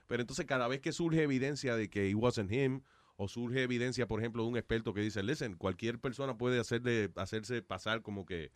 Pero 0.07 0.23
entonces, 0.23 0.45
cada 0.45 0.69
vez 0.69 0.81
que 0.81 0.93
surge 0.93 1.23
evidencia 1.23 1.77
de 1.77 1.89
que 1.89 2.09
it 2.09 2.17
wasn't 2.17 2.53
him, 2.53 2.83
o 3.17 3.29
surge 3.29 3.63
evidencia, 3.63 4.09
por 4.09 4.21
ejemplo, 4.21 4.43
de 4.43 4.49
un 4.49 4.57
experto 4.57 4.93
que 4.93 5.01
dice, 5.01 5.23
listen, 5.23 5.55
cualquier 5.55 6.01
persona 6.01 6.37
puede 6.37 6.59
hacerle, 6.59 7.11
hacerse 7.15 7.63
pasar 7.63 8.03
como 8.03 8.27
que, 8.27 8.51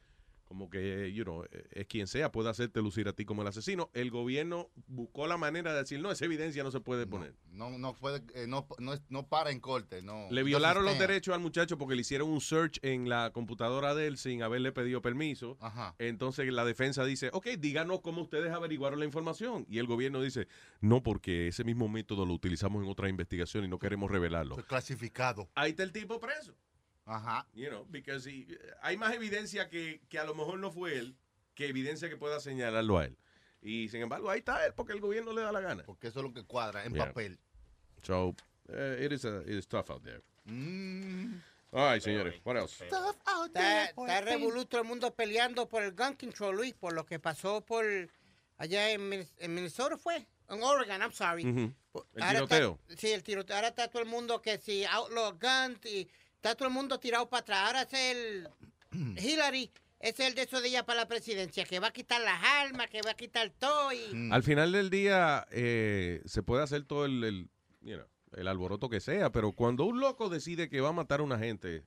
como 0.49 0.71
que, 0.71 1.13
you 1.13 1.25
know, 1.25 1.45
eh, 1.45 1.69
es 1.73 1.87
quien 1.87 2.07
sea, 2.07 2.33
puede 2.33 2.49
hacerte 2.49 2.81
lucir 2.81 3.07
a 3.07 3.13
ti 3.13 3.27
como 3.27 3.43
el 3.43 3.49
asesino. 3.49 3.91
El 3.93 4.11
gobierno 4.11 4.71
buscó 4.87 5.27
la 5.27 5.37
manera 5.37 5.75
de 5.75 5.81
decir, 5.81 6.01
no, 6.01 6.11
esa 6.11 6.25
evidencia 6.25 6.65
no 6.65 6.71
se 6.71 6.81
puede 6.81 7.07
poner. 7.07 7.35
No, 7.53 7.71
no, 7.79 7.95
puede, 7.95 8.23
eh, 8.35 8.47
no, 8.47 8.67
no, 8.79 8.95
no 9.11 9.29
para 9.29 9.51
en 9.51 9.61
corte. 9.61 10.01
No, 10.01 10.27
Le 10.31 10.41
no 10.41 10.47
violaron 10.47 10.87
los 10.87 10.99
derechos 10.99 11.35
al 11.35 11.41
muchacho 11.41 11.77
porque 11.77 11.95
le 11.95 12.01
hicieron 12.01 12.31
un 12.31 12.41
search 12.41 12.79
en 12.83 13.11
la 13.11 13.31
computadora 13.31 13.95
de 13.95 14.07
él 14.07 14.17
sin 14.17 14.43
haberle 14.43 14.73
pedido 14.73 15.03
permiso. 15.03 15.59
Entonces 15.99 16.51
la 16.51 16.65
defensa 16.65 17.05
dice, 17.05 17.29
ok, 17.35 17.49
díganos 17.59 18.01
cómo 18.01 18.23
ustedes 18.23 18.51
averiguaron 18.51 18.99
la 18.99 19.05
información. 19.05 19.67
Y 19.69 19.79
el 19.79 19.87
gobierno 19.87 20.23
dice, 20.23 20.49
no, 20.81 21.03
porque 21.03 21.49
ese 21.49 21.63
mismo 21.63 21.89
método 21.89 22.25
lo 22.25 22.33
utilizamos 22.33 22.83
en 22.83 22.89
otra 22.89 23.11
investigación 23.11 23.65
y 23.65 23.69
no 23.69 23.79
queremos 23.79 24.11
revelarlo. 24.11 24.55
Fue 24.55 24.65
clasificado. 24.65 25.51
Ahí 25.55 25.71
está 25.71 25.83
el 25.83 25.93
tipo 25.93 26.19
preso. 26.19 26.55
Ajá. 27.09 27.47
You 27.55 27.69
know, 27.71 27.85
because 27.91 28.27
he- 28.29 28.47
hay 28.83 28.97
más 28.97 29.15
evidencia 29.15 29.69
que, 29.69 30.01
que 30.11 30.19
a 30.19 30.25
lo 30.25 30.35
mejor 30.35 30.59
no 30.59 30.71
fue 30.71 30.97
él 30.99 31.17
que 31.55 31.67
evidencia 31.69 32.09
que 32.09 32.17
pueda 32.17 32.39
señalarlo 32.41 32.99
a 32.99 33.07
él. 33.07 33.17
Y 33.63 33.89
sin 33.89 34.03
embargo, 34.03 34.31
ahí 34.31 34.39
está 34.41 34.65
él 34.67 34.75
porque 34.75 34.93
el 34.93 35.01
gobierno 35.01 35.33
le 35.33 35.41
da 35.43 35.51
la 35.51 35.61
gana. 35.61 35.83
Porque 35.85 36.09
eso 36.09 36.21
es 36.21 36.25
lo 36.27 36.33
que 36.33 36.45
cuadra 36.45 36.85
en 36.85 36.93
Yeah. 36.95 37.07
papel. 37.07 37.39
So, 38.03 38.35
eh, 38.69 39.05
it, 39.07 39.13
is 39.13 39.25
a- 39.25 39.41
it 39.43 39.55
is 39.59 39.67
tough 39.67 39.91
out 39.91 40.03
there. 40.05 40.23
Mm. 40.45 41.41
All 41.73 41.93
right, 41.93 42.03
señores. 42.03 42.41
What 42.45 42.57
else? 42.57 42.85
Está, 42.85 43.15
está 43.91 44.21
revolú 44.23 44.65
todo 44.67 44.81
el 44.83 44.87
mundo 44.87 45.13
peleando 45.15 45.69
por 45.69 45.83
el 45.83 45.93
gun 45.93 46.15
control, 46.15 46.57
Luis, 46.57 46.75
por 46.75 46.93
lo 46.93 47.05
que 47.05 47.19
pasó 47.19 47.61
por 47.63 47.85
allá 48.59 48.91
en, 48.91 49.27
en 49.39 49.55
Minnesota 49.55 49.97
fue, 49.99 50.27
en 50.49 50.63
Oregon, 50.63 51.01
I'm 51.03 51.13
sorry. 51.13 51.75
Por- 51.93 52.07
El 52.15 52.23
ahora 52.23 52.39
está- 52.41 52.57
tiroteo. 52.57 52.79
sí, 52.97 53.11
el 53.13 53.23
tiroteo. 53.23 53.57
Ahora 53.57 53.69
está 53.69 53.89
todo 53.89 54.03
el 54.03 54.09
mundo 54.09 54.41
que 54.41 54.59
si 54.59 54.85
outlaw 54.85 55.33
guns 55.39 55.85
y 55.87 56.09
está 56.39 56.55
todo 56.55 56.69
el 56.69 56.75
mundo 56.75 56.99
tirado 56.99 57.29
para 57.29 57.41
atrás. 57.41 57.59
Ahora 57.67 57.83
es 57.83 57.93
el 57.93 58.49
Hillary, 59.19 59.71
es 60.01 60.19
el 60.21 60.35
de 60.35 60.43
eso 60.43 60.61
de 60.61 60.69
ella 60.69 60.87
para 60.87 61.01
la 61.01 61.09
presidencia, 61.09 61.65
que 61.65 61.81
va 61.81 61.89
a 61.89 61.93
quitar 61.93 62.21
las 62.21 62.43
armas, 62.43 62.89
que 62.89 63.03
va 63.03 63.11
a 63.11 63.15
quitar 63.17 63.51
todo 63.59 63.93
y... 63.93 64.31
Al 64.31 64.43
final 64.43 64.73
del 64.73 64.89
día 64.91 65.47
eh, 65.51 66.23
se 66.25 66.43
puede 66.43 66.63
hacer 66.63 66.85
todo 66.85 67.05
el, 67.05 67.25
el, 67.25 67.51
you 67.81 67.97
know, 67.97 68.07
el 68.35 68.47
alboroto 68.49 68.89
que 68.89 69.01
sea, 69.01 69.31
pero 69.33 69.53
cuando 69.53 69.85
un 69.85 70.01
loco 70.01 70.29
decide 70.29 70.69
que 70.69 70.81
va 70.81 70.91
a 70.91 70.93
matar 70.93 71.21
a 71.21 71.25
una 71.25 71.39
gente, 71.39 71.85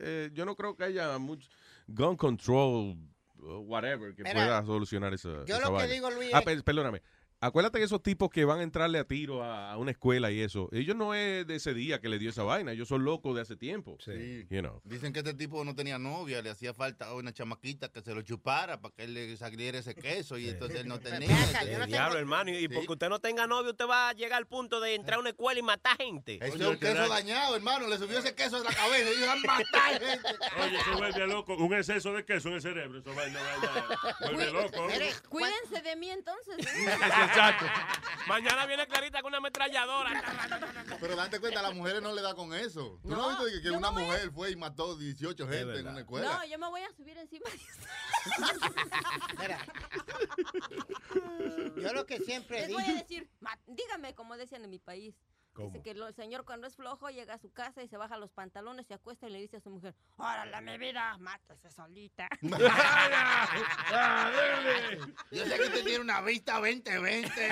eh, 0.00 0.30
yo 0.34 0.44
no 0.44 0.54
creo 0.56 0.76
que 0.76 0.84
haya 0.84 1.16
mucho 1.18 1.48
gun 1.86 2.16
control, 2.16 2.96
whatever, 3.38 4.14
que 4.14 4.22
Mira, 4.22 4.34
pueda 4.34 4.64
solucionar 4.66 5.14
esa, 5.14 5.44
yo 5.46 5.56
esa 5.56 5.70
lo 5.70 5.78
que 5.78 5.86
digo, 5.86 6.10
Luis, 6.10 6.30
Ah, 6.34 6.40
es- 6.40 6.44
pe- 6.44 6.62
perdóname. 6.62 7.00
Acuérdate 7.40 7.78
que 7.78 7.84
esos 7.84 8.02
tipos 8.02 8.30
que 8.30 8.44
van 8.44 8.60
a 8.60 8.62
entrarle 8.62 8.98
a 8.98 9.04
tiro 9.04 9.42
a, 9.42 9.72
a 9.72 9.76
una 9.76 9.90
escuela 9.90 10.30
y 10.30 10.40
eso, 10.40 10.68
ellos 10.72 10.96
no 10.96 11.14
es 11.14 11.46
de 11.46 11.56
ese 11.56 11.74
día 11.74 12.00
que 12.00 12.08
le 12.08 12.18
dio 12.18 12.30
esa 12.30 12.42
vaina, 12.42 12.72
ellos 12.72 12.88
son 12.88 13.04
locos 13.04 13.34
de 13.34 13.42
hace 13.42 13.56
tiempo. 13.56 13.96
Sí. 14.00 14.46
You 14.50 14.60
know. 14.60 14.80
Dicen 14.84 15.12
que 15.12 15.18
este 15.20 15.34
tipo 15.34 15.64
no 15.64 15.74
tenía 15.74 15.98
novia, 15.98 16.40
le 16.40 16.50
hacía 16.50 16.72
falta 16.72 17.12
una 17.14 17.32
chamaquita 17.32 17.90
que 17.90 18.00
se 18.00 18.14
lo 18.14 18.22
chupara 18.22 18.80
para 18.80 18.94
que 18.94 19.04
él 19.04 19.14
le 19.14 19.36
saliera 19.36 19.78
ese 19.78 19.94
queso 19.94 20.38
y 20.38 20.48
entonces 20.48 20.80
él 20.80 20.88
no 20.88 21.00
tenía. 21.00 21.28
El 21.62 21.86
diablo, 21.86 22.18
hermano. 22.18 22.50
Y 22.50 22.68
porque 22.68 22.92
usted 22.92 23.08
no 23.08 23.18
tenga 23.18 23.46
novio, 23.46 23.72
usted 23.72 23.86
va 23.86 24.10
a 24.10 24.12
llegar 24.12 24.38
al 24.38 24.46
punto 24.46 24.80
de 24.80 24.94
entrar 24.94 25.18
a 25.18 25.20
una 25.20 25.30
escuela 25.30 25.60
y 25.60 25.62
matar 25.62 25.96
gente. 25.96 26.36
Ese 26.36 26.56
es 26.56 26.62
un 26.62 26.76
queso 26.78 27.08
dañado, 27.08 27.56
hermano. 27.56 27.88
Le 27.88 27.98
subió 27.98 28.18
ese 28.18 28.34
queso 28.34 28.58
en 28.58 28.64
la 28.64 28.72
cabeza 28.72 29.10
y 29.10 29.22
iban 29.22 29.38
a 29.38 29.42
matar 29.42 30.00
gente. 30.00 30.28
Oye, 30.62 30.78
se 30.82 30.90
vuelve 30.96 31.26
loco. 31.26 31.54
Un 31.56 31.74
exceso 31.74 32.12
de 32.12 32.24
queso 32.24 32.48
en 32.48 32.54
el 32.54 32.62
cerebro. 32.62 32.98
Eso 32.98 33.14
vaina, 33.14 33.40
vuelve 34.20 34.50
loco. 34.50 34.86
Cuídense 35.28 35.82
de 35.82 35.96
mí 35.96 36.10
entonces. 36.10 36.56
Exacto. 37.26 37.64
Mañana 38.26 38.66
viene 38.66 38.86
Clarita 38.86 39.20
con 39.22 39.28
una 39.30 39.38
ametralladora. 39.38 40.22
Pero 41.00 41.16
date 41.16 41.40
cuenta, 41.40 41.60
a 41.60 41.62
las 41.64 41.74
mujeres 41.74 42.00
no 42.02 42.12
le 42.14 42.22
da 42.22 42.34
con 42.34 42.54
eso. 42.54 42.98
¿Tú 43.02 43.08
no, 43.10 43.16
No, 43.16 43.30
has 43.30 43.44
visto 43.44 43.62
que, 43.62 43.70
una 43.70 43.88
a- 43.88 43.92
mujer 43.92 44.30
fue 44.32 44.50
y 44.50 44.56
mató 44.56 44.96
18 44.96 45.46
gente 45.48 45.78
en 45.80 45.88
una 45.88 46.00
escuela? 46.00 46.32
No, 46.38 46.44
yo 46.46 46.58
me 46.58 46.68
voy 46.68 46.82
a 46.82 46.92
subir 46.92 47.16
encima 47.18 47.44
Yo 51.76 51.92
lo 51.92 52.06
que 52.06 52.18
siempre 52.20 52.60
Les 52.60 52.68
digo... 52.68 52.80
voy 52.80 52.88
a 52.90 52.94
decir, 52.94 53.28
"Ma- 53.40 53.58
dígame 53.66 54.14
como 54.14 54.36
decían 54.36 54.64
en 54.64 54.70
mi 54.70 54.78
país. 54.78 55.14
¿Cómo? 55.54 55.70
Dice 55.70 55.82
que 55.82 55.94
lo- 55.94 56.08
el 56.08 56.14
señor 56.14 56.44
cuando 56.44 56.66
es 56.66 56.74
flojo 56.76 57.08
llega 57.10 57.34
a 57.34 57.38
su 57.38 57.50
casa 57.52 57.82
y 57.82 57.88
se 57.88 57.96
baja 57.96 58.16
los 58.18 58.30
pantalones, 58.32 58.86
se 58.88 58.94
acuesta 58.94 59.28
y 59.28 59.30
le 59.30 59.38
dice 59.40 59.56
a 59.58 59.60
su 59.60 59.70
mujer, 59.70 59.94
órale 60.16 60.60
mi 60.60 60.76
vida, 60.78 61.16
mátese 61.18 61.70
solita. 61.70 62.28
Yo 65.30 65.44
sé 65.46 65.56
que 65.56 65.62
usted 65.62 65.84
tiene 65.84 66.00
una 66.00 66.20
vista 66.22 66.58
20, 66.60 66.98
20, 66.98 67.00
20, 67.00 67.48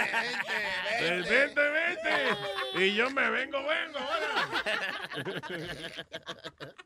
20. 1.01 1.31
Vente, 1.31 1.71
vente. 1.71 2.37
Y 2.85 2.95
yo 2.97 3.09
me 3.11 3.31
vengo, 3.31 3.59
vengo. 3.65 3.99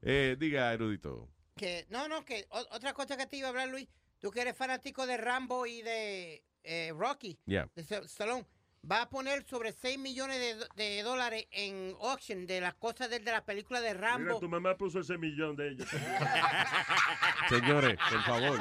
Eh, 0.00 0.36
diga, 0.38 0.72
erudito. 0.72 1.28
Que, 1.56 1.84
no, 1.90 2.06
no, 2.06 2.24
que 2.24 2.46
o- 2.50 2.68
otra 2.70 2.94
cosa 2.94 3.16
que 3.16 3.26
te 3.26 3.36
iba 3.36 3.48
a 3.48 3.50
hablar, 3.50 3.66
Luis. 3.68 3.88
Tú 4.20 4.30
que 4.30 4.42
eres 4.42 4.56
fanático 4.56 5.08
de 5.08 5.16
Rambo 5.16 5.66
y 5.66 5.82
de 5.82 6.44
eh, 6.62 6.92
Rocky, 6.96 7.36
Yeah. 7.46 7.68
de 7.74 7.82
Sta- 7.82 8.04
Stallone, 8.04 8.46
va 8.90 9.02
a 9.02 9.08
poner 9.08 9.44
sobre 9.48 9.72
6 9.72 9.98
millones 9.98 10.66
de, 10.76 11.02
dólares 11.02 11.46
en 11.50 11.94
auction 12.00 12.46
de 12.46 12.60
las 12.60 12.74
cosas 12.74 13.10
de, 13.10 13.18
de 13.18 13.30
la 13.32 13.44
película 13.44 13.80
de 13.80 13.94
Mira, 13.94 14.08
Rambo. 14.08 14.38
tu 14.40 14.48
mamá 14.48 14.76
puso 14.76 15.00
ese 15.00 15.18
millón 15.18 15.56
de 15.56 15.68
ellos. 15.70 15.88
Señores, 17.48 17.98
por 18.10 18.22
favor. 18.24 18.58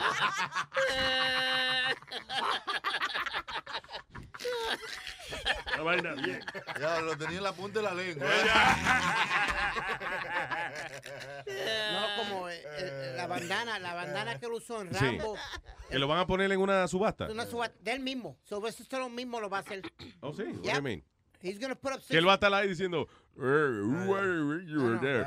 La 5.76 5.84
vaina 5.84 6.14
bien. 6.14 6.40
Ya, 6.80 7.02
lo 7.02 7.18
tenía 7.18 7.38
en 7.38 7.44
la 7.44 7.52
punta 7.54 7.80
de 7.80 7.86
la 7.86 7.94
lengua. 7.94 8.28
No, 11.48 12.24
como 12.24 12.50
eh, 12.50 12.62
eh, 12.78 13.14
la 13.16 13.26
bandana, 13.28 13.80
la 13.80 13.94
bandana 13.94 14.38
que 14.40 14.46
él 14.48 14.52
usó 14.54 14.82
en 14.82 14.94
Sí. 14.94 15.00
Rambo. 15.06 15.38
Que 15.90 15.98
lo 15.98 16.08
van 16.08 16.20
a 16.20 16.28
poner 16.28 16.52
en 16.52 16.60
una 16.60 16.88
subasta. 16.88 17.28
Una 17.30 17.46
suba 17.46 17.70
del 17.82 18.00
mismo. 18.02 18.38
Sobre 18.44 18.70
eso 18.70 18.84
Stallone 18.84 19.16
mismo 19.16 19.40
lo 19.40 19.50
va 19.50 19.60
a 19.60 19.62
hacer. 19.62 19.82
Oh, 20.22 20.32
sí. 20.34 20.46
What 20.46 20.64
do 20.64 20.70
you 20.72 20.82
mean? 20.82 21.04
He's 21.42 21.60
gonna 21.60 21.76
put 21.76 21.94
up 21.94 22.02
Que 22.08 22.18
él 22.18 22.26
va 22.26 22.34
a 22.34 22.38
estar 22.38 22.52
ahí 22.54 22.68
diciendo, 22.68 23.08
"Eh, 23.38 24.64
you 24.68 24.80
were 24.82 24.98
there. 25.00 25.24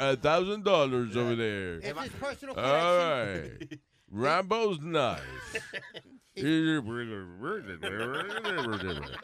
A 0.00 0.16
thousand 0.16 0.64
dollars 0.64 1.16
over 1.16 1.36
there. 1.36 1.76
It's 1.78 1.86
his 2.02 2.12
personal 2.20 2.56
All 2.58 2.62
collection. 2.64 3.58
right. 3.60 3.80
Rambo's 4.10 4.80
nice. 4.82 5.20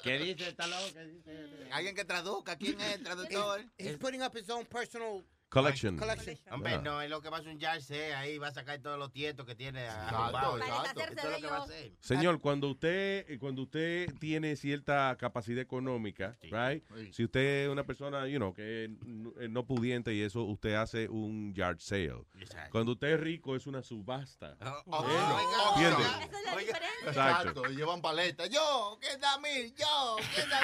¿Qué 0.03 0.19
dice 0.19 0.49
esta 0.49 0.67
loca? 0.67 0.93
¿Qué 0.95 1.07
dice? 1.07 1.69
Alguien 1.73 1.95
que 1.95 2.05
traduzca. 2.05 2.57
¿Quién 2.57 2.81
es 2.81 2.95
el 2.97 3.03
traductor? 3.05 3.65
He's 3.79 3.97
putting 3.97 4.23
up 4.23 4.35
his 4.37 4.49
own 4.51 4.65
personal 4.67 5.23
Collection. 5.55 5.97
collection. 5.97 6.37
Hombre, 6.51 6.75
Ah. 6.75 6.81
no, 6.83 7.01
es 7.01 7.09
lo 7.11 7.23
que 7.23 7.31
va 7.31 7.39
a 7.39 7.41
hacer 7.41 7.53
un 7.53 7.59
yard 7.59 7.81
ahí, 8.17 8.39
va 8.39 8.49
a 8.49 8.53
sacar 8.53 8.79
todos 8.81 8.99
los 8.99 9.13
tietos 9.13 9.47
que 9.47 9.55
tiene 9.55 9.85
Exacto, 9.85 10.17
arrumbados. 10.17 10.61
exacto. 10.61 11.01
Esto 11.01 11.21
es 11.29 11.31
lo 11.33 11.37
que 11.39 11.47
va 11.47 11.57
a 11.59 11.63
hacer. 11.63 11.93
Señor, 12.01 12.41
cuando 12.41 12.69
usted 12.69 13.25
eh, 13.29 13.39
cuando 13.39 13.63
usted 13.63 14.13
tiene 14.19 14.57
cierta 14.57 15.17
capacidad 15.19 15.61
económica, 15.61 16.37
right? 16.43 16.85
Sí. 16.97 17.13
Si 17.13 17.25
usted 17.25 17.65
es 17.65 17.69
una 17.71 17.85
persona, 17.85 18.27
you 18.29 18.37
know, 18.39 18.53
que 18.53 18.91
no, 19.07 19.33
eh, 19.41 19.49
no 19.49 19.65
pudiente 19.67 20.13
y 20.13 20.23
eso, 20.23 20.43
usted 20.43 20.75
hace 20.75 21.09
un 21.09 21.55
yard 21.55 21.79
sale. 21.79 22.25
Exacto. 22.39 22.71
Cuando 22.73 22.93
usted 22.93 23.09
es 23.15 23.21
rico 23.21 23.57
es 23.57 23.67
una 23.67 23.83
subasta. 23.83 24.57
Oh, 24.61 24.83
Oh, 24.87 25.73
¿Entiende? 25.77 26.03
Esa 26.03 26.25
es 26.25 26.45
la 26.45 26.57
diferencia. 26.57 27.09
Exacto. 27.09 27.49
Exacto, 27.51 27.65
llevan 27.75 28.01
paletas. 28.01 28.49
Yo, 28.51 28.99
¿qué 29.01 29.17
da 29.19 29.39
mil? 29.39 29.75
Yo, 29.77 30.17
¿qué 30.35 30.47
da 30.49 30.61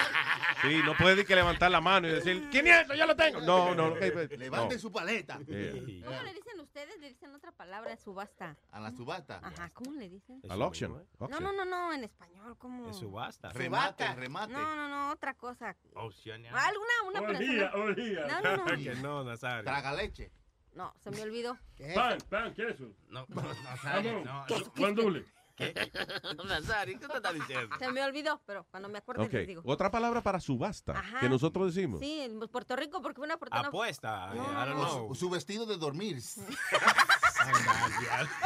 Sí, 0.63 0.81
no 0.85 0.95
puede 0.97 1.11
decir 1.17 1.27
que 1.27 1.35
levantar 1.35 1.71
la 1.71 1.81
mano 1.81 2.09
y 2.09 2.13
decir, 2.13 2.49
500, 2.51 2.97
ya 2.97 3.07
lo 3.07 3.17
tengo. 3.17 3.41
No, 3.51 3.75
no. 3.75 3.97
eh, 3.97 4.29
eh, 4.31 4.51
Su 4.81 4.91
paleta. 4.91 5.39
Yeah. 5.51 6.05
¿Cómo 6.05 6.23
le 6.23 6.33
dicen 6.33 6.61
ustedes? 6.61 6.99
Le 7.01 7.09
dicen 7.09 7.35
otra 7.35 7.53
palabra, 7.53 7.97
subasta. 7.97 8.57
A 8.71 8.81
la 8.81 8.93
subasta. 8.93 9.41
Ajá, 9.43 9.71
¿cómo 9.71 9.93
le 9.93 10.09
dicen? 10.09 10.41
Al 10.49 10.63
auction. 10.63 11.05
No, 11.19 11.29
no, 11.41 11.53
no, 11.53 11.65
no, 11.65 11.93
en 11.93 12.05
español, 12.05 12.57
¿cómo? 12.57 12.89
Es 12.89 12.97
subasta. 12.97 13.51
Remate, 13.51 14.15
remate. 14.15 14.53
No, 14.53 14.77
no, 14.77 14.89
no, 14.89 15.11
otra 15.13 15.35
cosa. 15.35 15.77
Opción. 15.95 16.47
Alguna, 16.47 16.93
una 17.09 17.21
persona. 17.21 17.73
olía. 17.75 18.27
No, 18.27 18.41
no, 18.43 18.57
no. 18.57 18.65
Que 18.85 18.95
no, 18.97 19.25
Nazario. 19.25 19.65
Traga 19.65 19.93
leche. 19.93 20.33
No, 20.75 20.95
se 21.01 21.11
me 21.11 21.23
olvidó. 21.23 21.59
¿Qué 21.77 21.89
es 21.89 21.95
Pan, 21.95 22.19
pan, 22.29 22.55
queso. 22.55 22.95
No, 23.09 23.27
no, 23.29 23.43
Nazario, 23.65 24.25
no. 24.25 24.47
Guandule. 24.77 25.25
¿qué 25.61 27.07
te 27.09 27.17
estás 27.17 27.35
diciendo? 27.35 27.77
Se 27.79 27.93
me 27.93 28.03
olvidó, 28.03 28.41
pero 28.47 28.67
cuando 28.71 28.89
me 28.89 28.99
acuerde 28.99 29.25
Ok, 29.25 29.33
les 29.33 29.47
digo. 29.47 29.63
otra 29.65 29.91
palabra 29.91 30.23
para 30.23 30.41
subasta 30.41 30.93
Ajá. 30.93 31.21
que 31.21 31.29
nosotros 31.29 31.75
decimos. 31.75 32.01
Sí, 32.01 32.21
en 32.23 32.41
Puerto 32.41 32.77
Rico, 32.77 33.03
porque 33.03 33.21
una 33.21 33.37
fortuna. 33.37 33.69
Apuesta. 33.69 34.33
No, 34.35 34.45
I 34.45 34.47
no, 34.47 34.67
don't 34.67 34.91
know. 34.91 35.15
Su 35.15 35.31
vestido 35.31 35.67
de 35.67 35.77
dormir. 35.77 36.19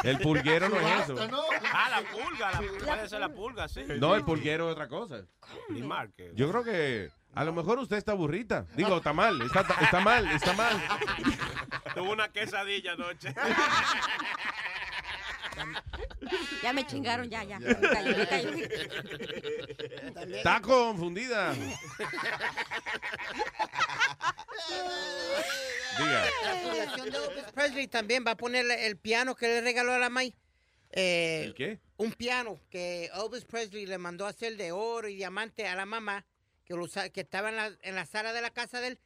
El 0.04 0.18
pulguero 0.18 0.68
no 0.68 0.76
es 0.76 1.04
eso. 1.04 1.14
¿no? 1.28 1.42
Ah, 1.72 1.88
la 1.90 2.02
pulga. 2.10 2.52
La, 2.52 2.58
puede 2.58 3.08
ser 3.08 3.20
la 3.20 3.28
pulga, 3.28 3.68
sí. 3.68 3.82
No, 3.98 4.14
el 4.14 4.24
pulguero 4.24 4.68
es 4.68 4.72
otra 4.72 4.88
cosa. 4.88 5.22
Ni 5.68 5.82
marque. 5.82 6.32
Yo 6.34 6.50
creo 6.50 6.64
que 6.64 7.10
A 7.34 7.44
lo 7.44 7.52
mejor 7.52 7.78
usted 7.78 7.96
está 7.96 8.14
burrita. 8.14 8.66
Digo, 8.76 8.98
está 8.98 9.12
mal, 9.12 9.40
está, 9.42 9.62
está 9.62 10.00
mal, 10.00 10.26
está 10.30 10.52
mal. 10.52 10.76
Tuvo 11.94 12.12
una 12.12 12.28
quesadilla 12.28 12.92
anoche. 12.92 13.34
Ya 16.62 16.72
me 16.72 16.86
chingaron, 16.86 17.28
ya, 17.28 17.44
ya. 17.44 17.58
Me 17.60 17.74
callo, 17.74 18.16
me 18.16 18.26
callo. 18.26 18.50
Está 20.36 20.60
confundida. 20.60 21.52
Diga. 25.98 26.24
La 26.44 26.56
fundación 26.62 27.10
de 27.10 27.18
Elvis 27.18 27.52
Presley 27.54 27.88
también 27.88 28.24
va 28.26 28.32
a 28.32 28.36
poner 28.36 28.66
el 28.70 28.96
piano 28.96 29.34
que 29.34 29.46
le 29.46 29.60
regaló 29.60 29.92
a 29.92 29.98
la 29.98 30.10
May. 30.10 30.34
Eh, 30.90 31.42
¿El 31.46 31.54
qué? 31.54 31.80
Un 31.96 32.12
piano 32.12 32.60
que 32.70 33.10
Elvis 33.14 33.44
Presley 33.44 33.86
le 33.86 33.98
mandó 33.98 34.26
a 34.26 34.30
hacer 34.30 34.56
de 34.56 34.72
oro 34.72 35.08
y 35.08 35.16
diamante 35.16 35.66
a 35.66 35.74
la 35.76 35.86
mamá, 35.86 36.24
que, 36.64 36.74
lo 36.74 36.84
usa- 36.84 37.10
que 37.10 37.20
estaba 37.22 37.48
en 37.50 37.56
la, 37.56 37.70
en 37.82 37.94
la 37.94 38.06
sala 38.06 38.32
de 38.32 38.40
la 38.42 38.50
casa 38.50 38.80
de 38.80 38.88
él. 38.88 38.98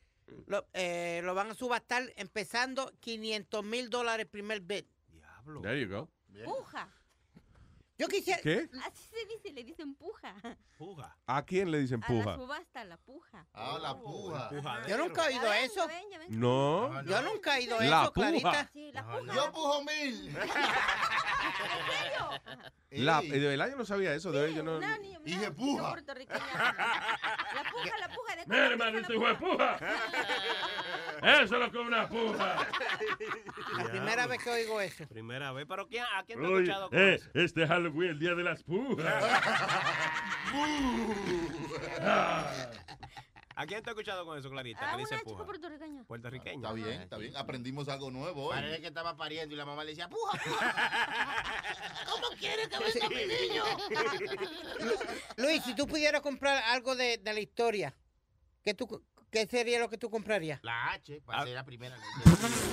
Lo, 0.46 0.66
eh, 0.74 1.20
lo 1.24 1.34
van 1.34 1.50
a 1.50 1.54
subastar 1.54 2.12
empezando 2.16 2.92
500 3.00 3.64
mil 3.64 3.88
dólares 3.90 4.26
primer 4.30 4.60
bid. 4.60 4.84
There 5.62 5.80
you 5.80 5.88
go. 5.88 6.10
Puja. 6.32 6.88
Yo 7.98 8.06
quisiera... 8.06 8.40
¿Qué? 8.40 8.68
Así 8.86 9.02
se 9.10 9.26
dice, 9.26 9.52
le 9.52 9.64
dicen 9.64 9.94
puja. 9.96 10.32
Puja. 10.76 11.16
¿A 11.26 11.44
quién 11.44 11.70
le 11.70 11.80
dicen 11.80 12.00
A 12.04 12.06
la 12.12 12.22
puja? 12.22 12.34
subasta, 12.36 12.84
la 12.84 12.96
puja. 12.96 13.46
Ah, 13.52 13.76
la 13.82 13.98
puja. 13.98 14.50
Yo 14.86 14.96
nunca 14.98 15.24
he 15.24 15.28
oído 15.34 15.42
Ya 15.42 15.50
ven, 15.50 15.64
eso. 15.64 15.74
ya 15.80 15.86
ven, 15.86 16.04
ya 16.12 16.18
ven. 16.18 16.40
No. 16.40 17.02
Yo 17.02 17.22
nunca 17.22 17.56
he 17.56 17.60
oído 17.62 17.80
La 17.80 18.02
eso, 18.04 18.12
puja. 18.12 18.28
Clarita. 18.28 18.70
Sí, 18.72 18.92
la 18.92 19.02
puja. 19.04 19.34
Yo 19.34 19.52
pujo 19.52 19.82
mil. 19.84 20.36
La, 22.90 23.20
Ey. 23.20 23.30
eh, 23.30 23.38
de 23.38 23.48
verdad 23.48 23.68
yo 23.70 23.76
no 23.76 23.84
sabía 23.84 24.14
eso. 24.14 24.32
De 24.32 24.40
verdad 24.40 24.56
yo 24.56 24.62
no. 24.62 24.80
Y 25.26 25.34
una 25.34 25.42
de 25.42 25.50
puja. 25.50 25.82
La 25.82 25.94
puja, 27.70 27.98
la 28.00 28.08
puja. 28.08 28.36
De 28.36 28.46
Mire, 28.46 28.76
maldito 28.76 29.12
hijo 29.12 29.26
de 29.28 29.34
puja. 29.34 29.76
Eso 31.22 31.42
es 31.42 31.50
lo 31.50 31.70
que 31.70 31.80
es 31.80 31.86
una 31.86 32.08
puja. 32.08 32.66
La 33.76 33.84
primera 33.90 34.26
vez 34.26 34.42
que 34.42 34.50
oigo 34.50 34.80
eso. 34.80 35.06
Primera 35.06 35.52
vez. 35.52 35.66
¿Pero 35.68 35.86
quién, 35.86 36.04
a 36.16 36.22
quién 36.24 36.40
te 36.40 36.46
ha 36.46 36.48
Oye, 36.48 36.62
escuchado 36.62 36.88
con 36.88 36.98
eh, 36.98 37.14
eso? 37.16 37.30
este 37.34 37.66
Halloween, 37.66 37.87
el 37.88 38.18
día 38.18 38.34
de 38.34 38.42
las 38.44 38.62
pujas. 38.62 39.06
¿A 43.56 43.66
quién 43.66 43.82
te 43.82 43.90
ha 43.90 43.92
escuchado 43.92 44.24
con 44.24 44.38
eso, 44.38 44.48
Clarita? 44.50 44.78
Ah, 44.82 44.88
una 44.94 44.98
dice 44.98 45.16
chica 45.16 45.24
puja. 45.24 45.44
puertorriqueña. 46.06 46.54
Está 46.54 46.72
bien, 46.72 47.02
está 47.02 47.16
bien. 47.18 47.36
Aprendimos 47.36 47.88
algo 47.88 48.08
nuevo 48.10 48.44
hoy. 48.46 48.54
Parece 48.54 48.80
que 48.80 48.86
estaba 48.86 49.16
pariendo 49.16 49.52
y 49.54 49.58
la 49.58 49.64
mamá 49.64 49.82
le 49.82 49.90
decía, 49.90 50.08
puja. 50.08 50.38
¿Cómo 52.08 52.28
quiere 52.38 52.68
que 52.68 52.78
venga 52.78 53.08
mi 53.08 53.16
niño? 53.26 53.64
Luis, 55.38 55.64
si 55.64 55.74
tú 55.74 55.88
pudieras 55.88 56.20
comprar 56.20 56.62
algo 56.68 56.94
de, 56.94 57.18
de 57.18 57.34
la 57.34 57.40
historia, 57.40 57.96
¿qué, 58.62 58.74
tú, 58.74 59.02
¿qué 59.32 59.44
sería 59.48 59.80
lo 59.80 59.88
que 59.88 59.98
tú 59.98 60.08
comprarías? 60.08 60.60
La 60.62 60.92
H, 60.92 61.16
Ah. 61.22 61.26
para 61.26 61.42
ser 61.44 61.54
la 61.54 61.64
primera. 61.64 61.96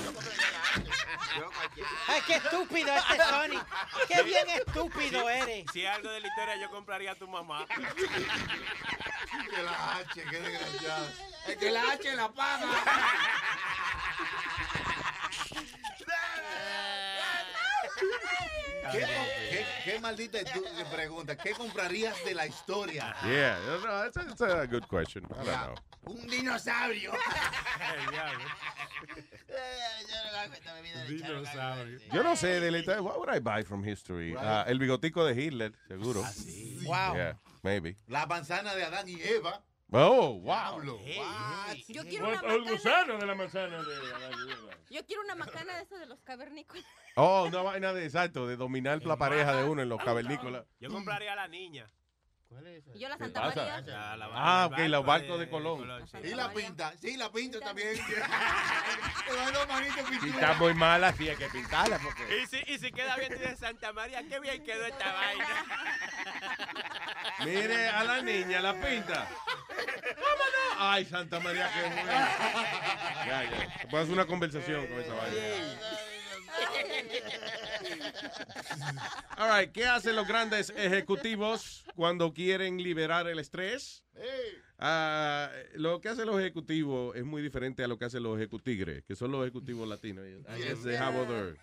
Yo 0.04 0.14
compraría 0.14 0.55
¡Ay, 2.08 2.22
qué 2.28 2.36
estúpido 2.36 2.94
este 2.96 3.18
Sony! 3.18 3.66
¡Qué 4.08 4.24
bien 4.24 4.50
estúpido 4.50 5.30
eres! 5.30 5.66
Si 5.72 5.86
algo 5.86 6.10
de 6.10 6.22
la 6.22 6.28
historia, 6.28 6.56
yo 6.58 6.70
compraría 6.70 7.12
a 7.12 7.16
tu 7.16 7.28
mamá. 7.28 7.66
Que 9.50 9.62
la 9.62 9.98
H, 9.98 10.08
qué 10.14 10.40
desgraciado. 10.40 11.08
Es 11.48 11.58
que 11.58 11.72
la 11.72 11.92
H 11.92 12.16
la 12.16 12.30
paga. 12.30 12.66
¿Qué, 18.92 19.06
qué, 19.50 19.66
qué 19.84 20.00
maldita 20.00 20.40
que 20.44 20.86
pregunta? 20.94 21.36
¿Qué 21.36 21.52
comprarías 21.54 22.16
de 22.26 22.34
la 22.34 22.46
historia? 22.46 23.16
Yeah, 23.26 23.58
no, 23.66 23.80
no, 23.80 24.12
that's, 24.12 24.42
a, 24.42 24.68
good 24.68 24.88
question. 24.88 25.26
I 25.32 25.44
don't 25.44 25.46
know. 25.46 25.76
Un 26.06 26.28
dinosaurio. 26.28 27.12
Dinosaurio. 31.08 32.00
Yo 32.12 32.24
no 32.24 32.36
sé 32.36 32.60
de 32.60 32.72
la 32.72 32.78
historia. 32.80 33.02
What 33.02 33.18
would 33.18 33.30
I 33.30 33.40
buy 33.40 33.64
from 33.64 33.84
history? 33.84 34.36
Ah, 34.38 34.66
el 34.68 34.80
bigotico 34.80 35.26
de 35.26 35.34
Hitler, 35.34 35.74
seguro. 35.88 36.24
Wow. 36.84 37.16
Yeah, 37.16 37.38
maybe. 37.64 37.98
La 38.08 38.26
manzana 38.26 38.76
de 38.76 38.84
Adán 38.84 39.08
y 39.10 39.22
Eva. 39.22 39.64
Oh, 39.98 40.42
wow. 40.42 40.82
Yo 41.88 42.04
quiero 42.04 42.28
una 42.28 42.42
o 42.42 42.52
el 42.52 42.60
macana. 42.60 42.72
gusano 42.72 43.18
de 43.18 43.26
la 43.26 43.36
manzana 43.36 43.78
de. 43.78 43.94
Yo 44.90 45.06
quiero 45.06 45.22
una 45.22 45.36
macana 45.36 45.78
de 45.78 45.84
eso 45.84 45.98
de 45.98 46.06
los 46.06 46.20
cavernícolas. 46.22 46.86
Oh, 47.16 47.46
una 47.46 47.62
vaina 47.62 47.94
de 47.94 48.04
exacto, 48.04 48.46
de 48.46 48.58
dominar 48.58 49.06
la 49.06 49.16
pareja 49.16 49.56
de 49.56 49.64
uno 49.70 49.82
en 49.82 49.88
los 49.88 50.04
cavernícolas. 50.04 50.66
Yo 50.82 50.90
compraría 50.90 51.32
a 51.32 51.36
la 51.38 51.48
niña. 51.48 51.90
¿Cuál 52.48 52.68
es 52.68 52.84
esa? 52.86 52.96
Y 52.96 53.00
yo 53.00 53.10
la 53.10 53.18
Santa 53.18 53.42
pasa? 53.42 53.56
María. 53.66 54.16
La- 54.18 54.30
Ah, 54.34 54.66
ok, 54.72 54.78
los 54.78 55.06
barco 55.06 55.06
barcos 55.06 55.40
de 55.40 55.50
Colón. 55.50 56.08
sí. 56.10 56.18
Y 56.24 56.36
la 56.36 56.52
pinta. 56.54 56.94
Sí, 57.02 57.18
la 57.18 57.32
pinta 57.32 57.60
también. 57.60 57.96
Si 60.22 60.30
está 60.30 60.54
muy 60.54 60.74
mala, 60.74 61.12
sí 61.14 61.28
hay 61.30 61.36
que 61.36 61.48
pintarla. 61.50 61.98
Porque... 62.00 62.24
Y 62.42 62.48
si, 62.48 62.58
y 62.74 62.78
si 62.80 62.92
queda 62.92 63.16
bien, 63.18 63.34
dice 63.34 63.56
Santa 63.58 63.92
María, 63.92 64.22
qué 64.28 64.40
bien 64.40 64.64
quedó 64.64 64.86
esta 64.86 65.12
vaina. 65.14 65.48
Mire 67.44 67.90
a 67.90 68.04
la 68.04 68.22
niña, 68.22 68.62
la 68.62 68.74
pinta. 68.74 69.28
¡Vámonos! 70.16 70.78
Ay, 70.78 71.06
Santa 71.06 71.40
María, 71.40 71.70
qué 71.74 71.82
bueno. 71.82 72.12
Ya, 73.26 73.44
ya. 73.44 73.88
Puedes 73.90 74.06
hacer 74.06 74.14
una 74.14 74.26
conversación 74.28 74.88
con 74.88 75.00
esa 75.02 75.14
vaina. 75.14 75.38
All 79.38 79.50
right, 79.60 79.72
¿qué 79.72 79.86
hacen 79.86 80.16
los 80.16 80.28
grandes 80.28 80.72
ejecutivos 80.76 81.86
cuando 81.96 82.34
quieren 82.34 82.82
liberar 82.82 83.28
el 83.28 83.40
estrés? 83.40 84.04
Ah, 84.78 85.50
lo 85.76 86.02
que 86.02 86.10
hacen 86.10 86.26
los 86.28 86.40
ejecutivos 86.40 87.16
es 87.16 87.24
muy 87.24 87.42
diferente 87.42 87.84
a 87.84 87.88
lo 87.88 87.98
que 87.98 88.06
hacen 88.06 88.24
los 88.24 88.38
ejecutigres, 88.38 89.04
que 89.04 89.16
son 89.16 89.32
los 89.32 89.42
ejecutivos 89.44 89.88
latinos. 89.88 90.26
I 90.26 90.62
guess 90.62 90.84
they 90.84 90.96
have 90.96 91.18
other 91.18 91.58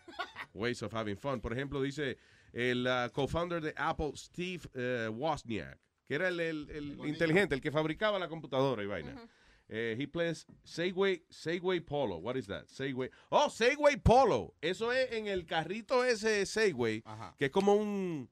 ways 0.55 0.83
of 0.83 0.93
having 0.95 1.17
fun. 1.17 1.41
Por 1.41 1.53
ejemplo, 1.53 1.83
dice 1.83 2.19
el 2.53 2.87
ah, 2.87 3.11
co-founder 3.13 3.61
de 3.63 3.75
Apple, 3.77 4.13
Steve 4.17 4.63
eh, 4.75 5.09
Wozniak, 5.11 5.79
que 6.07 6.15
era 6.15 6.29
el, 6.29 6.41
el- 6.41 6.71
el 6.71 6.99
inteligente, 7.07 7.55
el 7.55 7.61
que 7.61 7.71
fabricaba 7.71 8.19
la 8.19 8.29
computadora 8.29 8.83
y 8.83 8.87
vaina. 8.87 9.29
Eh, 9.75 9.97
he 9.99 10.07
plays 10.07 10.47
Segway, 10.65 11.23
Segway 11.31 11.81
Polo. 11.81 12.17
What 12.19 12.37
is 12.37 12.47
that? 12.47 12.67
Segway. 12.67 13.09
Oh, 13.31 13.49
Segway 13.49 13.97
Polo. 13.97 14.53
Eso 14.61 14.93
es 14.93 15.11
en 15.13 15.29
el 15.29 15.47
carrito 15.47 16.05
ese 16.05 16.45
Segway, 16.45 17.03
que 17.39 17.47
es 17.47 17.51
como 17.51 17.75
un, 17.75 18.29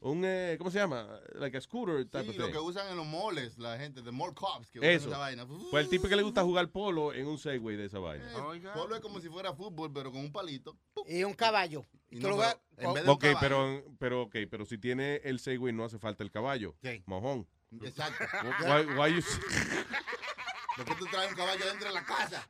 un 0.00 0.24
eh, 0.24 0.56
¿cómo 0.58 0.72
se 0.72 0.80
llama? 0.80 1.06
Like 1.34 1.56
a 1.56 1.60
scooter 1.60 2.04
type 2.06 2.24
Sí, 2.24 2.30
of 2.30 2.36
lo 2.36 2.44
thing. 2.46 2.52
que 2.54 2.58
usan 2.58 2.88
en 2.88 2.96
los 2.96 3.06
moles, 3.06 3.58
la 3.58 3.78
gente, 3.78 4.02
de 4.02 4.10
mall 4.10 4.34
cops 4.34 4.72
que 4.72 4.80
usan 4.80 4.90
Eso. 4.90 5.08
esa 5.10 5.18
vaina. 5.18 5.46
Pues 5.70 5.84
el 5.84 5.88
tipo 5.88 6.08
que 6.08 6.16
le 6.16 6.22
gusta 6.24 6.42
jugar 6.42 6.68
polo 6.72 7.12
en 7.14 7.28
un 7.28 7.38
Segway 7.38 7.76
de 7.76 7.84
esa 7.84 8.00
vaina. 8.00 8.26
Polo 8.74 8.96
es 8.96 9.00
como 9.00 9.20
si 9.20 9.28
fuera 9.28 9.54
fútbol, 9.54 9.92
pero 9.92 10.10
con 10.10 10.20
un 10.20 10.32
palito. 10.32 10.76
Y 11.06 11.22
un 11.22 11.34
caballo. 11.34 11.84
Y 12.10 12.16
no, 12.16 12.22
pero 12.22 12.36
vas- 12.38 12.58
en 12.78 12.92
vez 12.92 13.04
de 13.04 13.08
un 13.08 13.14
Ok, 13.14 13.20
caballo. 13.22 13.38
pero, 13.40 13.84
pero, 14.00 14.22
okay, 14.22 14.46
pero 14.46 14.64
si 14.66 14.78
tiene 14.78 15.20
el 15.22 15.38
Segway 15.38 15.72
no 15.72 15.84
hace 15.84 16.00
falta 16.00 16.24
el 16.24 16.32
caballo. 16.32 16.74
Sí. 16.82 17.04
Mojón. 17.06 17.46
Exacto. 17.84 18.24
Why, 18.66 18.96
why 18.98 19.14
you- 19.14 19.22
Porque 20.76 20.94
tú 20.94 21.06
traes 21.06 21.30
un 21.30 21.36
caballo 21.36 21.64
dentro 21.66 21.88
de 21.88 21.94
la 21.94 22.04
casa. 22.04 22.48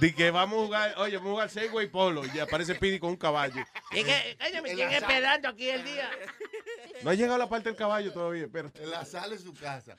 Di 0.00 0.12
que 0.12 0.30
vamos 0.30 0.56
a 0.62 0.64
jugar, 0.66 0.94
oye, 0.98 1.16
vamos 1.16 1.30
a 1.30 1.32
jugar 1.32 1.50
Segway 1.50 1.88
Polo 1.90 2.22
y 2.32 2.38
aparece 2.38 2.76
Pidi 2.76 3.00
con 3.00 3.10
un 3.10 3.16
caballo. 3.16 3.60
¿Y 3.90 4.04
qué? 4.04 4.36
Cállame, 4.38 4.70
En 4.70 4.76
¿quién 4.76 4.88
la 4.88 5.00
sala. 5.00 5.06
esperando 5.14 5.48
aquí 5.48 5.68
el 5.68 5.84
día? 5.84 6.10
No 7.02 7.10
ha 7.10 7.14
llegado 7.14 7.36
la 7.38 7.48
parte 7.48 7.70
del 7.70 7.76
caballo 7.76 8.12
todavía, 8.12 8.44
espérate. 8.44 8.86
La 8.86 9.04
sala 9.04 9.30
de 9.34 9.38
su 9.38 9.52
casa. 9.52 9.96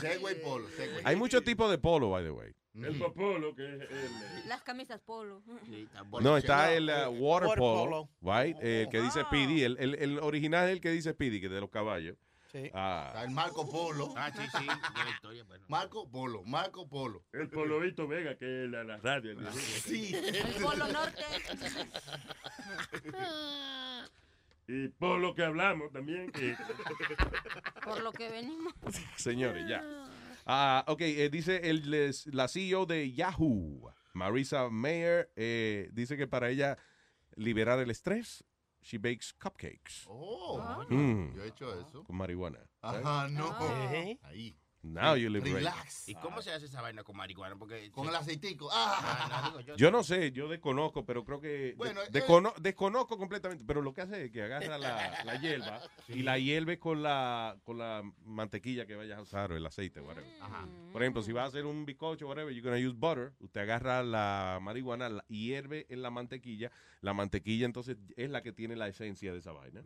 Segway 0.00 0.40
Polo. 0.40 0.68
Segway. 0.76 1.02
Hay 1.04 1.16
muchos 1.16 1.42
tipos 1.42 1.68
de 1.70 1.78
polo, 1.78 2.10
by 2.10 2.22
the 2.22 2.30
way. 2.30 2.52
El 2.74 2.96
popolo, 2.98 3.54
que 3.54 3.66
es 3.66 3.80
el... 3.82 4.48
Las 4.48 4.62
camisas 4.62 5.00
polo. 5.00 5.42
No, 6.20 6.36
está 6.38 6.72
el 6.72 6.88
uh, 6.88 7.10
water, 7.10 7.50
polo, 7.58 8.08
polo. 8.20 8.38
right? 8.40 8.56
El 8.62 8.88
que 8.88 9.00
dice 9.02 9.20
Speedy. 9.24 9.64
El, 9.64 9.76
el, 9.78 9.94
el 9.96 10.18
original 10.20 10.68
es 10.68 10.72
el 10.74 10.80
que 10.80 10.90
dice 10.90 11.10
Speedy, 11.12 11.40
que 11.40 11.46
es 11.46 11.52
de 11.52 11.60
los 11.60 11.68
caballos. 11.70 12.16
Sí. 12.52 12.70
Ah, 12.74 13.04
Está 13.08 13.24
el 13.24 13.30
Marco 13.30 13.66
Polo. 13.70 14.12
Ah, 14.16 14.30
sí, 14.30 14.42
sí, 14.58 14.64
de 14.66 15.04
la 15.04 15.10
historia, 15.10 15.44
bueno. 15.44 15.64
Marco 15.68 16.06
Polo, 16.10 16.42
Marco 16.44 16.86
Polo. 16.86 17.24
El 17.32 17.48
Polovito 17.48 18.06
Vega, 18.06 18.36
que 18.36 18.64
es 18.64 18.70
la, 18.70 18.84
la 18.84 18.98
radio. 18.98 19.34
¿no? 19.34 19.50
Sí. 19.52 20.14
El 20.14 20.62
polo 20.62 20.86
norte. 20.88 21.22
Y 24.68 24.88
por 24.88 25.18
lo 25.18 25.34
que 25.34 25.44
hablamos 25.44 25.92
también, 25.92 26.30
que 26.30 26.54
Por 27.84 28.02
lo 28.02 28.12
que 28.12 28.28
venimos. 28.30 28.72
señores, 29.16 29.66
ya. 29.68 29.82
Ah, 30.46 30.84
ok, 30.88 31.00
eh, 31.02 31.28
dice 31.30 31.68
el, 31.70 31.90
les- 31.90 32.26
la 32.26 32.48
CEO 32.48 32.86
de 32.86 33.12
Yahoo, 33.12 33.92
Marisa 34.12 34.68
Mayer, 34.70 35.30
eh, 35.36 35.88
dice 35.92 36.16
que 36.16 36.26
para 36.26 36.48
ella 36.50 36.78
liberar 37.36 37.78
el 37.80 37.90
estrés, 37.90 38.44
she 38.82 38.98
bakes 38.98 39.32
cupcakes. 39.38 40.06
Oh, 40.08 40.84
Mm. 40.90 41.34
yo 41.34 41.42
he 41.44 41.48
hecho 41.48 41.80
eso. 41.80 42.04
Con 42.04 42.16
marihuana. 42.16 42.58
Ajá, 42.82 43.28
no. 43.28 43.52
Ahí. 44.24 44.56
Now 44.82 45.14
you 45.14 45.30
live 45.30 45.44
right. 45.44 45.54
Relax. 45.58 46.08
¿Y 46.08 46.14
cómo 46.16 46.42
se 46.42 46.50
hace 46.52 46.66
esa 46.66 46.82
vaina 46.82 47.04
con 47.04 47.16
marihuana? 47.16 47.54
Porque 47.56 47.90
Con 47.92 48.08
el 48.08 48.16
aceitico. 48.16 48.68
Ah. 48.72 49.28
no, 49.44 49.48
digo 49.50 49.60
yo. 49.60 49.76
Yo 49.76 49.90
no 49.92 50.02
sé, 50.02 50.32
yo 50.32 50.48
desconozco, 50.48 51.04
pero 51.06 51.24
creo 51.24 51.40
que... 51.40 51.74
Bueno, 51.76 52.00
de- 52.00 52.06
eh. 52.06 52.10
descono- 52.10 52.52
desconozco 52.60 53.16
completamente, 53.16 53.64
pero 53.64 53.80
lo 53.80 53.94
que 53.94 54.00
hace 54.00 54.24
es 54.24 54.30
que 54.32 54.42
agarra 54.42 54.78
la, 54.78 55.22
la 55.24 55.36
hierba 55.40 55.80
y 56.08 56.22
la 56.22 56.36
hierve 56.38 56.80
con 56.80 57.00
la, 57.00 57.56
con 57.62 57.78
la 57.78 58.02
mantequilla 58.24 58.84
que 58.84 58.96
vayas 58.96 59.18
a 59.18 59.22
usar 59.22 59.52
o 59.52 59.56
el 59.56 59.64
aceite, 59.64 60.00
whatever. 60.00 60.28
Por 60.92 61.00
ejemplo, 61.02 61.22
si 61.22 61.30
vas 61.30 61.44
a 61.44 61.48
hacer 61.48 61.64
un 61.64 61.86
bizcocho, 61.86 62.26
whatever, 62.26 62.52
you're 62.52 62.68
gonna 62.68 62.84
use 62.84 62.96
butter, 62.98 63.32
usted 63.38 63.60
agarra 63.60 64.02
la 64.02 64.58
marihuana, 64.60 65.08
la 65.08 65.24
hierve 65.28 65.86
en 65.90 66.02
la 66.02 66.10
mantequilla, 66.10 66.72
la 67.02 67.14
mantequilla 67.14 67.66
entonces 67.66 67.98
es 68.16 68.30
la 68.30 68.42
que 68.42 68.52
tiene 68.52 68.74
la 68.74 68.88
esencia 68.88 69.32
de 69.32 69.38
esa 69.38 69.52
vaina. 69.52 69.82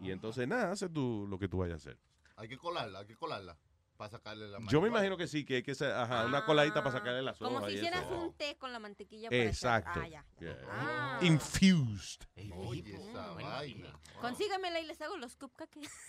Y 0.00 0.10
entonces 0.10 0.48
nada, 0.48 0.72
haces 0.72 0.92
tú 0.92 1.26
lo 1.30 1.38
que 1.38 1.46
tú 1.46 1.58
vayas 1.58 1.74
a 1.74 1.90
hacer. 1.90 1.98
Hay 2.34 2.48
que 2.48 2.58
colarla, 2.58 2.98
hay 3.00 3.06
que 3.06 3.14
colarla. 3.14 3.56
Para 4.02 4.10
sacarle 4.10 4.48
la 4.48 4.58
Yo 4.66 4.80
me 4.80 4.88
imagino 4.88 5.16
que 5.16 5.28
sí, 5.28 5.44
que 5.44 5.54
hay 5.56 5.62
que 5.62 5.70
hacer 5.70 5.92
ajá, 5.92 6.26
una 6.26 6.44
coladita 6.44 6.82
para 6.82 6.90
sacarle 6.90 7.22
las 7.22 7.40
hojas. 7.40 7.54
Como 7.54 7.68
si 7.68 7.76
hicieras 7.76 8.02
eso. 8.02 8.20
un 8.20 8.32
té 8.32 8.56
con 8.58 8.72
la 8.72 8.80
mantequilla 8.80 9.28
para 9.30 9.44
Exacto. 9.44 10.00
Ah, 10.02 10.08
ya. 10.08 10.26
Yeah. 10.40 10.58
Ah. 10.68 11.18
Infused. 11.22 12.22
Oye, 12.52 12.96
esa 12.96 13.30
vaina. 13.34 13.96
Consígamela 14.20 14.80
y 14.80 14.86
les 14.86 15.00
hago 15.02 15.16
los 15.18 15.36
cupcakes. 15.36 15.88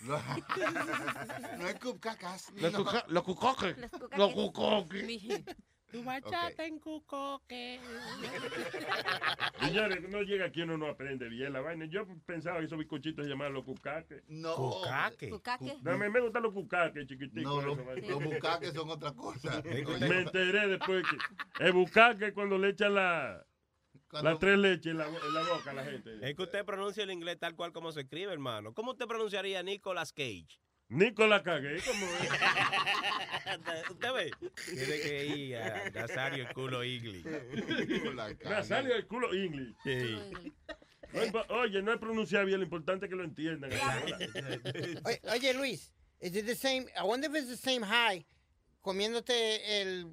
No 1.56 1.66
hay 1.66 1.74
cupcacas. 1.74 2.50
Los 2.56 2.72
no. 2.72 2.84
los 3.06 3.22
cucoques. 3.22 3.78
Los 3.78 3.90
cucaques. 3.92 4.18
Los 4.18 4.32
cucoques. 4.32 5.44
Tu 5.94 6.02
bachata 6.02 6.66
en 6.66 6.80
cucoque. 6.80 7.78
Señores, 9.60 10.08
no 10.08 10.22
llega 10.22 10.46
aquí 10.46 10.62
uno 10.62 10.76
no 10.76 10.88
aprende 10.88 11.28
bien 11.28 11.52
la 11.52 11.60
vaina. 11.60 11.84
Yo 11.86 12.04
pensaba 12.26 12.58
que 12.58 12.64
esos 12.64 12.76
bizcochitos 12.78 13.24
se 13.24 13.30
llamaban 13.30 13.52
los 13.54 13.64
cucaques. 13.64 14.24
No. 14.26 14.56
Cucaque. 14.56 15.30
Cucaque. 15.30 15.76
No, 15.82 15.92
a 15.92 15.96
mí 15.96 16.08
me 16.10 16.20
gustan 16.20 16.42
los 16.42 16.52
cucaques, 16.52 17.06
chiquiticos. 17.06 17.44
No, 17.44 17.62
los, 17.62 17.78
los 18.08 18.24
bucaques 18.24 18.72
son 18.72 18.90
otra 18.90 19.12
cosa. 19.12 19.62
Me 20.00 20.22
enteré 20.22 20.66
después 20.66 21.04
que 21.08 21.64
el 21.64 21.72
bucaque 21.72 22.32
cuando 22.32 22.58
le 22.58 22.70
echan 22.70 22.94
la, 22.96 23.46
Cuando- 24.10 24.30
las 24.30 24.40
tres 24.40 24.58
leches 24.58 24.86
en 24.90 24.98
la, 24.98 25.06
en 25.06 25.32
la 25.34 25.42
boca 25.44 25.70
a 25.70 25.74
la 25.74 25.84
gente. 25.84 26.18
Es 26.28 26.34
que 26.34 26.42
usted 26.42 26.64
pronuncia 26.64 27.04
el 27.04 27.12
inglés 27.12 27.38
tal 27.38 27.54
cual 27.54 27.70
como 27.72 27.92
se 27.92 28.00
escribe, 28.00 28.32
hermano. 28.32 28.74
¿Cómo 28.74 28.90
usted 28.90 29.06
pronunciaría 29.06 29.62
Nicolas 29.62 30.12
Cage? 30.12 30.58
Nicolás 30.88 31.42
cagué, 31.42 31.78
¿cómo 31.84 32.06
es? 32.06 32.30
¿Usted 33.90 34.12
ve? 34.12 34.30
Tiene 34.66 35.00
que 35.00 35.26
ir 35.26 35.56
a 35.56 35.90
Nazario 35.90 36.46
el 36.48 36.54
culo 36.54 36.84
Igli. 36.84 37.24
Nazario 38.44 38.94
el 38.94 39.06
culo. 39.06 39.28
Sí. 39.32 40.18
No 41.12 41.32
pa- 41.32 41.46
oye, 41.54 41.80
no 41.82 41.92
es 41.92 41.98
pronunciar 41.98 42.44
bien, 42.44 42.58
lo 42.58 42.64
importante 42.64 43.06
es 43.06 43.10
que 43.10 43.16
lo 43.16 43.24
entiendan. 43.24 43.70
Oye, 45.04 45.20
oye, 45.32 45.54
Luis, 45.54 45.92
is 46.20 46.34
it 46.36 46.44
the 46.46 46.56
same? 46.56 46.86
I 47.00 47.04
wonder 47.04 47.28
if 47.30 47.36
it's 47.36 47.48
the 47.48 47.56
same 47.56 47.82
high 47.82 48.24
comiéndote 48.82 49.80
el, 49.80 50.06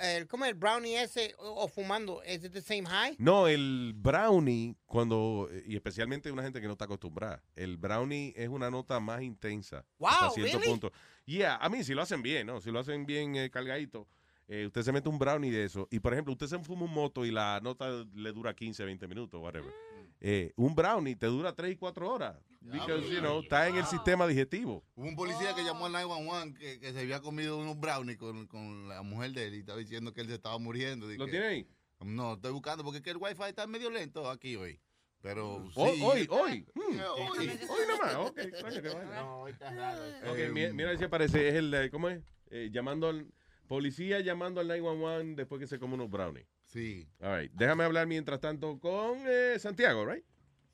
el 0.00 0.26
¿cómo 0.26 0.44
es? 0.44 0.50
el 0.50 0.56
brownie 0.56 1.02
ese 1.02 1.34
o, 1.38 1.64
o 1.64 1.68
fumando. 1.68 2.22
It 2.26 2.52
the 2.52 2.60
same 2.60 2.86
high? 2.86 3.16
No, 3.18 3.48
el 3.48 3.92
brownie, 3.94 4.76
cuando, 4.86 5.48
y 5.66 5.76
especialmente 5.76 6.30
una 6.30 6.42
gente 6.42 6.60
que 6.60 6.66
no 6.66 6.72
está 6.72 6.86
acostumbrada, 6.86 7.42
el 7.54 7.76
brownie 7.76 8.32
es 8.36 8.48
una 8.48 8.70
nota 8.70 9.00
más 9.00 9.22
intensa. 9.22 9.84
Wow, 9.98 10.10
hasta 10.10 10.30
cierto 10.30 10.58
really? 10.58 10.70
punto. 10.70 10.92
Yeah, 11.24 11.56
a 11.56 11.68
mí 11.68 11.84
si 11.84 11.94
lo 11.94 12.02
hacen 12.02 12.22
bien, 12.22 12.46
¿no? 12.46 12.60
Si 12.60 12.70
lo 12.70 12.78
hacen 12.78 13.04
bien 13.04 13.36
eh, 13.36 13.50
cargadito, 13.50 14.08
eh, 14.48 14.64
usted 14.66 14.82
se 14.82 14.92
mete 14.92 15.08
un 15.08 15.18
brownie 15.18 15.50
de 15.50 15.64
eso. 15.64 15.86
Y 15.90 16.00
por 16.00 16.14
ejemplo, 16.14 16.32
usted 16.32 16.46
se 16.46 16.58
fuma 16.60 16.84
un 16.84 16.92
moto 16.92 17.26
y 17.26 17.30
la 17.30 17.60
nota 17.62 18.06
le 18.14 18.32
dura 18.32 18.54
15, 18.54 18.84
20 18.84 19.06
minutos, 19.06 19.40
whatever. 19.40 19.72
Eh, 20.20 20.52
un 20.56 20.74
brownie 20.74 21.14
te 21.16 21.26
dura 21.26 21.54
3 21.54 21.72
y 21.72 21.76
4 21.76 22.12
horas. 22.12 22.36
Because, 22.60 23.08
you 23.08 23.20
know, 23.20 23.40
está 23.40 23.68
en 23.68 23.76
el 23.76 23.84
sistema 23.86 24.26
digestivo. 24.26 24.84
Hubo 24.96 25.06
un 25.06 25.14
policía 25.16 25.54
que 25.54 25.62
llamó 25.62 25.86
al 25.86 25.92
911 25.92 26.58
que, 26.58 26.80
que 26.80 26.92
se 26.92 27.00
había 27.00 27.20
comido 27.20 27.56
unos 27.56 27.78
brownies 27.78 28.18
con, 28.18 28.46
con 28.48 28.88
la 28.88 29.02
mujer 29.02 29.30
de 29.32 29.46
él 29.46 29.54
y 29.54 29.58
estaba 29.60 29.78
diciendo 29.78 30.12
que 30.12 30.20
él 30.22 30.28
se 30.28 30.34
estaba 30.34 30.58
muriendo. 30.58 31.06
¿Lo 31.06 31.26
tiene 31.26 31.46
ahí? 31.46 31.68
No, 32.00 32.34
estoy 32.34 32.52
buscando 32.52 32.82
porque 32.84 32.98
es 32.98 33.04
que 33.04 33.10
el 33.10 33.16
wifi 33.16 33.42
está 33.48 33.66
medio 33.66 33.90
lento 33.90 34.28
aquí 34.28 34.56
hoy. 34.56 34.80
Pero 35.20 35.64
sí. 35.66 35.72
Hoy, 35.76 36.00
hoy, 36.02 36.26
hoy. 36.30 36.66
Hoy. 36.74 37.48
Hoy 37.68 37.80
nomás, 37.88 38.14
ok, 38.16 38.40
coño, 38.62 38.82
qué 38.82 38.88
vaina. 38.88 39.20
No, 39.20 39.40
hoy 39.42 39.52
está 39.52 39.70
raro. 39.72 40.04
eso. 40.04 40.30
Ok, 40.32 40.38
Eh, 40.38 40.50
mi- 40.52 40.72
mira 40.72 40.96
si 40.96 41.04
aparece, 41.04 41.48
es 41.48 41.54
el, 41.54 41.88
¿cómo 41.90 42.08
es? 42.08 42.22
Eh, 42.50 42.68
llamando 42.72 43.08
al, 43.08 43.26
policía 43.66 44.20
llamando 44.20 44.60
al 44.60 44.68
911 44.68 45.34
después 45.36 45.58
que 45.60 45.66
se 45.66 45.78
come 45.78 45.94
unos 45.94 46.08
brownies. 46.10 46.46
Sí. 46.68 47.08
All 47.22 47.40
right, 47.40 47.52
déjame 47.54 47.84
hablar 47.84 48.06
mientras 48.06 48.40
tanto 48.40 48.78
con 48.78 49.18
eh, 49.26 49.58
Santiago, 49.58 50.04
right? 50.06 50.22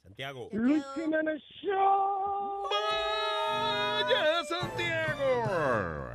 Santiago. 0.02 0.48
Luis 0.52 0.84
Jiménez 0.96 1.40
Show. 1.62 2.68
¡Vaya, 4.02 4.44
Santiago! 4.44 6.10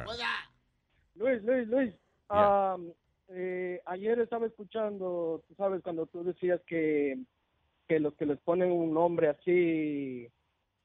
Luis, 1.15 1.41
Luis, 1.43 1.67
Luis. 1.67 1.93
Yeah. 2.31 2.75
um, 2.75 2.93
eh, 3.29 3.81
ayer 3.85 4.19
estaba 4.19 4.45
escuchando, 4.47 5.43
tú 5.47 5.55
sabes, 5.55 5.81
cuando 5.83 6.05
tú 6.07 6.23
decías 6.23 6.61
que, 6.67 7.17
que 7.87 7.99
los 7.99 8.13
que 8.15 8.25
les 8.25 8.39
ponen 8.39 8.71
un 8.71 8.93
nombre 8.93 9.29
así, 9.29 10.27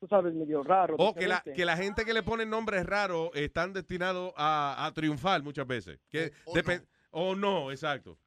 tú 0.00 0.06
sabes, 0.08 0.34
medio 0.34 0.62
raro. 0.62 0.96
O 0.98 1.14
que 1.14 1.28
la, 1.28 1.40
que 1.42 1.64
la 1.64 1.76
gente 1.76 2.04
que 2.04 2.14
le 2.14 2.22
pone 2.22 2.46
nombres 2.46 2.84
raros 2.86 3.30
están 3.34 3.72
destinados 3.72 4.32
a, 4.36 4.86
a 4.86 4.92
triunfar 4.92 5.42
muchas 5.42 5.66
veces. 5.66 5.98
Que 6.10 6.32
depen- 6.46 6.84
o 7.10 7.34
no, 7.36 7.70
exacto. 7.70 8.18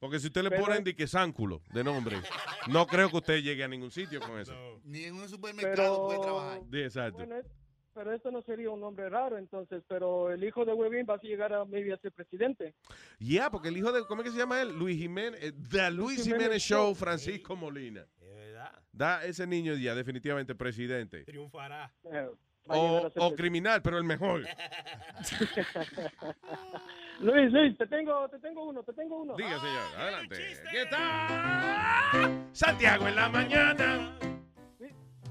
Porque 0.00 0.18
si 0.18 0.26
usted 0.28 0.42
le 0.42 0.50
Pero- 0.50 0.64
ponen 0.64 0.82
de 0.82 0.96
que 0.96 1.06
Sánculo 1.06 1.62
de 1.72 1.84
nombre, 1.84 2.16
no 2.68 2.86
creo 2.86 3.10
que 3.10 3.16
usted 3.18 3.42
llegue 3.42 3.62
a 3.62 3.68
ningún 3.68 3.90
sitio 3.92 4.18
con 4.20 4.40
eso. 4.40 4.54
Ni 4.84 5.04
en 5.04 5.14
un 5.14 5.28
supermercado 5.28 6.06
puede 6.06 6.20
trabajar. 6.20 6.60
Sí, 6.72 6.80
exacto. 6.80 7.18
Bueno, 7.18 7.36
es- 7.36 7.46
pero 7.92 8.12
esto 8.14 8.30
no 8.30 8.40
sería 8.42 8.70
un 8.70 8.80
nombre 8.80 9.10
raro, 9.10 9.36
entonces, 9.36 9.82
pero 9.88 10.30
el 10.32 10.42
hijo 10.42 10.64
de 10.64 10.72
Webin 10.72 11.04
va 11.08 11.14
a 11.14 11.20
llegar 11.20 11.52
a 11.52 11.64
maybe 11.66 11.92
a 11.92 11.98
ser 11.98 12.12
presidente. 12.12 12.74
Ya, 13.18 13.50
porque 13.50 13.68
el 13.68 13.76
hijo 13.76 13.92
de, 13.92 14.06
¿cómo 14.06 14.22
es 14.22 14.26
que 14.28 14.32
se 14.32 14.38
llama 14.38 14.62
él? 14.62 14.70
Luis 14.78 14.96
Jiménez, 14.96 15.38
eh, 15.42 15.52
The 15.52 15.90
Luis 15.90 16.22
Jiménez 16.22 16.42
Jiménez 16.44 16.62
Show. 16.62 16.94
Francisco 16.94 17.54
Molina. 17.56 18.06
Es 18.20 18.34
verdad. 18.34 18.72
Da 18.92 19.24
ese 19.24 19.46
niño 19.46 19.74
ya 19.74 19.94
definitivamente 19.94 20.54
presidente. 20.54 21.24
Triunfará. 21.24 21.92
Eh, 22.04 22.28
O, 22.72 23.10
o 23.16 23.34
criminal, 23.34 23.82
pero 23.82 23.98
el 23.98 24.04
mejor. 24.04 24.46
Luis, 27.20 27.52
Luis, 27.52 27.76
te 27.76 27.86
tengo, 27.86 28.26
te 28.28 28.38
tengo 28.38 28.64
uno, 28.64 28.82
te 28.82 28.92
tengo 28.94 29.20
uno. 29.22 29.34
Diga, 29.36 29.60
señor, 29.60 29.82
adelante. 29.98 30.36
¿Qué 30.70 30.86
tal? 30.86 32.46
Santiago 32.52 33.08
en 33.08 33.16
la 33.16 33.28
mañana. 33.28 34.16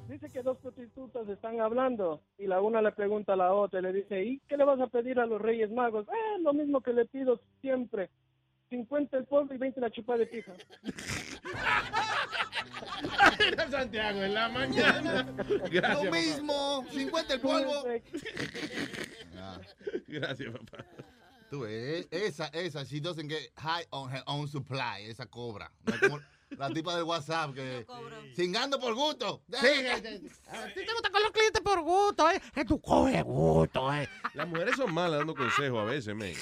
Dice 0.08 0.28
que 0.32 0.42
dos 0.44 0.58
prostitutas 0.58 1.28
están 1.30 1.62
hablando 1.62 2.22
y 2.38 2.46
la 2.48 2.62
una 2.62 2.82
le 2.82 2.92
pregunta 2.92 3.34
a 3.34 3.36
la 3.36 3.54
otra 3.54 3.80
y 3.80 3.84
le 3.84 3.94
dice, 3.94 4.24
¿y 4.24 4.40
qué 4.48 4.58
le 4.58 4.66
vas 4.66 4.80
a 4.80 4.88
pedir 4.88 5.20
a 5.20 5.26
los 5.28 5.40
Reyes 5.42 5.70
Magos? 5.72 6.08
Eh, 6.08 6.40
lo 6.42 6.54
mismo 6.54 6.82
que 6.82 6.94
le 6.94 7.06
pido 7.06 7.40
siempre. 7.62 8.10
50 8.70 9.18
el 9.18 9.26
polvo 9.26 9.54
y 9.54 9.58
20 9.58 9.82
la 9.82 9.90
chupa 9.92 10.18
de 10.18 10.26
pija. 10.28 10.54
Santiago 13.70 14.22
en 14.24 14.34
la 14.34 14.50
mañana. 14.50 15.26
Gracias, 15.72 15.94
Lo 15.94 16.00
papá. 16.04 16.12
mismo, 16.12 16.84
50 16.92 17.34
el 17.34 17.42
polvo. 17.42 17.84
Gracias, 20.08 20.52
papá. 20.52 20.86
Tú 21.50 21.62
ves, 21.62 22.08
esa, 22.12 22.48
esa, 22.48 22.84
she 22.84 23.00
doesn't 23.00 23.28
get 23.30 23.52
high 23.58 23.86
on 23.92 24.12
her 24.14 24.24
own 24.28 24.48
supply, 24.48 25.04
esa 25.08 25.26
cobra. 25.26 25.72
No 25.86 25.94
es 25.96 26.00
como 26.02 26.20
la 26.58 26.70
tipa 26.70 26.96
del 26.96 27.04
WhatsApp 27.06 27.54
que 27.56 27.86
cingando 28.36 28.80
por 28.80 28.94
gusto. 28.94 29.42
Sí, 29.50 29.88
A 29.88 29.96
ti 30.02 30.02
te 30.86 30.94
gusta 30.94 31.10
con 31.12 31.24
los 31.24 31.32
clientes 31.32 31.62
por 31.62 31.82
gusto, 31.82 32.30
¿eh? 32.30 32.40
Que 32.54 32.66
tú 32.66 32.80
coges 32.80 33.24
gusto, 33.24 33.92
¿eh? 33.94 34.08
Las 34.36 34.48
mujeres 34.48 34.76
son 34.76 34.94
malas 34.94 35.20
dando 35.20 35.34
consejos 35.36 35.80
a 35.80 35.84
veces, 35.86 36.16
men. 36.16 36.36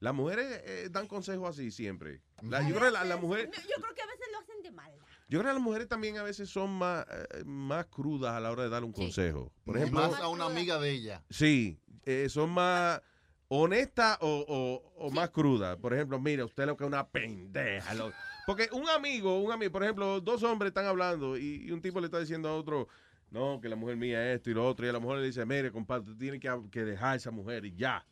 Las 0.00 0.12
mujeres 0.14 0.60
eh, 0.64 0.88
dan 0.90 1.06
consejos 1.06 1.48
así 1.50 1.70
siempre. 1.70 2.20
La- 2.42 2.60
yo, 2.62 2.74
creo 2.74 2.86
que 2.88 2.90
la, 2.90 3.04
la 3.04 3.16
mujer, 3.16 3.48
No, 3.48 3.62
yo 3.62 3.76
creo 3.80 3.94
que 3.94 4.02
a 4.02 4.06
veces 4.06 4.26
lo 4.32 4.38
hacen 4.38 4.62
de 4.62 4.70
mal. 4.70 4.92
yo 5.28 5.38
creo 5.38 5.50
que 5.50 5.54
las 5.54 5.62
mujeres 5.62 5.88
también 5.88 6.18
a 6.18 6.22
veces 6.22 6.50
son 6.50 6.70
más, 6.72 7.06
eh, 7.10 7.44
más 7.46 7.86
crudas 7.86 8.34
a 8.34 8.40
la 8.40 8.50
hora 8.50 8.64
de 8.64 8.68
dar 8.68 8.84
un 8.84 8.92
consejo. 8.92 9.52
Por 9.64 9.76
ejemplo, 9.78 10.00
más 10.00 10.20
a 10.20 10.28
una 10.28 10.44
amiga 10.46 10.78
de 10.78 10.90
ella. 10.90 11.24
Sí, 11.30 11.80
eh, 12.04 12.26
son 12.28 12.50
más 12.50 13.00
honestas 13.48 14.18
o, 14.20 14.44
o- 14.48 15.06
o 15.06 15.10
más 15.10 15.30
crudas. 15.30 15.76
Por 15.76 15.94
ejemplo, 15.94 16.18
mira, 16.20 16.44
usted 16.44 16.66
lo 16.66 16.76
que 16.76 16.84
es 16.84 16.88
una 16.88 17.06
pendeja. 17.08 17.94
lo- 17.94 18.12
porque 18.46 18.68
un 18.72 18.88
amigo, 18.90 19.40
un 19.40 19.52
amigo, 19.52 19.72
por 19.72 19.82
ejemplo, 19.84 20.20
dos 20.20 20.42
hombres 20.42 20.70
están 20.70 20.86
hablando 20.86 21.36
y, 21.38 21.62
y 21.66 21.70
un 21.70 21.80
tipo 21.80 22.00
le 22.00 22.06
está 22.06 22.18
diciendo 22.20 22.48
a 22.48 22.56
otro, 22.56 22.88
no, 23.30 23.60
que 23.60 23.68
la 23.68 23.76
mujer 23.76 23.96
mía 23.96 24.30
es 24.30 24.36
esto 24.36 24.50
y 24.50 24.54
lo 24.54 24.66
otro, 24.68 24.84
y 24.86 24.88
a 24.88 24.92
la 24.92 24.98
mujer 25.00 25.18
le 25.20 25.26
dice, 25.26 25.44
mire, 25.46 25.72
compadre, 25.72 26.02
usted 26.10 26.16
tiene 26.18 26.38
que, 26.40 26.50
que 26.70 26.84
dejar 26.84 27.12
a 27.12 27.16
esa 27.16 27.30
mujer 27.30 27.64
y 27.64 27.74
ya. 27.74 28.04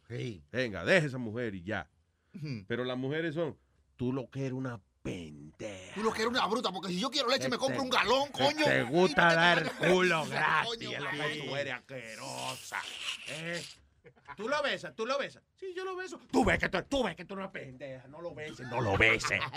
Venga, 0.51 0.85
deje 0.85 1.05
a 1.05 1.09
esa 1.09 1.19
mujer 1.19 1.55
y 1.55 1.63
ya. 1.63 1.89
Pero 2.67 2.85
las 2.85 2.97
mujeres 2.97 3.35
son, 3.35 3.57
tú 3.97 4.13
lo 4.13 4.29
que 4.31 4.41
eres 4.41 4.53
una 4.55 4.81
pendeja. 5.03 5.95
Tú 5.95 6.03
lo 6.03 6.13
que 6.13 6.23
eres 6.23 6.31
una 6.33 6.47
bruta, 6.47 6.73
porque 6.73 6.89
si 6.89 6.99
yo 7.01 7.11
quiero 7.11 7.29
leche 7.29 7.45
me 7.49 7.57
Te- 7.57 7.59
compro 7.59 7.83
un 7.83 7.91
galón, 7.91 8.29
te- 8.33 8.43
coño. 8.45 8.65
Te 8.65 8.83
gusta 8.85 9.35
dar 9.35 9.71
culo 9.77 10.25
gratis, 10.27 10.81
es 10.93 11.01
lo 11.01 11.11
que 11.11 11.35
sí. 11.35 11.47
tú 11.47 11.57
eres 11.57 11.75
asquerosa. 11.75 12.79
¿eh? 13.29 13.63
Tú 14.37 14.49
lo 14.49 14.63
besas, 14.63 14.95
tú 14.95 15.07
lo 15.07 15.19
besas. 15.19 15.43
Sí, 15.57 15.73
yo 15.77 15.85
lo 15.85 15.95
beso. 15.97 16.19
Tú 16.31 16.45
ves 16.45 16.59
que 16.59 16.69
tú, 16.69 16.79
tú 16.89 17.05
ves 17.05 17.15
que 17.17 17.25
tú 17.25 17.35
eres 17.35 17.45
una 17.45 17.53
pendeja. 17.53 18.09
No 18.09 18.21
lo 18.21 18.35
beses, 18.35 18.67
no 18.69 18.81
lo 18.81 18.97
beses. 18.97 19.41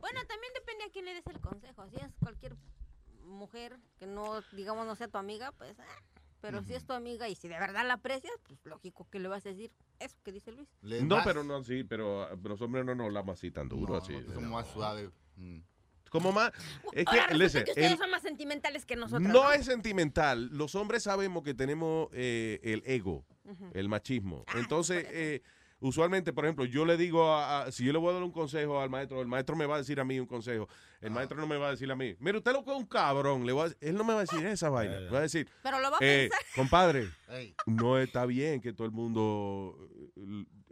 Bueno, 0.00 0.20
también 0.26 0.52
depende 0.54 0.84
a 0.84 0.90
quién 0.90 1.04
le 1.04 1.14
des 1.14 1.26
el 1.26 1.40
consejo. 1.40 1.86
Si 1.88 1.96
es 1.96 2.14
cualquier 2.20 2.56
mujer 3.24 3.78
que 3.98 4.06
no, 4.06 4.40
digamos, 4.52 4.86
no 4.86 4.94
sea 4.94 5.08
tu 5.08 5.18
amiga, 5.18 5.52
pues... 5.52 5.78
ah, 5.80 6.02
Pero 6.40 6.62
si 6.62 6.74
es 6.74 6.86
tu 6.86 6.92
amiga 6.92 7.28
y 7.28 7.34
si 7.34 7.48
de 7.48 7.58
verdad 7.58 7.86
la 7.86 7.94
aprecias, 7.94 8.32
pues 8.44 8.58
lógico 8.64 9.06
que 9.10 9.18
le 9.18 9.28
vas 9.28 9.44
a 9.44 9.50
decir 9.50 9.70
eso 9.98 10.16
que 10.24 10.32
dice 10.32 10.52
Luis. 10.52 10.68
No, 10.80 11.18
pero 11.24 11.42
no, 11.44 11.62
sí, 11.62 11.84
pero 11.84 12.22
ah, 12.22 12.36
los 12.42 12.60
hombres 12.62 12.84
no 12.86 12.94
nos 12.94 13.06
hablamos 13.06 13.34
así 13.38 13.50
tan 13.50 13.68
duro, 13.68 13.96
así. 13.96 14.14
Somos 14.32 14.50
más 14.50 14.68
suaves. 14.68 15.10
Como 16.10 16.32
más, 16.32 16.52
es 16.92 17.04
que, 17.04 17.16
resulta 17.16 17.34
listen, 17.36 17.64
que 17.64 17.70
ustedes 17.72 17.92
el- 17.92 17.98
son 17.98 18.10
más 18.10 18.22
sentimentales 18.22 18.84
que 18.86 18.96
nosotros. 18.96 19.28
no 19.28 19.52
es 19.52 19.64
sentimental. 19.66 20.48
Los 20.52 20.74
hombres 20.74 21.02
sabemos 21.02 21.42
que 21.42 21.54
tenemos 21.54 22.08
eh, 22.12 22.60
el 22.62 22.82
ego, 22.86 23.24
el 23.74 23.88
machismo. 23.88 24.44
Entonces, 24.54 25.06
eh, 25.10 25.42
usualmente, 25.80 26.32
por 26.32 26.44
ejemplo, 26.44 26.64
yo 26.64 26.84
le 26.84 26.96
digo, 26.96 27.32
a, 27.32 27.62
a- 27.64 27.72
si 27.72 27.84
yo 27.84 27.92
le 27.92 27.98
voy 27.98 28.10
a 28.10 28.14
dar 28.14 28.22
un 28.22 28.32
consejo 28.32 28.80
al 28.80 28.90
maestro, 28.90 29.20
el 29.22 29.28
maestro 29.28 29.54
me 29.56 29.64
va 29.66 29.76
a 29.76 29.78
decir 29.78 30.00
a 30.00 30.04
mí 30.04 30.18
un 30.18 30.26
consejo. 30.26 30.68
El 31.00 31.10
maestro 31.12 31.38
no 31.38 31.46
me 31.46 31.56
va 31.56 31.68
a 31.68 31.70
decir 31.70 31.90
a 31.90 31.94
mí, 31.96 32.16
mire, 32.18 32.38
usted 32.38 32.52
lo 32.52 32.64
que 32.64 32.70
es 32.72 32.76
un 32.76 32.86
cabrón. 32.86 33.46
Le 33.46 33.52
voy 33.52 33.70
a- 33.70 33.74
él 33.86 33.94
no 33.96 34.02
me 34.04 34.12
va 34.12 34.20
a 34.20 34.24
decir 34.24 34.44
esa 34.46 34.68
vaina. 34.70 34.98
Me 35.00 35.10
va 35.10 35.18
a 35.18 35.22
decir, 35.22 35.48
Pero 35.62 35.78
lo 35.80 35.90
va 35.90 35.96
a 35.98 36.00
eh, 36.04 36.28
pensar. 36.30 36.46
compadre, 36.56 37.08
no 37.66 37.98
está 37.98 38.26
bien 38.26 38.60
que 38.60 38.72
todo 38.72 38.86
el 38.86 38.92
mundo, 38.92 39.78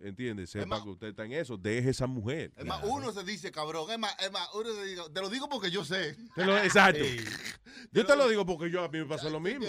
entiende, 0.09 0.47
sepa 0.47 0.83
que 0.83 0.89
usted 0.91 1.07
está 1.09 1.25
en 1.25 1.33
eso. 1.33 1.57
Deje 1.57 1.91
esa 1.91 2.07
mujer. 2.07 2.53
Es 2.57 2.65
más, 2.65 2.83
uno 2.85 3.13
se 3.13 3.23
dice 3.25 3.51
cabrón. 3.51 3.91
Es 3.91 3.99
más, 3.99 4.15
es 4.21 4.31
más, 4.33 4.49
uno 4.55 4.73
se 4.75 4.85
dice, 4.85 5.03
te 5.13 5.21
lo 5.21 5.29
digo 5.29 5.49
porque 5.49 5.71
yo 5.71 5.85
sé. 5.85 6.17
Te 6.35 6.45
lo- 6.45 6.57
exacto. 6.59 7.05
Yo 7.93 8.07
te 8.07 8.17
lo 8.17 8.29
digo 8.29 8.47
porque 8.47 8.71
yo 8.71 8.83
a 8.83 8.89
mí 8.89 8.99
me 8.99 9.07
pasó 9.07 9.29
lo 9.31 9.39
mismo. 9.41 9.67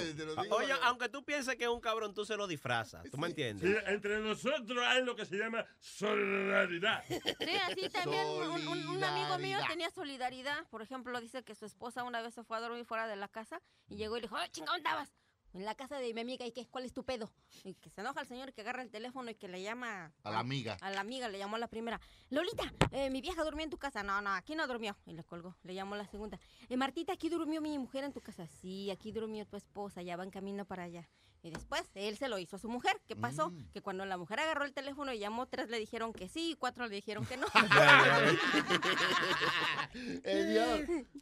Oye, 0.51 0.73
aunque 0.83 1.09
tú 1.09 1.23
pienses 1.25 1.55
que 1.55 1.63
es 1.65 1.69
un 1.69 1.81
cabrón, 1.81 2.13
tú 2.13 2.25
se 2.25 2.37
lo 2.37 2.47
disfrazas. 2.47 3.03
¿Tú 3.11 3.17
me 3.17 3.27
entiendes? 3.27 3.69
Sí, 3.69 3.75
entre 3.87 4.19
nosotros 4.19 4.83
hay 4.85 5.03
lo 5.03 5.15
que 5.15 5.25
se 5.25 5.35
llama 5.37 5.65
solidaridad. 5.79 7.03
Sí, 7.47 7.55
así 7.69 7.89
también 7.89 8.25
un, 8.27 8.67
un- 8.67 8.87
un 8.87 9.03
amigo 9.03 9.37
mío 9.39 9.59
tenía 9.67 9.89
solidaridad. 9.91 10.65
Por 10.69 10.81
ejemplo, 10.81 11.19
dice 11.21 11.43
que 11.43 11.55
su 11.55 11.65
esposa 11.65 12.03
una 12.03 12.21
vez 12.21 12.33
se 12.33 12.43
fue 12.43 12.57
a 12.57 12.61
dormir 12.61 12.85
fuera 12.85 13.07
de 13.07 13.15
la 13.15 13.27
casa 13.27 13.61
y 13.89 13.95
llegó 13.95 14.17
y 14.17 14.21
le 14.21 14.27
dijo, 14.27 14.37
¡ay, 14.37 14.49
chingón, 14.51 14.77
estabas! 14.77 15.09
En 15.53 15.65
la 15.65 15.75
casa 15.75 15.97
de 15.97 16.13
mi 16.13 16.21
amiga, 16.21 16.45
¿y 16.45 16.51
qué? 16.51 16.67
¿Cuál 16.67 16.85
es 16.85 16.93
tu 16.93 17.03
pedo? 17.03 17.31
Y 17.63 17.73
que 17.75 17.89
se 17.89 18.01
enoja 18.01 18.21
el 18.21 18.27
señor 18.27 18.53
que 18.53 18.61
agarra 18.61 18.83
el 18.83 18.91
teléfono 18.91 19.31
y 19.31 19.35
que 19.35 19.47
le 19.47 19.61
llama... 19.61 20.13
A 20.23 20.31
la 20.31 20.39
amiga. 20.39 20.77
A 20.81 20.91
la 20.91 20.99
amiga, 21.01 21.29
le 21.29 21.37
llamó 21.37 21.55
a 21.55 21.59
la 21.59 21.67
primera. 21.67 21.99
Lolita, 22.29 22.71
eh, 22.91 23.09
mi 23.09 23.21
vieja 23.21 23.43
durmió 23.43 23.63
en 23.63 23.69
tu 23.69 23.77
casa. 23.77 24.03
No, 24.03 24.21
no, 24.21 24.31
aquí 24.31 24.55
no 24.55 24.67
durmió. 24.67 24.95
Y 25.05 25.13
le 25.13 25.23
colgó. 25.23 25.55
Le 25.63 25.73
llamó 25.73 25.95
a 25.95 25.99
la 25.99 26.07
segunda. 26.07 26.39
Eh, 26.69 26.77
Martita, 26.77 27.13
aquí 27.13 27.29
durmió 27.29 27.61
mi 27.61 27.77
mujer 27.79 28.03
en 28.03 28.13
tu 28.13 28.21
casa. 28.21 28.45
Sí, 28.47 28.91
aquí 28.91 29.11
durmió 29.11 29.45
tu 29.47 29.57
esposa. 29.57 30.01
Ya 30.01 30.15
va 30.17 30.23
en 30.23 30.31
camino 30.31 30.65
para 30.65 30.83
allá. 30.83 31.07
Y 31.47 31.51
después 31.51 31.83
él 31.95 32.17
se 32.17 32.27
lo 32.27 32.37
hizo 32.39 32.57
a 32.57 32.59
su 32.59 32.67
mujer. 32.69 32.99
¿Qué 33.07 33.15
pasó? 33.15 33.53
Que 33.73 33.81
cuando 33.81 34.05
la 34.05 34.17
mujer 34.17 34.39
agarró 34.41 34.65
el 34.65 34.73
teléfono 34.73 35.13
y 35.13 35.19
llamó, 35.19 35.47
tres 35.47 35.69
le 35.69 35.79
dijeron 35.79 36.11
que 36.13 36.27
sí 36.27 36.51
y 36.51 36.55
cuatro 36.55 36.85
le 36.87 36.95
dijeron 36.95 37.25
que 37.25 37.37
no. 37.37 37.47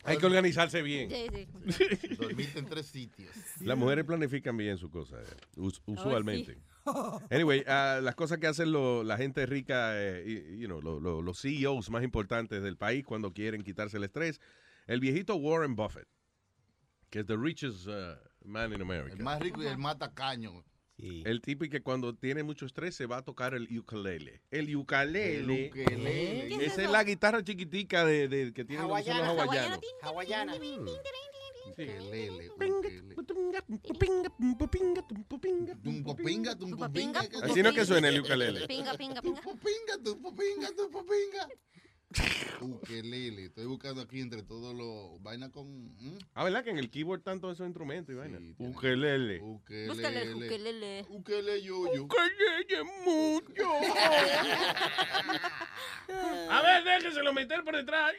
Hay 0.03 0.17
que 0.17 0.25
organizarse 0.25 0.81
bien. 0.81 1.09
Sí, 1.09 1.27
sí. 1.71 2.07
Dormiste 2.19 2.59
en 2.59 2.65
tres 2.67 2.87
sitios. 2.87 3.31
Las 3.61 3.77
mujeres 3.77 4.05
planifican 4.05 4.55
bien 4.57 4.77
su 4.77 4.89
cosa, 4.89 5.21
eh, 5.21 5.25
Oh, 5.57 5.69
usualmente. 5.85 6.57
Anyway, 7.31 7.63
ah, 7.67 7.99
las 8.03 8.13
cosas 8.13 8.37
que 8.37 8.45
hacen 8.45 8.71
lo- 8.71 9.03
la 9.03 9.17
gente 9.17 9.47
rica, 9.47 9.93
eh, 9.99 10.23
y- 10.27 10.59
you 10.59 10.67
know, 10.67 10.79
lo- 10.83 10.99
lo- 10.99 11.23
los 11.23 11.41
CEOs 11.41 11.89
más 11.89 12.03
importantes 12.03 12.61
del 12.61 12.77
país 12.77 13.03
cuando 13.03 13.33
quieren 13.33 13.63
quitarse 13.63 13.97
el 13.97 14.03
estrés. 14.03 14.39
El 14.85 14.99
viejito 14.99 15.35
Warren 15.35 15.75
Buffett, 15.75 16.07
que 17.09 17.21
es 17.21 17.25
the 17.25 17.37
richest 17.37 17.87
uh, 17.87 18.17
man 18.47 18.73
in 18.73 18.81
America. 18.81 19.13
El 19.15 19.23
más 19.23 19.39
rico 19.39 19.61
y 19.63 19.67
el 19.67 19.77
más 19.77 19.97
tacaño. 19.97 20.63
El 20.97 21.41
tipo 21.41 21.65
y 21.65 21.69
que 21.69 21.81
cuando 21.81 22.15
tiene 22.15 22.41
mucho 22.43 22.65
estrés 22.65 22.95
se 22.95 23.05
va 23.05 23.17
a 23.17 23.21
tocar 23.21 23.53
el 23.53 23.67
ukulele. 23.77 24.41
El 24.49 24.73
ukulele. 24.75 25.35
El 25.39 25.67
ukelele. 25.67 26.47
¿Qué 26.47 26.65
es 26.65 26.71
Esa 26.71 26.83
es 26.83 26.89
la 26.89 27.03
guitarra 27.03 27.43
chiquitica 27.43 28.05
de, 28.05 28.29
de- 28.29 28.53
que 28.53 28.63
tienen 28.63 28.87
los, 28.87 28.97
hawaianos. 28.97 29.81
Hawaiana. 30.01 30.55
Ukelele. 30.55 32.51
Así 37.43 37.63
no 37.63 37.69
es 37.69 37.75
que 37.75 37.85
suena 37.85 38.07
el 38.09 38.21
ukulele. 38.21 38.67
Pinga, 38.67 38.93
pinga, 38.95 39.21
pinga. 39.21 39.41
Tumpopinga, 39.41 39.97
tumpopinga, 40.03 40.71
tumpopinga. 40.75 41.47
Ukelele. 42.61 43.45
Estoy 43.45 43.65
buscando 43.65 44.01
aquí 44.01 44.21
entre 44.21 44.41
todos 44.43 44.73
los 44.75 45.21
vainas 45.21 45.49
con. 45.51 45.67
¿mm? 45.67 46.17
Ah, 46.33 46.43
¿verdad? 46.43 46.63
Que 46.63 46.69
en 46.71 46.77
el 46.79 46.89
keyboard 46.89 47.19
están 47.19 47.39
todos 47.39 47.55
esos 47.55 47.67
instrumentos 47.67 48.13
y 48.13 48.17
vaina. 48.17 48.39
Ukelele. 48.57 49.39
Búscale 49.39 50.21
el 50.21 50.35
ukelele. 50.35 51.05
Ukelele 51.09 51.61
yo-yo. 51.61 52.03
Ukelele 52.03 52.83
mucho. 53.05 53.69
A 56.49 56.61
ver, 56.61 56.83
déjeselo 56.83 57.33
meter 57.33 57.63
por 57.63 57.75
detrás. 57.75 58.13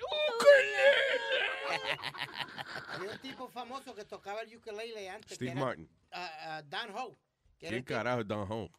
Había 2.88 3.10
un 3.10 3.18
tipo 3.18 3.48
famoso 3.48 3.94
que 3.94 4.04
tocaba 4.04 4.42
el 4.42 4.56
ukulele 4.56 5.08
antes. 5.10 5.36
Steve 5.36 5.52
que 5.52 5.56
era, 5.58 5.64
Martin. 5.66 5.88
ah, 6.12 6.62
Dan 6.68 6.90
Ho. 6.94 7.16
que 7.58 7.66
era 7.66 7.70
¿Quién 7.70 7.74
el, 7.74 7.84
que- 7.84 7.94
carajo 7.94 8.20
es 8.20 8.26
Don 8.28 8.50
Home? 8.50 8.70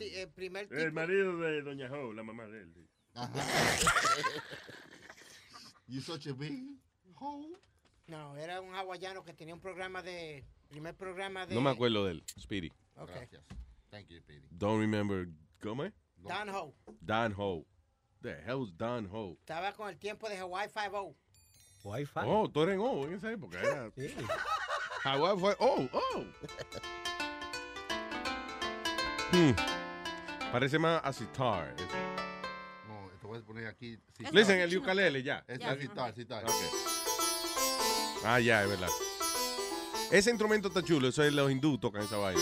el 0.00 0.28
primer 0.30 0.66
tipo. 0.68 0.80
El 0.80 0.92
marido 0.92 1.36
de 1.38 1.62
Doña 1.62 1.88
Jo, 1.88 2.12
la 2.12 2.22
mamá 2.22 2.46
de 2.46 2.62
él. 2.62 2.74
You 5.88 6.00
such 6.00 6.26
a 6.26 6.34
big 6.34 6.52
hoe. 7.16 7.58
No, 8.06 8.36
era 8.36 8.60
un 8.60 8.74
hawaiano 8.74 9.22
que 9.24 9.32
tenía 9.32 9.54
un 9.54 9.60
programa 9.60 10.02
de. 10.02 10.44
Primer 10.68 10.94
programa 10.94 11.46
de. 11.46 11.54
No 11.54 11.60
me 11.60 11.70
acuerdo 11.70 12.06
de 12.06 12.12
él. 12.12 12.24
Speedy. 12.40 12.72
Ok. 12.96 13.10
Gracias. 13.10 13.42
Thank 13.90 14.08
you, 14.08 14.22
Pidi. 14.22 14.48
Don't 14.50 14.80
remember. 14.80 15.28
¿Cómo 15.60 15.84
es? 15.84 15.92
Dan 16.16 16.48
Ho. 16.48 16.74
Don 17.00 17.34
Ho. 17.36 17.66
The 18.22 18.36
hell's 18.46 18.76
Don 18.76 19.06
Ho? 19.12 19.36
Estaba 19.40 19.72
con 19.72 19.88
el 19.88 19.98
tiempo 19.98 20.28
de 20.28 20.38
Hawaii 20.38 20.68
5 20.68 21.16
Wi-Fi. 21.84 22.20
Oh, 22.24 22.48
tú 22.48 22.62
eres 22.62 22.74
en 22.74 22.80
O 22.80 23.04
en 23.06 23.14
esa 23.14 23.32
época. 23.32 23.60
Era... 23.60 23.90
Hawái 25.02 25.38
fue 25.38 25.56
Oh, 25.58 25.88
oh. 25.92 26.24
Hmm. 29.32 29.52
Parece 30.52 30.78
más 30.78 31.00
a 31.02 31.12
sitar. 31.12 31.74
Poner 33.52 33.68
aquí. 33.68 33.98
sitar. 34.16 34.34
Listen, 34.34 34.60
el 34.60 34.76
ukulele, 34.76 35.22
ya. 35.22 35.44
Es 35.46 35.58
Ya. 35.58 35.72
el 35.72 35.80
sitar, 35.80 36.14
sitar. 36.14 36.44
Ok. 36.44 36.52
Ah, 38.24 38.40
ya, 38.40 38.62
es 38.62 38.68
verdad. 38.68 38.88
Ese 40.10 40.30
instrumento 40.30 40.68
está 40.68 40.82
chulo. 40.82 41.08
Eso 41.08 41.22
es 41.24 41.32
los 41.32 41.50
hindú 41.50 41.78
tocan 41.78 42.02
esa 42.02 42.16
vaina. 42.18 42.40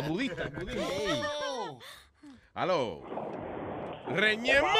Budista, 0.00 0.48
budista. 0.48 0.86
Aló. 2.54 3.02
Reñemón. 4.08 4.70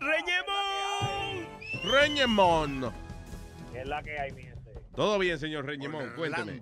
Reñemón. 0.00 1.48
Reñemón. 1.84 2.94
¿Qué 3.72 3.80
es 3.80 3.88
la 3.88 4.02
que 4.02 4.18
hay, 4.18 4.32
mi 4.32 4.42
gente? 4.42 4.72
Todo 4.94 5.18
bien, 5.18 5.38
señor 5.38 5.66
Reñemón. 5.66 6.12
Cuénteme. 6.16 6.60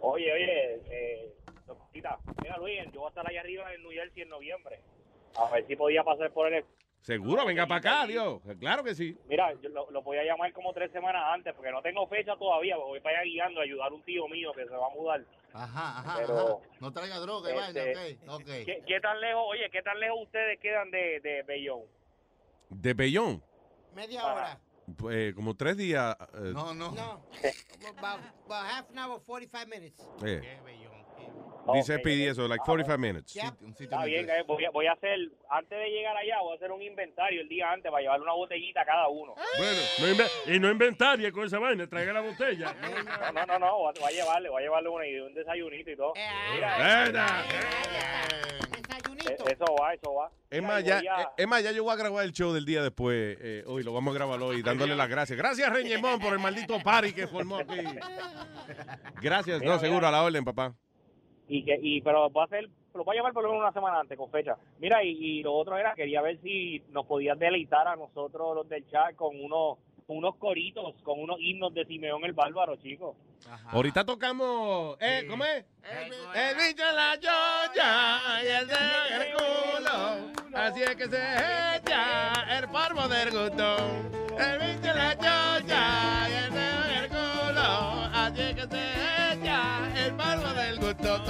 Oye, 0.00 0.32
oye, 0.32 0.80
eh, 0.90 1.34
doctorita, 1.66 2.18
mira 2.42 2.56
Luis, 2.58 2.78
yo 2.92 3.00
voy 3.00 3.06
a 3.06 3.08
estar 3.08 3.28
allá 3.28 3.40
arriba 3.40 3.72
en 3.74 3.82
New 3.82 3.92
Jersey 3.92 4.22
en 4.22 4.28
noviembre. 4.28 4.80
A 5.36 5.50
ver 5.50 5.66
si 5.66 5.76
podía 5.76 6.04
pasar 6.04 6.30
por 6.32 6.52
el... 6.52 6.64
Seguro, 7.00 7.46
venga 7.46 7.66
para 7.66 7.78
acá, 7.78 8.06
Dios. 8.06 8.40
Claro 8.60 8.84
que 8.84 8.94
sí. 8.94 9.16
Mira, 9.28 9.52
yo 9.62 9.68
lo, 9.70 9.90
lo 9.90 10.02
voy 10.02 10.18
a 10.18 10.24
llamar 10.24 10.52
como 10.52 10.72
tres 10.74 10.90
semanas 10.92 11.22
antes 11.32 11.54
porque 11.54 11.70
no 11.70 11.80
tengo 11.80 12.06
fecha 12.06 12.36
todavía. 12.36 12.76
Voy 12.76 13.00
para 13.00 13.20
allá 13.20 13.24
guiando 13.30 13.60
a 13.60 13.62
ayudar 13.64 13.90
a 13.90 13.94
un 13.94 14.02
tío 14.02 14.28
mío 14.28 14.52
que 14.52 14.64
se 14.64 14.70
va 14.74 14.86
a 14.86 14.90
mudar. 14.90 15.24
Ajá, 15.54 16.00
ajá, 16.00 16.14
Pero, 16.18 16.38
ajá. 16.58 16.68
No 16.80 16.92
traiga 16.92 17.18
droga 17.20 17.50
este, 17.68 17.94
vaina, 17.94 18.34
ok. 18.34 18.40
ok. 18.42 18.46
¿Qué, 18.66 18.82
qué 18.86 19.00
tan 19.00 19.18
lejos, 19.20 19.42
oye, 19.48 19.70
qué 19.70 19.80
tan 19.82 19.98
lejos 19.98 20.18
ustedes 20.24 20.60
quedan 20.60 20.90
de, 20.90 21.20
de 21.20 21.42
Bellón? 21.44 21.82
De 22.68 22.92
Bellón. 22.94 23.42
Media 23.94 24.26
hora. 24.26 24.60
eh, 25.10 25.32
como 25.34 25.54
tres 25.56 25.76
días. 25.78 26.14
eh, 26.34 26.52
No, 26.52 26.74
no. 26.74 26.90
No. 26.92 27.22
about, 27.96 28.20
about 28.44 28.66
half 28.66 28.90
an 28.90 28.98
hour, 28.98 29.20
45 29.24 29.66
minutes. 29.68 30.06
eh, 30.26 30.58
dice 31.74 31.94
Ok, 31.94 32.00
Speedy 32.00 32.24
ok. 32.26 32.32
eso, 32.32 32.48
like 32.48 32.62
Ah, 32.62 32.66
45 32.66 32.98
minutes. 32.98 33.36
Está 33.78 34.04
bien, 34.04 34.28
eh, 34.30 34.42
voy 34.46 34.64
a, 34.64 34.70
voy 34.70 34.86
a 34.86 34.92
hacer, 34.92 35.18
antes 35.50 35.78
de 35.78 35.90
llegar 35.90 36.16
allá, 36.16 36.40
voy 36.42 36.52
a 36.52 36.56
hacer 36.56 36.70
un 36.72 36.82
inventario 36.82 37.40
el 37.40 37.48
día 37.48 37.70
antes 37.72 37.90
para 37.90 38.02
llevarle 38.02 38.24
una 38.24 38.34
botellita 38.34 38.82
a 38.82 38.84
cada 38.84 39.08
uno. 39.08 39.34
Bueno, 39.58 39.80
no 40.00 40.06
inve- 40.08 40.54
y 40.54 40.58
no 40.58 40.70
inventaria 40.70 41.30
con 41.32 41.44
esa 41.46 41.58
vaina, 41.58 41.86
traiga 41.86 42.12
la 42.12 42.20
botella. 42.20 42.74
No, 43.28 43.32
no, 43.32 43.46
no, 43.46 43.58
no, 43.58 43.78
voy 43.78 43.92
a- 43.96 44.00
voy 44.00 44.12
a 44.12 44.16
llevarle, 44.16 44.48
voy 44.48 44.62
a 44.62 44.64
llevarle 44.64 44.88
una 44.88 45.06
y 45.06 45.18
un 45.20 45.34
desayunito 45.34 45.90
y 45.90 45.96
todo. 45.96 46.12
Mira, 46.54 46.76
Buena. 47.02 47.44
eh, 47.50 49.36
eso 49.50 49.64
va, 49.80 49.94
eso 49.94 50.14
va. 50.14 50.30
Es 50.50 50.62
más, 50.62 50.82
ya, 50.84 51.00
eh, 51.00 51.26
es 51.36 51.46
más, 51.46 51.62
ya 51.62 51.72
yo 51.72 51.84
voy 51.84 51.92
a 51.92 51.96
grabar 51.96 52.24
el 52.24 52.32
show 52.32 52.52
del 52.52 52.64
día 52.64 52.82
después. 52.82 53.36
eh, 53.40 53.62
hoy 53.66 53.82
lo 53.82 53.92
vamos 53.92 54.12
a 54.14 54.18
grabar 54.18 54.40
hoy, 54.42 54.62
dándole 54.62 54.96
las 54.96 55.08
gracias. 55.08 55.36
Gracias, 55.38 55.70
Reñemón, 55.72 56.18
por 56.20 56.32
el 56.32 56.38
maldito 56.38 56.78
party 56.82 57.12
que 57.12 57.26
formó 57.26 57.58
aquí. 57.58 57.76
Gracias, 59.20 59.60
Mira, 59.60 59.74
no, 59.74 59.78
seguro, 59.80 60.06
a 60.06 60.10
la 60.10 60.22
orden, 60.22 60.44
papá. 60.44 60.74
Y 61.48 61.64
que 61.64 61.78
y 61.80 62.00
pero 62.02 62.28
voy 62.30 62.42
a 62.42 62.44
hacer 62.44 62.68
lo 62.94 63.04
voy 63.04 63.16
a 63.16 63.18
llamar 63.18 63.32
por 63.32 63.44
lo 63.44 63.50
menos 63.50 63.62
una 63.62 63.72
semana 63.72 64.00
antes, 64.00 64.18
con 64.18 64.30
fecha. 64.30 64.56
Mira, 64.80 65.02
y, 65.04 65.10
y 65.10 65.42
lo 65.42 65.54
otro 65.54 65.76
era, 65.76 65.94
quería 65.94 66.20
ver 66.20 66.40
si 66.42 66.82
nos 66.90 67.06
podías 67.06 67.38
deleitar 67.38 67.86
a 67.86 67.96
nosotros, 67.96 68.56
los 68.56 68.68
del 68.68 68.88
chat, 68.90 69.14
con 69.14 69.38
unos, 69.40 69.78
unos 70.08 70.36
coritos, 70.36 70.94
con 71.02 71.20
unos 71.20 71.38
himnos 71.38 71.72
de 71.74 71.84
Simeón 71.84 72.24
el 72.24 72.32
Bárbaro, 72.32 72.76
chicos. 72.76 73.14
Ahorita 73.68 74.04
tocamos. 74.04 74.96
Eh, 75.00 75.26
¿Cómo 75.28 75.44
es? 75.44 75.64
El 76.34 76.56
bicho 76.56 76.82
en 76.88 76.96
la 76.96 77.14
yoya 77.14 78.42
y 78.42 78.46
el 78.46 78.66
dedo 78.66 79.06
en 79.10 79.22
el 79.22 79.34
culo. 79.34 80.58
Así 80.58 80.82
es 80.82 80.96
que 80.96 81.06
se 81.06 81.76
echa 81.76 82.58
el 82.58 82.68
polvo 82.68 83.06
del 83.06 83.30
gusto. 83.30 83.76
El 84.38 84.58
bicho 84.58 84.90
en 84.90 84.98
la 84.98 85.14
yoya 85.14 86.28
y 86.28 86.44
el 86.44 86.52
dedo 86.52 86.84
en 86.84 87.04
el 87.04 87.08
culo. 87.08 88.08
Así 88.12 88.40
es 88.40 88.54
que 88.54 88.62
se 88.62 88.92
echa 88.92 89.17
el 90.06 90.14
polvo 90.14 90.52
del 90.54 90.78
gusto. 90.78 91.24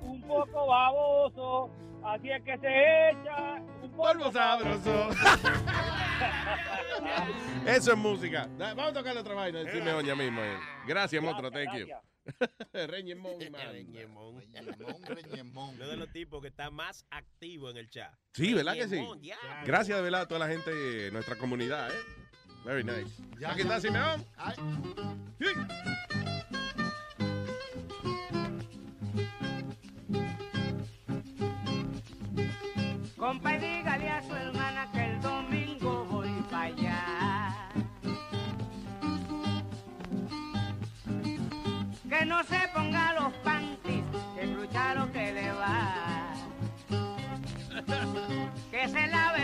Un 0.00 0.22
poco 0.22 0.66
baboso, 0.66 1.70
así 2.04 2.30
es 2.30 2.42
que 2.42 2.58
se 2.58 3.10
echa 3.10 3.54
un 3.82 3.90
polvo 3.92 4.32
sabroso. 4.32 5.10
Eso 7.66 7.92
es 7.92 7.98
música. 7.98 8.48
Vamos 8.58 8.88
a 8.88 8.92
tocar 8.92 9.16
otra 9.16 9.34
vaina 9.34 9.58
del 9.60 9.72
Simeón 9.72 10.04
ya 10.04 10.14
mismo. 10.14 10.42
eh. 10.42 10.56
Gracias, 10.86 11.22
monstruo. 11.22 11.50
Thank 11.50 11.74
you. 11.76 11.86
Reñemón, 12.72 13.34
man. 13.52 13.60
Reñemón. 13.72 14.42
Uno 15.74 15.86
de 15.86 15.96
los 15.96 16.10
tipos 16.12 16.42
que 16.42 16.48
está 16.48 16.70
más 16.70 17.06
activo 17.10 17.70
en 17.70 17.76
el 17.76 17.88
chat. 17.88 18.12
Sí, 18.32 18.52
¿verdad 18.54 18.74
que 18.74 18.88
sí? 18.88 18.96
Reñemón, 18.96 19.22
ya. 19.22 19.36
Gracias 19.64 19.96
de 19.96 20.02
verdad 20.02 20.22
a 20.22 20.28
toda 20.28 20.40
la 20.46 20.52
gente 20.52 20.72
de 20.74 21.10
nuestra 21.12 21.36
comunidad, 21.36 21.88
¿eh? 21.90 21.94
Very 22.66 22.82
nice. 22.82 23.22
Aquí 23.46 23.60
está 23.62 23.80
Simeón. 23.80 24.24
Sí. 25.38 25.46
Compa, 33.16 33.52
dígale 33.52 34.10
a 34.10 34.20
su 34.20 34.34
hermana 34.34 34.88
que 34.92 35.04
el 35.04 35.22
domingo 35.22 36.06
voy 36.06 36.28
para 36.50 36.64
allá. 36.64 37.68
Que 42.08 42.24
no 42.26 42.42
se 42.42 42.58
ponga 42.74 43.12
los 43.12 43.32
panties, 43.44 44.04
que 44.34 44.46
lo 44.46 45.12
que 45.12 45.32
le 45.32 45.52
va. 45.52 46.32
Que 48.72 48.88
se 48.88 49.06
lave 49.06 49.35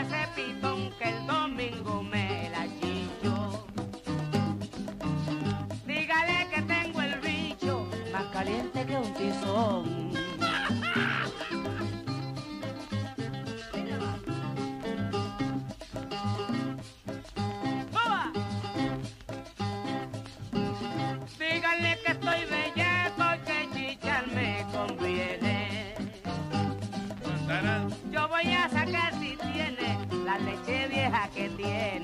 leche 30.66 30.89
vieja 30.89 31.28
que 31.34 31.49
tiene. 31.50 32.02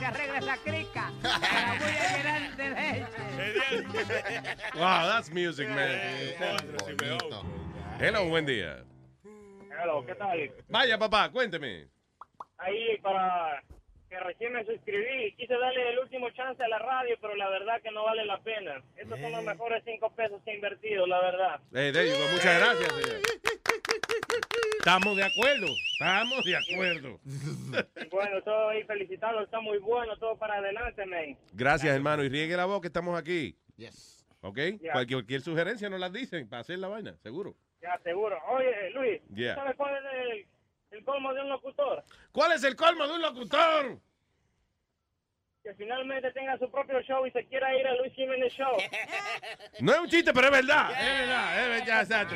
Se 0.00 0.06
arregle 0.06 0.38
esa 0.38 0.56
crica. 0.56 1.12
que 1.20 1.28
la 1.28 1.76
voy 1.78 1.92
a 1.92 2.16
llenar 2.16 2.56
de 2.56 2.70
leche. 2.70 3.06
Wow, 4.74 5.08
that's 5.08 5.30
music, 5.30 5.68
man. 5.68 6.00
Hello, 7.98 8.28
buen 8.28 8.46
día. 8.46 8.82
Hello, 9.82 10.04
¿qué 10.06 10.14
tal? 10.14 10.50
Vaya, 10.68 10.98
papá, 10.98 11.30
cuénteme. 11.30 11.88
Ahí 12.56 12.96
para 13.02 13.62
que 14.10 14.18
recién 14.18 14.52
me 14.52 14.64
suscribí, 14.64 15.32
quise 15.36 15.54
darle 15.56 15.90
el 15.90 16.00
último 16.00 16.28
chance 16.30 16.60
a 16.62 16.68
la 16.68 16.80
radio, 16.80 17.16
pero 17.20 17.36
la 17.36 17.48
verdad 17.48 17.80
que 17.80 17.92
no 17.92 18.04
vale 18.04 18.24
la 18.24 18.38
pena. 18.40 18.82
Estos 18.96 19.20
son 19.20 19.30
los 19.30 19.44
mejores 19.44 19.82
cinco 19.84 20.10
pesos 20.10 20.42
que 20.44 20.50
he 20.50 20.54
invertido, 20.56 21.06
la 21.06 21.20
verdad. 21.20 21.60
Eh, 21.72 21.92
go. 21.92 22.32
Muchas 22.32 22.58
gracias, 22.58 22.92
señor. 22.92 23.20
Estamos 24.78 25.16
de 25.16 25.22
acuerdo. 25.22 25.66
Estamos 25.92 26.44
de 26.44 26.56
acuerdo. 26.56 27.20
Y 28.04 28.08
bueno, 28.10 28.42
todo 28.42 28.70
ahí 28.70 28.82
felicitarlo, 28.82 29.42
está 29.44 29.60
muy 29.60 29.78
bueno, 29.78 30.16
todo 30.16 30.36
para 30.36 30.56
adelante, 30.56 31.06
man. 31.06 31.36
Gracias, 31.52 31.94
hermano. 31.94 32.24
Y 32.24 32.28
riegue 32.28 32.56
la 32.56 32.64
voz 32.64 32.80
que 32.80 32.88
estamos 32.88 33.16
aquí. 33.16 33.56
Yes. 33.76 34.26
¿Ok? 34.40 34.58
Cualquier 34.92 35.40
sugerencia 35.40 35.88
nos 35.88 36.00
las 36.00 36.12
dicen 36.12 36.48
para 36.48 36.60
hacer 36.60 36.80
la 36.80 36.88
vaina, 36.88 37.16
seguro. 37.18 37.54
Ya, 37.80 37.96
seguro. 38.02 38.36
Oye, 38.48 38.90
Luis, 38.90 39.22
Yeah. 39.34 39.54
¿sabes 39.54 39.76
cuál 39.76 39.94
es 39.96 40.02
el, 40.12 40.46
el 40.90 41.04
colmo 41.04 41.32
de 41.34 41.40
un 41.42 41.48
locutor? 41.48 42.04
¿Cuál 42.32 42.52
es 42.52 42.64
el 42.64 42.76
colmo 42.76 43.06
de 43.06 43.14
un 43.14 43.22
locutor? 43.22 43.98
Que 45.62 45.74
finalmente 45.74 46.32
tenga 46.32 46.56
su 46.58 46.70
propio 46.70 47.00
show 47.02 47.26
y 47.26 47.30
se 47.32 47.46
quiera 47.46 47.76
ir 47.76 47.86
a 47.86 47.94
Luis 47.96 48.12
Jiménez 48.14 48.52
Show. 48.52 48.76
No 49.80 49.92
es 49.92 49.98
un 50.00 50.08
chiste, 50.08 50.32
pero 50.32 50.46
es 50.46 50.52
verdad. 50.52 50.90
Es 50.90 51.18
verdad, 51.20 51.62
es 51.62 51.68
verdad, 51.68 52.02
exacto. 52.02 52.34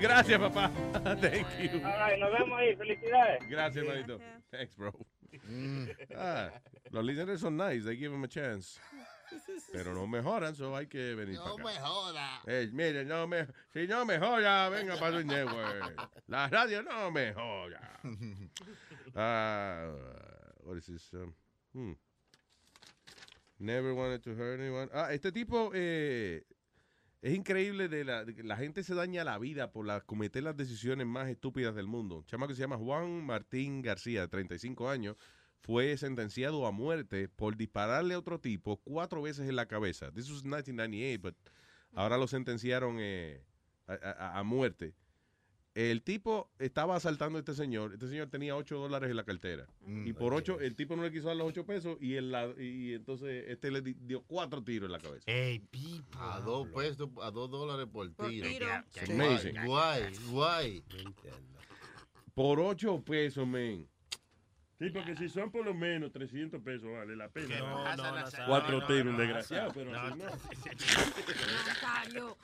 Gracias, 0.00 0.38
papá. 0.40 0.70
Thank 1.20 1.46
you. 1.58 1.84
All 1.84 2.10
right, 2.10 2.18
nos 2.18 2.32
vemos 2.32 2.58
ahí, 2.58 2.76
felicidades. 2.76 3.48
Gracias, 3.48 3.84
hermanito. 3.84 4.18
Thanks, 4.50 4.76
bro. 4.76 4.92
Ah, 6.14 6.50
los 6.90 7.04
líderes 7.04 7.40
son 7.40 7.56
nice, 7.56 7.84
they 7.86 7.96
give 7.96 8.12
them 8.12 8.22
a 8.22 8.28
chance. 8.28 8.78
Pero 9.72 9.94
no 9.94 10.06
mejoran, 10.06 10.54
so 10.54 10.74
hay 10.76 10.86
que 10.86 11.14
venir 11.14 11.36
No 11.36 11.56
para 11.56 11.64
me 11.64 11.70
acá. 11.70 11.86
joda. 11.86 12.42
Eh, 12.46 13.04
no 13.06 13.26
me, 13.26 13.46
si 13.72 13.86
no 13.86 14.04
mejora, 14.04 14.68
venga 14.68 14.98
para 14.98 15.18
el 15.18 15.26
network. 15.26 16.10
La 16.26 16.48
radio 16.48 16.82
no 16.82 17.10
mejora. 17.10 18.00
Ah, 19.14 19.92
what 20.64 20.78
is 20.78 20.86
this? 20.86 21.12
Um, 21.12 21.34
hmm. 21.74 21.92
Never 23.58 23.94
wanted 23.94 24.22
to 24.22 24.30
hurt 24.30 24.58
anyone. 24.58 24.88
Ah, 24.94 25.12
este 25.12 25.32
tipo 25.32 25.70
eh, 25.74 26.44
es 27.20 27.34
increíble 27.34 27.88
de 27.88 28.04
la, 28.04 28.24
de 28.24 28.42
la 28.42 28.56
gente 28.56 28.82
se 28.82 28.94
daña 28.94 29.22
la 29.22 29.38
vida 29.38 29.70
por 29.70 29.86
la, 29.86 30.00
cometer 30.00 30.42
las 30.42 30.56
decisiones 30.56 31.06
más 31.06 31.28
estúpidas 31.28 31.74
del 31.74 31.86
mundo. 31.86 32.16
Un 32.16 32.24
chama 32.24 32.48
que 32.48 32.54
se 32.54 32.62
llama 32.62 32.76
Juan 32.76 33.24
Martín 33.24 33.82
García, 33.82 34.26
35 34.28 34.88
años, 34.88 35.16
fue 35.62 35.96
sentenciado 35.96 36.66
a 36.66 36.72
muerte 36.72 37.28
por 37.28 37.56
dispararle 37.56 38.14
a 38.14 38.18
otro 38.18 38.38
tipo 38.40 38.76
cuatro 38.84 39.22
veces 39.22 39.48
en 39.48 39.56
la 39.56 39.66
cabeza. 39.66 40.10
This 40.12 40.28
was 40.30 40.42
1998, 40.44 41.20
but 41.22 41.34
ahora 41.94 42.18
lo 42.18 42.26
sentenciaron 42.26 42.96
eh, 42.98 43.42
a, 43.86 43.92
a- 43.94 44.38
a 44.38 44.42
muerte. 44.42 44.94
El 45.74 46.02
tipo 46.02 46.50
estaba 46.58 46.96
asaltando 46.96 47.38
a 47.38 47.40
este 47.40 47.54
señor. 47.54 47.94
Este 47.94 48.06
señor 48.06 48.28
tenía 48.28 48.54
8 48.56 48.76
dólares 48.76 49.08
en 49.08 49.16
la 49.16 49.24
cartera. 49.24 49.66
y 50.04 50.12
por 50.12 50.34
8, 50.34 50.60
el 50.60 50.74
tipo 50.76 50.96
no 50.96 51.02
le 51.02 51.10
quiso 51.10 51.28
dar 51.28 51.36
los 51.38 51.46
8 51.48 51.64
pesos 51.64 51.96
y, 51.98 52.16
el, 52.16 52.30
la- 52.30 52.52
y 52.58 52.92
entonces 52.92 53.44
este 53.48 53.70
le 53.70 53.80
di- 53.80 53.96
dio 53.98 54.22
cuatro 54.22 54.62
tiros 54.62 54.88
en 54.88 54.92
la 54.92 54.98
cabeza. 54.98 55.24
A 56.18 56.40
dos 56.40 56.68
pesos, 56.68 57.08
a 57.22 57.30
dos 57.30 57.50
dólares 57.50 57.86
por 57.90 58.06
tiro. 58.12 58.46
tiro. 58.48 58.66
Guay, 59.06 59.16
Amazing. 59.30 59.64
Guay, 59.64 60.12
guay. 60.30 60.84
Por 62.34 62.60
8 62.60 63.02
pesos, 63.04 63.46
men. 63.46 63.88
Sí, 64.82 64.90
porque 64.90 65.14
si 65.14 65.28
son 65.28 65.48
por 65.52 65.64
lo 65.64 65.74
menos 65.74 66.10
300 66.10 66.60
pesos, 66.60 66.90
vale 66.90 67.14
la 67.14 67.28
pena. 67.28 67.56
No, 67.60 67.96
no, 67.96 68.18
no, 68.18 68.24
Cuatro 68.48 68.80
no, 68.80 68.86
tiros, 68.88 69.16
desgraciado, 69.16 69.68
no, 69.68 69.74
pero 69.74 69.92
no, 69.92 69.98
así 70.00 70.18
no. 70.18 70.24
Nazario. 71.68 72.38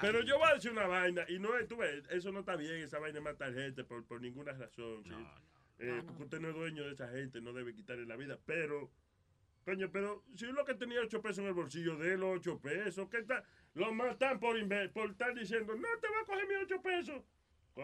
Pero 0.00 0.22
yo 0.22 0.38
voy 0.38 0.48
a 0.48 0.54
decir 0.54 0.70
una 0.70 0.86
vaina, 0.86 1.26
y 1.28 1.38
no 1.38 1.54
es, 1.58 1.68
tú 1.68 1.76
ves, 1.76 2.02
eso 2.08 2.32
no 2.32 2.40
está 2.40 2.56
bien, 2.56 2.76
esa 2.76 2.98
vaina 2.98 3.16
de 3.16 3.20
matar 3.20 3.52
gente 3.52 3.84
por, 3.84 4.06
por 4.06 4.22
ninguna 4.22 4.52
razón. 4.52 5.04
¿sí? 5.04 5.10
Eh, 5.80 6.02
Porque 6.06 6.22
usted 6.22 6.40
no 6.40 6.48
es 6.48 6.54
dueño 6.54 6.84
de 6.84 6.92
esa 6.92 7.08
gente, 7.08 7.42
no 7.42 7.52
debe 7.52 7.74
quitarle 7.74 8.06
la 8.06 8.16
vida, 8.16 8.38
pero, 8.46 8.90
coño, 9.66 9.90
pero 9.92 10.24
si 10.34 10.46
uno 10.46 10.64
que 10.64 10.76
tenía 10.76 11.02
8 11.02 11.20
pesos 11.20 11.40
en 11.40 11.48
el 11.48 11.52
bolsillo, 11.52 11.98
de 11.98 12.16
los 12.16 12.38
8 12.38 12.58
pesos, 12.58 13.06
¿qué 13.10 13.22
tal? 13.24 13.44
Lo 13.74 13.92
matan 13.92 14.40
por, 14.40 14.56
por 14.92 15.10
estar 15.10 15.34
diciendo, 15.34 15.74
no 15.74 15.88
te 16.00 16.08
va 16.08 16.20
a 16.22 16.24
coger 16.24 16.48
mis 16.48 16.56
8 16.62 16.80
pesos. 16.80 17.22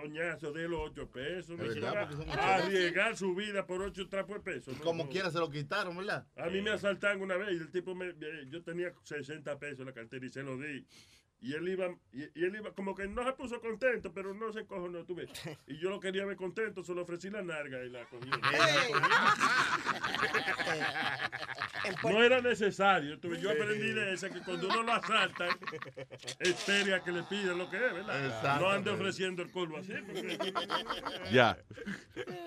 Coñazo, 0.01 0.53
de 0.53 0.67
los 0.69 0.81
8 0.91 1.09
pesos. 1.09 1.57
Se 1.57 1.81
verdad, 1.81 1.97
a 1.99 2.05
ocho 2.17 2.33
arriesgar 2.41 3.17
su 3.17 3.33
vida 3.35 3.65
por 3.65 3.81
8 3.81 4.09
trapos 4.09 4.39
de 4.39 4.43
pesos. 4.43 4.77
no, 4.77 4.83
Como 4.85 5.05
no. 5.05 5.11
quiera 5.11 5.31
se 5.31 5.39
lo 5.39 5.49
quitaron, 5.49 5.97
¿verdad? 5.97 6.27
A 6.37 6.49
mí 6.51 6.61
me 6.61 6.71
asaltaron 6.71 7.23
una 7.23 7.37
vez 7.37 7.53
y 7.53 7.57
el 7.59 7.71
tipo 7.71 7.95
me, 7.95 8.13
me- 8.15 8.49
yo 8.49 8.61
tenía 8.65 8.93
60 9.05 9.57
pesos 9.59 9.81
en 9.81 9.87
la 9.87 9.93
cartera 9.93 10.27
y 10.27 10.31
se 10.31 10.43
lo 10.43 10.59
di. 10.59 10.85
Y 11.45 11.53
él 11.53 11.69
iba, 11.69 11.89
y, 12.11 12.23
y 12.41 12.45
él 12.45 12.57
iba, 12.57 12.73
como 12.73 12.95
que 12.95 13.07
no 13.07 13.23
se 13.23 13.35
puso 13.35 13.61
contento, 13.61 14.11
pero 14.15 14.33
no 14.33 14.51
se 14.51 14.65
cojonó, 14.65 15.05
tú 15.05 15.15
ves. 15.15 15.29
Y 15.67 15.77
yo 15.79 15.91
lo 15.91 16.01
quería 16.01 16.25
ver 16.25 16.37
contento, 16.37 16.83
solo 16.83 17.03
ofrecí 17.03 17.29
la 17.29 17.43
narga 17.43 17.85
y 17.85 17.91
la 17.91 18.07
cogí. 18.07 18.31
No 22.03 22.23
era 22.23 22.41
necesario. 22.41 23.19
tú 23.21 23.29
ves. 23.29 23.43
Yo 23.43 23.51
aprendí 23.51 23.93
de 23.93 24.15
esa 24.15 24.31
que 24.31 24.41
cuando 24.41 24.69
uno 24.69 24.83
lo 24.85 24.93
asalta, 24.95 25.49
es 26.39 26.55
seria 26.57 27.01
que 27.03 27.13
le 27.13 27.23
piden 27.25 27.59
lo 27.59 27.69
que 27.69 27.77
es, 27.77 27.93
¿verdad? 27.93 28.25
Exacto. 28.27 28.65
No 28.65 28.71
ande 28.71 28.91
ofreciendo 28.91 29.43
el 29.43 29.51
colmo 29.51 29.77
así. 29.79 29.93
porque- 30.07 30.39
Ya. 31.31 31.59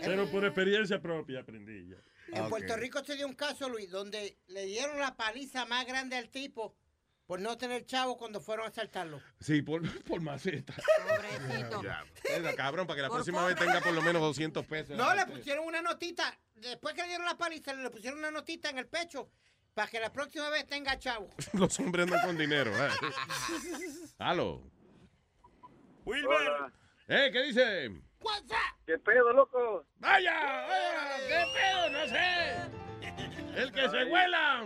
Pero 0.01 0.27
por 0.31 0.43
experiencia 0.45 0.99
propia 1.01 1.41
aprendí 1.41 1.89
ya. 1.89 1.97
En 2.39 2.49
Puerto 2.49 2.75
Rico 2.77 3.03
se 3.03 3.15
dio 3.15 3.27
un 3.27 3.35
caso, 3.35 3.69
Luis, 3.69 3.89
donde 3.89 4.37
le 4.47 4.65
dieron 4.65 4.99
la 4.99 5.15
paliza 5.15 5.65
más 5.65 5.85
grande 5.85 6.15
al 6.17 6.29
tipo 6.29 6.75
por 7.27 7.41
no 7.41 7.57
tener 7.57 7.85
chavo 7.85 8.17
cuando 8.17 8.39
fueron 8.39 8.65
a 8.65 8.69
asaltarlo. 8.69 9.21
Sí, 9.39 9.61
por, 9.61 9.81
por 10.03 10.21
maceta. 10.21 10.73
Pobrecito. 10.73 11.81
Venga, 12.23 12.55
cabrón, 12.55 12.87
para 12.87 12.95
que 12.95 13.01
la 13.03 13.07
Por 13.09 13.17
próxima 13.17 13.45
vez 13.45 13.57
tenga 13.57 13.81
por 13.81 13.93
lo 13.93 14.01
menos 14.01 14.21
200 14.21 14.65
pesos. 14.65 14.97
No, 14.97 15.13
le 15.13 15.25
pusieron 15.25 15.65
una 15.65 15.81
notita. 15.81 16.39
Después 16.55 16.95
que 16.95 17.01
le 17.01 17.09
dieron 17.09 17.25
la 17.25 17.37
paliza, 17.37 17.73
le 17.73 17.89
pusieron 17.89 18.19
una 18.19 18.31
notita 18.31 18.69
en 18.69 18.77
el 18.79 18.87
pecho 18.87 19.29
para 19.73 19.89
que 19.89 19.99
la 19.99 20.11
próxima 20.11 20.49
vez 20.49 20.65
tenga 20.65 20.97
chavo. 20.97 21.29
Los 21.53 21.77
hombres 21.81 22.05
andan 22.05 22.25
con 22.25 22.37
dinero. 22.37 22.71
¿eh? 22.73 22.89
Aló. 24.17 24.63
Wilber. 26.05 26.71
¿Eh? 27.09 27.29
¿Qué 27.31 27.43
dice? 27.43 27.91
¿Qué 28.85 28.97
pedo, 28.99 29.33
loco? 29.33 29.85
¡Vaya! 29.97 30.33
vaya, 30.33 31.27
¿Qué 31.27 31.45
pedo? 31.53 31.89
No 31.89 32.07
sé. 32.07 33.61
El 33.61 33.71
que 33.71 33.89
se 33.89 34.05
vuela. 34.05 34.63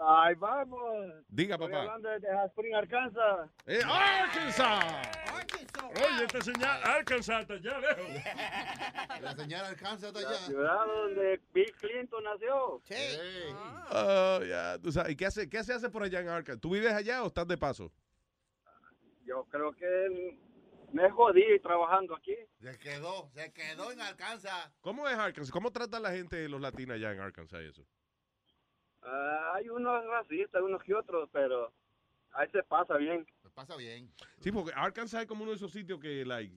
Ay, 0.00 0.34
vamos. 0.36 1.24
Diga, 1.28 1.54
Estoy 1.56 1.68
papá. 1.70 1.80
hablando 1.82 2.08
de 2.08 2.44
Spring, 2.46 2.74
Arkansas. 2.74 3.50
Eh, 3.66 3.80
¡Arkansas! 3.84 5.08
Oye, 5.84 6.24
esta 6.24 6.40
señal 6.40 6.80
Arkansas 6.84 7.40
está 7.42 7.54
allá 7.54 7.78
lejos. 7.80 8.06
La 9.22 9.34
señal 9.34 9.64
hasta 9.64 10.12
La 10.12 10.18
allá. 10.20 10.34
ciudad 10.46 10.86
donde 10.86 11.40
Bill 11.52 11.72
Clinton 11.80 12.22
nació. 12.24 12.80
Sí. 12.84 12.94
Oh, 13.90 14.40
ya, 14.44 14.78
tú 14.78 14.92
sabes. 14.92 15.12
¿Y 15.12 15.16
qué, 15.16 15.26
hace, 15.26 15.48
qué 15.48 15.64
se 15.64 15.72
hace 15.72 15.90
por 15.90 16.02
allá 16.04 16.20
en 16.20 16.28
Arkansas? 16.28 16.60
¿Tú 16.60 16.70
vives 16.70 16.92
allá 16.92 17.22
o 17.24 17.26
estás 17.28 17.48
de 17.48 17.58
paso? 17.58 17.90
Yo 19.24 19.44
creo 19.50 19.72
que 19.72 20.38
me 20.92 21.10
jodí 21.10 21.58
trabajando 21.60 22.14
aquí. 22.16 22.36
Se 22.60 22.78
quedó, 22.78 23.28
se 23.34 23.52
quedó 23.52 23.90
en 23.92 24.00
Alcanza. 24.00 24.72
¿Cómo 24.80 25.08
es 25.08 25.16
Arkansas? 25.18 25.50
¿Cómo 25.50 25.70
tratan 25.72 26.02
la 26.02 26.12
gente, 26.12 26.48
los 26.48 26.60
latinos 26.60 26.94
allá 26.96 27.12
en 27.12 27.20
Arkansas 27.20 27.60
y 27.62 27.66
eso? 27.66 27.84
Ah, 29.02 29.52
hay 29.54 29.68
unos 29.68 30.04
racistas, 30.06 30.60
unos 30.62 30.82
que 30.82 30.94
otros, 30.94 31.28
pero 31.32 31.72
ahí 32.32 32.48
se 32.50 32.62
pasa 32.62 32.96
bien. 32.96 33.26
Se 33.42 33.50
pasa 33.50 33.76
bien. 33.76 34.10
Sí, 34.40 34.50
porque 34.52 34.72
Arkansas 34.74 35.22
es 35.22 35.26
como 35.26 35.42
uno 35.42 35.52
de 35.52 35.56
esos 35.56 35.72
sitios 35.72 35.98
que, 36.00 36.24
like, 36.24 36.54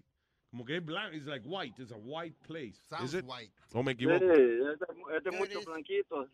como 0.50 0.66
que 0.66 0.78
es 0.78 0.86
blanco, 0.86 1.16
it's 1.16 1.26
like 1.28 1.48
white, 1.48 1.82
it's 1.82 1.92
a 1.92 1.98
white 1.98 2.36
place. 2.45 2.74
Sounds 2.90 3.14
Is 3.14 3.20
it? 3.22 3.26
white. 3.28 3.53
¿O 3.74 3.82
me 3.84 3.92
Sí, 3.92 3.95
equivoco? 3.95 4.26
es 4.26 4.80
de, 4.80 5.18
es 5.18 5.24
de 5.24 5.32
muchos 5.32 5.66
blanquitos. 5.66 6.30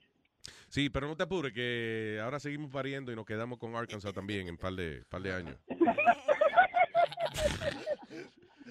Sí, 0.70 0.90
pero 0.90 1.08
no 1.08 1.16
te 1.16 1.24
apures, 1.24 1.54
que 1.54 2.20
ahora 2.24 2.40
seguimos 2.40 2.72
pariendo 2.72 3.12
y 3.12 3.16
nos 3.16 3.26
quedamos 3.26 3.60
con 3.60 3.76
Arkansas 3.76 4.14
también 4.14 4.48
en 4.48 4.52
un 4.52 4.58
par 4.58 4.74
de, 4.74 5.04
par 5.10 5.22
de 5.22 5.34
años. 5.34 5.58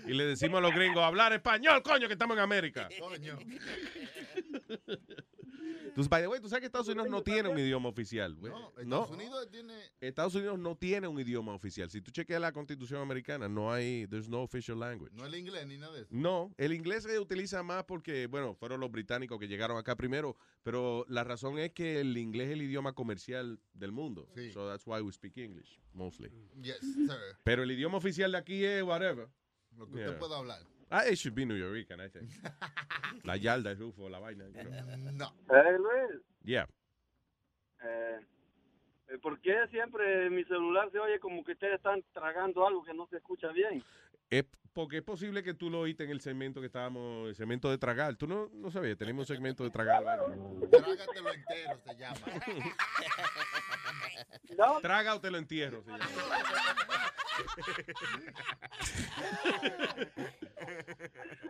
Y 0.07 0.15
le 0.15 0.25
decimos 0.25 0.59
a 0.59 0.61
los 0.63 0.73
gringos, 0.75 1.03
hablar 1.03 1.33
español, 1.33 1.83
coño, 1.83 2.07
que 2.07 2.13
estamos 2.15 2.37
en 2.37 2.43
América. 2.43 2.89
Coño. 2.99 3.39
Entonces, 5.97 6.10
by 6.10 6.20
the 6.20 6.28
way, 6.28 6.39
tú 6.41 6.49
sabes 6.50 6.60
que 6.60 6.66
Estados 6.66 6.89
Unidos 6.89 7.08
no 7.08 7.23
tiene 7.23 7.49
un 7.49 7.58
idioma 7.58 7.89
oficial. 7.89 8.36
No, 8.39 8.50
No, 8.50 8.73
Estados 8.76 9.10
Unidos 9.12 9.49
tiene. 9.50 9.73
Estados 9.99 10.34
Unidos 10.34 10.58
no 10.58 10.76
tiene 10.76 11.08
un 11.08 11.18
idioma 11.18 11.55
oficial. 11.55 11.89
Si 11.91 12.02
tú 12.02 12.10
chequeas 12.10 12.39
la 12.39 12.52
constitución 12.52 13.00
americana, 13.00 13.49
no 13.49 13.73
hay, 13.73 14.07
there's 14.08 14.28
no 14.28 14.42
official 14.42 14.78
language. 14.78 15.15
No 15.16 15.25
el 15.25 15.34
inglés 15.34 15.66
ni 15.66 15.78
nada 15.78 15.94
de 15.94 16.02
eso. 16.02 16.08
No, 16.10 16.52
el 16.58 16.75
inglés 16.75 17.05
se 17.05 17.18
utiliza 17.18 17.62
más 17.62 17.84
porque, 17.84 18.26
bueno, 18.26 18.55
fueron 18.55 18.78
los 18.81 18.91
británicos 18.92 19.41
que 19.41 19.49
llegaron 19.49 19.78
acá 19.78 19.97
primero, 19.97 20.36
pero 20.62 21.07
la 21.08 21.25
razón 21.25 21.58
es 21.58 21.73
que 21.73 21.99
el 22.00 22.15
inglés 22.18 22.49
es 22.49 22.52
el 22.52 22.62
idioma 22.62 22.92
comercial 22.92 23.58
del 23.73 23.92
mundo. 23.92 24.28
Sí. 24.34 24.52
So 24.52 24.68
that's 24.68 24.86
why 24.86 25.00
we 25.00 25.10
speak 25.12 25.39
English, 25.39 25.81
mostly. 25.94 26.31
Yes, 26.60 26.81
sir. 26.81 27.39
Pero 27.42 27.62
el 27.62 27.70
idioma 27.70 27.97
oficial 27.97 28.33
de 28.33 28.39
aquí 28.39 28.62
es 28.66 28.83
whatever. 28.83 29.28
Lo 29.78 29.86
que 29.86 29.94
usted 29.94 30.08
Yeah. 30.10 30.18
pueda 30.18 30.36
hablar. 30.36 30.60
Ah, 30.91 31.05
it 31.05 31.17
should 31.19 31.35
be 31.35 31.45
New 31.45 31.57
Yorker, 31.57 32.01
I 32.01 32.09
think. 32.09 32.31
la 33.25 33.37
yarda, 33.37 33.71
el 33.73 33.79
rufo, 33.79 34.09
la 34.09 34.19
vaina. 34.21 34.45
you 34.47 34.53
know. 34.63 35.13
No. 35.13 35.33
Eh, 35.55 35.79
Luis, 35.79 36.23
Yeah. 36.45 36.67
eh, 37.83 38.21
eh, 39.09 39.19
¿por 39.19 39.41
qué 39.41 39.67
siempre 39.71 40.31
mi 40.31 40.45
celular 40.45 40.91
se 40.93 40.99
oye 41.01 41.19
como 41.19 41.43
que 41.45 41.53
ustedes 41.53 41.75
están 41.75 42.05
tragando 42.13 42.67
algo 42.67 42.85
que 42.85 42.95
no 42.95 43.07
se 43.09 43.17
escucha 43.17 43.49
bien? 43.53 43.83
Es 44.31 44.45
porque 44.77 44.99
es 44.99 45.03
posible 45.03 45.43
que 45.43 45.55
tú 45.55 45.71
lo 45.71 45.81
oíste 45.81 46.05
en 46.05 46.11
el 46.11 46.21
segmento 46.21 46.61
que 46.61 46.67
estábamos, 46.67 47.31
el 47.31 47.35
segmento 47.35 47.71
de 47.71 47.79
tragar. 47.79 48.15
Tú 48.17 48.27
no, 48.27 48.51
no 48.53 48.71
sabías, 48.71 48.99
tenemos 48.99 49.21
un 49.21 49.27
segmento 49.35 49.65
de 49.65 49.71
tragar. 49.71 50.05
Trágatelo 50.71 51.33
entero, 51.33 51.81
se 51.83 51.97
llama. 51.97 52.21
Traga 54.83 55.15
o 55.15 55.21
te 55.21 55.31
lo 55.31 55.39
entierro. 55.39 55.83
se 55.83 55.93
llama. 55.93 56.05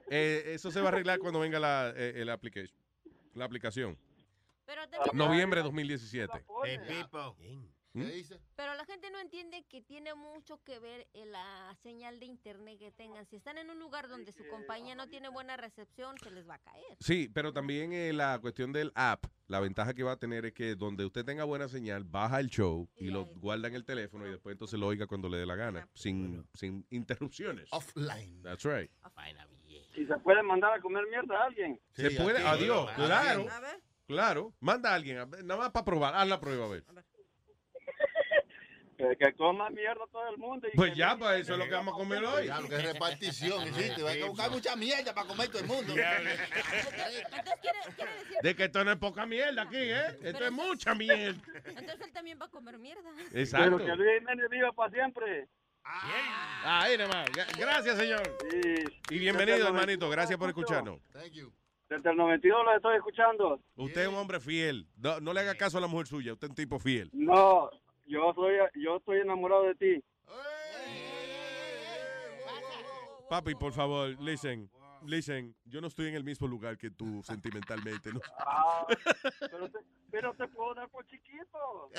Eh, 0.08 0.54
eso 0.54 0.70
se 0.70 0.80
va 0.80 0.86
a 0.86 0.92
arreglar 0.92 1.18
cuando 1.18 1.40
venga 1.40 1.58
la, 1.58 1.92
eh, 1.96 2.22
el 2.22 2.30
application, 2.30 2.78
la 3.34 3.44
aplicación. 3.44 3.98
Pero 4.64 4.82
Noviembre 5.14 5.60
de 5.60 5.64
2017. 5.64 6.44
Hey, 6.64 6.78
people. 6.86 7.34
¿Mm? 7.96 8.02
¿Qué 8.06 8.12
dice? 8.12 8.40
Pero 8.56 8.74
la 8.74 8.84
gente 8.84 9.10
no 9.10 9.18
entiende 9.18 9.64
que 9.68 9.80
tiene 9.80 10.14
mucho 10.14 10.62
que 10.64 10.78
ver 10.78 11.08
en 11.14 11.32
la 11.32 11.74
señal 11.82 12.20
de 12.20 12.26
internet 12.26 12.78
que 12.78 12.92
tengan. 12.92 13.24
Si 13.26 13.36
están 13.36 13.56
en 13.56 13.70
un 13.70 13.78
lugar 13.78 14.08
donde 14.08 14.32
su 14.32 14.46
compañía 14.48 14.94
no 14.94 15.08
tiene 15.08 15.28
buena 15.30 15.56
recepción, 15.56 16.16
se 16.18 16.30
les 16.30 16.48
va 16.48 16.54
a 16.54 16.58
caer. 16.58 16.96
Sí, 17.00 17.30
pero 17.32 17.52
también 17.52 17.92
eh, 17.92 18.12
la 18.12 18.38
cuestión 18.38 18.72
del 18.72 18.92
app, 18.94 19.24
la 19.48 19.60
ventaja 19.60 19.94
que 19.94 20.02
va 20.02 20.12
a 20.12 20.18
tener 20.18 20.44
es 20.44 20.52
que 20.52 20.74
donde 20.74 21.06
usted 21.06 21.24
tenga 21.24 21.44
buena 21.44 21.68
señal, 21.68 22.04
baja 22.04 22.38
el 22.38 22.50
show 22.50 22.88
y 22.96 23.06
lo 23.06 23.24
guarda 23.24 23.68
en 23.68 23.74
el 23.74 23.84
teléfono 23.84 24.26
y 24.26 24.30
después 24.30 24.52
entonces 24.52 24.78
lo 24.78 24.86
oiga 24.86 25.06
cuando 25.06 25.28
le 25.28 25.38
dé 25.38 25.46
la 25.46 25.56
gana, 25.56 25.88
sin, 25.94 26.46
sin 26.52 26.86
interrupciones. 26.90 27.68
Offline. 27.72 28.42
That's 28.42 28.64
right. 28.64 28.90
¿Y 29.94 30.04
se 30.06 30.16
puede 30.18 30.42
mandar 30.42 30.74
a 30.74 30.80
comer 30.80 31.04
mierda 31.08 31.34
a 31.34 31.44
alguien? 31.46 31.80
Se 31.92 32.10
puede, 32.10 32.38
aquí, 32.38 32.64
adiós, 32.64 32.90
claro, 32.92 33.46
A 33.50 33.60
ver. 33.60 33.80
claro. 34.06 34.52
Manda 34.60 34.90
a 34.92 34.94
alguien, 34.94 35.16
a 35.18 35.24
ver, 35.24 35.42
nada 35.42 35.58
más 35.60 35.70
para 35.70 35.84
probar, 35.86 36.14
haz 36.14 36.28
la 36.28 36.38
prueba 36.38 36.66
a 36.66 36.68
ver. 36.68 36.84
Que, 38.96 39.14
que 39.18 39.32
coma 39.34 39.68
mierda 39.70 40.04
todo 40.10 40.28
el 40.30 40.38
mundo. 40.38 40.66
y 40.72 40.76
Pues 40.76 40.92
que- 40.92 40.98
ya, 40.98 41.16
pues 41.16 41.40
eso 41.42 41.52
es 41.52 41.58
lo 41.58 41.64
que 41.66 41.70
vamos 41.74 41.94
a 41.94 41.96
comer 41.98 42.24
hoy. 42.24 42.46
Ya, 42.46 42.60
lo 42.60 42.68
que 42.68 42.76
es 42.76 42.92
repartición, 42.92 43.62
¿existe? 43.68 44.08
Hay 44.08 44.18
que 44.20 44.28
buscar 44.28 44.50
mucha 44.50 44.74
mierda 44.76 45.14
para 45.14 45.26
comer 45.28 45.48
todo 45.48 45.60
el 45.60 45.66
mundo. 45.66 45.92
Entonces 45.96 47.54
quiere, 47.60 47.78
quiere 47.94 48.14
decir, 48.16 48.36
De 48.42 48.56
que 48.56 48.64
esto 48.64 48.84
no 48.84 48.92
es 48.92 48.96
poca 48.98 49.26
mierda 49.26 49.62
aquí, 49.62 49.76
¿eh? 49.76 50.18
Esto 50.22 50.44
es 50.46 50.52
mucha 50.52 50.94
mierda. 50.94 51.40
entonces 51.66 52.00
él 52.06 52.12
también 52.12 52.38
va 52.40 52.46
a 52.46 52.50
comer 52.50 52.78
mierda. 52.78 53.10
Exacto. 53.34 53.76
Pero 53.78 53.86
que 53.90 53.96
Luis 53.96 54.18
Jiménez 54.20 54.48
viva 54.50 54.72
para 54.72 54.90
siempre. 54.92 55.48
Ahí 56.64 56.96
nada 56.96 57.08
más. 57.12 57.26
Gra- 57.30 57.58
Gracias, 57.58 57.96
señor. 57.98 58.22
Y 59.10 59.18
bienvenido, 59.18 59.66
hermanito. 59.68 60.08
Gracias 60.10 60.38
por 60.38 60.48
escucharnos. 60.48 61.00
Thank 61.12 61.32
you. 61.32 61.52
Desde 61.88 62.10
el 62.10 62.16
92 62.16 62.64
lo 62.64 62.74
estoy 62.76 62.96
escuchando. 62.96 63.60
Usted 63.76 64.02
es 64.02 64.08
un 64.08 64.16
hombre 64.16 64.40
fiel. 64.40 64.88
No, 64.96 65.20
no 65.20 65.32
le 65.32 65.40
haga 65.40 65.54
caso 65.54 65.78
a 65.78 65.80
la 65.80 65.86
mujer 65.86 66.08
suya. 66.08 66.32
Usted 66.32 66.46
es 66.46 66.50
un 66.50 66.56
tipo 66.56 66.80
fiel. 66.80 67.08
No, 67.12 67.70
yo 68.06 68.32
soy 68.34 68.54
yo 68.74 68.96
estoy 68.96 69.20
enamorado 69.20 69.64
de 69.64 69.74
ti. 69.74 70.04
Papi, 73.28 73.54
por 73.54 73.72
favor, 73.72 74.08
listen. 74.20 74.70
Listen, 75.04 75.54
yo 75.64 75.80
no 75.80 75.88
estoy 75.88 76.08
en 76.08 76.14
el 76.14 76.24
mismo 76.24 76.48
lugar 76.48 76.76
que 76.76 76.90
tú 76.90 77.22
sentimentalmente. 77.22 78.12
¿no? 78.12 78.20
Ah, 78.38 78.86
pero, 79.50 79.70
te, 79.70 79.78
pero 80.10 80.34
te 80.34 80.48
puedo 80.48 80.74
dar 80.74 80.88
por 80.88 81.06
chiquito. 81.06 81.90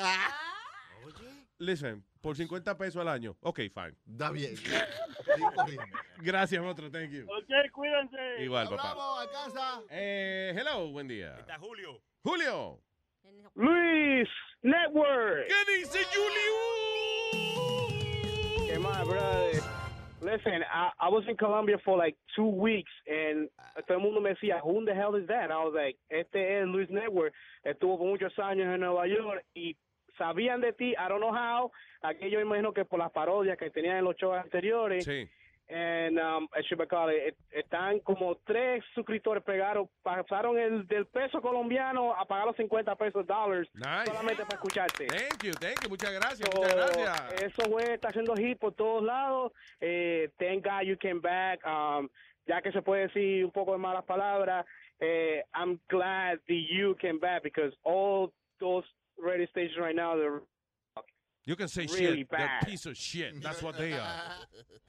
Listen, 1.60 2.03
por 2.22 2.36
50 2.36 2.77
pesos 2.77 3.02
al 3.02 3.08
año. 3.08 3.36
Ok, 3.42 3.60
fine. 3.74 3.95
Da 4.06 4.32
bien. 4.32 4.56
Gracias, 6.18 6.64
otro. 6.64 6.92
Thank 6.92 7.11
you. 7.11 7.26
Ok, 7.26 7.72
cuídense. 7.72 8.44
Igual, 8.44 8.69
papá. 8.69 8.92
Hablamos, 8.92 9.19
alcanza. 9.22 9.82
Eh, 9.90 10.53
hello, 10.56 10.92
buen 10.92 11.08
día. 11.08 11.38
Está 11.40 11.58
Julio. 11.60 12.02
Julio. 12.24 12.82
Luis 13.56 14.30
Network. 14.68 15.48
¿Qué 15.48 15.66
dice 15.80 16.00
Julio? 16.12 16.54
Hey, 18.68 18.78
my 18.78 19.04
brother. 19.06 19.64
Listen, 20.22 20.62
I, 20.70 20.92
I 21.00 21.10
was 21.10 21.24
in 21.30 21.38
Colombia 21.38 21.78
for 21.86 21.98
like 21.98 22.18
two 22.36 22.48
weeks, 22.50 22.92
and 23.08 23.50
todo 23.88 23.98
el 23.98 24.04
mundo 24.04 24.20
me 24.20 24.32
decía, 24.32 24.60
who 24.62 24.84
the 24.84 24.94
hell 24.94 25.16
is 25.16 25.26
that? 25.28 25.52
I 25.52 25.64
was 25.64 25.74
like, 25.74 25.96
este 26.10 26.36
es 26.36 26.68
Luis 26.68 26.90
Network. 26.90 27.34
Estuvo 27.66 27.98
por 27.98 28.08
muchos 28.08 28.38
años 28.40 28.68
en 28.74 28.82
Nueva 28.82 29.08
York 29.08 29.46
y 29.56 29.78
sabían 30.18 30.60
de 30.60 30.74
ti, 30.74 30.96
I 30.98 31.08
don't 31.08 31.22
know 31.22 31.32
how. 31.32 31.72
Aquello 32.04 32.42
imagino 32.42 32.74
que 32.74 32.84
por 32.84 33.00
las 33.00 33.12
parodias 33.12 33.58
que 33.58 33.70
tenían 33.70 33.98
en 33.98 34.04
los 34.04 34.18
shows 34.18 34.38
anteriores. 34.38 35.06
Sí. 35.06 35.30
And, 35.70 36.18
um, 36.18 36.48
eh, 36.56 37.34
están 37.52 38.00
como 38.00 38.38
tres 38.46 38.84
suscriptores 38.96 39.44
pegados, 39.44 39.90
pasaron 40.02 40.58
el 40.58 40.88
del 40.88 41.06
peso 41.08 41.42
colombiano 41.42 42.14
a 42.14 42.26
pagar 42.26 42.48
los 42.48 42.56
50 42.56 42.96
pesos 42.96 43.28
dólares 43.28 43.68
Nice. 43.74 44.06
solamente 44.06 44.44
para 44.44 44.56
escucharte. 44.56 45.08
Thank 45.08 45.44
you, 45.44 45.52
thank 45.54 45.84
you. 45.84 45.90
Muchas 45.90 46.14
gracias, 46.14 46.50
So, 46.50 46.58
muchas 46.62 46.76
gracias. 46.76 47.42
Eso 47.42 47.70
güey 47.70 47.86
está 47.92 48.10
haciendo 48.10 48.34
hit 48.36 48.58
por 48.60 48.74
todos 48.74 49.04
lados. 49.04 49.52
Eh, 49.82 50.30
thank 50.40 50.64
God 50.64 50.84
you 50.84 50.98
came 50.98 51.20
back. 51.20 51.60
Um, 51.66 52.08
ya 52.48 52.62
que 52.62 52.72
se 52.72 52.82
puede 52.82 53.08
decir 53.08 53.44
un 53.44 53.52
poco 53.52 53.74
de 53.74 53.78
malas 53.78 54.06
palabras, 54.06 54.66
eh, 55.02 55.44
I'm 55.54 55.80
glad 55.90 56.40
that 56.48 56.64
you 56.72 56.96
came 56.96 57.20
back 57.20 57.44
because 57.44 57.76
all 57.84 58.32
those 58.60 58.86
radio 59.18 59.46
stations 59.48 59.78
right 59.78 59.96
now 59.96 60.16
they're 60.16 60.42
You 61.48 61.56
can 61.56 61.69
say 61.69 61.88
really 61.93 62.19
shit. 62.19 62.30
bad. 62.30 62.67
Piece 62.67 62.85
of 62.85 62.98
shit. 62.98 63.42
That's 63.42 63.64
what 63.64 63.77
they 63.77 63.93
are. 63.93 64.22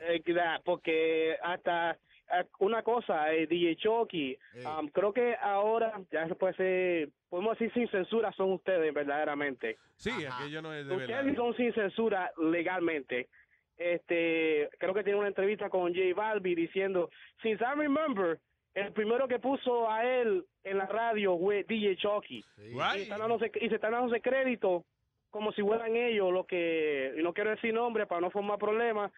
That, 0.34 0.64
porque 0.64 1.36
hasta 1.42 1.96
eh, 2.30 2.44
una 2.60 2.82
cosa, 2.82 3.32
eh, 3.32 3.46
DJ 3.46 3.76
Chucky, 3.76 4.36
um, 4.64 4.88
creo 4.88 5.12
que 5.12 5.34
ahora 5.40 5.92
ya 6.10 6.26
se 6.28 6.34
puede 6.34 6.54
ser, 6.54 7.08
podemos 7.28 7.58
decir 7.58 7.72
sin 7.74 7.88
censura 7.88 8.32
son 8.32 8.52
ustedes 8.52 8.92
verdaderamente. 8.92 9.76
Sí, 9.96 10.10
aquello 10.24 10.62
no 10.62 10.72
es 10.72 10.86
de 10.86 10.96
Ustedes 10.96 11.24
verdad. 11.24 11.36
son 11.36 11.56
sin 11.56 11.72
censura 11.74 12.32
legalmente. 12.38 13.28
Este, 13.76 14.68
creo 14.78 14.94
que 14.94 15.04
tiene 15.04 15.18
una 15.18 15.28
entrevista 15.28 15.68
con 15.68 15.94
J 15.94 16.14
Balbi 16.14 16.54
diciendo, 16.54 17.10
since 17.42 17.62
I 17.64 17.76
remember, 17.76 18.40
el 18.74 18.92
primero 18.92 19.28
que 19.28 19.38
puso 19.38 19.88
a 19.90 20.04
él 20.04 20.44
en 20.64 20.78
la 20.78 20.86
radio 20.86 21.38
fue 21.38 21.64
DJ 21.64 21.96
Chucky. 21.96 22.44
Y, 22.58 22.78
están 23.00 23.20
dándose, 23.20 23.50
y 23.60 23.68
se 23.68 23.76
están 23.76 23.92
dándose 23.92 24.20
crédito 24.20 24.84
como 25.31 25.52
si 25.52 25.62
fueran 25.62 25.94
ellos 25.97 26.32
lo 26.32 26.47
que, 26.47 27.15
y 27.16 27.23
no 27.23 27.32
quiero 27.32 27.50
decir 27.50 27.74
nombre 27.74 28.07
para 28.07 28.20
no 28.20 28.31
formar 28.31 28.58
problemas, 28.58 29.12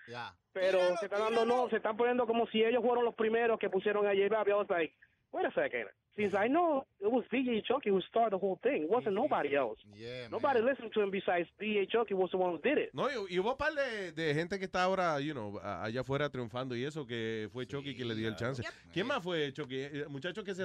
pero 0.52 0.78
se 0.98 1.06
están 1.06 1.20
dando 1.20 1.44
no, 1.44 1.68
se 1.68 1.76
están 1.76 1.96
poniendo 1.96 2.26
como 2.26 2.46
si 2.48 2.62
ellos 2.64 2.82
fueron 2.82 3.04
los 3.04 3.14
primeros 3.14 3.58
que 3.58 3.70
pusieron 3.70 4.06
a 4.06 4.10
J 4.10 4.28
Balbi. 4.28 4.50
I 4.50 4.54
was 4.54 4.70
like, 4.70 4.94
wait 5.32 5.46
a 5.46 5.52
second. 5.52 5.86
Since 6.16 6.34
I 6.34 6.48
know 6.48 6.84
it 7.00 7.10
was 7.10 7.24
DJ 7.30 7.62
Chucky 7.64 7.88
who 7.88 8.00
started 8.02 8.32
the 8.32 8.38
whole 8.38 8.58
thing, 8.62 8.82
it 8.82 8.90
wasn't 8.90 9.14
nobody 9.14 9.54
else. 9.54 9.78
nobody 10.30 10.60
listened 10.60 10.92
to 10.92 11.00
him 11.00 11.10
besides 11.10 11.48
DJ 11.60 11.88
Chucky 11.88 12.14
was 12.14 12.30
the 12.32 12.36
one 12.36 12.50
who 12.50 12.58
did 12.58 12.78
it. 12.78 12.90
No, 12.92 13.08
y, 13.08 13.14
y 13.30 13.38
hubo 13.38 13.52
un 13.52 13.56
par 13.56 13.72
de, 13.72 14.12
de 14.12 14.34
gente 14.34 14.58
que 14.58 14.64
está 14.66 14.82
ahora, 14.82 15.20
you 15.20 15.32
know, 15.32 15.58
allá 15.62 16.00
afuera 16.00 16.28
triunfando 16.28 16.74
y 16.74 16.84
eso, 16.84 17.06
que 17.06 17.48
fue 17.52 17.66
Chucky 17.66 17.94
quien 17.94 18.08
le 18.08 18.16
dio 18.16 18.28
el 18.28 18.36
chance. 18.36 18.62
¿Quién 18.92 19.06
más 19.06 19.22
fue 19.22 19.52
Chucky? 19.52 19.80
Eh, 19.80 20.06
Muchacho 20.08 20.42
que 20.42 20.54
se 20.54 20.64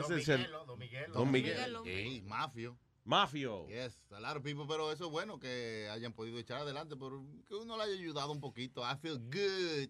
Don 1.13 1.31
Miguel. 1.31 1.77
Sí, 1.83 2.23
mafio. 2.25 2.75
Mafio. 3.05 3.67
Yes, 3.67 3.99
a 4.11 4.19
lot 4.19 4.35
of 4.35 4.43
people, 4.43 4.65
pero 4.67 4.91
eso 4.91 5.05
es 5.05 5.11
bueno 5.11 5.39
que 5.39 5.87
hayan 5.91 6.11
podido 6.11 6.39
echar 6.39 6.61
adelante, 6.61 6.95
pero 6.99 7.23
que 7.47 7.53
uno 7.53 7.77
le 7.77 7.83
haya 7.83 7.93
ayudado 7.93 8.31
un 8.31 8.41
poquito. 8.41 8.81
I 8.81 8.95
feel 8.97 9.19
good. 9.19 9.89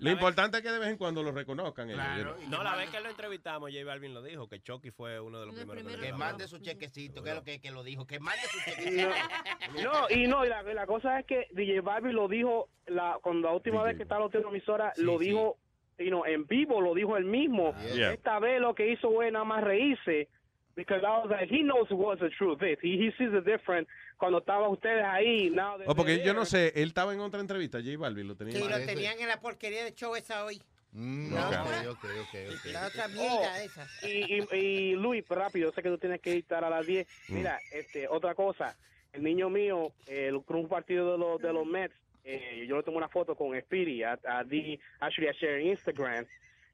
Lo 0.00 0.10
importante 0.10 0.58
es 0.58 0.62
que 0.62 0.70
de 0.70 0.78
vez 0.78 0.88
en 0.90 0.98
cuando 0.98 1.22
lo 1.22 1.32
reconozcan. 1.32 1.88
ellos, 1.88 2.36
know. 2.36 2.48
No, 2.50 2.62
la 2.62 2.76
vez 2.76 2.90
que 2.90 3.00
lo 3.00 3.08
entrevistamos, 3.08 3.70
J 3.72 3.82
Balvin 3.84 4.12
lo 4.12 4.22
dijo, 4.22 4.46
que 4.46 4.60
Chucky 4.60 4.90
fue 4.90 5.18
uno 5.20 5.40
de 5.40 5.46
los 5.46 5.54
primeros. 5.54 5.82
que 5.84 5.96
lo 5.96 6.02
Que 6.02 6.12
mande 6.12 6.46
su 6.48 6.58
chequecito, 6.58 7.22
que 7.22 7.30
es 7.30 7.36
lo 7.36 7.44
que, 7.44 7.60
que 7.60 7.70
lo 7.70 7.82
dijo. 7.82 8.06
Que 8.06 8.20
mande 8.20 8.42
su 8.42 8.58
No, 8.58 8.64
chequecito. 8.64 9.08
no, 9.82 10.10
y 10.10 10.26
no, 10.26 10.44
y 10.44 10.48
la, 10.50 10.62
la 10.62 10.86
cosa 10.86 11.18
es 11.18 11.24
que 11.24 11.48
DJ 11.52 11.80
Balbi 11.80 12.12
lo 12.12 12.28
dijo, 12.28 12.68
la, 12.86 13.18
cuando 13.22 13.48
la 13.48 13.54
última 13.54 13.82
vez 13.82 13.96
que 13.96 14.02
estaba 14.02 14.26
en 14.26 14.42
la 14.42 14.48
emisora, 14.50 14.92
lo 14.96 15.18
dijo, 15.18 15.56
you 15.98 16.08
know, 16.08 16.24
en 16.26 16.46
vivo, 16.46 16.80
lo 16.82 16.94
dijo 16.94 17.16
él 17.16 17.24
mismo. 17.24 17.74
Yeah. 17.94 18.12
Esta 18.12 18.38
vez 18.38 18.60
lo 18.60 18.74
que 18.74 18.92
hizo 18.92 19.10
fue 19.10 19.30
nada 19.30 19.44
más 19.44 19.64
reírse, 19.64 20.28
because 20.76 21.02
I 21.04 21.18
was 21.18 21.28
like, 21.30 21.48
he 21.50 21.62
knows 21.62 21.88
what 21.90 22.18
the 22.20 22.30
truth 22.30 22.62
is. 22.62 22.78
He, 22.80 22.96
he 22.96 23.10
sees 23.18 23.30
the 23.32 23.40
difference 23.40 23.88
cuando 24.18 24.38
estaban 24.38 24.70
ustedes 24.70 25.02
ahí. 25.04 25.50
Now 25.50 25.76
Oh, 25.86 25.94
porque 25.94 26.16
they're 26.16 26.24
yo 26.26 26.34
no 26.34 26.44
there. 26.44 26.70
sé, 26.72 26.80
él 26.82 26.88
estaba 26.88 27.12
en 27.12 27.20
otra 27.20 27.40
entrevista, 27.40 27.78
J 27.78 27.96
Balvin, 27.98 28.28
lo 28.28 28.34
tenía. 28.36 28.54
Sí, 28.58 28.62
lo 28.68 28.78
tenían 28.86 29.18
en 29.20 29.28
la 29.28 29.40
porquería 29.40 29.84
de 29.84 29.94
show 29.94 30.14
esa 30.16 30.44
hoy. 30.44 30.60
Mm, 30.92 31.30
No. 31.34 31.48
ok, 31.48 31.54
ok, 31.90 32.04
ok, 32.04 32.34
ok. 32.56 32.72
La 32.72 32.86
otra 32.86 33.04
Oh, 33.06 33.08
mierda 33.10 33.62
esa. 33.62 33.86
Y, 34.02 34.34
y, 34.34 34.56
y 34.56 34.92
Luis, 34.96 35.24
rápido, 35.28 35.72
sé 35.72 35.82
que 35.82 35.88
tú 35.88 35.98
tienes 35.98 36.20
que 36.20 36.36
estar 36.36 36.64
a 36.64 36.70
las 36.70 36.84
10. 36.86 37.06
Mm. 37.28 37.34
Mira, 37.34 37.58
este, 37.72 38.08
otra 38.08 38.34
cosa, 38.34 38.76
el 39.12 39.22
niño 39.22 39.48
mío, 39.50 39.92
el, 40.08 40.42
con 40.44 40.56
un 40.56 40.68
partido 40.68 41.12
de 41.12 41.18
los, 41.18 41.40
de 41.40 41.52
los 41.52 41.64
Mets, 41.66 41.94
eh, 42.24 42.64
yo 42.68 42.76
le 42.76 42.82
tomé 42.82 42.96
una 42.98 43.08
foto 43.08 43.34
con 43.36 43.58
Speedy, 43.60 44.02
a, 44.02 44.18
a 44.24 44.44
di- 44.44 44.78
actually 45.00 45.28
I 45.30 45.32
share 45.40 45.60
en 45.60 45.68
Instagram, 45.68 46.26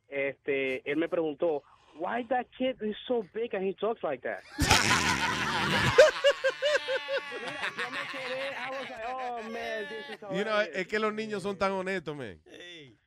este, 0.09 0.89
él 0.91 0.97
me 0.97 1.09
preguntó, 1.09 1.63
why 1.99 2.25
that 2.29 2.47
kid 2.59 2.77
is 2.83 2.97
so 3.07 3.25
big 3.35 3.55
and 3.55 3.65
he 3.65 3.75
talks 3.75 4.03
like 4.03 4.23
that? 4.23 4.43
Oh 9.09 9.41
You 10.33 10.45
know, 10.45 10.61
es 10.61 10.87
que 10.87 10.99
los 10.99 11.13
niños 11.13 11.43
son 11.43 11.57
tan 11.57 11.73
honestos, 11.73 12.17
man. 12.17 12.41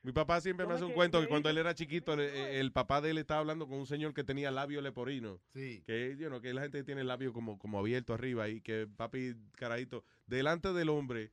Mi 0.02 0.12
papá 0.12 0.40
siempre 0.40 0.66
me 0.66 0.74
hace 0.74 0.84
un 0.84 0.92
cuento 0.92 1.20
que 1.20 1.28
cuando 1.28 1.50
él 1.50 1.58
era 1.58 1.74
chiquito, 1.74 2.14
el, 2.14 2.20
el 2.20 2.72
papá 2.72 3.00
de 3.00 3.10
él 3.10 3.18
estaba 3.18 3.40
hablando 3.40 3.68
con 3.68 3.78
un 3.78 3.86
señor 3.86 4.14
que 4.14 4.24
tenía 4.24 4.50
labio 4.50 4.80
leporino. 4.80 5.40
Sí. 5.52 5.82
Que, 5.86 6.16
you 6.18 6.28
know, 6.28 6.40
que 6.40 6.54
la 6.54 6.62
gente 6.62 6.82
tiene 6.84 7.02
el 7.02 7.08
labio 7.08 7.32
como, 7.32 7.58
como 7.58 7.78
abierto 7.78 8.14
arriba 8.14 8.48
y 8.48 8.60
que 8.60 8.86
papi, 8.86 9.34
carajito, 9.56 10.04
delante 10.26 10.72
del 10.72 10.88
hombre, 10.88 11.32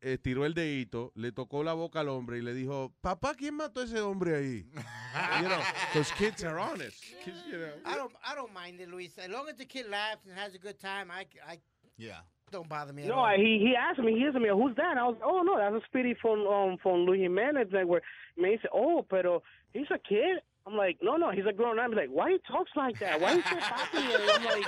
estiró 0.00 0.44
el 0.46 0.54
dedito, 0.54 1.12
le 1.14 1.32
tocó 1.32 1.62
la 1.62 1.72
boca 1.74 2.00
al 2.00 2.08
hombre 2.08 2.38
y 2.38 2.42
le 2.42 2.54
dijo, 2.54 2.92
papá, 3.00 3.34
¿quién 3.34 3.54
mató 3.56 3.80
a 3.80 3.84
ese 3.84 4.00
hombre 4.00 4.36
ahí? 4.36 4.66
you 5.42 5.48
know, 5.48 5.58
because 5.92 6.12
kids 6.12 6.44
are 6.44 6.58
honest. 6.58 7.02
Kids, 7.24 7.42
you 7.46 7.58
know. 7.58 7.72
I 7.84 7.96
don't, 7.96 8.12
I 8.24 8.34
don't 8.34 8.52
mind 8.52 8.80
it, 8.80 8.88
Luis. 8.88 9.16
As 9.18 9.28
long 9.28 9.48
as 9.48 9.56
the 9.56 9.64
kid 9.66 9.86
laughs 9.90 10.26
and 10.28 10.38
has 10.38 10.54
a 10.54 10.58
good 10.58 10.78
time, 10.80 11.10
I, 11.10 11.26
I 11.46 11.58
yeah. 11.98 12.20
don't 12.50 12.68
bother 12.68 12.92
me. 12.92 13.02
at 13.02 13.08
No, 13.08 13.14
all. 13.20 13.36
he 13.36 13.58
he 13.60 13.74
asked 13.76 14.00
me, 14.00 14.14
he 14.18 14.24
asked 14.26 14.36
me, 14.38 14.48
who's 14.48 14.74
that? 14.76 14.96
I 14.98 15.04
was, 15.06 15.16
oh 15.24 15.42
no, 15.42 15.56
that's 15.58 15.74
a 15.82 15.86
Speedy 15.86 16.14
from 16.20 16.46
um 16.46 16.76
from 16.82 17.04
Luis 17.06 17.20
Jimenez 17.20 17.68
Network. 17.72 18.02
Me 18.36 18.50
he 18.52 18.56
said, 18.60 18.70
oh, 18.74 19.04
pero 19.08 19.42
he's 19.72 19.86
a 19.90 19.98
kid. 19.98 20.40
I'm 20.66 20.76
like, 20.76 20.98
no, 21.02 21.16
no, 21.16 21.30
he's 21.30 21.46
a 21.48 21.52
grown 21.54 21.78
up. 21.78 21.86
I'm 21.86 21.92
like, 21.92 22.10
why 22.10 22.32
he 22.32 22.38
talks 22.46 22.70
like 22.76 22.98
that? 23.00 23.18
Why 23.20 23.36
he 23.36 23.42
so 23.42 23.56
happy? 23.56 23.96
And 23.98 24.30
I'm 24.30 24.44
like, 24.44 24.66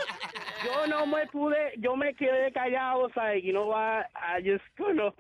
yo 0.65 0.87
no 0.87 1.07
me 1.07 1.27
pude, 1.27 1.73
yo 1.79 1.97
me 1.97 2.15
quedé 2.15 2.53
callado. 2.53 3.03
Was 3.03 3.13
like, 3.17 3.45
you 3.45 3.53
know 3.53 3.67
what? 3.67 4.07
I 4.15 4.41
just, 4.43 4.65
you 4.79 4.95
know, 4.95 5.13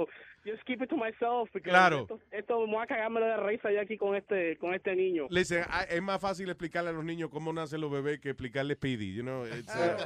just 0.44 0.64
keep 0.66 0.82
it 0.82 0.88
to 0.90 0.96
myself. 0.96 1.48
Claro. 1.62 2.02
Esto, 2.02 2.20
esto 2.30 2.66
me 2.66 2.72
voy 2.72 2.82
a 2.82 2.86
cagarme 2.86 3.20
de 3.20 3.36
risa 3.36 3.70
ya 3.72 3.82
aquí 3.82 3.96
con 3.96 4.14
este, 4.16 4.56
con 4.58 4.74
este 4.74 4.94
niño. 4.94 5.26
Listen, 5.30 5.64
ah, 5.68 5.84
es 5.88 6.02
más 6.02 6.20
fácil 6.20 6.48
explicarle 6.48 6.90
a 6.90 6.92
los 6.92 7.04
niños 7.04 7.30
cómo 7.30 7.52
nacen 7.52 7.80
los 7.80 7.90
bebés 7.90 8.20
que 8.20 8.30
explicarle 8.30 8.74
Speedy, 8.74 9.14
you 9.14 9.22
know. 9.22 9.44
It's, 9.44 9.74
uh, 9.74 9.96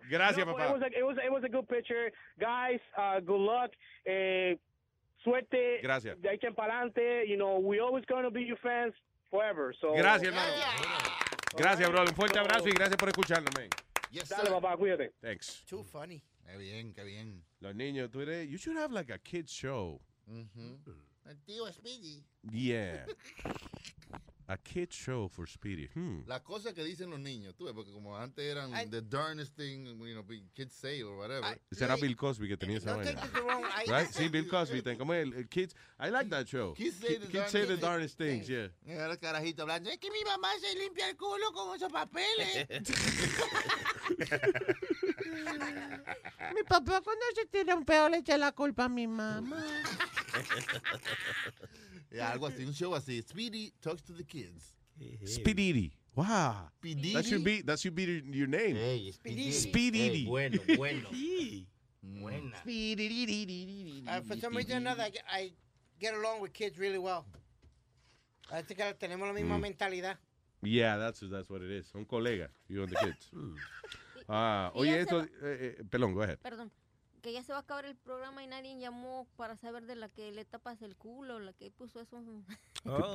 Gracias, 0.08 0.46
No, 0.46 0.52
papá. 0.52 0.68
It 0.68 0.72
was, 0.72 0.82
a, 0.82 0.98
it, 0.98 1.04
was, 1.04 1.16
it 1.24 1.32
was 1.32 1.44
a 1.44 1.48
good 1.48 1.68
picture. 1.68 2.10
Guys, 2.38 2.80
uh, 2.96 3.20
good 3.20 3.40
luck. 3.40 3.70
Eh, 4.06 4.56
suerte. 5.22 5.80
Gracias. 5.82 6.20
De 6.20 6.28
ahí 6.28 6.38
en 6.42 6.54
para 6.54 6.74
adelante. 6.74 7.26
You 7.26 7.36
know, 7.36 7.58
we 7.58 7.80
always 7.80 8.04
going 8.06 8.24
to 8.24 8.30
be 8.30 8.42
your 8.42 8.58
fans 8.62 8.94
forever. 9.30 9.74
So, 9.80 9.94
Gracias, 9.94 10.32
hermano. 10.32 10.50
Gracias, 11.56 11.90
bro. 11.90 12.02
Un 12.02 12.14
fuerte 12.14 12.38
abrazo 12.38 12.68
y 12.68 12.72
gracias 12.72 12.96
por 12.96 13.08
escucharnos, 13.08 13.52
man. 13.54 13.68
Dale, 14.28 14.50
papá, 14.50 14.76
cuídate. 14.76 15.14
Thanks. 15.20 15.64
Too 15.66 15.84
funny. 15.84 16.22
Qué 16.44 16.56
bien, 16.56 16.92
qué 16.92 17.04
bien. 17.04 17.44
Los 17.60 17.74
niños, 17.74 18.10
tú 18.10 18.20
eres, 18.20 18.48
you 18.48 18.56
should 18.56 18.76
have 18.76 18.92
like 18.92 19.12
a 19.12 19.18
kids 19.18 19.50
show. 19.52 20.00
El 20.26 21.38
tío 21.44 21.70
Speedy. 21.72 22.24
Yeah. 22.50 23.06
a 24.50 24.56
kids 24.58 24.96
show 24.96 25.28
for 25.28 25.46
Speedy. 25.46 25.88
Hmm. 25.94 26.24
Las 26.26 26.40
cosas 26.40 26.74
que 26.74 26.82
dicen 26.82 27.08
los 27.08 27.20
niños, 27.20 27.54
tú 27.56 27.66
ves, 27.66 27.72
porque 27.74 27.92
como 27.92 28.16
antes 28.18 28.44
eran 28.44 28.72
the 28.90 29.00
darnest 29.00 29.54
thing, 29.56 29.86
you 29.86 29.94
know, 30.12 30.24
kids 30.54 30.74
say 30.74 31.02
or 31.02 31.16
whatever. 31.16 31.56
Ese 31.70 31.82
era 31.84 31.94
Bill 31.96 32.16
Cosby 32.16 32.48
que 32.48 32.56
tenía 32.56 32.78
esa 32.78 32.94
Don't 32.94 33.04
vaina. 33.04 33.22
I- 33.86 33.90
Right? 33.90 34.10
Sí, 34.12 34.28
Bill 34.28 34.48
Cosby. 34.48 34.82
ten- 34.82 34.98
Como 34.98 35.14
el, 35.14 35.32
el 35.34 35.48
kids. 35.48 35.74
I 36.00 36.10
like 36.10 36.28
that 36.30 36.46
show. 36.48 36.74
Kids 36.74 36.96
say 36.96 37.16
the 37.18 37.28
Kids 37.28 37.50
say 37.52 37.64
the 37.64 37.76
darndest 37.76 38.16
darndest 38.16 38.18
things, 38.18 38.48
yeah. 38.48 38.68
Mira 38.84 39.06
los 39.06 39.18
carajitos 39.18 39.60
hablando, 39.62 39.88
es 39.88 39.98
que 39.98 40.10
mi 40.10 40.24
mamá 40.24 40.48
se 40.60 40.74
limpia 40.76 41.08
el 41.08 41.16
culo 41.16 41.52
con 41.52 41.76
esos 41.76 41.92
papeles. 41.92 42.66
Mi 46.54 46.62
papá 46.64 47.00
cuando 47.02 47.24
se 47.34 47.46
tira 47.46 47.74
un 47.76 47.84
peo 47.84 48.08
le 48.08 48.18
echa 48.18 48.36
la 48.36 48.50
culpa 48.52 48.84
a 48.86 48.88
mi 48.88 49.06
mamá. 49.06 49.64
Yeah, 52.12 52.32
algo 52.32 52.46
así, 52.46 52.64
un 52.66 52.72
show 52.74 52.94
así. 52.94 53.22
Speedy 53.22 53.72
talks 53.80 54.02
to 54.02 54.12
the 54.12 54.24
kids. 54.24 54.74
Speedy. 55.24 55.92
Wow. 56.16 56.68
Speedy. 56.78 57.12
That 57.14 57.24
should 57.24 57.44
be 57.44 57.62
that 57.62 57.78
should 57.78 57.94
be 57.94 58.04
your- 58.04 58.34
your 58.34 58.48
name. 58.48 59.12
Speedy. 59.12 59.52
Speedy. 59.52 60.00
Ey, 60.22 60.26
bueno, 60.26 60.58
bueno. 60.76 61.08
Buena. 62.02 62.56
Uh, 64.08 64.20
for 64.22 64.36
some 64.36 64.56
reason 64.56 64.72
or 64.74 64.76
another, 64.78 65.04
I, 65.04 65.10
get- 65.10 65.24
I 65.30 65.52
get 66.00 66.14
along 66.14 66.40
with 66.40 66.52
kids 66.52 66.78
really 66.78 66.98
well. 66.98 67.24
Parece 68.50 68.74
que 68.74 68.94
tenemos 68.98 69.26
la 69.28 69.32
misma 69.32 69.56
Mm. 69.58 69.60
mentalidad. 69.60 70.18
Yeah, 70.62 70.96
that's 70.98 71.20
that's 71.20 71.48
what 71.48 71.62
it 71.62 71.70
is. 71.70 71.86
Son 71.92 72.04
colegas. 72.04 72.50
You 72.68 72.82
and 72.82 72.90
the 72.92 72.96
kids. 72.96 73.30
Ah, 74.32 74.70
oye, 74.76 74.90
Fíjense 74.92 75.00
esto. 75.02 75.18
lo- 75.18 75.28
Eh, 75.42 75.74
eh, 75.78 75.82
perdón, 75.90 76.14
go 76.14 76.22
ahead. 76.22 76.38
Perdón. 76.40 76.70
Que 77.20 77.32
ya 77.32 77.42
se 77.42 77.52
va 77.52 77.58
a 77.58 77.62
acabar 77.62 77.84
el 77.84 77.96
programa 77.96 78.42
y 78.42 78.46
nadie 78.46 78.78
llamó 78.78 79.26
para 79.36 79.56
saber 79.56 79.86
de 79.86 79.94
la 79.96 80.08
que 80.08 80.32
le 80.32 80.44
tapas 80.44 80.82
el 80.82 80.96
culo, 80.96 81.38
la 81.38 81.52
que 81.52 81.70
puso 81.70 82.00
eso. 82.00 82.22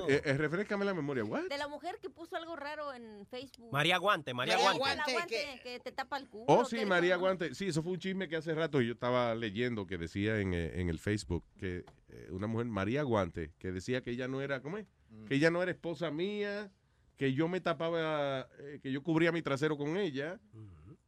Eh, 0.07 0.21
eh, 0.23 0.33
refrescame 0.37 0.85
la 0.85 0.93
memoria. 0.93 1.23
What? 1.23 1.47
De 1.49 1.57
la 1.57 1.67
mujer 1.67 1.97
que 1.99 2.11
puso 2.11 2.35
algo 2.35 2.55
raro 2.55 2.93
en 2.93 3.25
Facebook. 3.25 3.71
María 3.71 3.97
Guante, 3.97 4.31
María 4.31 4.57
María 4.57 4.73
Guante. 4.77 5.11
Guante, 5.11 5.27
que, 5.27 5.59
que 5.63 5.79
te 5.79 5.91
tapa 5.91 6.17
el 6.17 6.29
culo. 6.29 6.45
Oh, 6.47 6.65
sí, 6.65 6.75
dijo- 6.77 6.87
María 6.89 7.15
Guante. 7.15 7.55
Sí, 7.55 7.65
eso 7.69 7.81
fue 7.81 7.93
un 7.93 7.99
chisme 7.99 8.27
que 8.29 8.35
hace 8.35 8.53
rato 8.53 8.79
yo 8.81 8.93
estaba 8.93 9.33
leyendo 9.33 9.87
que 9.87 9.97
decía 9.97 10.39
en, 10.39 10.53
eh, 10.53 10.79
en 10.79 10.89
el 10.89 10.99
Facebook 10.99 11.43
que 11.57 11.83
eh, 12.09 12.27
una 12.29 12.45
mujer, 12.45 12.67
María 12.67 13.01
Guante, 13.01 13.53
que 13.57 13.71
decía 13.71 14.01
que 14.03 14.11
ella 14.11 14.27
no 14.27 14.39
era, 14.39 14.61
¿cómo 14.61 14.77
es? 14.77 14.85
Que 15.27 15.33
ella 15.35 15.49
no 15.49 15.63
era 15.63 15.71
esposa 15.71 16.11
mía, 16.11 16.71
que 17.17 17.33
yo 17.33 17.47
me 17.47 17.59
tapaba, 17.59 18.47
eh, 18.59 18.79
que 18.83 18.91
yo 18.91 19.01
cubría 19.01 19.31
mi 19.31 19.41
trasero 19.41 19.77
con 19.77 19.97
ella, 19.97 20.39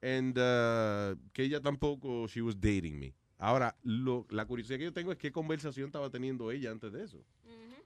and 0.01 0.37
uh, 0.37 1.15
que 1.33 1.43
ella 1.43 1.59
tampoco, 1.61 2.27
she 2.27 2.41
was 2.41 2.55
dating 2.59 2.99
me. 2.99 3.13
Ahora, 3.39 3.75
lo, 3.83 4.25
la 4.29 4.45
curiosidad 4.45 4.77
que 4.79 4.85
yo 4.85 4.93
tengo 4.93 5.11
es 5.11 5.17
qué 5.17 5.31
conversación 5.31 5.87
estaba 5.87 6.09
teniendo 6.09 6.51
ella 6.51 6.71
antes 6.71 6.91
de 6.91 7.03
eso. 7.03 7.23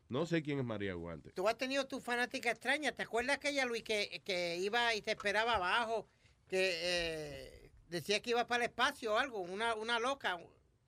No 0.10 0.26
sé 0.26 0.42
quién 0.42 0.60
es 0.60 0.66
María 0.66 0.94
Guante. 0.94 1.32
Tú 1.32 1.48
has 1.48 1.58
tenido 1.58 1.86
tu 1.88 2.02
fanática 2.02 2.52
extraña. 2.52 2.92
¿Te 2.92 3.04
acuerdas 3.04 3.38
aquella, 3.38 3.66
Luis, 3.66 3.84
que, 3.84 4.22
que 4.26 4.58
iba 4.58 4.94
y 4.94 5.02
te 5.02 5.12
esperaba 5.12 5.56
abajo? 5.56 6.06
Que 6.50 6.72
eh, 6.82 7.72
decía 7.90 8.22
que 8.22 8.32
iba 8.32 8.46
para 8.46 8.66
el 8.66 8.70
espacio 8.70 9.14
o 9.14 9.18
algo. 9.18 9.40
Una, 9.40 9.74
una 9.76 10.00
loca. 10.00 10.38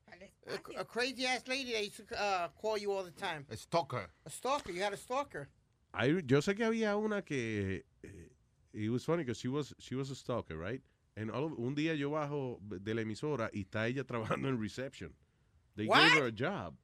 A, 0.07 0.79
a 0.81 0.85
crazy 0.85 1.25
ass 1.25 1.47
lady 1.47 1.71
that 1.71 1.83
used 1.83 2.05
to 2.05 2.15
uh, 2.15 2.49
call 2.61 2.77
you 2.77 2.91
all 2.91 3.03
the 3.05 3.11
time. 3.11 3.45
A 3.49 3.55
stalker. 3.55 4.09
A 4.25 4.29
stalker. 4.29 4.73
You 4.73 4.83
had 4.83 4.93
a 4.93 4.97
stalker. 4.97 5.47
I- 5.93 6.21
yo 6.25 6.41
sé 6.41 6.53
que 6.55 6.65
había 6.65 6.97
una 6.97 7.21
que 7.21 7.85
eh, 8.03 8.29
it 8.73 8.89
was 8.89 9.05
funny 9.05 9.23
because 9.23 9.39
she 9.39 9.47
was 9.47 9.73
she 9.79 9.95
was 9.95 10.11
a 10.11 10.15
stalker, 10.15 10.57
right? 10.57 10.81
And 11.15 11.29
all 11.31 11.43
of- 11.45 11.59
un 11.59 11.75
día 11.75 11.93
yo 11.95 12.09
bajo 12.11 12.59
de 12.61 12.93
la 12.95 13.01
emisora 13.01 13.49
y 13.53 13.61
está 13.61 13.87
ella 13.87 14.03
trabajando 14.37 14.49
en 14.49 14.59
reception. 14.61 15.13
They 15.75 15.87
What? 15.87 15.97
gave 15.99 16.17
her 16.17 16.25
a 16.25 16.31
job. 16.35 16.75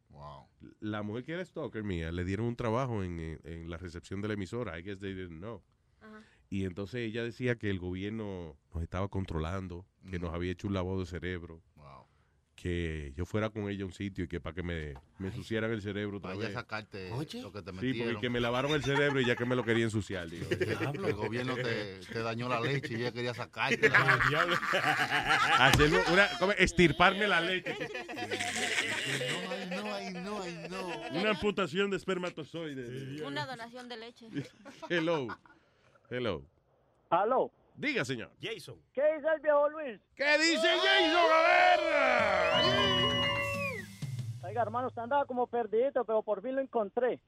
La 0.80 1.04
mujer 1.04 1.24
que 1.24 1.34
era 1.34 1.46
stalker 1.46 1.84
mía 1.84 2.12
le 2.12 2.24
dieron 2.26 2.48
un 2.48 2.56
trabajo 2.56 3.04
en, 3.04 3.20
en- 3.20 3.40
en 3.44 3.70
la 3.70 3.78
recepción 3.78 4.22
de 4.22 4.28
la 4.28 4.34
emisora. 4.34 4.78
I 4.80 4.84
guess 4.84 5.00
they 5.00 5.14
didn't 5.14 5.40
know. 5.40 5.62
Y 6.52 6.66
entonces 6.66 7.02
ella 7.02 7.24
decía 7.24 7.58
que 7.58 7.70
el 7.70 7.78
gobierno 7.78 8.58
nos 8.74 8.82
estaba 8.82 9.08
controlando, 9.08 9.86
que 10.10 10.18
nos 10.18 10.34
había 10.34 10.52
hecho 10.52 10.68
un 10.68 10.74
lavado 10.74 11.00
de 11.00 11.06
cerebro. 11.06 11.62
Que 12.62 13.14
yo 13.16 13.26
fuera 13.26 13.50
con 13.50 13.70
ella 13.70 13.84
a 13.84 13.86
un 13.86 13.94
sitio 13.94 14.26
y 14.26 14.28
que 14.28 14.42
para 14.42 14.54
que 14.54 14.64
me, 14.64 14.94
me 15.18 15.28
ensuciaran 15.30 15.72
el 15.72 15.82
cerebro 15.82 16.18
otra 16.18 16.36
Vaya 16.36 16.50
a 16.50 16.52
sacarte 16.52 17.10
lo 17.10 17.20
que 17.54 17.62
te 17.62 17.72
Sí, 17.80 17.94
porque 18.02 18.20
que 18.20 18.30
me 18.30 18.42
lavaron 18.42 18.72
el 18.72 18.84
cerebro 18.84 19.22
y 19.22 19.26
ya 19.26 19.38
que 19.38 19.46
me 19.46 19.56
lo 19.56 19.64
quería 19.64 19.86
ensuciar. 19.86 20.30
digo. 20.30 20.46
El 21.10 21.14
gobierno 21.14 21.56
te, 21.56 22.00
te 22.00 22.20
dañó 22.20 22.50
la 22.50 22.60
leche 22.60 22.94
y 22.94 22.98
ella 22.98 23.14
quería 23.14 23.34
sacarte. 23.34 23.88
Hacerme 25.60 26.00
una, 26.12 26.26
estirparme 26.58 27.28
la 27.28 27.40
leche. 27.40 27.78
No, 29.70 29.94
ay, 29.94 30.14
no, 30.14 30.42
ay, 30.42 30.68
no. 30.70 31.20
Una 31.20 31.30
amputación 31.32 31.90
de 31.90 31.98
espermatozoides. 31.98 33.22
Una 33.22 33.46
donación 33.46 33.88
de 33.88 33.98
leche. 33.98 34.28
Hello. 34.90 35.28
Hello. 36.10 36.44
Aló. 37.10 37.52
Diga, 37.80 38.04
señor. 38.04 38.30
Jason. 38.42 38.76
¿Qué 38.92 39.02
dice 39.16 39.28
el 39.34 39.40
viejo 39.42 39.70
Luis? 39.70 40.02
¿Qué 40.14 40.38
dice 40.38 40.68
Jason? 40.68 41.32
A 41.32 42.60
ver. 42.60 43.00
Oiga, 44.44 44.62
hermano, 44.64 44.88
usted 44.90 45.02
andaba 45.02 45.24
como 45.26 45.48
perdido, 45.48 46.04
pero 46.04 46.22
por 46.22 46.42
fin 46.42 46.56
lo 46.56 46.62
encontré. 46.62 47.22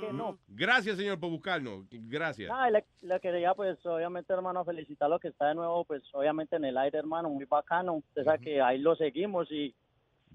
Que 0.00 0.12
no. 0.12 0.38
Gracias, 0.46 0.98
señor, 0.98 1.18
por 1.18 1.30
buscarnos. 1.30 1.86
Gracias. 1.90 2.50
Ah, 2.52 2.68
le, 2.68 2.84
le 3.00 3.18
quería, 3.20 3.54
pues, 3.54 3.78
obviamente, 3.86 4.30
hermano, 4.34 4.62
felicitarlo 4.62 5.18
que 5.18 5.28
está 5.28 5.48
de 5.48 5.54
nuevo, 5.54 5.86
pues, 5.86 6.02
obviamente, 6.12 6.56
en 6.56 6.66
el 6.66 6.76
aire, 6.76 6.98
hermano, 6.98 7.30
muy 7.30 7.46
bacano. 7.46 7.94
Usted 7.94 8.24
sabe 8.24 8.40
que 8.40 8.60
ahí 8.60 8.78
lo 8.80 8.96
seguimos 8.96 9.50
y 9.50 9.74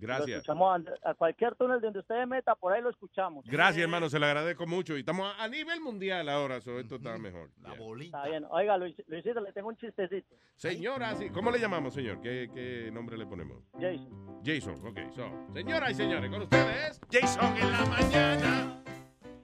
lo 0.08 0.14
Gracias. 0.16 0.38
escuchamos 0.38 0.82
a, 1.04 1.10
a 1.10 1.14
cualquier 1.14 1.56
túnel 1.56 1.82
donde 1.82 2.00
usted 2.00 2.26
meta, 2.26 2.56
por 2.56 2.74
ahí 2.74 2.82
lo 2.82 2.90
escuchamos. 2.90 3.46
Gracias, 3.46 3.82
hermano. 3.84 4.10
Se 4.10 4.20
lo 4.20 4.26
agradezco 4.26 4.66
mucho. 4.68 4.96
Y 4.98 5.02
estamos 5.02 5.34
a, 5.38 5.44
a 5.44 5.48
nivel 5.48 5.80
mundial 5.82 6.28
ahora. 6.30 6.62
so 6.62 6.80
esto 6.80 6.96
está 6.96 7.18
mejor. 7.18 7.50
La 7.62 7.70
Yeah. 7.74 7.80
bolita. 7.80 8.18
Está 8.18 8.30
bien. 8.30 8.46
Oiga, 8.50 8.78
Luis, 8.78 8.96
Luisito, 9.08 9.40
le 9.42 9.52
tengo 9.54 9.70
un 9.70 9.78
chistecito. 9.78 10.36
Señora, 10.56 11.16
sí. 11.16 11.30
¿cómo 11.30 11.52
le 11.52 11.60
llamamos, 11.60 11.94
señor? 11.94 12.22
¿Qué, 12.22 12.50
qué 12.54 12.90
nombre 12.92 13.18
le 13.18 13.26
ponemos? 13.26 13.64
Jason. 13.80 14.42
Jason. 14.44 14.76
Ok. 14.86 15.00
So, 15.16 15.30
señoras 15.54 15.92
y 15.92 15.96
señores, 15.96 16.30
con 16.30 16.42
ustedes, 16.42 17.00
Jason 17.12 17.58
en 17.58 17.72
la 17.72 17.86
mañana. 17.86 18.84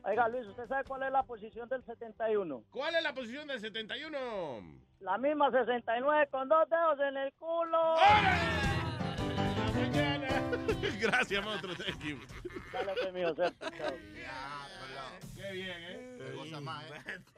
Oiga, 0.03 0.27
Luis, 0.29 0.45
¿usted 0.47 0.67
sabe 0.67 0.83
cuál 0.83 1.01
es 1.03 1.11
la 1.11 1.23
posición 1.23 1.67
del 1.67 1.83
71? 1.83 2.63
¿Cuál 2.69 2.95
es 2.95 3.01
la 3.03 3.13
posición 3.13 3.47
del 3.47 3.59
71? 3.59 4.17
La 4.99 5.17
misma 5.17 5.49
69 5.51 6.27
con 6.31 6.47
dos 6.47 6.69
dedos 6.69 6.99
en 6.99 7.17
el 7.17 7.33
culo. 7.33 7.95
Gracias, 10.99 11.43
monstruo. 11.43 11.75
Thank 11.75 12.03
you. 12.03 12.17
Dale, 12.71 12.93
pues, 13.11 13.35
cierto. 13.35 13.69
Chao. 13.77 13.93
Qué 15.35 15.51
bien, 15.51 15.77
¿eh? 15.77 16.15
Te 16.17 16.31
goza 16.31 16.61
más, 16.61 16.85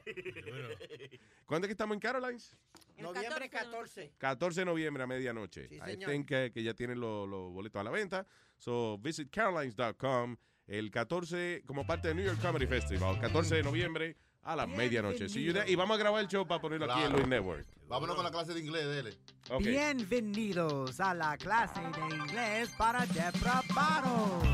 ¿eh? 0.06 1.20
¿Cuándo 1.44 1.66
es 1.66 1.68
que 1.68 1.72
estamos 1.72 1.94
en 1.94 2.00
Carolines? 2.00 2.56
Noviembre 2.98 3.48
14. 3.48 4.12
14 4.18 4.60
de 4.60 4.64
noviembre 4.64 5.02
a 5.02 5.06
medianoche. 5.06 5.68
Sí, 5.68 5.76
I 5.76 5.96
think 5.96 6.28
que, 6.28 6.50
que 6.52 6.62
ya 6.62 6.74
tienen 6.74 7.00
los 7.00 7.28
los 7.28 7.52
boletos 7.52 7.80
a 7.80 7.84
la 7.84 7.90
venta. 7.90 8.26
So, 8.58 8.98
visit 8.98 9.30
carolines.com 9.30 10.36
el 10.66 10.90
14 10.90 11.62
como 11.66 11.86
parte 11.86 12.08
del 12.08 12.16
New 12.16 12.26
York 12.26 12.40
Comedy 12.40 12.66
Festival. 12.66 13.20
14 13.20 13.56
de 13.56 13.62
noviembre 13.62 14.16
a 14.42 14.56
la 14.56 14.66
medianoche. 14.66 15.26
Y 15.66 15.74
vamos 15.76 15.96
a 15.96 15.98
grabar 15.98 16.22
el 16.22 16.28
show 16.28 16.46
para 16.46 16.60
ponerlo 16.60 16.86
aquí 16.86 16.94
en 17.02 17.06
Claro. 17.08 17.16
Luis 17.18 17.28
Network. 17.28 17.66
Vámonos 17.88 18.16
con 18.16 18.24
la 18.24 18.30
clase 18.30 18.52
de 18.54 18.60
inglés, 18.60 18.86
dele. 18.86 19.18
Bienvenidos 19.60 21.00
a 21.00 21.14
la 21.14 21.36
clase 21.38 21.80
de 21.80 22.16
inglés 22.16 22.70
para 22.76 23.06
depravados. 23.06 24.44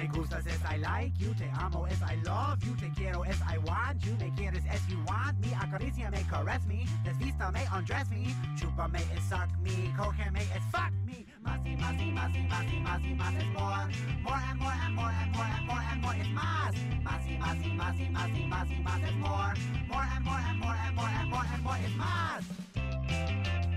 Me 0.00 0.08
gustas 0.08 0.46
es 0.46 0.58
I 0.64 0.78
like 0.78 1.12
you, 1.18 1.34
te 1.34 1.44
amo 1.60 1.84
es 1.84 2.00
I 2.00 2.14
love 2.24 2.58
you, 2.64 2.74
te 2.74 2.88
quiero 2.96 3.22
es 3.22 3.38
I 3.42 3.58
want 3.58 4.02
you, 4.02 4.16
me 4.16 4.32
quieres 4.34 4.64
es 4.64 4.88
you 4.88 4.96
want 5.06 5.38
me, 5.40 5.52
acaríciame, 5.52 6.26
caress 6.26 6.64
me, 6.64 6.86
desvístame, 7.04 7.60
undress 7.70 8.08
me, 8.08 8.34
chúpame 8.56 9.00
es 9.14 9.22
suck 9.28 9.50
me, 9.62 9.92
cógeme 9.98 10.40
es 10.40 10.64
fuck 10.72 10.90
me, 11.04 11.26
más 11.42 11.60
y 11.66 11.76
más 11.76 12.00
y 12.00 12.12
más 12.12 12.34
y 12.34 12.42
más 12.48 12.64
y 12.72 12.80
más 12.80 13.02
y 13.02 13.14
más 13.14 13.34
es 13.34 13.44
more, 13.52 13.92
more 14.22 14.40
and 14.48 14.58
more 14.58 14.72
and 14.72 14.94
more 14.94 15.12
and 15.12 15.32
more 15.36 15.44
and 15.44 15.66
more 15.66 15.84
and 15.92 16.00
more 16.00 16.16
es 16.18 16.28
más, 16.30 16.72
más 17.04 17.26
y 17.26 17.36
más 17.36 17.56
y 17.62 17.72
más 17.74 18.00
y 18.00 18.08
más 18.08 18.30
y 18.30 18.46
más 18.46 18.70
y 18.70 18.80
más 18.80 19.02
es 19.02 19.14
more, 19.16 19.54
more 19.86 20.06
and 20.16 20.24
more 20.24 20.40
and 20.48 20.58
more 20.60 20.76
and 20.86 20.96
more 20.96 21.10
and 21.10 21.28
more 21.28 21.46
and 21.52 21.62
more 21.62 21.76
es 21.84 21.94
más. 21.96 23.69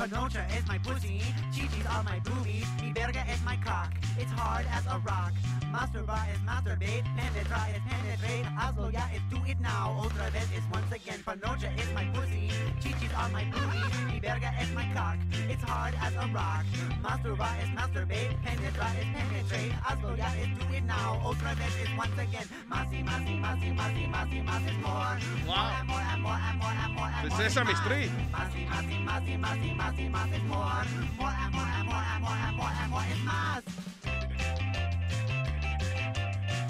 Panocha 0.00 0.42
is 0.56 0.66
my 0.66 0.78
pussy, 0.78 1.20
chichis 1.52 1.84
are 1.94 2.02
my 2.02 2.18
boobies, 2.20 2.66
mi 2.80 2.90
verga 2.90 3.22
is 3.30 3.42
my 3.44 3.54
cock, 3.56 3.92
it's 4.18 4.30
hard 4.30 4.64
as 4.72 4.86
a 4.86 4.98
rock. 5.00 5.34
Masturba 5.74 6.16
is 6.32 6.40
masturbate, 6.40 7.04
penetra 7.18 7.68
is 7.76 7.82
penetrate, 7.86 8.46
hazlo 8.56 8.90
ya 8.90 9.02
is 9.14 9.20
do 9.28 9.36
it 9.44 9.60
now, 9.60 10.00
otra 10.02 10.30
vez 10.30 10.48
is 10.56 10.64
once 10.72 10.90
again. 10.90 11.20
Panocha 11.26 11.68
is 11.78 11.92
my 11.92 12.06
pussy, 12.14 12.39
chichis 12.80 13.12
are 13.16 13.28
my 13.28 13.44
boobies, 13.52 13.96
mi 14.08 14.18
verga 14.20 14.50
is 14.60 14.70
my 14.72 14.86
cock, 14.94 15.18
it's 15.48 15.62
hard 15.62 15.94
as 16.00 16.14
a 16.14 16.26
rock. 16.32 16.64
Masturba 17.04 17.48
is 17.62 17.70
masturbate, 17.76 18.34
penetra 18.44 18.88
is 19.00 19.08
penetrate, 19.14 19.72
hazlo 19.84 20.16
ya 20.16 20.28
is 20.42 20.50
do 20.58 20.64
it 20.74 20.84
now, 20.84 21.20
otra 21.24 21.54
vez 21.56 21.74
is 21.82 21.92
once 21.96 22.16
again. 22.18 22.46
Masi, 22.70 23.04
masi, 23.04 23.34
masi, 23.44 23.68
masi, 23.76 24.04
masi, 24.14 24.38
masi 24.48 24.70
is 24.70 24.78
more. 24.84 25.16
More 25.46 25.70
and 25.78 25.88
more 25.88 26.04
and 26.12 26.22
more 26.22 26.40
and 26.48 26.58
more 26.60 26.74
and 26.84 26.92
more 26.94 27.10
and 27.10 27.28
more. 27.28 27.40
is 27.40 27.52
Sesame 27.52 27.72
más. 27.72 27.84
Street. 27.84 28.10
Masi, 28.32 28.60
masi, 28.72 28.96
masi, 29.08 29.34
masi, 29.44 29.68
masi, 29.80 30.04
masi 30.10 30.36
is 30.36 30.44
more. 30.48 30.84
More 31.20 31.34
and 31.42 31.52
more 31.54 31.70
and 31.78 31.86
more 31.88 32.04
and 32.12 32.22
more 32.24 32.38
and 32.46 32.56
more 32.56 32.72
and 32.80 32.90
more 32.90 33.06
is 33.12 33.20
más. 33.28 33.89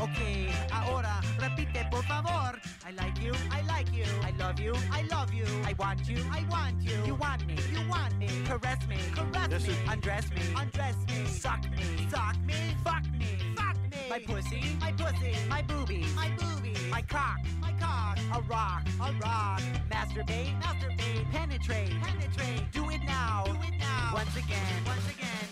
Ok, 0.00 0.16
ahora 0.72 1.20
repite 1.38 1.84
por 1.90 2.02
favor. 2.04 2.58
I 2.86 2.92
like 2.92 3.20
you, 3.20 3.34
I 3.50 3.60
like 3.66 3.92
you. 3.92 4.06
I 4.24 4.32
love 4.38 4.58
you, 4.58 4.72
I 4.90 5.02
love 5.02 5.30
you. 5.34 5.44
I 5.62 5.74
want 5.74 6.08
you, 6.08 6.24
I 6.32 6.42
want 6.48 6.80
you. 6.80 7.04
You 7.04 7.14
want 7.14 7.46
me, 7.46 7.56
you 7.70 7.86
want 7.86 8.16
me. 8.18 8.26
Caress 8.46 8.86
me, 8.88 8.96
caress 9.14 9.66
me. 9.66 9.74
Undress 9.86 10.30
me, 10.30 10.40
undress 10.56 10.96
me. 11.06 11.26
Suck 11.26 11.70
me, 11.70 12.08
suck 12.10 12.36
me. 12.46 12.54
Fuck 12.82 13.04
me, 13.12 13.36
fuck 13.54 13.76
me. 13.90 14.08
My 14.08 14.18
pussy, 14.20 14.74
my 14.80 14.90
pussy. 14.92 15.36
My 15.50 15.60
boobies, 15.60 16.14
my 16.14 16.30
boobies. 16.30 16.80
My 16.90 17.02
cock, 17.02 17.40
my 17.60 17.72
cock. 17.72 18.18
A 18.32 18.40
rock, 18.48 18.82
a 19.00 19.12
rock. 19.22 19.60
Masturbate, 19.90 20.58
masturbate. 20.62 21.30
Penetrate, 21.30 21.92
penetrate. 22.00 22.72
Do 22.72 22.88
it 22.88 23.02
now, 23.06 23.44
do 23.44 23.52
it 23.52 23.78
now. 23.78 24.14
Once 24.14 24.34
again, 24.34 24.82
once 24.86 25.06
again. 25.10 25.46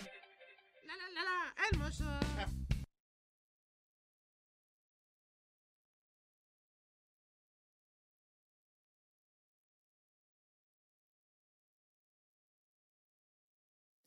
La 0.86 0.94
la 0.94 1.06
la 1.16 1.22
la, 1.28 1.38
hermoso. 1.68 2.04
Ah. 2.38 2.67